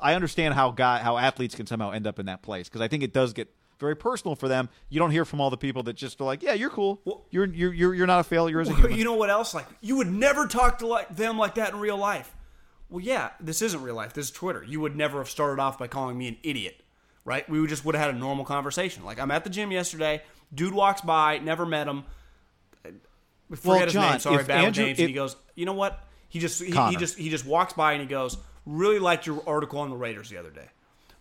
I 0.02 0.16
understand 0.16 0.54
how 0.54 0.72
guy 0.72 1.00
how 1.00 1.18
athletes 1.18 1.56
can 1.56 1.66
somehow 1.68 1.92
end 1.92 2.08
up 2.08 2.20
in 2.20 2.26
that 2.26 2.42
place 2.42 2.68
because 2.68 2.82
I 2.82 2.88
think 2.88 3.04
it 3.04 3.14
does 3.14 3.34
get 3.34 3.54
very 3.80 3.96
personal 3.96 4.36
for 4.36 4.48
them. 4.48 4.70
You 4.90 5.00
don't 5.00 5.12
hear 5.12 5.26
from 5.26 5.42
all 5.42 5.50
the 5.50 5.58
people 5.58 5.84
that 5.84 5.94
just 5.94 6.20
are 6.22 6.24
like, 6.26 6.44
"Yeah, 6.44 6.54
you're 6.54 6.70
cool. 6.70 7.02
you're 7.32 7.46
you're 7.46 7.74
you're, 7.74 7.94
you're 7.96 8.08
not 8.08 8.20
a 8.20 8.24
failure 8.24 8.60
as 8.62 8.70
a 8.70 8.74
human." 8.76 8.98
you 8.98 9.04
know 9.04 9.16
what 9.16 9.30
else? 9.30 9.54
Like 9.54 9.66
you 9.82 9.96
would 9.98 10.12
never 10.12 10.48
talk 10.48 10.80
to 10.80 10.88
like 10.88 11.16
them 11.16 11.38
like 11.38 11.56
that 11.56 11.74
in 11.74 11.80
real 11.80 11.98
life. 11.98 12.36
Well, 12.90 13.00
yeah, 13.04 13.30
this 13.40 13.62
isn't 13.62 13.82
real 13.82 13.96
life. 13.96 14.14
This 14.14 14.26
is 14.26 14.32
Twitter. 14.32 14.64
You 14.68 14.82
would 14.82 14.96
never 14.96 15.20
have 15.20 15.30
started 15.30 15.62
off 15.62 15.80
by 15.80 15.88
calling 15.88 16.18
me 16.18 16.28
an 16.28 16.38
idiot, 16.44 16.82
right? 17.24 17.48
We 17.50 17.60
would 17.62 17.70
just 17.70 17.86
would 17.86 17.96
have 17.96 18.06
had 18.08 18.16
a 18.16 18.18
normal 18.20 18.44
conversation. 18.46 19.04
Like 19.06 19.20
I'm 19.20 19.32
at 19.32 19.44
the 19.44 19.50
gym 19.50 19.72
yesterday. 19.72 20.22
Dude 20.54 20.74
walks 20.74 21.00
by, 21.02 21.38
never 21.40 21.66
met 21.66 21.88
him. 21.88 22.04
Forget 22.84 23.66
Well, 23.66 23.80
his 23.86 23.96
name. 23.96 24.20
Sorry, 24.20 24.42
if 24.42 24.48
bad 24.48 24.66
Andrew- 24.66 24.86
names. 24.86 25.00
and 25.00 25.08
he 25.10 25.14
goes, 25.14 25.36
you 25.56 25.66
know 25.66 25.74
what? 25.74 26.06
He 26.30 26.40
just 26.40 26.62
he, 26.62 26.72
he 26.72 26.96
just 26.96 27.18
he 27.18 27.30
just 27.30 27.46
walks 27.46 27.74
by 27.74 27.94
and 27.94 28.02
he 28.02 28.08
goes, 28.08 28.38
really 28.66 29.00
liked 29.00 29.26
your 29.26 29.44
article 29.48 29.80
on 29.80 29.90
the 29.90 29.96
Raiders 29.96 30.30
the 30.30 30.38
other 30.38 30.50
day. 30.52 30.68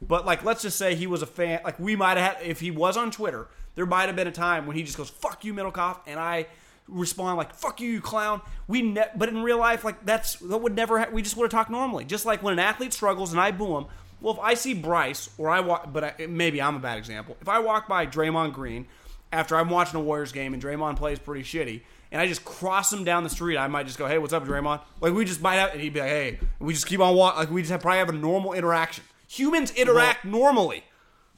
But 0.03 0.24
like, 0.24 0.45
let's 0.45 0.62
just 0.62 0.78
say 0.78 0.95
he 0.95 1.07
was 1.07 1.22
a 1.22 1.26
fan. 1.26 1.61
Like 1.64 1.78
we 1.78 1.97
might 1.97 2.16
have 2.16 2.36
had, 2.36 2.47
if 2.47 2.61
he 2.61 2.70
was 2.70 2.97
on 2.97 3.11
Twitter, 3.11 3.49
there 3.74 3.86
might 3.86 4.07
have 4.07 4.16
been 4.16 4.26
a 4.26 4.32
time 4.32 4.66
when 4.66 4.76
he 4.76 4.82
just 4.82 4.97
goes, 4.97 5.11
"Fuck 5.11 5.45
you, 5.45 5.53
Middlekauff," 5.53 5.99
and 6.07 6.18
I 6.18 6.47
respond 6.88 7.36
like, 7.36 7.55
"Fuck 7.55 7.80
you, 7.80 7.91
you 7.91 8.01
clown." 8.01 8.41
We, 8.66 8.82
ne- 8.82 9.11
but 9.14 9.28
in 9.28 9.43
real 9.43 9.59
life, 9.59 9.84
like 9.84 10.05
that's 10.07 10.36
that 10.36 10.59
would 10.59 10.74
never. 10.74 11.01
Ha- 11.01 11.09
we 11.12 11.20
just 11.22 11.36
would 11.36 11.45
have 11.45 11.51
talked 11.51 11.70
normally. 11.70 12.05
Just 12.05 12.24
like 12.24 12.43
when 12.43 12.53
an 12.55 12.59
athlete 12.59 12.93
struggles 12.93 13.32
and 13.32 13.41
I 13.41 13.51
boo 13.51 13.76
him. 13.76 13.86
Well, 14.22 14.34
if 14.34 14.41
I 14.41 14.55
see 14.55 14.74
Bryce 14.74 15.30
or 15.38 15.49
I 15.49 15.61
walk, 15.61 15.93
but 15.93 16.05
I, 16.05 16.26
maybe 16.26 16.61
I'm 16.61 16.76
a 16.76 16.80
bad 16.80 16.99
example. 16.99 17.36
If 17.41 17.49
I 17.49 17.59
walk 17.59 17.88
by 17.88 18.07
Draymond 18.07 18.53
Green 18.53 18.86
after 19.32 19.57
I'm 19.57 19.70
watching 19.70 19.99
a 19.99 20.03
Warriors 20.03 20.32
game 20.32 20.53
and 20.53 20.62
Draymond 20.62 20.97
plays 20.97 21.18
pretty 21.18 21.43
shitty, 21.43 21.82
and 22.12 22.20
I 22.20 22.26
just 22.26 22.44
cross 22.44 22.92
him 22.92 23.04
down 23.04 23.24
the 23.24 23.30
street, 23.30 23.56
I 23.56 23.66
might 23.68 23.86
just 23.86 23.98
go, 23.98 24.06
"Hey, 24.06 24.18
what's 24.18 24.32
up, 24.32 24.44
Draymond?" 24.44 24.80
Like 25.00 25.12
we 25.12 25.24
just 25.24 25.40
might 25.40 25.56
have, 25.56 25.72
and 25.72 25.80
he'd 25.80 25.92
be 25.94 26.00
like, 26.00 26.08
"Hey," 26.11 26.38
we 26.58 26.72
just 26.74 26.86
keep 26.86 27.00
on 27.00 27.14
walking. 27.14 27.38
Like 27.40 27.50
we 27.50 27.62
just 27.62 27.70
have, 27.72 27.80
probably 27.80 27.98
have 27.98 28.08
a 28.08 28.12
normal 28.12 28.52
interaction. 28.52 29.04
Humans 29.28 29.70
interact 29.72 30.24
normally. 30.24 30.84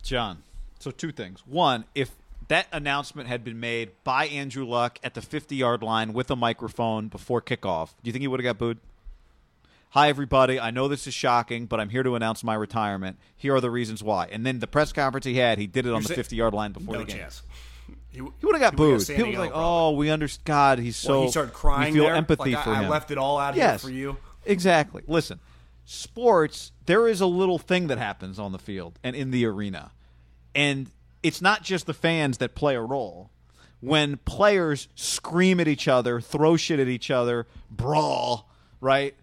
John. 0.03 0.43
So 0.79 0.91
two 0.91 1.13
things. 1.13 1.43
One, 1.47 1.85
if 1.95 2.11
that 2.49 2.67
announcement 2.73 3.29
had 3.29 3.45
been 3.45 3.61
made 3.61 3.91
by 4.03 4.27
Andrew 4.27 4.67
Luck 4.67 4.99
at 5.05 5.15
the 5.15 5.23
50 5.23 5.55
yard 5.55 5.83
line 5.83 6.13
with 6.13 6.31
a 6.31 6.37
microphone 6.37 7.09
before 7.09 7.41
kickoff, 7.41 7.91
do 8.03 8.09
you 8.09 8.13
think 8.13 8.23
he 8.23 8.29
would 8.29 8.41
have 8.41 8.45
got 8.45 8.59
booed? 8.59 8.79
Hi, 9.91 10.09
everybody. 10.09 10.59
I 10.59 10.71
know 10.71 10.89
this 10.89 11.07
is 11.07 11.13
shocking, 11.13 11.67
but 11.67 11.79
I'm 11.79 11.91
here 11.91 12.03
to 12.03 12.15
announce 12.17 12.43
my 12.43 12.55
retirement. 12.55 13.19
Here 13.37 13.55
are 13.55 13.61
the 13.61 13.71
reasons 13.71 14.03
why. 14.03 14.27
And 14.33 14.45
then 14.47 14.59
the 14.59 14.67
press 14.67 14.91
conference 14.91 15.27
he 15.27 15.35
had, 15.35 15.59
he 15.59 15.67
did 15.67 15.85
it 15.87 15.93
on 15.93 16.03
the 16.03 16.15
50 16.15 16.35
yard 16.35 16.55
line 16.55 16.73
before 16.73 16.95
No 16.95 17.01
the 17.01 17.05
game. 17.07 17.19
chance. 17.19 17.43
He, 18.13 18.19
He 18.19 18.47
would 18.47 18.55
have 18.55 18.61
got 18.61 18.77
booed. 18.77 19.07
People 19.07 19.33
were 19.33 19.39
like. 19.39 19.53
"Oh, 19.55 19.93
we 19.93 20.11
understand." 20.11 20.45
God, 20.45 20.79
he's 20.79 20.97
so. 20.97 21.13
Well, 21.13 21.23
he 21.23 21.31
started 21.31 21.55
crying 21.55 21.95
We 21.95 21.99
feel 21.99 22.07
there, 22.09 22.15
empathy 22.15 22.55
like, 22.55 22.65
for 22.65 22.71
I, 22.71 22.81
him. 22.81 22.85
I 22.85 22.89
left 22.89 23.11
it 23.11 23.19
all 23.19 23.39
out 23.39 23.57
yes, 23.57 23.83
here 23.83 23.89
for 23.89 23.95
you. 23.95 24.17
Exactly. 24.45 25.03
Listen, 25.07 25.41
sports. 25.85 26.73
There 26.87 27.09
is 27.09 27.21
a 27.21 27.27
little 27.27 27.59
thing 27.59 27.87
that 27.87 27.99
happens 27.99 28.39
on 28.39 28.53
the 28.53 28.59
field 28.59 28.99
and 29.03 29.17
in 29.17 29.31
the 29.31 29.47
arena, 29.47 29.93
and 30.55 30.91
it's 31.23 31.41
not 31.41 31.63
just 31.63 31.87
the 31.87 31.95
fans 31.95 32.39
that 32.39 32.55
play 32.55 32.75
a 32.75 32.83
role. 32.83 33.31
When 33.81 34.19
players 34.19 34.87
scream 34.95 35.59
at 35.59 35.67
each 35.67 35.89
other, 35.89 36.21
throw 36.21 36.57
shit 36.57 36.79
at 36.79 36.87
each 36.87 37.11
other, 37.11 37.49
brawl, 37.69 38.49
right? 38.81 39.17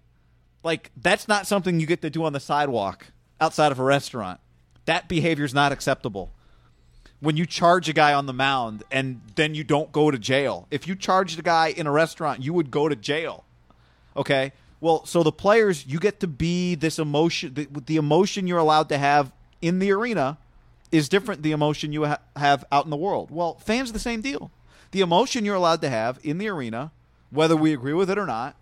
Like 0.64 0.92
that's 0.98 1.30
not 1.30 1.48
something 1.48 1.80
you 1.80 1.86
get 1.86 2.02
to 2.02 2.10
do 2.10 2.26
on 2.26 2.34
the 2.34 2.42
sidewalk 2.42 3.08
outside 3.40 3.72
of 3.72 3.80
a 3.80 3.84
restaurant. 3.84 4.42
That 4.84 5.08
behavior 5.08 5.46
is 5.46 5.54
not 5.54 5.72
acceptable 5.72 6.34
when 7.20 7.36
you 7.38 7.46
charge 7.46 7.90
a 7.90 7.94
guy 7.94 8.14
on 8.14 8.26
the 8.26 8.34
mound 8.34 8.84
and 8.92 9.22
then 9.36 9.54
you 9.54 9.64
don't 9.64 9.92
go 9.92 10.10
to 10.10 10.18
jail. 10.18 10.68
If 10.72 10.88
you 10.88 10.96
charged 10.96 11.38
a 11.40 11.42
guy 11.42 11.68
in 11.68 11.88
a 11.88 11.92
restaurant, 11.92 12.42
you 12.42 12.54
would 12.54 12.72
go 12.72 12.88
to 12.88 12.96
jail. 12.96 13.44
Okay? 14.16 14.54
Well, 14.82 15.06
so 15.06 15.24
the 15.24 15.32
players, 15.32 15.86
you 15.86 16.00
get 16.00 16.22
to 16.22 16.28
be 16.28 16.76
this 16.76 17.00
emotion, 17.00 17.54
the, 17.54 17.68
the 17.86 17.98
emotion 17.98 18.48
you're 18.48 18.58
allowed 18.58 18.90
to 18.90 18.98
have 18.98 19.32
in 19.62 19.80
the 19.80 19.92
arena 19.92 20.38
is 20.92 21.10
different 21.10 21.44
the 21.44 21.52
emotion 21.52 21.92
you 21.92 22.06
ha- 22.06 22.20
have 22.36 22.66
out 22.72 22.86
in 22.86 22.90
the 22.90 22.98
world. 22.98 23.30
Well, 23.30 23.56
fans 23.56 23.92
the 23.92 24.00
same 24.00 24.22
deal. 24.22 24.52
The 24.92 25.02
emotion 25.02 25.46
you're 25.46 25.56
allowed 25.56 25.82
to 25.82 25.90
have 25.90 26.20
in 26.24 26.38
the 26.38 26.48
arena, 26.48 26.92
whether 27.30 27.56
we 27.56 27.74
agree 27.74 27.94
with 27.94 28.10
it 28.10 28.18
or 28.18 28.26
not, 28.26 28.56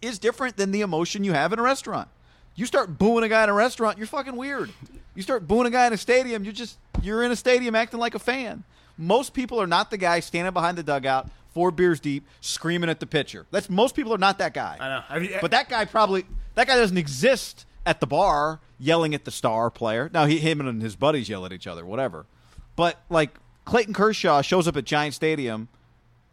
is 0.00 0.18
different 0.18 0.56
than 0.56 0.72
the 0.72 0.80
emotion 0.80 1.22
you 1.22 1.32
have 1.32 1.52
in 1.52 1.58
a 1.58 1.62
restaurant. 1.62 2.08
You 2.54 2.64
start 2.64 2.98
booing 2.98 3.22
a 3.22 3.28
guy 3.28 3.44
in 3.44 3.50
a 3.50 3.54
restaurant, 3.54 3.98
you're 3.98 4.06
fucking 4.06 4.36
weird. 4.36 4.72
You 5.14 5.22
start 5.22 5.46
booing 5.46 5.66
a 5.66 5.70
guy 5.70 5.86
in 5.86 5.92
a 5.92 5.98
stadium, 5.98 6.42
you're 6.42 6.52
just 6.52 6.78
you're 7.06 7.22
in 7.22 7.30
a 7.30 7.36
stadium 7.36 7.74
acting 7.74 8.00
like 8.00 8.14
a 8.14 8.18
fan. 8.18 8.64
Most 8.98 9.32
people 9.34 9.60
are 9.60 9.66
not 9.66 9.90
the 9.90 9.98
guy 9.98 10.20
standing 10.20 10.52
behind 10.52 10.76
the 10.78 10.82
dugout, 10.82 11.28
four 11.52 11.70
beers 11.70 12.00
deep, 12.00 12.26
screaming 12.40 12.90
at 12.90 13.00
the 13.00 13.06
pitcher. 13.06 13.46
That's 13.50 13.68
most 13.70 13.94
people 13.94 14.12
are 14.14 14.18
not 14.18 14.38
that 14.38 14.54
guy. 14.54 14.76
I 14.80 14.88
know. 14.88 15.00
Have 15.08 15.22
you- 15.22 15.38
but 15.40 15.50
that 15.52 15.68
guy 15.68 15.84
probably 15.84 16.24
that 16.54 16.66
guy 16.66 16.76
doesn't 16.76 16.96
exist 16.98 17.66
at 17.84 18.00
the 18.00 18.06
bar 18.06 18.60
yelling 18.78 19.14
at 19.14 19.24
the 19.24 19.30
star 19.30 19.70
player. 19.70 20.10
Now 20.12 20.26
he 20.26 20.38
him 20.38 20.60
and 20.60 20.82
his 20.82 20.96
buddies 20.96 21.28
yell 21.28 21.44
at 21.46 21.52
each 21.52 21.66
other, 21.66 21.84
whatever. 21.84 22.26
But 22.74 22.98
like 23.10 23.38
Clayton 23.64 23.94
Kershaw 23.94 24.42
shows 24.42 24.66
up 24.66 24.76
at 24.76 24.84
Giant 24.84 25.14
Stadium, 25.14 25.68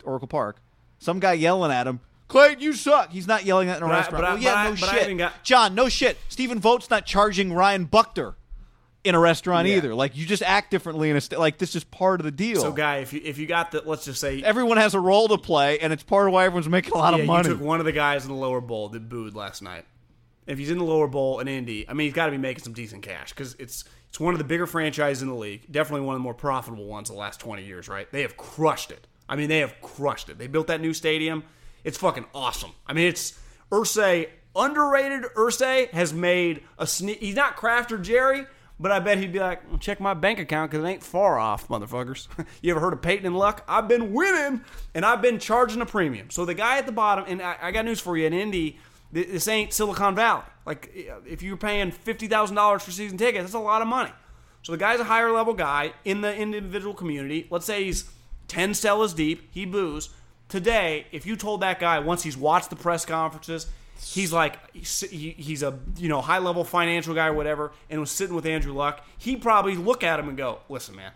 Oracle 0.03 0.27
Park, 0.27 0.57
some 0.99 1.19
guy 1.19 1.33
yelling 1.33 1.71
at 1.71 1.85
him, 1.87 1.99
Clayton, 2.29 2.61
you 2.61 2.73
suck. 2.73 3.11
He's 3.11 3.27
not 3.27 3.45
yelling 3.45 3.67
that 3.67 3.77
in 3.77 3.83
a 3.83 3.87
But 3.87 3.93
I- 3.93 3.97
restaurant. 3.99 4.23
I- 4.25 4.35
yeah, 4.37 4.51
but 4.53 4.57
I- 4.57 4.63
no 4.69 4.75
but 4.79 4.89
I 4.89 5.03
shit. 5.03 5.17
got- 5.17 5.43
John, 5.43 5.75
no 5.75 5.89
shit. 5.89 6.17
Stephen 6.29 6.59
Vogt's 6.59 6.89
not 6.89 7.05
charging 7.05 7.53
Ryan 7.53 7.85
Buchter 7.87 8.35
in 9.03 9.15
a 9.15 9.19
restaurant 9.19 9.67
Yeah. 9.67 9.77
either. 9.77 9.95
Like 9.95 10.15
you 10.15 10.25
just 10.25 10.43
act 10.43 10.71
differently 10.71 11.09
in 11.09 11.15
a 11.15 11.21
st- 11.21 11.39
like 11.39 11.57
this 11.57 11.75
is 11.75 11.83
part 11.83 12.19
of 12.19 12.25
the 12.25 12.31
deal. 12.31 12.61
So, 12.61 12.71
guy, 12.71 12.97
if 12.97 13.13
you 13.13 13.21
if 13.23 13.37
you 13.37 13.45
got 13.47 13.71
the, 13.71 13.81
let's 13.85 14.05
just 14.05 14.19
say, 14.21 14.41
Everyone 14.43 14.77
has 14.77 14.93
a 14.93 14.99
role 14.99 15.27
to 15.27 15.37
play, 15.37 15.79
and 15.79 15.91
it's 15.91 16.03
part 16.03 16.27
of 16.27 16.33
why 16.33 16.45
everyone's 16.45 16.69
making 16.69 16.93
a 16.93 16.97
lot 16.97 17.13
yeah, 17.15 17.21
of 17.21 17.25
money. 17.27 17.47
you 17.49 17.55
took 17.55 17.63
one 17.63 17.79
of 17.79 17.85
the 17.85 17.91
guys 17.91 18.23
in 18.23 18.29
the 18.31 18.37
lower 18.37 18.61
bowl 18.61 18.89
that 18.89 19.09
booed 19.09 19.35
last 19.35 19.61
night. 19.61 19.85
If 20.45 20.57
he's 20.57 20.69
in 20.69 20.77
the 20.77 20.83
lower 20.83 21.07
bowl 21.07 21.39
in 21.39 21.47
Indy, 21.47 21.87
I 21.87 21.93
mean, 21.93 22.05
he's 22.07 22.13
got 22.13 22.25
to 22.25 22.31
be 22.31 22.37
making 22.37 22.63
some 22.63 22.73
decent 22.73 23.01
cash 23.03 23.29
because 23.29 23.55
it's 23.59 23.85
it's 24.09 24.19
one 24.19 24.33
of 24.33 24.37
the 24.37 24.43
bigger 24.43 24.67
franchises 24.67 25.21
in 25.21 25.29
the 25.29 25.35
league. 25.35 25.71
Definitely 25.71 26.05
one 26.05 26.15
of 26.15 26.19
the 26.19 26.23
more 26.23 26.33
profitable 26.33 26.85
ones 26.85 27.09
the 27.09 27.15
last 27.15 27.39
twenty 27.39 27.65
years. 27.65 27.87
Right? 27.87 28.09
They 28.11 28.21
have 28.21 28.37
crushed 28.37 28.91
it. 28.91 29.07
I 29.27 29.35
mean, 29.35 29.49
they 29.49 29.59
have 29.59 29.79
crushed 29.81 30.29
it. 30.29 30.37
They 30.37 30.47
built 30.47 30.67
that 30.67 30.81
new 30.81 30.93
stadium. 30.93 31.43
It's 31.83 31.97
fucking 31.97 32.25
awesome. 32.33 32.71
I 32.87 32.93
mean, 32.93 33.07
it's 33.07 33.37
Irsay 33.71 34.27
underrated. 34.55 35.23
Irsay 35.35 35.89
has 35.91 36.13
made 36.13 36.63
a 36.77 36.85
sne- 36.85 37.17
He's 37.17 37.35
not 37.35 37.55
Crafter 37.57 38.01
Jerry. 38.01 38.45
But 38.79 38.91
I 38.91 38.99
bet 38.99 39.17
he'd 39.19 39.31
be 39.31 39.39
like, 39.39 39.69
well, 39.69 39.77
check 39.77 39.99
my 39.99 40.13
bank 40.13 40.39
account 40.39 40.71
because 40.71 40.83
it 40.83 40.87
ain't 40.87 41.03
far 41.03 41.37
off, 41.37 41.67
motherfuckers. 41.67 42.27
you 42.61 42.71
ever 42.71 42.79
heard 42.79 42.93
of 42.93 43.01
Peyton 43.01 43.25
and 43.25 43.37
Luck? 43.37 43.63
I've 43.67 43.87
been 43.87 44.13
winning 44.13 44.61
and 44.93 45.05
I've 45.05 45.21
been 45.21 45.39
charging 45.39 45.81
a 45.81 45.85
premium. 45.85 46.29
So 46.29 46.43
the 46.43 46.53
guy 46.53 46.79
at 46.79 46.85
the 46.85 46.91
bottom, 46.91 47.25
and 47.27 47.41
I, 47.41 47.55
I 47.61 47.71
got 47.71 47.85
news 47.85 47.99
for 47.99 48.17
you 48.17 48.25
in 48.25 48.33
Indy, 48.33 48.79
this 49.11 49.47
ain't 49.47 49.73
Silicon 49.73 50.15
Valley. 50.15 50.43
Like, 50.65 50.91
if 51.25 51.43
you're 51.43 51.57
paying 51.57 51.91
$50,000 51.91 52.81
for 52.81 52.91
season 52.91 53.17
tickets, 53.17 53.43
that's 53.43 53.53
a 53.53 53.59
lot 53.59 53.81
of 53.81 53.87
money. 53.87 54.11
So 54.63 54.71
the 54.71 54.77
guy's 54.77 54.99
a 54.99 55.03
higher 55.03 55.31
level 55.31 55.53
guy 55.53 55.93
in 56.03 56.21
the 56.21 56.35
individual 56.35 56.93
community. 56.93 57.47
Let's 57.49 57.65
say 57.65 57.83
he's 57.83 58.09
10 58.47 58.71
Stellas 58.71 59.15
deep, 59.15 59.49
he 59.51 59.65
boos. 59.65 60.09
Today, 60.49 61.07
if 61.11 61.25
you 61.25 61.35
told 61.35 61.61
that 61.61 61.79
guy 61.79 61.99
once 61.99 62.23
he's 62.23 62.37
watched 62.37 62.69
the 62.69 62.75
press 62.75 63.05
conferences, 63.05 63.67
he's 64.03 64.33
like 64.33 64.57
he's, 64.75 65.63
a 65.63 65.79
you 65.97 66.09
know 66.09 66.21
high 66.21 66.39
level 66.39 66.63
financial 66.63 67.13
guy 67.13 67.27
or 67.27 67.33
whatever, 67.33 67.71
and 67.89 67.99
was 67.99 68.11
sitting 68.11 68.35
with 68.35 68.45
Andrew 68.45 68.73
Luck, 68.73 69.05
he'd 69.17 69.41
probably 69.41 69.75
look 69.75 70.03
at 70.03 70.19
him 70.19 70.27
and 70.27 70.37
go, 70.37 70.59
"Listen, 70.69 70.95
man, 70.95 71.11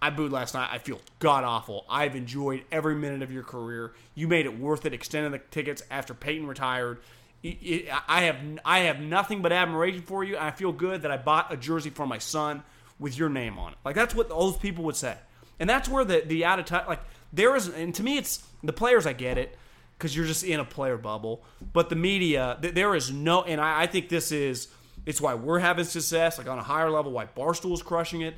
I 0.00 0.10
booed 0.10 0.32
last 0.32 0.54
night. 0.54 0.68
I 0.70 0.78
feel 0.78 1.00
god 1.18 1.44
awful. 1.44 1.84
I've 1.88 2.14
enjoyed 2.14 2.64
every 2.70 2.94
minute 2.94 3.22
of 3.22 3.32
your 3.32 3.42
career. 3.42 3.92
You 4.14 4.28
made 4.28 4.46
it 4.46 4.58
worth 4.58 4.84
it. 4.86 4.92
Extending 4.92 5.32
the 5.32 5.38
tickets 5.38 5.82
after 5.90 6.14
Peyton 6.14 6.46
retired. 6.46 6.98
I 7.42 8.22
have 8.22 8.36
I 8.64 8.80
have 8.80 9.00
nothing 9.00 9.42
but 9.42 9.52
admiration 9.52 10.02
for 10.02 10.24
you. 10.24 10.36
I 10.36 10.50
feel 10.50 10.72
good 10.72 11.02
that 11.02 11.10
I 11.10 11.16
bought 11.16 11.52
a 11.52 11.56
jersey 11.56 11.90
for 11.90 12.06
my 12.06 12.18
son 12.18 12.62
with 12.98 13.16
your 13.16 13.28
name 13.28 13.58
on 13.58 13.72
it. 13.72 13.78
Like 13.84 13.94
that's 13.94 14.14
what 14.14 14.28
those 14.28 14.56
people 14.56 14.84
would 14.84 14.96
say, 14.96 15.16
and 15.60 15.68
that's 15.68 15.88
where 15.88 16.04
the 16.04 16.22
the 16.26 16.44
out 16.44 16.58
of 16.58 16.66
touch 16.66 16.86
like 16.88 17.00
there 17.32 17.54
is. 17.54 17.68
And 17.68 17.94
to 17.94 18.02
me, 18.02 18.18
it's 18.18 18.44
the 18.62 18.72
players. 18.72 19.06
I 19.06 19.12
get 19.12 19.38
it 19.38 19.56
because 19.96 20.16
you're 20.16 20.26
just 20.26 20.44
in 20.44 20.60
a 20.60 20.64
player 20.64 20.96
bubble. 20.96 21.44
But 21.72 21.88
the 21.88 21.96
media, 21.96 22.58
th- 22.60 22.74
there 22.74 22.94
is 22.94 23.10
no, 23.10 23.42
and 23.42 23.60
I, 23.60 23.82
I 23.82 23.86
think 23.86 24.08
this 24.08 24.32
is, 24.32 24.68
it's 25.04 25.20
why 25.20 25.34
we're 25.34 25.58
having 25.60 25.84
success, 25.84 26.38
like 26.38 26.48
on 26.48 26.58
a 26.58 26.62
higher 26.62 26.90
level, 26.90 27.12
why 27.12 27.26
Barstool's 27.26 27.82
crushing 27.82 28.20
it. 28.22 28.34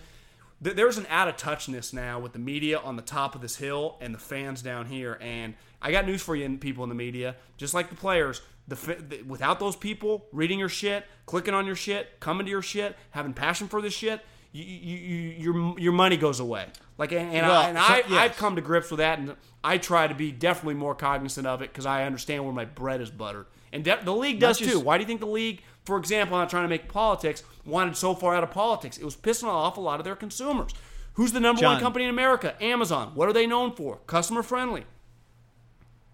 Th- 0.63 0.77
There's 0.77 0.99
an 0.99 1.07
out 1.09 1.29
of 1.29 1.37
touchness 1.37 1.93
now 1.93 2.19
with 2.21 2.33
the 2.33 2.39
media 2.39 2.79
on 2.79 2.97
the 2.97 3.03
top 3.03 3.35
of 3.35 3.41
this 3.41 3.57
hill 3.57 3.97
and 4.01 4.15
the 4.15 4.19
fans 4.19 4.63
down 4.63 4.87
here. 4.87 5.19
And 5.21 5.55
I 5.81 5.93
got 5.93 6.07
news 6.07 6.23
for 6.23 6.37
you, 6.37 6.59
people 6.59 6.83
in 6.85 6.89
the 6.89 6.95
media, 6.95 7.37
just 7.57 7.75
like 7.75 7.89
the 7.89 7.97
players, 7.97 8.43
The, 8.69 8.75
the 8.77 9.23
without 9.23 9.59
those 9.61 9.77
people 9.77 10.27
reading 10.33 10.59
your 10.59 10.69
shit, 10.69 11.07
clicking 11.27 11.55
on 11.55 11.67
your 11.67 11.77
shit, 11.77 12.21
coming 12.21 12.45
to 12.47 12.51
your 12.51 12.63
shit, 12.63 12.97
having 13.11 13.33
passion 13.33 13.69
for 13.69 13.81
this 13.81 13.95
shit, 13.95 14.21
you, 14.63 14.97
you, 14.97 14.97
you, 14.97 15.53
your 15.53 15.79
your 15.79 15.93
money 15.93 16.17
goes 16.17 16.41
away. 16.41 16.67
Like 16.97 17.13
and, 17.13 17.33
and, 17.33 17.47
Well, 17.47 17.61
I, 17.63 17.69
and 17.69 17.79
so- 17.79 17.85
I, 17.85 17.97
yes. 17.97 18.13
I've 18.13 18.37
come 18.37 18.57
to 18.57 18.63
grips 18.63 18.91
with 18.91 18.99
that, 18.99 19.19
and 19.19 19.35
I 19.63 19.79
try 19.79 20.07
to 20.07 20.15
be 20.15 20.33
definitely 20.33 20.75
more 20.75 20.95
cognizant 20.95 21.47
of 21.47 21.63
it 21.63 21.71
because 21.73 21.87
I 21.87 22.05
understand 22.05 22.45
where 22.45 22.53
my 22.53 22.65
bread 22.65 23.01
is 23.01 23.11
buttered, 23.11 23.47
and 23.73 23.85
de- 23.85 24.01
the 24.05 24.15
league 24.15 24.41
does 24.41 24.59
just- 24.59 24.71
too. 24.71 24.81
Why 24.81 24.99
do 24.99 25.03
you 25.03 25.07
think 25.07 25.21
the 25.21 25.27
league, 25.27 25.63
for 25.85 25.97
example, 25.97 26.37
I'm 26.37 26.43
not 26.43 26.51
trying 26.51 26.65
to 26.65 26.69
make 26.69 26.89
politics, 26.89 27.43
wanted 27.65 27.97
so 27.97 28.15
far 28.15 28.35
out 28.35 28.43
of 28.43 28.51
politics? 28.51 28.99
It 28.99 29.05
was 29.05 29.17
pissing 29.17 29.47
off 29.49 29.77
a 29.77 29.81
lot 29.81 30.01
of 30.01 30.05
their 30.05 30.17
consumers. 30.17 30.73
Who's 31.15 31.33
the 31.33 31.41
number 31.41 31.63
one 31.65 31.81
company 31.81 32.05
in 32.05 32.11
America? 32.11 32.55
Amazon. 32.63 33.13
What 33.15 33.29
are 33.29 33.33
they 33.33 33.47
known 33.47 33.73
for? 33.75 33.99
Customer 34.07 34.43
friendly. 34.43 34.85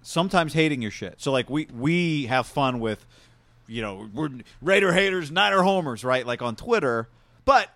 sometimes 0.02 0.52
hating 0.52 0.82
your 0.82 0.90
shit. 0.90 1.14
So 1.18 1.32
like 1.32 1.48
we 1.50 1.66
we 1.74 2.26
have 2.26 2.46
fun 2.46 2.80
with, 2.80 3.04
you 3.66 3.82
know, 3.82 4.08
we're 4.12 4.30
Raider 4.62 4.92
haters, 4.92 5.30
Niner 5.30 5.62
homers, 5.62 6.04
right? 6.04 6.26
Like 6.26 6.42
on 6.42 6.56
Twitter, 6.56 7.08
but. 7.44 7.70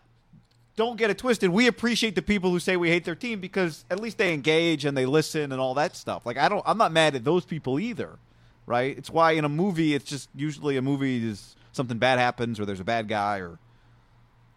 Don't 0.78 0.96
get 0.96 1.10
it 1.10 1.18
twisted. 1.18 1.50
We 1.50 1.66
appreciate 1.66 2.14
the 2.14 2.22
people 2.22 2.52
who 2.52 2.60
say 2.60 2.76
we 2.76 2.88
hate 2.88 3.04
their 3.04 3.16
team 3.16 3.40
because 3.40 3.84
at 3.90 3.98
least 3.98 4.16
they 4.16 4.32
engage 4.32 4.84
and 4.84 4.96
they 4.96 5.06
listen 5.06 5.50
and 5.50 5.60
all 5.60 5.74
that 5.74 5.96
stuff. 5.96 6.24
Like 6.24 6.38
I 6.38 6.48
don't, 6.48 6.62
I'm 6.64 6.78
not 6.78 6.92
mad 6.92 7.16
at 7.16 7.24
those 7.24 7.44
people 7.44 7.80
either, 7.80 8.16
right? 8.64 8.96
It's 8.96 9.10
why 9.10 9.32
in 9.32 9.44
a 9.44 9.48
movie, 9.48 9.96
it's 9.96 10.04
just 10.04 10.28
usually 10.36 10.76
a 10.76 10.82
movie 10.82 11.28
is 11.28 11.56
something 11.72 11.98
bad 11.98 12.20
happens 12.20 12.60
or 12.60 12.64
there's 12.64 12.78
a 12.78 12.84
bad 12.84 13.08
guy 13.08 13.38
or 13.38 13.58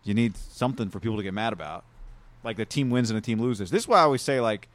you 0.03 0.13
need 0.13 0.37
something 0.37 0.89
for 0.89 0.99
people 0.99 1.17
to 1.17 1.23
get 1.23 1.33
mad 1.33 1.53
about. 1.53 1.85
Like 2.43 2.55
the 2.55 2.65
team 2.65 2.91
wins 2.91 3.09
and 3.09 3.17
the 3.17 3.21
team 3.21 3.41
loses. 3.41 3.71
This 3.71 3.81
is 3.81 3.87
why 3.87 3.97
I 3.97 4.01
always 4.01 4.21
say 4.21 4.39
like 4.39 4.67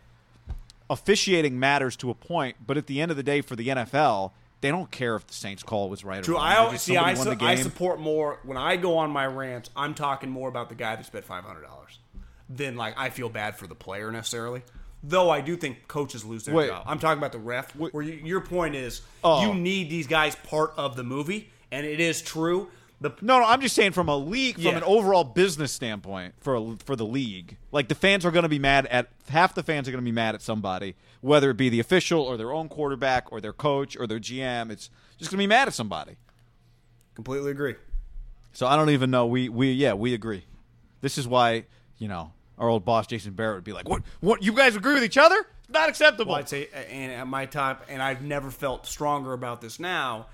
officiating 0.91 1.61
matters 1.61 1.95
to 1.99 2.11
a 2.11 2.15
point, 2.15 2.57
but 2.67 2.77
at 2.77 2.89
the 2.89 3.01
end 3.01 3.13
of 3.13 3.17
the 3.17 3.23
day, 3.23 3.41
for 3.41 3.55
the 3.55 3.69
NFL, 3.69 4.33
they 4.61 4.71
don't 4.71 4.91
care 4.91 5.17
if 5.17 5.27
the 5.27 5.35
Saints 5.35 5.63
call 5.63 5.89
was 5.91 6.05
right 6.05 6.21
or 6.21 6.23
True. 6.23 6.35
wrong. 6.37 6.45
I 6.47 6.57
always 6.57 6.81
see. 6.83 6.97
I, 6.97 7.15
su- 7.15 7.37
I 7.41 7.57
support 7.57 8.01
more 8.01 8.41
when 8.45 8.57
I 8.57 8.77
go 8.77 8.99
on 8.99 9.11
my 9.11 9.27
rants. 9.27 9.71
I'm 9.77 9.95
talking 9.95 10.31
more 10.31 10.49
about 10.49 10.69
the 10.69 10.75
guy 10.75 10.97
that 10.97 11.05
spent 11.07 11.25
five 11.25 11.45
hundred 11.45 11.63
dollars 11.63 11.99
than 12.49 12.77
like 12.77 12.95
I 12.97 13.11
feel 13.11 13.29
bad 13.29 13.57
for 13.57 13.67
the 13.67 13.75
player 13.75 14.11
necessarily. 14.11 14.63
Though 15.03 15.31
I 15.31 15.41
do 15.41 15.57
think 15.57 15.87
coaches 15.89 16.25
lose 16.25 16.45
their 16.47 16.55
Wait. 16.55 16.69
job. 16.69 16.85
I'm 16.87 16.99
talking 16.99 17.19
about 17.19 17.33
the 17.33 17.39
ref. 17.39 17.71
Where 17.77 18.03
you, 18.03 18.15
your 18.15 18.41
point 18.41 18.75
is, 18.75 19.03
Oh. 19.23 19.43
you 19.47 19.55
need 19.55 19.91
these 19.91 20.07
guys 20.07 20.35
part 20.35 20.73
of 20.77 20.97
the 20.97 21.05
movie, 21.05 21.51
and 21.71 21.87
it 21.87 22.01
is 22.01 22.23
true. 22.23 22.69
The 23.01 23.11
No, 23.21 23.39
no, 23.41 23.45
I'm 23.47 23.61
just 23.61 23.75
saying 23.75 23.93
from 23.93 24.09
a 24.09 24.17
league, 24.17 24.55
from 24.55 24.65
Yeah. 24.65 24.77
an 24.79 24.83
overall 24.85 25.23
business 25.25 25.71
standpoint 25.73 26.35
for 26.39 26.55
a, 26.55 26.77
for 26.85 26.97
the 26.97 27.05
league, 27.05 27.59
like 27.71 27.89
the 27.89 27.95
fans 27.95 28.25
are 28.25 28.31
going 28.31 28.45
to 28.45 28.49
be 28.49 28.59
mad 28.59 28.87
at 28.87 29.09
half 29.29 29.55
the 29.55 29.63
fans 29.63 29.87
are 29.87 29.91
going 29.91 30.03
to 30.03 30.09
be 30.09 30.13
mad 30.15 30.35
at 30.35 30.41
somebody, 30.41 30.95
whether 31.21 31.51
it 31.51 31.57
be 31.59 31.69
the 31.69 31.79
official 31.81 32.23
or 32.23 32.37
their 32.39 32.53
own 32.53 32.69
quarterback 32.71 33.31
or 33.31 33.41
their 33.41 33.53
coach 33.53 33.97
or 33.99 34.07
their 34.07 34.19
GM. 34.19 34.71
It's 34.71 34.89
just 35.19 35.31
going 35.31 35.37
to 35.39 35.43
be 35.43 35.47
mad 35.47 35.69
at 35.69 35.75
somebody. 35.75 36.17
completely 37.15 37.51
agree. 37.51 37.75
So 38.53 38.67
I 38.67 38.77
don't 38.77 38.91
even 38.91 39.11
know. 39.11 39.27
We 39.27 39.49
we 39.51 39.73
yeah 39.73 39.93
we 39.93 40.15
agree. 40.15 40.45
This 41.03 41.19
is 41.19 41.29
why 41.29 41.67
you 41.99 42.09
know 42.09 42.33
our 42.59 42.69
old 42.71 42.87
boss 42.87 43.07
Jason 43.07 43.35
Barrett 43.35 43.57
would 43.59 43.65
be 43.65 43.75
like, 43.75 43.87
what 43.89 44.03
what 44.21 44.43
you 44.43 44.53
guys 44.55 44.75
agree 44.77 44.95
with 44.95 45.05
each 45.05 45.19
other? 45.19 45.37
Not 45.69 45.91
acceptable. 45.91 46.31
Well, 46.33 46.39
I'd 46.39 46.49
say, 46.49 46.69
uh, 46.73 46.79
and 46.79 47.13
at 47.13 47.27
my 47.27 47.45
top, 47.45 47.85
and 47.91 48.01
I've 48.01 48.23
never 48.23 48.51
felt 48.51 48.87
stronger 48.87 49.33
about 49.35 49.61
this 49.61 49.79
now, 49.81 50.29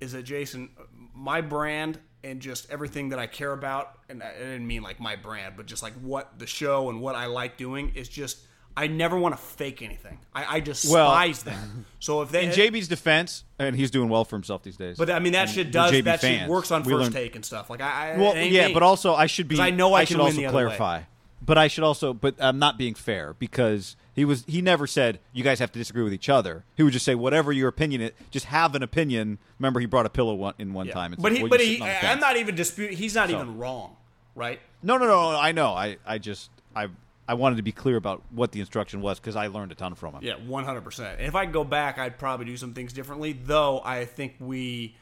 is 0.00 0.12
that 0.12 0.22
Jason, 0.24 0.70
my 1.14 1.40
brand 1.40 1.98
and 2.24 2.40
just 2.40 2.70
everything 2.70 3.08
that 3.10 3.18
I 3.18 3.26
care 3.26 3.52
about, 3.52 3.98
and 4.08 4.22
I 4.22 4.32
didn't 4.32 4.66
mean 4.66 4.82
like 4.82 5.00
my 5.00 5.16
brand, 5.16 5.54
but 5.56 5.66
just 5.66 5.82
like 5.82 5.92
what 5.94 6.38
the 6.38 6.46
show 6.46 6.88
and 6.90 7.00
what 7.00 7.14
I 7.14 7.26
like 7.26 7.56
doing 7.56 7.92
is 7.94 8.08
just. 8.08 8.38
I 8.74 8.86
never 8.86 9.18
want 9.18 9.36
to 9.36 9.42
fake 9.42 9.82
anything. 9.82 10.18
I, 10.34 10.56
I 10.56 10.60
despise 10.60 11.44
Well- 11.44 11.54
that. 11.54 11.58
So 12.00 12.22
if 12.22 12.30
they, 12.30 12.46
In 12.46 12.50
JB's 12.52 12.88
defense, 12.88 13.44
and 13.58 13.76
he's 13.76 13.90
doing 13.90 14.08
well 14.08 14.24
for 14.24 14.34
himself 14.34 14.62
these 14.62 14.78
days. 14.78 14.96
but 14.96 15.10
I 15.10 15.18
mean 15.18 15.34
that 15.34 15.48
And 15.48 15.50
shit 15.50 15.70
does 15.70 15.92
that 16.04 16.20
shit 16.22 16.48
works 16.48 16.70
on 16.70 16.82
first 16.82 16.94
learned- 16.94 17.12
take 17.12 17.36
and 17.36 17.44
stuff. 17.44 17.68
Like 17.68 17.82
I, 17.82 18.12
I 18.14 18.16
Well, 18.18 18.34
yeah, 18.34 18.68
me. 18.68 18.72
but 18.74 18.82
also 18.82 19.14
I 19.14 19.26
should 19.26 19.46
be. 19.46 19.60
I 19.60 19.68
know 19.68 19.92
I 19.92 20.04
should 20.04 20.20
also 20.20 20.48
clarify. 20.48 21.02
But 21.44 21.58
I 21.58 21.68
should 21.68 21.84
also, 21.84 22.14
but 22.14 22.36
I'm 22.38 22.58
not 22.58 22.78
being 22.78 22.94
fair 22.94 23.34
because 23.38 23.94
he 24.14 24.24
was. 24.24 24.44
He 24.46 24.60
never 24.62 24.86
said 24.86 25.20
you 25.32 25.42
guys 25.42 25.58
have 25.58 25.72
to 25.72 25.78
disagree 25.78 26.02
with 26.02 26.12
each 26.14 26.28
other. 26.28 26.64
He 26.76 26.82
would 26.82 26.92
just 26.92 27.04
say 27.04 27.14
whatever 27.14 27.52
your 27.52 27.68
opinion 27.68 28.00
is, 28.02 28.10
just 28.30 28.46
have 28.46 28.74
an 28.74 28.82
opinion. 28.82 29.38
Remember, 29.58 29.80
he 29.80 29.86
brought 29.86 30.06
a 30.06 30.10
pillow 30.10 30.34
one, 30.34 30.54
in 30.58 30.72
one 30.74 30.86
Yeah. 30.86 30.94
time. 30.94 31.12
And 31.14 31.22
but 31.22 31.30
said, 31.32 31.36
he, 31.38 31.42
well, 31.44 31.50
but 31.50 31.60
he, 31.60 31.66
sitting 31.66 31.82
on 31.82 31.88
the 31.88 32.06
I'm 32.08 32.20
not 32.20 32.36
even 32.36 32.54
disputing. 32.54 32.96
He's 32.96 33.14
not 33.14 33.28
So. 33.30 33.36
even 33.36 33.58
wrong, 33.58 33.96
right? 34.34 34.60
No, 34.82 34.98
no, 34.98 35.06
no. 35.06 35.30
I 35.38 35.52
know. 35.52 35.72
I, 35.72 35.96
I 36.04 36.18
just, 36.18 36.50
I, 36.76 36.88
I 37.28 37.34
wanted 37.34 37.56
to 37.56 37.62
be 37.62 37.72
clear 37.72 37.96
about 37.96 38.22
what 38.30 38.52
the 38.52 38.60
instruction 38.60 39.00
was 39.00 39.18
because 39.20 39.36
I 39.36 39.46
learned 39.46 39.72
a 39.72 39.74
ton 39.76 39.94
from 39.94 40.14
him. 40.14 40.20
Yeah, 40.24 40.34
one 40.34 40.64
hundred 40.64 40.82
percent. 40.82 41.18
And 41.18 41.26
if 41.28 41.34
I 41.34 41.44
could 41.46 41.54
go 41.54 41.64
back, 41.64 41.96
I'd 41.98 42.18
probably 42.18 42.46
do 42.46 42.56
some 42.56 42.74
things 42.74 42.92
differently. 42.92 43.32
Though 43.32 43.80
I 43.84 44.04
think 44.04 44.34
we 44.40 44.96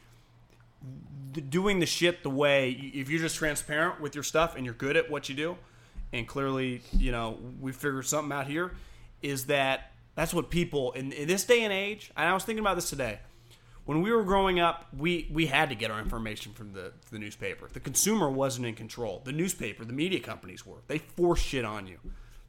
doing 1.49 1.81
the 1.81 1.87
shit 1.87 2.23
the 2.23 2.31
way 2.31 2.71
if 2.95 3.09
you're 3.09 3.21
just 3.21 3.37
transparent 3.37 4.01
with 4.01 4.15
your 4.15 4.25
stuff 4.25 4.57
and 4.57 4.65
you're 4.65 4.75
good 4.75 4.97
at 4.97 5.11
what 5.11 5.29
you 5.29 5.35
do, 5.35 5.57
and 6.13 6.29
clearly 6.29 6.83
you 6.93 7.11
know 7.11 7.39
we 7.61 7.73
figured 7.73 8.07
something 8.07 8.33
out 8.37 8.47
here, 8.47 8.73
is 9.23 9.47
that 9.47 9.93
that's 10.15 10.35
what 10.35 10.51
people 10.51 10.93
in, 10.93 11.13
in 11.13 11.29
this 11.29 11.45
day 11.45 11.65
and 11.65 11.73
age. 11.73 12.11
And 12.17 12.29
I 12.29 12.35
was 12.35 12.45
thinking 12.45 12.61
about 12.61 12.75
this 12.75 12.91
today. 12.91 13.21
When 13.87 14.03
we 14.03 14.13
were 14.13 14.23
growing 14.23 14.61
up, 14.61 14.87
we, 14.97 15.29
we 15.33 15.47
had 15.47 15.69
to 15.71 15.75
get 15.75 15.91
our 15.91 15.99
information 15.99 16.53
from 16.53 16.73
the, 16.75 16.93
the 17.11 17.19
newspaper. 17.19 17.69
The 17.73 17.81
consumer 17.81 18.31
wasn't 18.31 18.67
in 18.67 18.75
control. 18.75 19.23
The 19.25 19.33
newspaper, 19.33 19.85
the 19.85 19.93
media 19.93 20.21
companies 20.21 20.65
were. 20.65 20.79
They 20.87 20.99
force 20.99 21.41
shit 21.41 21.65
on 21.65 21.87
you. 21.87 21.99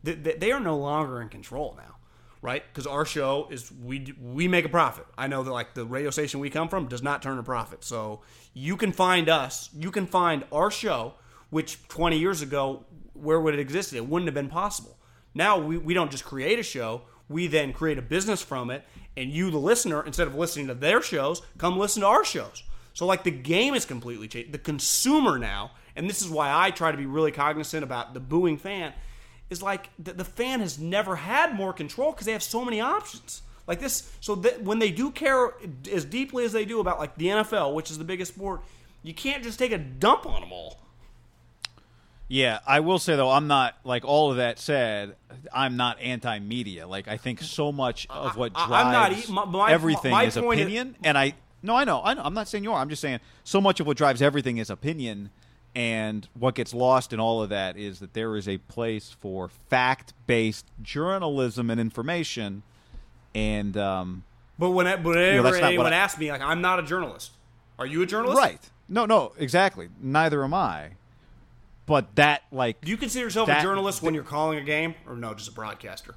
They, 0.03 0.13
they, 0.13 0.33
they 0.33 0.51
are 0.51 0.59
no 0.59 0.77
longer 0.77 1.21
in 1.21 1.29
control 1.29 1.75
now, 1.77 1.95
right? 2.41 2.63
Because 2.67 2.85
our 2.85 3.05
show 3.05 3.47
is 3.49 3.71
we 3.71 4.13
we 4.21 4.47
make 4.47 4.65
a 4.65 4.69
profit. 4.69 5.05
I 5.17 5.27
know 5.27 5.41
that 5.43 5.51
like 5.51 5.73
the 5.73 5.85
radio 5.85 6.09
station 6.09 6.39
we 6.39 6.49
come 6.49 6.69
from 6.69 6.87
does 6.87 7.01
not 7.01 7.21
turn 7.21 7.39
a 7.39 7.43
profit. 7.43 7.83
So 7.83 8.21
you 8.53 8.75
can 8.77 8.91
find 8.91 9.29
us. 9.29 9.69
You 9.73 9.91
can 9.91 10.07
find 10.07 10.43
our 10.51 10.69
show, 10.69 11.13
which 11.49 11.87
20 11.87 12.17
years 12.17 12.41
ago, 12.41 12.85
where 13.13 13.39
would 13.39 13.53
it 13.53 13.59
exist? 13.59 13.93
It 13.93 14.07
wouldn't 14.07 14.27
have 14.27 14.35
been 14.35 14.49
possible. 14.49 14.97
Now 15.33 15.57
we, 15.57 15.77
we 15.77 15.93
don't 15.93 16.11
just 16.11 16.25
create 16.25 16.59
a 16.59 16.63
show. 16.63 17.03
We 17.29 17.47
then 17.47 17.73
create 17.73 17.97
a 17.97 18.01
business 18.01 18.41
from 18.41 18.69
it, 18.69 18.83
and 19.15 19.29
you, 19.29 19.51
the 19.51 19.57
listener, 19.57 20.03
instead 20.05 20.27
of 20.27 20.35
listening 20.35 20.67
to 20.67 20.73
their 20.73 21.01
shows, 21.01 21.41
come 21.57 21.77
listen 21.77 22.01
to 22.01 22.07
our 22.07 22.25
shows. 22.25 22.63
So 22.93 23.05
like 23.05 23.23
the 23.23 23.31
game 23.31 23.73
is 23.73 23.85
completely 23.85 24.27
changed. 24.27 24.51
The 24.51 24.57
consumer 24.57 25.37
now, 25.39 25.71
and 25.95 26.09
this 26.09 26.21
is 26.21 26.29
why 26.29 26.51
I 26.53 26.71
try 26.71 26.91
to 26.91 26.97
be 26.97 27.05
really 27.05 27.31
cognizant 27.31 27.83
about 27.83 28.13
the 28.13 28.19
booing 28.19 28.57
fan, 28.57 28.93
is 29.49 29.61
like 29.61 29.89
the, 29.97 30.13
the 30.13 30.25
fan 30.25 30.59
has 30.59 30.79
never 30.79 31.15
had 31.15 31.55
more 31.55 31.73
control 31.73 32.11
because 32.11 32.25
they 32.25 32.33
have 32.33 32.43
so 32.43 32.65
many 32.65 32.81
options. 32.81 33.41
Like 33.67 33.79
this, 33.79 34.11
so 34.19 34.35
that 34.35 34.63
when 34.63 34.79
they 34.79 34.91
do 34.91 35.11
care 35.11 35.53
as 35.91 36.03
deeply 36.03 36.43
as 36.43 36.51
they 36.51 36.65
do 36.65 36.79
about 36.79 36.99
like 36.99 37.15
the 37.15 37.27
NFL, 37.27 37.73
which 37.73 37.91
is 37.91 37.97
the 37.97 38.03
biggest 38.03 38.33
sport, 38.33 38.61
you 39.03 39.13
can't 39.13 39.43
just 39.43 39.59
take 39.59 39.71
a 39.71 39.77
dump 39.77 40.25
on 40.25 40.41
them 40.41 40.51
all. 40.51 40.81
Yeah, 42.31 42.59
I 42.65 42.79
will 42.79 42.97
say 42.97 43.17
though, 43.17 43.29
I'm 43.29 43.47
not 43.47 43.75
like 43.83 44.05
all 44.05 44.31
of 44.31 44.37
that 44.37 44.57
said. 44.57 45.17
I'm 45.53 45.75
not 45.75 45.99
anti-media. 45.99 46.87
Like 46.87 47.09
I 47.09 47.17
think 47.17 47.41
so 47.41 47.73
much 47.73 48.07
of 48.09 48.37
what 48.37 48.53
drives 48.53 48.71
I'm 48.71 48.91
not 48.93 49.11
e- 49.11 49.25
my- 49.29 49.43
my- 49.43 49.69
everything 49.71 50.11
my 50.11 50.23
is 50.23 50.37
point 50.37 50.61
is- 50.61 50.65
opinion, 50.65 50.95
and 51.03 51.17
I 51.17 51.33
no, 51.61 51.75
I 51.75 51.83
know, 51.83 52.01
I 52.01 52.13
know. 52.13 52.21
I'm 52.23 52.33
not 52.33 52.47
saying 52.47 52.63
you 52.63 52.71
are. 52.71 52.79
I'm 52.79 52.87
just 52.87 53.01
saying 53.01 53.19
so 53.43 53.59
much 53.59 53.81
of 53.81 53.85
what 53.87 53.97
drives 53.97 54.21
everything 54.21 54.59
is 54.59 54.69
opinion, 54.69 55.29
and 55.75 56.25
what 56.33 56.55
gets 56.55 56.73
lost 56.73 57.11
in 57.11 57.19
all 57.19 57.43
of 57.43 57.49
that 57.49 57.75
is 57.75 57.99
that 57.99 58.13
there 58.13 58.37
is 58.37 58.47
a 58.47 58.59
place 58.59 59.09
for 59.19 59.49
fact-based 59.69 60.65
journalism 60.81 61.69
and 61.69 61.81
information, 61.81 62.63
and 63.35 63.75
um, 63.75 64.23
But 64.57 64.69
when 64.69 64.85
whenever 64.85 65.09
not 65.13 65.43
what 65.43 65.63
anyone 65.63 65.91
asks 65.93 66.17
me, 66.17 66.31
like 66.31 66.41
I'm 66.41 66.61
not 66.61 66.79
a 66.79 66.83
journalist. 66.83 67.31
Are 67.77 67.85
you 67.85 68.01
a 68.03 68.05
journalist? 68.05 68.37
right? 68.37 68.69
No, 68.87 69.05
no, 69.05 69.33
exactly. 69.37 69.89
Neither 70.01 70.45
am 70.45 70.53
I. 70.53 70.91
But 71.91 72.15
that 72.15 72.43
like 72.53 72.79
Do 72.79 72.89
you 72.89 72.95
consider 72.95 73.25
yourself 73.25 73.49
a 73.49 73.61
journalist 73.61 74.01
when 74.01 74.13
you're 74.13 74.23
calling 74.23 74.57
a 74.57 74.61
game, 74.63 74.95
or 75.05 75.17
no, 75.17 75.33
just 75.33 75.49
a 75.49 75.51
broadcaster? 75.51 76.15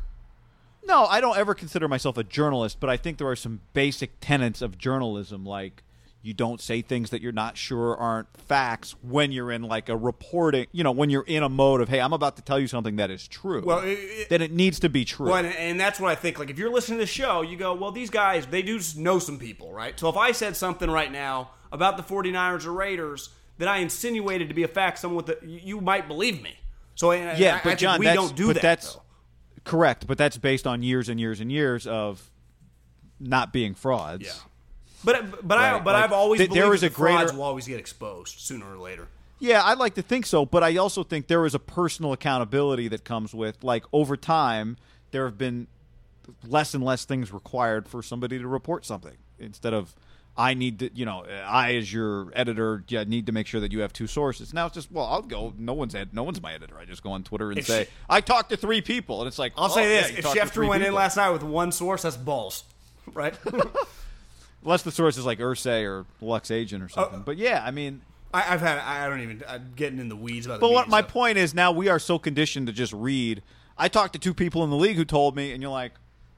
No, 0.86 1.05
I 1.06 1.20
don't 1.20 1.36
ever 1.36 1.52
consider 1.52 1.88
myself 1.88 2.16
a 2.16 2.22
journalist, 2.22 2.78
but 2.78 2.88
I 2.88 2.96
think 2.96 3.18
there 3.18 3.26
are 3.26 3.34
some 3.34 3.60
basic 3.72 4.20
tenets 4.20 4.62
of 4.62 4.78
journalism, 4.78 5.44
like 5.44 5.82
you 6.22 6.32
don't 6.32 6.60
say 6.60 6.80
things 6.80 7.10
that 7.10 7.22
you're 7.22 7.32
not 7.32 7.56
sure 7.56 7.96
aren't 7.96 8.28
facts 8.36 8.94
when 9.02 9.32
you're 9.32 9.51
in 9.51 9.62
like 9.62 9.88
a 9.88 9.96
reporting, 9.96 10.66
you 10.70 10.84
know, 10.84 10.92
when 10.92 11.10
you're 11.10 11.24
in 11.26 11.42
a 11.42 11.48
mode 11.48 11.80
of, 11.80 11.88
hey, 11.88 12.01
I'm 12.01 12.12
about 12.12 12.36
to 12.36 12.42
tell 12.42 12.60
you 12.60 12.68
something 12.68 12.94
that 12.96 13.10
is 13.10 13.26
true. 13.26 13.64
Well, 13.66 13.80
it- 13.80 13.88
it- 13.98 14.28
then 14.28 14.42
it 14.42 14.52
needs 14.52 14.78
to 14.80 14.88
be 14.88 15.05
true. 15.05 15.26
Well, 15.26 15.44
and, 15.44 15.48
and 15.56 15.80
that's 15.80 15.98
what 15.98 16.09
I 16.12 16.14
think. 16.14 16.38
Like, 16.38 16.51
if 16.51 16.59
you're 16.59 16.70
listening 16.72 16.98
to 17.01 17.02
the 17.02 17.10
show, 17.10 17.42
you 17.42 17.56
go, 17.56 17.74
well, 17.74 17.90
these 17.90 18.10
guys, 18.10 18.46
they 18.46 18.62
do 18.62 18.80
know 18.96 19.18
some 19.18 19.40
people, 19.40 19.72
right? 19.72 19.98
So 19.98 20.09
if 20.09 20.16
I 20.16 20.30
said 20.30 20.56
something 20.56 20.88
right 20.88 21.10
now 21.10 21.51
about 21.72 21.96
the 21.96 22.05
49ers 22.05 22.64
or 22.64 22.72
Raiders 22.72 23.30
that 23.59 23.68
I 23.68 23.78
insinuated 23.78 24.48
to 24.48 24.55
be 24.55 24.62
a 24.62 24.68
fact, 24.68 24.98
someone 24.98 25.24
with 25.24 25.26
the, 25.26 25.47
you 25.47 25.81
might 25.81 26.09
believe 26.09 26.43
me. 26.43 26.56
So 26.94 27.12
yeah, 27.12 27.31
I, 27.31 27.32
I 27.32 27.55
but 27.56 27.62
think 27.62 27.78
John, 27.81 27.98
we 28.01 28.06
don't 28.06 28.35
do 28.36 28.48
but 28.48 28.55
that. 28.55 28.62
that's 28.62 28.94
though. 28.94 29.02
correct, 29.64 30.06
but 30.06 30.18
that's 30.18 30.36
based 30.36 30.66
on 30.66 30.82
years 30.82 31.09
and 31.09 31.18
years 31.18 31.40
and 31.40 31.51
years 31.51 31.86
of 31.86 32.31
not 33.20 33.52
being 33.52 33.74
frauds. 33.74 34.24
Yeah. 34.24 34.32
But 35.05 35.47
but 35.47 35.59
I 35.59 35.78
but 35.81 35.93
like, 35.94 36.05
I've 36.05 36.12
always 36.12 36.39
th- 36.39 36.51
there 36.51 36.70
that 36.70 36.76
a 36.82 36.89
the 36.89 36.90
frauds 36.90 37.24
greater- 37.24 37.36
will 37.36 37.44
always 37.44 37.66
get 37.66 37.78
exposed 37.78 38.39
sooner 38.40 38.74
or 38.74 38.78
later. 38.78 39.09
Yeah, 39.40 39.62
I'd 39.62 39.78
like 39.78 39.94
to 39.94 40.02
think 40.02 40.24
so, 40.24 40.47
but 40.47 40.62
I 40.62 40.76
also 40.76 41.02
think 41.02 41.26
there 41.26 41.44
is 41.44 41.55
a 41.55 41.59
personal 41.59 42.12
accountability 42.12 42.89
that 42.89 43.05
comes 43.05 43.35
with 43.35 43.62
like 43.62 43.85
over 43.93 44.16
time 44.16 44.78
there 45.10 45.26
have 45.26 45.36
been 45.36 45.66
less 46.47 46.72
and 46.72 46.82
less 46.82 47.05
things 47.05 47.32
required 47.32 47.86
for 47.86 48.02
somebody 48.02 48.39
to 48.39 48.48
report 48.48 48.86
something 48.86 49.16
instead 49.39 49.74
of 49.74 49.94
I 50.36 50.55
need 50.55 50.81
to, 50.81 50.90
you 50.94 51.05
know, 51.05 51.24
I 51.47 51.77
as 51.77 51.93
your 51.93 52.32
editor, 52.35 52.82
yeah, 52.89 53.05
need 53.05 53.27
to 53.27 53.32
make 53.32 53.47
sure 53.47 53.61
that 53.61 53.70
you 53.70 53.81
have 53.81 53.93
two 53.93 54.09
sources. 54.09 54.52
Now 54.52 54.66
it's 54.66 54.74
just, 54.74 54.90
well, 54.90 55.06
I'll 55.06 55.23
go. 55.23 55.55
No 55.56 55.74
one's 55.74 55.94
ed- 55.94 56.12
no 56.12 56.24
one's 56.24 56.43
my 56.43 56.52
editor. 56.52 56.77
I 56.77 56.85
just 56.85 57.05
go 57.05 57.12
on 57.12 57.23
Twitter 57.23 57.51
and 57.51 57.59
If 57.59 57.66
say 57.66 57.85
she- 57.85 57.90
I 58.11 58.20
talked 58.20 58.51
to 58.51 58.56
three 58.56 58.81
people, 58.81 59.20
and 59.20 59.28
it's 59.28 59.39
like 59.39 59.52
I'll 59.56 59.66
oh, 59.66 59.74
say 59.74 59.86
this: 59.86 60.11
yeah, 60.11 60.19
if 60.19 60.24
Schefter 60.24 60.66
went 60.69 60.82
in 60.82 60.93
last 60.93 61.16
night 61.16 61.31
with 61.31 61.44
one 61.44 61.70
source, 61.70 62.02
that's 62.02 62.16
balls, 62.16 62.65
right? 63.15 63.35
unless 64.65 64.82
the 64.82 64.90
source 64.90 65.16
is 65.16 65.27
like 65.27 65.39
Irsay 65.39 65.86
or 65.86 66.06
Luck's 66.20 66.51
Agent 66.51 66.82
or 66.82 66.89
something. 66.89 67.20
Uh, 67.20 67.23
but 67.23 67.36
yeah, 67.36 67.62
I 67.65 67.70
mean, 67.70 68.01
I, 68.32 68.55
I've 68.55 68.61
had 68.61 68.78
I 68.78 69.09
don't 69.09 69.20
even 69.20 69.44
I'm 69.48 69.73
getting 69.77 69.98
in 69.98 70.09
the 70.09 70.16
weeds 70.16 70.47
about. 70.47 70.61
But 70.61 70.69
the 70.69 70.74
what 70.74 70.89
my 70.89 71.01
stuff. 71.01 71.12
point 71.12 71.39
is 71.39 71.55
now 71.55 71.70
we 71.70 71.89
are 71.89 71.98
so 71.98 72.19
conditioned 72.19 72.66
to 72.66 72.73
just 72.73 72.93
read. 72.93 73.43
I 73.77 73.89
talked 73.89 74.12
to 74.15 74.19
two 74.19 74.35
people 74.35 74.65
in 74.65 74.70
the 74.70 74.77
league 74.77 74.97
who 74.97 75.05
told 75.05 75.36
me, 75.36 75.52
and 75.52 75.62
you're 75.62 75.70
like, 75.70 75.93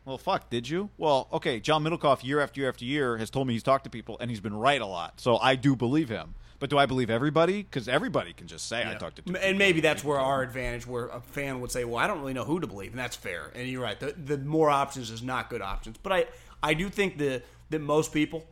well, 0.06 0.16
fuck, 0.18 0.48
did 0.48 0.68
you? 0.68 0.88
Well, 0.96 1.28
okay, 1.32 1.60
John 1.60 1.84
Middlekauff 1.84 2.24
year 2.24 2.40
after 2.40 2.60
year 2.60 2.68
after 2.70 2.84
year 2.84 3.18
has 3.18 3.28
told 3.28 3.46
me 3.46 3.52
he's 3.52 3.62
talked 3.62 3.84
to 3.84 3.90
people 3.90 4.16
and 4.20 4.30
he's 4.30 4.40
been 4.40 4.56
right 4.56 4.80
a 4.80 4.86
lot. 4.86 5.20
So 5.20 5.36
I 5.36 5.56
do 5.56 5.76
believe 5.76 6.08
him. 6.08 6.34
But 6.58 6.70
do 6.70 6.78
I 6.78 6.86
believe 6.86 7.10
everybody? 7.10 7.62
Because 7.64 7.86
everybody 7.86 8.32
can 8.32 8.46
just 8.46 8.66
say 8.66 8.80
I 8.80 8.94
talked 8.94 9.16
to 9.16 9.22
two 9.22 9.28
M- 9.30 9.34
people. 9.34 9.46
and 9.46 9.58
maybe 9.58 9.80
that's 9.82 10.02
where 10.02 10.18
our 10.18 10.42
advantage, 10.42 10.86
where 10.86 11.08
a 11.08 11.20
fan 11.20 11.60
would 11.60 11.70
say, 11.70 11.84
"Well, 11.84 11.98
I 11.98 12.06
don't 12.06 12.18
really 12.20 12.32
know 12.32 12.44
who 12.44 12.60
to 12.60 12.66
believe," 12.66 12.92
and 12.92 12.98
that's 12.98 13.14
fair. 13.14 13.52
And 13.54 13.68
you're 13.68 13.82
right; 13.82 14.00
the, 14.00 14.12
the 14.12 14.38
more 14.38 14.70
options 14.70 15.10
is 15.10 15.22
not 15.22 15.50
good 15.50 15.60
options. 15.60 15.98
But 16.02 16.12
I, 16.12 16.24
I 16.62 16.72
do 16.72 16.88
think 16.88 17.18
that 17.18 17.42
that 17.68 17.80
most 17.82 18.10
people, 18.10 18.46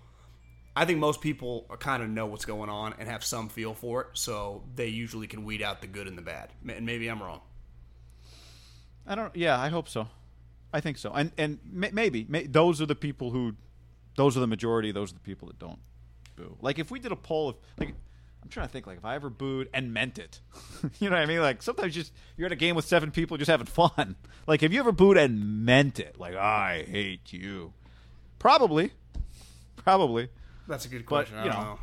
I 0.77 0.85
think 0.85 0.99
most 0.99 1.23
people 1.23 1.65
kind 1.79 2.03
of 2.03 2.11
know 2.11 2.27
what's 2.27 2.45
going 2.45 2.69
on 2.69 2.95
and 2.99 3.09
have 3.09 3.25
some 3.25 3.49
feel 3.49 3.73
for 3.73 4.03
it, 4.03 4.09
so 4.13 4.65
they 4.75 4.89
usually 4.89 5.27
can 5.27 5.43
weed 5.47 5.63
out 5.63 5.81
the 5.81 5.87
good 5.87 6.07
and 6.07 6.19
the 6.19 6.23
bad. 6.23 6.51
And 6.69 6.85
maybe 6.85 7.09
I'm 7.09 7.23
wrong. 7.23 7.41
I 9.07 9.15
don't. 9.15 9.35
Yeah, 9.35 9.59
I 9.59 9.71
hope 9.71 9.89
so. 9.89 10.09
I 10.75 10.81
think 10.81 10.99
so. 10.99 11.13
And 11.13 11.33
and 11.39 11.59
may, 11.71 11.91
maybe 11.93 12.27
may, 12.29 12.47
those 12.47 12.83
are 12.83 12.87
the 12.87 12.95
people 12.97 13.31
who, 13.31 13.55
those 14.17 14.37
are 14.37 14.41
the 14.41 14.47
majority. 14.47 14.93
Those 14.93 15.11
are 15.13 15.15
the 15.15 15.21
people 15.21 15.49
that 15.49 15.59
don't 15.59 15.79
boo. 16.37 16.57
Like 16.61 16.79
if 16.79 16.91
we 16.91 16.99
did 16.99 17.13
a 17.13 17.17
poll 17.17 17.49
of 17.51 17.57
like. 17.79 17.95
I'm 18.43 18.51
trying 18.51 18.67
to 18.67 18.73
think 18.75 18.87
like 18.87 18.99
if 18.99 19.07
I 19.07 19.15
ever 19.15 19.31
booed 19.31 19.71
and 19.73 19.95
meant 19.95 20.19
it. 20.19 20.41
you 21.01 21.09
know 21.09 21.17
what 21.17 21.23
I 21.23 21.25
mean? 21.25 21.41
Like 21.41 21.63
sometimes 21.63 21.95
just 21.95 22.13
you're 22.37 22.45
at 22.45 22.53
a 22.53 22.57
game 22.57 22.77
with 22.77 22.85
seven 22.85 23.11
people 23.11 23.39
just 23.39 23.51
having 23.51 23.67
fun. 23.67 24.17
Like 24.47 24.61
have 24.61 24.71
you 24.71 24.81
ever 24.81 24.93
booed 24.93 25.17
and 25.17 25.65
meant 25.65 25.99
it? 25.99 26.21
Like 26.21 26.35
I 26.37 26.85
hate 26.87 27.33
you. 27.33 27.73
Probably. 28.39 28.93
Probably. 29.77 30.29
That's 30.69 30.85
a 30.85 30.89
good 30.89 31.05
But, 31.07 31.07
question. 31.07 31.39
I 31.39 31.45
you 31.47 31.51
don't 31.53 31.59
know. 31.61 31.65
know. 31.71 31.79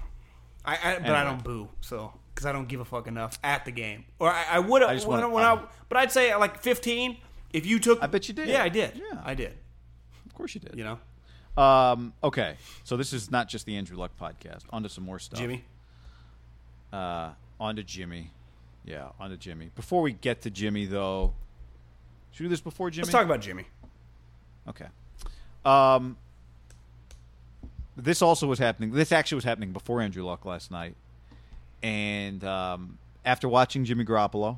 I, 0.63 0.73
I 0.83 0.99
but 0.99 1.09
I 1.15 1.23
don't 1.23 1.43
boo, 1.43 1.69
so 1.81 2.13
because 2.35 2.45
I 2.45 2.51
don't 2.51 2.67
give 2.67 2.79
a 2.79 2.85
fuck 2.85 3.07
enough 3.07 3.39
at 3.43 3.65
the 3.65 3.71
game. 3.71 4.05
Or 4.19 4.29
I, 4.31 4.45
I 4.51 4.59
would 4.59 4.83
I 4.83 4.93
have 4.93 5.05
when, 5.05 5.21
wanna- 5.21 5.33
when 5.33 5.43
I, 5.43 5.63
but 5.89 5.97
I'd 5.97 6.11
say 6.11 6.35
like 6.35 6.61
15. 6.61 7.17
If 7.53 7.65
you 7.65 7.79
took, 7.79 8.01
I 8.01 8.07
bet 8.07 8.27
you 8.27 8.33
did. 8.33 8.47
Yeah, 8.47 8.63
I 8.63 8.69
did. 8.69 8.91
Yeah. 8.95 9.21
I 9.23 9.33
did. 9.33 9.53
Of 10.25 10.33
course 10.33 10.55
you 10.55 10.61
did. 10.61 10.75
You 10.77 10.83
know, 10.85 11.61
Um, 11.61 12.13
okay. 12.23 12.55
So 12.83 12.95
this 12.97 13.13
is 13.13 13.29
not 13.31 13.49
just 13.49 13.65
the 13.65 13.75
Andrew 13.75 13.97
Luck 13.97 14.11
podcast. 14.19 14.63
On 14.69 14.83
to 14.83 14.89
some 14.89 15.03
more 15.03 15.19
stuff. 15.19 15.39
Jimmy. 15.39 15.63
Uh, 16.93 17.31
on 17.59 17.75
to 17.75 17.83
Jimmy. 17.83 18.31
Yeah, 18.85 19.09
on 19.19 19.29
to 19.29 19.37
Jimmy. 19.37 19.69
Before 19.75 20.01
we 20.01 20.13
get 20.13 20.41
to 20.41 20.49
Jimmy, 20.49 20.85
though, 20.85 21.33
should 22.31 22.43
we 22.43 22.45
do 22.45 22.49
this 22.49 22.61
before 22.61 22.89
Jimmy? 22.89 23.03
Let's 23.03 23.11
talk 23.11 23.25
about 23.25 23.41
Jimmy. 23.41 23.65
Okay. 24.67 24.87
Um, 25.65 26.17
this 27.95 28.21
also 28.21 28.47
was 28.47 28.57
happening. 28.59 28.91
This 28.91 29.11
actually 29.11 29.35
was 29.35 29.43
happening 29.43 29.71
before 29.73 30.01
Andrew 30.01 30.23
Luck 30.23 30.45
last 30.45 30.71
night. 30.71 30.95
And 31.83 32.43
um, 32.43 32.97
after 33.25 33.47
watching 33.47 33.85
Jimmy 33.85 34.05
Garoppolo, 34.05 34.57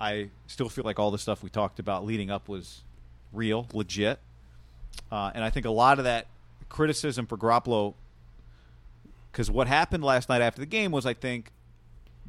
I 0.00 0.30
still 0.46 0.68
feel 0.68 0.84
like 0.84 0.98
all 0.98 1.10
the 1.10 1.18
stuff 1.18 1.42
we 1.42 1.50
talked 1.50 1.78
about 1.78 2.04
leading 2.04 2.30
up 2.30 2.48
was 2.48 2.82
real, 3.32 3.66
legit. 3.72 4.18
Uh, 5.12 5.30
and 5.34 5.44
I 5.44 5.50
think 5.50 5.66
a 5.66 5.70
lot 5.70 5.98
of 5.98 6.04
that 6.04 6.26
criticism 6.68 7.26
for 7.26 7.36
Garoppolo, 7.36 7.94
because 9.30 9.50
what 9.50 9.66
happened 9.66 10.02
last 10.02 10.28
night 10.28 10.40
after 10.40 10.60
the 10.60 10.66
game 10.66 10.90
was, 10.90 11.04
I 11.04 11.14
think, 11.14 11.52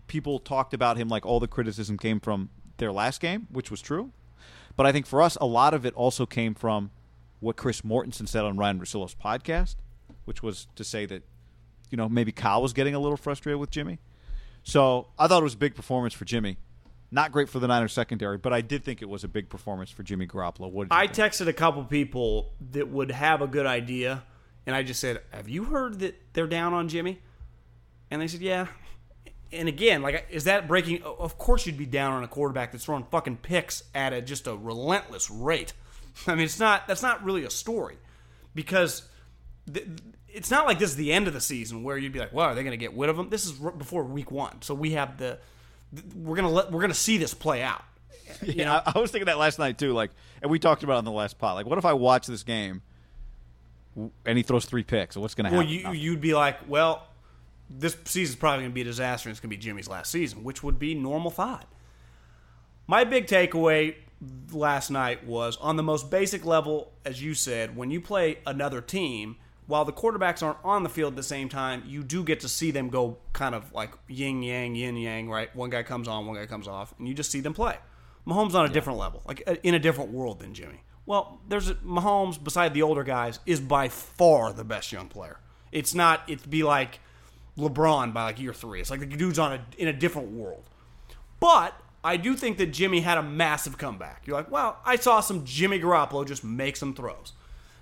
people 0.08 0.40
talked 0.40 0.74
about 0.74 0.98
him 0.98 1.08
like 1.08 1.26
all 1.26 1.40
the 1.40 1.48
criticism 1.48 1.98
came 1.98 2.20
from 2.20 2.50
their 2.78 2.92
last 2.92 3.22
game, 3.22 3.48
which 3.50 3.72
was 3.72 3.82
true. 3.82 4.12
But 4.76 4.86
I 4.86 4.92
think 4.92 5.06
for 5.06 5.22
us, 5.22 5.38
a 5.40 5.46
lot 5.46 5.74
of 5.74 5.86
it 5.86 5.94
also 5.94 6.26
came 6.26 6.54
from 6.54 6.92
what 7.40 7.56
Chris 7.56 7.82
Mortensen 7.82 8.28
said 8.28 8.44
on 8.44 8.58
Ryan 8.58 8.80
Russillo's 8.80 9.16
podcast, 9.16 9.76
which 10.26 10.44
was 10.44 10.68
to 10.76 10.84
say 10.84 11.06
that, 11.06 11.24
you 11.90 11.98
know, 11.98 12.10
maybe 12.10 12.32
Kyle 12.32 12.62
was 12.62 12.74
getting 12.74 12.94
a 12.94 13.00
little 13.00 13.18
frustrated 13.18 13.60
with 13.60 13.72
Jimmy. 13.72 14.00
So 14.64 15.08
I 15.18 15.28
thought 15.28 15.42
it 15.42 15.44
was 15.44 15.56
a 15.56 15.58
big 15.58 15.76
performance 15.76 16.14
for 16.14 16.26
Jimmy. 16.26 16.58
Not 17.14 17.32
great 17.34 17.50
for 17.50 17.60
the 17.60 17.68
Niners 17.68 17.92
secondary, 17.92 18.38
but 18.38 18.54
I 18.54 18.62
did 18.62 18.86
think 18.86 19.02
it 19.02 19.10
was 19.10 19.26
a 19.26 19.28
big 19.28 19.50
performance 19.50 19.90
for 19.92 20.02
Jimmy 20.02 20.28
Garoppolo. 20.28 20.72
What 20.72 20.88
I 20.92 21.08
think? 21.08 21.34
texted 21.34 21.48
a 21.48 21.54
couple 21.54 21.84
people 21.84 22.54
that 22.72 22.88
would 22.88 23.12
have 23.12 23.42
a 23.42 23.48
good 23.48 23.66
idea, 23.66 24.24
and 24.66 24.74
I 24.76 24.84
just 24.84 25.02
said, 25.02 25.22
"Have 25.32 25.50
you 25.50 25.66
heard 25.66 26.00
that 26.00 26.16
they're 26.34 26.48
down 26.48 26.74
on 26.74 26.88
Jimmy?" 26.88 27.20
And 28.10 28.22
they 28.22 28.28
said, 28.28 28.42
"Yeah." 28.42 28.68
And 29.52 29.68
again, 29.68 30.02
like, 30.02 30.28
is 30.30 30.46
that 30.46 30.70
breaking? 30.70 31.04
Of 31.04 31.38
course, 31.38 31.66
you'd 31.66 31.78
be 31.78 31.86
down 31.86 32.14
on 32.14 32.24
a 32.24 32.28
quarterback 32.30 32.72
that's 32.72 32.86
throwing 32.86 33.04
fucking 33.12 33.38
picks 33.38 33.84
at 33.94 34.14
a, 34.14 34.22
just 34.22 34.48
a 34.48 34.56
relentless 34.56 35.30
rate. 35.30 35.74
I 36.28 36.36
mean, 36.36 36.46
it's 36.46 36.60
not 36.60 36.88
that's 36.88 37.02
not 37.02 37.24
really 37.26 37.44
a 37.44 37.50
story 37.50 37.98
because 38.56 39.04
th- 39.72 39.86
it's 40.30 40.50
not 40.50 40.66
like 40.66 40.80
this 40.80 40.92
is 40.92 40.96
the 40.96 41.12
end 41.12 41.28
of 41.28 41.34
the 41.34 41.42
season 41.42 41.84
where 41.84 41.98
you'd 41.98 42.14
be 42.14 42.20
like, 42.20 42.32
"Well, 42.32 42.46
are 42.48 42.56
they 42.56 42.64
going 42.64 42.72
to 42.72 42.78
get 42.78 42.96
rid 42.96 43.10
of 43.10 43.20
him?" 43.20 43.30
This 43.30 43.46
is 43.46 43.62
r- 43.62 43.72
before 43.72 44.06
week 44.06 44.32
one, 44.32 44.62
so 44.62 44.74
we 44.74 44.92
have 44.92 45.18
the 45.18 45.32
th- 45.32 45.40
we're 46.16 46.36
gonna 46.36 46.50
let 46.50 46.72
we're 46.72 46.82
gonna 46.82 46.94
see 46.94 47.18
this 47.18 47.34
play 47.34 47.62
out. 47.64 47.84
Yeah, 48.44 48.82
I, 48.88 48.94
I 48.96 49.00
was 49.00 49.12
thinking 49.12 49.26
that 49.26 49.38
last 49.38 49.60
night 49.60 49.78
too. 49.78 49.92
Like, 49.94 50.12
and 50.42 50.50
we 50.50 50.58
talked 50.58 50.84
about 50.84 50.94
it 50.94 50.98
on 51.00 51.06
the 51.06 51.12
last 51.12 51.38
pot. 51.38 51.54
Like, 51.54 51.66
what 51.66 51.78
if 51.78 51.84
I 51.86 51.94
watch 51.94 52.26
this 52.28 52.44
game 52.44 52.82
and 54.26 54.38
he 54.38 54.42
throws 54.44 54.66
three 54.66 54.84
picks? 54.84 55.18
What's 55.18 55.36
going 55.36 55.46
to 55.46 55.52
Well, 55.52 55.62
happen? 55.62 55.74
you, 55.76 55.84
Nothing. 55.84 56.00
you'd 56.00 56.22
be 56.22 56.34
like, 56.34 56.58
well, 56.68 57.08
this 57.70 57.96
season's 58.06 58.38
probably 58.38 58.62
going 58.64 58.72
to 58.72 58.74
be 58.74 58.82
a 58.82 58.86
disaster 58.86 59.28
and 59.28 59.34
it's 59.34 59.42
going 59.42 59.50
to 59.52 59.56
be 59.58 59.62
Jimmy's 59.62 59.90
last 59.90 60.12
season, 60.12 60.44
which 60.46 60.64
would 60.64 60.80
be 60.80 60.96
normal 60.96 61.30
thought. 61.30 61.68
My 62.88 63.04
big 63.04 63.28
takeaway 63.28 63.96
last 64.54 64.90
night 64.92 65.26
was 65.26 65.58
on 65.58 65.76
the 65.76 65.84
most 65.84 66.10
basic 66.10 66.46
level, 66.46 66.94
as 67.06 67.22
you 67.22 67.34
said, 67.34 67.76
when 67.76 67.92
you 67.92 68.00
play 68.00 68.40
another 68.48 68.80
team, 68.82 69.36
while 69.72 69.86
the 69.86 69.94
quarterbacks 69.94 70.44
aren't 70.44 70.58
on 70.66 70.84
the 70.84 70.90
field 70.90 71.14
at 71.14 71.16
the 71.16 71.24
same 71.24 71.48
time, 71.48 71.82
you 71.88 72.04
do 72.04 72.26
get 72.26 72.42
to 72.42 72.50
see 72.50 72.72
them 72.72 72.90
go 72.90 73.18
kind 73.32 73.56
of 73.56 73.72
like 73.72 73.92
yin 74.10 74.44
yang, 74.44 74.76
yin 74.76 74.98
yang, 74.98 75.30
right? 75.30 75.56
One 75.56 75.70
guy 75.70 75.82
comes 75.82 76.10
on, 76.10 76.26
one 76.26 76.36
guy 76.36 76.46
comes 76.46 76.68
off, 76.68 76.94
and 77.00 77.08
you 77.08 77.14
just 77.14 77.32
see 77.32 77.40
them 77.40 77.54
play. 77.54 77.78
Mahomes 78.28 78.54
on 78.54 78.66
a 78.66 78.70
different 78.70 79.00
level, 79.00 79.22
like 79.26 79.44
uh, 79.48 79.56
in 79.64 79.74
a 79.74 79.80
different 79.80 80.12
world 80.12 80.40
than 80.40 80.54
Jimmy. 80.54 80.84
Well, 81.06 81.40
there's 81.48 81.70
a, 81.70 81.76
Mahomes 81.76 82.44
beside 82.44 82.74
the 82.74 82.82
older 82.82 83.06
guys 83.06 83.40
is 83.46 83.62
by 83.62 83.88
far 83.88 84.52
the 84.52 84.66
best 84.66 84.92
young 84.92 85.08
player. 85.08 85.40
It's 85.72 85.96
not. 85.96 86.24
It'd 86.28 86.50
be 86.50 86.64
like 86.64 87.00
LeBron 87.58 88.14
by 88.14 88.26
like 88.26 88.42
year 88.42 88.54
three. 88.54 88.82
It's 88.82 88.92
like 88.92 89.00
the 89.00 89.06
dude's 89.06 89.40
on 89.40 89.54
a 89.54 89.62
in 89.78 89.88
a 89.88 89.94
different 89.94 90.32
world. 90.32 90.64
But 91.40 91.74
I 92.04 92.18
do 92.18 92.36
think 92.36 92.58
that 92.58 92.68
Jimmy 92.74 93.00
had 93.00 93.18
a 93.18 93.24
massive 93.24 93.78
comeback. 93.78 94.24
You're 94.26 94.36
like, 94.36 94.52
well, 94.52 94.80
I 94.86 94.98
saw 94.98 95.22
some 95.22 95.46
Jimmy 95.46 95.80
Garoppolo 95.80 96.28
just 96.28 96.44
make 96.44 96.76
some 96.76 96.94
throws. 96.94 97.32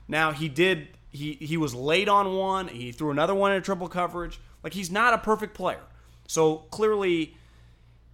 Now 0.08 0.34
he 0.34 0.48
did. 0.48 0.90
He 1.12 1.34
he 1.34 1.58
was 1.58 1.74
late 1.74 2.08
on 2.08 2.36
one. 2.36 2.68
He 2.68 2.92
threw 2.92 3.12
another 3.12 3.36
one 3.36 3.52
in 3.52 3.58
a 3.58 3.62
triple 3.62 3.88
coverage. 3.88 4.40
Like 4.64 4.74
he's 4.74 4.92
not 4.92 5.14
a 5.14 5.18
perfect 5.18 5.54
player. 5.54 5.82
So 6.28 6.58
clearly, 6.70 7.36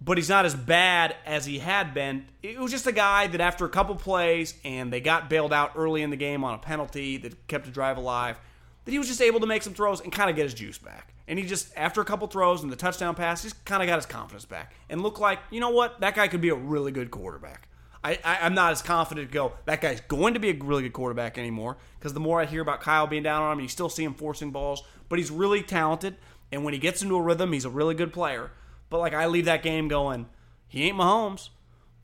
but 0.00 0.16
he's 0.16 0.28
not 0.28 0.46
as 0.46 0.54
bad 0.54 1.16
as 1.26 1.44
he 1.44 1.58
had 1.58 1.92
been. 1.92 2.26
It 2.42 2.58
was 2.58 2.70
just 2.70 2.86
a 2.86 2.92
guy 2.92 3.26
that 3.26 3.40
after 3.40 3.64
a 3.64 3.68
couple 3.68 3.94
plays 3.94 4.54
and 4.64 4.92
they 4.92 5.00
got 5.00 5.28
bailed 5.28 5.52
out 5.52 5.72
early 5.76 6.02
in 6.02 6.10
the 6.10 6.16
game 6.16 6.44
on 6.44 6.54
a 6.54 6.58
penalty 6.58 7.18
that 7.18 7.46
kept 7.48 7.66
the 7.66 7.70
drive 7.70 7.98
alive, 7.98 8.38
that 8.84 8.90
he 8.92 8.98
was 8.98 9.08
just 9.08 9.20
able 9.20 9.40
to 9.40 9.46
make 9.46 9.62
some 9.62 9.74
throws 9.74 10.00
and 10.00 10.12
kind 10.12 10.30
of 10.30 10.36
get 10.36 10.44
his 10.44 10.54
juice 10.54 10.78
back. 10.78 11.12
And 11.28 11.38
he 11.38 11.44
just 11.44 11.76
after 11.76 12.00
a 12.00 12.04
couple 12.04 12.26
throws 12.28 12.62
and 12.62 12.72
the 12.72 12.76
touchdown 12.76 13.14
pass, 13.14 13.42
just 13.42 13.62
kind 13.64 13.82
of 13.82 13.88
got 13.88 13.96
his 13.96 14.06
confidence 14.06 14.44
back 14.44 14.74
and 14.88 15.02
looked 15.02 15.20
like 15.20 15.40
you 15.50 15.60
know 15.60 15.70
what 15.70 16.00
that 16.00 16.14
guy 16.14 16.28
could 16.28 16.40
be 16.40 16.50
a 16.50 16.54
really 16.54 16.92
good 16.92 17.10
quarterback. 17.10 17.65
I, 18.06 18.18
I, 18.24 18.38
I'm 18.42 18.54
not 18.54 18.70
as 18.70 18.82
confident 18.82 19.28
to 19.28 19.34
go 19.34 19.52
that 19.64 19.80
guy's 19.80 20.00
going 20.02 20.34
to 20.34 20.40
be 20.40 20.50
a 20.50 20.54
really 20.54 20.84
good 20.84 20.92
quarterback 20.92 21.38
anymore 21.38 21.76
because 21.98 22.14
the 22.14 22.20
more 22.20 22.40
I 22.40 22.46
hear 22.46 22.62
about 22.62 22.80
Kyle 22.80 23.08
being 23.08 23.24
down 23.24 23.42
on 23.42 23.54
him, 23.54 23.60
you 23.60 23.68
still 23.68 23.88
see 23.88 24.04
him 24.04 24.14
forcing 24.14 24.52
balls, 24.52 24.84
but 25.08 25.18
he's 25.18 25.30
really 25.30 25.62
talented. 25.62 26.16
And 26.52 26.62
when 26.64 26.72
he 26.72 26.78
gets 26.78 27.02
into 27.02 27.16
a 27.16 27.20
rhythm, 27.20 27.52
he's 27.52 27.64
a 27.64 27.70
really 27.70 27.96
good 27.96 28.12
player. 28.12 28.52
But 28.90 29.00
like 29.00 29.12
I 29.12 29.26
leave 29.26 29.46
that 29.46 29.64
game 29.64 29.88
going, 29.88 30.26
he 30.68 30.84
ain't 30.84 30.96
Mahomes. 30.96 31.48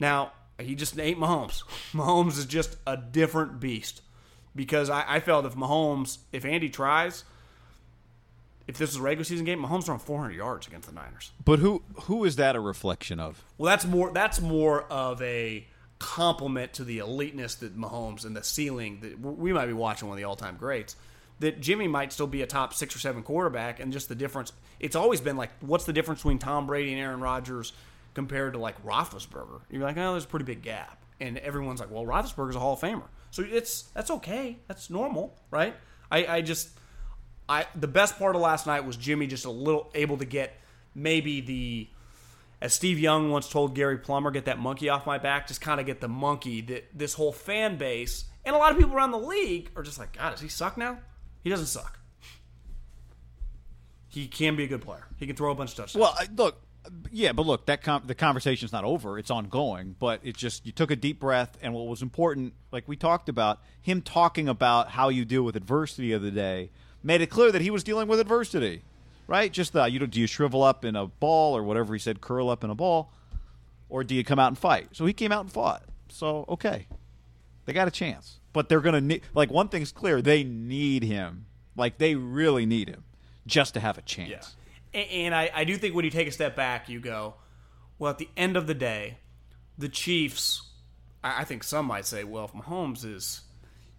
Now 0.01 0.33
he 0.59 0.75
just 0.75 0.99
ain't 0.99 1.21
Mahomes. 1.21 1.63
Mahomes 1.93 2.37
is 2.37 2.47
just 2.47 2.77
a 2.85 2.97
different 2.97 3.61
beast 3.61 4.03
because 4.57 4.91
I, 4.91 5.05
I 5.07 5.21
felt 5.21 5.47
if 5.47 5.55
Mahomes, 5.55 6.19
if 6.33 6.45
Andy 6.45 6.69
tries, 6.69 7.23
if 8.67 8.77
this 8.77 8.91
is 8.91 8.97
a 8.97 9.03
regular 9.03 9.23
season 9.23 9.45
game, 9.45 9.63
Mahomes 9.63 9.85
throwing 9.85 10.01
400 10.01 10.33
yards 10.35 10.67
against 10.67 10.89
the 10.89 10.95
Niners. 10.95 11.31
but 11.45 11.61
who 11.61 11.85
who 12.03 12.25
is 12.25 12.35
that 12.37 12.57
a 12.57 12.61
reflection 12.61 13.21
of? 13.21 13.45
Well, 13.57 13.71
that's 13.71 13.85
more 13.85 14.11
that's 14.13 14.41
more 14.41 14.83
of 14.85 15.23
a 15.23 15.69
compliment 16.03 16.73
to 16.75 16.85
the 16.85 16.99
eliteness 16.99 17.55
that 17.61 17.79
Mahomes 17.79 18.27
and 18.27 18.37
the 18.37 18.43
ceiling 18.43 18.99
that 19.01 19.21
we 19.21 19.53
might 19.53 19.67
be 19.67 19.73
watching 19.73 20.09
one 20.09 20.17
of 20.17 20.21
the 20.21 20.25
all-time 20.25 20.57
greats. 20.57 20.97
That 21.39 21.61
Jimmy 21.61 21.89
might 21.89 22.13
still 22.13 22.27
be 22.27 22.43
a 22.43 22.47
top 22.47 22.75
six 22.75 22.95
or 22.95 22.99
seven 22.99 23.23
quarterback, 23.23 23.81
and 23.81 23.93
just 23.93 24.09
the 24.09 24.15
difference. 24.15 24.53
It's 24.79 24.97
always 24.97 25.21
been 25.21 25.37
like, 25.37 25.51
what's 25.61 25.85
the 25.85 25.93
difference 25.93 26.21
between 26.21 26.39
Tom 26.39 26.67
Brady 26.67 26.93
and 26.93 27.01
Aaron 27.01 27.21
Rodgers 27.21 27.73
compared 28.15 28.53
to 28.53 28.59
like 28.59 28.85
Roethlisberger? 28.85 29.61
You're 29.71 29.83
like, 29.83 29.97
oh, 29.97 30.13
there's 30.13 30.25
a 30.25 30.29
pretty 30.29 30.45
big 30.45 30.63
gap, 30.63 31.03
and 31.21 31.39
everyone's 31.39 31.81
like, 31.81 31.91
well, 31.91 32.05
Roethlisberger's 32.05 32.57
a 32.57 32.61
Hall 32.61 32.75
of 32.75 32.81
Famer, 32.81 33.09
so 33.31 33.43
it's 33.43 33.83
that's 33.95 34.11
okay, 34.11 34.59
that's 34.69 34.91
normal, 34.91 35.37
right? 35.51 35.75
I, 36.11 36.27
I 36.27 36.41
just 36.43 36.71
I 37.49 37.67
the 37.75 37.89
best 37.89 38.19
part 38.19 38.37
of 38.37 38.43
last 38.43 38.67
night 38.67 38.85
was 38.85 38.97
Jimmy 38.97 39.27
just 39.27 39.45
a 39.45 39.51
little 39.51 39.91
able 39.95 40.19
to 40.19 40.25
get 40.25 40.61
maybe 40.95 41.41
the 41.41 41.89
as 42.63 42.73
Steve 42.73 43.01
Young 43.01 43.33
once 43.33 43.49
told 43.49 43.75
Gary 43.75 43.99
Plummer, 43.99 44.31
get 44.31 44.45
that 44.45 44.61
monkey 44.61 44.89
off 44.89 45.05
my 45.05 45.19
back, 45.19 45.49
just 45.49 45.61
kind 45.61 45.81
of 45.81 45.87
get 45.87 46.01
the 46.01 46.07
monkey 46.07 46.61
that 46.61 46.85
this 46.95 47.15
whole 47.15 47.33
fan 47.33 47.77
base 47.77 48.27
and 48.45 48.55
a 48.55 48.59
lot 48.59 48.71
of 48.71 48.79
people 48.79 48.95
around 48.95 49.11
the 49.11 49.19
league 49.19 49.71
are 49.75 49.83
just 49.83 49.99
like, 49.99 50.17
God, 50.17 50.31
does 50.31 50.41
he 50.41 50.49
suck 50.49 50.79
now? 50.79 50.99
He 51.43 51.51
doesn't 51.51 51.67
suck. 51.67 51.99
He 54.07 54.29
can 54.29 54.55
be 54.55 54.63
a 54.63 54.69
good 54.69 54.81
player. 54.81 55.09
He 55.17 55.27
can 55.27 55.35
throw 55.35 55.51
a 55.51 55.57
bunch 55.57 55.71
of 55.71 55.77
touchdowns. 55.77 56.01
Well, 56.01 56.17
look, 56.37 56.63
yeah, 57.11 57.33
but 57.33 57.47
look, 57.47 57.67
that 57.67 57.83
com- 57.83 58.05
the 58.07 58.15
conversation's 58.15 58.71
not 58.71 58.85
over. 58.85 59.19
It's 59.19 59.31
ongoing, 59.31 59.97
but 59.99 60.21
it's 60.23 60.39
just 60.39 60.65
you 60.65 60.71
took 60.71 60.93
a 60.93 60.97
deep 60.97 61.19
breath, 61.19 61.59
and 61.63 61.75
what 61.75 61.89
was 61.89 62.01
important, 62.01 62.55
like 62.71 62.87
we 62.87 62.95
talked 62.97 63.29
about, 63.29 63.61
him 63.81 64.03
talking 64.03 64.49
about 64.49 64.91
how 64.91 65.09
you 65.09 65.25
deal 65.25 65.43
with 65.43 65.57
adversity 65.57 66.13
of 66.13 66.23
the 66.23 66.31
day, 66.31 66.71
made 67.03 67.21
it 67.23 67.27
clear 67.27 67.51
that 67.51 67.63
he 67.63 67.71
was 67.71 67.83
dealing 67.83 68.07
with 68.07 68.21
adversity, 68.21 68.83
right? 69.27 69.53
Just 69.53 69.73
the 69.73 69.85
you 69.87 69.99
know, 69.99 70.07
do 70.07 70.21
you 70.21 70.27
shrivel 70.27 70.63
up 70.63 70.85
in 70.85 70.97
a 70.97 71.07
ball 71.07 71.57
or 71.57 71.63
whatever 71.63 71.93
he 71.93 71.99
said, 71.99 72.21
curl 72.21 72.49
up 72.49 72.65
in 72.65 72.71
a 72.71 72.75
ball, 72.75 73.13
or 73.89 74.05
do 74.05 74.15
you 74.15 74.25
come 74.25 74.39
out 74.39 74.49
and 74.49 74.59
fight? 74.59 74.89
So 74.93 75.07
he 75.07 75.13
came 75.13 75.33
out 75.33 75.43
and 75.43 75.53
fought. 75.53 75.85
So 76.09 76.45
okay, 76.49 76.87
they 77.65 77.73
got 77.73 77.89
a 77.89 77.93
chance, 77.93 78.41
but 78.53 78.69
they're 78.69 78.81
gonna 78.81 79.01
need. 79.01 79.23
Like 79.35 79.51
one 79.51 79.69
thing's 79.69 79.93
clear, 79.93 80.23
they 80.23 80.45
need 80.45 81.03
him. 81.03 81.47
Like 81.77 81.99
they 81.99 82.15
really 82.15 82.67
need 82.67 82.89
him 82.89 83.05
just 83.47 83.75
to 83.75 83.81
have 83.81 83.99
a 83.99 84.03
chance. 84.03 84.57
Yeah. 84.95 85.01
And 85.01 85.35
I, 85.35 85.51
I 85.55 85.65
do 85.65 85.77
think 85.77 85.95
when 85.95 86.05
you 86.05 86.11
take 86.11 86.29
a 86.29 86.33
step 86.33 86.55
back, 86.55 86.89
you 86.91 87.01
go, 87.01 87.35
well, 87.99 88.11
at 88.11 88.19
the 88.19 88.29
end 88.37 88.59
of 88.59 88.67
the 88.67 88.75
day, 88.75 89.17
the 89.79 89.89
Chiefs, 89.89 90.63
I 91.25 91.41
I 91.41 91.45
think 91.45 91.65
some 91.65 91.87
might 91.87 92.05
say, 92.07 92.25
well, 92.25 92.45
if 92.45 92.53
Mahomes 92.53 93.05
is, 93.05 93.43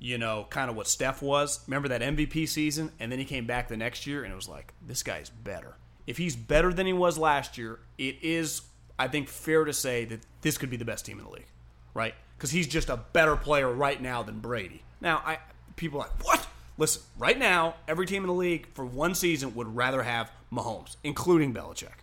you 0.03 0.17
know, 0.17 0.45
kind 0.49 0.69
of 0.69 0.75
what 0.75 0.85
Steph 0.85 1.21
was. 1.21 1.61
Remember 1.65 1.87
that 1.87 2.01
MVP 2.01 2.49
season? 2.49 2.91
And 2.99 3.09
then 3.09 3.19
he 3.19 3.25
came 3.25 3.47
back 3.47 3.69
the 3.69 3.77
next 3.77 4.05
year 4.05 4.25
and 4.25 4.33
it 4.33 4.35
was 4.35 4.49
like, 4.49 4.73
this 4.85 5.01
guy's 5.01 5.29
better. 5.29 5.77
If 6.05 6.17
he's 6.17 6.35
better 6.35 6.73
than 6.73 6.85
he 6.85 6.91
was 6.91 7.17
last 7.17 7.57
year, 7.57 7.79
it 7.97 8.17
is, 8.21 8.63
I 8.99 9.07
think, 9.07 9.29
fair 9.29 9.63
to 9.63 9.71
say 9.71 10.03
that 10.05 10.19
this 10.41 10.57
could 10.57 10.69
be 10.69 10.75
the 10.75 10.83
best 10.83 11.05
team 11.05 11.19
in 11.19 11.23
the 11.23 11.31
league, 11.31 11.47
right? 11.93 12.13
Because 12.35 12.51
he's 12.51 12.67
just 12.67 12.89
a 12.89 12.97
better 12.97 13.37
player 13.37 13.71
right 13.71 14.01
now 14.01 14.23
than 14.23 14.39
Brady. 14.39 14.83
Now, 14.99 15.21
I 15.25 15.39
people 15.77 16.01
are 16.01 16.07
like, 16.09 16.25
what? 16.25 16.47
Listen, 16.77 17.01
right 17.17 17.39
now, 17.39 17.75
every 17.87 18.05
team 18.05 18.23
in 18.23 18.27
the 18.27 18.33
league 18.33 18.67
for 18.73 18.85
one 18.85 19.15
season 19.15 19.55
would 19.55 19.73
rather 19.73 20.03
have 20.03 20.29
Mahomes, 20.51 20.97
including 21.05 21.53
Belichick. 21.53 22.02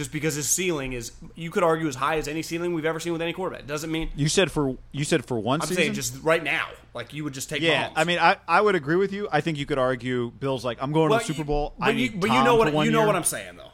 Just 0.00 0.12
because 0.12 0.34
his 0.34 0.48
ceiling 0.48 0.94
is, 0.94 1.12
you 1.34 1.50
could 1.50 1.62
argue, 1.62 1.86
as 1.86 1.94
high 1.94 2.16
as 2.16 2.26
any 2.26 2.40
ceiling 2.40 2.72
we've 2.72 2.86
ever 2.86 2.98
seen 2.98 3.12
with 3.12 3.20
any 3.20 3.34
quarterback. 3.34 3.66
Doesn't 3.66 3.92
mean 3.92 4.08
You 4.16 4.30
said 4.30 4.50
for 4.50 4.78
you 4.92 5.04
said 5.04 5.26
for 5.26 5.38
one 5.38 5.60
I'm 5.60 5.68
season. 5.68 5.82
saying 5.82 5.92
just 5.92 6.22
right 6.22 6.42
now, 6.42 6.68
like 6.94 7.12
you 7.12 7.22
would 7.24 7.34
just 7.34 7.50
take 7.50 7.60
yeah, 7.60 7.88
Mahomes. 7.88 7.92
I 7.96 8.04
mean, 8.04 8.18
I, 8.18 8.36
I 8.48 8.62
would 8.62 8.74
agree 8.76 8.96
with 8.96 9.12
you. 9.12 9.28
I 9.30 9.42
think 9.42 9.58
you 9.58 9.66
could 9.66 9.76
argue 9.76 10.30
Bill's 10.30 10.64
like 10.64 10.78
I'm 10.80 10.92
going 10.92 11.10
Well, 11.10 11.20
to 11.20 11.26
the 11.26 11.34
Super 11.34 11.44
Bowl. 11.44 11.74
But, 11.78 11.96
you, 11.96 12.12
but 12.12 12.30
you 12.30 12.42
know 12.42 12.56
what 12.56 12.68
you 12.72 12.90
know 12.90 13.00
year. 13.00 13.06
what 13.06 13.14
I'm 13.14 13.24
saying 13.24 13.58
though. 13.58 13.72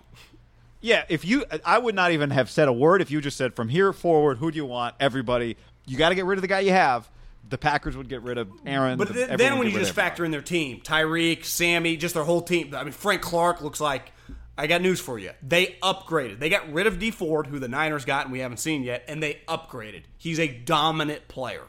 Yeah, 0.80 1.04
if 1.08 1.24
you, 1.24 1.44
I 1.64 1.78
would 1.78 1.94
not 1.94 2.10
even 2.10 2.30
have 2.30 2.50
said 2.50 2.66
a 2.66 2.72
word 2.72 3.02
if 3.02 3.10
you 3.12 3.20
just 3.20 3.36
said 3.36 3.54
from 3.54 3.68
here 3.68 3.92
forward, 3.92 4.38
who 4.38 4.50
do 4.50 4.56
you 4.56 4.66
want? 4.66 4.96
Everybody, 4.98 5.56
you 5.86 5.96
got 5.96 6.08
to 6.08 6.16
get 6.16 6.24
rid 6.24 6.38
of 6.38 6.42
the 6.42 6.48
guy 6.48 6.58
you 6.60 6.72
have. 6.72 7.08
The 7.48 7.58
Packers 7.58 7.96
would 7.96 8.08
get 8.08 8.22
rid 8.22 8.36
of 8.36 8.48
Aaron. 8.66 8.98
But 8.98 9.08
the- 9.14 9.36
then 9.36 9.58
when 9.58 9.70
you 9.70 9.78
just 9.78 9.92
factor 9.92 10.24
in 10.24 10.32
their 10.32 10.42
team, 10.42 10.80
Tyreek, 10.80 11.44
Sammy, 11.44 11.96
just 11.96 12.14
their 12.14 12.24
whole 12.24 12.42
team. 12.42 12.74
I 12.74 12.82
mean, 12.82 12.92
Frank 12.92 13.22
Clark 13.22 13.62
looks 13.62 13.80
like. 13.80 14.10
I 14.58 14.66
got 14.66 14.80
news 14.80 15.00
for 15.00 15.18
you. 15.18 15.30
They 15.42 15.76
upgraded. 15.82 16.38
They 16.38 16.48
got 16.48 16.72
rid 16.72 16.86
of 16.86 16.98
Dee 16.98 17.10
Ford, 17.10 17.46
who 17.46 17.58
the 17.58 17.68
Niners 17.68 18.04
got 18.04 18.24
and 18.24 18.32
we 18.32 18.38
haven't 18.38 18.56
seen 18.58 18.82
yet, 18.82 19.04
and 19.06 19.22
they 19.22 19.40
upgraded. 19.46 20.04
He's 20.16 20.40
a 20.40 20.48
dominant 20.48 21.28
player, 21.28 21.64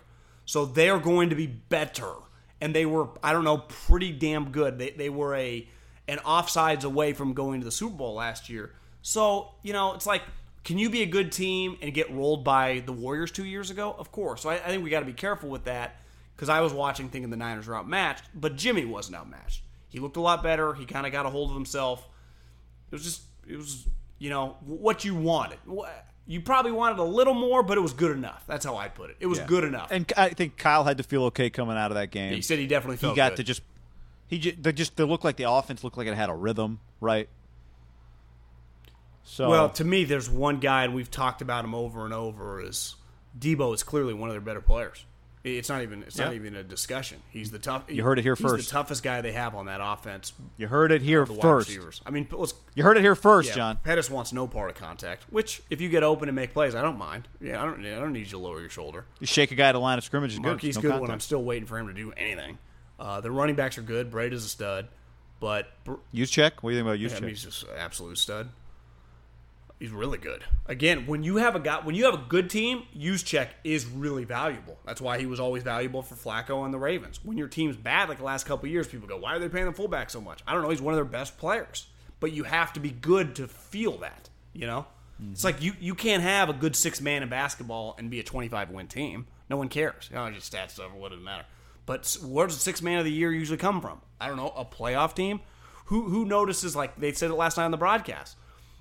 so 0.45 0.65
they 0.65 0.89
are 0.89 0.99
going 0.99 1.29
to 1.29 1.35
be 1.35 1.47
better. 1.47 2.13
And 2.61 2.73
they 2.73 2.85
were, 2.85 3.09
I 3.21 3.33
don't 3.33 3.43
know, 3.43 3.57
pretty 3.57 4.11
damn 4.11 4.51
good. 4.51 4.79
They 4.79 4.91
they 4.91 5.09
were 5.09 5.35
a 5.35 5.67
an 6.07 6.19
offsides 6.19 6.83
away 6.83 7.13
from 7.13 7.33
going 7.33 7.59
to 7.59 7.65
the 7.65 7.71
Super 7.71 7.95
Bowl 7.95 8.15
last 8.15 8.49
year. 8.49 8.73
So 9.01 9.49
you 9.63 9.73
know, 9.73 9.93
it's 9.93 10.05
like. 10.05 10.23
Can 10.63 10.77
you 10.77 10.89
be 10.89 11.01
a 11.01 11.05
good 11.05 11.31
team 11.31 11.77
and 11.81 11.93
get 11.93 12.11
rolled 12.11 12.43
by 12.43 12.83
the 12.85 12.91
Warriors 12.91 13.31
two 13.31 13.45
years 13.45 13.69
ago? 13.69 13.95
Of 13.97 14.11
course. 14.11 14.41
So 14.41 14.49
I, 14.49 14.55
I 14.55 14.67
think 14.67 14.83
we 14.83 14.89
got 14.89 14.99
to 14.99 15.05
be 15.05 15.13
careful 15.13 15.47
with 15.47 15.63
that 15.63 15.95
because 16.35 16.49
I 16.49 16.59
was 16.59 16.73
watching 16.73 17.07
thinking 17.07 17.29
the 17.29 17.37
Niners 17.37 17.67
were 17.67 17.75
outmatched, 17.77 18.25
but 18.35 18.57
Jimmy 18.57 18.83
wasn't 18.83 19.15
outmatched. 19.15 19.61
He 19.87 19.99
looked 19.99 20.17
a 20.17 20.19
lot 20.21 20.43
better. 20.43 20.73
He 20.73 20.83
kind 20.83 21.05
of 21.05 21.13
got 21.13 21.25
a 21.25 21.29
hold 21.29 21.51
of 21.51 21.55
himself. 21.55 22.05
It 22.91 22.95
was 22.95 23.03
just, 23.03 23.21
it 23.47 23.57
was, 23.57 23.85
you 24.19 24.29
know, 24.29 24.57
what 24.65 25.03
you 25.05 25.15
wanted. 25.15 25.59
You 26.25 26.41
probably 26.41 26.71
wanted 26.71 26.99
a 26.99 27.03
little 27.03 27.33
more, 27.33 27.63
but 27.63 27.77
it 27.77 27.81
was 27.81 27.93
good 27.93 28.11
enough. 28.11 28.43
That's 28.47 28.65
how 28.65 28.75
I 28.75 28.89
put 28.89 29.09
it. 29.11 29.17
It 29.19 29.27
was 29.27 29.39
Yeah. 29.39 29.45
good 29.45 29.63
enough. 29.63 29.89
And 29.91 30.11
I 30.17 30.29
think 30.29 30.57
Kyle 30.57 30.83
had 30.83 30.97
to 30.97 31.03
feel 31.03 31.23
okay 31.25 31.49
coming 31.49 31.77
out 31.77 31.91
of 31.91 31.95
that 31.95 32.11
game. 32.11 32.33
he 32.33 32.41
said 32.41 32.59
he 32.59 32.67
definitely 32.67 32.97
felt 32.97 33.13
he 33.13 33.15
got 33.15 33.31
good. 33.31 33.37
to 33.37 33.43
just 33.43 33.61
he 34.27 34.37
just 34.39 34.61
they 34.61 34.73
just 34.73 34.97
they 34.97 35.03
looked 35.05 35.23
like 35.23 35.37
the 35.37 35.49
offense 35.49 35.83
looked 35.85 35.97
like 35.97 36.07
it 36.07 36.15
had 36.15 36.29
a 36.29 36.33
rhythm, 36.33 36.79
right? 36.99 37.29
So 39.23 39.49
Well, 39.49 39.69
to 39.71 39.83
me, 39.83 40.03
there's 40.05 40.29
one 40.29 40.59
guy, 40.59 40.83
and 40.85 40.93
we've 40.95 41.11
talked 41.11 41.41
about 41.41 41.65
him 41.65 41.75
over 41.75 42.05
and 42.05 42.13
over. 42.13 42.61
Is 42.61 42.95
Deebo 43.37 43.73
is 43.73 43.83
clearly 43.83 44.13
one 44.13 44.29
of 44.29 44.33
their 44.33 44.41
better 44.41 44.61
players. 44.61 45.05
It's 45.55 45.69
not 45.69 45.81
even. 45.83 46.03
It's 46.03 46.17
not 46.17 46.33
even 46.33 46.55
a 46.55 46.63
discussion. 46.63 47.21
He's 47.29 47.51
the 47.51 47.59
tough. 47.59 47.83
You 47.87 48.03
heard 48.03 48.19
it 48.19 48.23
here 48.23 48.35
he's 48.35 48.45
first. 48.45 48.67
The 48.67 48.71
toughest 48.71 49.03
guy 49.03 49.21
they 49.21 49.31
have 49.31 49.55
on 49.55 49.67
that 49.67 49.79
offense. 49.81 50.33
you 50.57 50.67
heard 50.67 50.91
it 50.91 51.01
here 51.01 51.23
The 51.25 51.33
wide 51.33 51.41
first. 51.41 51.69
receivers. 51.69 52.01
I 52.05 52.09
mean, 52.09 52.27
You 52.75 52.83
heard 52.83 52.97
it 52.97 53.01
here 53.01 53.15
first, 53.15 53.49
Yeah, 53.49 53.55
John. 53.55 53.77
Pettis 53.77 54.09
wants 54.09 54.33
no 54.33 54.47
part 54.47 54.69
of 54.69 54.75
contact. 54.75 55.25
Which, 55.29 55.61
if 55.69 55.79
you 55.79 55.87
get 55.89 56.03
open 56.03 56.27
and 56.27 56.35
make 56.35 56.53
plays, 56.53 56.75
I 56.75 56.81
don't 56.81 56.97
mind. 56.97 57.27
Yeah, 57.39 57.61
I 57.61 57.65
don't. 57.65 57.85
I 57.85 57.95
don't 57.99 58.13
need 58.13 58.19
you 58.25 58.25
to 58.31 58.37
lower 58.39 58.59
your 58.59 58.69
shoulder. 58.69 59.05
You 59.19 59.27
shake 59.27 59.51
a 59.51 59.55
guy 59.55 59.69
at 59.69 59.73
the 59.73 59.79
line 59.79 59.97
of 59.97 60.03
scrimmage 60.03 60.33
is 60.33 60.39
good. 60.39 60.63
No 60.63 60.81
good 60.81 61.01
when. 61.01 61.11
I'm 61.11 61.19
still 61.19 61.43
waiting 61.43 61.65
for 61.67 61.77
him 61.77 61.87
to 61.87 61.93
do 61.93 62.11
anything. 62.17 62.57
Uh, 62.99 63.21
the 63.21 63.29
running 63.31 63.55
backs 63.55 63.77
are 63.77 63.83
good. 63.83 64.09
Braid 64.09 64.33
is 64.33 64.43
a 64.43 64.49
stud, 64.49 64.87
but 65.39 65.67
Br- 65.83 65.93
Juszczyk. 66.13 66.53
What 66.61 66.71
do 66.71 66.75
you 66.77 66.83
think 66.83 66.87
about 66.87 66.99
Juszczyk? 66.99 67.21
mean, 67.21 67.29
he's 67.29 67.43
just 67.43 67.63
an 67.63 67.69
absolute 67.77 68.17
stud. 68.17 68.49
He's 69.79 69.91
really 69.91 70.17
good. 70.17 70.43
Again, 70.65 71.05
when 71.05 71.23
you 71.23 71.35
have 71.35 71.55
a 71.55 71.59
guy, 71.59 71.79
when 71.83 71.93
you 71.93 72.05
have 72.05 72.15
a 72.15 72.25
good 72.29 72.49
team, 72.49 72.83
Juszczyk 72.97 73.49
is 73.63 73.85
really 73.85 74.23
valuable. 74.23 74.79
That's 74.85 74.99
why 74.99 75.19
he 75.19 75.27
was 75.27 75.39
always 75.39 75.61
valuable 75.61 76.01
for 76.01 76.15
Flacco 76.15 76.65
and 76.65 76.73
the 76.73 76.79
Ravens. 76.79 77.19
When 77.23 77.37
your 77.37 77.47
team's 77.47 77.77
bad, 77.77 78.09
like 78.09 78.17
the 78.17 78.23
last 78.23 78.47
couple 78.47 78.65
of 78.65 78.71
years, 78.71 78.87
people 78.87 79.07
go, 79.07 79.17
"Why 79.17 79.35
are 79.35 79.39
they 79.39 79.49
paying 79.49 79.65
the 79.65 79.73
fullback 79.73 80.09
so 80.09 80.19
much?" 80.19 80.41
I 80.47 80.53
don't 80.53 80.63
know. 80.63 80.69
He's 80.69 80.81
one 80.81 80.95
of 80.95 80.97
their 80.97 81.05
best 81.05 81.37
players, 81.37 81.87
but 82.19 82.31
you 82.31 82.43
have 82.43 82.73
to 82.73 82.79
be 82.79 82.89
good 82.89 83.35
to 83.35 83.47
feel 83.47 83.99
that. 83.99 84.29
You 84.53 84.65
know, 84.65 84.87
it's 85.31 85.41
mm-hmm. 85.41 85.47
like 85.47 85.61
you 85.61 85.73
you 85.79 85.93
can't 85.93 86.23
have 86.23 86.49
a 86.49 86.53
good 86.53 86.75
six 86.75 86.99
man 86.99 87.21
in 87.21 87.29
basketball 87.29 87.95
and 87.99 88.09
be 88.09 88.19
a 88.19 88.23
twenty 88.23 88.47
five 88.47 88.71
win 88.71 88.87
team. 88.87 89.27
No 89.47 89.57
one 89.57 89.69
cares. 89.69 90.07
You 90.09 90.15
know, 90.15 90.31
just 90.31 90.51
stats 90.51 90.71
stuff. 90.71 90.91
What 90.91 91.11
does 91.11 91.19
it 91.19 91.23
matter? 91.23 91.45
But 91.85 92.17
where 92.23 92.47
does 92.47 92.55
the 92.57 92.63
six 92.63 92.81
man 92.81 92.97
of 92.97 93.05
the 93.05 93.11
year 93.11 93.31
usually 93.31 93.57
come 93.57 93.79
from? 93.79 94.01
I 94.19 94.27
don't 94.27 94.37
know. 94.37 94.51
A 94.55 94.65
playoff 94.65 95.13
team. 95.13 95.41
Who 95.85 96.09
who 96.09 96.25
notices? 96.25 96.75
Like 96.75 96.99
they 96.99 97.13
said 97.13 97.29
it 97.29 97.35
last 97.35 97.57
night 97.57 97.65
on 97.65 97.71
the 97.71 97.77
broadcast. 97.77 98.37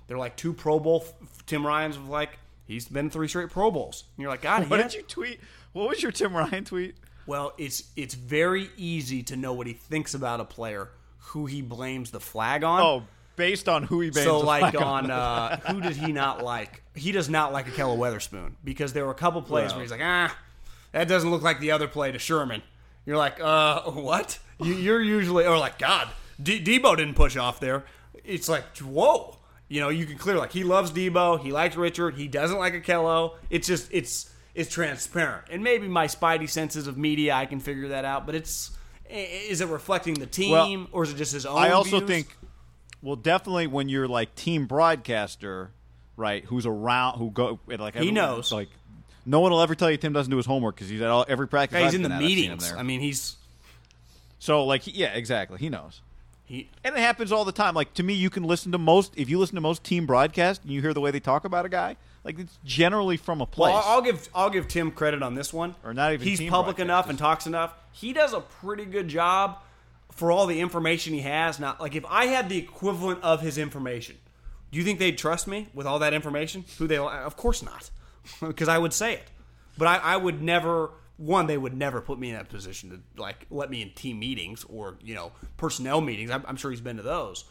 They're 0.07 0.17
like 0.17 0.35
two 0.35 0.53
Pro 0.53 0.79
Bowl. 0.79 1.05
Tim 1.45 1.65
Ryan's 1.65 1.97
was 1.99 2.09
like 2.09 2.39
he's 2.65 2.87
been 2.87 3.09
three 3.09 3.27
straight 3.27 3.49
Pro 3.49 3.71
Bowls. 3.71 4.05
And 4.15 4.23
you're 4.23 4.31
like, 4.31 4.41
God, 4.41 4.69
What 4.69 4.77
did 4.77 4.93
you 4.93 5.03
tweet? 5.03 5.39
What 5.73 5.89
was 5.89 6.01
your 6.01 6.11
Tim 6.11 6.35
Ryan 6.35 6.63
tweet? 6.65 6.95
well, 7.25 7.53
it's 7.57 7.83
it's 7.95 8.13
very 8.15 8.69
easy 8.77 9.21
to 9.23 9.35
know 9.35 9.53
what 9.53 9.67
he 9.67 9.73
thinks 9.73 10.13
about 10.13 10.39
a 10.39 10.45
player 10.45 10.89
who 11.19 11.45
he 11.45 11.61
blames 11.61 12.11
the 12.11 12.19
flag 12.21 12.63
on. 12.63 12.81
Oh, 12.81 13.03
based 13.35 13.67
on 13.69 13.83
who 13.83 13.99
he 14.01 14.09
bangs 14.09 14.25
so 14.25 14.39
the 14.39 14.45
like 14.45 14.71
flag 14.73 14.75
on 14.81 15.11
uh, 15.11 15.57
who 15.71 15.81
did 15.81 15.95
he 15.97 16.11
not 16.13 16.43
like? 16.43 16.81
He 16.95 17.11
does 17.11 17.29
not 17.29 17.51
like 17.53 17.67
Ahkello 17.67 17.97
Witherspoon 17.97 18.55
because 18.63 18.93
there 18.93 19.05
were 19.05 19.11
a 19.11 19.15
couple 19.15 19.41
plays 19.41 19.73
where 19.73 19.81
he's 19.81 19.91
like, 19.91 20.01
ah, 20.03 20.35
that 20.93 21.07
doesn't 21.07 21.29
look 21.29 21.41
like 21.43 21.59
the 21.59 21.71
other 21.71 21.87
play 21.87 22.11
to 22.11 22.17
Sherman. 22.19 22.63
You're 23.05 23.17
like, 23.17 23.39
uh, 23.41 23.81
what? 23.91 24.39
You, 24.59 24.73
you're 24.73 25.01
usually 25.01 25.45
or 25.45 25.57
like, 25.57 25.77
God, 25.77 26.07
D- 26.41 26.63
Deebo 26.63 26.97
didn't 26.97 27.13
push 27.13 27.37
off 27.37 27.59
there. 27.59 27.85
It's 28.23 28.49
like, 28.49 28.63
whoa. 28.77 29.36
You 29.69 29.81
know, 29.81 29.89
you 29.89 30.05
can 30.05 30.17
clear 30.17 30.37
like 30.37 30.51
he 30.51 30.63
loves 30.63 30.91
Deebo, 30.91 31.39
he 31.41 31.51
likes 31.51 31.75
Richard, 31.75 32.15
he 32.15 32.27
doesn't 32.27 32.57
like 32.57 32.73
Ahkello. 32.73 33.35
It's 33.49 33.67
just 33.67 33.89
it's 33.91 34.31
it's 34.55 34.71
transparent, 34.71 35.45
and 35.51 35.63
maybe 35.63 35.87
my 35.87 36.07
spidey 36.07 36.49
senses 36.49 36.87
of 36.87 36.97
media, 36.97 37.33
I 37.33 37.45
can 37.45 37.59
figure 37.59 37.89
that 37.89 38.05
out. 38.05 38.25
But 38.25 38.35
it's 38.35 38.71
is 39.09 39.61
it 39.61 39.67
reflecting 39.67 40.15
the 40.15 40.25
team 40.25 40.51
Well, 40.51 40.87
or 40.91 41.03
is 41.03 41.11
it 41.11 41.17
just 41.17 41.33
his 41.33 41.45
own? 41.45 41.57
I 41.57 41.71
also 41.71 41.99
views? 41.99 42.09
think, 42.09 42.37
well, 43.01 43.15
definitely 43.15 43.67
when 43.67 43.87
you're 43.89 44.07
like 44.07 44.35
team 44.35 44.65
broadcaster, 44.67 45.71
right? 46.15 46.43
Who's 46.45 46.65
around? 46.65 47.17
Who 47.19 47.29
go 47.31 47.59
like 47.67 47.93
He 47.93 47.99
everyone- 47.99 48.13
knows. 48.15 48.51
Like, 48.51 48.69
no 49.25 49.41
one 49.41 49.51
will 49.51 49.61
ever 49.61 49.75
tell 49.75 49.91
you 49.91 49.97
Tim 49.97 50.13
doesn't 50.13 50.31
do 50.31 50.37
his 50.37 50.45
homework 50.45 50.75
because 50.75 50.87
he's 50.89 51.01
at 51.01 51.09
all, 51.09 51.25
every 51.27 51.47
practice. 51.47 51.77
Yeah, 51.77 51.85
he's 51.85 51.93
I've 51.93 51.95
in 51.95 52.01
the 52.03 52.09
at, 52.15 52.21
I've 52.21 52.27
seen 52.29 52.37
him 52.37 52.51
meetings. 52.57 52.73
I 52.73 52.83
mean, 52.83 53.01
he's 53.01 53.35
so 54.39 54.63
like, 54.65 54.83
yeah, 54.85 55.13
exactly. 55.13 55.57
He 55.57 55.69
knows. 55.69 56.01
He. 56.47 56.69
And 56.81 56.95
it 56.95 56.99
happens 56.99 57.33
all 57.33 57.43
the 57.43 57.51
time. 57.51 57.75
Like 57.75 57.93
to 57.95 58.03
me, 58.03 58.13
you 58.13 58.29
can 58.29 58.43
listen 58.43 58.71
to 58.71 58.77
most 58.77 59.13
if 59.17 59.29
you 59.29 59.37
listen 59.37 59.55
to 59.55 59.61
most 59.61 59.83
team 59.83 60.05
broadcasts 60.05 60.63
and 60.63 60.73
you 60.73 60.81
hear 60.81 60.93
the 60.93 61.01
way 61.01 61.11
they 61.11 61.19
talk 61.19 61.43
about 61.43 61.65
a 61.65 61.69
guy. 61.69 61.97
Like 62.23 62.39
it's 62.39 62.57
generally 62.63 63.17
from 63.17 63.41
a 63.41 63.45
place. 63.45 63.73
Well, 63.73 63.83
I'll 63.85 64.01
give 64.01 64.29
I'll 64.33 64.49
give 64.49 64.69
Tim 64.69 64.91
credit 64.91 65.21
on 65.21 65.35
this 65.35 65.51
one. 65.53 65.75
Or 65.83 65.93
not 65.93 66.13
even 66.13 66.25
He's 66.25 66.39
team 66.39 66.49
public 66.49 66.79
enough 66.79 67.09
and 67.09 67.19
talks 67.19 67.47
enough. 67.47 67.73
He 67.91 68.13
does 68.13 68.33
a 68.33 68.39
pretty 68.39 68.85
good 68.85 69.09
job 69.09 69.59
for 70.11 70.31
all 70.31 70.47
the 70.47 70.61
information 70.61 71.13
he 71.13 71.21
has. 71.21 71.59
Not 71.59 71.81
like 71.81 71.95
if 71.95 72.05
I 72.05 72.27
had 72.27 72.47
the 72.47 72.57
equivalent 72.57 73.21
of 73.23 73.41
his 73.41 73.57
information, 73.57 74.15
do 74.71 74.77
you 74.77 74.85
think 74.85 74.99
they'd 74.99 75.17
trust 75.17 75.47
me 75.47 75.67
with 75.73 75.85
all 75.85 75.99
that 75.99 76.13
information? 76.13 76.63
Who 76.77 76.87
they? 76.87 76.97
Of 76.97 77.35
course 77.35 77.61
not, 77.61 77.89
because 78.41 78.69
I 78.69 78.77
would 78.77 78.93
say 78.93 79.15
it. 79.15 79.27
But 79.77 79.87
I, 79.89 79.97
I 79.97 80.17
would 80.17 80.41
never 80.41 80.91
one, 81.17 81.47
they 81.47 81.57
would 81.57 81.75
never 81.75 81.99
put 81.99 82.19
me 82.19 82.29
in 82.29 82.35
that 82.35 82.47
position 82.47 82.89
to 82.91 83.21
like 83.21 83.45
let 83.49 83.69
me 83.69 83.81
in 83.81 83.91
team 83.91 84.19
meetings 84.19 84.63
or 84.69 84.97
you 85.03 85.15
know 85.15 85.31
personnel 85.57 85.99
meetings. 85.99 86.31
I'm, 86.31 86.45
I'm 86.47 86.55
sure 86.55 86.71
he's 86.71 86.81
been 86.81 86.97
to 86.97 87.03
those, 87.03 87.45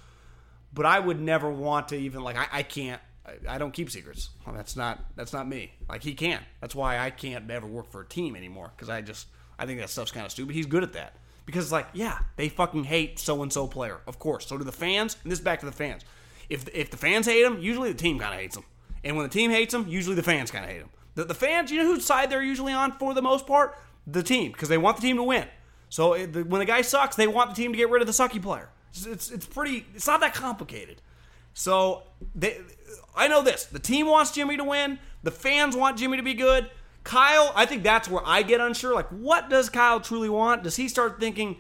but 0.72 0.86
I 0.86 0.98
would 0.98 1.20
never 1.20 1.50
want 1.50 1.88
to 1.88 1.96
even 1.96 2.22
like 2.22 2.36
I, 2.36 2.46
I 2.52 2.62
can't. 2.62 3.00
I, 3.26 3.56
I 3.56 3.58
don't 3.58 3.72
keep 3.72 3.90
secrets. 3.90 4.30
Well, 4.46 4.54
that's 4.54 4.76
not 4.76 5.04
that's 5.16 5.32
not 5.32 5.48
me. 5.48 5.72
Like 5.88 6.02
he 6.02 6.14
can't. 6.14 6.44
That's 6.60 6.74
why 6.74 6.98
I 6.98 7.10
can't 7.10 7.50
ever 7.50 7.66
work 7.66 7.90
for 7.90 8.00
a 8.02 8.06
team 8.06 8.36
anymore 8.36 8.70
because 8.76 8.88
I 8.88 9.00
just 9.02 9.26
I 9.58 9.66
think 9.66 9.80
that 9.80 9.90
stuff's 9.90 10.12
kind 10.12 10.24
of 10.24 10.32
stupid. 10.32 10.54
He's 10.54 10.66
good 10.66 10.84
at 10.84 10.92
that 10.92 11.16
because 11.44 11.64
it's 11.64 11.72
like 11.72 11.88
yeah 11.92 12.18
they 12.36 12.48
fucking 12.48 12.84
hate 12.84 13.18
so 13.18 13.42
and 13.42 13.52
so 13.52 13.66
player. 13.66 14.00
Of 14.06 14.20
course, 14.20 14.46
so 14.46 14.56
do 14.56 14.64
the 14.64 14.72
fans. 14.72 15.16
And 15.24 15.32
this 15.32 15.40
is 15.40 15.44
back 15.44 15.60
to 15.60 15.66
the 15.66 15.72
fans. 15.72 16.04
If 16.48 16.68
if 16.72 16.92
the 16.92 16.96
fans 16.96 17.26
hate 17.26 17.44
him, 17.44 17.58
usually 17.58 17.90
the 17.90 17.98
team 17.98 18.20
kind 18.20 18.32
of 18.32 18.38
hates 18.38 18.56
him. 18.56 18.64
And 19.02 19.16
when 19.16 19.24
the 19.24 19.32
team 19.32 19.50
hates 19.50 19.74
him, 19.74 19.86
usually 19.88 20.14
the 20.14 20.22
fans 20.22 20.52
kind 20.52 20.64
of 20.64 20.70
hate 20.70 20.80
him. 20.82 20.90
The, 21.16 21.24
the 21.24 21.34
fans, 21.34 21.72
you 21.72 21.82
know 21.82 21.86
whose 21.86 22.04
side 22.04 22.30
they're 22.30 22.42
usually 22.42 22.72
on 22.72 22.92
for 22.92 23.12
the 23.12 23.22
most 23.22 23.46
part? 23.46 23.76
The 24.06 24.22
team, 24.22 24.52
because 24.52 24.68
they 24.68 24.78
want 24.78 24.96
the 24.96 25.02
team 25.02 25.16
to 25.16 25.24
win. 25.24 25.48
So 25.88 26.12
it, 26.12 26.32
the, 26.32 26.44
when 26.44 26.60
the 26.60 26.64
guy 26.64 26.82
sucks, 26.82 27.16
they 27.16 27.26
want 27.26 27.50
the 27.50 27.56
team 27.56 27.72
to 27.72 27.76
get 27.76 27.90
rid 27.90 28.02
of 28.02 28.06
the 28.06 28.12
sucky 28.12 28.40
player. 28.40 28.68
It's, 28.90 29.06
it's, 29.06 29.30
it's 29.30 29.46
pretty, 29.46 29.86
it's 29.94 30.06
not 30.06 30.20
that 30.20 30.34
complicated. 30.34 31.02
So 31.54 32.04
they, 32.34 32.60
I 33.16 33.28
know 33.28 33.42
this. 33.42 33.64
The 33.64 33.78
team 33.78 34.06
wants 34.06 34.30
Jimmy 34.30 34.56
to 34.58 34.64
win. 34.64 34.98
The 35.22 35.30
fans 35.30 35.74
want 35.74 35.98
Jimmy 35.98 36.18
to 36.18 36.22
be 36.22 36.34
good. 36.34 36.70
Kyle, 37.02 37.52
I 37.54 37.66
think 37.66 37.82
that's 37.82 38.08
where 38.08 38.22
I 38.26 38.42
get 38.42 38.60
unsure. 38.60 38.94
Like, 38.94 39.08
what 39.08 39.48
does 39.48 39.70
Kyle 39.70 40.00
truly 40.00 40.28
want? 40.28 40.62
Does 40.62 40.76
he 40.76 40.86
start 40.88 41.18
thinking, 41.18 41.56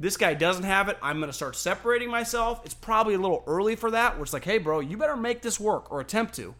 this 0.00 0.16
guy 0.16 0.34
doesn't 0.34 0.64
have 0.64 0.88
it. 0.88 0.98
I'm 1.00 1.18
going 1.18 1.28
to 1.28 1.36
start 1.36 1.54
separating 1.54 2.10
myself. 2.10 2.60
It's 2.64 2.74
probably 2.74 3.14
a 3.14 3.18
little 3.18 3.44
early 3.46 3.76
for 3.76 3.90
that, 3.92 4.14
where 4.14 4.24
it's 4.24 4.32
like, 4.32 4.44
hey, 4.44 4.58
bro, 4.58 4.80
you 4.80 4.96
better 4.96 5.16
make 5.16 5.42
this 5.42 5.60
work 5.60 5.92
or 5.92 6.00
attempt 6.00 6.34
to 6.34 6.54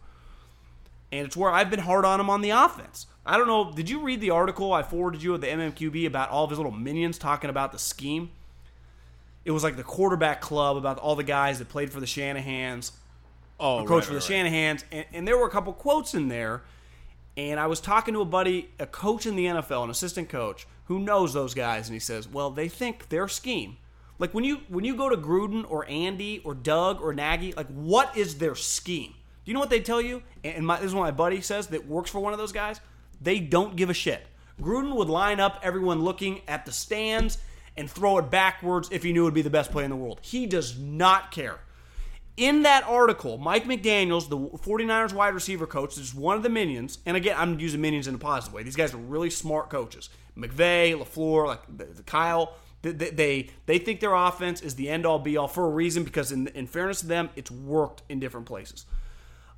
and 1.11 1.25
it's 1.25 1.37
where 1.37 1.51
I've 1.51 1.69
been 1.69 1.79
hard 1.79 2.05
on 2.05 2.19
him 2.19 2.29
on 2.29 2.41
the 2.41 2.49
offense. 2.51 3.07
I 3.25 3.37
don't 3.37 3.47
know. 3.47 3.71
Did 3.71 3.89
you 3.89 4.01
read 4.01 4.21
the 4.21 4.29
article 4.29 4.71
I 4.73 4.83
forwarded 4.83 5.21
you 5.21 5.33
at 5.35 5.41
the 5.41 5.47
MMQB 5.47 6.05
about 6.07 6.29
all 6.29 6.43
of 6.45 6.49
his 6.49 6.59
little 6.59 6.71
minions 6.71 7.17
talking 7.17 7.49
about 7.49 7.71
the 7.71 7.79
scheme? 7.79 8.31
It 9.43 9.51
was 9.51 9.63
like 9.63 9.75
the 9.77 9.83
quarterback 9.83 10.41
club 10.41 10.77
about 10.77 10.97
all 10.99 11.15
the 11.15 11.23
guys 11.23 11.59
that 11.59 11.69
played 11.69 11.91
for 11.91 11.99
the 11.99 12.05
Shanahans, 12.05 12.91
Oh, 13.59 13.79
coach 13.85 13.89
right, 13.89 14.03
for 14.03 14.13
the 14.13 14.19
right, 14.19 14.29
right. 14.29 14.51
Shanahans, 14.53 14.83
and, 14.91 15.05
and 15.13 15.27
there 15.27 15.37
were 15.37 15.47
a 15.47 15.49
couple 15.49 15.73
quotes 15.73 16.13
in 16.13 16.27
there. 16.27 16.61
And 17.35 17.59
I 17.59 17.67
was 17.67 17.79
talking 17.79 18.13
to 18.13 18.21
a 18.21 18.25
buddy, 18.25 18.69
a 18.79 18.85
coach 18.85 19.25
in 19.25 19.35
the 19.35 19.45
NFL, 19.45 19.83
an 19.83 19.89
assistant 19.89 20.27
coach 20.29 20.67
who 20.85 20.99
knows 20.99 21.33
those 21.33 21.53
guys, 21.53 21.87
and 21.87 21.93
he 21.93 21.99
says, 21.99 22.27
"Well, 22.27 22.49
they 22.49 22.67
think 22.67 23.09
their 23.09 23.27
scheme, 23.27 23.77
like 24.19 24.33
when 24.33 24.43
you 24.43 24.61
when 24.69 24.83
you 24.85 24.95
go 24.95 25.07
to 25.09 25.17
Gruden 25.17 25.65
or 25.69 25.87
Andy 25.89 26.41
or 26.43 26.53
Doug 26.55 27.01
or 27.01 27.13
Nagy, 27.13 27.53
like 27.53 27.67
what 27.67 28.15
is 28.17 28.39
their 28.39 28.55
scheme? 28.55 29.13
Do 29.47 29.51
you 29.51 29.53
know 29.53 29.61
what 29.61 29.69
they 29.69 29.79
tell 29.79 30.01
you? 30.01 30.23
And 30.43 30.67
my, 30.67 30.75
this 30.75 30.87
is 30.87 30.93
what 30.93 31.03
my 31.03 31.11
buddy 31.11 31.39
says 31.39 31.67
that 31.67 31.87
works 31.87 32.11
for 32.11 32.19
one 32.19 32.33
of 32.33 32.37
those 32.37 32.51
guys. 32.51 32.81
They 33.21 33.39
don't 33.39 33.77
give 33.77 33.89
a 33.89 33.93
shit. 33.93 34.27
Gruden 34.61 34.93
would 34.93 35.07
line 35.07 35.39
up 35.39 35.61
everyone 35.63 36.01
looking 36.01 36.41
at 36.49 36.65
the 36.65 36.73
stands 36.73 37.37
and 37.77 37.89
throw 37.89 38.17
it 38.17 38.29
backwards 38.29 38.89
if 38.91 39.03
he 39.03 39.13
knew 39.13 39.21
it 39.21 39.23
would 39.23 39.33
be 39.33 39.41
the 39.41 39.49
best 39.49 39.71
play 39.71 39.85
in 39.85 39.89
the 39.89 39.95
world. 39.95 40.19
He 40.21 40.47
does 40.47 40.77
not 40.77 41.31
care. 41.31 41.61
In 42.35 42.63
that 42.63 42.83
article, 42.83 43.37
Mike 43.37 43.63
McDaniels, 43.63 44.27
the 44.27 44.37
49ers 44.37 45.13
wide 45.13 45.33
receiver 45.33 45.65
coach, 45.65 45.97
is 45.97 46.13
one 46.13 46.35
of 46.35 46.43
the 46.43 46.49
minions. 46.49 46.97
And 47.05 47.15
again, 47.15 47.37
I'm 47.39 47.57
using 47.57 47.79
minions 47.79 48.09
in 48.09 48.15
a 48.15 48.17
positive 48.17 48.53
way. 48.53 48.63
These 48.63 48.75
guys 48.75 48.93
are 48.93 48.97
really 48.97 49.29
smart 49.29 49.69
coaches. 49.69 50.09
McVay, 50.37 50.93
LaFleur, 50.93 51.47
like 51.47 52.05
Kyle, 52.05 52.53
they, 52.81 52.91
they 52.91 53.49
they 53.65 53.79
think 53.79 54.01
their 54.01 54.13
offense 54.13 54.61
is 54.61 54.75
the 54.75 54.89
end 54.89 55.05
all 55.05 55.19
be 55.19 55.37
all 55.37 55.47
for 55.47 55.65
a 55.65 55.69
reason 55.69 56.03
because, 56.03 56.33
in, 56.33 56.47
in 56.49 56.67
fairness 56.67 56.99
to 56.99 57.07
them, 57.07 57.29
it's 57.37 57.49
worked 57.49 58.03
in 58.09 58.19
different 58.19 58.45
places. 58.45 58.85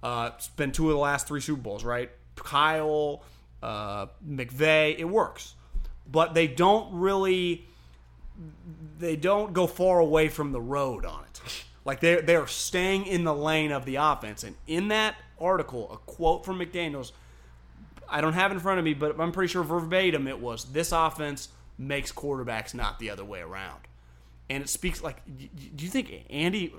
Uh, 0.01 0.31
it's 0.35 0.47
been 0.49 0.71
two 0.71 0.89
of 0.89 0.93
the 0.93 0.99
last 0.99 1.27
three 1.27 1.41
Super 1.41 1.61
Bowls, 1.61 1.83
right? 1.83 2.09
Kyle, 2.35 3.23
uh, 3.61 4.07
McVay, 4.27 4.97
it 4.97 5.05
works, 5.05 5.55
but 6.09 6.33
they 6.33 6.47
don't 6.47 6.93
really 6.93 7.65
they 8.97 9.15
don't 9.15 9.53
go 9.53 9.67
far 9.67 9.99
away 9.99 10.29
from 10.29 10.51
the 10.51 10.61
road 10.61 11.05
on 11.05 11.23
it. 11.25 11.41
Like 11.85 11.99
they 11.99 12.21
they 12.21 12.35
are 12.35 12.47
staying 12.47 13.05
in 13.05 13.23
the 13.23 13.33
lane 13.33 13.71
of 13.71 13.85
the 13.85 13.95
offense. 13.95 14.43
And 14.43 14.55
in 14.67 14.89
that 14.89 15.15
article, 15.39 15.91
a 15.91 15.97
quote 15.97 16.45
from 16.45 16.59
McDaniel's, 16.59 17.13
I 18.07 18.21
don't 18.21 18.33
have 18.33 18.51
in 18.51 18.59
front 18.59 18.79
of 18.79 18.85
me, 18.85 18.93
but 18.93 19.19
I'm 19.19 19.31
pretty 19.31 19.51
sure 19.51 19.63
verbatim 19.63 20.27
it 20.27 20.39
was 20.39 20.65
this 20.65 20.91
offense 20.91 21.49
makes 21.77 22.11
quarterbacks 22.11 22.73
not 22.73 22.99
the 22.99 23.09
other 23.09 23.25
way 23.25 23.39
around. 23.39 23.79
And 24.49 24.63
it 24.63 24.69
speaks 24.69 25.01
like, 25.01 25.21
do 25.25 25.83
you 25.83 25.89
think 25.89 26.25
Andy? 26.29 26.73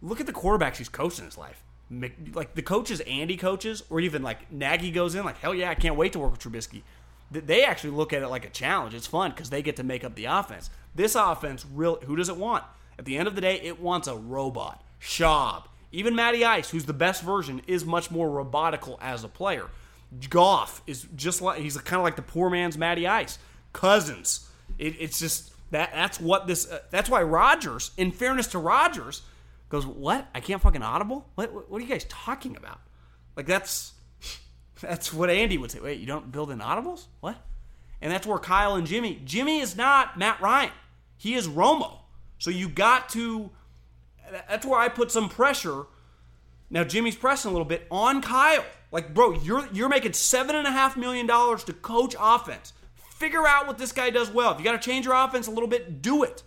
Look 0.00 0.20
at 0.20 0.26
the 0.26 0.32
quarterbacks 0.32 0.76
he's 0.76 0.88
coached 0.88 1.20
in 1.20 1.24
his 1.24 1.38
life. 1.38 1.62
Like 2.34 2.54
the 2.54 2.62
coaches 2.62 3.00
Andy 3.00 3.36
coaches, 3.36 3.82
or 3.90 4.00
even 4.00 4.22
like 4.22 4.50
Nagy 4.50 4.90
goes 4.90 5.14
in, 5.14 5.24
like 5.24 5.38
hell 5.38 5.54
yeah, 5.54 5.70
I 5.70 5.74
can't 5.74 5.96
wait 5.96 6.12
to 6.14 6.18
work 6.18 6.32
with 6.32 6.40
Trubisky. 6.40 6.82
They 7.30 7.64
actually 7.64 7.90
look 7.90 8.12
at 8.12 8.22
it 8.22 8.28
like 8.28 8.44
a 8.44 8.50
challenge. 8.50 8.94
It's 8.94 9.06
fun 9.06 9.30
because 9.30 9.50
they 9.50 9.62
get 9.62 9.76
to 9.76 9.82
make 9.82 10.04
up 10.04 10.14
the 10.14 10.26
offense. 10.26 10.70
This 10.94 11.14
offense, 11.14 11.64
real, 11.72 11.98
who 12.04 12.16
does 12.16 12.28
it 12.28 12.36
want? 12.36 12.64
At 12.98 13.06
the 13.06 13.16
end 13.16 13.26
of 13.26 13.34
the 13.34 13.40
day, 13.40 13.60
it 13.60 13.80
wants 13.80 14.06
a 14.06 14.14
robot. 14.14 14.84
Schaub, 15.00 15.64
even 15.90 16.14
Matty 16.14 16.44
Ice, 16.44 16.70
who's 16.70 16.84
the 16.84 16.92
best 16.92 17.22
version, 17.22 17.62
is 17.66 17.84
much 17.84 18.10
more 18.10 18.28
robotical 18.28 18.98
as 19.00 19.24
a 19.24 19.28
player. 19.28 19.68
Goff 20.28 20.82
is 20.86 21.06
just 21.16 21.40
like 21.40 21.60
he's 21.60 21.76
kind 21.78 21.98
of 21.98 22.04
like 22.04 22.16
the 22.16 22.22
poor 22.22 22.50
man's 22.50 22.76
Matty 22.76 23.06
Ice. 23.06 23.38
Cousins, 23.72 24.48
it, 24.78 24.94
it's 24.98 25.18
just 25.18 25.52
that 25.70 25.90
that's 25.92 26.20
what 26.20 26.46
this. 26.46 26.70
Uh, 26.70 26.80
that's 26.90 27.08
why 27.08 27.22
Rodgers, 27.22 27.92
in 27.96 28.12
fairness 28.12 28.46
to 28.48 28.58
Rodgers, 28.58 29.22
goes, 29.72 29.86
"What? 29.86 30.28
I 30.34 30.40
can't 30.40 30.60
fucking 30.60 30.82
audible? 30.82 31.26
What? 31.34 31.52
What, 31.52 31.78
are 31.78 31.80
you 31.80 31.88
guys 31.88 32.04
talking 32.04 32.56
about? 32.56 32.78
Like 33.36 33.46
that's 33.46 33.94
that's 34.80 35.12
what 35.12 35.30
Andy 35.30 35.58
would 35.58 35.70
say. 35.70 35.80
Wait, 35.80 35.98
you 35.98 36.06
don't 36.06 36.30
build 36.30 36.50
in 36.50 36.60
audibles? 36.60 37.06
What? 37.20 37.36
And 38.02 38.12
that's 38.12 38.26
where 38.26 38.38
Kyle 38.38 38.74
and 38.74 38.86
Jimmy. 38.86 39.20
Jimmy 39.24 39.60
is 39.60 39.74
not 39.74 40.18
Matt 40.18 40.40
Ryan. 40.40 40.72
He 41.16 41.34
is 41.34 41.48
Romo. 41.48 42.00
So 42.38 42.50
you 42.50 42.68
got 42.68 43.08
to. 43.10 43.50
That's 44.48 44.66
where 44.66 44.78
I 44.78 44.88
put 44.88 45.10
some 45.10 45.28
pressure. 45.28 45.84
Now 46.68 46.84
Jimmy's 46.84 47.16
pressing 47.16 47.48
a 47.48 47.52
little 47.52 47.64
bit 47.64 47.86
on 47.90 48.20
Kyle. 48.20 48.64
Like, 48.90 49.14
bro, 49.14 49.32
you're 49.32 49.66
you're 49.72 49.88
making 49.88 50.12
seven 50.12 50.54
and 50.54 50.66
a 50.66 50.70
half 50.70 50.98
million 50.98 51.26
dollars 51.26 51.64
to 51.64 51.72
coach 51.72 52.14
offense. 52.20 52.74
Figure 52.96 53.46
out 53.46 53.66
what 53.66 53.78
this 53.78 53.92
guy 53.92 54.10
does 54.10 54.30
well. 54.30 54.52
If 54.52 54.58
you 54.58 54.64
got 54.64 54.72
to 54.72 54.90
change 54.90 55.06
your 55.06 55.14
offense 55.14 55.46
a 55.46 55.50
little 55.50 55.68
bit, 55.68 56.02
do 56.02 56.24
it. 56.24 56.42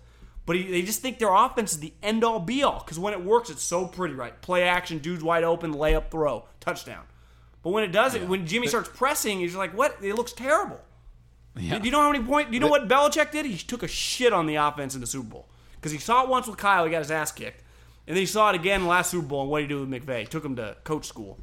But 0.46 0.58
he, 0.58 0.64
they 0.70 0.82
just 0.84 1.02
think 1.02 1.18
their 1.20 1.34
offense 1.34 1.74
is 1.74 1.80
the 1.80 1.94
end 2.04 2.24
all 2.24 2.40
be 2.40 2.62
all 2.64 2.80
because 2.80 3.00
when 3.00 3.14
it 3.14 3.24
works, 3.24 3.50
it's 3.50 3.64
so 3.64 3.88
pretty, 3.88 4.14
right? 4.14 4.40
Play 4.42 4.64
action, 4.64 5.00
dude's 5.00 5.24
wide 5.24 5.44
open, 5.44 5.74
layup, 5.74 6.12
throw, 6.12 6.46
touchdown. 6.60 7.04
But 7.64 7.72
when 7.72 7.84
it 7.84 7.92
doesn't, 7.92 8.28
when 8.30 8.46
Jimmy 8.46 8.68
starts 8.68 8.90
pressing, 8.94 9.40
he's 9.40 9.56
like, 9.56 9.76
"What? 9.76 9.98
It 10.04 10.14
looks 10.14 10.34
terrible." 10.34 10.80
Yeah. 11.58 11.80
Do 11.80 11.86
you 11.86 11.92
know 11.92 12.02
how 12.02 12.12
many 12.12 12.24
points? 12.24 12.50
Do 12.52 12.54
you 12.54 12.60
know 12.60 12.68
what 12.68 12.88
Belichick 12.88 13.32
did? 13.32 13.46
He 13.48 13.58
took 13.58 13.82
a 13.82 13.88
shit 13.88 14.34
on 14.34 14.46
the 14.46 14.56
offense 14.56 14.94
in 14.94 15.02
the 15.02 15.08
Super 15.08 15.30
Bowl 15.30 15.48
because 15.76 15.92
he 15.92 15.98
saw 15.98 16.22
it 16.24 16.30
once 16.30 16.46
with 16.48 16.58
Kyle. 16.58 16.86
He 16.86 16.92
got 16.92 17.00
his 17.00 17.10
ass 17.10 17.32
kicked, 17.32 17.64
and 18.06 18.16
then 18.16 18.22
he 18.22 18.28
saw 18.28 18.50
it 18.50 18.56
again 18.56 18.86
last 18.86 19.10
Super 19.10 19.26
Bowl. 19.26 19.42
And 19.42 19.50
what 19.50 19.60
did 19.62 19.64
he 19.64 19.70
do 19.70 19.84
with 19.84 19.90
McVay? 19.90 20.20
He 20.20 20.26
took 20.28 20.46
him 20.46 20.58
to 20.58 20.78
coach 20.84 21.06
school. 21.08 21.40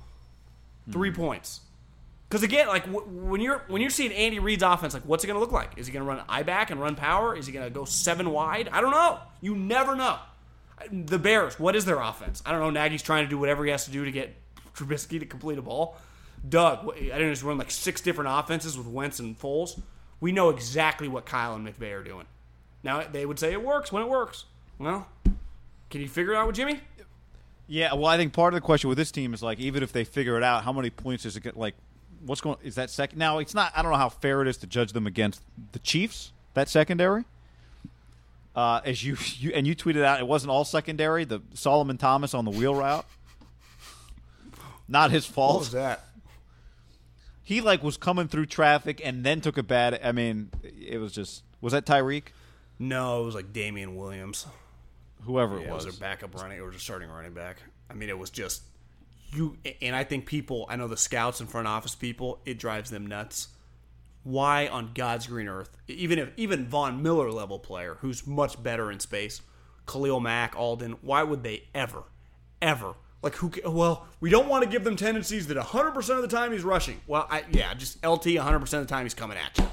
3 0.92 1.10
Hmm. 1.10 1.16
points. 1.16 1.61
Because 2.32 2.44
again, 2.44 2.66
like 2.66 2.86
w- 2.86 3.06
when 3.06 3.42
you're 3.42 3.62
when 3.68 3.82
you're 3.82 3.90
seeing 3.90 4.10
Andy 4.10 4.38
Reid's 4.38 4.62
offense, 4.62 4.94
like 4.94 5.02
what's 5.02 5.22
it 5.22 5.26
going 5.26 5.34
to 5.34 5.40
look 5.40 5.52
like? 5.52 5.72
Is 5.76 5.86
he 5.86 5.92
going 5.92 6.02
to 6.02 6.08
run 6.08 6.22
I 6.30 6.42
back 6.42 6.70
and 6.70 6.80
run 6.80 6.94
power? 6.94 7.36
Is 7.36 7.46
he 7.46 7.52
going 7.52 7.66
to 7.66 7.70
go 7.70 7.84
seven 7.84 8.30
wide? 8.30 8.70
I 8.72 8.80
don't 8.80 8.90
know. 8.90 9.18
You 9.42 9.54
never 9.54 9.94
know. 9.94 10.16
The 10.90 11.18
Bears, 11.18 11.60
what 11.60 11.76
is 11.76 11.84
their 11.84 12.00
offense? 12.00 12.42
I 12.46 12.52
don't 12.52 12.60
know. 12.60 12.70
Nagy's 12.70 13.02
trying 13.02 13.24
to 13.24 13.28
do 13.28 13.36
whatever 13.36 13.66
he 13.66 13.70
has 13.70 13.84
to 13.84 13.90
do 13.90 14.06
to 14.06 14.10
get 14.10 14.34
Trubisky 14.74 15.20
to 15.20 15.26
complete 15.26 15.58
a 15.58 15.62
ball. 15.62 15.98
Doug, 16.48 16.88
I 16.96 17.00
didn't 17.02 17.32
just 17.32 17.42
run 17.42 17.58
like 17.58 17.70
six 17.70 18.00
different 18.00 18.30
offenses 18.32 18.78
with 18.78 18.86
Wentz 18.86 19.18
and 19.18 19.38
Foles. 19.38 19.78
We 20.18 20.32
know 20.32 20.48
exactly 20.48 21.08
what 21.08 21.26
Kyle 21.26 21.54
and 21.54 21.68
McVay 21.68 22.00
are 22.00 22.02
doing. 22.02 22.24
Now 22.82 23.02
they 23.02 23.26
would 23.26 23.38
say 23.38 23.52
it 23.52 23.62
works 23.62 23.92
when 23.92 24.02
it 24.02 24.08
works. 24.08 24.46
Well, 24.78 25.06
can 25.90 26.00
you 26.00 26.08
figure 26.08 26.32
it 26.32 26.36
out 26.36 26.46
with 26.46 26.56
Jimmy? 26.56 26.80
Yeah, 27.66 27.92
well, 27.92 28.06
I 28.06 28.16
think 28.16 28.32
part 28.32 28.54
of 28.54 28.56
the 28.56 28.64
question 28.64 28.88
with 28.88 28.96
this 28.96 29.12
team 29.12 29.34
is 29.34 29.42
like, 29.42 29.60
even 29.60 29.82
if 29.82 29.92
they 29.92 30.04
figure 30.04 30.38
it 30.38 30.42
out, 30.42 30.64
how 30.64 30.72
many 30.72 30.88
points 30.88 31.26
is 31.26 31.36
it 31.36 31.42
get? 31.42 31.58
Like, 31.58 31.74
what's 32.24 32.40
going? 32.40 32.56
Is 32.62 32.74
that 32.76 32.90
second? 32.90 33.18
Now, 33.18 33.38
it's 33.38 33.54
not. 33.54 33.72
I 33.76 33.82
don't 33.82 33.92
know 33.92 33.98
how 33.98 34.08
fair 34.08 34.42
it 34.42 34.48
is 34.48 34.56
to 34.58 34.66
judge 34.66 34.92
them 34.92 35.06
against 35.06 35.42
the 35.72 35.78
Chiefs. 35.78 36.32
That 36.54 36.68
secondary. 36.68 37.24
Uh, 38.54 38.80
as 38.84 39.02
you, 39.02 39.16
you 39.38 39.50
and 39.54 39.66
you 39.66 39.74
tweeted 39.74 40.02
out, 40.04 40.20
it 40.20 40.26
wasn't 40.26 40.50
all 40.50 40.64
secondary. 40.64 41.24
The 41.24 41.40
Solomon 41.54 41.96
Thomas 41.96 42.34
on 42.34 42.44
the 42.44 42.50
wheel 42.50 42.74
route, 42.74 43.06
not 44.88 45.10
his 45.10 45.24
fault. 45.26 45.52
What 45.54 45.58
was 45.60 45.70
that? 45.72 46.04
He 47.42 47.60
like 47.60 47.82
was 47.82 47.96
coming 47.96 48.28
through 48.28 48.46
traffic 48.46 49.00
and 49.04 49.24
then 49.24 49.40
took 49.40 49.56
a 49.58 49.62
bad. 49.62 50.00
I 50.04 50.12
mean, 50.12 50.50
it 50.62 50.98
was 50.98 51.12
just. 51.12 51.42
Was 51.60 51.72
that 51.72 51.86
Tyreek? 51.86 52.24
No, 52.78 53.22
it 53.22 53.24
was 53.26 53.34
like 53.34 53.52
Damien 53.52 53.96
Williams. 53.96 54.46
Whoever 55.22 55.56
it 55.58 55.62
Yeah, 55.62 55.68
it 55.68 55.74
was. 55.74 55.86
was 55.86 55.98
their 55.98 56.08
backup 56.08 56.34
running 56.34 56.60
or 56.60 56.70
just 56.72 56.84
starting 56.84 57.08
running 57.08 57.32
back. 57.32 57.58
I 57.88 57.94
mean, 57.94 58.08
it 58.08 58.18
was 58.18 58.30
just 58.30 58.62
you. 59.34 59.56
And 59.80 59.94
I 59.94 60.04
think 60.04 60.26
people, 60.26 60.66
I 60.68 60.76
know 60.76 60.88
the 60.88 60.96
scouts 60.96 61.40
and 61.40 61.48
front 61.48 61.68
office 61.68 61.94
people, 61.94 62.40
it 62.44 62.58
drives 62.58 62.90
them 62.90 63.06
nuts. 63.06 63.48
Why 64.24 64.68
on 64.68 64.92
God's 64.94 65.26
green 65.26 65.48
earth, 65.48 65.76
even 65.88 66.18
if 66.18 66.30
even 66.36 66.66
Von 66.66 67.02
Miller 67.02 67.30
level 67.30 67.58
player 67.58 67.96
who's 68.00 68.26
much 68.26 68.62
better 68.62 68.90
in 68.90 69.00
space, 69.00 69.42
Khalil 69.86 70.20
Mack, 70.20 70.54
Aldon, 70.56 70.96
why 71.02 71.24
would 71.24 71.42
they 71.42 71.64
ever, 71.74 72.04
ever 72.60 72.94
like 73.22 73.36
who? 73.36 73.52
Well, 73.64 74.06
we 74.20 74.30
don't 74.30 74.48
want 74.48 74.64
to 74.64 74.70
give 74.70 74.84
them 74.84 74.96
tendencies 74.96 75.46
that 75.46 75.56
100 75.56 75.92
percent 75.92 76.18
of 76.18 76.28
the 76.28 76.36
time 76.36 76.52
he's 76.52 76.64
rushing. 76.64 77.00
Well, 77.06 77.26
I, 77.30 77.44
yeah, 77.50 77.72
just 77.74 78.04
LT 78.04 78.26
100 78.26 78.58
percent 78.58 78.82
of 78.82 78.88
the 78.88 78.94
time 78.94 79.04
he's 79.04 79.14
coming 79.14 79.38
at 79.38 79.56
you. 79.58 79.66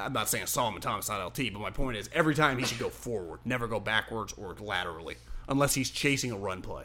I'm 0.00 0.12
not 0.12 0.28
saying 0.28 0.46
Solomon 0.46 0.80
Thomas 0.80 1.08
not 1.08 1.24
LT, 1.26 1.52
but 1.52 1.60
my 1.60 1.70
point 1.70 1.96
is 1.96 2.08
every 2.12 2.34
time 2.34 2.58
he 2.58 2.64
should 2.64 2.78
go 2.78 2.88
forward, 2.88 3.40
never 3.44 3.66
go 3.66 3.80
backwards 3.80 4.32
or 4.34 4.54
laterally, 4.58 5.16
unless 5.48 5.74
he's 5.74 5.90
chasing 5.90 6.30
a 6.30 6.36
run 6.36 6.62
play, 6.62 6.84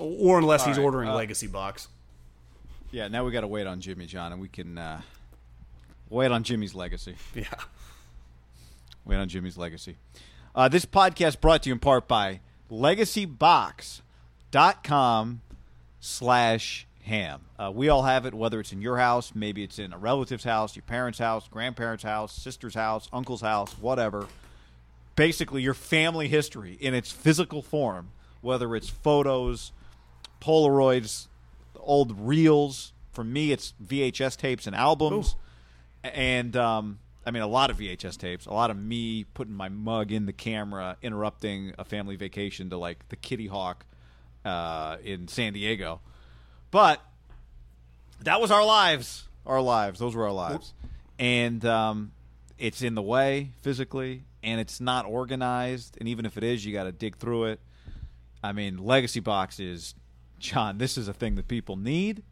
or 0.00 0.38
unless 0.38 0.64
he's 0.64 0.78
right, 0.78 0.84
ordering 0.84 1.08
uh, 1.08 1.14
legacy 1.14 1.46
box. 1.46 1.88
Yeah, 2.90 3.08
now 3.08 3.24
we 3.24 3.32
got 3.32 3.42
to 3.42 3.46
wait 3.46 3.66
on 3.66 3.80
Jimmy 3.80 4.06
John, 4.06 4.32
and 4.32 4.40
we 4.40 4.48
can 4.48 4.78
uh, 4.78 5.00
wait 6.08 6.30
on 6.30 6.42
Jimmy's 6.42 6.74
legacy. 6.74 7.16
Yeah. 7.34 7.44
Wait 9.04 9.16
on 9.16 9.28
Jimmy's 9.28 9.56
legacy. 9.56 9.96
Uh, 10.54 10.68
this 10.68 10.84
podcast 10.84 11.40
brought 11.40 11.62
to 11.62 11.70
you 11.70 11.74
in 11.74 11.78
part 11.78 12.08
by 12.08 12.40
LegacyBox.com 12.70 15.40
slash 16.00 16.86
ham. 17.02 17.40
Uh, 17.58 17.72
we 17.74 17.88
all 17.88 18.02
have 18.02 18.26
it, 18.26 18.34
whether 18.34 18.60
it's 18.60 18.72
in 18.72 18.82
your 18.82 18.98
house, 18.98 19.32
maybe 19.34 19.62
it's 19.62 19.78
in 19.78 19.92
a 19.92 19.98
relative's 19.98 20.44
house, 20.44 20.76
your 20.76 20.82
parents' 20.82 21.18
house, 21.18 21.48
grandparents' 21.48 22.04
house, 22.04 22.32
sister's 22.32 22.74
house, 22.74 23.08
uncle's 23.12 23.40
house, 23.40 23.72
whatever. 23.80 24.26
Basically, 25.16 25.62
your 25.62 25.74
family 25.74 26.28
history 26.28 26.76
in 26.80 26.94
its 26.94 27.10
physical 27.10 27.62
form, 27.62 28.10
whether 28.40 28.76
it's 28.76 28.88
photos, 28.88 29.72
Polaroids, 30.40 31.28
old 31.76 32.18
reels. 32.20 32.92
For 33.12 33.24
me, 33.24 33.52
it's 33.52 33.74
VHS 33.84 34.36
tapes 34.36 34.66
and 34.66 34.74
albums. 34.74 35.36
And, 36.02 36.56
um, 36.56 36.98
I 37.26 37.30
mean, 37.30 37.42
a 37.42 37.46
lot 37.46 37.70
of 37.70 37.78
VHS 37.78 38.16
tapes, 38.16 38.46
a 38.46 38.52
lot 38.52 38.70
of 38.70 38.76
me 38.76 39.24
putting 39.24 39.54
my 39.54 39.68
mug 39.68 40.12
in 40.12 40.26
the 40.26 40.32
camera, 40.32 40.96
interrupting 41.02 41.74
a 41.78 41.84
family 41.84 42.16
vacation 42.16 42.70
to 42.70 42.78
like 42.78 43.08
the 43.10 43.16
Kitty 43.16 43.46
Hawk 43.46 43.84
uh, 44.44 44.96
in 45.04 45.28
San 45.28 45.52
Diego. 45.52 46.00
But 46.70 47.02
that 48.22 48.40
was 48.40 48.50
our 48.50 48.64
lives. 48.64 49.24
Our 49.46 49.60
lives. 49.60 49.98
Those 49.98 50.14
were 50.14 50.24
our 50.24 50.32
lives. 50.32 50.72
And 51.18 51.64
um, 51.64 52.12
it's 52.58 52.82
in 52.82 52.94
the 52.94 53.02
way 53.02 53.50
physically, 53.62 54.24
and 54.42 54.60
it's 54.60 54.80
not 54.80 55.06
organized. 55.06 55.96
And 55.98 56.08
even 56.08 56.24
if 56.24 56.36
it 56.36 56.44
is, 56.44 56.64
you 56.64 56.72
got 56.72 56.84
to 56.84 56.92
dig 56.92 57.16
through 57.16 57.44
it. 57.44 57.60
I 58.42 58.52
mean, 58.52 58.78
Legacy 58.78 59.20
Box 59.20 59.60
is, 59.60 59.94
John, 60.40 60.78
this 60.78 60.98
is 60.98 61.06
a 61.06 61.12
thing 61.12 61.36
that 61.36 61.46
people 61.46 61.76
need. 61.76 62.24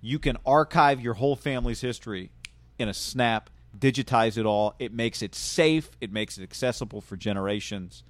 You 0.00 0.18
can 0.18 0.38
archive 0.46 1.00
your 1.00 1.14
whole 1.14 1.36
family's 1.36 1.80
history 1.80 2.30
in 2.78 2.88
a 2.88 2.94
snap, 2.94 3.50
digitize 3.76 4.38
it 4.38 4.46
all. 4.46 4.74
It 4.78 4.92
makes 4.92 5.20
it 5.20 5.34
safe, 5.34 5.90
it 6.00 6.12
makes 6.12 6.38
it 6.38 6.42
accessible 6.42 7.00
for 7.00 7.16
generations. 7.16 8.04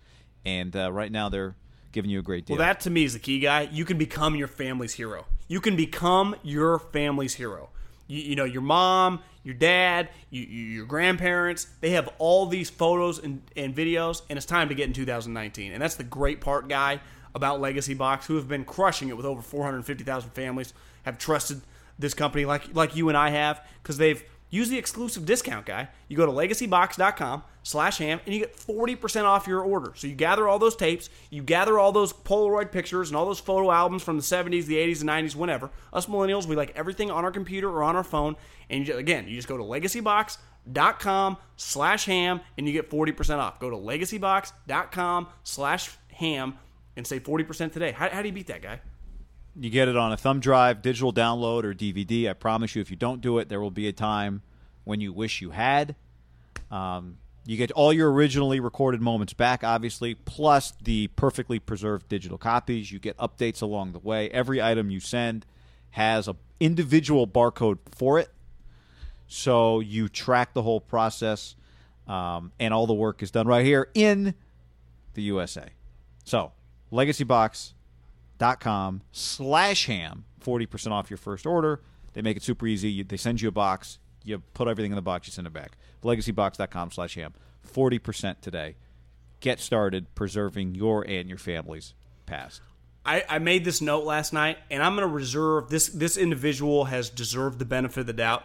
And 0.44 0.76
uh, 0.76 0.92
right 0.92 1.10
now, 1.10 1.28
they're 1.28 1.56
giving 1.90 2.10
you 2.10 2.18
a 2.20 2.22
great 2.22 2.44
deal. 2.46 2.56
Well, 2.56 2.66
that 2.66 2.80
to 2.80 2.90
me 2.90 3.04
is 3.04 3.14
the 3.14 3.18
key, 3.18 3.40
guy. 3.40 3.62
You 3.72 3.84
can 3.84 3.98
become 3.98 4.36
your 4.36 4.48
family's 4.48 4.92
hero. 4.92 5.24
You 5.48 5.60
can 5.60 5.74
become 5.74 6.36
your 6.42 6.78
family's 6.78 7.34
hero. 7.34 7.70
You, 8.06 8.20
you 8.20 8.36
know, 8.36 8.44
your 8.44 8.62
mom, 8.62 9.20
your 9.42 9.54
dad, 9.54 10.10
you, 10.30 10.42
you, 10.42 10.64
your 10.64 10.86
grandparents, 10.86 11.66
they 11.80 11.90
have 11.90 12.08
all 12.18 12.46
these 12.46 12.68
photos 12.68 13.18
and, 13.18 13.42
and 13.56 13.74
videos, 13.74 14.22
and 14.28 14.36
it's 14.36 14.46
time 14.46 14.68
to 14.68 14.74
get 14.74 14.86
in 14.86 14.92
2019. 14.92 15.72
And 15.72 15.82
that's 15.82 15.96
the 15.96 16.04
great 16.04 16.40
part, 16.40 16.68
guy, 16.68 17.00
about 17.36 17.60
Legacy 17.60 17.94
Box, 17.94 18.26
who 18.26 18.36
have 18.36 18.48
been 18.48 18.64
crushing 18.64 19.10
it 19.10 19.16
with 19.16 19.26
over 19.26 19.42
450,000 19.42 20.30
families, 20.30 20.72
have 21.04 21.18
trusted 21.18 21.60
this 21.98 22.14
company 22.14 22.44
like 22.44 22.74
like 22.74 22.96
you 22.96 23.08
and 23.08 23.16
I 23.16 23.30
have, 23.30 23.64
because 23.82 23.98
they've 23.98 24.24
used 24.48 24.70
the 24.70 24.78
exclusive 24.78 25.26
discount, 25.26 25.66
guy. 25.66 25.88
You 26.08 26.16
go 26.16 26.24
to 26.24 26.32
legacybox.com 26.32 27.42
slash 27.62 27.98
ham 27.98 28.20
and 28.24 28.34
you 28.34 28.40
get 28.40 28.56
40% 28.56 29.24
off 29.24 29.46
your 29.46 29.60
order. 29.60 29.92
So 29.96 30.06
you 30.06 30.14
gather 30.14 30.48
all 30.48 30.58
those 30.58 30.76
tapes, 30.76 31.10
you 31.30 31.42
gather 31.42 31.78
all 31.78 31.92
those 31.92 32.12
Polaroid 32.12 32.72
pictures 32.72 33.10
and 33.10 33.16
all 33.16 33.26
those 33.26 33.40
photo 33.40 33.70
albums 33.70 34.02
from 34.02 34.16
the 34.16 34.22
70s, 34.22 34.64
the 34.64 34.76
80s, 34.76 35.00
and 35.00 35.10
90s, 35.10 35.36
whenever. 35.36 35.70
Us 35.92 36.06
millennials, 36.06 36.46
we 36.46 36.56
like 36.56 36.72
everything 36.74 37.10
on 37.10 37.24
our 37.24 37.32
computer 37.32 37.68
or 37.68 37.82
on 37.82 37.96
our 37.96 38.04
phone. 38.04 38.36
And 38.70 38.88
you 38.88 38.96
again, 38.96 39.28
you 39.28 39.36
just 39.36 39.48
go 39.48 39.58
to 39.58 39.62
legacybox.com 39.62 41.36
slash 41.56 42.06
ham 42.06 42.40
and 42.56 42.66
you 42.66 42.72
get 42.72 42.90
40% 42.90 43.38
off. 43.38 43.60
Go 43.60 43.68
to 43.68 43.76
legacybox.com 43.76 45.28
slash 45.42 45.90
ham 46.14 46.58
and 46.96 47.06
say 47.06 47.20
40% 47.20 47.72
today. 47.72 47.92
How, 47.92 48.08
how 48.08 48.22
do 48.22 48.28
you 48.28 48.34
beat 48.34 48.46
that, 48.48 48.62
guy? 48.62 48.80
You 49.58 49.70
get 49.70 49.88
it 49.88 49.96
on 49.96 50.12
a 50.12 50.16
thumb 50.16 50.40
drive, 50.40 50.82
digital 50.82 51.12
download, 51.12 51.64
or 51.64 51.72
DVD. 51.72 52.28
I 52.28 52.32
promise 52.34 52.74
you, 52.74 52.82
if 52.82 52.90
you 52.90 52.96
don't 52.96 53.20
do 53.20 53.38
it, 53.38 53.48
there 53.48 53.60
will 53.60 53.70
be 53.70 53.88
a 53.88 53.92
time 53.92 54.42
when 54.84 55.00
you 55.00 55.12
wish 55.12 55.40
you 55.40 55.50
had. 55.50 55.94
Um, 56.70 57.18
you 57.46 57.56
get 57.56 57.70
all 57.72 57.92
your 57.92 58.12
originally 58.12 58.58
recorded 58.58 59.00
moments 59.00 59.32
back, 59.32 59.62
obviously, 59.62 60.14
plus 60.14 60.72
the 60.82 61.06
perfectly 61.08 61.58
preserved 61.60 62.08
digital 62.08 62.38
copies. 62.38 62.90
You 62.90 62.98
get 62.98 63.16
updates 63.18 63.62
along 63.62 63.92
the 63.92 63.98
way. 64.00 64.28
Every 64.30 64.60
item 64.60 64.90
you 64.90 65.00
send 65.00 65.46
has 65.90 66.26
a 66.28 66.36
individual 66.58 67.26
barcode 67.26 67.78
for 67.92 68.18
it, 68.18 68.30
so 69.28 69.80
you 69.80 70.08
track 70.08 70.54
the 70.54 70.62
whole 70.62 70.80
process, 70.80 71.54
um, 72.08 72.52
and 72.58 72.74
all 72.74 72.86
the 72.86 72.94
work 72.94 73.22
is 73.22 73.30
done 73.30 73.46
right 73.46 73.64
here 73.64 73.90
in 73.94 74.34
the 75.14 75.22
USA. 75.22 75.68
So, 76.24 76.52
legacybox.com 76.92 79.02
slash 79.12 79.86
ham, 79.86 80.24
40% 80.44 80.92
off 80.92 81.10
your 81.10 81.16
first 81.16 81.46
order. 81.46 81.80
They 82.12 82.22
make 82.22 82.36
it 82.36 82.42
super 82.42 82.66
easy. 82.66 82.90
You, 82.90 83.04
they 83.04 83.16
send 83.16 83.40
you 83.40 83.48
a 83.48 83.52
box. 83.52 83.98
You 84.24 84.42
put 84.54 84.68
everything 84.68 84.92
in 84.92 84.96
the 84.96 85.02
box. 85.02 85.28
You 85.28 85.32
send 85.32 85.46
it 85.46 85.52
back. 85.52 85.76
Legacybox.com 86.02 86.90
slash 86.90 87.14
ham. 87.14 87.34
40% 87.72 88.40
today. 88.40 88.74
Get 89.40 89.60
started 89.60 90.14
preserving 90.14 90.74
your 90.74 91.06
and 91.06 91.28
your 91.28 91.38
family's 91.38 91.94
past. 92.24 92.62
I, 93.04 93.22
I 93.28 93.38
made 93.38 93.64
this 93.64 93.80
note 93.80 94.04
last 94.04 94.32
night, 94.32 94.58
and 94.70 94.82
I'm 94.82 94.96
going 94.96 95.06
to 95.06 95.14
reserve 95.14 95.68
this. 95.68 95.88
This 95.88 96.16
individual 96.16 96.86
has 96.86 97.08
deserved 97.08 97.60
the 97.60 97.64
benefit 97.64 98.00
of 98.00 98.06
the 98.06 98.12
doubt. 98.12 98.44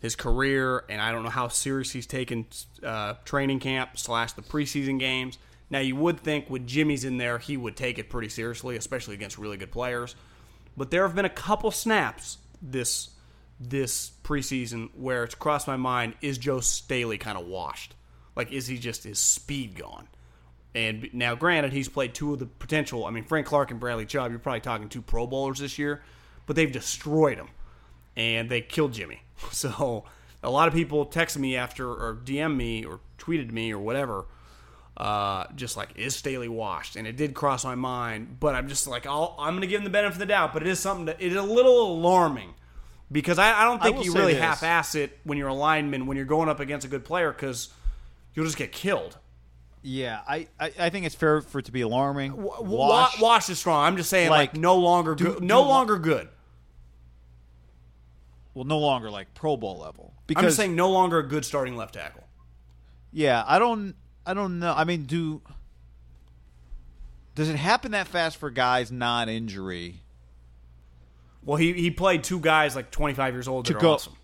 His 0.00 0.16
career, 0.16 0.84
and 0.88 1.00
I 1.00 1.12
don't 1.12 1.22
know 1.22 1.30
how 1.30 1.48
serious 1.48 1.92
he's 1.92 2.06
taken 2.06 2.46
uh, 2.82 3.14
training 3.24 3.60
camp 3.60 3.98
slash 3.98 4.32
the 4.32 4.42
preseason 4.42 4.98
games. 4.98 5.38
Now, 5.70 5.78
you 5.78 5.94
would 5.96 6.20
think 6.20 6.50
with 6.50 6.66
Jimmy's 6.66 7.04
in 7.04 7.16
there, 7.16 7.38
he 7.38 7.56
would 7.56 7.76
take 7.76 7.98
it 7.98 8.10
pretty 8.10 8.28
seriously, 8.28 8.76
especially 8.76 9.14
against 9.14 9.38
really 9.38 9.56
good 9.56 9.70
players. 9.70 10.16
But 10.76 10.90
there 10.90 11.06
have 11.06 11.14
been 11.14 11.24
a 11.24 11.30
couple 11.30 11.70
snaps 11.70 12.38
this 12.60 13.10
this 13.62 14.10
preseason 14.24 14.88
where 14.94 15.22
it's 15.22 15.34
crossed 15.34 15.66
my 15.66 15.76
mind: 15.76 16.14
is 16.20 16.38
Joe 16.38 16.60
Staley 16.60 17.18
kind 17.18 17.38
of 17.38 17.46
washed? 17.46 17.94
Like, 18.34 18.52
is 18.52 18.66
he 18.66 18.78
just 18.78 19.04
his 19.04 19.18
speed 19.18 19.76
gone? 19.76 20.08
And 20.74 21.10
now, 21.12 21.34
granted, 21.34 21.72
he's 21.72 21.88
played 21.88 22.14
two 22.14 22.32
of 22.32 22.38
the 22.38 22.46
potential. 22.46 23.04
I 23.04 23.10
mean, 23.10 23.24
Frank 23.24 23.46
Clark 23.46 23.70
and 23.70 23.80
Bradley 23.80 24.06
Chubb. 24.06 24.30
You're 24.30 24.38
probably 24.38 24.60
talking 24.60 24.88
two 24.88 25.02
Pro 25.02 25.26
Bowlers 25.26 25.58
this 25.58 25.78
year, 25.78 26.02
but 26.46 26.56
they've 26.56 26.70
destroyed 26.70 27.38
him, 27.38 27.48
and 28.16 28.48
they 28.48 28.60
killed 28.60 28.92
Jimmy. 28.92 29.22
So 29.52 30.04
a 30.42 30.50
lot 30.50 30.68
of 30.68 30.74
people 30.74 31.06
texted 31.06 31.38
me 31.38 31.56
after, 31.56 31.88
or 31.88 32.20
DM 32.22 32.56
me, 32.56 32.84
or 32.84 33.00
tweeted 33.18 33.52
me, 33.52 33.72
or 33.72 33.78
whatever, 33.78 34.26
uh, 35.00 35.46
just 35.56 35.76
like 35.76 35.90
is 35.96 36.14
Staley 36.14 36.48
washed? 36.48 36.96
And 36.96 37.06
it 37.06 37.16
did 37.16 37.34
cross 37.34 37.64
my 37.64 37.74
mind, 37.74 38.36
but 38.40 38.54
I'm 38.54 38.68
just 38.68 38.86
like, 38.86 39.06
I'll, 39.06 39.34
I'm 39.38 39.54
going 39.54 39.62
to 39.62 39.66
give 39.66 39.80
him 39.80 39.84
the 39.84 39.90
benefit 39.90 40.14
of 40.14 40.18
the 40.18 40.26
doubt. 40.26 40.52
But 40.52 40.62
it 40.62 40.68
is 40.68 40.78
something 40.78 41.06
that 41.06 41.16
it 41.20 41.32
is 41.32 41.36
a 41.36 41.42
little 41.42 41.92
alarming 41.92 42.54
because 43.10 43.38
I, 43.38 43.62
I 43.62 43.64
don't 43.64 43.82
think 43.82 43.96
will 43.96 44.04
you 44.04 44.12
really 44.14 44.34
half-ass 44.34 44.94
it 44.94 45.18
when 45.24 45.38
you're 45.38 45.48
a 45.48 45.54
lineman 45.54 46.06
when 46.06 46.16
you're 46.16 46.26
going 46.26 46.48
up 46.48 46.60
against 46.60 46.86
a 46.86 46.88
good 46.90 47.04
player 47.04 47.32
because 47.32 47.70
you'll 48.34 48.44
just 48.46 48.58
get 48.58 48.72
killed. 48.72 49.16
Yeah, 49.82 50.20
I, 50.28 50.46
I, 50.60 50.72
I 50.78 50.90
think 50.90 51.06
it's 51.06 51.14
fair 51.14 51.40
for 51.40 51.58
it 51.60 51.64
to 51.64 51.72
be 51.72 51.80
alarming. 51.80 52.36
Wa- 52.36 52.60
Wash- 52.60 53.18
Wash 53.20 53.48
is 53.48 53.58
strong. 53.58 53.82
I'm 53.86 53.96
just 53.96 54.10
saying, 54.10 54.28
like, 54.28 54.52
Like, 54.52 54.60
no 54.60 54.76
longer 54.76 55.14
do- 55.14 55.24
good. 55.24 55.42
No 55.42 55.62
do- 55.62 55.68
longer 55.68 55.98
good. 55.98 56.28
well, 58.54 58.64
no 58.66 58.78
longer 58.78 59.10
like 59.10 59.32
Pro 59.34 59.56
Bowl 59.56 59.78
level. 59.78 60.12
I'm 60.36 60.44
just 60.44 60.56
saying, 60.56 60.76
no 60.76 60.90
longer 60.90 61.18
a 61.18 61.26
good 61.26 61.44
starting 61.44 61.76
left 61.76 61.94
tackle. 61.94 62.24
Yeah, 63.12 63.42
I 63.46 63.58
don't. 63.58 63.94
I 64.30 64.34
don't 64.34 64.60
know. 64.60 64.72
I 64.76 64.84
mean, 64.84 65.06
do 65.06 65.42
does 67.34 67.48
it 67.48 67.56
happen 67.56 67.92
that 67.92 68.06
fast 68.06 68.36
for 68.36 68.48
guys 68.50 68.92
non-injury 68.92 70.02
Well, 71.44 71.56
he 71.56 71.72
he 71.72 71.90
played 71.90 72.22
two 72.22 72.38
guys 72.38 72.76
like 72.76 72.90
25 72.92 73.34
years 73.34 73.48
old 73.48 73.64
To 73.66 73.74
go- 73.74 73.94
awesome. 73.94 74.14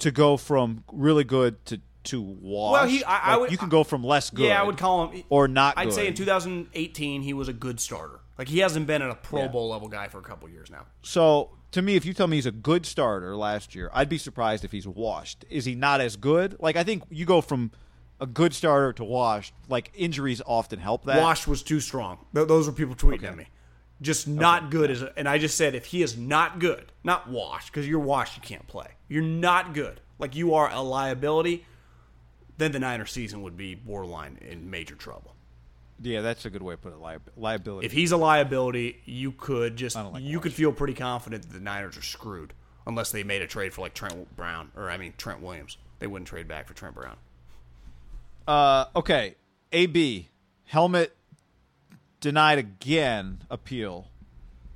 to 0.00 0.10
go 0.10 0.36
from 0.36 0.84
really 0.92 1.24
good 1.24 1.64
to 1.66 1.80
to 2.04 2.20
wash? 2.20 2.72
Well, 2.72 2.86
he- 2.88 3.02
I- 3.04 3.32
I 3.34 3.36
would- 3.36 3.50
you 3.50 3.58
can 3.58 3.68
go 3.68 3.82
from 3.82 4.04
less 4.04 4.30
good. 4.30 4.46
Yeah, 4.46 4.60
I 4.60 4.64
would 4.64 4.76
call 4.78 5.08
him 5.08 5.24
or 5.28 5.48
not. 5.48 5.74
I'd 5.76 5.86
good. 5.86 5.94
say 5.94 6.06
in 6.06 6.14
2018 6.14 7.22
he 7.22 7.32
was 7.32 7.48
a 7.48 7.52
good 7.52 7.80
starter. 7.80 8.20
Like 8.38 8.48
he 8.48 8.58
hasn't 8.60 8.86
been 8.86 9.00
at 9.02 9.10
a 9.10 9.14
Pro 9.16 9.42
Yeah. 9.42 9.48
Bowl 9.48 9.70
level 9.70 9.88
guy 9.88 10.08
for 10.08 10.18
a 10.18 10.22
couple 10.22 10.48
years 10.50 10.70
now. 10.70 10.84
So 11.02 11.50
to 11.72 11.80
me, 11.82 11.96
if 11.96 12.04
you 12.04 12.12
tell 12.12 12.26
me 12.28 12.36
he's 12.36 12.46
a 12.46 12.52
good 12.52 12.84
starter 12.86 13.34
last 13.34 13.74
year, 13.74 13.90
I'd 13.94 14.08
be 14.10 14.18
surprised 14.18 14.62
if 14.64 14.72
he's 14.72 14.86
washed. 14.86 15.44
Is 15.48 15.64
he 15.64 15.74
not 15.74 16.00
as 16.02 16.16
good? 16.16 16.56
Like 16.60 16.76
I 16.76 16.84
think 16.84 17.02
you 17.10 17.24
go 17.24 17.40
from 17.40 17.70
a 18.20 18.26
good 18.26 18.54
starter 18.54 18.92
to 18.94 19.04
Wash, 19.04 19.52
Like 19.68 19.92
injuries 19.94 20.42
often 20.46 20.78
help 20.78 21.04
that. 21.04 21.20
Wash 21.20 21.46
was 21.46 21.62
too 21.62 21.80
strong. 21.80 22.18
Those 22.32 22.66
were 22.66 22.72
people 22.72 22.94
tweeting 22.94 23.24
at 23.24 23.36
me. 23.36 23.46
Just 24.02 24.28
not 24.28 24.70
good 24.70 24.90
as, 24.90 25.00
a, 25.02 25.12
and 25.18 25.26
I 25.28 25.38
just 25.38 25.56
said 25.56 25.74
if 25.74 25.86
he 25.86 26.02
is 26.02 26.18
not 26.18 26.58
good, 26.58 26.92
not 27.02 27.30
Wash, 27.30 27.66
because 27.66 27.88
you're 27.88 27.98
washed, 27.98 28.36
you 28.36 28.42
can't 28.42 28.66
play. 28.66 28.88
You're 29.08 29.22
not 29.22 29.72
good. 29.72 30.00
Like 30.18 30.36
you 30.36 30.54
are 30.54 30.70
a 30.70 30.82
liability. 30.82 31.64
Then 32.58 32.72
the 32.72 32.78
Niner 32.78 33.06
season 33.06 33.42
would 33.42 33.56
be 33.56 33.74
borderline 33.74 34.38
in 34.40 34.70
major 34.70 34.94
trouble. 34.94 35.34
Yeah, 36.02 36.20
that's 36.20 36.44
a 36.44 36.50
good 36.50 36.62
way 36.62 36.74
to 36.74 36.78
put 36.78 36.92
it. 36.92 37.00
Li- 37.00 37.16
liability. 37.36 37.86
If 37.86 37.92
he's 37.92 38.12
a 38.12 38.16
liability, 38.18 39.00
you 39.06 39.32
could 39.32 39.76
just 39.76 39.96
like 39.96 40.22
you 40.22 40.40
could 40.40 40.52
feel 40.52 40.72
pretty 40.72 40.94
confident 40.94 41.42
that 41.44 41.52
the 41.52 41.60
Niners 41.60 41.96
are 41.96 42.02
screwed 42.02 42.52
unless 42.86 43.10
they 43.12 43.22
made 43.24 43.40
a 43.42 43.46
trade 43.46 43.72
for 43.72 43.80
like 43.80 43.94
Trent 43.94 44.36
Brown 44.36 44.72
or 44.76 44.90
I 44.90 44.98
mean 44.98 45.14
Trent 45.16 45.40
Williams. 45.40 45.78
they 45.98 46.06
wouldn't 46.06 46.28
trade 46.28 46.48
back 46.48 46.66
for 46.68 46.74
Trent 46.74 46.94
Brown. 46.94 47.16
Uh, 48.46 48.86
okay. 48.94 49.34
AB 49.72 50.28
helmet 50.64 51.16
denied 52.20 52.58
again. 52.58 53.42
Appeal. 53.50 54.08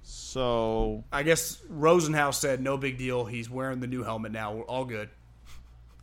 So 0.02 1.04
I 1.12 1.22
guess 1.22 1.60
Rosenhaus 1.70 2.34
said 2.34 2.60
no 2.60 2.76
big 2.76 2.98
deal. 2.98 3.24
He's 3.24 3.48
wearing 3.50 3.80
the 3.80 3.86
new 3.86 4.02
helmet 4.02 4.32
now. 4.32 4.52
We're 4.54 4.64
all 4.64 4.84
good. 4.84 5.08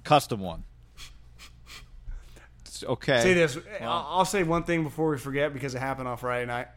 custom 0.03 0.39
one. 0.39 0.63
Okay. 2.83 3.21
Say 3.21 3.33
this. 3.33 3.57
I'll, 3.81 4.07
I'll 4.09 4.25
say 4.25 4.43
one 4.43 4.63
thing 4.63 4.83
before 4.83 5.09
we 5.09 5.17
forget 5.17 5.53
because 5.53 5.73
it 5.75 5.79
happened 5.79 6.07
on 6.07 6.17
Friday 6.17 6.45
night. 6.45 6.67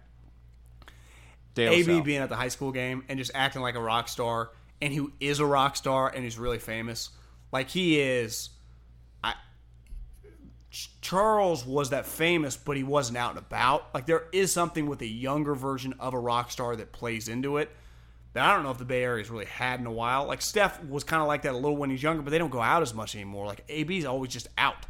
De 1.55 1.67
La 1.67 1.73
AB 1.73 1.83
Salle. 1.85 2.01
being 2.03 2.21
at 2.21 2.29
the 2.29 2.37
high 2.37 2.49
school 2.49 2.73
game 2.73 3.05
and 3.09 3.19
just 3.19 3.33
acting 3.35 3.61
like 3.61 3.75
a 3.75 3.81
rock 3.81 4.09
star, 4.09 4.51
and 4.81 4.95
who 4.95 5.13
is 5.21 5.41
a 5.41 5.47
rock 5.47 5.77
star 5.77 6.09
and 6.09 6.25
he's 6.25 6.39
really 6.39 6.59
famous. 6.59 7.11
Like 7.53 7.69
he 7.69 8.01
is. 8.01 8.51
I, 10.71 10.75
Ch- 10.75 10.91
Charles 11.01 11.67
was 11.67 11.91
that 11.91 12.07
famous, 12.07 12.57
but 12.57 12.77
he 12.77 12.83
wasn't 12.83 13.19
out 13.19 13.31
and 13.31 13.39
about. 13.39 13.93
Like 13.95 14.07
there 14.07 14.25
is 14.33 14.53
something 14.53 14.87
with 14.87 15.01
a 15.03 15.07
younger 15.07 15.55
version 15.55 15.95
of 15.99 16.15
a 16.15 16.19
rock 16.19 16.51
star 16.51 16.77
that 16.77 16.93
plays 16.93 17.29
into 17.29 17.57
it. 17.57 17.71
That 18.33 18.49
I 18.49 18.55
don't 18.55 18.63
know 18.63 18.71
if 18.71 18.79
the 18.79 18.85
Bay 18.85 19.03
Area's 19.03 19.29
really 19.29 19.47
had 19.47 19.81
in 19.81 19.87
a 19.87 19.93
while. 19.93 20.27
Like 20.27 20.41
Steph 20.41 20.83
was 20.85 21.03
kind 21.03 21.21
of 21.21 21.27
like 21.27 21.43
that 21.43 21.53
a 21.53 21.57
little 21.57 21.77
when 21.77 21.91
he's 21.91 22.03
younger, 22.03 22.23
but 22.23 22.31
they 22.31 22.39
don't 22.39 22.51
go 22.51 22.61
out 22.61 22.83
as 22.83 22.95
much 22.95 23.17
anymore. 23.17 23.47
Like 23.47 23.65
AB's 23.69 24.05
always 24.05 24.31
just 24.31 24.49
out. 24.57 24.87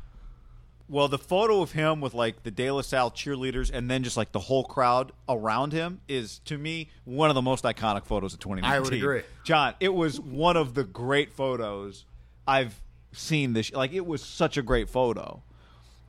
Well, 0.90 1.06
the 1.06 1.18
photo 1.18 1.62
of 1.62 1.72
him 1.72 2.00
with 2.00 2.14
like 2.14 2.42
the 2.42 2.50
De 2.50 2.68
La 2.70 2.82
Salle 2.82 3.12
cheerleaders 3.12 3.70
and 3.72 3.88
then 3.88 4.02
just 4.02 4.16
like 4.16 4.32
the 4.32 4.40
whole 4.40 4.64
crowd 4.64 5.12
around 5.28 5.72
him 5.72 6.00
is 6.08 6.40
to 6.46 6.58
me 6.58 6.88
one 7.04 7.30
of 7.30 7.34
the 7.36 7.42
most 7.42 7.62
iconic 7.64 8.04
photos 8.04 8.34
of 8.34 8.40
2019. 8.40 8.76
I 8.76 8.80
would 8.80 8.92
agree. 8.92 9.22
John, 9.44 9.74
it 9.78 9.94
was 9.94 10.20
one 10.20 10.56
of 10.56 10.74
the 10.74 10.82
great 10.84 11.32
photos 11.32 12.04
I've 12.46 12.80
seen 13.12 13.52
this 13.52 13.72
like 13.72 13.92
it 13.92 14.04
was 14.04 14.20
such 14.20 14.56
a 14.56 14.62
great 14.62 14.88
photo. 14.88 15.42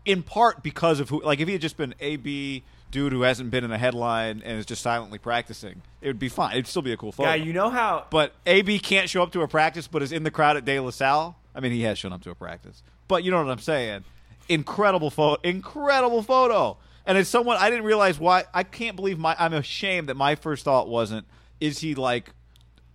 In 0.06 0.23
part 0.23 0.64
because 0.64 0.99
of 0.99 1.10
who 1.10 1.22
like 1.22 1.40
if 1.40 1.48
he 1.48 1.53
had 1.53 1.61
just 1.61 1.78
been 1.78 1.94
AB 1.99 2.64
dude 2.90 3.14
who 3.14 3.22
hasn't 3.22 3.52
been 3.52 3.64
in 3.64 3.72
a 3.72 3.78
headline 3.78 4.41
and 4.44 4.60
is 4.60 4.65
just 4.65 4.82
silently 4.82 5.18
practicing, 5.18 5.82
it 6.02 6.07
would 6.07 6.19
be 6.19 6.30
fine. 6.30 6.53
It'd 6.53 6.68
still 6.68 6.82
be 6.82 6.91
a 6.91 6.98
cool 6.98 7.11
photo. 7.11 7.30
Yeah, 7.30 7.36
you 7.36 7.53
know 7.53 7.69
how 7.69 8.06
But 8.10 8.34
AB 8.45 8.80
can't 8.80 9.10
show 9.10 9.23
up 9.23 9.32
to 9.34 9.41
a 9.41 9.48
practice, 9.48 9.88
but 9.88 10.02
is 10.02 10.11
in 10.11 10.23
the 10.23 10.32
crowd 10.32 10.57
at 10.57 10.65
De 10.65 10.80
La 10.80 10.90
Salle. 10.90 11.36
I 11.53 11.60
mean, 11.60 11.72
he 11.72 11.82
has 11.84 11.98
shown 11.98 12.14
up 12.14 12.22
to 12.23 12.32
a 12.32 12.36
practice, 12.36 12.82
but 13.07 13.23
you 13.23 13.32
know 13.32 13.44
what 13.44 13.52
I'm 13.52 13.60
saying. 13.60 14.03
Incredible 14.49 15.10
photo, 15.10 15.40
incredible 15.44 16.23
photo. 16.23 16.78
And 17.06 17.18
as 17.18 17.28
someone, 17.28 17.57
I 17.57 17.69
didn't 17.69 17.86
realize 17.86 18.19
why. 18.19 18.45
I 18.53 18.64
can't 18.64 18.95
believe 18.95 19.18
my. 19.18 19.36
I'm 19.40 19.53
ashamed 19.53 20.10
that 20.10 20.15
my 20.15 20.36
first 20.36 20.65
thought 20.65 20.88
wasn't, 20.88 21.26
is 21.60 21.80
he 21.80 21.95
like 21.95 22.32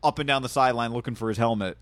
up 0.02 0.18
and 0.18 0.26
down 0.26 0.42
the 0.42 0.48
sideline 0.48 0.92
looking 0.92 1.14
for 1.14 1.28
his 1.28 1.38
helmet 1.38 1.76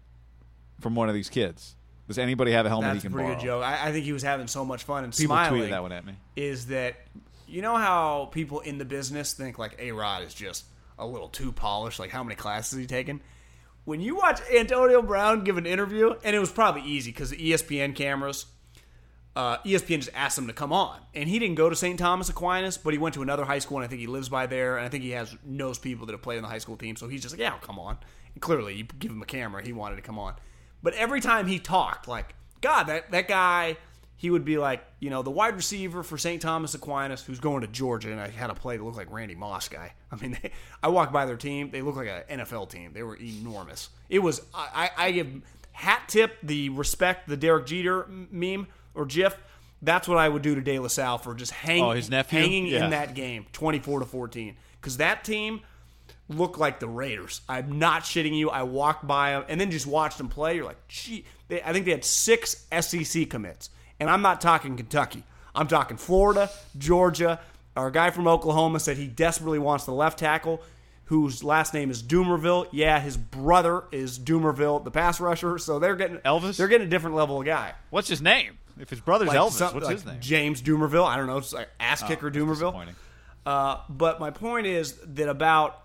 from 0.80 0.94
one 0.94 1.09
of 1.09 1.14
these 1.14 1.28
kids? 1.28 1.76
Does 2.09 2.18
anybody 2.18 2.52
have 2.52 2.66
a 2.66 2.68
helmet 2.68 2.93
That's 2.94 3.02
he 3.02 3.06
a 3.06 3.10
can 3.10 3.12
pretty 3.14 3.28
borrow? 3.28 3.39
good 3.40 3.44
joke. 3.44 3.64
I, 3.64 3.89
I 3.89 3.93
think 3.93 4.05
he 4.05 4.12
was 4.12 4.22
having 4.22 4.47
so 4.47 4.64
much 4.64 4.85
fun 4.85 5.05
and 5.05 5.12
People 5.16 5.35
smiling. 5.36 5.62
tweeted 5.62 5.70
that 5.70 5.82
one 5.82 5.93
at 5.93 6.05
me. 6.05 6.14
Is 6.36 6.66
that 6.66 6.97
you 7.47 7.62
know 7.62 7.76
how 7.76 8.28
people 8.32 8.60
in 8.60 8.78
the 8.78 8.85
business 8.85 9.32
think 9.32 9.59
like 9.59 9.76
A 9.78 9.93
Rod 9.93 10.22
is 10.22 10.35
just 10.35 10.64
a 10.98 11.06
little 11.06 11.28
too 11.28 11.51
polished? 11.52 11.98
Like 11.98 12.10
how 12.10 12.22
many 12.22 12.35
classes 12.35 12.78
he 12.78 12.86
taken? 12.86 13.20
When 13.85 14.01
you 14.01 14.16
watch 14.16 14.40
Antonio 14.55 15.02
Brown 15.02 15.44
give 15.44 15.56
an 15.59 15.66
interview, 15.66 16.14
and 16.24 16.35
it 16.35 16.39
was 16.39 16.51
probably 16.51 16.82
easy 16.82 17.10
because 17.10 17.31
the 17.31 17.36
ESPN 17.36 17.94
cameras, 17.94 18.47
uh, 19.36 19.59
ESPN 19.59 19.97
just 19.98 20.10
asked 20.14 20.39
him 20.39 20.47
to 20.47 20.52
come 20.55 20.72
on, 20.72 21.01
and 21.14 21.28
he 21.28 21.39
didn't 21.39 21.56
go 21.56 21.68
to 21.68 21.76
St. 21.76 21.98
Thomas 21.98 22.28
Aquinas, 22.31 22.78
but 22.78 22.93
he 22.94 22.98
went 22.98 23.14
to 23.16 23.22
another 23.22 23.44
high 23.44 23.59
school, 23.59 23.78
and 23.78 23.85
I 23.85 23.89
think 23.89 24.01
he 24.01 24.06
lives 24.06 24.28
by 24.31 24.47
there, 24.47 24.76
and 24.78 24.86
I 24.86 24.89
think 24.89 25.05
he 25.05 25.10
has 25.10 25.36
knows 25.44 25.78
people 25.78 26.06
that 26.06 26.12
have 26.12 26.22
played 26.22 26.36
in 26.36 26.43
the 26.43 26.48
high 26.48 26.59
school 26.59 26.76
team, 26.78 26.97
so 26.97 27.09
he's 27.09 27.20
just 27.20 27.35
like, 27.35 27.40
yeah, 27.40 27.52
I'll 27.52 27.59
come 27.59 27.78
on. 27.78 27.98
And 28.35 28.40
clearly, 28.40 28.74
you 28.74 28.85
give 28.85 29.10
him 29.10 29.20
a 29.20 29.26
camera, 29.26 29.62
he 29.62 29.72
wanted 29.74 29.97
to 29.97 30.02
come 30.02 30.18
on, 30.18 30.35
but 30.85 30.94
every 30.94 31.20
time 31.20 31.48
he 31.48 31.59
talked, 31.59 32.06
like, 32.06 32.35
God, 32.61 32.85
that 32.85 33.11
that 33.11 33.27
guy, 33.27 33.77
he 34.16 34.31
would 34.31 34.44
be 34.44 34.56
like, 34.56 34.85
you 35.01 35.11
know, 35.11 35.23
the 35.23 35.31
wide 35.32 35.56
receiver 35.56 36.02
for 36.05 36.16
St. 36.16 36.40
Thomas 36.40 36.74
Aquinas, 36.74 37.23
who's 37.24 37.40
going 37.40 37.62
to 37.62 37.66
Georgia, 37.66 38.12
and 38.12 38.20
I 38.20 38.28
had 38.28 38.51
a 38.51 38.55
play 38.55 38.77
that 38.77 38.85
looked 38.85 38.97
like 38.97 39.11
Randy 39.12 39.35
Moss 39.35 39.69
guy. 39.69 39.93
I 40.12 40.16
mean, 40.16 40.39
they, 40.40 40.52
I 40.82 40.89
walked 40.89 41.12
by 41.12 41.27
their 41.27 41.36
team, 41.36 41.70
they 41.73 41.82
looked 41.82 41.97
like 41.97 42.09
an 42.28 42.39
NFL 42.39 42.70
team. 42.70 42.93
They 42.94 43.02
were 43.02 43.16
enormous. 43.16 43.89
It 44.09 44.20
was, 44.20 44.40
I, 44.55 44.90
I 44.97 45.11
give 45.11 45.43
hat 45.73 46.05
tip 46.06 46.36
the 46.44 46.69
respect, 46.69 47.28
the 47.28 47.36
Derek 47.36 47.66
Jeter 47.66 48.06
meme 48.09 48.69
or 48.94 49.05
GIF. 49.06 49.36
That's 49.82 50.06
what 50.09 50.16
I 50.19 50.28
would 50.28 50.40
do 50.43 50.55
to 50.55 50.61
De 50.62 50.78
La 50.78 50.89
Salle 50.89 51.19
for 51.19 51.35
just 51.35 51.51
hanging, 51.52 51.85
Oh, 51.85 51.90
his 51.90 52.09
nephew? 52.09 52.39
hanging 52.39 52.66
Yeah. 52.69 52.85
in 52.85 52.90
that 52.93 53.15
game, 53.15 53.44
twenty-four 53.52 53.98
to 54.01 54.06
fourteen, 54.06 54.56
because 54.81 54.97
that 54.98 55.24
team 55.24 55.61
looked 56.28 56.59
like 56.59 56.80
the 56.80 56.88
Raiders. 56.88 57.40
I'm 57.48 57.78
not 57.78 58.02
shitting 58.02 58.36
you. 58.36 58.51
I 58.51 58.62
walked 58.62 59.06
by 59.06 59.32
them 59.32 59.44
and 59.48 59.60
then 59.60 59.70
just 59.70 59.86
watched 59.86 60.18
them 60.18 60.28
play. 60.28 60.56
You're 60.56 60.64
like, 60.64 60.88
gee, 60.88 61.24
they, 61.48 61.62
I 61.62 61.72
think 61.72 61.84
they 61.84 61.90
had 61.92 62.05
six 62.05 62.66
SEC 62.80 63.28
commits, 63.28 63.70
and 64.01 64.09
I'm 64.10 64.22
not 64.22 64.40
talking 64.40 64.76
Kentucky. 64.76 65.24
I'm 65.55 65.68
talking 65.68 65.96
Florida, 65.96 66.51
Georgia. 66.78 67.40
Our 67.76 67.90
guy 67.90 68.10
from 68.10 68.26
Oklahoma 68.28 68.80
said 68.80 68.96
he 68.96 69.06
desperately 69.06 69.59
wants 69.59 69.84
the 69.84 69.92
left 69.92 70.18
tackle, 70.18 70.62
whose 71.06 71.44
last 71.44 71.74
name 71.74 71.90
is 71.90 72.02
Dumervil. 72.02 72.68
Yeah, 72.72 73.01
his 73.01 73.16
brother 73.16 73.84
is 73.92 74.18
Dumervil, 74.18 74.84
the 74.84 74.90
pass 74.90 75.20
rusher. 75.20 75.59
So 75.59 75.78
they're 75.78 75.96
getting 75.96 76.18
Elvis? 76.18 76.56
They're 76.56 76.68
getting 76.68 76.86
a 76.86 76.90
different 76.90 77.16
level 77.16 77.40
of 77.40 77.46
guy. 77.46 77.74
What's 77.90 78.09
his 78.09 78.22
name? 78.22 78.59
If 78.78 78.90
his 78.90 79.01
brother's 79.01 79.28
Like 79.28 79.38
Elvis, 79.38 79.52
some- 79.52 79.74
what's 79.74 79.86
like 79.86 79.96
his 79.96 80.06
name? 80.06 80.16
James 80.20 80.62
Dumervil. 80.62 81.06
I 81.06 81.16
don't 81.16 81.26
know. 81.26 81.38
It's 81.38 81.52
like 81.52 81.68
ass 81.78 82.02
kicker 82.02 82.30
That's 82.30 82.42
Dumervil. 82.44 82.88
Uh, 83.46 83.78
but 83.88 84.18
my 84.20 84.30
point 84.30 84.66
is 84.66 84.94
that 85.05 85.28
about 85.28 85.84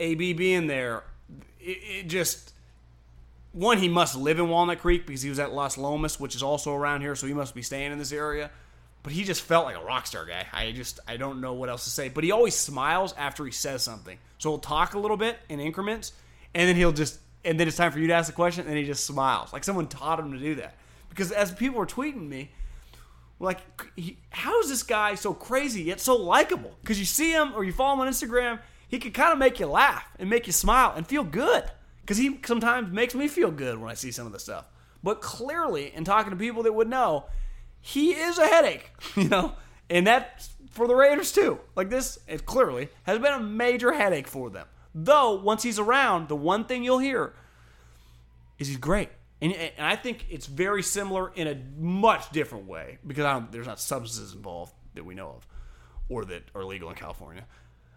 AB 0.00 0.32
being 0.34 0.66
there, 0.66 1.04
it, 1.60 1.78
it 1.82 2.06
just 2.08 2.52
one 3.52 3.78
he 3.78 3.88
must 3.88 4.16
live 4.16 4.38
in 4.38 4.48
Walnut 4.48 4.80
Creek 4.80 5.06
because 5.06 5.22
he 5.22 5.28
was 5.28 5.38
at 5.38 5.52
Las 5.52 5.78
Lomas, 5.78 6.18
which 6.18 6.34
is 6.34 6.42
also 6.42 6.74
around 6.74 7.02
here, 7.02 7.14
so 7.14 7.26
he 7.26 7.34
must 7.34 7.54
be 7.54 7.62
staying 7.62 7.92
in 7.92 7.98
this 7.98 8.12
area. 8.12 8.50
But 9.02 9.12
he 9.12 9.22
just 9.22 9.42
felt 9.42 9.66
like 9.66 9.76
a 9.76 9.84
rock 9.84 10.06
star 10.06 10.24
guy. 10.24 10.46
I 10.52 10.72
just 10.72 10.98
I 11.06 11.16
don't 11.16 11.40
know 11.40 11.52
what 11.52 11.68
else 11.68 11.84
to 11.84 11.90
say. 11.90 12.08
But 12.08 12.24
he 12.24 12.32
always 12.32 12.54
smiles 12.54 13.14
after 13.16 13.44
he 13.44 13.52
says 13.52 13.82
something, 13.82 14.18
so 14.38 14.50
he'll 14.50 14.58
talk 14.58 14.94
a 14.94 14.98
little 14.98 15.16
bit 15.16 15.38
in 15.48 15.60
increments, 15.60 16.12
and 16.54 16.68
then 16.68 16.76
he'll 16.76 16.92
just 16.92 17.18
and 17.44 17.60
then 17.60 17.68
it's 17.68 17.76
time 17.76 17.92
for 17.92 17.98
you 17.98 18.06
to 18.06 18.14
ask 18.14 18.26
the 18.26 18.32
question, 18.34 18.62
and 18.62 18.70
then 18.70 18.78
he 18.78 18.84
just 18.84 19.04
smiles 19.04 19.52
like 19.52 19.64
someone 19.64 19.86
taught 19.86 20.18
him 20.18 20.32
to 20.32 20.38
do 20.38 20.54
that. 20.56 20.76
Because 21.08 21.30
as 21.30 21.52
people 21.52 21.78
were 21.78 21.86
tweeting 21.86 22.28
me, 22.28 22.50
like, 23.38 23.58
he, 23.94 24.18
how 24.30 24.60
is 24.60 24.68
this 24.68 24.82
guy 24.82 25.14
so 25.14 25.32
crazy 25.34 25.82
yet 25.82 26.00
so 26.00 26.16
likable? 26.16 26.74
Because 26.80 26.98
you 26.98 27.04
see 27.04 27.32
him 27.32 27.52
or 27.54 27.62
you 27.62 27.72
follow 27.72 27.94
him 27.94 28.00
on 28.00 28.08
Instagram, 28.08 28.58
he 28.88 28.98
can 28.98 29.12
kind 29.12 29.32
of 29.32 29.38
make 29.38 29.58
you 29.58 29.66
laugh 29.66 30.04
and 30.18 30.30
make 30.30 30.46
you 30.46 30.52
smile 30.52 30.92
and 30.96 31.06
feel 31.06 31.24
good. 31.24 31.64
Because 32.00 32.18
he 32.18 32.38
sometimes 32.44 32.92
makes 32.92 33.14
me 33.14 33.28
feel 33.28 33.50
good 33.50 33.78
when 33.78 33.90
I 33.90 33.94
see 33.94 34.10
some 34.10 34.26
of 34.26 34.32
the 34.32 34.38
stuff. 34.38 34.66
But 35.02 35.20
clearly, 35.20 35.92
in 35.94 36.04
talking 36.04 36.30
to 36.30 36.36
people 36.36 36.62
that 36.64 36.74
would 36.74 36.88
know, 36.88 37.26
he 37.80 38.12
is 38.12 38.38
a 38.38 38.46
headache, 38.46 38.90
you 39.16 39.28
know, 39.28 39.54
and 39.88 40.06
that's 40.06 40.50
for 40.70 40.86
the 40.86 40.94
Raiders 40.94 41.32
too. 41.32 41.60
Like 41.76 41.90
this, 41.90 42.18
it 42.26 42.46
clearly 42.46 42.88
has 43.04 43.18
been 43.18 43.32
a 43.32 43.40
major 43.40 43.92
headache 43.92 44.26
for 44.26 44.50
them. 44.50 44.66
Though 44.94 45.34
once 45.34 45.62
he's 45.62 45.78
around, 45.78 46.28
the 46.28 46.36
one 46.36 46.64
thing 46.64 46.84
you'll 46.84 46.98
hear 46.98 47.34
is 48.58 48.68
he's 48.68 48.76
great. 48.76 49.10
And, 49.40 49.52
and 49.52 49.86
I 49.86 49.96
think 49.96 50.26
it's 50.30 50.46
very 50.46 50.82
similar 50.82 51.32
in 51.34 51.46
a 51.48 51.58
much 51.78 52.30
different 52.30 52.66
way 52.66 52.98
because 53.06 53.42
there's 53.50 53.66
not 53.66 53.80
substances 53.80 54.34
involved 54.34 54.72
that 54.94 55.04
we 55.04 55.14
know 55.14 55.28
of 55.36 55.46
or 56.08 56.24
that 56.26 56.44
are 56.54 56.64
legal 56.64 56.88
in 56.88 56.94
California 56.94 57.42
or 57.42 57.46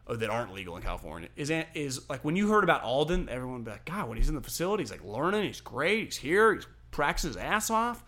Oh, 0.09 0.15
that 0.15 0.29
aren't 0.29 0.53
legal 0.53 0.77
in 0.77 0.83
California. 0.83 1.29
Is 1.35 1.51
is 1.73 2.09
like 2.09 2.23
when 2.23 2.35
you 2.35 2.49
heard 2.49 2.63
about 2.63 2.81
Aldon, 2.83 3.27
everyone 3.29 3.57
would 3.57 3.65
be 3.65 3.71
like, 3.71 3.85
God, 3.85 4.07
when 4.07 4.17
he's 4.17 4.29
in 4.29 4.35
the 4.35 4.41
facility, 4.41 4.83
he's 4.83 4.91
like 4.91 5.03
learning, 5.03 5.43
he's 5.43 5.61
great, 5.61 6.05
he's 6.05 6.17
here, 6.17 6.55
he's 6.55 6.67
practicing 6.91 7.29
his 7.29 7.37
ass 7.37 7.69
off. 7.69 8.03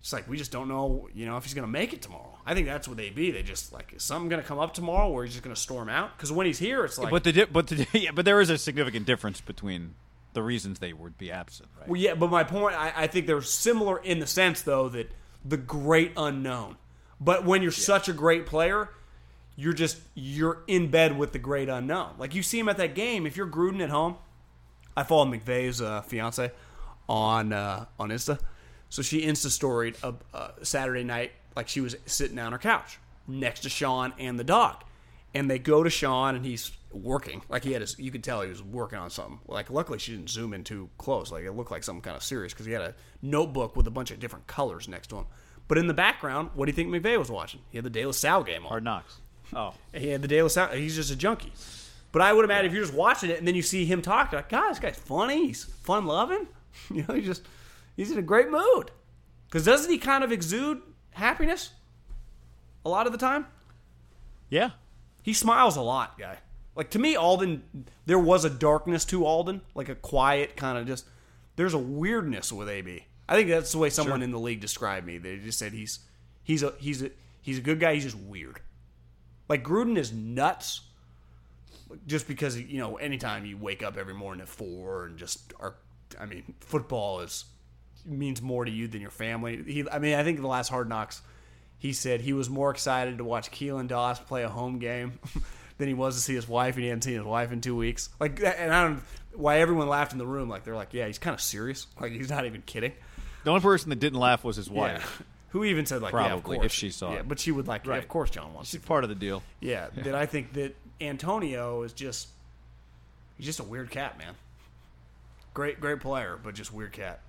It's 0.00 0.12
like 0.12 0.28
we 0.28 0.36
just 0.36 0.50
don't 0.50 0.68
know, 0.68 1.08
you 1.14 1.26
know, 1.26 1.36
if 1.36 1.44
he's 1.44 1.54
gonna 1.54 1.66
make 1.66 1.92
it 1.92 2.02
tomorrow. 2.02 2.38
I 2.44 2.54
think 2.54 2.66
that's 2.66 2.88
what 2.88 2.96
they 2.96 3.10
be. 3.10 3.30
They 3.30 3.42
just 3.42 3.72
like 3.72 3.92
is 3.94 4.02
something 4.02 4.28
gonna 4.28 4.42
come 4.42 4.58
up 4.58 4.74
tomorrow 4.74 5.10
where 5.10 5.24
he's 5.24 5.34
just 5.34 5.44
gonna 5.44 5.56
storm 5.56 5.88
out? 5.88 6.16
Because 6.16 6.32
when 6.32 6.46
he's 6.46 6.58
here, 6.58 6.84
it's 6.84 6.98
like 6.98 7.10
but 7.10 7.24
the 7.24 7.32
di- 7.32 7.44
but 7.44 7.68
the, 7.68 7.86
yeah, 7.92 8.10
but 8.10 8.24
there 8.24 8.40
is 8.40 8.50
a 8.50 8.58
significant 8.58 9.06
difference 9.06 9.40
between 9.40 9.94
the 10.34 10.42
reasons 10.42 10.80
they 10.80 10.92
would 10.92 11.16
be 11.16 11.30
absent, 11.30 11.68
right? 11.78 11.88
Well, 11.88 12.00
yeah, 12.00 12.14
but 12.14 12.28
my 12.28 12.44
point, 12.44 12.74
I, 12.74 12.92
I 12.94 13.06
think 13.06 13.26
they're 13.26 13.40
similar 13.40 13.98
in 13.98 14.18
the 14.18 14.26
sense, 14.26 14.62
though, 14.62 14.88
that 14.90 15.10
the 15.44 15.56
great 15.56 16.12
unknown. 16.16 16.76
But 17.20 17.44
when 17.44 17.62
you're 17.62 17.70
such 17.70 18.08
a 18.08 18.12
great 18.12 18.44
player, 18.44 18.90
you're 19.56 19.72
just 19.72 19.98
you're 20.14 20.62
in 20.66 20.90
bed 20.90 21.16
with 21.16 21.32
the 21.32 21.38
great 21.38 21.68
unknown. 21.68 22.14
Like 22.18 22.34
you 22.34 22.42
see 22.42 22.58
him 22.58 22.68
at 22.68 22.76
that 22.78 22.94
game. 22.94 23.26
If 23.26 23.36
you're 23.36 23.46
Gruden 23.46 23.82
at 23.82 23.90
home, 23.90 24.16
I 24.96 25.02
follow 25.02 25.24
McVay's 25.26 25.80
uh, 25.80 26.02
fiance 26.02 26.50
on 27.08 27.52
uh, 27.52 27.86
on 27.98 28.10
Insta, 28.10 28.38
so 28.88 29.02
she 29.02 29.22
Insta 29.22 29.48
storied 29.48 29.96
a, 30.02 30.14
a 30.32 30.52
Saturday 30.64 31.04
night 31.04 31.32
like 31.56 31.68
she 31.68 31.80
was 31.80 31.96
sitting 32.06 32.38
on 32.38 32.52
her 32.52 32.58
couch 32.58 32.98
next 33.26 33.60
to 33.60 33.68
Sean 33.68 34.12
and 34.18 34.38
the 34.38 34.44
dog, 34.44 34.84
and 35.34 35.50
they 35.50 35.58
go 35.58 35.82
to 35.82 35.90
Sean 35.90 36.34
and 36.34 36.44
he's 36.44 36.72
working 36.92 37.42
like 37.48 37.64
he 37.64 37.72
had 37.72 37.80
his. 37.80 37.98
You 37.98 38.10
could 38.10 38.24
tell 38.24 38.42
he 38.42 38.48
was 38.48 38.62
working 38.62 38.98
on 38.98 39.10
something. 39.10 39.40
Like 39.46 39.70
luckily 39.70 39.98
she 39.98 40.12
didn't 40.12 40.30
zoom 40.30 40.54
in 40.54 40.64
too 40.64 40.88
close. 40.98 41.30
Like 41.30 41.44
it 41.44 41.52
looked 41.52 41.70
like 41.70 41.84
something 41.84 42.02
kind 42.02 42.16
of 42.16 42.22
serious 42.22 42.52
because 42.52 42.66
he 42.66 42.72
had 42.72 42.82
a 42.82 42.94
notebook 43.22 43.76
with 43.76 43.86
a 43.86 43.90
bunch 43.90 44.10
of 44.10 44.20
different 44.20 44.46
colors 44.46 44.88
next 44.88 45.08
to 45.08 45.16
him. 45.16 45.26
But 45.66 45.78
in 45.78 45.86
the 45.86 45.94
background, 45.94 46.50
what 46.54 46.66
do 46.66 46.70
you 46.70 46.76
think 46.76 46.90
McVay 46.90 47.18
was 47.18 47.30
watching? 47.30 47.60
He 47.70 47.78
had 47.78 47.84
the 47.84 47.90
De 47.90 48.12
Salle 48.12 48.44
game 48.44 48.64
on. 48.64 48.68
Hard 48.68 48.84
knocks. 48.84 49.20
Oh, 49.52 49.74
He 49.92 50.08
had 50.08 50.22
the 50.22 50.42
La 50.42 50.48
Salle. 50.48 50.74
He's 50.74 50.96
just 50.96 51.10
a 51.10 51.16
junkie. 51.16 51.52
But 52.12 52.22
I 52.22 52.32
would 52.32 52.44
imagine 52.44 52.66
if 52.66 52.72
you're 52.72 52.84
just 52.84 52.94
watching 52.94 53.30
it 53.30 53.38
and 53.38 53.46
then 53.48 53.54
you 53.56 53.62
see 53.62 53.84
him 53.84 54.00
talk, 54.00 54.30
you're 54.30 54.40
like, 54.40 54.48
God, 54.48 54.70
this 54.70 54.78
guy's 54.78 54.96
funny. 54.96 55.48
He's 55.48 55.64
fun 55.64 56.06
loving. 56.06 56.46
You 56.90 57.04
know, 57.06 57.14
he's 57.14 57.26
just 57.26 57.42
he's 57.96 58.10
in 58.10 58.18
a 58.18 58.22
great 58.22 58.50
mood. 58.50 58.90
Because 59.46 59.64
doesn't 59.64 59.90
he 59.90 59.96
kind 59.98 60.24
of 60.24 60.32
exude 60.32 60.82
happiness 61.12 61.70
a 62.84 62.88
lot 62.88 63.06
of 63.06 63.12
the 63.12 63.18
time? 63.18 63.46
Yeah. 64.50 64.70
He 65.22 65.32
smiles 65.34 65.76
a 65.76 65.82
lot, 65.82 66.18
guy. 66.18 66.38
Like 66.74 66.90
to 66.90 66.98
me, 66.98 67.14
Aldon, 67.14 67.62
there 68.06 68.18
was 68.18 68.44
a 68.44 68.50
darkness 68.50 69.04
to 69.06 69.24
Aldon, 69.24 69.60
like 69.76 69.88
a 69.88 69.94
quiet 69.94 70.56
kind 70.56 70.76
of 70.78 70.86
just. 70.86 71.06
There's 71.56 71.74
a 71.74 71.78
weirdness 71.78 72.52
with 72.52 72.68
AB. 72.68 73.06
I 73.28 73.36
think 73.36 73.48
that's 73.48 73.70
the 73.70 73.78
way 73.78 73.90
someone 73.90 74.22
in 74.22 74.32
the 74.32 74.40
league 74.40 74.60
described 74.60 75.06
me. 75.06 75.18
They 75.18 75.36
just 75.38 75.58
said 75.58 75.72
he's 75.72 76.00
he's 76.42 76.64
a 76.64 76.74
he's 76.78 77.02
a 77.02 77.10
he's 77.40 77.58
a 77.58 77.62
good 77.62 77.78
guy. 77.78 77.94
He's 77.94 78.02
just 78.04 78.18
weird. 78.18 78.58
Like 79.48 79.62
Gruden 79.64 79.96
is 79.96 80.12
nuts. 80.12 80.80
Just 82.06 82.26
because 82.26 82.58
you 82.58 82.78
know, 82.78 82.96
anytime 82.96 83.46
you 83.46 83.56
wake 83.56 83.82
up 83.82 83.96
every 83.96 84.14
morning 84.14 84.40
at 84.42 84.48
four 84.48 85.04
and 85.06 85.16
just 85.18 85.52
are, 85.60 85.74
I 86.18 86.26
mean, 86.26 86.54
football 86.60 87.20
is 87.20 87.44
means 88.04 88.42
more 88.42 88.64
to 88.64 88.70
you 88.70 88.88
than 88.88 89.00
your 89.00 89.10
family. 89.10 89.62
He, 89.64 89.88
I 89.88 89.98
mean, 89.98 90.14
I 90.14 90.24
think 90.24 90.40
the 90.40 90.46
last 90.48 90.68
Hard 90.70 90.88
Knocks, 90.88 91.22
he 91.78 91.92
said 91.92 92.20
he 92.20 92.32
was 92.32 92.50
more 92.50 92.70
excited 92.70 93.18
to 93.18 93.24
watch 93.24 93.50
Keelan 93.50 93.86
Doss 93.88 94.18
play 94.18 94.42
a 94.42 94.48
home 94.48 94.78
game 94.78 95.18
than 95.78 95.86
he 95.88 95.94
was 95.94 96.16
to 96.16 96.20
see 96.20 96.34
his 96.34 96.48
wife, 96.48 96.74
and 96.74 96.82
he 96.82 96.88
hadn't 96.88 97.02
seen 97.02 97.14
his 97.14 97.22
wife 97.24 97.52
in 97.52 97.60
two 97.60 97.76
weeks. 97.76 98.08
Like, 98.18 98.40
and 98.42 98.74
I 98.74 98.82
don't 98.84 99.02
why 99.34 99.60
everyone 99.60 99.88
laughed 99.88 100.12
in 100.12 100.18
the 100.18 100.26
room. 100.26 100.48
Like 100.48 100.64
they're 100.64 100.74
like, 100.76 100.94
yeah, 100.94 101.06
he's 101.06 101.18
kind 101.18 101.34
of 101.34 101.40
serious. 101.40 101.86
Like 102.00 102.12
he's 102.12 102.30
not 102.30 102.44
even 102.46 102.62
kidding. 102.62 102.92
The 103.44 103.50
only 103.50 103.62
person 103.62 103.90
that 103.90 104.00
didn't 104.00 104.18
laugh 104.18 104.42
was 104.42 104.56
his 104.56 104.68
Yeah. 104.68 104.74
wife. 104.74 105.22
Who 105.54 105.62
even 105.62 105.86
said 105.86 106.02
like, 106.02 106.12
yeah, 106.12 106.24
of 106.24 106.42
Probably, 106.42 106.56
course. 106.56 106.66
if 106.66 106.72
she 106.72 106.90
saw 106.90 107.12
yeah, 107.12 107.20
it. 107.20 107.28
but 107.28 107.38
she 107.38 107.52
would 107.52 107.68
like, 107.68 107.84
yeah, 107.86 107.92
Right. 107.92 108.02
of 108.02 108.08
course, 108.08 108.28
John 108.28 108.52
wants. 108.52 108.70
She's 108.70 108.80
to. 108.80 108.86
part 108.88 109.04
of 109.04 109.08
the 109.08 109.14
deal. 109.14 109.40
Yeah, 109.60 109.86
that 109.98 110.12
I 110.14 110.26
think 110.26 110.52
that 110.54 110.74
Antonio 111.00 111.82
is 111.82 111.92
just 111.92 112.26
he's 113.36 113.46
just 113.46 113.60
a 113.60 113.64
weird 113.64 113.88
cat, 113.88 114.18
man. 114.18 114.34
Great, 115.54 115.80
great 115.80 116.00
player, 116.00 116.36
but 116.42 116.54
just 116.56 116.72
weird 116.72 116.92
cat. 116.92 117.20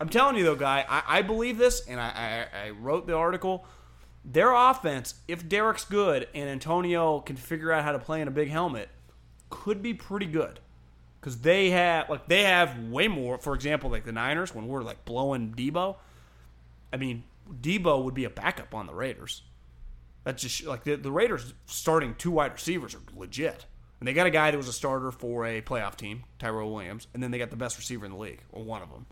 I'm 0.00 0.08
telling 0.08 0.36
you 0.36 0.42
though, 0.42 0.56
guy, 0.56 0.84
I, 0.88 1.18
I 1.18 1.22
believe 1.22 1.56
this, 1.56 1.86
and 1.86 2.00
I, 2.00 2.48
I, 2.52 2.66
I 2.66 2.70
wrote 2.70 3.06
the 3.06 3.14
article. 3.14 3.64
Their 4.24 4.52
offense, 4.52 5.14
if 5.28 5.48
Derek's 5.48 5.84
good 5.84 6.26
and 6.34 6.48
Antonio 6.48 7.20
can 7.20 7.36
figure 7.36 7.70
out 7.70 7.84
how 7.84 7.92
to 7.92 8.00
play 8.00 8.20
in 8.20 8.26
a 8.26 8.32
big 8.32 8.48
helmet, 8.48 8.88
could 9.48 9.80
be 9.80 9.94
pretty 9.94 10.26
good. 10.26 10.58
Because 11.20 11.38
they 11.42 11.70
have 11.70 12.10
like 12.10 12.26
they 12.26 12.42
have 12.42 12.76
way 12.88 13.06
more. 13.06 13.38
For 13.38 13.54
example, 13.54 13.90
like 13.90 14.04
the 14.04 14.12
Niners 14.12 14.52
when 14.52 14.66
we're 14.66 14.82
like 14.82 15.04
blowing 15.04 15.54
Deebo. 15.56 15.94
I 16.92 16.96
mean, 16.96 17.22
Deebo 17.50 18.02
would 18.04 18.14
be 18.14 18.24
a 18.24 18.30
backup 18.30 18.74
on 18.74 18.86
the 18.86 18.94
Raiders. 18.94 19.42
That's 20.24 20.42
just 20.42 20.64
like 20.64 20.84
the, 20.84 20.96
the 20.96 21.12
Raiders 21.12 21.54
starting 21.66 22.14
two 22.14 22.30
wide 22.30 22.52
receivers 22.52 22.94
are 22.94 23.02
legit. 23.14 23.66
And 24.00 24.08
they 24.08 24.12
got 24.12 24.26
a 24.26 24.30
guy 24.30 24.50
that 24.50 24.56
was 24.56 24.68
a 24.68 24.72
starter 24.72 25.10
for 25.10 25.46
a 25.46 25.62
playoff 25.62 25.96
team, 25.96 26.24
Tyrell 26.38 26.72
Williams, 26.72 27.06
and 27.14 27.22
then 27.22 27.30
they 27.30 27.38
got 27.38 27.50
the 27.50 27.56
best 27.56 27.78
receiver 27.78 28.04
in 28.04 28.12
the 28.12 28.18
league, 28.18 28.42
or 28.52 28.62
one 28.62 28.82
of 28.82 28.90
them. 28.90 29.06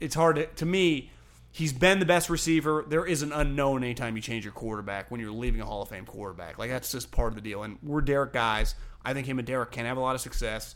It's 0.00 0.14
hard 0.14 0.36
to, 0.36 0.46
to 0.46 0.66
me. 0.66 1.10
He's 1.52 1.72
been 1.72 1.98
the 1.98 2.06
best 2.06 2.28
receiver. 2.28 2.84
There 2.86 3.06
is 3.06 3.22
an 3.22 3.30
unknown 3.32 3.84
anytime 3.84 4.16
you 4.16 4.22
change 4.22 4.44
your 4.44 4.52
quarterback 4.52 5.10
when 5.10 5.20
you're 5.20 5.30
leaving 5.30 5.60
a 5.60 5.66
Hall 5.66 5.82
of 5.82 5.90
Fame 5.90 6.06
quarterback. 6.06 6.58
Like 6.58 6.70
that's 6.70 6.90
just 6.90 7.10
part 7.12 7.28
of 7.28 7.34
the 7.34 7.42
deal. 7.42 7.62
And 7.62 7.78
we're 7.82 8.00
Derek 8.00 8.32
guys. 8.32 8.74
I 9.04 9.12
think 9.12 9.26
him 9.26 9.38
and 9.38 9.46
Derek 9.46 9.70
can 9.70 9.84
have 9.84 9.96
a 9.96 10.00
lot 10.00 10.14
of 10.14 10.20
success, 10.20 10.74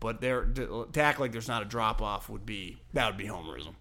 but 0.00 0.20
there 0.20 0.44
to, 0.44 0.88
to 0.92 1.00
act 1.00 1.20
like 1.20 1.32
there's 1.32 1.48
not 1.48 1.62
a 1.62 1.66
drop 1.66 2.02
off 2.02 2.28
would 2.28 2.44
be 2.44 2.78
that 2.94 3.06
would 3.06 3.16
be 3.16 3.26
homerism. 3.26 3.74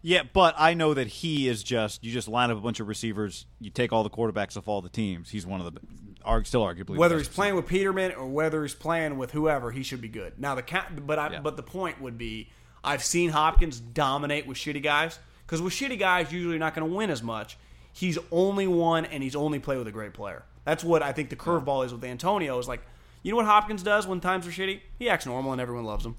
Yeah, 0.00 0.22
but 0.32 0.54
I 0.56 0.74
know 0.74 0.94
that 0.94 1.08
he 1.08 1.48
is 1.48 1.62
just 1.62 2.04
you 2.04 2.12
just 2.12 2.28
line 2.28 2.50
up 2.50 2.58
a 2.58 2.60
bunch 2.60 2.80
of 2.80 2.88
receivers, 2.88 3.46
you 3.60 3.70
take 3.70 3.92
all 3.92 4.04
the 4.04 4.10
quarterbacks 4.10 4.56
off 4.56 4.68
all 4.68 4.80
the 4.80 4.88
teams. 4.88 5.30
He's 5.30 5.46
one 5.46 5.60
of 5.60 5.74
the 5.74 5.80
are 6.24 6.44
still 6.44 6.62
arguably 6.62 6.94
the 6.94 7.00
whether 7.00 7.16
he's 7.18 7.28
playing 7.28 7.54
with 7.56 7.66
Peterman 7.66 8.12
or 8.12 8.26
whether 8.26 8.62
he's 8.62 8.74
playing 8.74 9.16
with 9.18 9.32
whoever, 9.32 9.70
he 9.70 9.82
should 9.82 10.00
be 10.00 10.08
good. 10.08 10.34
Now 10.38 10.54
the 10.54 10.64
but 11.06 11.18
I, 11.18 11.32
Yeah. 11.32 11.40
but 11.40 11.56
the 11.56 11.62
point 11.62 12.00
would 12.00 12.18
be, 12.18 12.48
I've 12.84 13.02
seen 13.02 13.30
Hopkins 13.30 13.80
dominate 13.80 14.46
with 14.46 14.56
shitty 14.58 14.82
guys 14.82 15.18
because 15.46 15.62
with 15.62 15.72
shitty 15.72 15.98
guys, 15.98 16.30
usually 16.32 16.52
you're 16.52 16.58
not 16.60 16.74
going 16.74 16.88
to 16.88 16.94
win 16.94 17.10
as 17.10 17.22
much. 17.22 17.56
He's 17.92 18.18
only 18.30 18.66
won 18.68 19.04
and 19.06 19.22
he's 19.22 19.34
only 19.34 19.58
played 19.58 19.78
with 19.78 19.88
a 19.88 19.92
great 19.92 20.12
player. 20.14 20.44
That's 20.64 20.84
what 20.84 21.02
I 21.02 21.12
think 21.12 21.30
the 21.30 21.36
curveball 21.36 21.84
is 21.86 21.92
with 21.92 22.04
Antonio. 22.04 22.58
Is 22.58 22.68
like, 22.68 22.82
you 23.22 23.32
know 23.32 23.36
what 23.38 23.46
Hopkins 23.46 23.82
does 23.82 24.06
when 24.06 24.20
times 24.20 24.46
are 24.46 24.50
shitty? 24.50 24.80
He 24.98 25.08
acts 25.08 25.26
normal 25.26 25.52
and 25.52 25.60
everyone 25.60 25.84
loves 25.84 26.04
him. 26.04 26.16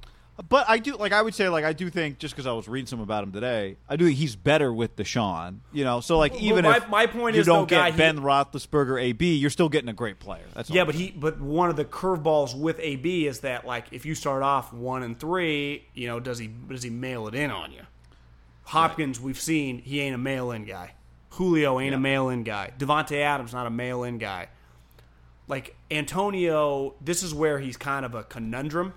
But 0.47 0.69
I 0.69 0.77
do 0.77 0.95
like 0.95 1.11
I 1.11 1.21
would 1.21 1.35
say 1.35 1.49
like 1.49 1.65
I 1.65 1.73
do 1.73 1.89
think 1.89 2.17
just 2.17 2.33
because 2.33 2.47
I 2.47 2.53
was 2.53 2.67
reading 2.69 2.87
some 2.87 3.01
about 3.01 3.23
him 3.23 3.31
today, 3.33 3.75
I 3.89 3.97
do 3.97 4.05
think 4.05 4.17
he's 4.17 4.35
better 4.37 4.71
with 4.71 4.95
Deshaun. 4.95 5.59
You 5.73 5.83
know, 5.83 5.99
so 5.99 6.17
like 6.17 6.31
Well, 6.33 6.43
even 6.43 6.63
my- 6.65 6.77
if 6.77 6.87
my 6.87 7.07
point 7.07 7.35
you 7.35 7.41
is, 7.41 7.47
don't 7.47 7.67
though, 7.67 7.75
Guy, 7.75 7.89
get 7.89 7.93
he- 7.93 7.97
Ben 7.97 8.19
Roethlisberger 8.19 9.01
AB, 9.03 9.35
you're 9.35 9.49
still 9.49 9.67
getting 9.67 9.89
a 9.89 9.93
great 9.93 10.19
player. 10.19 10.45
That's 10.53 10.69
Yeah, 10.69 10.85
but 10.85 10.95
he 10.95 11.11
but 11.11 11.41
one 11.41 11.69
of 11.69 11.75
the 11.75 11.83
curveballs 11.83 12.57
with 12.57 12.79
AB 12.79 13.27
is 13.27 13.41
that 13.41 13.65
like 13.67 13.87
if 13.91 14.05
you 14.05 14.15
start 14.15 14.41
off 14.41 14.71
one 14.71 15.03
and 15.03 15.19
three, 15.19 15.83
you 15.93 16.07
know, 16.07 16.19
does 16.21 16.39
he 16.39 16.47
does 16.47 16.83
he 16.83 16.89
mail 16.89 17.27
it 17.27 17.35
in 17.35 17.51
on 17.51 17.71
you? 17.73 17.81
Hopkins, 18.63 19.19
we've 19.19 19.39
seen 19.39 19.79
he 19.79 19.99
ain't 19.99 20.15
a 20.15 20.19
mail 20.19 20.51
in 20.51 20.63
guy. 20.63 20.93
Julio 21.31 21.79
ain't 21.79 21.93
a 21.95 21.99
mail 21.99 22.29
in 22.29 22.43
guy. 22.43 22.71
Davante 22.77 23.17
Adams 23.21 23.51
not 23.53 23.67
a 23.67 23.69
mail 23.71 24.03
in 24.03 24.17
guy. 24.19 24.47
Like 25.47 25.75
Antonio, 25.91 26.95
this 27.01 27.23
is 27.23 27.33
where 27.33 27.59
he's 27.59 27.75
kind 27.77 28.05
of 28.05 28.15
a 28.15 28.23
conundrum. 28.23 28.93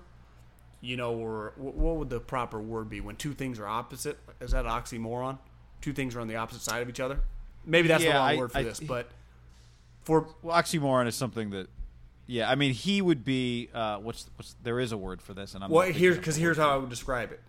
You 0.83 0.97
know, 0.97 1.13
or 1.13 1.53
what 1.55 1.95
would 1.95 2.09
the 2.09 2.19
proper 2.19 2.59
word 2.59 2.89
be 2.89 2.99
when 2.99 3.15
two 3.15 3.33
things 3.33 3.57
are 3.57 3.65
opposite? 3.65 4.19
Is 4.41 4.51
that 4.51 4.65
oxymoron? 4.65 5.37
Two 5.79 5.93
things 5.93 6.13
are 6.13 6.19
on 6.19 6.27
the 6.27 6.35
opposite 6.35 6.61
side 6.61 6.81
of 6.81 6.89
each 6.89 6.99
other. 6.99 7.21
Maybe 7.65 7.87
that's 7.87 8.03
the 8.03 8.09
Yeah, 8.09 8.17
wrong 8.17 8.29
I- 8.29 8.35
word 8.35 8.51
for 8.51 8.57
I- 8.57 8.63
this, 8.63 8.81
but 8.81 9.09
for 10.01 10.27
Well, 10.41 10.61
oxymoron 10.61 11.07
is 11.07 11.15
something 11.15 11.51
that, 11.51 11.69
yeah, 12.27 12.49
I 12.51 12.55
mean, 12.55 12.73
he 12.73 13.01
would 13.01 13.23
be. 13.23 13.69
Uh, 13.73 13.99
what's 13.99 14.29
what's 14.35 14.55
there 14.61 14.77
is 14.81 14.91
a 14.91 14.97
word 14.97 15.21
for 15.21 15.33
this, 15.33 15.55
and 15.55 15.63
I'm 15.63 15.69
Well, 15.71 15.87
not 15.87 15.95
here's 15.95 16.17
because 16.17 16.35
here's 16.35 16.57
how 16.57 16.69
I 16.69 16.75
would 16.75 16.89
describe 16.89 17.31
it. 17.31 17.41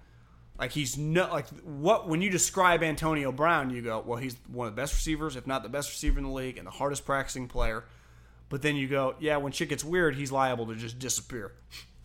Like 0.56 0.70
he's 0.70 0.96
no 0.96 1.28
like 1.32 1.48
what 1.64 2.08
when 2.08 2.22
you 2.22 2.30
describe 2.30 2.84
Antonio 2.84 3.32
Brown, 3.32 3.70
you 3.70 3.82
go, 3.82 3.98
well, 4.06 4.18
he's 4.20 4.36
one 4.46 4.68
of 4.68 4.76
the 4.76 4.80
best 4.80 4.94
receivers, 4.94 5.34
if 5.34 5.44
not 5.48 5.64
the 5.64 5.68
best 5.68 5.90
receiver 5.90 6.18
in 6.20 6.24
the 6.24 6.30
league, 6.30 6.56
and 6.56 6.68
the 6.68 6.70
hardest 6.70 7.04
practicing 7.04 7.48
player. 7.48 7.82
But 8.48 8.62
then 8.62 8.76
you 8.76 8.86
go, 8.86 9.16
yeah, 9.18 9.38
when 9.38 9.50
shit 9.50 9.68
gets 9.68 9.82
weird, 9.82 10.14
he's 10.14 10.30
liable 10.30 10.66
to 10.66 10.76
just 10.76 11.00
disappear. 11.00 11.50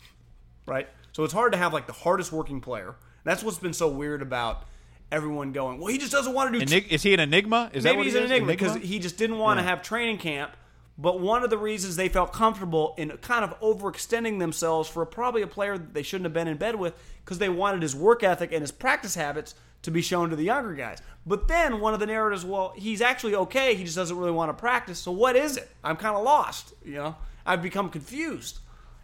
right? 0.66 0.88
So 1.11 1.23
it's 1.23 1.34
hard 1.34 1.52
to 1.53 1.57
have 1.57 1.73
like 1.73 1.88
the 1.88 1.94
hardest 1.94 2.31
working 2.31 2.61
player. 2.61 2.95
That's 3.23 3.44
what's 3.44 3.57
been 3.57 3.73
so 3.73 3.88
weird 3.90 4.22
about 4.22 4.64
everyone 5.11 5.52
going, 5.52 5.80
well, 5.80 5.88
he 5.88 5.98
just 5.98 6.11
doesn't 6.11 6.34
want 6.34 6.53
to 6.53 6.60
do 6.60 6.65
Enig- 6.65 6.88
is 6.90 7.02
he 7.03 7.14
an 7.14 7.19
enigma? 7.19 7.69
Is 7.73 7.84
that 7.84 7.90
Maybe 7.91 7.98
what 7.98 8.06
he's 8.06 8.14
he 8.14 8.19
an 8.19 8.26
enigma 8.26 8.48
because 8.48 8.76
he 8.77 8.99
just 8.99 9.18
didn't 9.18 9.38
want 9.40 9.57
to 9.60 9.64
Yeah. 9.64 9.69
have 9.69 9.81
training 9.81 10.18
camp. 10.19 10.52
But 10.98 11.19
one 11.22 11.44
of 11.44 11.49
the 11.49 11.57
reasons 11.57 11.95
they 11.95 12.10
felt 12.10 12.34
comfortable 12.34 12.94
in 12.98 13.10
kind 13.22 13.44
of 13.45 13.57
overextending 13.61 14.40
themselves 14.40 14.90
for 14.90 15.06
probably 15.06 15.41
a 15.41 15.48
player 15.48 15.77
that 15.77 15.94
they 15.94 16.03
shouldn't 16.03 16.26
have 16.26 16.34
been 16.34 16.48
in 16.49 16.57
bed 16.57 16.76
with 16.76 16.94
because 17.23 17.38
they 17.40 17.48
wanted 17.49 17.81
his 17.81 17.95
work 17.95 18.22
ethic 18.22 18.52
and 18.52 18.61
his 18.61 18.72
practice 18.72 19.15
habits 19.15 19.56
to 19.84 19.91
be 19.91 20.02
shown 20.02 20.30
to 20.30 20.36
the 20.36 20.44
younger 20.44 20.73
guys. 20.73 21.02
But 21.26 21.48
then 21.48 21.80
one 21.80 21.94
of 21.94 22.02
the 22.02 22.06
narratives, 22.06 22.44
well, 22.44 22.73
he's 22.76 23.02
actually 23.02 23.34
okay. 23.36 23.76
He 23.76 23.86
just 23.86 23.95
doesn't 23.95 24.18
really 24.18 24.31
want 24.31 24.49
to 24.49 24.53
practice. 24.60 24.99
So 24.99 25.11
what 25.14 25.38
is 25.38 25.56
it? 25.56 25.69
I'm 25.86 25.95
kind 25.95 26.18
of 26.18 26.23
lost. 26.23 26.73
You 26.84 26.95
know, 26.95 27.15
I've 27.45 27.61
become 27.61 27.90
confused, 27.90 28.60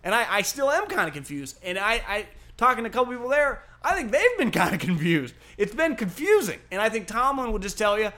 and 0.06 0.14
I, 0.14 0.26
I 0.36 0.42
still 0.44 0.72
am 0.72 0.86
kind 0.86 1.08
of 1.08 1.14
confused. 1.14 1.58
And 1.64 1.78
I, 1.78 1.94
I 2.08 2.28
talking 2.56 2.84
to 2.84 2.90
a 2.90 2.94
couple 2.94 3.12
people 3.12 3.28
there, 3.28 3.64
I 3.84 3.96
think 3.96 4.12
they've 4.12 4.38
been 4.38 4.52
kind 4.62 4.74
of 4.74 4.80
confused. 4.80 5.34
It's 5.58 5.76
been 5.76 5.96
confusing, 5.96 6.60
and 6.72 6.82
I 6.82 6.88
think 6.88 7.08
Tomlin 7.08 7.52
would 7.52 7.62
just 7.62 7.78
tell 7.78 8.00
you, 8.00 8.12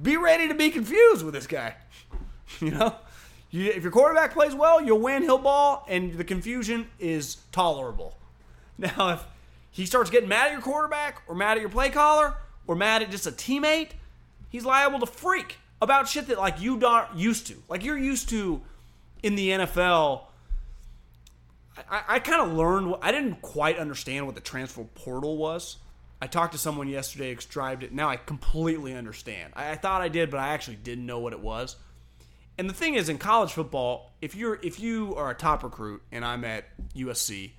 be 0.00 0.16
ready 0.16 0.48
to 0.48 0.54
be 0.54 0.70
confused 0.70 1.24
with 1.24 1.32
this 1.32 1.46
guy. 1.46 1.76
You 2.60 2.70
know, 2.70 2.96
you, 3.50 3.66
if 3.66 3.82
your 3.82 3.92
quarterback 3.92 4.32
plays 4.32 4.54
well, 4.54 4.80
you'll 4.80 5.00
win. 5.00 5.22
He'll 5.22 5.36
ball, 5.36 5.84
and 5.86 6.14
the 6.14 6.24
confusion 6.24 6.88
is 6.98 7.36
tolerable. 7.52 8.16
Now, 8.78 9.10
if 9.10 9.24
he 9.70 9.84
starts 9.84 10.08
getting 10.08 10.30
mad 10.30 10.46
at 10.46 10.52
your 10.52 10.62
quarterback, 10.62 11.20
or 11.28 11.34
mad 11.34 11.58
at 11.58 11.60
your 11.60 11.68
play 11.68 11.90
caller, 11.90 12.36
or 12.66 12.74
mad 12.74 13.02
at 13.02 13.10
just 13.10 13.26
a 13.26 13.32
teammate, 13.32 13.90
he's 14.48 14.64
liable 14.64 14.98
to 15.00 15.06
freak 15.06 15.58
about 15.82 16.08
shit 16.08 16.28
that 16.28 16.38
like 16.38 16.60
you 16.60 16.80
aren't 16.86 17.16
used 17.16 17.48
to. 17.48 17.56
Like 17.68 17.84
you're 17.84 17.98
used 17.98 18.28
to 18.30 18.62
in 19.22 19.34
the 19.34 19.50
NFL. 19.50 20.22
I, 21.90 22.02
I 22.08 22.18
kind 22.18 22.42
of 22.42 22.56
learned. 22.56 22.94
I 23.02 23.12
didn't 23.12 23.42
quite 23.42 23.78
understand 23.78 24.26
what 24.26 24.34
the 24.34 24.40
transfer 24.40 24.84
portal 24.94 25.36
was. 25.36 25.78
I 26.20 26.26
talked 26.26 26.52
to 26.52 26.58
someone 26.58 26.88
yesterday, 26.88 27.34
described 27.34 27.82
it. 27.82 27.92
Now 27.92 28.08
I 28.08 28.16
completely 28.16 28.94
understand. 28.94 29.52
I, 29.54 29.70
I 29.72 29.74
thought 29.76 30.02
I 30.02 30.08
did, 30.08 30.30
but 30.30 30.40
I 30.40 30.48
actually 30.48 30.76
didn't 30.76 31.06
know 31.06 31.20
what 31.20 31.32
it 31.32 31.40
was. 31.40 31.76
And 32.56 32.68
the 32.68 32.74
thing 32.74 32.94
is, 32.94 33.08
in 33.08 33.18
college 33.18 33.52
football, 33.52 34.12
if 34.20 34.34
you're 34.34 34.58
if 34.62 34.80
you 34.80 35.14
are 35.14 35.30
a 35.30 35.34
top 35.34 35.62
recruit 35.62 36.02
and 36.10 36.24
I'm 36.24 36.44
at 36.44 36.64
USC, 36.94 37.52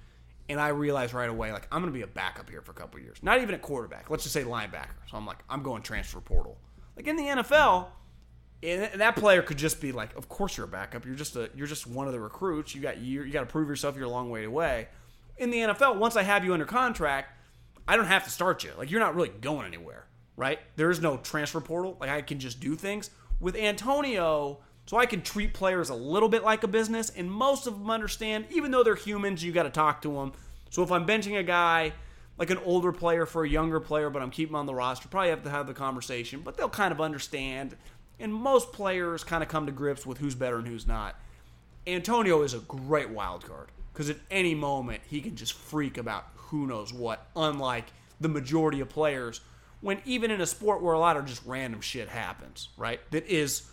and 0.50 0.60
I 0.60 0.70
realize 0.70 1.14
right 1.14 1.30
away, 1.30 1.54
like 1.54 1.68
I'm 1.72 1.82
going 1.82 1.94
to 1.94 1.98
be 1.98 2.04
a 2.04 2.08
backup 2.08 2.50
here 2.50 2.62
for 2.62 2.72
a 2.72 2.76
couple 2.76 3.00
years, 3.00 3.18
not 3.22 3.41
even 3.41 3.56
a 3.56 3.60
quarterback. 3.60 4.10
Let's 4.10 4.24
just 4.24 4.34
say 4.34 4.44
linebacker. 4.44 4.98
So 5.10 5.16
I'm 5.16 5.26
like, 5.26 5.38
I'm 5.50 5.64
going 5.64 5.84
transfer 5.84 6.20
portal. 6.20 6.58
Like 6.98 7.08
in 7.08 7.16
the 7.16 7.24
NFL, 7.24 7.88
and 8.61 9.02
that 9.02 9.15
player 9.15 9.41
could 9.41 9.57
just 9.57 9.80
be 9.80 9.91
like, 9.91 10.15
of 10.15 10.27
course 10.27 10.57
you're 10.57 10.65
a 10.65 10.69
backup. 10.69 11.06
You're 11.06 11.15
just 11.15 11.36
a 11.36 11.49
you're 11.56 11.68
just 11.68 11.88
one 11.88 12.07
of 12.07 12.14
the 12.14 12.19
recruits. 12.19 12.76
You 12.76 12.81
got 12.81 12.98
you 12.98 13.23
you 13.23 13.31
got 13.31 13.41
to 13.41 13.45
prove 13.45 13.69
yourself. 13.69 13.95
You're 13.95 14.06
a 14.06 14.10
long 14.10 14.30
way 14.30 14.44
away. 14.44 14.90
In 15.38 15.52
the 15.52 15.60
NFL, 15.60 15.98
once 15.98 16.15
I 16.15 16.23
have 16.23 16.44
you 16.44 16.53
under 16.53 16.65
contract, 16.65 17.34
I 17.88 17.95
don't 17.95 18.07
have 18.07 18.26
to 18.26 18.30
start 18.30 18.64
you. 18.64 18.72
Like 18.77 18.91
you're 18.91 18.99
not 18.99 19.15
really 19.15 19.30
going 19.30 19.65
anywhere, 19.65 20.06
right? 20.36 20.60
There 20.76 20.91
is 20.91 20.99
no 20.99 21.18
transfer 21.18 21.61
portal. 21.61 21.98
Like 21.99 22.10
I 22.10 22.22
can 22.22 22.40
just 22.40 22.60
do 22.60 22.76
things 22.76 23.10
with 23.40 23.56
Antonio. 23.56 24.60
So 24.86 24.98
I 24.98 25.06
can 25.06 25.22
treat 25.22 25.53
players 25.53 25.90
a 25.90 25.95
little 25.95 26.30
bit 26.30 26.44
like 26.44 26.64
a 26.64 26.68
business, 26.68 27.11
and 27.11 27.31
most 27.31 27.68
of 27.68 27.77
them 27.77 27.91
understand. 27.91 28.45
Even 28.49 28.72
though 28.72 28.84
they're 28.84 28.95
humans, 28.95 29.44
you 29.44 29.52
got 29.52 29.64
to 29.64 29.69
talk 29.69 30.02
to 30.02 30.14
them. 30.14 30.34
So 30.72 30.81
if 30.81 30.91
I'm 30.91 31.06
benching 31.06 31.38
a 31.38 31.44
guy, 31.44 31.94
like 32.40 32.49
an 32.49 32.57
older 32.65 32.91
player 32.91 33.27
for 33.27 33.44
a 33.44 33.49
younger 33.49 33.80
player, 33.80 34.10
but 34.10 34.23
I'm 34.23 34.31
keeping 34.31 34.56
on 34.56 34.65
the 34.65 34.73
roster. 34.73 35.07
Probably 35.07 35.30
have 35.30 35.44
to 35.44 35.49
have 35.52 35.68
the 35.68 35.76
conversation, 35.76 36.41
but 36.41 36.57
they'll 36.57 36.69
kind 36.69 36.91
of 36.91 36.99
understand. 37.02 37.77
And 38.20 38.34
most 38.34 38.74
players 38.74 39.24
kind 39.24 39.44
of 39.44 39.50
come 39.50 39.66
to 39.66 39.72
grips 39.72 40.06
with 40.06 40.18
who's 40.18 40.36
better 40.36 40.58
and 40.58 40.68
who's 40.68 40.88
not. 40.88 41.16
Antonio 41.88 42.41
is 42.41 42.54
a 42.54 42.60
great 42.60 43.10
wild 43.10 43.46
card 43.46 43.70
because 43.94 44.10
at 44.10 44.18
any 44.30 44.54
moment 44.54 45.02
he 45.08 45.22
can 45.22 45.36
just 45.36 45.54
freak 45.54 45.98
about 45.98 46.28
who 46.36 46.68
knows 46.68 46.94
what, 46.94 47.28
unlike 47.36 47.86
the 48.20 48.30
majority 48.30 48.82
of 48.82 48.90
players 48.90 49.41
when 49.82 50.02
even 50.06 50.32
in 50.32 50.41
a 50.41 50.46
sport 50.46 50.82
where 50.82 50.94
a 50.94 51.00
lot 51.00 51.18
of 51.18 51.26
just 51.26 51.41
random 51.46 51.82
shit 51.82 52.10
happens, 52.10 52.70
right? 52.78 53.00
That 53.12 53.26
is 53.28 53.64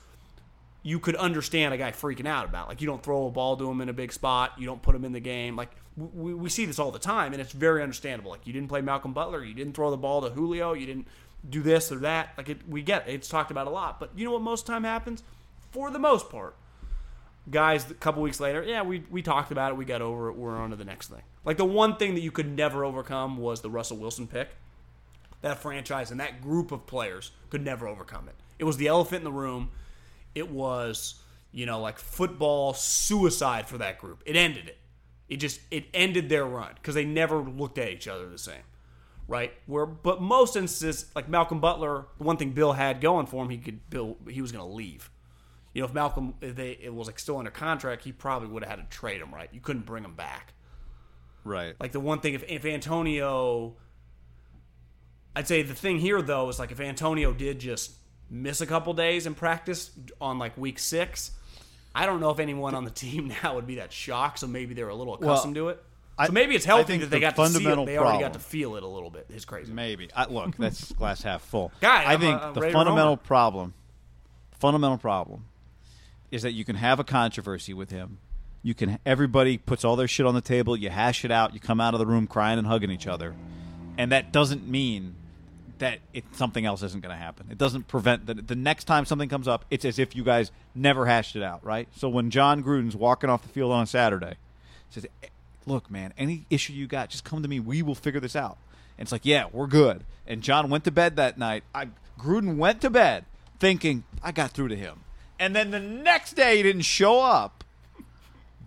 you 0.82 1.00
could 1.00 1.16
understand 1.16 1.74
a 1.74 1.76
guy 1.76 1.90
freaking 1.90 2.28
out 2.28 2.48
about. 2.48 2.68
Like 2.68 2.80
you 2.80 2.86
don't 2.86 3.02
throw 3.02 3.26
a 3.26 3.30
ball 3.30 3.56
to 3.56 3.68
him 3.68 3.80
in 3.80 3.88
a 3.88 3.92
big 3.92 4.12
spot, 4.12 4.52
you 4.56 4.66
don't 4.66 4.80
put 4.80 4.94
him 4.94 5.04
in 5.04 5.12
the 5.12 5.20
game. 5.20 5.56
Like 5.56 5.70
we, 5.96 6.32
we 6.32 6.48
see 6.48 6.64
this 6.64 6.78
all 6.78 6.92
the 6.92 6.98
time, 6.98 7.32
and 7.32 7.42
it's 7.42 7.52
very 7.52 7.82
understandable. 7.82 8.30
Like 8.30 8.46
you 8.46 8.52
didn't 8.52 8.68
play 8.68 8.82
Malcolm 8.82 9.12
Butler, 9.12 9.42
you 9.42 9.54
didn't 9.54 9.74
throw 9.74 9.90
the 9.90 9.96
ball 9.96 10.22
to 10.22 10.30
Julio, 10.30 10.74
you 10.74 10.86
didn't 10.86 11.08
do 11.48 11.62
this 11.62 11.90
or 11.92 11.96
that. 11.96 12.30
Like 12.36 12.48
it, 12.48 12.68
we 12.68 12.82
get 12.82 13.08
it. 13.08 13.14
It's 13.14 13.28
talked 13.28 13.50
about 13.50 13.66
a 13.66 13.70
lot, 13.70 14.00
but 14.00 14.10
you 14.16 14.24
know 14.24 14.32
what 14.32 14.42
most 14.42 14.66
time 14.66 14.84
happens? 14.84 15.22
For 15.70 15.90
the 15.90 15.98
most 15.98 16.30
part, 16.30 16.56
guys, 17.50 17.90
a 17.90 17.94
couple 17.94 18.22
weeks 18.22 18.40
later, 18.40 18.62
yeah, 18.62 18.82
we 18.82 19.04
we 19.10 19.22
talked 19.22 19.50
about 19.50 19.72
it, 19.72 19.76
we 19.76 19.84
got 19.84 20.02
over 20.02 20.28
it, 20.28 20.36
we're 20.36 20.56
on 20.56 20.70
to 20.70 20.76
the 20.76 20.84
next 20.84 21.08
thing. 21.08 21.22
Like 21.44 21.56
the 21.56 21.64
one 21.64 21.96
thing 21.96 22.14
that 22.14 22.20
you 22.20 22.30
could 22.30 22.56
never 22.56 22.84
overcome 22.84 23.36
was 23.36 23.60
the 23.60 23.70
Russell 23.70 23.96
Wilson 23.98 24.26
pick. 24.26 24.48
That 25.42 25.58
franchise 25.58 26.10
and 26.10 26.18
that 26.18 26.40
group 26.40 26.72
of 26.72 26.86
players 26.86 27.30
could 27.50 27.62
never 27.62 27.86
overcome 27.86 28.28
it. 28.28 28.34
It 28.58 28.64
was 28.64 28.78
the 28.78 28.88
elephant 28.88 29.18
in 29.18 29.24
the 29.24 29.32
room. 29.32 29.70
It 30.34 30.50
was, 30.50 31.22
you 31.52 31.66
know, 31.66 31.80
like 31.80 31.98
football 31.98 32.74
suicide 32.74 33.68
for 33.68 33.78
that 33.78 33.98
group. 33.98 34.22
It 34.26 34.34
ended 34.34 34.68
it. 34.68 34.78
It 35.28 35.36
just 35.36 35.60
it 35.70 35.86
ended 35.92 36.28
their 36.28 36.44
run 36.44 36.70
because 36.74 36.94
they 36.94 37.04
never 37.04 37.38
looked 37.38 37.78
at 37.78 37.88
each 37.88 38.08
other 38.08 38.28
the 38.28 38.38
same, 38.38 38.62
right? 39.28 39.52
Where, 39.66 39.86
but 39.86 40.20
most 40.20 40.56
instances, 40.56 41.10
like 41.14 41.28
Malcolm 41.28 41.60
Butler, 41.60 42.06
the 42.18 42.24
one 42.24 42.36
thing 42.36 42.52
Bill 42.52 42.72
had 42.72 43.00
going 43.00 43.26
for 43.26 43.42
him, 43.42 43.50
he 43.50 43.58
could 43.58 43.88
Bill 43.90 44.16
he 44.28 44.40
was 44.40 44.52
going 44.52 44.66
to 44.66 44.72
leave. 44.72 45.10
You 45.74 45.82
know, 45.82 45.88
if 45.88 45.94
Malcolm 45.94 46.34
if 46.40 46.56
they 46.56 46.70
it 46.70 46.94
was 46.94 47.06
like 47.06 47.18
still 47.18 47.38
under 47.38 47.50
contract, 47.50 48.04
he 48.04 48.12
probably 48.12 48.48
would 48.48 48.64
have 48.64 48.78
had 48.78 48.90
to 48.90 48.96
trade 48.96 49.20
him, 49.20 49.34
right? 49.34 49.48
You 49.52 49.60
couldn't 49.60 49.86
bring 49.86 50.04
him 50.04 50.14
back. 50.14 50.54
Right. 51.44 51.76
Like 51.78 51.92
the 51.92 52.00
one 52.00 52.20
thing, 52.20 52.34
if 52.34 52.44
if 52.48 52.64
Antonio, 52.64 53.76
I'd 55.34 55.46
say 55.46 55.62
the 55.62 55.74
thing 55.74 55.98
here 55.98 56.22
though 56.22 56.48
is 56.48 56.58
like 56.58 56.72
if 56.72 56.80
Antonio 56.80 57.32
did 57.32 57.58
just 57.58 57.92
miss 58.30 58.60
a 58.60 58.66
couple 58.66 58.92
days 58.94 59.26
in 59.26 59.34
practice 59.34 59.90
on 60.20 60.38
like 60.38 60.56
week 60.56 60.78
six, 60.78 61.32
I 61.94 62.06
don't 62.06 62.20
know 62.20 62.30
if 62.30 62.38
anyone 62.38 62.74
on 62.74 62.84
the 62.84 62.90
team 62.90 63.32
now 63.42 63.54
would 63.54 63.66
be 63.66 63.76
that 63.76 63.92
shocked. 63.92 64.38
So 64.38 64.46
maybe 64.46 64.74
they're 64.74 64.88
a 64.88 64.94
little 64.94 65.14
accustomed 65.14 65.56
to 65.56 65.68
it. 65.68 65.82
I- 66.18 66.26
So 66.26 66.32
maybe 66.32 66.54
it's 66.54 66.64
healthy 66.64 66.96
that 66.98 67.06
they 67.10 67.16
the 67.16 67.20
got 67.20 67.36
to 67.36 67.48
see 67.48 67.66
it. 67.66 67.86
They 67.86 67.98
already 67.98 68.20
got 68.20 68.32
to 68.32 68.38
feel 68.38 68.76
it 68.76 68.82
a 68.82 68.86
little 68.86 69.10
bit. 69.10 69.26
It's 69.28 69.44
crazy. 69.44 69.72
Maybe. 69.72 70.08
I, 70.14 70.26
look, 70.26 70.56
that's 70.56 70.92
glass 70.98 71.22
half 71.22 71.42
full. 71.42 71.72
Guy, 71.80 72.04
I 72.04 72.14
I'm, 72.14 72.20
think 72.20 72.40
uh, 72.40 72.52
the 72.52 72.70
fundamental 72.70 73.16
problem, 73.16 73.74
fundamental 74.58 74.98
problem, 74.98 75.44
is 76.30 76.42
that 76.42 76.52
you 76.52 76.64
can 76.64 76.76
have 76.76 76.98
a 76.98 77.04
controversy 77.04 77.74
with 77.74 77.90
him. 77.90 78.18
You 78.62 78.74
can. 78.74 78.98
Everybody 79.06 79.58
puts 79.58 79.84
all 79.84 79.94
their 79.96 80.08
shit 80.08 80.26
on 80.26 80.34
the 80.34 80.40
table. 80.40 80.76
You 80.76 80.90
hash 80.90 81.24
it 81.24 81.30
out. 81.30 81.54
You 81.54 81.60
come 81.60 81.80
out 81.80 81.94
of 81.94 82.00
the 82.00 82.06
room 82.06 82.26
crying 82.26 82.58
and 82.58 82.66
hugging 82.66 82.90
each 82.90 83.06
other, 83.06 83.34
and 83.96 84.10
that 84.12 84.32
doesn't 84.32 84.66
mean 84.66 85.14
that 85.78 85.98
it, 86.14 86.24
something 86.32 86.64
else 86.64 86.82
isn't 86.82 87.02
going 87.02 87.14
to 87.14 87.22
happen. 87.22 87.46
It 87.50 87.58
doesn't 87.58 87.86
prevent 87.86 88.26
that 88.26 88.48
the 88.48 88.56
next 88.56 88.84
time 88.84 89.04
something 89.04 89.28
comes 89.28 89.46
up, 89.46 89.66
it's 89.70 89.84
as 89.84 89.98
if 89.98 90.16
you 90.16 90.24
guys 90.24 90.50
never 90.74 91.04
hashed 91.06 91.36
it 91.36 91.42
out, 91.42 91.62
right? 91.64 91.86
So 91.96 92.08
when 92.08 92.30
John 92.30 92.64
Gruden's 92.64 92.96
walking 92.96 93.28
off 93.28 93.42
the 93.42 93.50
field 93.50 93.72
on 93.72 93.82
a 93.82 93.86
Saturday, 93.86 94.36
says, 94.90 95.06
"Eh, 95.22 95.26
"Look, 95.66 95.90
man, 95.90 96.14
any 96.16 96.46
issue 96.50 96.72
you 96.72 96.86
got, 96.86 97.10
just 97.10 97.24
come 97.24 97.42
to 97.42 97.48
me. 97.48 97.60
We 97.60 97.82
will 97.82 97.94
figure 97.94 98.20
this 98.20 98.36
out." 98.36 98.58
And 98.98 99.04
it's 99.04 99.12
like, 99.12 99.24
"Yeah, 99.26 99.46
we're 99.52 99.66
good." 99.66 100.04
And 100.26 100.42
John 100.42 100.70
went 100.70 100.84
to 100.84 100.90
bed 100.90 101.16
that 101.16 101.36
night. 101.38 101.64
I 101.74 101.88
Gruden 102.18 102.56
went 102.56 102.80
to 102.80 102.90
bed 102.90 103.24
thinking, 103.58 104.04
"I 104.22 104.32
got 104.32 104.52
through 104.52 104.68
to 104.68 104.76
him." 104.76 105.00
And 105.38 105.54
then 105.54 105.70
the 105.70 105.80
next 105.80 106.32
day 106.32 106.56
he 106.56 106.62
didn't 106.62 106.82
show 106.82 107.20
up. 107.20 107.62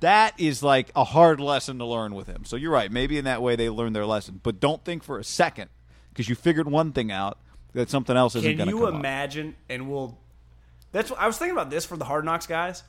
That 0.02 0.40
is 0.40 0.64
like 0.64 0.92
a 0.96 1.04
hard 1.04 1.40
lesson 1.42 1.78
to 1.80 1.86
learn 1.86 2.14
with 2.16 2.28
him. 2.28 2.46
So 2.46 2.56
you're 2.56 2.72
right. 2.72 2.92
Maybe 2.92 3.18
in 3.18 3.26
that 3.26 3.42
way 3.42 3.56
they 3.56 3.70
learned 3.70 3.96
their 3.96 4.06
lesson. 4.06 4.40
But 4.42 4.60
don't 4.60 4.84
think 4.86 5.04
for 5.04 5.20
a 5.20 5.24
second 5.24 5.70
because 6.10 6.30
you 6.30 6.36
figured 6.36 6.70
one 6.70 6.92
thing 6.94 7.12
out 7.12 7.38
that 7.74 7.90
something 7.90 8.16
else 8.16 8.36
isn't 8.36 8.50
Can 8.50 8.58
going 8.58 8.70
to 8.70 8.76
you 8.76 8.86
come 8.86 8.96
up. 8.96 9.00
imagine? 9.00 9.56
And 9.68 9.90
we'll. 9.90 10.18
That's 10.92 11.10
what 11.12 11.20
I 11.20 11.28
was 11.28 11.38
thinking 11.38 11.56
about 11.56 11.70
this 11.70 11.86
for 11.86 11.98
the 11.98 12.06
Hard 12.06 12.24
Knocks 12.24 12.48
guys. 12.48 12.84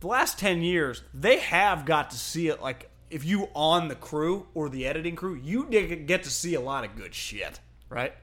The 0.00 0.06
last 0.06 0.38
ten 0.38 0.62
years, 0.62 1.02
they 1.12 1.38
have 1.38 1.84
got 1.84 2.10
to 2.10 2.16
see 2.16 2.48
it. 2.48 2.62
Like 2.62 2.88
if 3.12 3.24
you 3.24 3.48
on 3.54 3.88
the 3.88 3.94
crew 3.94 4.46
or 4.54 4.68
the 4.68 4.86
editing 4.86 5.14
crew, 5.14 5.34
you 5.34 5.66
get 5.66 6.22
to 6.22 6.30
see 6.30 6.54
a 6.54 6.60
lot 6.60 6.84
of 6.84 6.96
good 6.96 7.14
shit, 7.14 7.60
right? 7.88 8.14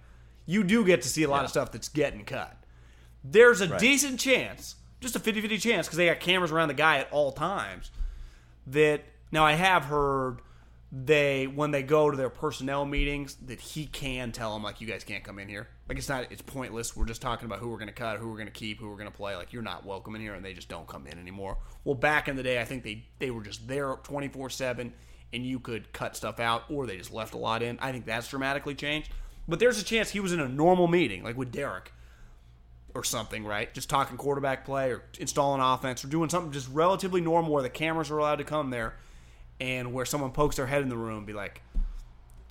You 0.46 0.64
do 0.64 0.84
get 0.84 1.04
to 1.04 1.08
see 1.08 1.24
a 1.24 1.30
lot 1.30 1.44
of 1.44 1.52
stuff 1.52 1.72
that's 1.72 1.90
getting 1.90 2.26
cut. 2.26 2.58
There's 3.24 3.62
a 3.62 3.78
decent 3.78 4.20
chance, 4.20 4.76
just 5.00 5.16
a 5.16 5.20
50-50 5.20 5.62
chance, 5.62 5.88
because 5.88 5.98
they 5.98 6.08
got 6.08 6.20
cameras 6.20 6.52
around 6.52 6.70
the 6.70 6.74
guy 6.74 6.98
at 6.98 7.12
all 7.12 7.32
times. 7.32 7.92
That 8.66 9.04
now 9.32 9.46
I 9.46 9.54
have 9.54 9.86
heard 9.86 10.40
they 10.92 11.46
when 11.46 11.70
they 11.70 11.84
go 11.84 12.10
to 12.10 12.18
their 12.18 12.30
personnel 12.30 12.84
meetings 12.84 13.36
that 13.46 13.62
he 13.62 13.86
can 13.86 14.32
tell 14.32 14.54
them 14.54 14.64
like 14.64 14.82
you 14.82 14.88
guys 14.88 15.04
can't 15.04 15.24
come 15.24 15.38
in 15.38 15.48
here. 15.48 15.68
Like 15.88 16.00
it's 16.00 16.10
not 16.10 16.32
it's 16.32 16.42
pointless. 16.42 16.96
We're 16.96 17.06
just 17.06 17.22
talking 17.22 17.46
about 17.46 17.60
who 17.60 17.70
we're 17.70 17.78
going 17.78 17.90
to 17.90 17.94
cut 17.94 18.18
who 18.18 18.28
we're 18.28 18.38
going 18.38 18.48
to 18.48 18.52
keep 18.52 18.80
who 18.80 18.90
we're 18.90 18.98
going 18.98 19.12
to 19.12 19.16
play. 19.16 19.36
Like 19.36 19.54
you're 19.54 19.62
not 19.62 19.86
welcome 19.86 20.16
in 20.16 20.22
here 20.22 20.34
and 20.34 20.44
they 20.44 20.54
just 20.54 20.68
don't 20.68 20.88
come 20.88 21.06
in 21.06 21.20
anymore. 21.20 21.58
Well 21.84 21.96
back 21.96 22.28
in 22.28 22.36
the 22.36 22.44
day 22.44 22.60
i 22.60 22.66
think 22.66 22.84
they 22.84 23.06
they 23.20 23.30
were 23.30 23.44
just 23.44 23.68
there 23.68 23.96
24-7 23.96 24.92
and 25.32 25.46
you 25.46 25.60
could 25.60 25.94
cut 25.94 26.16
stuff 26.16 26.40
out 26.40 26.64
or 26.70 26.88
they 26.88 26.98
just 26.98 27.14
left 27.14 27.36
a 27.36 27.38
lot 27.38 27.62
in. 27.62 27.78
I 27.80 27.92
think 27.92 28.06
that's 28.06 28.28
dramatically 28.28 28.74
changed. 28.74 29.12
But 29.48 29.60
there's 29.60 29.80
a 29.80 29.84
chance 29.84 30.10
he 30.10 30.20
was 30.20 30.34
in 30.34 30.40
a 30.40 30.48
normal 30.48 30.88
meeting 30.88 31.24
like 31.24 31.38
with 31.38 31.52
derek 31.52 31.92
or 32.96 33.04
something, 33.04 33.46
right? 33.46 33.72
Just 33.76 33.92
talking 33.92 34.18
quarterback 34.18 34.66
play 34.66 34.92
or 34.92 35.04
installing 35.20 35.62
offense 35.62 36.04
or 36.04 36.08
doing 36.08 36.30
something 36.30 36.52
just 36.52 36.68
relatively 36.70 37.22
normal 37.22 37.54
where 37.54 37.62
the 37.62 37.70
cameras 37.70 38.10
are 38.10 38.18
allowed 38.18 38.38
to 38.38 38.44
come 38.44 38.72
there 38.72 38.96
and 39.60 39.94
where 39.94 40.06
someone 40.06 40.32
pokes 40.32 40.56
their 40.56 40.68
head 40.68 40.82
in 40.82 40.90
the 40.90 40.98
room 40.98 41.26
be 41.26 41.34
like, 41.34 41.62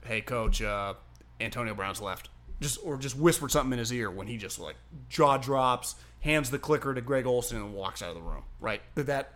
hey, 0.04 0.20
coach, 0.20 0.62
uh, 0.62 0.94
Antonio 1.40 1.74
Brown's 1.74 2.00
left. 2.00 2.28
Just 2.60 2.80
Or 2.82 2.96
just 2.96 3.16
whispered 3.16 3.50
something 3.50 3.72
in 3.72 3.78
his 3.78 3.92
ear 3.92 4.10
when 4.10 4.26
he 4.26 4.36
just 4.36 4.58
like 4.58 4.76
jaw 5.08 5.36
drops, 5.36 5.94
hands 6.20 6.50
the 6.50 6.58
clicker 6.58 6.92
to 6.92 7.00
Greg 7.00 7.26
Olson 7.26 7.56
and 7.56 7.72
walks 7.72 8.02
out 8.02 8.08
of 8.08 8.16
the 8.16 8.20
room, 8.20 8.42
right? 8.60 8.82
That, 8.96 9.32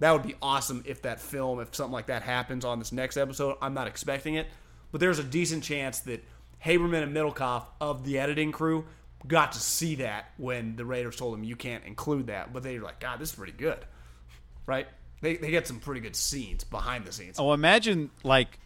that, 0.00 0.12
would 0.12 0.22
be 0.22 0.34
awesome 0.42 0.84
if 0.86 1.02
that 1.02 1.20
film, 1.20 1.60
if 1.60 1.74
something 1.74 1.92
like 1.92 2.06
that 2.06 2.22
happens 2.22 2.64
on 2.64 2.78
this 2.78 2.92
next 2.92 3.16
episode. 3.16 3.56
I'm 3.62 3.72
not 3.72 3.86
expecting 3.86 4.34
it, 4.34 4.46
but 4.92 5.00
there's 5.00 5.18
a 5.18 5.24
decent 5.24 5.64
chance 5.64 6.00
that 6.00 6.22
Haberman 6.64 7.02
and 7.02 7.16
Middlekauff 7.16 7.64
of 7.80 8.04
the 8.04 8.18
editing 8.18 8.52
crew 8.52 8.84
got 9.26 9.52
to 9.52 9.60
see 9.60 9.96
that 9.96 10.32
when 10.36 10.76
the 10.76 10.84
Raiders 10.84 11.16
told 11.16 11.32
them 11.32 11.44
you 11.44 11.56
can't 11.56 11.84
include 11.84 12.26
that, 12.26 12.52
but 12.52 12.62
they 12.62 12.78
were 12.78 12.84
like, 12.84 13.00
God, 13.00 13.18
this 13.18 13.30
is 13.30 13.34
pretty 13.34 13.52
good, 13.52 13.78
right? 14.66 14.86
They 15.20 15.36
they 15.36 15.50
get 15.50 15.66
some 15.66 15.80
pretty 15.80 16.00
good 16.00 16.16
scenes 16.16 16.64
behind 16.64 17.04
the 17.04 17.12
scenes. 17.12 17.38
Oh, 17.38 17.52
imagine 17.52 18.10
like 18.22 18.58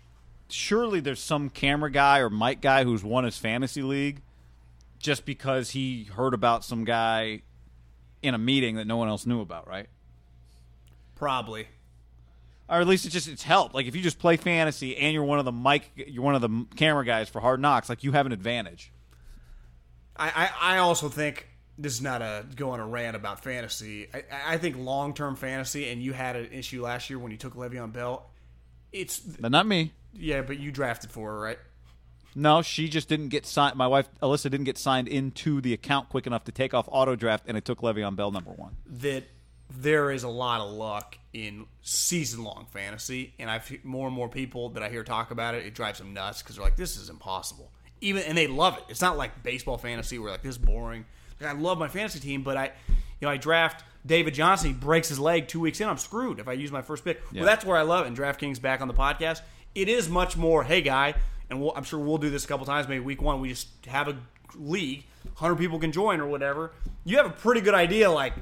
surely 0.48 1.00
there's 1.00 1.20
some 1.20 1.50
camera 1.50 1.90
guy 1.90 2.18
or 2.18 2.30
mic 2.30 2.60
guy 2.60 2.84
who's 2.84 3.04
won 3.04 3.24
his 3.24 3.38
fantasy 3.38 3.82
league 3.82 4.22
just 4.98 5.24
because 5.24 5.70
he 5.70 6.04
heard 6.04 6.34
about 6.34 6.64
some 6.64 6.84
guy 6.84 7.42
in 8.22 8.34
a 8.34 8.38
meeting 8.38 8.76
that 8.76 8.86
no 8.86 8.96
one 8.96 9.08
else 9.08 9.26
knew 9.26 9.40
about, 9.40 9.66
right? 9.66 9.86
Probably. 11.16 11.68
Or 12.68 12.80
at 12.80 12.86
least 12.86 13.04
it's 13.04 13.12
just 13.12 13.28
it's 13.28 13.42
helped. 13.42 13.74
Like 13.74 13.86
if 13.86 13.96
you 13.96 14.02
just 14.02 14.18
play 14.18 14.36
fantasy 14.36 14.96
and 14.96 15.12
you're 15.12 15.24
one 15.24 15.38
of 15.38 15.44
the 15.44 15.52
mic, 15.52 15.90
you're 15.94 16.22
one 16.22 16.34
of 16.34 16.40
the 16.40 16.66
camera 16.76 17.04
guys 17.04 17.28
for 17.28 17.40
Hard 17.40 17.60
Knocks, 17.60 17.88
like 17.88 18.04
you 18.04 18.12
have 18.12 18.26
an 18.26 18.32
advantage. 18.32 18.92
I, 20.16 20.50
I, 20.60 20.74
I 20.74 20.78
also 20.78 21.08
think 21.08 21.48
this 21.80 21.94
is 21.94 22.02
not 22.02 22.22
a 22.22 22.44
go 22.56 22.70
on 22.70 22.80
a 22.80 22.86
rant 22.86 23.16
about 23.16 23.42
fantasy. 23.42 24.08
I, 24.12 24.22
I 24.54 24.58
think 24.58 24.76
long 24.76 25.14
term 25.14 25.36
fantasy, 25.36 25.88
and 25.90 26.02
you 26.02 26.12
had 26.12 26.36
an 26.36 26.52
issue 26.52 26.82
last 26.82 27.08
year 27.10 27.18
when 27.18 27.32
you 27.32 27.38
took 27.38 27.54
Le'Veon 27.54 27.92
Bell. 27.92 28.28
It's 28.92 29.18
But 29.20 29.50
not 29.52 29.66
me. 29.66 29.92
yeah, 30.12 30.42
but 30.42 30.58
you 30.58 30.70
drafted 30.72 31.10
for 31.10 31.30
her, 31.32 31.40
right? 31.40 31.58
No, 32.34 32.62
she 32.62 32.88
just 32.88 33.08
didn't 33.08 33.28
get 33.28 33.44
signed. 33.46 33.76
My 33.76 33.86
wife 33.88 34.08
Alyssa 34.22 34.44
didn't 34.44 34.64
get 34.64 34.78
signed 34.78 35.08
into 35.08 35.60
the 35.60 35.72
account 35.72 36.08
quick 36.10 36.26
enough 36.26 36.44
to 36.44 36.52
take 36.52 36.74
off 36.74 36.88
auto 36.90 37.16
draft, 37.16 37.44
and 37.48 37.56
it 37.56 37.64
took 37.64 37.80
Le'Veon 37.80 38.14
Bell 38.16 38.30
number 38.30 38.50
one. 38.52 38.76
that 38.86 39.24
there 39.72 40.10
is 40.10 40.24
a 40.24 40.28
lot 40.28 40.60
of 40.60 40.72
luck 40.72 41.16
in 41.32 41.64
season 41.82 42.42
long 42.42 42.66
fantasy, 42.72 43.32
and 43.38 43.48
I've 43.48 43.72
more 43.84 44.08
and 44.08 44.14
more 44.16 44.28
people 44.28 44.70
that 44.70 44.82
I 44.82 44.88
hear 44.88 45.04
talk 45.04 45.30
about 45.30 45.54
it. 45.54 45.64
It 45.64 45.74
drives 45.74 45.98
them 46.00 46.12
nuts 46.12 46.42
because 46.42 46.56
they're 46.56 46.64
like, 46.64 46.76
"This 46.76 46.96
is 46.96 47.08
impossible." 47.08 47.70
Even 48.00 48.22
and 48.24 48.36
they 48.36 48.48
love 48.48 48.76
it. 48.78 48.84
It's 48.88 49.00
not 49.00 49.16
like 49.16 49.42
baseball 49.44 49.78
fantasy 49.78 50.18
where 50.18 50.32
like 50.32 50.42
this 50.42 50.50
is 50.52 50.58
boring. 50.58 51.04
I 51.44 51.52
love 51.52 51.78
my 51.78 51.88
fantasy 51.88 52.20
team, 52.20 52.42
but 52.42 52.56
I, 52.56 52.64
you 52.66 53.22
know, 53.22 53.28
I 53.30 53.36
draft 53.36 53.84
David 54.04 54.34
Johnson. 54.34 54.68
He 54.68 54.74
breaks 54.74 55.08
his 55.08 55.18
leg 55.18 55.48
two 55.48 55.60
weeks 55.60 55.80
in. 55.80 55.88
I'm 55.88 55.98
screwed 55.98 56.38
if 56.38 56.48
I 56.48 56.52
use 56.52 56.70
my 56.72 56.82
first 56.82 57.04
pick. 57.04 57.20
Yeah. 57.32 57.40
Well, 57.42 57.46
that's 57.46 57.64
where 57.64 57.76
I 57.76 57.82
love 57.82 58.04
it. 58.04 58.08
And 58.08 58.16
DraftKings 58.16 58.60
back 58.60 58.80
on 58.80 58.88
the 58.88 58.94
podcast. 58.94 59.40
It 59.74 59.88
is 59.88 60.08
much 60.08 60.36
more. 60.36 60.64
Hey, 60.64 60.80
guy, 60.82 61.14
and 61.48 61.60
we'll, 61.60 61.72
I'm 61.76 61.84
sure 61.84 61.98
we'll 62.00 62.18
do 62.18 62.30
this 62.30 62.44
a 62.44 62.48
couple 62.48 62.66
times. 62.66 62.88
Maybe 62.88 63.00
week 63.04 63.22
one, 63.22 63.40
we 63.40 63.50
just 63.50 63.68
have 63.86 64.08
a 64.08 64.16
league, 64.56 65.04
hundred 65.34 65.56
people 65.56 65.78
can 65.78 65.92
join 65.92 66.20
or 66.20 66.26
whatever. 66.26 66.72
You 67.04 67.16
have 67.18 67.26
a 67.26 67.30
pretty 67.30 67.60
good 67.60 67.74
idea. 67.74 68.10
Like 68.10 68.32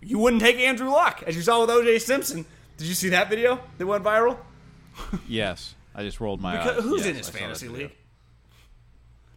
you 0.00 0.18
wouldn't 0.18 0.42
take 0.42 0.56
Andrew 0.56 0.88
Luck, 0.90 1.22
as 1.26 1.34
you 1.34 1.42
saw 1.42 1.60
with 1.60 1.70
OJ 1.70 2.00
Simpson. 2.00 2.44
Did 2.76 2.86
you 2.86 2.94
see 2.94 3.08
that 3.10 3.28
video 3.30 3.58
that 3.78 3.86
went 3.86 4.04
viral? 4.04 4.38
Yes, 5.28 5.74
I 5.94 6.02
just 6.04 6.20
rolled 6.20 6.40
my 6.40 6.56
Because, 6.56 6.78
eyes. 6.78 6.84
who's 6.84 7.00
Yes, 7.00 7.08
in 7.10 7.16
his 7.16 7.28
I 7.28 7.32
fantasy 7.32 7.68
league? 7.68 7.92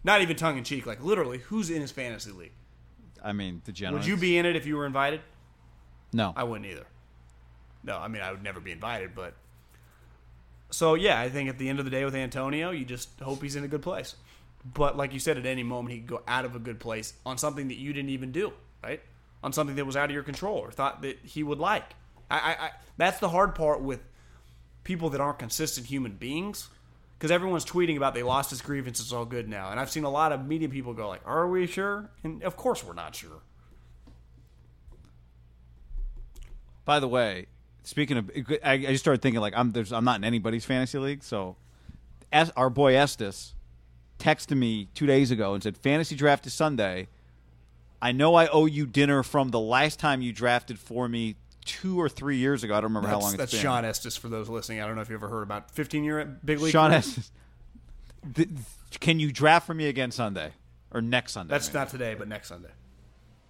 Not 0.03 0.21
even 0.21 0.37
tongue 0.37 0.57
in 0.57 0.63
cheek, 0.63 0.85
like 0.85 1.03
literally, 1.03 1.39
who's 1.39 1.69
in 1.69 1.81
his 1.81 1.91
fantasy 1.91 2.31
league? 2.31 2.51
I 3.23 3.33
mean, 3.33 3.61
the 3.65 3.71
general. 3.71 3.99
Would 3.99 4.07
you 4.07 4.17
be 4.17 4.37
in 4.37 4.45
it 4.45 4.55
if 4.55 4.65
you 4.65 4.77
were 4.77 4.85
invited? 4.85 5.21
No. 6.13 6.33
I 6.35 6.43
wouldn't 6.43 6.69
either. 6.69 6.85
No, 7.83 7.97
I 7.97 8.07
mean 8.07 8.21
I 8.21 8.31
would 8.31 8.43
never 8.43 8.59
be 8.59 8.71
invited, 8.71 9.15
but 9.15 9.33
so 10.69 10.95
yeah, 10.95 11.19
I 11.19 11.29
think 11.29 11.49
at 11.49 11.57
the 11.57 11.69
end 11.69 11.79
of 11.79 11.85
the 11.85 11.91
day 11.91 12.05
with 12.05 12.15
Antonio, 12.15 12.71
you 12.71 12.85
just 12.85 13.19
hope 13.19 13.41
he's 13.41 13.55
in 13.55 13.63
a 13.63 13.67
good 13.67 13.81
place. 13.81 14.15
But 14.65 14.97
like 14.97 15.13
you 15.13 15.19
said, 15.19 15.37
at 15.37 15.45
any 15.45 15.63
moment 15.63 15.93
he 15.93 15.99
could 15.99 16.09
go 16.09 16.21
out 16.27 16.45
of 16.45 16.55
a 16.55 16.59
good 16.59 16.79
place 16.79 17.13
on 17.25 17.37
something 17.37 17.69
that 17.69 17.77
you 17.77 17.93
didn't 17.93 18.09
even 18.09 18.31
do, 18.31 18.51
right? 18.83 19.01
On 19.43 19.53
something 19.53 19.75
that 19.77 19.85
was 19.85 19.95
out 19.95 20.05
of 20.05 20.11
your 20.11 20.23
control 20.23 20.57
or 20.57 20.71
thought 20.71 21.01
that 21.03 21.19
he 21.23 21.43
would 21.43 21.59
like. 21.59 21.95
I, 22.29 22.37
I, 22.37 22.65
I 22.65 22.71
that's 22.97 23.19
the 23.19 23.29
hard 23.29 23.55
part 23.55 23.81
with 23.81 24.01
people 24.83 25.09
that 25.11 25.21
aren't 25.21 25.39
consistent 25.39 25.87
human 25.87 26.13
beings. 26.13 26.69
Because 27.19 27.31
everyone's 27.31 27.65
tweeting 27.65 27.97
about 27.97 28.13
they 28.13 28.23
lost 28.23 28.49
his 28.49 28.61
grievance, 28.61 29.01
it's 29.01 29.11
all 29.11 29.25
good 29.25 29.49
now. 29.49 29.71
And 29.71 29.79
I've 29.79 29.91
seen 29.91 30.05
a 30.05 30.09
lot 30.09 30.31
of 30.31 30.47
media 30.47 30.69
people 30.69 30.93
go 30.93 31.09
like, 31.09 31.19
"Are 31.25 31.49
we 31.49 31.67
sure?" 31.67 32.09
And 32.23 32.41
of 32.43 32.55
course 32.55 32.81
we're 32.81 32.93
not 32.93 33.13
sure. 33.13 33.41
By 36.85 37.01
the 37.01 37.09
way, 37.09 37.47
speaking 37.83 38.17
of, 38.17 38.31
I, 38.63 38.71
I 38.71 38.77
just 38.85 39.03
started 39.03 39.21
thinking 39.21 39.41
like 39.41 39.53
I'm 39.53 39.73
there's 39.73 39.91
I'm 39.91 40.05
not 40.05 40.15
in 40.15 40.23
anybody's 40.23 40.63
fantasy 40.63 40.97
league, 40.97 41.21
so 41.21 41.57
as 42.31 42.51
our 42.55 42.69
boy 42.69 42.95
Estes 42.95 43.53
texted 44.17 44.57
me 44.57 44.87
two 44.93 45.05
days 45.05 45.29
ago 45.29 45.53
and 45.53 45.61
said 45.61 45.75
fantasy 45.75 46.15
draft 46.15 46.47
is 46.47 46.53
Sunday. 46.53 47.09
I 48.01 48.13
know 48.13 48.35
I 48.35 48.47
owe 48.47 48.65
you 48.65 48.85
dinner 48.85 49.23
from 49.23 49.49
the 49.49 49.59
last 49.59 49.99
time 49.99 50.21
you 50.21 50.31
drafted 50.31 50.79
for 50.79 51.09
me 51.09 51.35
two 51.69 52.01
or 52.01 52.09
three 52.09 52.37
years 52.37 52.63
ago. 52.63 52.73
I 52.73 52.81
don't 52.81 52.91
remember 52.91 53.09
how 53.09 53.19
long 53.19 53.37
that's. 53.37 53.55
Shawn 53.55 53.85
Estes 53.85 54.17
for 54.17 54.27
those 54.27 54.49
listening. 54.49 54.81
I 54.81 54.87
don't 54.87 54.95
know 54.95 55.03
if 55.03 55.09
you 55.09 55.15
ever 55.15 55.29
heard 55.29 55.43
about 55.43 55.69
15 55.71 56.03
year 56.03 56.25
big 56.43 56.59
league. 56.59 56.71
Sean 56.71 56.89
career. 56.89 56.97
Estes. 56.97 57.31
Can 58.99 59.19
you 59.19 59.31
draft 59.31 59.67
for 59.67 59.75
me 59.75 59.87
again 59.87 60.09
Sunday 60.09 60.53
or 60.91 60.99
next 61.01 61.33
Sunday? 61.33 61.51
That's 61.51 61.67
maybe? 61.67 61.77
not 61.77 61.89
today, 61.89 62.15
but 62.15 62.27
next 62.27 62.47
Sunday. 62.47 62.71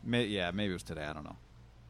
May, 0.04 0.26
yeah, 0.26 0.52
maybe 0.52 0.72
it 0.72 0.74
was 0.74 0.84
today. 0.84 1.06
I 1.06 1.14
don't 1.14 1.24
know. 1.24 1.38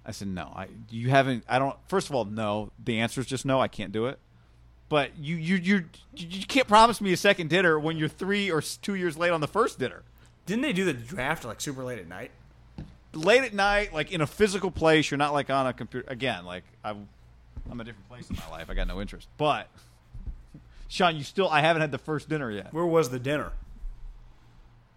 I 0.05 0.11
said 0.11 0.27
no. 0.27 0.53
I 0.55 0.67
you 0.89 1.09
haven't. 1.09 1.43
I 1.49 1.57
don't. 1.57 1.75
First 1.87 2.09
of 2.09 2.15
all, 2.15 2.25
no. 2.25 2.71
The 2.83 2.99
answer 2.99 3.21
is 3.21 3.27
just 3.27 3.43
no. 3.43 3.59
I 3.59 3.67
can't 3.67 3.91
do 3.91 4.05
it. 4.05 4.19
But 4.87 5.17
you 5.17 5.35
you 5.35 5.55
you 5.55 5.85
you 6.15 6.45
can't 6.45 6.67
promise 6.67 7.01
me 7.01 7.11
a 7.11 7.17
second 7.17 7.49
dinner 7.49 7.79
when 7.79 7.97
you're 7.97 8.07
three 8.07 8.51
or 8.51 8.61
two 8.61 8.95
years 8.95 9.17
late 9.17 9.31
on 9.31 9.41
the 9.41 9.47
first 9.47 9.79
dinner. 9.79 10.03
Didn't 10.45 10.61
they 10.61 10.73
do 10.73 10.85
the 10.85 10.93
draft 10.93 11.43
like 11.43 11.59
super 11.59 11.83
late 11.83 11.99
at 11.99 12.07
night? 12.07 12.31
Late 13.13 13.43
at 13.43 13.53
night, 13.53 13.93
like 13.93 14.11
in 14.11 14.21
a 14.21 14.27
physical 14.27 14.69
place, 14.71 15.09
you're 15.09 15.17
not 15.17 15.33
like 15.33 15.49
on 15.49 15.65
a 15.67 15.73
computer. 15.73 16.05
Again, 16.09 16.45
like 16.45 16.63
I'm, 16.83 17.07
I'm 17.69 17.79
a 17.79 17.83
different 17.83 18.07
place 18.07 18.29
in 18.29 18.35
my 18.35 18.49
life. 18.49 18.69
I 18.69 18.73
got 18.75 18.87
no 18.87 19.01
interest. 19.01 19.27
But 19.37 19.67
Shawn, 20.87 21.15
you 21.15 21.23
still. 21.23 21.49
I 21.49 21.61
haven't 21.61 21.81
had 21.81 21.91
the 21.91 21.97
first 21.97 22.29
dinner 22.29 22.51
yet. 22.51 22.73
Where 22.73 22.85
was 22.85 23.09
the 23.09 23.19
dinner? 23.19 23.51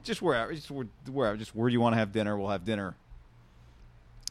Just 0.02 0.20
wherever. 0.20 0.52
Just 0.52 0.70
where. 0.70 1.36
Just 1.36 1.54
where 1.54 1.68
do 1.68 1.72
you 1.72 1.80
want 1.80 1.94
to 1.94 1.98
have 1.98 2.12
dinner. 2.12 2.36
We'll 2.36 2.50
have 2.50 2.64
dinner. 2.64 2.96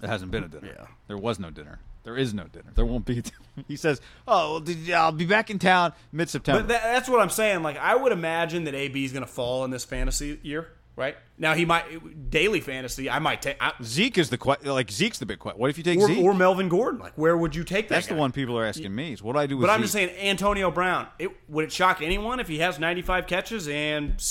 It 0.02 0.08
hasn't 0.08 0.32
been 0.32 0.44
a 0.44 0.48
dinner. 0.48 0.68
Yeah. 0.80 0.88
There 1.08 1.18
was 1.18 1.40
no 1.40 1.49
dinner. 1.49 1.80
There 2.03 2.18
is 2.18 2.34
no 2.34 2.45
dinner. 2.45 2.72
There 2.74 2.86
won't 2.86 3.06
be. 3.06 3.20
A 3.20 3.22
dinner. 3.22 3.38
He 3.68 3.76
says, 3.76 4.02
"Oh, 4.28 4.60
well, 4.66 4.95
I'll 4.99 5.12
be 5.12 5.26
back 5.26 5.49
in 5.49 5.60
town 5.60 5.94
mid-September." 6.12 6.62
But 6.64 6.68
tha- 6.68 6.80
that's 6.84 7.08
what 7.10 7.20
I'm 7.20 7.30
saying. 7.30 7.62
Like 7.62 7.78
I 7.78 7.95
would 7.95 8.12
imagine 8.12 8.64
that 8.64 8.74
AB 8.74 9.06
is 9.06 9.12
going 9.14 9.26
to 9.26 9.32
fall 9.32 9.64
in 9.66 9.72
this 9.72 9.86
fantasy 9.86 10.40
year, 10.41 10.70
right? 10.95 11.15
Now 11.38 11.53
he 11.53 11.65
might 11.65 12.30
daily 12.30 12.59
fantasy. 12.61 13.09
I 13.09 13.19
might 13.19 13.41
take 13.41 13.57
I- 13.61 13.73
Zeke 13.84 14.18
is 14.18 14.30
the 14.30 14.38
que- 14.38 14.57
like 14.63 14.91
Zeke's 14.91 15.18
the 15.19 15.26
big 15.26 15.39
question. 15.39 15.59
What 15.59 15.69
if 15.69 15.77
you 15.77 15.84
take 15.84 15.99
or, 15.99 16.07
Zeke? 16.07 16.23
or 16.23 16.34
Melvin 16.34 16.69
Gordon. 16.69 16.99
Like 16.99 17.13
where 17.18 17.35
would 17.38 17.55
you 17.55 17.63
take 17.63 17.88
that? 17.89 17.95
That's 17.95 18.07
the 18.07 18.15
one 18.15 18.31
people 18.31 18.57
are 18.57 18.65
asking 18.65 18.93
me. 18.93 19.13
Is 19.13 19.23
what 19.23 19.34
do 19.34 19.39
I 19.39 19.47
do 19.47 19.57
with 19.57 19.65
But 19.68 19.72
I'm 19.72 19.80
Zeke? 19.80 19.84
just 19.84 19.93
saying, 19.93 20.09
Antonio 20.30 20.69
Brown. 20.72 21.07
It, 21.19 21.31
would 21.49 21.65
it 21.65 21.72
shock 21.72 22.01
anyone 22.01 22.39
if 22.39 22.47
he 22.47 22.59
has 22.59 22.77
95 22.80 23.26
catches 23.27 23.68
and 23.68 24.22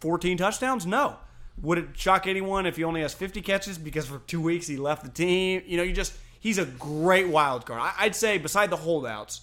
14 0.00 0.36
touchdowns? 0.38 0.86
No. 0.86 1.16
Would 1.62 1.78
it 1.78 1.88
shock 1.94 2.26
anyone 2.26 2.66
if 2.66 2.76
he 2.76 2.84
only 2.84 3.00
has 3.00 3.14
50 3.14 3.40
catches 3.40 3.78
because 3.78 4.06
for 4.06 4.18
two 4.26 4.40
weeks 4.42 4.66
he 4.66 4.76
left 4.76 5.04
the 5.04 5.10
team? 5.10 5.62
You 5.66 5.78
know, 5.78 5.82
you 5.82 5.92
just 5.94 6.12
he's 6.38 6.58
a 6.58 6.66
great 6.66 7.28
wild 7.28 7.64
card. 7.64 7.80
I, 7.80 7.92
I'd 8.04 8.14
say 8.14 8.36
beside 8.38 8.68
the 8.70 8.76
holdouts 8.76 9.40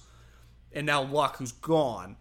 and 0.71 0.85
now 0.85 1.01
Luck, 1.03 1.37
who's 1.37 1.51
gone, 1.51 2.15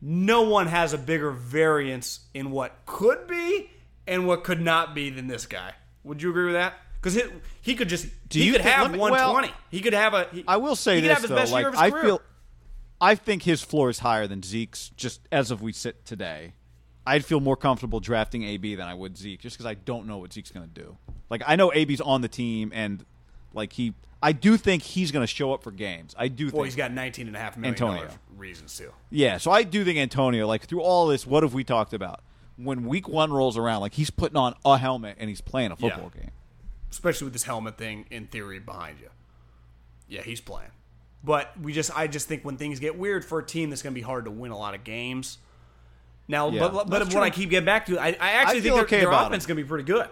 no 0.00 0.42
one 0.42 0.66
has 0.66 0.92
a 0.92 0.98
bigger 0.98 1.30
variance 1.30 2.20
in 2.34 2.50
what 2.50 2.72
could 2.86 3.26
be 3.26 3.70
and 4.06 4.26
what 4.26 4.44
could 4.44 4.60
not 4.60 4.94
be 4.94 5.10
than 5.10 5.26
this 5.26 5.46
guy. 5.46 5.72
Would 6.04 6.22
you 6.22 6.30
agree 6.30 6.44
with 6.46 6.54
that? 6.54 6.74
Because 7.00 7.20
he 7.60 7.74
could 7.74 7.88
just 7.88 8.06
Do 8.28 8.38
he 8.38 8.46
you 8.46 8.52
could 8.52 8.62
think- 8.62 8.74
have 8.74 8.86
let 8.90 8.92
me- 8.92 8.98
120. 8.98 9.52
he 9.70 9.80
could 9.80 9.92
have 9.92 10.14
a. 10.14 10.28
He, 10.32 10.44
I 10.46 10.56
will 10.56 10.76
say 10.76 10.96
he 10.96 11.00
could 11.02 11.10
this 11.10 11.14
have 11.14 11.22
his 11.22 11.30
though. 11.30 11.36
best 11.36 11.52
like 11.52 11.66
of 11.66 11.72
his 11.72 11.80
I 11.80 11.90
career. 11.90 12.02
feel, 12.04 12.22
I 13.00 13.14
think 13.14 13.42
his 13.42 13.62
floor 13.62 13.90
is 13.90 13.98
higher 14.00 14.26
than 14.26 14.42
Zeke's. 14.42 14.90
Just 14.96 15.20
as 15.30 15.50
of 15.50 15.62
we 15.62 15.72
sit 15.72 16.04
today, 16.04 16.54
I'd 17.06 17.24
feel 17.24 17.40
more 17.40 17.56
comfortable 17.56 18.00
drafting 18.00 18.42
AB 18.44 18.74
than 18.74 18.88
I 18.88 18.94
would 18.94 19.16
Zeke, 19.16 19.40
just 19.40 19.56
because 19.56 19.66
I 19.66 19.74
don't 19.74 20.06
know 20.06 20.18
what 20.18 20.32
Zeke's 20.32 20.50
going 20.50 20.68
to 20.68 20.80
do. 20.82 20.96
Like 21.30 21.42
I 21.46 21.56
know 21.56 21.72
AB's 21.72 22.00
on 22.00 22.20
the 22.22 22.28
team, 22.28 22.72
and 22.74 23.04
like 23.52 23.72
he, 23.72 23.94
I 24.22 24.32
do 24.32 24.56
think 24.56 24.82
he's 24.82 25.12
going 25.12 25.22
to 25.22 25.26
show 25.32 25.52
up 25.52 25.62
for 25.62 25.70
games. 25.70 26.14
I 26.18 26.28
do. 26.28 26.46
Well, 26.46 26.52
think 26.52 26.66
he's 26.66 26.76
got 26.76 26.92
19 26.92 27.26
and 27.26 27.36
a 27.36 27.38
half 27.38 27.56
million 27.56 27.74
Antonio. 27.74 28.02
dollars 28.04 28.18
reasons 28.36 28.76
to. 28.78 28.92
Yeah, 29.10 29.38
so 29.38 29.50
I 29.50 29.62
do 29.62 29.84
think 29.84 29.98
Antonio, 29.98 30.46
like 30.46 30.64
through 30.66 30.82
all 30.82 31.06
this, 31.06 31.26
what 31.26 31.42
have 31.42 31.54
we 31.54 31.64
talked 31.64 31.92
about? 31.92 32.20
When 32.56 32.86
week 32.86 33.08
one 33.08 33.32
rolls 33.32 33.56
around, 33.58 33.82
like 33.82 33.94
he's 33.94 34.10
putting 34.10 34.36
on 34.36 34.54
a 34.64 34.78
helmet 34.78 35.16
and 35.20 35.28
he's 35.28 35.40
playing 35.42 35.72
a 35.72 35.76
football 35.76 36.10
game. 36.10 36.30
especially 36.90 37.26
with 37.26 37.34
this 37.34 37.42
helmet 37.44 37.76
thing 37.76 38.06
in 38.10 38.26
theory 38.26 38.58
behind 38.58 38.98
you. 39.00 39.10
Yeah, 40.08 40.22
he's 40.22 40.40
playing. 40.40 40.70
But 41.22 41.52
we 41.60 41.72
just 41.72 41.96
I 41.96 42.06
just 42.06 42.28
think 42.28 42.44
when 42.44 42.56
things 42.56 42.78
get 42.80 42.98
weird 42.98 43.24
for 43.24 43.40
a 43.40 43.44
team 43.44 43.68
that's 43.70 43.82
going 43.82 43.92
to 43.94 43.98
be 43.98 44.04
hard 44.04 44.24
to 44.24 44.30
win 44.30 44.52
a 44.52 44.56
lot 44.56 44.74
of 44.74 44.84
games. 44.84 45.38
Now, 46.28 46.48
Yeah, 46.48 46.60
but 46.68 46.88
but 46.88 47.14
what. 47.14 47.22
I 47.22 47.30
keep 47.30 47.50
getting 47.50 47.66
back 47.66 47.86
to, 47.86 47.98
I, 47.98 48.08
I 48.08 48.30
actually 48.30 48.58
I 48.58 48.60
think 48.62 48.74
their, 48.74 48.82
okay 48.84 49.00
their 49.00 49.12
offense 49.12 49.42
is 49.42 49.46
going 49.46 49.56
to 49.58 49.62
be 49.62 49.68
pretty 49.68 49.84
good. 49.84 50.08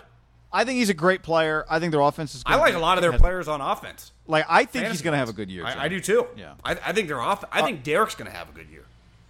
I 0.55 0.65
think 0.65 0.79
he's 0.79 0.89
a 0.89 0.95
great 0.95 1.23
player. 1.23 1.67
I 1.69 1.81
think 1.81 1.91
their 1.91 2.01
offense 2.01 2.35
is. 2.35 2.45
Good. 2.45 2.53
I 2.53 2.57
like 2.57 2.75
a 2.75 2.79
lot 2.79 2.97
of 2.97 3.03
their 3.03 3.19
players 3.19 3.49
on 3.49 3.61
offense. 3.61 4.13
Like 4.29 4.47
I 4.49 4.65
think 4.65 4.87
he's 4.87 5.03
going 5.03 5.13
to 5.13 5.19
have 5.19 5.29
a 5.29 5.33
good 5.33 5.51
year. 5.51 5.67
I, 5.67 5.85
I 5.85 5.89
do 5.89 5.99
too. 6.01 6.29
Yeah. 6.37 6.53
Uh, 6.65 6.77
I, 6.85 6.91
I 6.91 6.93
think 6.93 7.09
they're 7.09 7.21
off. 7.21 7.45
I 7.51 7.63
think 7.63 7.83
Derek's 7.83 8.15
going 8.15 8.31
to 8.31 8.37
have 8.37 8.49
a 8.49 8.53
good 8.53 8.69
year. 8.71 8.85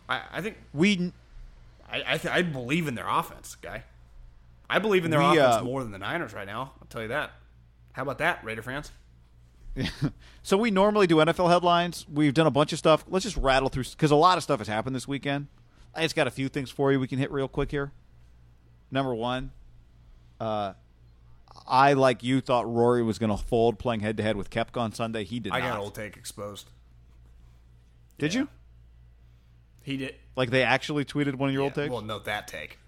I, 0.06 0.20
I 0.30 0.40
think 0.42 0.58
We 0.74 1.12
I 1.90 2.02
I, 2.06 2.18
th- 2.18 2.32
I 2.32 2.42
believe 2.42 2.86
in 2.86 2.94
their 2.94 3.08
offense, 3.08 3.56
guy. 3.56 3.84
I 4.68 4.78
believe 4.78 5.04
in 5.06 5.10
their 5.10 5.20
We, 5.20 5.38
offense 5.38 5.56
uh, 5.56 5.64
more 5.64 5.82
than 5.82 5.92
the 5.92 5.98
Niners 5.98 6.34
right 6.34 6.46
now. 6.46 6.72
I'll 6.80 6.86
tell 6.90 7.02
you 7.02 7.08
that. 7.08 7.32
How 7.92 8.02
about 8.02 8.18
that, 8.18 8.44
Raider 8.44 8.62
fans? 8.62 8.92
Yeah. 9.74 9.88
So 10.46 10.58
we 10.58 10.70
normally 10.70 11.06
do 11.06 11.16
NFL 11.16 11.48
headlines. 11.48 12.04
We've 12.12 12.34
done 12.34 12.46
a 12.46 12.50
bunch 12.50 12.74
of 12.74 12.78
stuff. 12.78 13.02
Let's 13.08 13.22
just 13.24 13.38
rattle 13.38 13.70
through 13.70 13.84
because 13.84 14.10
a 14.10 14.14
lot 14.14 14.36
of 14.36 14.42
stuff 14.44 14.58
has 14.58 14.68
happened 14.68 14.94
this 14.94 15.08
weekend. 15.08 15.46
I 15.94 16.02
just 16.02 16.14
got 16.14 16.26
a 16.26 16.30
few 16.30 16.50
things 16.50 16.70
for 16.70 16.92
you 16.92 17.00
we 17.00 17.06
can 17.08 17.18
hit 17.18 17.32
real 17.32 17.48
quick 17.48 17.70
here. 17.70 17.92
Number 18.90 19.14
one, 19.14 19.52
uh, 20.38 20.74
I 21.66 21.94
like 21.94 22.22
you 22.22 22.40
thought 22.40 22.70
Rory 22.72 23.02
was 23.02 23.18
going 23.18 23.30
to 23.36 23.42
fold 23.42 23.78
playing 23.78 24.00
head 24.00 24.16
to 24.18 24.22
head 24.22 24.36
with 24.36 24.50
Koepka 24.50 24.78
on 24.80 24.92
Sunday. 24.92 25.24
He 25.24 25.40
did 25.40 25.52
I 25.52 25.60
not. 25.60 25.70
got 25.70 25.78
old 25.80 25.94
take 25.94 26.16
exposed. 26.16 26.68
Did 28.18 28.34
you? 28.34 28.48
He 29.82 29.96
did. 29.96 30.14
Like 30.36 30.50
they 30.50 30.62
actually 30.62 31.04
tweeted 31.04 31.34
one 31.36 31.48
of 31.48 31.54
your 31.54 31.62
old 31.62 31.76
Yeah, 31.76 31.84
takes? 31.84 31.92
Well, 31.92 32.02
note 32.02 32.24
that 32.24 32.48
take. 32.48 32.78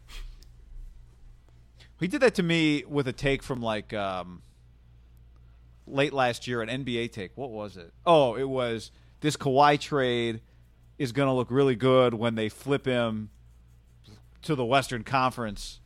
He 2.01 2.09
did 2.09 2.21
that 2.21 2.35
to 2.35 2.43
me 2.43 2.85
with 2.87 3.09
a 3.09 3.13
take 3.13 3.43
from 3.43 3.63
like 3.63 3.95
um, 3.95 4.43
late 5.87 6.13
last 6.13 6.47
year, 6.47 6.61
an 6.61 6.69
NBA 6.69 7.13
take. 7.13 7.33
What 7.37 7.51
was 7.51 7.77
it? 7.77 7.93
Oh, 8.05 8.35
it 8.35 8.49
was 8.49 8.91
this 9.21 9.37
Kawhi 9.37 9.81
trade 9.81 10.41
is 10.99 11.13
going 11.13 11.27
to 11.29 11.33
look 11.33 11.51
really 11.51 11.77
good 11.77 12.13
when 12.15 12.35
they 12.35 12.49
flip 12.49 12.85
him 12.85 13.31
to 14.43 14.55
the 14.55 14.65
Western 14.65 15.05
Conference 15.05 15.81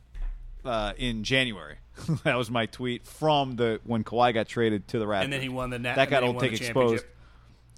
uh, 0.65 0.93
in 0.97 1.23
January. 1.23 1.75
that 2.23 2.35
was 2.37 2.49
my 2.49 2.65
tweet 2.65 3.05
from 3.05 3.55
the 3.57 3.79
when 3.83 4.03
Kawhi 4.03 4.33
got 4.33 4.47
traded 4.47 4.87
to 4.89 4.99
the 4.99 5.05
Raptors. 5.05 5.23
And 5.25 5.33
then 5.33 5.41
he 5.41 5.49
won 5.49 5.69
the 5.69 5.79
net. 5.79 5.95
that 5.97 6.03
and 6.03 6.09
got 6.11 6.23
old 6.23 6.39
take 6.39 6.53
exposed. 6.53 7.05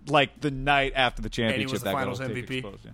Like 0.08 0.42
the 0.42 0.52
night 0.52 0.94
after 0.96 1.22
the 1.22 1.30
championship, 1.30 1.72
was 1.72 1.82
the 1.82 1.86
that 1.86 1.92
got 1.94 2.00
Finals 2.00 2.22
old 2.22 2.34
take 2.34 2.46
MVP. 2.48 2.52
exposed. 2.58 2.86
Yeah. 2.86 2.92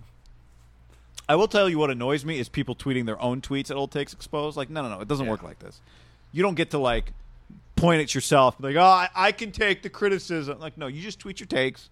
I 1.28 1.36
will 1.36 1.48
tell 1.48 1.68
you 1.68 1.78
what 1.78 1.90
annoys 1.90 2.24
me 2.24 2.38
is 2.38 2.48
people 2.48 2.74
tweeting 2.74 3.06
their 3.06 3.20
own 3.20 3.40
tweets 3.40 3.70
at 3.70 3.76
old 3.76 3.92
takes 3.92 4.12
exposed. 4.12 4.56
Like, 4.56 4.70
no, 4.70 4.82
no, 4.82 4.88
no, 4.88 5.00
it 5.00 5.08
doesn't 5.08 5.26
Yeah. 5.26 5.30
work 5.30 5.42
like 5.42 5.58
this. 5.60 5.80
You 6.32 6.42
don't 6.42 6.54
get 6.56 6.70
to 6.70 6.78
like 6.78 7.12
point 7.76 8.00
at 8.02 8.14
yourself 8.14 8.56
like, 8.60 8.76
oh, 8.76 8.80
I, 8.80 9.08
I 9.14 9.32
can 9.32 9.52
take 9.52 9.82
the 9.82 9.90
criticism. 9.90 10.58
Like, 10.58 10.76
no, 10.76 10.86
you 10.86 11.00
just 11.00 11.18
tweet 11.20 11.40
your 11.40 11.46
takes, 11.46 11.88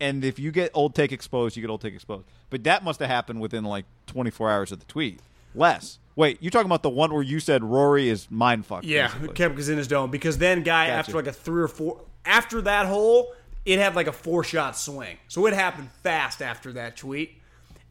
and 0.00 0.24
if 0.24 0.38
you 0.38 0.50
get 0.50 0.70
old 0.74 0.94
take 0.94 1.12
exposed, 1.12 1.56
you 1.56 1.62
get 1.62 1.70
old 1.70 1.80
take 1.80 1.94
exposed. 1.94 2.26
But 2.50 2.64
that 2.64 2.82
must 2.84 3.00
have 3.00 3.08
happened 3.08 3.40
within 3.40 3.64
like 3.64 3.84
24 4.06 4.50
hours 4.50 4.72
of 4.72 4.78
the 4.80 4.84
tweet. 4.86 5.20
Less. 5.54 5.98
Wait, 6.14 6.38
you're 6.40 6.50
talking 6.50 6.66
about 6.66 6.82
the 6.82 6.90
one 6.90 7.12
where 7.12 7.22
you 7.22 7.40
said 7.40 7.64
Rory 7.64 8.08
is 8.08 8.30
mind 8.30 8.66
fucked. 8.66 8.84
Yeah, 8.84 9.06
basically. 9.08 9.28
Koepka's 9.28 9.68
in 9.68 9.78
his 9.78 9.88
dome 9.88 10.10
because 10.10 10.38
then 10.38 10.62
guy 10.62 10.88
Gotcha. 10.88 10.98
after 10.98 11.12
like 11.14 11.26
a 11.26 11.32
three 11.32 11.62
or 11.62 11.68
four 11.68 12.02
after 12.24 12.60
that 12.62 12.86
hole, 12.86 13.32
it 13.64 13.78
had 13.78 13.94
like 13.94 14.06
a 14.06 14.12
four 14.12 14.44
shot 14.44 14.76
swing. 14.76 15.16
So 15.28 15.46
it 15.46 15.54
happened 15.54 15.90
fast 16.02 16.42
after 16.42 16.72
that 16.72 16.96
tweet. 16.96 17.38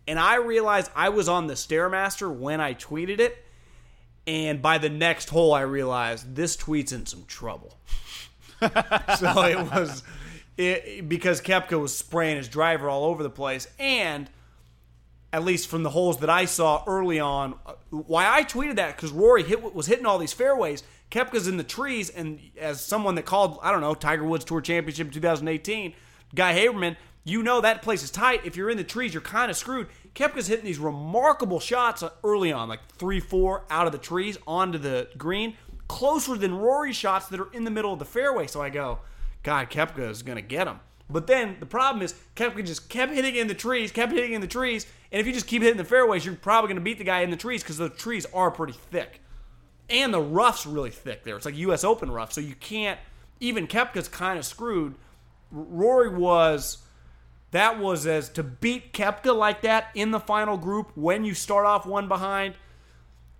And 0.08 0.20
I 0.20 0.36
realized 0.36 0.92
I 0.96 1.10
was 1.10 1.30
on 1.30 1.48
the 1.48 1.54
Stairmaster 1.54 2.34
when 2.34 2.60
I 2.60 2.74
tweeted 2.74 3.20
it. 3.20 3.46
And 4.28 4.62
by 4.62 4.78
the 4.78 4.90
next 4.90 5.30
hole, 5.30 5.54
I 5.54 5.62
realized 5.62 6.36
this 6.36 6.56
tweet's 6.56 6.92
in 6.92 7.06
some 7.06 7.24
trouble. 7.26 7.78
so 8.60 9.44
it 9.44 9.58
was 9.72 10.04
it, 10.58 11.10
because 11.10 11.42
Koepka 11.42 11.80
was 11.80 11.98
spraying 11.98 12.38
his 12.38 12.48
driver 12.48 12.88
all 12.88 13.06
over 13.06 13.24
the 13.24 13.30
place. 13.32 13.68
And 13.80 14.30
at 15.34 15.44
least 15.44 15.68
from 15.68 15.84
the 15.84 15.90
holes 15.90 16.20
that 16.20 16.30
I 16.30 16.46
saw 16.46 16.84
early 16.88 17.20
on. 17.20 17.56
uh, 17.66 17.74
Why 17.90 18.30
I 18.30 18.44
tweeted 18.44 18.76
that 18.76 18.96
because 18.96 19.12
Rory 19.12 19.44
hit 19.44 19.74
was 19.74 19.88
hitting 19.88 20.06
all 20.06 20.18
these 20.18 20.34
fairways. 20.34 20.84
Koepka's 21.10 21.48
in 21.48 21.58
the 21.58 21.64
trees, 21.64 22.10
and 22.10 22.40
as 22.58 22.80
someone 22.82 23.16
that 23.16 23.26
called, 23.26 23.60
I 23.62 23.72
don't 23.72 23.82
know, 23.82 23.94
Tiger 23.94 24.24
Woods 24.24 24.46
Tour 24.46 24.62
Championship 24.62 25.08
in 25.08 25.14
2018, 25.14 25.94
Guy 26.34 26.54
Haberman, 26.58 26.96
you 27.24 27.44
know 27.44 27.62
that 27.62 27.82
place 27.82 28.02
is 28.02 28.10
tight. 28.12 28.46
If 28.46 28.56
you're 28.56 28.70
in 28.70 28.78
the 28.78 28.84
trees, 28.84 29.14
you're 29.14 29.22
kind 29.22 29.52
of 29.52 29.58
screwed. 29.58 29.88
Koepka's 30.16 30.48
hitting 30.48 30.66
these 30.66 30.80
remarkable 30.80 31.60
shots 31.60 32.04
early 32.24 32.52
on, 32.52 32.70
like 32.70 32.80
three, 32.98 33.20
four 33.20 33.66
out 33.70 33.86
of 33.86 33.92
the 33.92 33.98
trees 33.98 34.38
onto 34.48 34.78
the 34.78 35.10
green, 35.18 35.56
closer 35.88 36.36
than 36.38 36.56
Rory's 36.56 36.96
shots 36.96 37.28
that 37.28 37.40
are 37.40 37.52
in 37.54 37.64
the 37.66 37.72
middle 37.72 37.92
of 37.94 38.00
the 38.00 38.06
fairway. 38.06 38.48
So 38.48 38.62
I 38.62 38.70
go, 38.70 39.00
God, 39.44 39.70
Koepka 39.70 40.10
is 40.10 40.24
going 40.24 40.38
to 40.38 40.42
get 40.42 40.68
him. 40.68 40.80
But 41.12 41.28
then 41.28 41.58
the 41.60 41.66
problem 41.66 42.02
is 42.02 42.16
Koepka 42.36 42.66
just 42.66 42.90
kept 42.90 43.14
hitting 43.14 43.36
in 43.36 43.48
the 43.48 43.54
trees, 43.54 43.92
kept 43.92 44.12
hitting 44.12 44.34
in 44.34 44.42
the 44.42 44.48
trees, 44.48 44.86
and 45.12 45.20
if 45.20 45.28
you 45.28 45.34
just 45.34 45.48
keep 45.48 45.62
hitting 45.62 45.78
the 45.78 45.84
fairways, 45.84 46.26
you're 46.26 46.36
probably 46.36 46.70
going 46.70 46.76
to 46.76 46.84
beat 46.84 46.98
the 46.98 47.04
guy 47.04 47.22
in 47.22 47.30
the 47.30 47.38
trees 47.38 47.64
because 47.64 47.78
the 47.78 47.90
trees 47.90 48.26
are 48.34 48.50
pretty 48.52 48.74
thick, 48.74 49.22
and 49.90 50.14
the 50.14 50.22
rough's 50.22 50.66
really 50.66 50.90
thick 50.90 51.24
there. 51.24 51.36
It's 51.36 51.46
like 51.46 51.58
U.S. 51.58 51.84
Open 51.84 52.10
rough, 52.10 52.32
so 52.32 52.42
you 52.42 52.56
can't. 52.56 53.00
Even 53.40 53.68
Koepka's 53.68 54.08
kind 54.08 54.40
of 54.40 54.46
screwed. 54.46 54.96
Rory 55.52 56.10
was. 56.10 56.80
That 57.52 57.80
was 57.80 58.08
as 58.08 58.30
to 58.30 58.44
beat 58.44 58.94
Koepka 58.94 59.36
like 59.36 59.64
that 59.64 59.90
in 59.94 60.12
the 60.12 60.22
final 60.22 60.56
group 60.56 60.94
when 60.96 61.26
you 61.26 61.34
start 61.34 61.66
off 61.66 61.86
one 61.86 62.08
behind. 62.08 62.56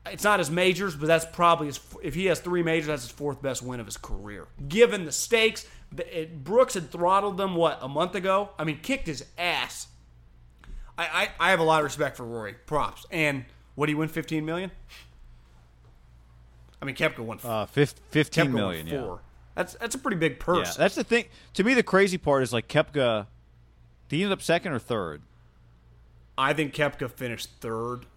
It's 0.08 0.24
not 0.24 0.40
his 0.40 0.50
majors, 0.50 0.96
but 0.96 1.06
that's 1.08 1.26
probably 1.26 1.68
his. 1.68 1.80
If 2.02 2.16
he 2.16 2.26
has 2.26 2.40
three 2.40 2.64
majors, 2.64 2.88
that's 2.88 3.04
his 3.04 3.12
fourth 3.12 3.42
best 3.42 3.62
win 3.62 3.80
of 3.80 3.86
his 3.86 3.98
career. 3.98 4.48
Given 4.68 5.06
the 5.06 5.12
stakes, 5.12 5.68
it, 5.98 6.44
Brooks 6.44 6.74
had 6.74 6.90
throttled 6.90 7.38
them 7.38 7.56
what 7.56 7.78
a 7.82 7.88
month 7.88 8.16
ago. 8.16 8.50
I 8.58 8.64
mean, 8.64 8.80
kicked 8.80 9.06
his 9.08 9.24
ass. 9.38 9.88
I, 10.98 11.30
I, 11.40 11.48
I 11.48 11.50
have 11.52 11.60
a 11.60 11.64
lot 11.64 11.80
of 11.80 11.84
respect 11.84 12.18
for 12.18 12.26
Rory. 12.26 12.56
Props. 12.66 13.06
And 13.12 13.46
what 13.76 13.86
do 13.86 13.92
you 13.92 13.98
win? 13.98 14.10
Fifteen 14.10 14.44
million. 14.44 14.72
I 16.82 16.86
mean, 16.86 16.96
Koepka 16.96 17.20
won. 17.20 17.40
Uh, 17.44 17.68
fif- 17.68 17.94
15 18.10 18.46
Koepka 18.48 18.52
million, 18.52 18.86
won 18.88 18.96
yeah. 18.96 19.02
four. 19.04 19.22
That's 19.56 19.74
that's 19.76 19.94
a 19.96 20.00
pretty 20.00 20.18
big 20.18 20.34
Yeah, 20.34 20.44
purse. 20.46 20.76
that's 20.76 20.96
the 20.96 21.04
thing. 21.04 21.26
To 21.54 21.64
me, 21.64 21.74
the 21.76 21.84
crazy 21.84 22.18
part 22.18 22.42
is 22.42 22.52
like 22.52 22.68
Koepka. 22.68 23.28
Did 24.10 24.16
he 24.18 24.24
end 24.24 24.34
up 24.34 24.42
second 24.42 24.74
or 24.74 24.80
third? 24.80 25.22
I 26.38 26.54
think 26.54 26.74
Koepka 26.74 27.12
finished 27.12 27.50
third. 27.60 28.08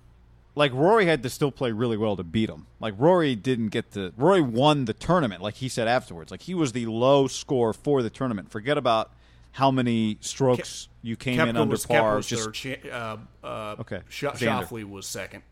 Like 0.57 0.73
Rory 0.73 1.07
had 1.07 1.23
to 1.25 1.31
still 1.31 1.51
play 1.51 1.73
really 1.73 1.97
well 1.97 2.15
to 2.17 2.23
beat 2.23 2.49
him. 2.49 2.67
Like 2.79 2.95
Rory 2.97 3.35
didn't 3.35 3.69
get 3.69 3.93
to. 3.93 4.13
Rory 4.17 4.41
won 4.41 4.85
the 4.85 4.93
tournament, 4.95 5.43
like 5.43 5.55
he 5.55 5.69
said 5.69 5.89
afterwards. 5.89 6.31
Like 6.31 6.43
he 6.43 6.55
was 6.55 6.73
the 6.73 6.87
low 6.87 7.27
score 7.27 7.73
for 7.73 8.03
the 8.03 8.11
tournament. 8.11 8.51
Forget 8.51 8.79
about 8.79 9.11
how 9.53 9.71
many 9.71 10.17
strokes 10.21 10.89
you 11.03 11.17
came 11.17 11.41
in 11.41 11.57
under 11.57 11.73
was, 11.73 11.87
par. 11.87 12.17
was 12.17 12.27
Just 12.27 12.57
third. 12.57 12.89
Uh, 12.91 13.17
uh, 13.43 13.77
Okay. 13.81 14.01
Sh- 14.09 14.25
Schauffele 14.25 14.85
was 14.85 15.07
second. 15.07 15.43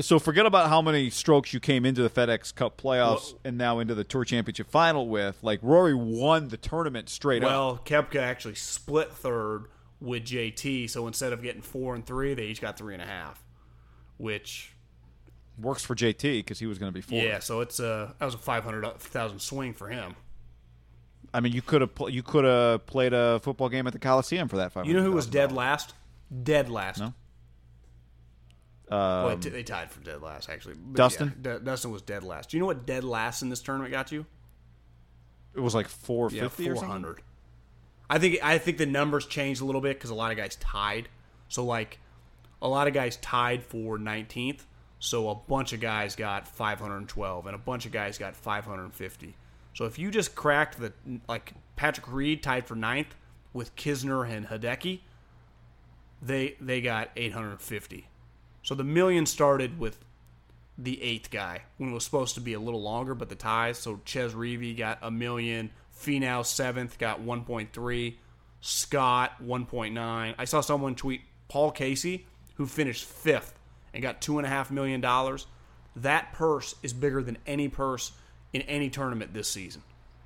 so 0.00 0.18
forget 0.18 0.46
about 0.46 0.68
how 0.68 0.80
many 0.82 1.10
strokes 1.10 1.52
you 1.52 1.60
came 1.60 1.84
into 1.84 2.02
the 2.02 2.10
FedEx 2.10 2.54
Cup 2.54 2.80
playoffs 2.80 3.32
Well- 3.32 3.40
and 3.44 3.58
now 3.58 3.78
into 3.80 3.94
the 3.94 4.04
Tour 4.04 4.24
Championship 4.24 4.70
final 4.70 5.08
with. 5.08 5.38
Like 5.42 5.58
Rory 5.62 5.94
won 5.94 6.48
the 6.48 6.56
tournament 6.56 7.08
straight 7.08 7.42
up. 7.42 7.50
Well, 7.50 7.80
Koepka 7.84 8.20
actually 8.20 8.54
split 8.54 9.12
third 9.12 9.66
with 10.00 10.24
JT, 10.24 10.88
so 10.90 11.06
instead 11.08 11.32
of 11.32 11.42
getting 11.42 11.62
four 11.62 11.94
and 11.96 12.04
three, 12.06 12.34
they 12.34 12.44
each 12.46 12.60
got 12.60 12.76
three 12.78 12.94
and 12.94 13.02
a 13.02 13.06
half. 13.06 13.42
Which, 14.22 14.72
Works 15.58 15.84
for 15.84 15.94
JT 15.96 16.20
because 16.38 16.58
he 16.60 16.66
was 16.66 16.78
going 16.78 16.90
to 16.90 16.94
be 16.94 17.00
fourth. 17.02 17.22
yeah, 17.24 17.40
so 17.40 17.60
it's 17.60 17.80
a 17.80 18.14
that 18.18 18.24
was 18.24 18.34
a 18.34 18.38
five 18.38 18.62
hundred 18.64 18.84
thousand 19.00 19.40
swing 19.40 19.74
for 19.74 19.88
him. 19.88 20.14
I 21.34 21.40
mean, 21.40 21.52
you 21.52 21.60
could 21.60 21.80
have 21.80 21.94
pl- 21.94 22.08
you 22.08 22.22
could 22.22 22.44
have 22.44 22.86
played 22.86 23.12
a 23.12 23.40
football 23.40 23.68
game 23.68 23.86
at 23.86 23.92
the 23.92 23.98
Coliseum 23.98 24.48
for 24.48 24.56
that 24.58 24.70
five. 24.72 24.86
You 24.86 24.94
know 24.94 25.02
who 25.02 25.12
was 25.12 25.26
dead 25.26 25.50
last? 25.52 25.94
Dead 26.42 26.68
last. 26.70 27.00
No? 27.00 27.14
Well, 28.90 29.28
Um, 29.30 29.40
they 29.40 29.50
they 29.50 29.62
tied 29.62 29.90
for 29.90 30.00
dead 30.00 30.22
last 30.22 30.48
actually. 30.48 30.74
But 30.74 30.96
Dustin? 30.96 31.32
yeah, 31.44 31.58
D- 31.58 31.64
Dustin 31.64 31.90
was 31.90 32.02
dead 32.02 32.22
last. 32.22 32.50
Do 32.50 32.56
you 32.56 32.60
know 32.60 32.66
what 32.66 32.86
dead 32.86 33.04
last 33.04 33.42
in 33.42 33.48
this 33.50 33.60
tournament 33.62 33.90
got 33.92 34.12
you? 34.12 34.24
it 35.54 35.60
was 35.60 35.74
like 35.74 35.88
four 35.88 36.30
fifty. 36.30 36.64
Yeah, 36.64 36.74
four 36.74 36.76
something. 36.76 37.16
I 38.08 38.18
think 38.18 38.38
I 38.42 38.58
think 38.58 38.78
the 38.78 38.86
numbers 38.86 39.26
changed 39.26 39.60
a 39.60 39.64
little 39.64 39.80
bit 39.80 39.96
because 39.98 40.10
a 40.10 40.14
lot 40.14 40.30
of 40.30 40.36
guys 40.36 40.56
tied. 40.56 41.08
So 41.48 41.64
like, 41.64 41.98
a 42.62 42.68
lot 42.68 42.88
of 42.88 42.94
guys 42.94 43.16
tied 43.16 43.62
for 43.62 43.98
nineteenth. 43.98 44.66
So 44.98 45.28
a 45.28 45.34
bunch 45.34 45.72
of 45.72 45.80
guys 45.80 46.16
got 46.16 46.48
five 46.48 46.80
hundred 46.80 46.98
and 46.98 47.08
twelve, 47.08 47.46
and 47.46 47.54
a 47.54 47.58
bunch 47.58 47.84
of 47.84 47.92
guys 47.92 48.16
got 48.16 48.34
five 48.34 48.64
hundred 48.64 48.84
and 48.84 48.94
fifty. 48.94 49.36
So 49.74 49.84
if 49.84 49.98
you 49.98 50.10
just 50.10 50.34
cracked 50.34 50.78
the 50.78 50.92
like 51.28 51.52
Patrick 51.76 52.10
Reed 52.10 52.42
tied 52.42 52.66
for 52.66 52.74
ninth 52.74 53.14
with 53.52 53.74
Kisner 53.76 54.28
and 54.28 54.46
Hideki, 54.46 55.00
they 56.22 56.56
they 56.60 56.80
got 56.80 57.10
eight 57.16 57.32
hundred 57.32 57.50
and 57.50 57.60
fifty. 57.60 58.08
So 58.62 58.74
the 58.74 58.84
million 58.84 59.26
started 59.26 59.78
with 59.78 59.98
the 60.78 61.02
eighth 61.02 61.30
guy 61.30 61.62
when 61.76 61.90
it 61.90 61.94
was 61.94 62.04
supposed 62.04 62.34
to 62.36 62.40
be 62.40 62.54
a 62.54 62.60
little 62.60 62.80
longer, 62.80 63.14
but 63.14 63.28
the 63.28 63.34
ties. 63.34 63.78
So 63.78 64.00
Chez 64.04 64.34
Reavie 64.34 64.76
got 64.76 64.98
a 65.02 65.10
million. 65.10 65.70
Finau 65.94 66.44
seventh 66.44 66.98
got 66.98 67.20
1.3. 67.20 68.14
Scott 68.60 69.32
1.9. 69.44 70.34
I 70.38 70.44
saw 70.44 70.60
someone 70.60 70.94
tweet 70.94 71.22
Paul 71.48 71.72
Casey, 71.72 72.26
who 72.54 72.66
finished 72.66 73.04
fifth 73.04 73.58
and 73.94 74.02
got 74.02 74.20
two 74.20 74.38
and 74.38 74.46
a 74.46 74.48
half 74.50 74.70
million 74.70 75.00
dollars. 75.00 75.46
That 75.96 76.32
purse 76.32 76.74
is 76.82 76.92
bigger 76.92 77.22
than 77.22 77.38
any 77.46 77.68
purse 77.68 78.12
in 78.52 78.62
any 78.62 78.88
tournament 78.90 79.34
this 79.34 79.48
season. 79.48 79.82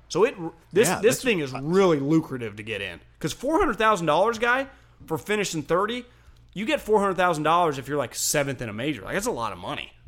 So 0.09 0.23
it 0.23 0.35
this 0.71 0.87
Yeah, 0.87 0.99
this 1.01 1.21
thing 1.21 1.39
is 1.39 1.51
really 1.53 1.99
lucrative 1.99 2.55
to 2.57 2.63
get 2.63 2.81
in 2.81 2.99
because 3.19 3.33
four 3.33 3.59
hundred 3.59 3.77
thousand 3.77 4.05
dollars, 4.07 4.39
guy, 4.39 4.67
for 5.05 5.17
finishing 5.17 5.63
thirty, 5.63 6.05
you 6.53 6.65
get 6.65 6.79
four 6.79 6.99
hundred 7.01 7.15
thousand 7.17 7.43
dollars 7.43 7.77
if 7.77 7.87
you're 7.89 7.97
like 7.97 8.15
seventh 8.15 8.61
in 8.61 8.69
a 8.69 8.73
major. 8.73 9.01
Like 9.01 9.13
that's 9.13 9.27
a 9.27 9.31
lot 9.31 9.51
of 9.51 9.57
money. 9.59 9.91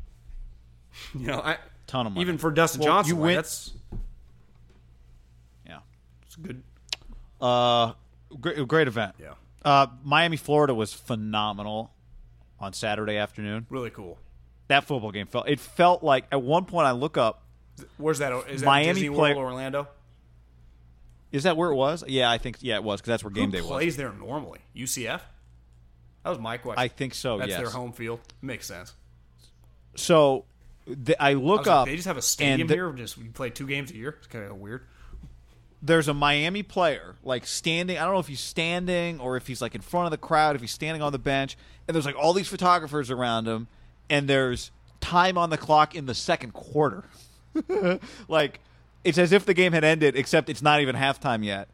You 1.14 1.26
know, 1.28 1.40
I, 1.40 1.58
Ton 1.86 2.06
of 2.06 2.12
money. 2.12 2.22
Even 2.22 2.36
for 2.38 2.50
Dustin 2.50 2.80
Well, 2.80 2.88
Johnson, 2.88 3.14
you 3.14 3.20
like, 3.20 3.26
win- 3.26 3.34
that's, 3.36 3.72
Yeah. 5.66 5.78
that's 6.22 6.36
good. 6.36 6.62
Uh, 7.40 7.92
great, 8.40 8.66
great 8.68 8.88
event. 8.88 9.14
Yeah. 9.20 9.34
Uh, 9.64 9.86
Miami, 10.04 10.36
Florida 10.36 10.74
was 10.74 10.92
phenomenal 10.92 11.92
on 12.60 12.72
Saturday 12.72 13.16
afternoon. 13.16 13.66
Really 13.70 13.90
cool. 13.90 14.18
That 14.68 14.84
football 14.84 15.10
game 15.10 15.26
felt. 15.26 15.48
It 15.48 15.58
felt 15.58 16.02
like 16.02 16.26
at 16.30 16.42
one 16.42 16.64
point 16.64 16.86
I 16.86 16.92
look 16.92 17.16
up. 17.16 17.42
Where's 17.96 18.18
that? 18.18 18.32
Is 18.48 18.60
that 18.60 18.66
Miami 18.66 19.00
Disney 19.00 19.08
play- 19.10 19.34
World, 19.34 19.52
Orlando? 19.52 19.88
Is 21.32 21.44
that 21.44 21.56
where 21.56 21.70
it 21.70 21.74
was? 21.76 22.04
Yeah, 22.06 22.30
I 22.30 22.38
think. 22.38 22.58
Yeah, 22.60 22.74
it 22.76 22.84
was 22.84 23.00
because 23.00 23.08
that's 23.10 23.24
where 23.24 23.30
game 23.30 23.46
Who 23.46 23.52
day 23.52 23.60
was. 23.60 23.70
plays 23.70 23.96
there 23.96 24.12
normally? 24.12 24.58
UCF. 24.76 25.20
That 26.24 26.30
was 26.30 26.38
my 26.38 26.56
question. 26.58 26.82
I 26.82 26.88
think 26.88 27.14
so. 27.14 27.38
That's 27.38 27.50
yes. 27.50 27.60
their 27.60 27.70
home 27.70 27.92
field. 27.92 28.20
Makes 28.42 28.66
sense. 28.66 28.94
So 29.96 30.44
the, 30.86 31.20
I 31.22 31.30
I 31.30 31.32
look 31.34 31.66
like, 31.66 31.68
up. 31.68 31.86
they 31.86 31.96
just 31.96 32.08
have 32.08 32.16
a 32.16 32.22
stadium 32.22 32.68
the- 32.68 32.74
here. 32.74 32.92
Just 32.92 33.16
you 33.16 33.30
play 33.30 33.50
two 33.50 33.66
games 33.66 33.90
a 33.90 33.96
year. 33.96 34.16
It's 34.18 34.26
kind 34.26 34.44
of 34.44 34.56
weird. 34.58 34.86
There's 35.82 36.08
a 36.08 36.14
Miami 36.14 36.62
player 36.62 37.16
like 37.22 37.46
standing. 37.46 37.98
I 37.98 38.04
don't 38.04 38.14
know 38.14 38.20
if 38.20 38.28
he's 38.28 38.40
standing 38.40 39.20
or 39.20 39.36
if 39.36 39.46
he's 39.46 39.62
like 39.62 39.74
in 39.74 39.80
front 39.80 40.06
of 40.06 40.10
the 40.10 40.18
crowd, 40.18 40.54
if 40.54 40.60
he's 40.60 40.70
standing 40.70 41.02
on 41.02 41.12
the 41.12 41.18
bench, 41.18 41.56
and 41.88 41.94
there's 41.94 42.06
like 42.06 42.16
all 42.16 42.32
these 42.32 42.48
photographers 42.48 43.10
around 43.10 43.48
him, 43.48 43.68
and 44.08 44.28
there's 44.28 44.70
time 45.00 45.38
on 45.38 45.50
the 45.50 45.58
clock 45.58 45.94
in 45.94 46.06
the 46.06 46.14
second 46.14 46.52
quarter. 46.52 47.04
like 48.28 48.60
it's 49.04 49.18
as 49.18 49.32
if 49.32 49.46
the 49.46 49.54
game 49.54 49.72
had 49.72 49.84
ended, 49.84 50.16
except 50.16 50.48
it's 50.48 50.62
not 50.62 50.80
even 50.80 50.96
halftime 50.96 51.44
yet. 51.44 51.68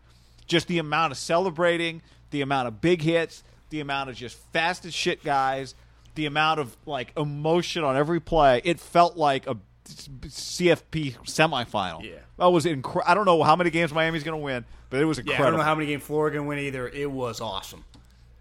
Just 0.46 0.68
the 0.68 0.78
amount 0.78 1.12
of 1.12 1.18
celebrating, 1.18 2.02
the 2.30 2.40
amount 2.40 2.68
of 2.68 2.80
big 2.80 3.02
hits, 3.02 3.42
the 3.70 3.80
amount 3.80 4.10
of 4.10 4.16
just 4.16 4.38
fast 4.52 4.84
as 4.84 4.94
shit 4.94 5.24
guys, 5.24 5.74
the 6.14 6.26
amount 6.26 6.60
of 6.60 6.76
like 6.86 7.12
emotion 7.16 7.82
on 7.82 7.96
every 7.96 8.20
play. 8.20 8.60
It 8.64 8.78
felt 8.78 9.16
like 9.16 9.46
a 9.48 9.56
CFP 9.88 11.16
semifinal. 11.24 12.02
Yeah. 12.02 12.16
that 12.38 12.48
was 12.48 12.66
incredible. 12.66 13.10
I 13.10 13.14
don't 13.14 13.24
know 13.24 13.42
how 13.42 13.56
many 13.56 13.70
games 13.70 13.92
Miami's 13.92 14.22
going 14.22 14.38
to 14.38 14.44
win, 14.44 14.64
but 14.90 15.00
it 15.00 15.04
was 15.04 15.18
Yeah, 15.18 15.22
incredible. 15.22 15.46
I 15.46 15.50
don't 15.50 15.58
know 15.58 15.64
how 15.64 15.74
many 15.74 15.86
games 15.88 16.02
Florida 16.02 16.36
can 16.38 16.46
win 16.46 16.58
either. 16.58 16.88
It 16.88 17.10
was 17.10 17.40
awesome 17.40 17.84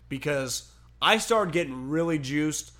because 0.10 0.70
I 1.02 1.18
started 1.18 1.54
getting 1.54 1.90
really 1.90 2.20
juiced 2.20 2.72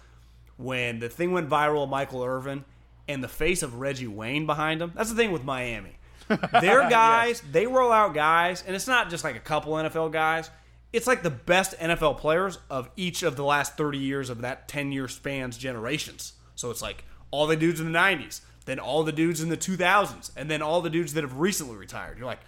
when 0.58 1.00
the 1.00 1.10
thing 1.10 1.32
went 1.32 1.50
viral 1.50 1.88
Michael 1.90 2.24
Irvin 2.24 2.66
and 3.08 3.24
the 3.24 3.28
face 3.28 3.62
of 3.62 3.80
Reggie 3.80 4.08
Wayne 4.08 4.46
behind 4.46 4.82
him. 4.82 4.92
That's 4.96 5.10
the 5.10 5.16
thing 5.16 5.32
with 5.32 5.44
Miami. 5.44 5.98
Their 6.28 6.90
guys, 6.90 7.42
they 7.52 7.68
roll 7.68 7.92
out 7.92 8.16
guys, 8.16 8.64
and 8.66 8.76
it's 8.76 8.88
not 8.88 9.10
just 9.12 9.24
like 9.24 9.36
a 9.36 9.40
couple 9.40 9.74
NFL 9.74 10.12
guys. 10.12 10.50
It's 10.92 11.06
like 11.08 11.22
the 11.24 11.30
best 11.30 11.78
NFL 11.78 12.18
players 12.18 12.58
of 12.70 12.90
each 12.96 13.22
of 13.22 13.36
the 13.36 13.44
last 13.44 13.78
30 13.78 13.98
years 14.00 14.30
of 14.30 14.42
that 14.42 14.68
10 14.68 14.92
year 14.92 15.08
spans 15.08 15.58
generations. 15.58 16.34
So 16.56 16.72
it's 16.72 16.82
like 16.82 17.04
all 17.32 17.46
the 17.48 17.58
dudes 17.58 17.80
in 17.80 17.92
the 17.92 18.00
90s, 18.00 18.40
then 18.66 18.80
all 18.80 19.04
the 19.04 19.12
dudes 19.12 19.42
in 19.42 19.50
the 19.50 19.58
2000s, 19.58 20.32
and 20.36 20.50
then 20.50 20.62
all 20.62 20.82
the 20.82 20.90
dudes 20.90 21.14
that 21.14 21.24
have 21.24 21.38
recently 21.38 21.76
retired. 21.76 22.18
You're 22.18 22.28
like, 22.28 22.42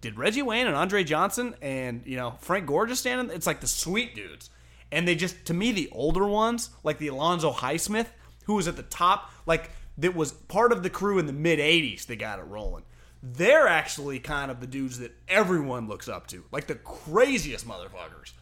did 0.00 0.18
Reggie 0.18 0.42
Wayne 0.42 0.66
and 0.66 0.76
Andre 0.76 1.04
Johnson 1.04 1.54
and 1.62 2.02
you 2.04 2.16
know 2.16 2.34
Frank 2.40 2.66
Gore 2.66 2.86
just 2.86 3.00
stand 3.00 3.20
in? 3.20 3.34
It's 3.34 3.46
like 3.46 3.60
the 3.60 3.66
sweet 3.66 4.14
dudes, 4.14 4.50
and 4.90 5.08
they 5.08 5.14
just 5.14 5.46
to 5.46 5.54
me 5.54 5.72
the 5.72 5.88
older 5.92 6.26
ones 6.26 6.70
like 6.84 6.98
the 6.98 7.08
Alonzo 7.08 7.52
Highsmith 7.52 8.08
who 8.44 8.54
was 8.54 8.68
at 8.68 8.76
the 8.76 8.82
top, 8.82 9.30
like 9.46 9.70
that 9.98 10.14
was 10.14 10.32
part 10.32 10.72
of 10.72 10.82
the 10.82 10.90
crew 10.90 11.18
in 11.18 11.26
the 11.26 11.32
mid 11.32 11.58
'80s. 11.58 12.06
They 12.06 12.16
got 12.16 12.38
it 12.38 12.42
rolling. 12.42 12.84
They're 13.22 13.68
actually 13.68 14.18
kind 14.18 14.50
of 14.50 14.60
the 14.60 14.66
dudes 14.66 14.98
that 14.98 15.12
everyone 15.28 15.86
looks 15.86 16.08
up 16.08 16.26
to, 16.28 16.44
like 16.50 16.66
the 16.66 16.74
craziest 16.74 17.66
motherfuckers. 17.66 18.32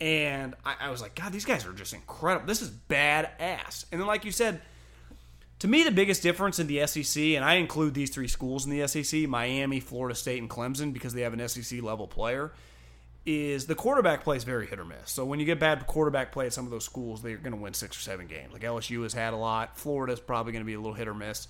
And 0.00 0.54
I, 0.64 0.74
I 0.80 0.90
was 0.90 1.00
like, 1.00 1.14
God, 1.14 1.32
these 1.32 1.44
guys 1.44 1.66
are 1.66 1.72
just 1.72 1.92
incredible. 1.92 2.46
This 2.46 2.62
is 2.62 2.70
badass. 2.70 3.84
And 3.90 4.00
then, 4.00 4.06
like 4.06 4.24
you 4.24 4.32
said, 4.32 4.60
to 5.60 5.68
me, 5.68 5.82
the 5.82 5.90
biggest 5.90 6.22
difference 6.22 6.58
in 6.58 6.66
the 6.68 6.86
SEC, 6.86 7.20
and 7.22 7.44
I 7.44 7.54
include 7.54 7.94
these 7.94 8.10
three 8.10 8.28
schools 8.28 8.64
in 8.64 8.70
the 8.70 8.86
SEC 8.86 9.28
Miami, 9.28 9.80
Florida 9.80 10.14
State, 10.14 10.40
and 10.40 10.48
Clemson 10.48 10.92
because 10.92 11.14
they 11.14 11.22
have 11.22 11.32
an 11.32 11.48
SEC 11.48 11.82
level 11.82 12.06
player, 12.06 12.52
is 13.26 13.66
the 13.66 13.74
quarterback 13.74 14.22
play 14.22 14.36
is 14.36 14.44
very 14.44 14.66
hit 14.66 14.78
or 14.78 14.84
miss. 14.84 15.10
So 15.10 15.24
when 15.24 15.40
you 15.40 15.46
get 15.46 15.58
bad 15.58 15.86
quarterback 15.86 16.32
play 16.32 16.46
at 16.46 16.52
some 16.52 16.64
of 16.64 16.70
those 16.70 16.84
schools, 16.84 17.22
they're 17.22 17.36
going 17.36 17.54
to 17.54 17.60
win 17.60 17.74
six 17.74 17.96
or 17.96 18.00
seven 18.00 18.26
games. 18.26 18.52
Like 18.52 18.62
LSU 18.62 19.02
has 19.02 19.12
had 19.12 19.34
a 19.34 19.36
lot. 19.36 19.76
Florida's 19.76 20.20
probably 20.20 20.52
going 20.52 20.62
to 20.62 20.66
be 20.66 20.74
a 20.74 20.80
little 20.80 20.94
hit 20.94 21.08
or 21.08 21.14
miss. 21.14 21.48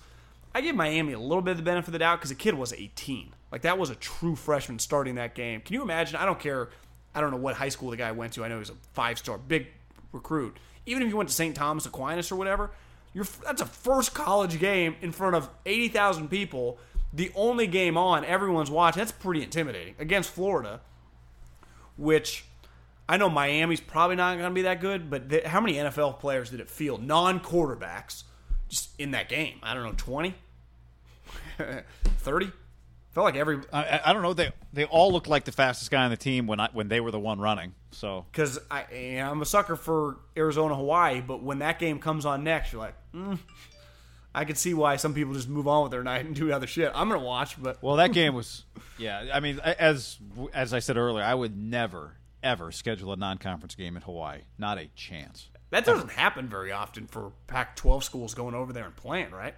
I 0.53 0.61
give 0.61 0.75
Miami 0.75 1.13
a 1.13 1.19
little 1.19 1.43
bit 1.43 1.51
of 1.51 1.57
the 1.57 1.63
benefit 1.63 1.89
of 1.89 1.93
the 1.93 1.99
doubt 1.99 2.19
because 2.19 2.29
the 2.29 2.35
kid 2.35 2.55
was 2.55 2.73
18. 2.73 3.33
Like 3.51 3.61
that 3.61 3.77
was 3.77 3.91
a 3.91 3.95
true 3.95 4.35
freshman 4.35 4.79
starting 4.79 5.15
that 5.15 5.35
game. 5.35 5.61
Can 5.61 5.75
you 5.75 5.83
imagine? 5.83 6.17
I 6.17 6.25
don't 6.25 6.39
care. 6.39 6.69
I 7.13 7.21
don't 7.21 7.31
know 7.31 7.37
what 7.37 7.55
high 7.55 7.69
school 7.69 7.91
the 7.91 7.97
guy 7.97 8.11
went 8.11 8.33
to. 8.33 8.43
I 8.43 8.47
know 8.47 8.55
he 8.55 8.59
was 8.59 8.71
a 8.71 8.75
five 8.93 9.19
star, 9.19 9.37
big 9.37 9.67
recruit. 10.11 10.57
Even 10.85 11.03
if 11.03 11.09
you 11.09 11.17
went 11.17 11.29
to 11.29 11.35
St. 11.35 11.55
Thomas 11.55 11.85
Aquinas 11.85 12.31
or 12.31 12.35
whatever, 12.35 12.71
you're, 13.13 13.25
that's 13.43 13.61
a 13.61 13.65
first 13.65 14.13
college 14.13 14.59
game 14.59 14.95
in 15.01 15.11
front 15.11 15.35
of 15.35 15.49
80,000 15.65 16.29
people. 16.29 16.77
The 17.13 17.31
only 17.35 17.65
game 17.67 17.97
on, 17.97 18.23
everyone's 18.23 18.69
watching. 18.69 18.99
That's 18.99 19.11
pretty 19.11 19.41
intimidating 19.43 19.95
against 19.97 20.29
Florida, 20.29 20.81
which 21.97 22.45
I 23.07 23.17
know 23.17 23.29
Miami's 23.29 23.81
probably 23.81 24.15
not 24.15 24.37
going 24.37 24.49
to 24.49 24.53
be 24.53 24.61
that 24.61 24.79
good, 24.79 25.09
but 25.09 25.29
th- 25.29 25.45
how 25.45 25.59
many 25.59 25.73
NFL 25.73 26.19
players 26.19 26.51
did 26.51 26.59
it 26.59 26.69
feel, 26.69 26.99
non 26.99 27.39
quarterbacks, 27.39 28.23
just 28.67 28.89
in 28.99 29.11
that 29.11 29.27
game? 29.29 29.59
I 29.63 29.73
don't 29.73 29.83
know, 29.83 29.93
20? 29.97 30.35
30? 32.03 32.51
Felt 33.11 33.25
like 33.25 33.35
every 33.35 33.59
I, 33.73 34.01
I 34.05 34.13
don't 34.13 34.21
know. 34.21 34.33
They 34.33 34.51
they 34.71 34.85
all 34.85 35.11
looked 35.11 35.27
like 35.27 35.45
the 35.45 35.51
fastest 35.51 35.89
guy 35.89 36.03
on 36.03 36.11
the 36.11 36.17
team 36.17 36.45
when 36.45 36.59
I, 36.59 36.69
when 36.73 36.89
they 36.89 36.99
were 36.99 37.09
the 37.09 37.19
one 37.19 37.39
running. 37.39 37.73
So 37.91 38.25
because 38.31 38.59
I 38.69 38.83
I'm 39.19 39.41
a 39.41 39.45
sucker 39.45 39.75
for 39.75 40.17
Arizona 40.37 40.75
Hawaii, 40.75 41.21
but 41.21 41.41
when 41.41 41.59
that 41.59 41.79
game 41.79 41.99
comes 41.99 42.25
on 42.25 42.43
next, 42.43 42.71
you're 42.71 42.81
like, 42.81 42.93
mm, 43.13 43.39
I 44.33 44.45
could 44.45 44.57
see 44.57 44.75
why 44.75 44.97
some 44.97 45.15
people 45.15 45.33
just 45.33 45.49
move 45.49 45.67
on 45.67 45.81
with 45.83 45.91
their 45.91 46.03
night 46.03 46.25
and 46.25 46.35
do 46.35 46.51
other 46.51 46.67
shit. 46.67 46.91
I'm 46.93 47.09
gonna 47.09 47.23
watch, 47.23 47.61
but 47.61 47.81
well, 47.81 47.95
that 47.95 48.13
game 48.13 48.33
was 48.35 48.65
yeah. 48.99 49.25
I 49.33 49.39
mean, 49.39 49.59
as 49.59 50.17
as 50.53 50.73
I 50.73 50.79
said 50.79 50.95
earlier, 50.95 51.23
I 51.23 51.33
would 51.33 51.57
never 51.57 52.17
ever 52.43 52.71
schedule 52.71 53.11
a 53.11 53.17
non-conference 53.17 53.75
game 53.75 53.95
in 53.95 54.03
Hawaii. 54.03 54.41
Not 54.57 54.77
a 54.77 54.87
chance. 54.95 55.49
That 55.71 55.83
doesn't 55.83 56.11
happen 56.11 56.47
very 56.47 56.71
often 56.71 57.05
for 57.05 57.31
Pac-12 57.47 58.01
schools 58.03 58.33
going 58.33 58.55
over 58.55 58.73
there 58.73 58.85
and 58.85 58.95
playing, 58.95 59.31
right? 59.31 59.55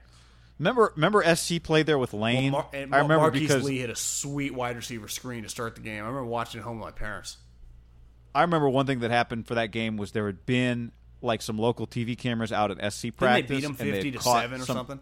Remember, 0.62 0.94
remember 0.96 1.36
SC 1.36 1.62
played 1.64 1.88
there 1.88 1.98
with 1.98 2.14
Lane. 2.14 2.52
Well, 2.54 2.62
Mar- 2.72 2.82
and 2.82 2.94
I 2.94 3.00
remember 3.00 3.24
Marquise 3.24 3.42
because 3.42 3.64
Lee 3.64 3.80
hit 3.80 3.90
a 3.90 3.96
sweet 3.96 4.54
wide 4.54 4.76
receiver 4.76 5.08
screen 5.08 5.42
to 5.42 5.50
start 5.50 5.74
the 5.74 5.82
game. 5.82 5.96
I 6.04 6.08
remember 6.08 6.26
watching 6.26 6.62
it 6.62 6.64
home 6.64 6.78
with 6.80 6.86
my 6.86 6.92
parents. 6.92 7.38
I 8.36 8.42
remember 8.44 8.70
one 8.70 8.86
thing 8.86 9.00
that 9.00 9.10
happened 9.10 9.48
for 9.48 9.56
that 9.56 9.72
game 9.72 9.98
was 9.98 10.12
there 10.12 10.28
had 10.28 10.46
been 10.46 10.92
like 11.24 11.42
some 11.42 11.58
local 11.58 11.88
TV 11.88 12.16
cameras 12.16 12.52
out 12.52 12.70
at 12.70 12.94
SC 12.94 13.02
Didn't 13.02 13.18
practice. 13.18 13.50
they 13.50 13.56
beat 13.56 13.62
them 13.64 13.76
and 13.80 13.90
they 13.90 13.92
fifty 13.94 14.12
to 14.12 14.22
seven 14.22 14.62
or 14.62 14.66
some- 14.66 14.76
something? 14.78 15.00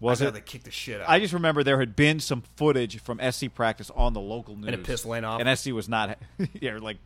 Was 0.00 0.20
I 0.20 0.26
it? 0.26 0.34
they 0.34 0.40
kicked 0.42 0.66
the 0.66 0.70
shit 0.70 1.00
out? 1.00 1.08
I 1.08 1.18
just 1.18 1.32
remember 1.32 1.64
there 1.64 1.80
had 1.80 1.96
been 1.96 2.20
some 2.20 2.42
footage 2.56 3.00
from 3.00 3.18
SC 3.32 3.46
practice 3.54 3.90
on 3.96 4.12
the 4.12 4.20
local 4.20 4.54
news, 4.54 4.66
and 4.66 4.74
it 4.74 4.84
pissed 4.84 5.06
Lane 5.06 5.24
off? 5.24 5.40
And 5.40 5.58
SC 5.58 5.72
was 5.72 5.88
not, 5.88 6.18
yeah, 6.60 6.76
like 6.78 6.98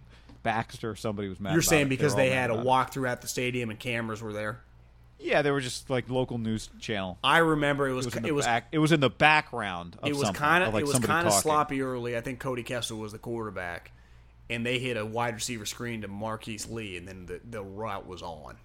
Baxter 0.43 0.91
or 0.91 0.97
somebody 0.97 1.29
was 1.29 1.39
mad. 1.39 1.53
You're 1.53 1.63
saying 1.63 1.87
it. 1.87 1.91
because 1.91 2.15
were 2.15 2.23
they 2.23 2.31
had 2.31 2.51
a 2.51 2.55
about 2.55 2.63
it. 2.63 2.67
walk 2.67 2.93
throughout 2.93 3.21
the 3.23 3.29
stadium 3.29 3.71
and 3.71 3.79
cameras 3.79 4.21
were 4.21 4.33
there. 4.33 4.61
Yeah, 5.21 5.43
they 5.43 5.51
were 5.51 5.61
just 5.61 5.91
like 5.91 6.09
local 6.09 6.39
news 6.39 6.71
channel. 6.81 7.19
I 7.23 7.39
remember 7.39 7.89
it 7.89 7.93
was 7.93 8.07
It 8.07 8.09
was 8.09 8.17
in 8.17 8.25
it 8.25 8.29
the 8.29 8.35
was 8.35 8.47
back. 8.47 8.69
It 8.73 8.79
was 8.79 8.93
in 8.93 9.01
the 9.01 9.11
background. 9.11 9.97
Of 10.03 10.09
it 10.09 10.17
was 10.17 10.31
kind 10.31 10.65
of 10.65 10.73
like 10.75 10.83
it 10.83 10.87
was 10.87 10.99
kind 10.99 11.27
of 11.27 11.33
sloppy 11.35 11.83
early. 11.83 12.17
I 12.17 12.21
think 12.21 12.39
Cody 12.41 12.63
Kessler 12.63 12.97
was 12.97 13.13
the 13.13 13.19
quarterback, 13.19 13.93
and 14.49 14.65
they 14.65 14.79
hit 14.79 14.97
a 14.97 15.05
wide 15.05 15.35
receiver 15.35 15.67
screen 15.67 16.03
to 16.03 16.09
Marquise 16.09 16.69
Lee, 16.71 16.97
and 16.97 17.07
then 17.07 17.27
the 17.27 17.41
the 17.49 17.63
route 17.63 18.07
was 18.07 18.23
on. 18.23 18.57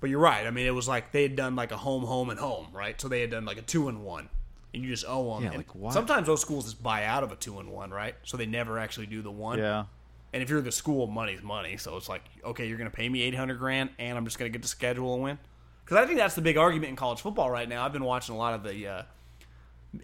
But 0.00 0.10
you're 0.10 0.20
right. 0.20 0.46
I 0.46 0.50
mean, 0.50 0.66
it 0.66 0.74
was 0.74 0.86
like 0.86 1.10
they 1.12 1.22
had 1.22 1.36
done 1.36 1.56
like 1.56 1.72
a 1.72 1.76
home, 1.76 2.04
home, 2.04 2.28
and 2.30 2.38
home, 2.38 2.68
right? 2.72 3.00
So 3.00 3.08
they 3.08 3.22
had 3.22 3.30
done 3.30 3.44
like 3.46 3.56
a 3.58 3.62
two 3.62 3.88
and 3.88 4.04
one, 4.04 4.28
and 4.74 4.82
you 4.82 4.90
just 4.90 5.06
owe 5.08 5.34
them. 5.34 5.44
Yeah, 5.44 5.48
And 5.50 5.56
like, 5.58 5.74
why- 5.74 5.92
Sometimes 5.92 6.26
those 6.26 6.40
schools 6.42 6.64
just 6.66 6.82
buy 6.82 7.04
out 7.04 7.22
of 7.22 7.32
a 7.32 7.36
two 7.36 7.58
and 7.60 7.70
one, 7.70 7.90
right? 7.90 8.14
So 8.24 8.36
they 8.36 8.46
never 8.46 8.78
actually 8.78 9.06
do 9.06 9.22
the 9.22 9.30
one. 9.30 9.58
Yeah. 9.58 9.86
And 10.32 10.42
if 10.42 10.50
you're 10.50 10.60
the 10.60 10.72
school, 10.72 11.06
money's 11.06 11.42
money. 11.42 11.76
So 11.76 11.96
it's 11.96 12.08
like, 12.08 12.22
okay, 12.44 12.66
you're 12.66 12.78
going 12.78 12.90
to 12.90 12.96
pay 12.96 13.08
me 13.08 13.22
eight 13.22 13.34
hundred 13.34 13.58
grand, 13.58 13.90
and 13.98 14.18
I'm 14.18 14.24
just 14.24 14.38
going 14.38 14.50
to 14.50 14.56
get 14.56 14.62
to 14.62 14.68
schedule 14.68 15.14
and 15.14 15.22
win. 15.22 15.38
Because 15.84 15.98
I 15.98 16.06
think 16.06 16.18
that's 16.18 16.34
the 16.34 16.42
big 16.42 16.56
argument 16.56 16.90
in 16.90 16.96
college 16.96 17.20
football 17.20 17.50
right 17.50 17.68
now. 17.68 17.84
I've 17.84 17.92
been 17.92 18.04
watching 18.04 18.34
a 18.34 18.38
lot 18.38 18.54
of 18.54 18.64
the. 18.64 18.86
Uh, 18.86 19.02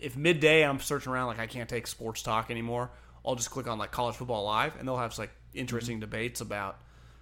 if 0.00 0.16
midday 0.16 0.64
I'm 0.64 0.80
searching 0.80 1.12
around 1.12 1.26
like 1.26 1.38
I 1.38 1.46
can't 1.46 1.68
take 1.68 1.86
sports 1.86 2.22
talk 2.22 2.50
anymore, 2.50 2.90
I'll 3.26 3.34
just 3.34 3.50
click 3.50 3.66
on 3.66 3.78
like 3.78 3.90
college 3.90 4.16
football 4.16 4.44
live, 4.44 4.76
and 4.78 4.86
they'll 4.86 4.96
have 4.96 5.18
like 5.18 5.30
interesting 5.54 6.00
debates 6.00 6.40
about. 6.40 6.78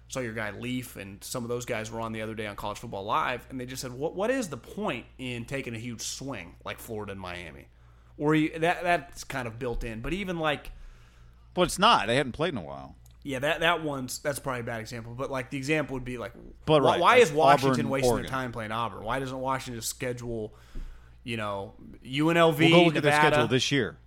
So 0.07 0.19
your 0.19 0.33
guy 0.33 0.51
Leaf 0.51 0.97
and 0.97 1.23
some 1.23 1.43
of 1.43 1.49
those 1.49 1.65
guys 1.65 1.89
were 1.89 2.01
on 2.01 2.11
the 2.11 2.21
other 2.21 2.35
day 2.35 2.45
on 2.45 2.55
college 2.55 2.77
football 2.79 3.03
live, 3.03 3.45
and 3.49 3.59
they 3.59 3.65
just 3.65 3.81
said, 3.81 3.93
"What 3.93 4.15
what 4.15 4.29
is 4.29 4.49
the 4.49 4.57
point 4.57 5.05
in 5.17 5.45
taking 5.45 5.73
a 5.73 5.79
huge 5.79 6.01
swing 6.01 6.55
like 6.63 6.79
Florida 6.79 7.13
and 7.13 7.21
Miami?" 7.21 7.67
Or 8.17 8.35
you, 8.35 8.59
that 8.59 8.83
that's 8.83 9.23
kind 9.23 9.47
of 9.47 9.57
built 9.57 9.83
in, 9.83 10.01
but 10.01 10.13
even 10.13 10.37
like 10.37 10.71
But 11.53 11.63
it's 11.63 11.79
not. 11.79 12.07
They 12.07 12.15
hadn't 12.15 12.31
played 12.33 12.53
in 12.53 12.57
a 12.57 12.63
while. 12.63 12.95
yeah, 13.23 13.39
that 13.39 13.59
that 13.59 13.83
one's 13.83 14.19
that's 14.19 14.39
probably 14.39 14.61
a 14.61 14.63
bad 14.63 14.79
example. 14.81 15.13
But 15.13 15.29
like 15.29 15.49
the 15.49 15.57
example 15.57 15.93
would 15.95 16.05
be 16.05 16.17
like, 16.17 16.33
But 16.65 16.81
why, 16.81 16.91
right, 16.91 16.99
why 17.01 17.15
is 17.17 17.31
Washington 17.31 17.71
Auburn, 17.85 17.89
wasting 17.89 18.11
Oregon. 18.11 18.23
their 18.25 18.31
time 18.31 18.51
playing 18.51 18.71
Auburn? 18.71 19.03
Why 19.03 19.19
doesn't 19.19 19.37
Washington 19.37 19.79
just 19.81 19.89
schedule, 19.89 20.53
you 21.23 21.37
know, 21.37 21.73
UNLV, 22.05 22.57
We'll 22.57 22.69
go 22.69 22.83
look 22.83 22.95
at 22.95 23.03
their 23.03 23.13
schedule 23.19 23.47
this 23.47 23.71
year. 23.71 23.97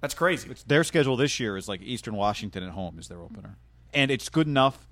That's 0.00 0.14
crazy. 0.14 0.50
Their 0.66 0.84
schedule 0.84 1.16
this 1.16 1.38
year 1.40 1.56
is 1.56 1.68
like 1.68 1.80
Eastern 1.82 2.14
Washington 2.16 2.62
at 2.62 2.70
home 2.70 2.98
is 2.98 3.08
their 3.08 3.20
opener, 3.20 3.56
and 3.94 4.10
it's 4.10 4.28
good 4.28 4.46
enough. 4.46 4.86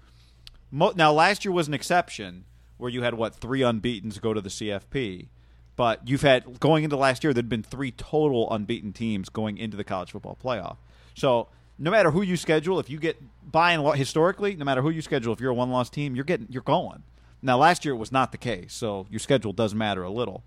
Mo- 0.70 0.92
now, 0.96 1.12
last 1.12 1.44
year 1.44 1.52
was 1.52 1.68
an 1.68 1.74
exception 1.74 2.44
where 2.78 2.90
you 2.90 3.02
had 3.02 3.14
what 3.14 3.34
three 3.34 3.60
unbeaten's 3.62 4.18
go 4.18 4.32
to 4.34 4.40
the 4.40 4.48
CFP, 4.48 5.28
but 5.76 6.06
you've 6.08 6.22
had 6.22 6.58
going 6.58 6.84
into 6.84 6.96
last 6.96 7.22
year 7.22 7.32
there'd 7.32 7.48
been 7.48 7.62
three 7.62 7.92
total 7.92 8.50
unbeaten 8.52 8.92
teams 8.92 9.28
going 9.28 9.56
into 9.58 9.76
the 9.76 9.84
college 9.84 10.10
football 10.10 10.36
playoff. 10.42 10.76
So 11.14 11.48
no 11.78 11.90
matter 11.90 12.10
who 12.10 12.22
you 12.22 12.36
schedule, 12.36 12.78
if 12.78 12.88
you 12.88 12.98
get 12.98 13.16
by 13.50 13.72
and 13.72 13.96
historically, 13.96 14.54
no 14.56 14.64
matter 14.64 14.82
who 14.82 14.90
you 14.90 15.02
schedule, 15.02 15.32
if 15.32 15.40
you're 15.40 15.50
a 15.50 15.54
one 15.54 15.70
loss 15.70 15.90
team, 15.90 16.14
you're 16.14 16.24
getting 16.24 16.46
you're 16.50 16.62
going. 16.62 17.02
Now, 17.42 17.58
last 17.58 17.84
year 17.84 17.94
it 17.94 17.98
was 17.98 18.10
not 18.12 18.32
the 18.32 18.38
case, 18.38 18.72
so 18.72 19.06
your 19.10 19.18
schedule 19.20 19.52
does 19.52 19.74
matter 19.74 20.02
a 20.02 20.10
little. 20.10 20.42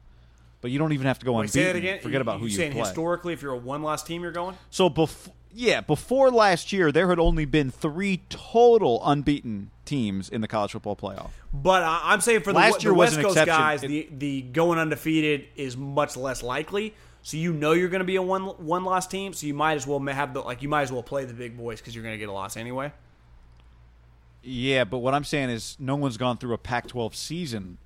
But 0.61 0.71
you 0.71 0.79
don't 0.79 0.93
even 0.93 1.05
have 1.05 1.19
to 1.19 1.25
go 1.25 1.33
Wait, 1.33 1.41
unbeaten. 1.41 1.53
say 1.61 1.63
that 1.65 1.75
again. 1.75 1.99
Forget 2.01 2.21
about 2.21 2.39
who 2.39 2.47
you 2.47 2.51
saying 2.55 2.71
play. 2.71 2.81
historically, 2.81 3.33
if 3.33 3.41
you're 3.43 3.53
a 3.53 3.57
one 3.57 3.83
loss 3.83 4.03
team, 4.03 4.23
you're 4.23 4.31
going. 4.31 4.57
So 4.71 4.89
before, 4.89 5.33
yeah, 5.53 5.81
before 5.81 6.31
last 6.31 6.73
year, 6.73 6.91
there 6.91 7.07
had 7.09 7.19
only 7.19 7.45
been 7.45 7.69
three 7.69 8.21
total 8.29 8.99
unbeaten 9.05 9.69
teams 9.85 10.27
in 10.29 10.41
the 10.41 10.47
college 10.47 10.71
football 10.71 10.95
playoff. 10.95 11.29
But 11.53 11.83
I 11.83 12.01
I'm 12.05 12.21
saying 12.21 12.41
for 12.41 12.51
the, 12.51 12.57
Last 12.59 12.83
year 12.83 12.93
was 12.93 13.11
West 13.11 13.21
Coast 13.21 13.37
exception. 13.37 13.55
guys, 13.55 13.83
It- 13.83 13.87
the 13.89 14.07
the 14.11 14.41
going 14.41 14.79
undefeated 14.79 15.45
is 15.55 15.77
much 15.77 16.17
less 16.17 16.41
likely. 16.41 16.95
So 17.21 17.37
you 17.37 17.53
know 17.53 17.73
you're 17.73 17.89
going 17.89 17.99
to 17.99 18.05
be 18.05 18.15
a 18.15 18.21
one 18.21 18.43
one 18.43 18.83
loss 18.83 19.07
team. 19.07 19.33
So 19.33 19.47
you 19.47 19.53
might 19.53 19.73
as 19.73 19.85
well 19.85 19.99
have 19.99 20.33
the 20.33 20.41
like 20.41 20.61
you 20.61 20.69
might 20.69 20.83
as 20.83 20.91
well 20.91 21.03
play 21.03 21.25
the 21.25 21.33
big 21.33 21.57
boys 21.57 21.79
because 21.79 21.93
you're 21.93 22.03
going 22.03 22.15
to 22.15 22.19
get 22.19 22.29
a 22.29 22.33
loss 22.33 22.57
anyway. 22.57 22.91
Yeah, 24.43 24.85
but 24.85 24.99
what 24.99 25.13
I'm 25.13 25.25
saying 25.25 25.49
is, 25.49 25.75
no 25.77 25.95
one's 25.95 26.15
gone 26.15 26.37
through 26.37 26.53
a 26.53 26.57
Pac-12 26.57 27.13
season 27.15 27.79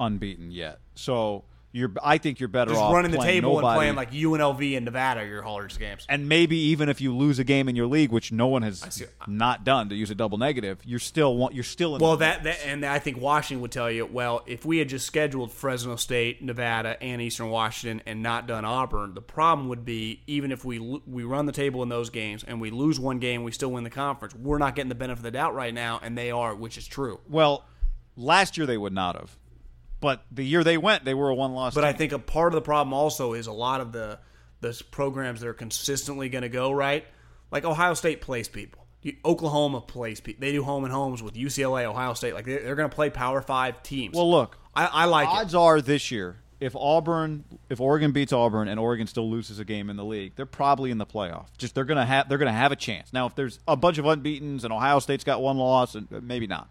unbeaten 0.00 0.50
yet. 0.50 0.80
So 0.96 1.44
you're, 1.72 1.92
I 2.02 2.18
think 2.18 2.40
you're 2.40 2.48
better 2.48 2.72
Just 2.72 2.82
off 2.82 2.92
running 2.92 3.12
the 3.12 3.18
table 3.18 3.54
nobody. 3.54 3.66
and 3.66 3.76
playing 3.76 3.94
like 3.94 4.10
UNLV 4.12 4.76
and 4.76 4.84
Nevada 4.84 5.24
your 5.24 5.42
hardest 5.42 5.78
games. 5.78 6.04
and 6.08 6.28
maybe 6.28 6.56
even 6.56 6.88
if 6.88 7.00
you 7.00 7.16
lose 7.16 7.38
a 7.38 7.44
game 7.44 7.68
in 7.68 7.76
your 7.76 7.86
league, 7.86 8.10
which 8.10 8.32
no 8.32 8.48
one 8.48 8.62
has 8.62 9.02
not 9.28 9.64
done 9.64 9.88
to 9.88 9.94
use 9.94 10.10
a 10.10 10.14
double 10.14 10.36
negative, 10.38 10.80
you're 10.84 10.98
still 10.98 11.36
want 11.36 11.54
you're 11.54 11.62
still 11.62 11.94
in. 11.94 12.00
Well, 12.00 12.12
the 12.16 12.24
that, 12.24 12.42
that 12.44 12.58
and 12.66 12.84
I 12.84 12.98
think 12.98 13.20
Washington 13.20 13.62
would 13.62 13.70
tell 13.72 13.90
you, 13.90 14.04
well, 14.06 14.42
if 14.46 14.64
we 14.64 14.78
had 14.78 14.88
just 14.88 15.06
scheduled 15.06 15.52
Fresno 15.52 15.96
State, 15.96 16.42
Nevada, 16.42 17.00
and 17.02 17.22
Eastern 17.22 17.50
Washington, 17.50 18.02
and 18.06 18.22
not 18.22 18.46
done 18.48 18.64
Auburn, 18.64 19.14
the 19.14 19.22
problem 19.22 19.68
would 19.68 19.84
be 19.84 20.22
even 20.26 20.50
if 20.52 20.64
we 20.64 20.78
we 20.78 21.22
run 21.24 21.46
the 21.46 21.52
table 21.52 21.82
in 21.82 21.88
those 21.88 22.10
games 22.10 22.42
and 22.42 22.60
we 22.60 22.70
lose 22.70 22.98
one 22.98 23.18
game, 23.18 23.44
we 23.44 23.52
still 23.52 23.70
win 23.70 23.84
the 23.84 23.90
conference. 23.90 24.34
We're 24.34 24.58
not 24.58 24.74
getting 24.74 24.88
the 24.88 24.94
benefit 24.94 25.18
of 25.20 25.22
the 25.22 25.30
doubt 25.30 25.54
right 25.54 25.72
now, 25.72 26.00
and 26.02 26.18
they 26.18 26.30
are, 26.30 26.54
which 26.54 26.76
is 26.78 26.86
true. 26.86 27.20
well, 27.28 27.64
last 28.16 28.58
year 28.58 28.66
they 28.66 28.76
would 28.76 28.92
not 28.92 29.16
have, 29.16 29.36
but 30.00 30.24
the 30.30 30.44
year 30.44 30.64
they 30.64 30.78
went, 30.78 31.04
they 31.04 31.14
were 31.14 31.28
a 31.28 31.34
one-loss. 31.34 31.74
But 31.74 31.82
team. 31.82 31.88
I 31.88 31.92
think 31.92 32.12
a 32.12 32.18
part 32.18 32.52
of 32.52 32.54
the 32.54 32.62
problem 32.62 32.92
also 32.92 33.34
is 33.34 33.46
a 33.46 33.52
lot 33.52 33.80
of 33.80 33.92
the 33.92 34.18
the 34.60 34.82
programs 34.90 35.40
that 35.40 35.48
are 35.48 35.54
consistently 35.54 36.28
going 36.28 36.42
to 36.42 36.48
go 36.48 36.70
right, 36.70 37.06
like 37.50 37.64
Ohio 37.64 37.94
State 37.94 38.20
plays 38.20 38.48
people. 38.48 38.86
Oklahoma 39.24 39.80
plays 39.80 40.20
people. 40.20 40.42
They 40.42 40.52
do 40.52 40.62
home 40.62 40.84
and 40.84 40.92
homes 40.92 41.22
with 41.22 41.34
UCLA, 41.34 41.84
Ohio 41.84 42.12
State. 42.12 42.34
Like 42.34 42.44
they're, 42.44 42.62
they're 42.62 42.74
going 42.74 42.90
to 42.90 42.94
play 42.94 43.08
Power 43.08 43.40
Five 43.40 43.82
teams. 43.82 44.14
Well, 44.14 44.30
look, 44.30 44.58
I, 44.74 44.86
I 44.86 45.04
like 45.06 45.28
it. 45.28 45.30
odds 45.30 45.54
are 45.54 45.80
this 45.80 46.10
year, 46.10 46.36
if 46.60 46.76
Auburn, 46.76 47.44
if 47.70 47.80
Oregon 47.80 48.12
beats 48.12 48.32
Auburn 48.32 48.68
and 48.68 48.78
Oregon 48.78 49.06
still 49.06 49.30
loses 49.30 49.58
a 49.58 49.64
game 49.64 49.88
in 49.88 49.96
the 49.96 50.04
league, 50.04 50.34
they're 50.36 50.44
probably 50.44 50.90
in 50.90 50.98
the 50.98 51.06
playoff. 51.06 51.46
Just 51.56 51.74
they're 51.74 51.84
gonna 51.84 52.04
have 52.04 52.28
they're 52.28 52.38
gonna 52.38 52.52
have 52.52 52.72
a 52.72 52.76
chance. 52.76 53.12
Now, 53.12 53.26
if 53.26 53.34
there's 53.34 53.58
a 53.66 53.76
bunch 53.76 53.96
of 53.96 54.04
unbeaten's 54.04 54.64
and 54.64 54.72
Ohio 54.72 54.98
State's 54.98 55.24
got 55.24 55.40
one 55.40 55.56
loss, 55.56 55.94
and 55.94 56.06
uh, 56.12 56.20
maybe 56.22 56.46
not, 56.46 56.68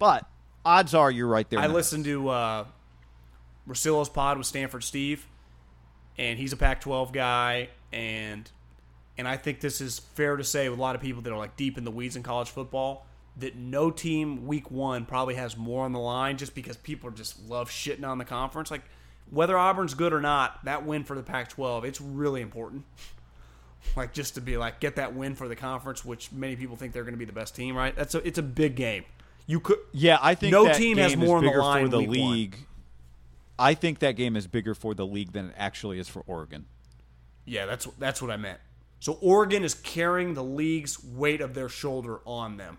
but 0.00 0.28
odds 0.64 0.94
are 0.94 1.10
you're 1.10 1.28
right 1.28 1.48
there. 1.48 1.60
I 1.60 1.66
listened 1.66 2.04
to 2.04 2.28
uh, 2.28 2.64
Russillo's 3.68 4.08
pod 4.08 4.38
with 4.38 4.46
Stanford 4.46 4.84
Steve, 4.84 5.26
and 6.18 6.38
he's 6.38 6.52
a 6.52 6.56
Pac-12 6.56 7.12
guy, 7.12 7.68
and 7.92 8.50
and 9.18 9.28
I 9.28 9.36
think 9.36 9.60
this 9.60 9.80
is 9.80 9.98
fair 9.98 10.36
to 10.36 10.44
say 10.44 10.68
with 10.68 10.78
a 10.78 10.82
lot 10.82 10.94
of 10.94 11.02
people 11.02 11.22
that 11.22 11.32
are 11.32 11.38
like 11.38 11.56
deep 11.56 11.76
in 11.76 11.84
the 11.84 11.90
weeds 11.90 12.16
in 12.16 12.22
college 12.22 12.48
football 12.48 13.06
that 13.36 13.56
no 13.56 13.90
team 13.90 14.46
week 14.46 14.70
one 14.70 15.06
probably 15.06 15.34
has 15.34 15.56
more 15.56 15.84
on 15.84 15.92
the 15.92 15.98
line 15.98 16.36
just 16.36 16.54
because 16.54 16.76
people 16.76 17.10
just 17.10 17.48
love 17.48 17.70
shitting 17.70 18.06
on 18.06 18.18
the 18.18 18.24
conference. 18.24 18.70
Like 18.70 18.82
whether 19.30 19.56
Auburn's 19.56 19.94
good 19.94 20.12
or 20.12 20.20
not, 20.20 20.64
that 20.64 20.84
win 20.84 21.04
for 21.04 21.16
the 21.16 21.22
Pac-12, 21.22 21.84
it's 21.84 22.00
really 22.00 22.40
important. 22.40 22.84
Like 23.96 24.12
just 24.12 24.36
to 24.36 24.40
be 24.40 24.56
like 24.56 24.78
get 24.78 24.94
that 24.94 25.12
win 25.12 25.34
for 25.34 25.48
the 25.48 25.56
conference, 25.56 26.04
which 26.04 26.30
many 26.30 26.54
people 26.54 26.76
think 26.76 26.92
they're 26.92 27.02
going 27.02 27.14
to 27.14 27.18
be 27.18 27.24
the 27.24 27.32
best 27.32 27.56
team, 27.56 27.76
right? 27.76 27.94
That's 27.96 28.14
a, 28.14 28.24
it's 28.24 28.38
a 28.38 28.42
big 28.42 28.76
game. 28.76 29.04
You 29.46 29.60
could 29.60 29.78
Yeah, 29.92 30.18
I 30.20 30.34
think 30.34 30.52
No 30.52 30.64
that 30.64 30.76
team 30.76 30.96
game 30.96 31.02
has 31.10 31.16
more 31.16 31.42
is 31.44 31.48
on 31.48 31.54
the 31.54 31.60
line 31.62 31.84
for 31.84 31.88
the 31.90 31.98
week 31.98 32.20
one. 32.20 32.32
league. 32.32 32.56
I 33.58 33.74
think 33.74 33.98
that 34.00 34.12
game 34.16 34.36
is 34.36 34.46
bigger 34.46 34.74
for 34.74 34.94
the 34.94 35.06
league 35.06 35.32
than 35.32 35.46
it 35.50 35.54
actually 35.58 35.98
is 35.98 36.08
for 36.08 36.22
Oregon. 36.26 36.66
Yeah, 37.44 37.66
that's 37.66 37.86
that's 37.98 38.22
what 38.22 38.30
I 38.30 38.36
meant. 38.36 38.60
So 39.00 39.14
Oregon 39.20 39.64
is 39.64 39.74
carrying 39.74 40.34
the 40.34 40.44
league's 40.44 41.02
weight 41.02 41.40
of 41.40 41.54
their 41.54 41.68
shoulder 41.68 42.20
on 42.24 42.56
them. 42.56 42.78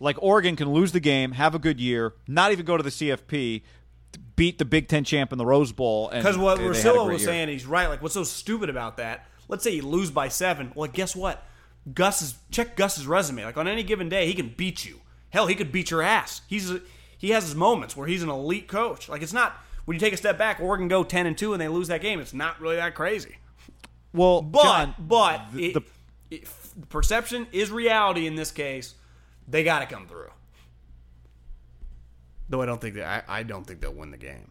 Like 0.00 0.16
Oregon 0.22 0.56
can 0.56 0.70
lose 0.72 0.92
the 0.92 1.00
game, 1.00 1.32
have 1.32 1.54
a 1.54 1.58
good 1.58 1.80
year, 1.80 2.14
not 2.26 2.52
even 2.52 2.64
go 2.66 2.76
to 2.76 2.82
the 2.82 2.90
CFP, 2.90 3.62
beat 4.36 4.58
the 4.58 4.64
Big 4.64 4.88
Ten 4.88 5.04
champ 5.04 5.32
in 5.32 5.38
the 5.38 5.46
Rose 5.46 5.72
Bowl, 5.72 6.08
and 6.10 6.22
Because 6.22 6.36
what 6.36 6.58
they- 6.58 6.64
they 6.64 6.68
Russillo 6.70 7.10
was 7.10 7.22
year. 7.22 7.28
saying, 7.30 7.48
he's 7.48 7.66
right. 7.66 7.88
Like, 7.88 8.02
what's 8.02 8.14
so 8.14 8.24
stupid 8.24 8.68
about 8.68 8.98
that? 8.98 9.26
Let's 9.48 9.64
say 9.64 9.70
you 9.70 9.82
lose 9.82 10.10
by 10.10 10.28
seven. 10.28 10.72
Well, 10.74 10.90
guess 10.90 11.14
what? 11.16 11.42
Gus 11.94 12.20
is 12.20 12.34
check 12.50 12.76
Gus's 12.76 13.06
resume. 13.06 13.44
Like 13.44 13.56
on 13.56 13.68
any 13.68 13.82
given 13.84 14.08
day, 14.08 14.26
he 14.26 14.34
can 14.34 14.52
beat 14.56 14.84
you. 14.84 15.00
Hell, 15.36 15.46
he 15.48 15.54
could 15.54 15.70
beat 15.70 15.90
your 15.90 16.00
ass. 16.00 16.40
He's 16.46 16.72
he 17.18 17.28
has 17.32 17.44
his 17.44 17.54
moments 17.54 17.94
where 17.94 18.08
he's 18.08 18.22
an 18.22 18.30
elite 18.30 18.68
coach. 18.68 19.06
Like 19.06 19.20
it's 19.20 19.34
not 19.34 19.52
when 19.84 19.94
you 19.94 20.00
take 20.00 20.14
a 20.14 20.16
step 20.16 20.38
back, 20.38 20.60
Oregon 20.60 20.88
go 20.88 21.04
ten 21.04 21.26
and 21.26 21.36
two 21.36 21.52
and 21.52 21.60
they 21.60 21.68
lose 21.68 21.88
that 21.88 22.00
game. 22.00 22.20
It's 22.20 22.32
not 22.32 22.58
really 22.58 22.76
that 22.76 22.94
crazy. 22.94 23.36
Well, 24.14 24.40
But 24.40 24.62
John, 24.62 24.94
but 24.98 25.42
the- 25.52 25.66
it, 25.66 25.74
the- 25.74 25.82
it- 26.36 26.48
perception 26.88 27.46
is 27.52 27.70
reality 27.70 28.26
in 28.26 28.34
this 28.34 28.50
case. 28.50 28.94
They 29.46 29.62
got 29.62 29.80
to 29.80 29.86
come 29.94 30.06
through. 30.06 30.30
Though 32.48 32.62
I 32.62 32.66
don't 32.66 32.80
think 32.80 32.94
that 32.94 33.24
I, 33.28 33.40
I 33.40 33.42
don't 33.42 33.66
think 33.66 33.82
they'll 33.82 33.92
win 33.92 34.10
the 34.12 34.16
game. 34.16 34.50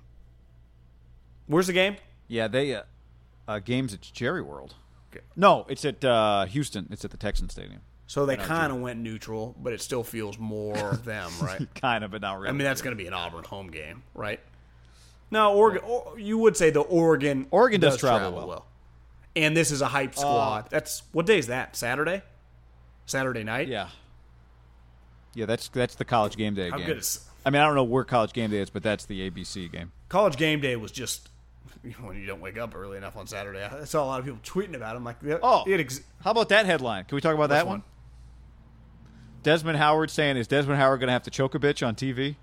Where's 1.48 1.66
the 1.68 1.74
game? 1.74 1.96
yeah, 2.28 2.48
they 2.48 2.76
uh, 2.76 2.84
uh, 3.48 3.58
games 3.58 3.92
at 3.96 4.02
Jerry 4.02 4.44
World. 4.44 4.76
Okay. 5.12 5.26
No, 5.36 5.66
it's 5.68 5.84
at 5.84 6.06
uh, 6.06 6.46
Houston. 6.46 6.88
It's 6.92 7.04
at 7.04 7.10
the 7.10 7.18
Texan 7.18 7.50
Stadium. 7.50 7.82
So 8.08 8.26
they 8.28 8.38
kind 8.38 8.72
of 8.72 8.80
went 8.82 9.00
neutral, 9.00 9.56
but 9.62 9.74
it 9.74 9.82
still 9.82 10.04
feels 10.04 10.38
more 10.38 10.94
them, 11.06 11.32
right? 11.42 11.68
Kind 11.76 12.04
of, 12.04 12.12
but 12.12 12.22
not 12.22 12.36
really. 12.38 12.50
I 12.50 12.52
mean, 12.52 12.64
that's 12.66 12.82
going 12.84 12.96
to 12.96 13.02
be 13.02 13.08
an 13.08 13.14
Auburn 13.14 13.44
home 13.44 13.72
game, 13.72 14.04
right? 14.14 14.40
No, 15.32 15.54
Oregon. 15.56 15.82
or- 15.86 16.20
You 16.20 16.38
would 16.38 16.56
say 16.56 16.70
the 16.70 16.82
Oregon. 16.82 17.48
Oregon 17.50 17.82
does 17.82 17.98
travel 17.98 18.32
well. 18.48 18.66
and 19.36 19.58
this 19.58 19.72
is 19.72 19.82
a 19.82 19.88
hype 19.88 20.12
uh, 20.18 20.22
squad. 20.22 20.68
That's 20.70 21.02
what 21.14 21.26
day 21.26 21.40
is 21.40 21.48
that? 21.48 21.76
Saturday. 21.76 22.22
Saturday 23.08 23.44
night. 23.44 23.68
yeah, 23.68 23.90
yeah. 25.34 25.46
That's 25.46 25.68
that's 25.70 25.96
the 25.96 26.06
college 26.06 26.38
game 26.38 26.54
day 26.56 26.70
How 26.70 26.78
game. 26.78 26.90
is 26.92 27.28
I 27.46 27.50
mean, 27.52 27.62
I 27.62 27.66
don't 27.66 27.76
know 27.76 27.84
where 27.84 28.04
college 28.04 28.34
game 28.34 28.50
day 28.52 28.60
is, 28.60 28.70
but 28.70 28.82
that's 28.84 29.06
the 29.06 29.30
ABC 29.30 29.72
game. 29.72 29.92
college 30.10 30.38
game 30.38 30.62
day? 30.62 30.76
Was 30.76 30.92
just 30.92 31.30
when 32.02 32.18
you 32.20 32.26
don't 32.26 32.42
wake 32.42 32.58
up 32.58 32.76
early 32.76 32.98
enough 32.98 33.16
on 33.18 33.28
Saturday. 33.28 33.64
I 33.64 33.84
saw 33.86 34.04
a 34.04 34.08
lot 34.08 34.20
of 34.20 34.26
people 34.26 34.40
tweeting 34.44 34.76
about. 34.76 34.96
it. 34.96 34.98
I'm 34.98 35.04
like, 35.04 35.18
Oh, 35.44 35.64
it 35.68 35.80
ex- 35.80 36.02
how 36.24 36.32
about 36.32 36.50
that 36.50 36.66
headline? 36.66 37.06
Can 37.06 37.16
we 37.16 37.22
talk 37.22 37.34
about 37.36 37.50
that 37.50 37.66
one? 37.68 37.80
one? 37.80 37.84
Desmond 39.46 39.78
Howard 39.78 40.10
saying, 40.10 40.38
"Is 40.38 40.48
Desmond 40.48 40.80
Howard 40.80 41.00
going 41.00 41.08
to 41.08 41.14
have 41.14 41.24
to 41.24 41.32
choke 41.32 41.54
a 41.54 41.60
bitch 41.60 41.86
on 41.86 41.96
TV?" 41.96 42.36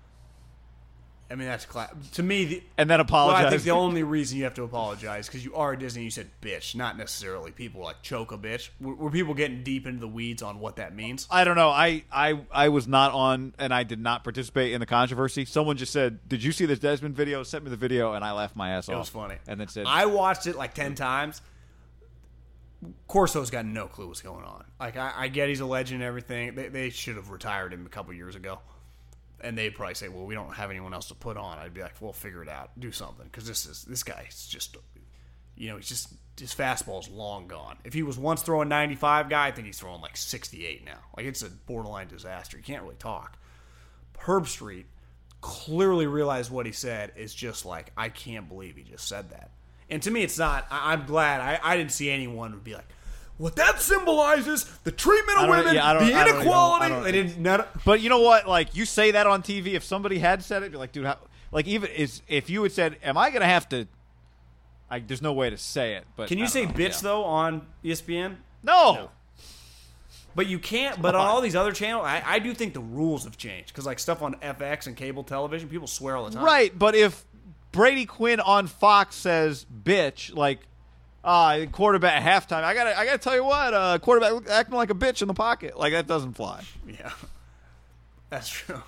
I 1.29 1.35
mean, 1.35 1.47
that's 1.47 1.65
cla- 1.65 1.89
to 2.13 2.23
me. 2.23 2.45
The, 2.45 2.63
And 2.77 2.89
then 2.89 2.99
well, 2.99 3.05
apologize. 3.05 3.45
I 3.45 3.49
think 3.49 3.63
the 3.63 3.71
only 3.71 4.03
reason 4.03 4.37
you 4.37 4.43
have 4.43 4.53
to 4.53 4.63
apologize 4.63 5.27
because 5.27 5.43
you 5.43 5.55
are 5.55 5.75
Disney. 5.75 6.03
You 6.03 6.11
said 6.11 6.29
bitch, 6.41 6.75
not 6.75 6.97
necessarily 6.97 7.51
people 7.51 7.81
like 7.81 8.03
choke 8.03 8.31
a 8.31 8.37
bitch. 8.37 8.69
Were, 8.79 8.93
were 8.93 9.09
people 9.11 9.33
getting 9.33 9.63
deep 9.63 9.85
into 9.85 9.99
the 9.99 10.07
weeds 10.07 10.41
on 10.41 10.59
what 10.59 10.77
that 10.77 10.95
means? 10.95 11.27
I 11.29 11.43
don't 11.43 11.55
know. 11.55 11.69
I, 11.69 12.03
I 12.11 12.39
I 12.51 12.69
was 12.69 12.87
not 12.87 13.11
on, 13.11 13.53
and 13.59 13.73
I 13.73 13.83
did 13.83 13.99
not 13.99 14.23
participate 14.23 14.71
in 14.71 14.79
the 14.79 14.85
controversy. 14.85 15.43
Someone 15.43 15.75
just 15.75 15.91
said, 15.91 16.19
"Did 16.29 16.41
you 16.41 16.53
see 16.53 16.65
this 16.65 16.79
Desmond 16.79 17.15
video?" 17.15 17.43
Sent 17.43 17.65
me 17.65 17.69
the 17.69 17.77
video, 17.77 18.13
and 18.13 18.23
I 18.23 18.31
laughed 18.31 18.55
my 18.55 18.69
ass 18.69 18.87
off. 18.87 18.95
It 18.95 18.99
was 18.99 19.09
funny. 19.09 19.35
And 19.45 19.59
then 19.59 19.67
said, 19.67 19.87
I 19.87 20.05
watched 20.05 20.47
it 20.47 20.55
like 20.55 20.73
ten 20.73 20.95
times. 20.95 21.41
Corso's 23.07 23.49
got 23.49 23.65
no 23.65 23.87
clue 23.87 24.07
what's 24.07 24.21
going 24.21 24.43
on. 24.43 24.65
Like 24.79 24.97
I, 24.97 25.13
I 25.15 25.27
get 25.27 25.49
he's 25.49 25.59
a 25.59 25.65
legend 25.65 26.01
and 26.01 26.07
everything. 26.07 26.55
They, 26.55 26.69
they 26.69 26.89
should 26.89 27.15
have 27.15 27.29
retired 27.29 27.73
him 27.73 27.85
a 27.85 27.89
couple 27.89 28.13
years 28.13 28.35
ago. 28.35 28.59
And 29.41 29.57
they'd 29.57 29.75
probably 29.75 29.95
say, 29.95 30.07
"Well, 30.07 30.25
we 30.25 30.35
don't 30.35 30.53
have 30.53 30.69
anyone 30.69 30.93
else 30.93 31.09
to 31.09 31.15
put 31.15 31.35
on." 31.35 31.57
I'd 31.59 31.73
be 31.73 31.81
like, 31.81 31.95
"Well, 31.99 32.13
figure 32.13 32.41
it 32.41 32.49
out. 32.49 32.71
Do 32.79 32.91
something." 32.91 33.25
Because 33.25 33.45
this 33.45 33.65
is 33.65 33.83
this 33.83 34.01
guy 34.03 34.25
is 34.29 34.47
just, 34.47 34.77
you 35.57 35.69
know, 35.69 35.75
he's 35.75 35.89
just 35.89 36.13
his 36.39 36.55
fastball's 36.55 37.09
long 37.09 37.47
gone. 37.47 37.77
If 37.83 37.93
he 37.93 38.03
was 38.03 38.17
once 38.17 38.41
throwing 38.41 38.69
95 38.69 39.29
guy, 39.29 39.47
I 39.47 39.51
think 39.51 39.67
he's 39.67 39.79
throwing 39.79 40.01
like 40.01 40.15
68 40.15 40.85
now. 40.85 40.99
Like 41.15 41.25
it's 41.25 41.41
a 41.41 41.49
borderline 41.49 42.07
disaster. 42.07 42.57
He 42.57 42.63
can't 42.63 42.83
really 42.83 42.95
talk. 42.95 43.37
Herbstreit 44.19 44.85
clearly 45.41 46.07
realized 46.07 46.49
what 46.49 46.65
he 46.65 46.71
said 46.71 47.11
is 47.17 47.35
just 47.35 47.65
like, 47.65 47.91
I 47.97 48.09
can't 48.09 48.47
believe 48.47 48.77
he 48.77 48.83
just 48.83 49.07
said 49.07 49.31
that. 49.31 49.51
And 49.93 50.01
to 50.01 50.11
me, 50.11 50.23
it's 50.23 50.39
not. 50.39 50.65
I, 50.71 50.93
I'm 50.93 51.05
glad. 51.05 51.39
I, 51.39 51.59
I 51.63 51.77
didn't 51.77 51.91
see 51.91 52.09
anyone 52.09 52.51
would 52.51 52.63
be 52.63 52.73
like, 52.73 52.87
what 53.37 53.55
that 53.57 53.79
symbolizes 53.79 54.65
the 54.83 54.91
treatment 54.91 55.37
of 55.39 55.49
women, 55.49 55.75
yeah, 55.75 55.93
the 55.93 56.09
inequality. 56.09 56.93
I 56.93 56.99
they 57.01 57.11
didn't. 57.11 57.37
None, 57.37 57.63
But 57.85 58.01
you 58.01 58.09
know 58.09 58.19
what? 58.19 58.47
Like 58.47 58.75
you 58.75 58.85
say 58.85 59.11
that 59.11 59.27
on 59.27 59.43
TV. 59.43 59.73
If 59.73 59.83
somebody 59.83 60.17
had 60.17 60.43
said 60.43 60.63
it, 60.63 60.71
you're 60.71 60.79
like, 60.79 60.91
dude, 60.91 61.05
how, 61.05 61.17
like 61.51 61.67
even 61.67 61.89
is 61.91 62.21
if 62.27 62.49
you 62.49 62.63
had 62.63 62.71
said, 62.71 62.97
"Am 63.03 63.17
I 63.17 63.29
going 63.29 63.41
to 63.41 63.47
have 63.47 63.69
to?" 63.69 63.87
Like, 64.89 65.07
there's 65.07 65.21
no 65.21 65.33
way 65.33 65.49
to 65.49 65.57
say 65.57 65.93
it. 65.93 66.05
But 66.15 66.27
can 66.27 66.37
you 66.37 66.43
I 66.45 66.47
say 66.47 66.65
know. 66.65 66.71
bitch 66.71 67.01
though 67.01 67.23
on 67.23 67.67
ESPN? 67.83 68.37
No. 68.63 69.09
But 70.35 70.47
you 70.47 70.57
can't. 70.57 71.01
But 71.01 71.13
on 71.13 71.27
all 71.27 71.41
these 71.41 71.55
other 71.55 71.71
channels, 71.71 72.05
I, 72.05 72.23
I 72.25 72.39
do 72.39 72.53
think 72.53 72.73
the 72.73 72.79
rules 72.79 73.23
have 73.25 73.37
changed 73.37 73.67
because 73.67 73.85
like 73.85 73.99
stuff 73.99 74.21
on 74.21 74.35
FX 74.35 74.87
and 74.87 74.95
cable 74.95 75.23
television, 75.23 75.69
people 75.69 75.87
swear 75.87 76.15
all 76.15 76.25
the 76.25 76.35
time. 76.35 76.43
Right, 76.43 76.77
but 76.77 76.95
if 76.95 77.23
Brady 77.73 78.05
Quinn 78.05 78.39
on 78.39 78.67
Fox 78.67 79.15
says 79.17 79.65
"bitch," 79.83 80.33
like 80.33 80.59
uh, 81.25 81.65
quarterback 81.73 82.23
halftime, 82.23 82.63
I 82.63 82.73
gotta, 82.73 82.97
I 82.97 83.05
gotta 83.05 83.17
tell 83.17 83.35
you 83.35 83.43
what, 83.43 83.73
uh, 83.73 83.99
quarterback 83.99 84.49
acting 84.49 84.75
like 84.75 84.89
a 84.89 84.95
bitch 84.95 85.21
in 85.21 85.27
the 85.27 85.33
pocket, 85.33 85.77
like 85.77 85.91
that 85.91 86.07
doesn't 86.07 86.33
fly. 86.33 86.63
Yeah, 86.87 87.11
that's 88.29 88.47
true. 88.49 88.81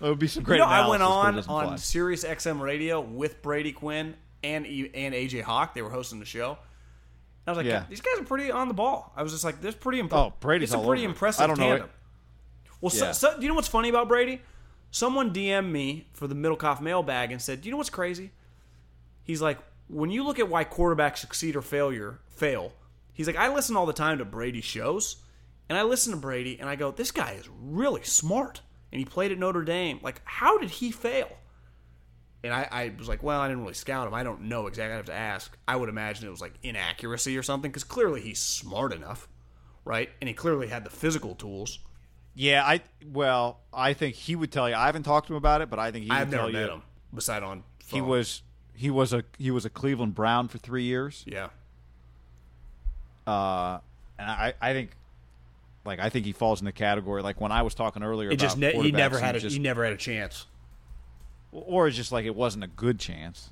It 0.00 0.04
would 0.08 0.18
be 0.18 0.28
some 0.28 0.42
great. 0.44 0.56
you 0.58 0.62
know, 0.62 0.68
I 0.68 0.88
went 0.88 1.02
it 1.02 1.06
on 1.06 1.36
on 1.38 1.42
fly. 1.42 1.76
Sirius 1.76 2.24
XM 2.24 2.60
radio 2.60 3.00
with 3.00 3.42
Brady 3.42 3.72
Quinn 3.72 4.14
and 4.44 4.66
and 4.66 5.14
AJ 5.14 5.42
Hawk. 5.42 5.74
They 5.74 5.82
were 5.82 5.90
hosting 5.90 6.18
the 6.20 6.26
show. 6.26 6.58
I 7.46 7.50
was 7.50 7.56
like, 7.58 7.66
Yeah. 7.66 7.84
these 7.88 8.00
guys 8.00 8.18
are 8.20 8.24
pretty 8.24 8.52
on 8.52 8.68
the 8.68 8.74
ball. 8.74 9.12
I 9.16 9.22
was 9.24 9.32
just 9.32 9.42
like, 9.44 9.60
this 9.60 9.74
pretty 9.74 9.98
impressive. 9.98 10.32
Oh, 10.32 10.34
Brady's 10.38 10.72
it's 10.72 10.80
a 10.80 10.86
pretty 10.86 11.02
impressive 11.04 11.42
I 11.42 11.46
don't 11.48 11.58
know 11.58 11.68
tandem. 11.70 11.90
Well, 12.80 12.90
so, 12.90 13.06
Yeah. 13.06 13.12
so, 13.12 13.34
do 13.36 13.42
you 13.42 13.48
know 13.48 13.54
what's 13.54 13.66
funny 13.68 13.88
about 13.88 14.06
Brady? 14.08 14.40
Someone 14.92 15.32
DM'd 15.32 15.72
me 15.72 16.06
for 16.12 16.28
the 16.28 16.36
Middlekauff 16.36 16.80
mailbag 16.80 17.32
and 17.32 17.42
said, 17.42 17.62
"Do 17.62 17.66
you 17.66 17.72
know 17.72 17.78
what's 17.78 17.90
crazy?" 17.90 18.30
He's 19.24 19.42
like, 19.42 19.58
when 19.88 20.10
you 20.10 20.24
look 20.24 20.38
at 20.38 20.48
why 20.48 20.64
quarterbacks 20.64 21.18
succeed 21.18 21.54
or 21.56 21.62
failure 21.62 22.20
fail, 22.28 22.72
he's 23.12 23.26
like, 23.26 23.36
I 23.36 23.52
listen 23.52 23.76
all 23.76 23.86
the 23.86 23.92
time 23.92 24.18
to 24.18 24.24
Brady 24.24 24.60
shows, 24.60 25.16
and 25.68 25.78
I 25.78 25.82
listen 25.82 26.12
to 26.12 26.18
Brady 26.18 26.58
and 26.58 26.68
I 26.68 26.76
go, 26.76 26.90
this 26.90 27.10
guy 27.10 27.32
is 27.32 27.48
really 27.60 28.02
smart, 28.02 28.62
and 28.90 28.98
he 28.98 29.04
played 29.04 29.32
at 29.32 29.38
Notre 29.38 29.62
Dame. 29.62 30.00
Like, 30.02 30.22
how 30.24 30.58
did 30.58 30.70
he 30.70 30.90
fail? 30.90 31.28
And 32.44 32.52
I, 32.52 32.68
I 32.72 32.92
was 32.98 33.08
like, 33.08 33.22
well, 33.22 33.40
I 33.40 33.48
didn't 33.48 33.62
really 33.62 33.74
scout 33.74 34.08
him. 34.08 34.14
I 34.14 34.24
don't 34.24 34.42
know 34.42 34.66
exactly. 34.66 34.94
I 34.94 34.96
have 34.96 35.06
to 35.06 35.14
ask. 35.14 35.56
I 35.68 35.76
would 35.76 35.88
imagine 35.88 36.26
it 36.26 36.30
was 36.30 36.40
like 36.40 36.54
inaccuracy 36.62 37.38
or 37.38 37.42
something, 37.42 37.70
because 37.70 37.84
clearly 37.84 38.20
he's 38.20 38.40
smart 38.40 38.92
enough, 38.92 39.28
right? 39.84 40.10
And 40.20 40.26
he 40.26 40.34
clearly 40.34 40.68
had 40.68 40.84
the 40.84 40.90
physical 40.90 41.34
tools. 41.34 41.78
Yeah, 42.34 42.64
I 42.64 42.80
well, 43.12 43.60
I 43.72 43.92
think 43.92 44.14
he 44.14 44.36
would 44.36 44.50
tell 44.50 44.68
you. 44.68 44.74
I 44.74 44.86
haven't 44.86 45.02
talked 45.02 45.26
to 45.26 45.34
him 45.34 45.36
about 45.36 45.60
it, 45.60 45.68
but 45.68 45.78
I 45.78 45.90
think 45.90 46.04
he 46.04 46.10
would 46.10 46.16
I've 46.18 46.30
never 46.30 46.44
tell 46.44 46.52
met 46.52 46.66
you 46.66 46.72
him, 46.74 46.82
beside 47.14 47.42
on. 47.42 47.62
he 47.86 48.00
was 48.00 48.42
he 48.74 48.90
was 48.90 49.12
a 49.12 49.22
he 49.38 49.50
was 49.50 49.64
a 49.64 49.70
Cleveland 49.70 50.14
Brown 50.14 50.48
for 50.48 50.58
three 50.58 50.84
years. 50.84 51.24
Yeah. 51.26 51.48
Uh, 53.26 53.78
and 54.18 54.30
I 54.30 54.54
I 54.60 54.72
think 54.72 54.96
like 55.84 56.00
I 56.00 56.08
think 56.08 56.24
he 56.26 56.32
falls 56.32 56.60
in 56.60 56.64
the 56.64 56.72
category 56.72 57.22
like 57.22 57.40
when 57.40 57.52
I 57.52 57.62
was 57.62 57.74
talking 57.74 58.02
earlier. 58.02 58.30
It 58.30 58.38
just 58.38 58.56
about 58.56 58.74
ne- 58.74 58.82
he 58.82 58.92
never 58.92 59.18
had 59.18 59.36
a, 59.36 59.40
just, 59.40 59.54
he 59.54 59.60
never 59.60 59.84
had 59.84 59.92
a 59.92 59.98
chance. 59.98 60.46
or 61.52 61.86
it's 61.86 61.96
just 61.96 62.12
like 62.12 62.24
it 62.24 62.34
wasn't 62.34 62.64
a 62.64 62.68
good 62.68 62.98
chance. 62.98 63.50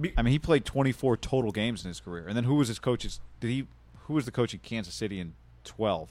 Be- 0.00 0.12
I 0.16 0.22
mean, 0.22 0.32
he 0.32 0.38
played 0.38 0.64
24 0.64 1.16
total 1.16 1.50
games 1.50 1.84
in 1.84 1.88
his 1.88 2.00
career, 2.00 2.26
and 2.28 2.36
then 2.36 2.44
who 2.44 2.54
was 2.54 2.68
his 2.68 2.78
coaches? 2.78 3.18
Did 3.40 3.48
he? 3.50 3.66
Who 4.06 4.14
was 4.14 4.24
the 4.24 4.30
coach 4.30 4.54
in 4.54 4.60
Kansas 4.60 4.94
City 4.94 5.20
in 5.20 5.34
12? 5.64 6.10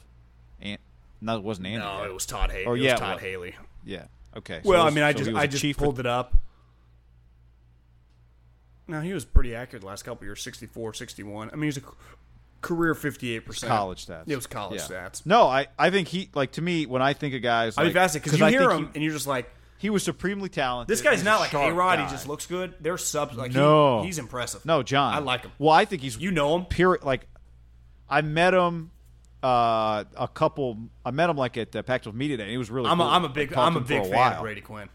And 1.20 1.28
no, 1.28 1.38
it 1.38 1.44
wasn't 1.44 1.68
Andy. 1.68 1.80
No, 1.80 2.00
yet. 2.02 2.08
it 2.08 2.14
was 2.14 2.26
Todd 2.26 2.52
Haley. 2.52 2.66
Oh, 2.66 2.74
it 2.74 2.82
yeah, 2.82 2.92
was 2.94 3.00
Todd 3.00 3.10
well- 3.10 3.18
Haley. 3.20 3.56
yeah. 3.86 4.06
Okay. 4.36 4.62
so 4.64 4.70
Well, 4.70 4.84
it 4.86 4.92
I 4.92 4.94
mean, 4.94 5.04
I 5.04 5.12
so 5.14 5.18
just 5.20 5.28
he 5.30 5.34
was 5.34 5.42
I 5.42 5.44
a 5.46 5.48
just 5.48 5.62
chief 5.62 5.78
pulled 5.78 5.96
for- 5.96 6.02
it 6.02 6.06
up. 6.08 6.36
No, 8.88 9.02
he 9.02 9.14
was 9.14 9.26
pretty 9.26 9.54
accurate 9.54 9.82
the 9.82 9.88
last 9.88 10.04
couple 10.04 10.26
years, 10.26 10.42
64, 10.42 10.94
61. 10.94 11.50
I 11.52 11.56
mean, 11.56 11.64
he's 11.64 11.78
a 11.78 11.82
career 12.62 12.94
58%. 12.94 13.68
college 13.68 14.06
stats. 14.06 14.24
It 14.28 14.36
was 14.36 14.48
college 14.48 14.80
Yeah. 14.90 15.10
stats. 15.10 15.26
No, 15.26 15.44
I, 15.48 15.68
I 15.78 15.90
think 15.90 16.08
he 16.08 16.30
like 16.34 16.54
to 16.54 16.62
me 16.62 16.86
when 16.86 17.02
I 17.02 17.14
think 17.14 17.34
of 17.36 17.42
guys. 17.42 17.78
I'd 17.78 17.84
like, 17.84 17.90
be 17.90 17.94
fascinated 18.00 18.24
because 18.24 18.40
'cause 18.40 18.40
you 18.40 18.46
I 18.58 18.62
hear 18.62 18.72
him 18.72 18.86
he- 18.86 18.92
and 18.96 19.04
you're 19.04 19.14
just 19.14 19.28
like, 19.28 19.50
He 19.80 19.90
was 19.90 20.04
supremely 20.04 20.50
talented. 20.50 20.88
This 20.92 21.02
guy's 21.02 21.24
not 21.24 21.38
a 21.38 21.40
like 21.42 21.52
sharp 21.52 21.72
A 21.72 21.76
Rod. 21.76 22.00
He 22.00 22.06
just 22.06 22.28
looks 22.28 22.46
good. 22.48 22.74
They're 22.80 22.98
subs. 22.98 23.36
Like 23.36 23.52
he- 23.52 23.58
No. 23.58 24.04
he's 24.04 24.18
impressive. 24.20 24.66
No, 24.66 24.82
John. 24.84 25.14
I 25.14 25.20
like 25.20 25.42
him. 25.44 25.52
Well, 25.60 25.74
I 25.74 25.86
think 25.86 26.02
he's 26.02 26.18
You 26.18 26.32
know 26.32 26.56
him. 26.58 26.66
Period. 26.66 27.04
Like, 27.04 27.28
I 28.10 28.22
met 28.22 28.54
him 28.54 28.90
uh, 29.44 30.04
a 30.16 30.28
couple. 30.28 30.78
I 31.06 31.12
met 31.12 31.30
him 31.30 31.38
like 31.38 31.58
at 31.58 31.72
the 31.72 31.84
Pac-12 31.84 32.14
Media 32.14 32.38
Day. 32.38 32.44
And 32.44 32.52
he 32.52 32.58
was 32.58 32.72
really. 32.72 32.90
I'm 32.90 33.00
a, 33.00 33.04
cool. 33.04 33.14
I'm 33.14 33.26
a 33.26 33.30
big 33.30 33.54
I'm 33.54 33.78
a 33.78 33.82
big 33.82 34.04
fan 34.04 34.12
while. 34.12 34.34
of 34.34 34.42
Brady 34.42 34.62
Quinn. 34.62 34.90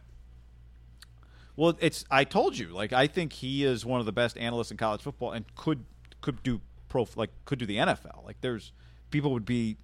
Well, 1.56 1.76
it's. 1.80 2.04
I 2.10 2.24
told 2.24 2.56
you. 2.56 2.68
Like, 2.68 2.92
I 2.92 3.06
think 3.06 3.32
he 3.32 3.64
is 3.64 3.84
one 3.84 4.00
of 4.00 4.06
the 4.06 4.12
best 4.12 4.36
analysts 4.38 4.70
in 4.70 4.76
college 4.76 5.02
football, 5.02 5.32
and 5.32 5.44
could 5.54 5.84
could 6.20 6.42
do 6.42 6.60
pro 6.88 7.06
like 7.14 7.30
could 7.44 7.58
do 7.58 7.66
the 7.66 7.76
NFL. 7.76 8.24
Like, 8.24 8.40
there's 8.40 8.72
people 9.10 9.32
would 9.32 9.46
be. 9.46 9.76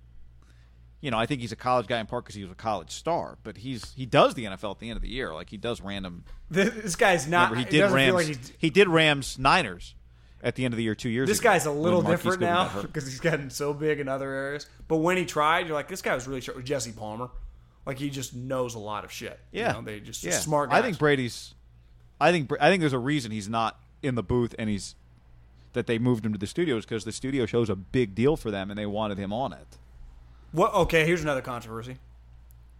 You 1.00 1.12
know, 1.12 1.18
I 1.18 1.26
think 1.26 1.40
he's 1.40 1.52
a 1.52 1.56
college 1.56 1.86
guy 1.86 2.00
in 2.00 2.06
part 2.06 2.24
because 2.24 2.34
he 2.34 2.42
was 2.42 2.50
a 2.50 2.56
college 2.56 2.90
star, 2.90 3.38
but 3.44 3.58
he's 3.58 3.92
he 3.92 4.04
does 4.04 4.34
the 4.34 4.46
NFL 4.46 4.72
at 4.72 4.78
the 4.80 4.90
end 4.90 4.96
of 4.96 5.02
the 5.02 5.08
year. 5.08 5.32
Like 5.32 5.48
he 5.48 5.56
does 5.56 5.80
random. 5.80 6.24
This, 6.50 6.96
guy's 6.96 7.28
not. 7.28 7.50
Remember, 7.50 7.70
he 7.70 7.78
did 7.78 7.90
Rams. 7.92 8.28
like 8.28 8.38
he 8.58 8.68
did 8.68 8.88
Rams 8.88 9.38
Niners 9.38 9.94
at 10.42 10.54
the 10.54 10.64
end 10.64 10.74
of 10.74 10.76
the 10.76 10.84
year 10.84 10.94
two 10.94 11.08
years. 11.08 11.28
this 11.28 11.40
ago, 11.40 11.50
guy's 11.50 11.66
a 11.66 11.70
little 11.70 12.02
different 12.02 12.40
now 12.40 12.70
because 12.82 13.06
he's 13.06 13.20
gotten 13.20 13.50
so 13.50 13.72
big 13.74 14.00
in 14.00 14.08
other 14.08 14.30
areas. 14.30 14.66
But 14.86 14.98
when 14.98 15.16
he 15.16 15.24
tried, 15.24 15.66
you're 15.66 15.74
like, 15.74 15.88
this 15.88 16.02
guy 16.02 16.14
was 16.14 16.26
really 16.28 16.40
sharp. 16.40 16.62
Jesse 16.64 16.92
Palmer, 16.92 17.30
like 17.86 17.98
he 17.98 18.10
just 18.10 18.34
knows 18.34 18.74
a 18.74 18.78
lot 18.78 19.04
of 19.04 19.12
shit. 19.12 19.38
You 19.52 19.60
Yeah, 19.62 19.72
know, 19.72 19.82
they 19.82 20.00
just 20.00 20.22
yeah. 20.22 20.32
smart. 20.32 20.70
I 20.72 20.82
think 20.82 20.98
Brady's. 20.98 21.54
I 22.20 22.32
think 22.32 22.50
I 22.60 22.68
think 22.70 22.80
there's 22.80 22.92
a 22.92 22.98
reason 22.98 23.30
he's 23.30 23.48
not 23.48 23.78
in 24.02 24.14
the 24.14 24.22
booth, 24.22 24.54
and 24.58 24.68
he's 24.68 24.94
that 25.72 25.86
they 25.86 25.98
moved 25.98 26.24
him 26.24 26.32
to 26.32 26.38
the 26.38 26.46
studios 26.46 26.84
because 26.84 27.04
the 27.04 27.12
studio 27.12 27.46
show's 27.46 27.70
a 27.70 27.76
big 27.76 28.14
deal 28.14 28.36
for 28.36 28.50
them, 28.50 28.70
and 28.70 28.78
they 28.78 28.86
wanted 28.86 29.18
him 29.18 29.32
on 29.32 29.52
it. 29.52 29.78
What? 30.52 30.72
Okay, 30.74 31.04
here's 31.06 31.22
another 31.22 31.42
controversy. 31.42 31.98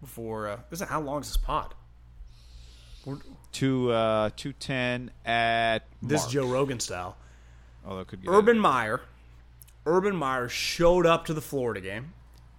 Before 0.01 0.49
uh, 0.49 0.57
this, 0.71 0.81
is 0.81 0.89
how 0.89 1.01
long 1.01 1.21
is 1.23 1.29
this 1.29 1.37
pod? 1.37 1.75
To 3.53 3.91
uh, 3.91 4.31
two 4.37 4.53
ten 4.53 5.11
at 5.25 5.81
This. 6.03 6.27
Joe 6.27 6.47
Rogan 6.47 6.79
style. 6.81 7.17
That 7.97 8.07
could 8.09 8.23
get 8.23 8.31
Urban 8.31 8.59
Meyer, 8.59 9.01
Urban 9.87 10.15
Meyer 10.17 10.49
showed 10.49 11.07
up 11.07 11.25
to 11.27 11.35
the 11.35 11.41
Florida 11.41 11.81
game 11.81 12.13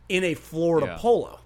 in 0.08 0.24
a 0.24 0.34
Florida 0.34 0.88
Yeah. 0.88 0.98
polo, 0.98 1.40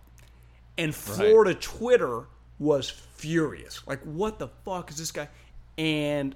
and 0.78 0.96
Florida 0.96 1.54
Twitter 1.54 2.26
was 2.60 2.90
furious. 2.90 3.86
Like, 3.86 4.02
what 4.04 4.40
the 4.40 4.48
fuck 4.64 4.90
is 4.90 4.98
this 4.98 5.12
guy? 5.12 5.28
And 5.78 6.36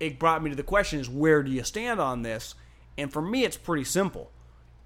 it 0.00 0.18
brought 0.18 0.42
me 0.42 0.50
to 0.50 0.56
the 0.56 0.62
question: 0.62 1.00
Is 1.00 1.08
where 1.08 1.42
do 1.42 1.50
you 1.50 1.64
stand 1.64 2.00
on 2.00 2.22
this? 2.22 2.54
And 2.98 3.12
for 3.12 3.20
me, 3.20 3.44
it's 3.44 3.56
pretty 3.56 3.84
simple. 3.84 4.30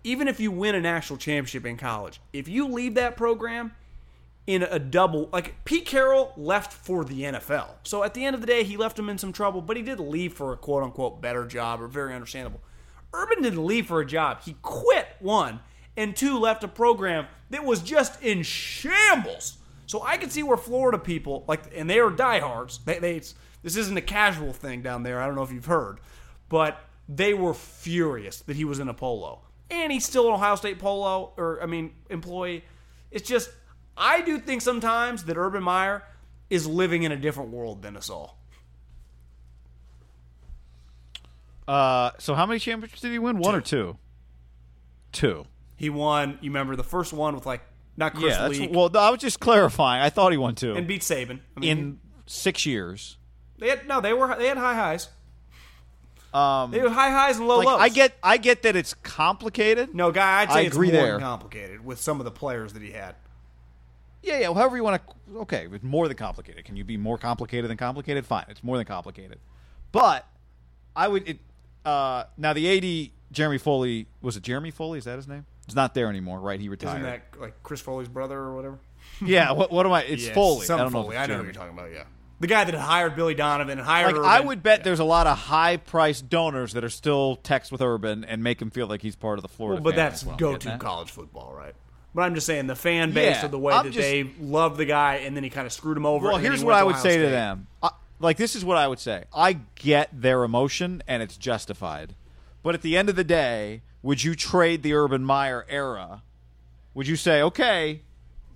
Even 0.02 0.26
if 0.26 0.40
you 0.40 0.50
win 0.50 0.74
a 0.74 0.80
national 0.80 1.18
championship 1.18 1.66
in 1.66 1.76
college, 1.76 2.20
if 2.32 2.48
you 2.48 2.66
leave 2.66 2.94
that 2.94 3.16
program 3.16 3.72
in 4.50 4.64
a 4.64 4.80
double 4.80 5.28
like 5.32 5.64
Pete 5.64 5.86
Carroll 5.86 6.32
left 6.36 6.72
for 6.72 7.04
the 7.04 7.22
NFL. 7.22 7.68
So 7.84 8.02
at 8.02 8.14
the 8.14 8.24
end 8.24 8.34
of 8.34 8.40
the 8.40 8.48
day, 8.48 8.64
he 8.64 8.76
left 8.76 8.98
him 8.98 9.08
in 9.08 9.16
some 9.16 9.32
trouble, 9.32 9.62
but 9.62 9.76
he 9.76 9.82
did 9.82 10.00
leave 10.00 10.32
for 10.32 10.52
a 10.52 10.56
quote 10.56 10.82
unquote 10.82 11.20
better 11.20 11.46
job 11.46 11.80
or 11.80 11.86
very 11.86 12.12
understandable. 12.12 12.60
Urban 13.12 13.42
didn't 13.42 13.64
leave 13.64 13.86
for 13.86 14.00
a 14.00 14.06
job. 14.06 14.42
He 14.42 14.56
quit 14.60 15.06
one 15.20 15.60
and 15.96 16.16
two 16.16 16.36
left 16.36 16.64
a 16.64 16.68
program 16.68 17.26
that 17.50 17.64
was 17.64 17.80
just 17.80 18.20
in 18.22 18.42
shambles. 18.42 19.58
So 19.86 20.02
I 20.02 20.16
can 20.16 20.30
see 20.30 20.42
where 20.42 20.56
Florida 20.56 20.98
people 20.98 21.44
like 21.46 21.62
and 21.74 21.88
they 21.88 22.00
are 22.00 22.10
diehards. 22.10 22.78
They, 22.84 22.98
they 22.98 23.22
this 23.62 23.76
isn't 23.76 23.96
a 23.96 24.02
casual 24.02 24.52
thing 24.52 24.82
down 24.82 25.04
there. 25.04 25.20
I 25.20 25.26
don't 25.26 25.36
know 25.36 25.42
if 25.44 25.52
you've 25.52 25.66
heard, 25.66 26.00
but 26.48 26.80
they 27.08 27.34
were 27.34 27.54
furious 27.54 28.40
that 28.40 28.56
he 28.56 28.64
was 28.64 28.80
in 28.80 28.88
a 28.88 28.94
polo. 28.94 29.42
And 29.70 29.92
he's 29.92 30.04
still 30.04 30.26
an 30.26 30.34
Ohio 30.34 30.56
State 30.56 30.80
polo 30.80 31.34
or 31.36 31.62
I 31.62 31.66
mean 31.66 31.92
employee. 32.08 32.64
It's 33.12 33.28
just 33.28 33.50
I 34.00 34.22
do 34.22 34.38
think 34.38 34.62
sometimes 34.62 35.24
that 35.24 35.36
Urban 35.36 35.62
Meyer 35.62 36.02
is 36.48 36.66
living 36.66 37.02
in 37.02 37.12
a 37.12 37.16
different 37.16 37.50
world 37.50 37.82
than 37.82 37.96
us 37.96 38.08
all. 38.08 38.38
Uh, 41.68 42.10
so 42.18 42.34
how 42.34 42.46
many 42.46 42.58
championships 42.58 43.02
did 43.02 43.12
he 43.12 43.18
win? 43.18 43.38
One 43.38 43.54
or 43.54 43.60
two? 43.60 43.96
Two. 45.12 45.46
He 45.76 45.90
won. 45.90 46.38
You 46.40 46.50
remember 46.50 46.74
the 46.76 46.82
first 46.82 47.12
one 47.12 47.34
with 47.34 47.46
like 47.46 47.60
not 47.96 48.14
Chris 48.14 48.36
yeah. 48.36 48.66
Well, 48.70 48.90
I 48.96 49.10
was 49.10 49.20
just 49.20 49.38
clarifying. 49.38 50.02
I 50.02 50.10
thought 50.10 50.32
he 50.32 50.38
won 50.38 50.54
two 50.54 50.74
and 50.74 50.86
beat 50.88 51.02
Saban. 51.02 51.40
I 51.56 51.60
mean, 51.60 51.78
in 51.78 52.00
six 52.26 52.66
years. 52.66 53.18
they 53.58 53.68
had 53.68 53.86
no. 53.86 54.00
They 54.00 54.12
were 54.12 54.34
they 54.36 54.48
had 54.48 54.56
high 54.56 54.74
highs. 54.74 55.08
Um, 56.32 56.70
They 56.70 56.78
had 56.78 56.90
high 56.90 57.10
highs 57.10 57.38
and 57.38 57.48
low 57.48 57.58
like, 57.58 57.66
lows. 57.66 57.80
I 57.80 57.88
get, 57.88 58.16
I 58.22 58.36
get 58.36 58.62
that 58.62 58.76
it's 58.76 58.94
complicated. 58.94 59.94
no 59.94 60.12
guy. 60.12 60.42
I'd 60.42 60.52
say 60.52 60.58
I 60.58 60.60
it's 60.62 60.76
agree 60.76 60.92
more 60.92 61.02
there. 61.02 61.18
complicated 61.18 61.84
with 61.84 62.00
some 62.00 62.20
of 62.20 62.24
the 62.24 62.30
players 62.30 62.72
that 62.74 62.82
he 62.82 62.92
had. 62.92 63.16
Yeah, 64.22 64.38
yeah. 64.38 64.46
However 64.52 64.76
you 64.76 64.84
want 64.84 65.02
to. 65.06 65.38
Okay, 65.40 65.68
it's 65.70 65.84
more 65.84 66.08
than 66.08 66.16
complicated. 66.16 66.64
Can 66.64 66.76
you 66.76 66.84
be 66.84 66.96
more 66.96 67.18
complicated 67.18 67.70
than 67.70 67.76
complicated? 67.76 68.26
Fine, 68.26 68.46
it's 68.48 68.62
more 68.62 68.76
than 68.76 68.86
complicated. 68.86 69.38
But 69.92 70.26
I 70.94 71.08
would. 71.08 71.28
It, 71.28 71.38
uh, 71.84 72.24
now 72.36 72.52
the 72.52 72.68
AD 73.06 73.10
Jeremy 73.32 73.58
Foley 73.58 74.06
was 74.20 74.36
it 74.36 74.42
Jeremy 74.42 74.70
Foley? 74.70 74.98
Is 74.98 75.04
that 75.04 75.16
his 75.16 75.28
name? 75.28 75.46
He's 75.66 75.76
not 75.76 75.94
there 75.94 76.08
anymore, 76.08 76.40
right? 76.40 76.60
He 76.60 76.68
retired. 76.68 76.96
Isn't 76.96 77.02
that 77.04 77.40
like 77.40 77.62
Chris 77.62 77.80
Foley's 77.80 78.08
brother 78.08 78.36
or 78.36 78.56
whatever? 78.56 78.78
yeah. 79.24 79.52
What, 79.52 79.70
what 79.70 79.86
am 79.86 79.92
I? 79.92 80.02
It's 80.02 80.26
Yeah, 80.26 80.34
Foley. 80.34 80.66
Some 80.66 80.80
I 80.80 80.82
don't 80.84 80.92
know. 80.92 81.02
Foley. 81.02 81.16
I 81.16 81.26
know 81.26 81.38
who 81.38 81.44
you're 81.44 81.52
talking 81.52 81.72
about. 81.72 81.92
Yeah, 81.92 82.04
the 82.40 82.46
guy 82.46 82.64
that 82.64 82.74
hired 82.74 83.16
Billy 83.16 83.34
Donovan 83.34 83.78
and 83.78 83.86
hired. 83.86 84.08
Like 84.08 84.16
Urban. 84.16 84.30
I 84.30 84.40
would 84.40 84.62
bet 84.62 84.82
there's 84.82 84.98
a 84.98 85.04
lot 85.04 85.26
of 85.26 85.36
high 85.38 85.76
priced 85.76 86.28
donors 86.28 86.72
that 86.72 86.82
are 86.82 86.90
still 86.90 87.36
text 87.36 87.70
with 87.70 87.82
Urban 87.82 88.24
and 88.24 88.42
make 88.42 88.60
him 88.60 88.70
feel 88.70 88.86
like 88.86 89.02
he's 89.02 89.16
part 89.16 89.38
of 89.38 89.42
the 89.42 89.48
Florida. 89.48 89.82
Well, 89.82 89.92
but 89.92 89.96
that's 89.96 90.24
Well, 90.24 90.36
go-to 90.36 90.78
college 90.78 91.10
football, 91.10 91.54
right? 91.54 91.74
But 92.14 92.22
I'm 92.22 92.34
just 92.34 92.46
saying 92.46 92.66
the 92.66 92.74
fan 92.76 93.12
base 93.12 93.36
Yeah, 93.36 93.44
of 93.44 93.50
the 93.52 93.58
way 93.58 93.72
I'm 93.72 93.84
that 93.86 93.92
just- 93.92 94.02
they 94.02 94.30
love 94.40 94.76
the 94.76 94.84
guy, 94.84 95.16
and 95.16 95.36
then 95.36 95.44
he 95.44 95.50
kind 95.50 95.66
of 95.66 95.72
screwed 95.72 95.96
him 95.96 96.06
over. 96.06 96.28
Well, 96.28 96.38
here's 96.38 96.60
he 96.60 96.66
what 96.66 96.74
I 96.74 96.82
would 96.82 96.96
Ohio 96.96 97.02
say 97.04 97.18
to 97.18 97.28
them. 97.28 97.68
I, 97.82 97.90
like 98.18 98.36
this 98.36 98.56
is 98.56 98.64
what 98.64 98.76
I 98.76 98.88
would 98.88 98.98
say. 98.98 99.24
I 99.34 99.58
get 99.76 100.08
their 100.12 100.42
emotion 100.44 101.02
and 101.06 101.22
it's 101.22 101.36
justified. 101.36 102.14
But 102.62 102.74
at 102.74 102.82
the 102.82 102.96
end 102.96 103.08
of 103.08 103.16
the 103.16 103.24
day, 103.24 103.82
would 104.02 104.22
you 104.24 104.34
trade 104.34 104.82
the 104.82 104.92
Urban 104.92 105.24
Meyer 105.24 105.64
era? 105.68 106.22
Would 106.94 107.06
you 107.06 107.16
say, 107.16 107.40
okay, 107.42 108.02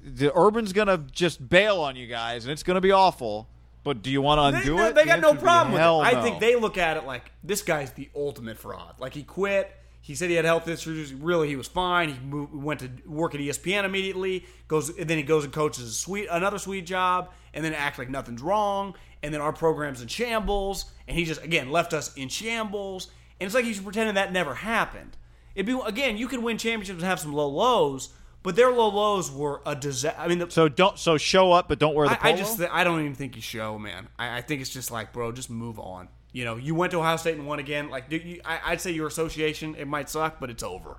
the 0.04 0.36
Urban's 0.36 0.72
gonna 0.72 0.98
just 1.12 1.48
bail 1.48 1.80
on 1.80 1.96
you 1.96 2.06
guys 2.06 2.44
and 2.44 2.52
it's 2.52 2.62
gonna 2.64 2.80
be 2.82 2.90
awful, 2.90 3.48
but 3.84 4.02
do 4.02 4.10
you 4.10 4.20
want 4.20 4.38
to 4.38 4.58
undo 4.58 4.76
no, 4.76 4.86
it? 4.88 4.94
they 4.94 5.02
The 5.02 5.06
got 5.06 5.20
no 5.20 5.28
answer 5.28 5.36
would 5.36 5.40
be 5.40 5.44
problem 5.44 5.72
with 5.72 5.80
it. 5.80 5.82
hell 5.82 6.00
I 6.02 6.20
think 6.22 6.40
they 6.40 6.56
look 6.56 6.76
at 6.76 6.96
it 6.98 7.04
like 7.06 7.30
this 7.42 7.62
guy's 7.62 7.92
the 7.92 8.10
ultimate 8.14 8.58
fraud. 8.58 8.96
Like 8.98 9.14
he 9.14 9.22
quit. 9.22 9.74
He 10.04 10.14
said 10.14 10.28
he 10.28 10.36
had 10.36 10.44
health 10.44 10.68
issues. 10.68 11.14
Really, 11.14 11.48
he 11.48 11.56
was 11.56 11.66
fine. 11.66 12.10
He 12.10 12.20
moved, 12.20 12.54
went 12.54 12.80
to 12.80 12.90
work 13.06 13.34
at 13.34 13.40
ESPN 13.40 13.84
immediately. 13.84 14.44
Goes 14.68 14.90
and 14.90 15.08
then 15.08 15.16
he 15.16 15.22
goes 15.22 15.44
and 15.44 15.52
coaches 15.52 15.82
a 15.88 15.92
sweet 15.92 16.28
another 16.30 16.58
sweet 16.58 16.84
job, 16.84 17.30
and 17.54 17.64
then 17.64 17.72
act 17.72 17.98
like 17.98 18.10
nothing's 18.10 18.42
wrong. 18.42 18.94
And 19.22 19.32
then 19.32 19.40
our 19.40 19.54
program's 19.54 20.02
in 20.02 20.08
shambles, 20.08 20.84
and 21.08 21.16
he 21.16 21.24
just 21.24 21.42
again 21.42 21.70
left 21.70 21.94
us 21.94 22.12
in 22.16 22.28
shambles. 22.28 23.06
And 23.40 23.46
it's 23.46 23.54
like 23.54 23.64
he's 23.64 23.80
pretending 23.80 24.16
that 24.16 24.30
never 24.30 24.54
happened. 24.54 25.16
It'd 25.54 25.64
be 25.64 25.80
again, 25.86 26.18
you 26.18 26.28
can 26.28 26.42
win 26.42 26.58
championships 26.58 27.00
and 27.00 27.08
have 27.08 27.18
some 27.18 27.32
low 27.32 27.48
lows, 27.48 28.10
but 28.42 28.56
their 28.56 28.70
low 28.72 28.88
lows 28.90 29.32
were 29.32 29.62
a 29.64 29.74
disaster. 29.74 30.20
I 30.20 30.28
mean, 30.28 30.38
the, 30.38 30.50
So 30.50 30.68
don't 30.68 30.98
so 30.98 31.16
show 31.16 31.50
up, 31.52 31.66
but 31.66 31.78
don't 31.78 31.94
wear 31.94 32.08
the 32.08 32.22
I, 32.22 32.32
I 32.32 32.36
just 32.36 32.58
th- 32.58 32.68
I 32.70 32.84
don't 32.84 33.00
even 33.00 33.14
think 33.14 33.36
you 33.36 33.42
show, 33.42 33.78
man. 33.78 34.08
I, 34.18 34.36
I 34.36 34.40
think 34.42 34.60
it's 34.60 34.68
just 34.68 34.90
like, 34.90 35.14
bro, 35.14 35.32
just 35.32 35.48
move 35.48 35.78
on. 35.78 36.10
You 36.34 36.44
know, 36.44 36.56
you 36.56 36.74
went 36.74 36.90
to 36.90 36.98
Ohio 36.98 37.16
State 37.16 37.36
and 37.36 37.46
won 37.46 37.60
again. 37.60 37.90
Like, 37.90 38.10
you, 38.10 38.40
I, 38.44 38.58
I'd 38.66 38.80
say 38.80 38.90
your 38.90 39.06
association 39.06 39.76
it 39.78 39.86
might 39.86 40.10
suck, 40.10 40.40
but 40.40 40.50
it's 40.50 40.64
over. 40.64 40.96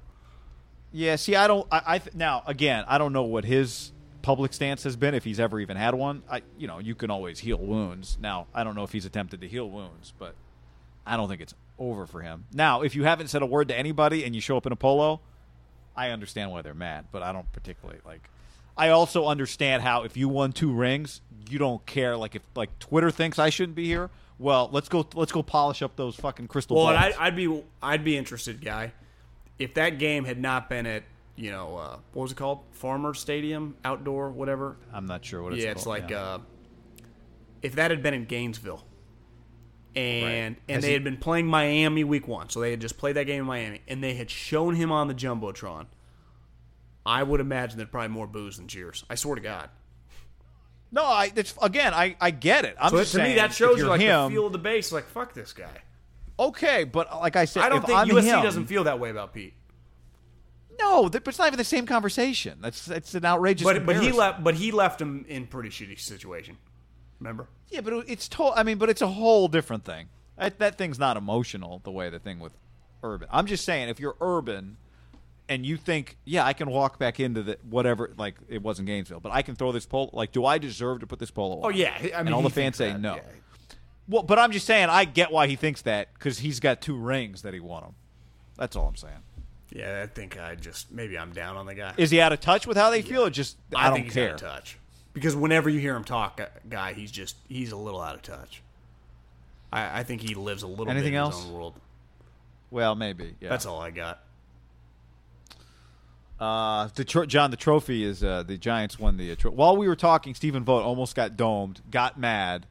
Yeah, 0.94 1.18
see, 1.18 1.36
I 1.36 1.46
don't. 1.46 1.68
I, 1.70 1.96
I 1.96 2.02
now 2.14 2.42
again, 2.48 2.86
I 2.88 2.98
don't 2.98 3.12
know 3.12 3.24
what 3.24 3.44
his 3.44 3.92
public 4.22 4.54
stance 4.54 4.84
has 4.84 4.96
been 4.96 5.14
if 5.14 5.26
he's 5.26 5.42
ever 5.42 5.60
even 5.60 5.76
had 5.76 5.94
one. 5.94 6.24
I, 6.32 6.42
you 6.58 6.68
know, 6.68 6.80
you 6.80 6.96
can 6.96 7.12
always 7.12 7.40
heal 7.40 7.58
wounds. 7.58 8.18
Now, 8.20 8.48
I 8.54 8.64
don't 8.64 8.76
know 8.76 8.84
if 8.84 8.94
he's 8.94 9.06
attempted 9.06 9.42
to 9.42 9.48
heal 9.48 9.70
wounds, 9.70 10.14
but 10.18 10.36
I 11.06 11.18
don't 11.18 11.28
think 11.28 11.42
it's 11.42 11.54
over 11.78 12.08
for 12.08 12.22
him. 12.22 12.46
Now, 12.54 12.82
if 12.82 12.96
you 12.96 13.04
haven't 13.04 13.28
said 13.28 13.42
a 13.42 13.46
word 13.46 13.68
to 13.68 13.78
anybody 13.78 14.24
and 14.24 14.34
you 14.34 14.40
show 14.40 14.56
up 14.56 14.66
in 14.66 14.72
a 14.72 14.78
polo, 14.78 15.20
I 15.98 16.12
understand 16.12 16.50
why 16.52 16.62
they're 16.62 16.74
mad, 16.74 17.08
but 17.12 17.24
I 17.24 17.34
don't 17.34 17.52
particularly 17.52 18.00
like. 18.06 18.30
I 18.78 18.90
also 18.90 19.26
understand 19.26 19.84
how 19.84 20.04
if 20.04 20.16
you 20.16 20.30
won 20.30 20.54
two 20.54 20.72
rings, 20.72 21.20
you 21.50 21.60
don't 21.60 21.86
care. 21.86 22.16
Like 22.16 22.36
if 22.36 22.42
like 22.56 22.80
Twitter 22.80 23.12
thinks 23.12 23.38
I 23.38 23.50
shouldn't 23.50 23.76
be 23.76 23.86
here, 23.86 24.10
well, 24.40 24.70
let's 24.72 24.90
go. 24.90 25.08
Let's 25.14 25.32
go 25.32 25.42
polish 25.44 25.82
up 25.82 25.96
those 25.96 26.16
fucking 26.16 26.48
crystal 26.48 26.76
Well, 26.78 26.88
balls. 26.88 26.98
and 27.06 27.14
I, 27.16 27.26
I'd 27.28 27.36
be 27.36 27.64
I'd 27.82 28.04
be 28.04 28.18
interested, 28.18 28.64
guy, 28.64 28.94
if 29.60 29.74
that 29.76 29.98
game 30.00 30.26
had 30.26 30.40
not 30.40 30.70
been 30.70 30.86
at 30.86 31.04
you 31.36 31.52
know 31.52 31.78
uh, 31.78 31.98
what 32.14 32.24
was 32.24 32.32
it 32.32 32.36
called, 32.36 32.60
Farmer 32.72 33.14
Stadium, 33.14 33.76
outdoor, 33.86 34.30
whatever. 34.32 34.78
I'm 34.94 35.06
not 35.06 35.24
sure 35.26 35.42
what 35.44 35.54
it's 35.54 35.64
yeah, 35.64 35.72
it's 35.72 35.86
like 35.86 36.10
yeah. 36.10 36.22
uh, 36.22 36.40
if 37.62 37.76
that 37.76 37.92
had 37.92 38.04
been 38.04 38.14
in 38.14 38.26
Gainesville, 38.26 38.84
and 39.96 40.58
and 40.68 40.76
Has 40.76 40.82
they 40.84 40.90
he- 40.90 40.94
had 40.94 41.04
been 41.04 41.18
playing 41.18 41.48
Miami 41.48 42.04
week 42.04 42.28
one, 42.28 42.50
so 42.50 42.60
they 42.60 42.72
had 42.72 42.82
just 42.82 42.98
played 42.98 43.16
that 43.16 43.26
game 43.26 43.42
in 43.42 43.48
Miami, 43.48 43.82
and 43.88 44.04
they 44.04 44.16
had 44.16 44.30
shown 44.30 44.76
him 44.76 44.92
on 44.92 45.08
the 45.08 45.14
jumbotron. 45.16 45.86
I 47.06 47.22
would 47.24 47.40
imagine 47.40 47.78
there'd 47.78 47.92
probably 47.92 48.08
more 48.10 48.28
boos 48.28 48.58
than 48.58 48.68
cheers. 48.68 49.06
I 49.10 49.16
swear 49.16 49.36
to 49.36 49.42
God. 49.42 49.70
No, 50.96 51.04
I 51.04 51.30
it's, 51.36 51.54
again, 51.62 51.94
I, 51.94 52.16
I 52.22 52.32
get 52.32 52.64
it. 52.64 52.78
I'm 52.80 52.90
So 52.90 52.98
just 53.00 53.12
to 53.12 53.22
me, 53.22 53.36
that 53.36 53.54
shows 53.54 53.78
you 53.78 53.88
like 53.88 54.00
him, 54.00 54.30
the 54.30 54.36
feel 54.36 54.46
of 54.48 54.54
the 54.54 54.58
base. 54.58 54.94
Like 54.94 55.06
fuck 55.10 55.34
this 55.34 55.52
guy. 55.52 55.82
Okay, 56.40 56.86
but 56.86 57.12
uh, 57.12 57.20
like 57.20 57.36
I 57.36 57.44
said, 57.44 57.64
I 57.64 57.70
don't 57.70 57.86
think 57.86 57.98
I'm 58.00 58.08
USC 58.08 58.24
him- 58.24 58.42
doesn't 58.42 58.66
feel 58.68 58.86
that 58.86 58.98
way 58.98 59.10
about 59.10 59.34
Pete. 59.34 59.54
No, 60.80 61.10
but 61.10 61.28
it's 61.28 61.38
not 61.38 61.48
even 61.48 61.58
the 61.58 61.66
same 61.66 61.86
conversation. 61.86 62.60
That's 62.62 62.90
it's 62.90 63.14
an 63.14 63.26
outrageous. 63.26 63.66
But 63.66 63.86
but 63.86 63.98
he 64.02 64.14
left. 64.14 64.42
But 64.42 64.56
he 64.56 64.72
left 64.72 65.02
him 65.02 65.26
in 65.28 65.48
pretty 65.48 65.70
shitty 65.70 66.00
situation. 66.00 66.58
Remember? 67.20 67.48
Yeah, 67.70 67.82
but 67.82 68.06
it's 68.08 68.30
to- 68.30 68.54
I 68.56 68.64
mean, 68.64 68.78
but 68.78 68.90
it's 68.90 69.02
a 69.02 69.08
whole 69.08 69.48
different 69.50 69.84
thing. 69.84 70.08
That, 70.38 70.60
that 70.60 70.78
thing's 70.78 71.00
not 71.00 71.18
emotional 71.18 71.82
the 71.84 71.92
way 71.92 72.10
the 72.10 72.20
thing 72.20 72.40
with 72.40 72.54
urban. 73.04 73.28
I'm 73.32 73.46
just 73.48 73.64
saying, 73.66 73.90
if 73.90 74.00
you're 74.00 74.16
urban 74.20 74.78
and 75.48 75.66
you 75.66 75.78
think, 75.78 76.18
yeah, 76.26 76.46
I 76.46 76.54
can 76.54 76.70
walk 76.70 76.98
back 77.00 77.20
into 77.20 77.44
the 77.44 77.58
whatever, 77.70 78.12
like 78.18 78.36
it 78.48 78.62
wasn't 78.62 78.88
Gainesville, 78.88 79.20
but 79.20 79.32
I 79.32 79.42
can 79.42 79.56
throw 79.56 79.72
this 79.72 79.86
pole. 79.86 80.10
Like, 80.14 80.32
do 80.32 80.46
I 80.46 80.58
deserve 80.58 81.00
to 81.02 81.08
put 81.08 81.20
this 81.20 81.32
polo? 81.32 81.62
Oh 81.64 81.70
yeah, 81.70 81.96
I 81.98 82.02
mean, 82.02 82.12
and 82.14 82.34
all 82.34 82.42
the 82.42 82.50
fans 82.50 82.78
say 82.78 82.92
that, 82.92 83.00
no. 83.00 83.16
yeah. 83.16 83.22
Well, 84.08 84.24
but 84.24 84.38
I'm 84.38 84.52
just 84.52 84.66
saying, 84.66 84.90
I 84.90 85.06
get 85.06 85.32
why 85.32 85.48
he 85.48 85.56
thinks 85.56 85.82
that 85.84 86.14
because 86.14 86.40
he's 86.40 86.60
got 86.60 86.82
two 86.82 86.96
rings 86.96 87.42
that 87.42 87.54
he 87.54 87.60
won 87.60 87.84
him. 87.84 87.96
That's 88.58 88.76
all 88.76 88.88
I'm 88.88 88.96
saying. 88.96 89.14
Yeah, 89.72 90.02
I 90.04 90.08
think 90.08 90.40
I 90.40 90.56
just 90.56 90.92
maybe 90.92 91.18
I'm 91.18 91.34
down 91.34 91.58
on 91.58 91.66
the 91.66 91.76
guy. 91.76 91.94
Is 91.98 92.12
he 92.12 92.22
out 92.22 92.32
of 92.32 92.40
touch 92.40 92.68
with 92.68 92.78
how 92.78 92.90
they 92.90 93.02
feel, 93.02 93.26
or 93.26 93.30
just 93.30 93.58
I, 93.76 93.88
don't 93.88 93.96
think 93.96 94.06
he's 94.06 94.14
care? 94.14 94.30
out 94.30 94.36
of 94.36 94.42
touch 94.42 94.78
because 95.14 95.36
whenever 95.36 95.70
you 95.70 95.80
hear 95.80 95.96
him 95.96 96.04
talk, 96.04 96.40
uh, 96.40 96.46
guy, 96.70 96.94
he's 96.94 97.12
just 97.12 97.36
he's 97.50 97.72
a 97.72 97.78
little 97.78 98.02
out 98.02 98.16
of 98.16 98.22
touch. 98.22 98.62
I, 99.74 100.00
I 100.00 100.04
think 100.04 100.22
he 100.22 100.36
lives 100.36 100.64
a 100.64 100.68
little 100.68 100.90
Anything 100.90 101.14
bit 101.14 101.18
in 101.18 101.22
else? 101.24 101.38
his 101.38 101.46
own 101.48 101.54
world. 101.54 101.74
Well, 102.72 102.96
maybe. 102.96 103.36
Yeah. 103.40 103.50
That's 103.50 103.66
all 103.66 103.82
I 103.82 103.92
got. 103.92 104.22
Uh, 106.40 106.90
the 106.96 107.06
tro- 107.06 107.26
John, 107.26 107.52
the 107.52 107.58
trophy 107.58 108.04
is 108.04 108.24
uh, 108.24 108.44
the 108.44 108.58
Giants 108.58 109.00
won 109.00 109.18
the. 109.18 109.32
Uh, 109.32 109.36
tro- 109.36 109.52
While 109.52 109.78
we 109.78 109.88
were 109.88 109.96
talking, 109.96 110.36
Stephen 110.36 110.64
Vogt 110.64 110.86
almost 110.86 111.16
got 111.16 111.38
domed, 111.38 111.82
got 111.90 112.20
mad. 112.20 112.66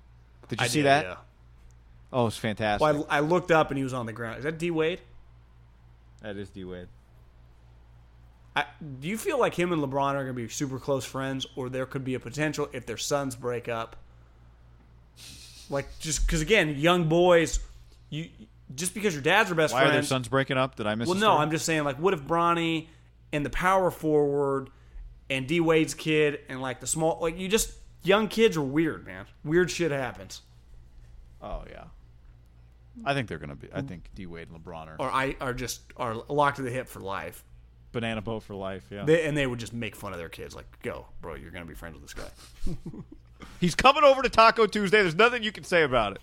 Did 0.48 0.60
you 0.60 0.64
I 0.64 0.68
see 0.68 0.78
did, 0.80 0.86
that? 0.86 1.04
Yeah. 1.04 1.16
Oh, 2.12 2.26
it's 2.26 2.36
fantastic. 2.36 2.82
Well, 2.82 3.06
I, 3.08 3.18
I 3.18 3.20
looked 3.20 3.50
up 3.50 3.70
and 3.70 3.78
he 3.78 3.84
was 3.84 3.94
on 3.94 4.06
the 4.06 4.12
ground. 4.12 4.38
Is 4.38 4.44
that 4.44 4.58
D 4.58 4.70
Wade? 4.70 5.00
that 6.22 6.36
is 6.36 6.48
D 6.50 6.64
Wade. 6.64 6.88
I, 8.56 8.64
do 9.00 9.08
you 9.08 9.18
feel 9.18 9.38
like 9.38 9.54
him 9.54 9.72
and 9.72 9.82
LeBron 9.82 10.14
are 10.14 10.22
going 10.22 10.28
to 10.28 10.32
be 10.34 10.48
super 10.48 10.78
close 10.78 11.04
friends, 11.04 11.44
or 11.56 11.68
there 11.68 11.86
could 11.86 12.04
be 12.04 12.14
a 12.14 12.20
potential 12.20 12.68
if 12.72 12.86
their 12.86 12.96
sons 12.96 13.34
break 13.34 13.68
up? 13.68 13.96
Like, 15.68 15.88
just 15.98 16.26
because 16.26 16.40
again, 16.40 16.76
young 16.76 17.08
boys, 17.08 17.58
you 18.10 18.28
just 18.74 18.94
because 18.94 19.14
your 19.14 19.22
dads 19.22 19.50
are 19.50 19.54
best 19.54 19.72
Why 19.72 19.84
are 19.84 19.90
their 19.90 20.02
sons 20.02 20.28
breaking 20.28 20.56
up? 20.56 20.76
Did 20.76 20.86
I 20.86 20.94
miss? 20.94 21.08
well, 21.08 21.14
the 21.14 21.20
no. 21.20 21.36
I'm 21.36 21.50
just 21.50 21.64
saying, 21.64 21.84
like, 21.84 21.98
what 21.98 22.14
if 22.14 22.20
Bronny 22.22 22.86
and 23.34 23.44
the 23.44 23.50
power 23.50 23.90
forward 23.90 24.70
and 25.28 25.46
D 25.46 25.60
Wade's 25.60 25.92
kid 25.92 26.40
and 26.48 26.62
like 26.62 26.80
the 26.80 26.86
small, 26.86 27.18
like, 27.20 27.38
you 27.38 27.48
just 27.48 27.72
young 28.02 28.28
kids 28.28 28.56
are 28.56 28.62
weird, 28.62 29.04
man. 29.04 29.26
Weird 29.44 29.70
shit 29.70 29.90
happens. 29.90 30.42
Oh 31.42 31.64
yeah. 31.68 31.84
I 33.04 33.12
think 33.12 33.28
they're 33.28 33.38
gonna 33.38 33.56
be. 33.56 33.68
I 33.74 33.82
think 33.82 34.08
D 34.14 34.26
Wade 34.26 34.48
and 34.50 34.64
LeBron 34.64 34.86
are 34.86 34.96
Or 35.00 35.10
I 35.10 35.36
are 35.40 35.52
just 35.52 35.82
are 35.96 36.14
locked 36.28 36.56
to 36.56 36.62
the 36.62 36.70
hip 36.70 36.88
for 36.88 37.00
life. 37.00 37.44
banana 37.92 38.22
boat 38.22 38.44
for 38.44 38.54
life. 38.54 38.84
Yeah. 38.90 39.04
They, 39.04 39.26
and 39.26 39.36
they 39.36 39.46
would 39.46 39.58
just 39.58 39.72
make 39.72 39.96
fun 39.96 40.12
of 40.12 40.18
their 40.18 40.28
kids, 40.28 40.54
like, 40.54 40.66
"Go, 40.82 41.06
bro, 41.20 41.34
you're 41.34 41.50
gonna 41.50 41.64
be 41.64 41.74
friends 41.74 41.94
with 41.94 42.02
this 42.02 42.14
guy." 42.14 42.76
He's 43.60 43.74
coming 43.74 44.04
over 44.04 44.22
to 44.22 44.28
Taco 44.28 44.66
Tuesday. 44.66 45.02
There's 45.02 45.14
nothing 45.16 45.42
you 45.42 45.52
can 45.52 45.64
say 45.64 45.82
about 45.82 46.12
it. 46.12 46.18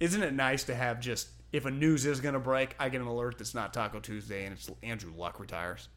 Isn't 0.00 0.22
it 0.22 0.32
nice 0.32 0.64
to 0.64 0.74
have 0.74 1.00
just 1.00 1.28
if 1.52 1.66
a 1.66 1.70
news 1.70 2.04
is 2.06 2.20
gonna 2.20 2.40
break, 2.40 2.74
I 2.78 2.88
get 2.88 3.00
an 3.00 3.06
alert 3.06 3.38
that's 3.38 3.54
not 3.54 3.72
Taco 3.74 4.00
Tuesday 4.00 4.44
and 4.46 4.54
it's 4.54 4.70
Andrew 4.82 5.12
Luck 5.16 5.38
retires. 5.38 5.88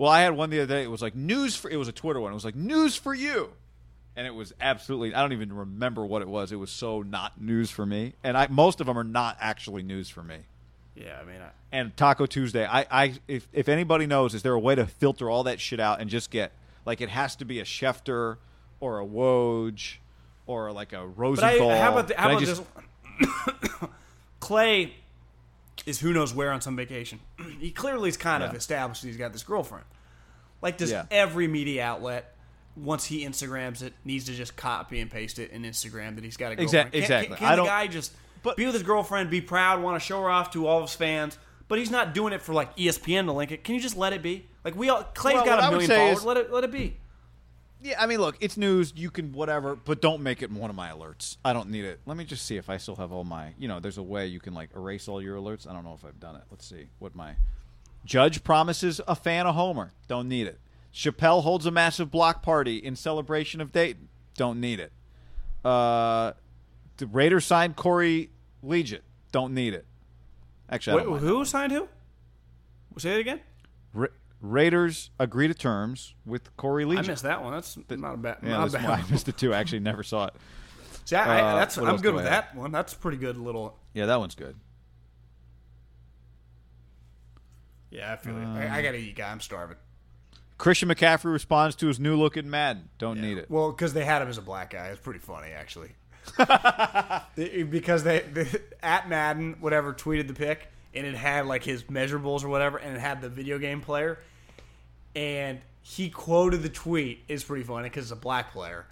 Well, 0.00 0.10
I 0.10 0.22
had 0.22 0.34
one 0.34 0.48
the 0.48 0.62
other 0.62 0.76
day. 0.76 0.82
It 0.82 0.90
was 0.90 1.02
like 1.02 1.14
news 1.14 1.56
for. 1.56 1.70
It 1.70 1.76
was 1.76 1.86
a 1.86 1.92
Twitter 1.92 2.18
one. 2.22 2.32
It 2.32 2.34
was 2.34 2.46
like 2.46 2.54
news 2.54 2.96
for 2.96 3.12
you, 3.12 3.52
and 4.16 4.26
it 4.26 4.34
was 4.34 4.54
absolutely. 4.58 5.14
I 5.14 5.20
don't 5.20 5.34
even 5.34 5.52
remember 5.52 6.06
what 6.06 6.22
it 6.22 6.28
was. 6.28 6.52
It 6.52 6.56
was 6.56 6.70
so 6.70 7.02
not 7.02 7.38
news 7.38 7.70
for 7.70 7.84
me, 7.84 8.14
and 8.24 8.34
I 8.34 8.46
most 8.48 8.80
of 8.80 8.86
them 8.86 8.98
are 8.98 9.04
not 9.04 9.36
actually 9.42 9.82
news 9.82 10.08
for 10.08 10.22
me. 10.22 10.38
Yeah, 10.94 11.18
I 11.20 11.24
mean, 11.26 11.42
I, 11.42 11.50
And 11.70 11.94
Taco 11.98 12.24
Tuesday, 12.24 12.64
I, 12.64 12.86
I 12.90 13.14
if 13.28 13.46
if 13.52 13.68
anybody 13.68 14.06
knows, 14.06 14.34
is 14.34 14.42
there 14.42 14.54
a 14.54 14.58
way 14.58 14.74
to 14.74 14.86
filter 14.86 15.28
all 15.28 15.42
that 15.42 15.60
shit 15.60 15.80
out 15.80 16.00
and 16.00 16.08
just 16.08 16.30
get 16.30 16.52
like 16.86 17.02
it 17.02 17.10
has 17.10 17.36
to 17.36 17.44
be 17.44 17.60
a 17.60 17.64
Schefter 17.64 18.38
or 18.80 19.00
a 19.00 19.04
Woj 19.04 19.96
or 20.46 20.72
like 20.72 20.94
a 20.94 21.06
but 21.06 21.44
I, 21.44 21.58
how 21.58 21.92
about 21.92 22.08
the, 22.08 22.14
how 22.16 22.30
about 22.30 22.40
just- 22.40 22.62
this? 23.20 23.28
Klay 24.40 24.92
is 25.90 26.00
who 26.00 26.12
knows 26.12 26.32
where 26.34 26.50
on 26.52 26.60
some 26.62 26.76
vacation. 26.76 27.20
he 27.60 27.70
clearly 27.70 28.08
is 28.08 28.16
kind 28.16 28.42
of 28.42 28.54
established 28.54 29.02
that 29.02 29.08
he's 29.08 29.16
got 29.18 29.32
this 29.32 29.42
girlfriend. 29.42 29.84
Like, 30.62 30.78
does 30.78 30.90
Yeah. 30.90 31.04
every 31.10 31.48
media 31.48 31.84
outlet? 31.84 32.34
Once 32.76 33.04
he 33.04 33.26
Instagrams 33.26 33.82
it, 33.82 33.92
needs 34.04 34.24
to 34.26 34.32
just 34.32 34.56
copy 34.56 35.00
and 35.00 35.10
paste 35.10 35.38
it 35.38 35.50
in 35.50 35.62
Instagram 35.64 36.14
that 36.14 36.24
he's 36.24 36.36
got 36.36 36.52
a 36.52 36.56
girlfriend. 36.56 36.62
Exact- 36.68 36.92
Can't- 36.92 37.02
exactly. 37.02 37.36
Can, 37.36 37.36
can 37.38 37.46
I 37.46 37.50
the 37.50 37.56
don't- 37.56 37.66
guy 37.66 37.86
just 37.88 38.12
but- 38.42 38.56
be 38.56 38.64
with 38.64 38.74
his 38.74 38.84
girlfriend, 38.84 39.28
be 39.28 39.40
proud, 39.40 39.82
want 39.82 40.00
to 40.00 40.06
show 40.06 40.22
her 40.22 40.30
off 40.30 40.52
to 40.52 40.66
all 40.66 40.78
of 40.78 40.88
his 40.88 40.94
fans? 40.94 41.36
But 41.68 41.78
he's 41.78 41.90
not 41.90 42.14
doing 42.14 42.32
it 42.32 42.40
for 42.42 42.52
like 42.54 42.74
ESPN 42.76 43.26
to 43.26 43.32
link 43.32 43.50
it. 43.52 43.64
Can 43.64 43.74
you 43.74 43.80
just 43.80 43.96
let 43.96 44.12
it 44.12 44.22
be? 44.22 44.46
Like 44.64 44.76
we 44.76 44.88
all, 44.88 45.02
Klay's 45.14 45.34
Well, 45.34 45.44
got 45.44 45.64
a 45.64 45.70
million 45.70 45.90
followers. 45.90 46.18
is- 46.18 46.24
let 46.24 46.36
it 46.36 46.52
let 46.52 46.64
it 46.64 46.70
be. 46.72 46.96
Yeah, 47.82 47.96
I 47.98 48.06
mean, 48.06 48.20
look, 48.20 48.36
it's 48.40 48.56
news. 48.56 48.92
You 48.94 49.10
can 49.10 49.32
whatever, 49.32 49.74
but 49.74 50.02
don't 50.02 50.22
make 50.22 50.42
it 50.42 50.50
one 50.50 50.68
of 50.68 50.76
my 50.76 50.90
alerts. 50.90 51.38
I 51.44 51.52
don't 51.52 51.70
need 51.70 51.84
it. 51.84 52.00
Let 52.04 52.16
me 52.16 52.24
just 52.24 52.44
see 52.44 52.56
if 52.56 52.68
I 52.68 52.76
still 52.76 52.96
have 52.96 53.10
all 53.12 53.24
my. 53.24 53.54
You 53.58 53.68
know, 53.68 53.80
there's 53.80 53.98
a 53.98 54.02
way 54.02 54.26
you 54.26 54.40
can 54.40 54.52
like 54.52 54.70
erase 54.76 55.08
all 55.08 55.22
your 55.22 55.36
alerts. 55.36 55.68
I 55.68 55.72
don't 55.72 55.84
know 55.84 55.94
if 55.94 56.04
I've 56.04 56.20
done 56.20 56.36
it. 56.36 56.42
Let's 56.50 56.66
see 56.66 56.88
what 56.98 57.14
my 57.14 57.36
judge 58.04 58.44
promises 58.44 59.00
a 59.08 59.14
fan 59.14 59.46
a 59.46 59.52
homer. 59.52 59.92
Don't 60.08 60.28
need 60.28 60.46
it. 60.46 60.60
Chappelle 60.92 61.42
holds 61.42 61.66
a 61.66 61.70
massive 61.70 62.10
block 62.10 62.42
party 62.42 62.76
in 62.76 62.96
celebration 62.96 63.60
of 63.60 63.72
Dayton. 63.72 64.08
Don't 64.36 64.60
need 64.60 64.80
it. 64.80 64.92
Uh, 65.64 66.32
the 66.96 67.06
Raiders 67.06 67.46
signed 67.46 67.76
Corey 67.76 68.30
Liuget. 68.64 69.00
Don't 69.32 69.54
need 69.54 69.74
it. 69.74 69.86
Actually, 70.68 71.02
I 71.02 71.06
Wait, 71.06 71.20
who 71.20 71.44
signed 71.44 71.72
who? 71.72 71.88
Say 72.98 73.14
it 73.14 73.20
again. 73.20 73.40
Ra- 73.94 74.08
Raiders 74.40 75.10
agree 75.18 75.48
to 75.48 75.54
terms 75.54 76.14
with 76.24 76.56
Corey 76.56 76.84
Lee. 76.84 76.98
I 76.98 77.02
missed 77.02 77.24
that 77.24 77.42
one. 77.42 77.52
That's 77.52 77.76
not 77.90 78.14
a 78.14 78.16
bad. 78.16 78.38
Yeah, 78.42 78.50
not 78.50 78.72
bad 78.72 78.84
I 78.84 79.04
missed 79.10 79.28
it 79.28 79.36
too. 79.36 79.52
I 79.52 79.58
actually 79.58 79.80
never 79.80 80.02
saw 80.02 80.26
it. 80.26 80.34
See, 81.04 81.16
I, 81.16 81.38
I, 81.38 81.42
Uh, 81.42 81.56
that's 81.56 81.76
I'm 81.78 81.96
good 81.98 82.14
with 82.14 82.24
that 82.24 82.54
one. 82.54 82.72
That's 82.72 82.94
pretty 82.94 83.18
good 83.18 83.36
little. 83.36 83.76
Yeah, 83.94 84.06
that 84.06 84.18
one's 84.18 84.34
good. 84.34 84.56
Yeah, 87.90 88.12
I 88.12 88.16
feel 88.16 88.36
it. 88.36 88.44
I, 88.44 88.78
I 88.78 88.82
gotta 88.82 88.98
eat, 88.98 89.16
guy. 89.16 89.30
I'm 89.30 89.40
starving. 89.40 89.76
Christian 90.58 90.88
McCaffrey 90.88 91.32
responds 91.32 91.74
to 91.76 91.86
his 91.86 91.98
new 91.98 92.16
look 92.16 92.36
at 92.36 92.44
Madden. 92.44 92.90
Don't 92.98 93.20
need 93.20 93.38
it. 93.38 93.50
Well, 93.50 93.72
because 93.72 93.94
they 93.94 94.04
had 94.04 94.22
him 94.22 94.28
as 94.28 94.38
a 94.38 94.42
black 94.42 94.70
guy. 94.70 94.88
It's 94.88 95.00
pretty 95.00 95.20
funny, 95.20 95.48
actually. 95.48 95.90
Because 97.70 98.04
they, 98.04 98.20
they 98.20 98.46
at 98.82 99.08
Madden 99.08 99.56
whatever 99.60 99.94
tweeted 99.94 100.28
the 100.28 100.34
pic 100.34 100.68
and 100.94 101.06
it 101.06 101.14
had 101.14 101.46
like 101.46 101.64
his 101.64 101.84
measurables 101.84 102.44
or 102.44 102.48
whatever 102.48 102.76
and 102.76 102.94
it 102.94 103.00
had 103.00 103.22
the 103.22 103.28
video 103.30 103.58
game 103.58 103.80
player 103.80 104.18
and 105.14 105.60
he 105.82 106.10
quoted 106.10 106.62
the 106.62 106.68
tweet 106.68 107.24
is 107.28 107.42
pretty 107.44 107.64
funny 107.64 107.84
because 107.88 108.04
it's 108.06 108.12
a 108.12 108.16
black 108.16 108.52
player 108.52 108.86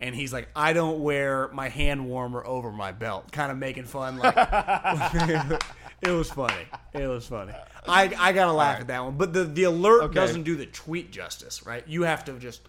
and 0.00 0.14
he's 0.14 0.32
like 0.32 0.48
I 0.54 0.72
don't 0.72 1.00
wear 1.02 1.48
my 1.52 1.68
hand 1.68 2.06
warmer 2.06 2.44
over 2.44 2.70
my 2.72 2.92
belt 2.92 3.30
kind 3.32 3.50
of 3.52 3.58
making 3.58 3.84
fun 3.84 4.18
like 4.18 4.34
it 6.02 6.10
was 6.10 6.30
funny 6.30 6.66
it 6.92 7.06
was 7.06 7.26
funny 7.26 7.52
I, 7.86 8.12
I 8.18 8.32
gotta 8.32 8.52
laugh 8.52 8.80
at 8.80 8.88
that 8.88 9.04
one 9.04 9.16
but 9.16 9.32
the, 9.32 9.44
the 9.44 9.64
alert 9.64 10.02
Okay. 10.04 10.14
doesn't 10.14 10.42
do 10.42 10.56
the 10.56 10.66
tweet 10.66 11.10
justice 11.10 11.64
right 11.64 11.86
you 11.86 12.02
have 12.02 12.24
to 12.26 12.38
just 12.38 12.60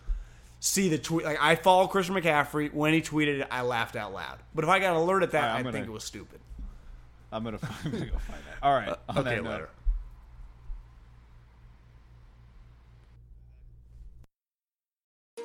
see 0.62 0.90
the 0.90 0.98
tweet. 0.98 1.26
Like 1.26 1.38
I 1.40 1.56
follow 1.56 1.86
Christian 1.86 2.16
McCaffrey. 2.16 2.74
When 2.74 2.92
he 2.92 3.00
tweeted 3.02 3.42
it, 3.42 3.48
I 3.52 3.62
laughed 3.62 3.96
out 3.96 4.14
loud. 4.14 4.40
But 4.56 4.64
if 4.64 4.70
I 4.70 4.80
got 4.80 4.96
alerted 4.96 5.28
at 5.30 5.32
that, 5.34 5.42
right, 5.52 5.60
I 5.60 5.62
gonna- 5.62 5.74
think 5.74 5.86
it 5.86 5.92
was 5.92 6.04
stupid. 6.04 6.40
I'm 7.32 7.44
gonna, 7.44 7.60
I'm 7.86 7.92
gonna 7.92 8.06
go 8.06 8.18
find 8.18 8.40
that. 8.40 8.64
All 8.64 8.74
right. 8.74 8.90
Uh, 8.90 8.96
on 9.10 9.18
okay, 9.20 9.36
that 9.36 9.44
note. 9.44 9.70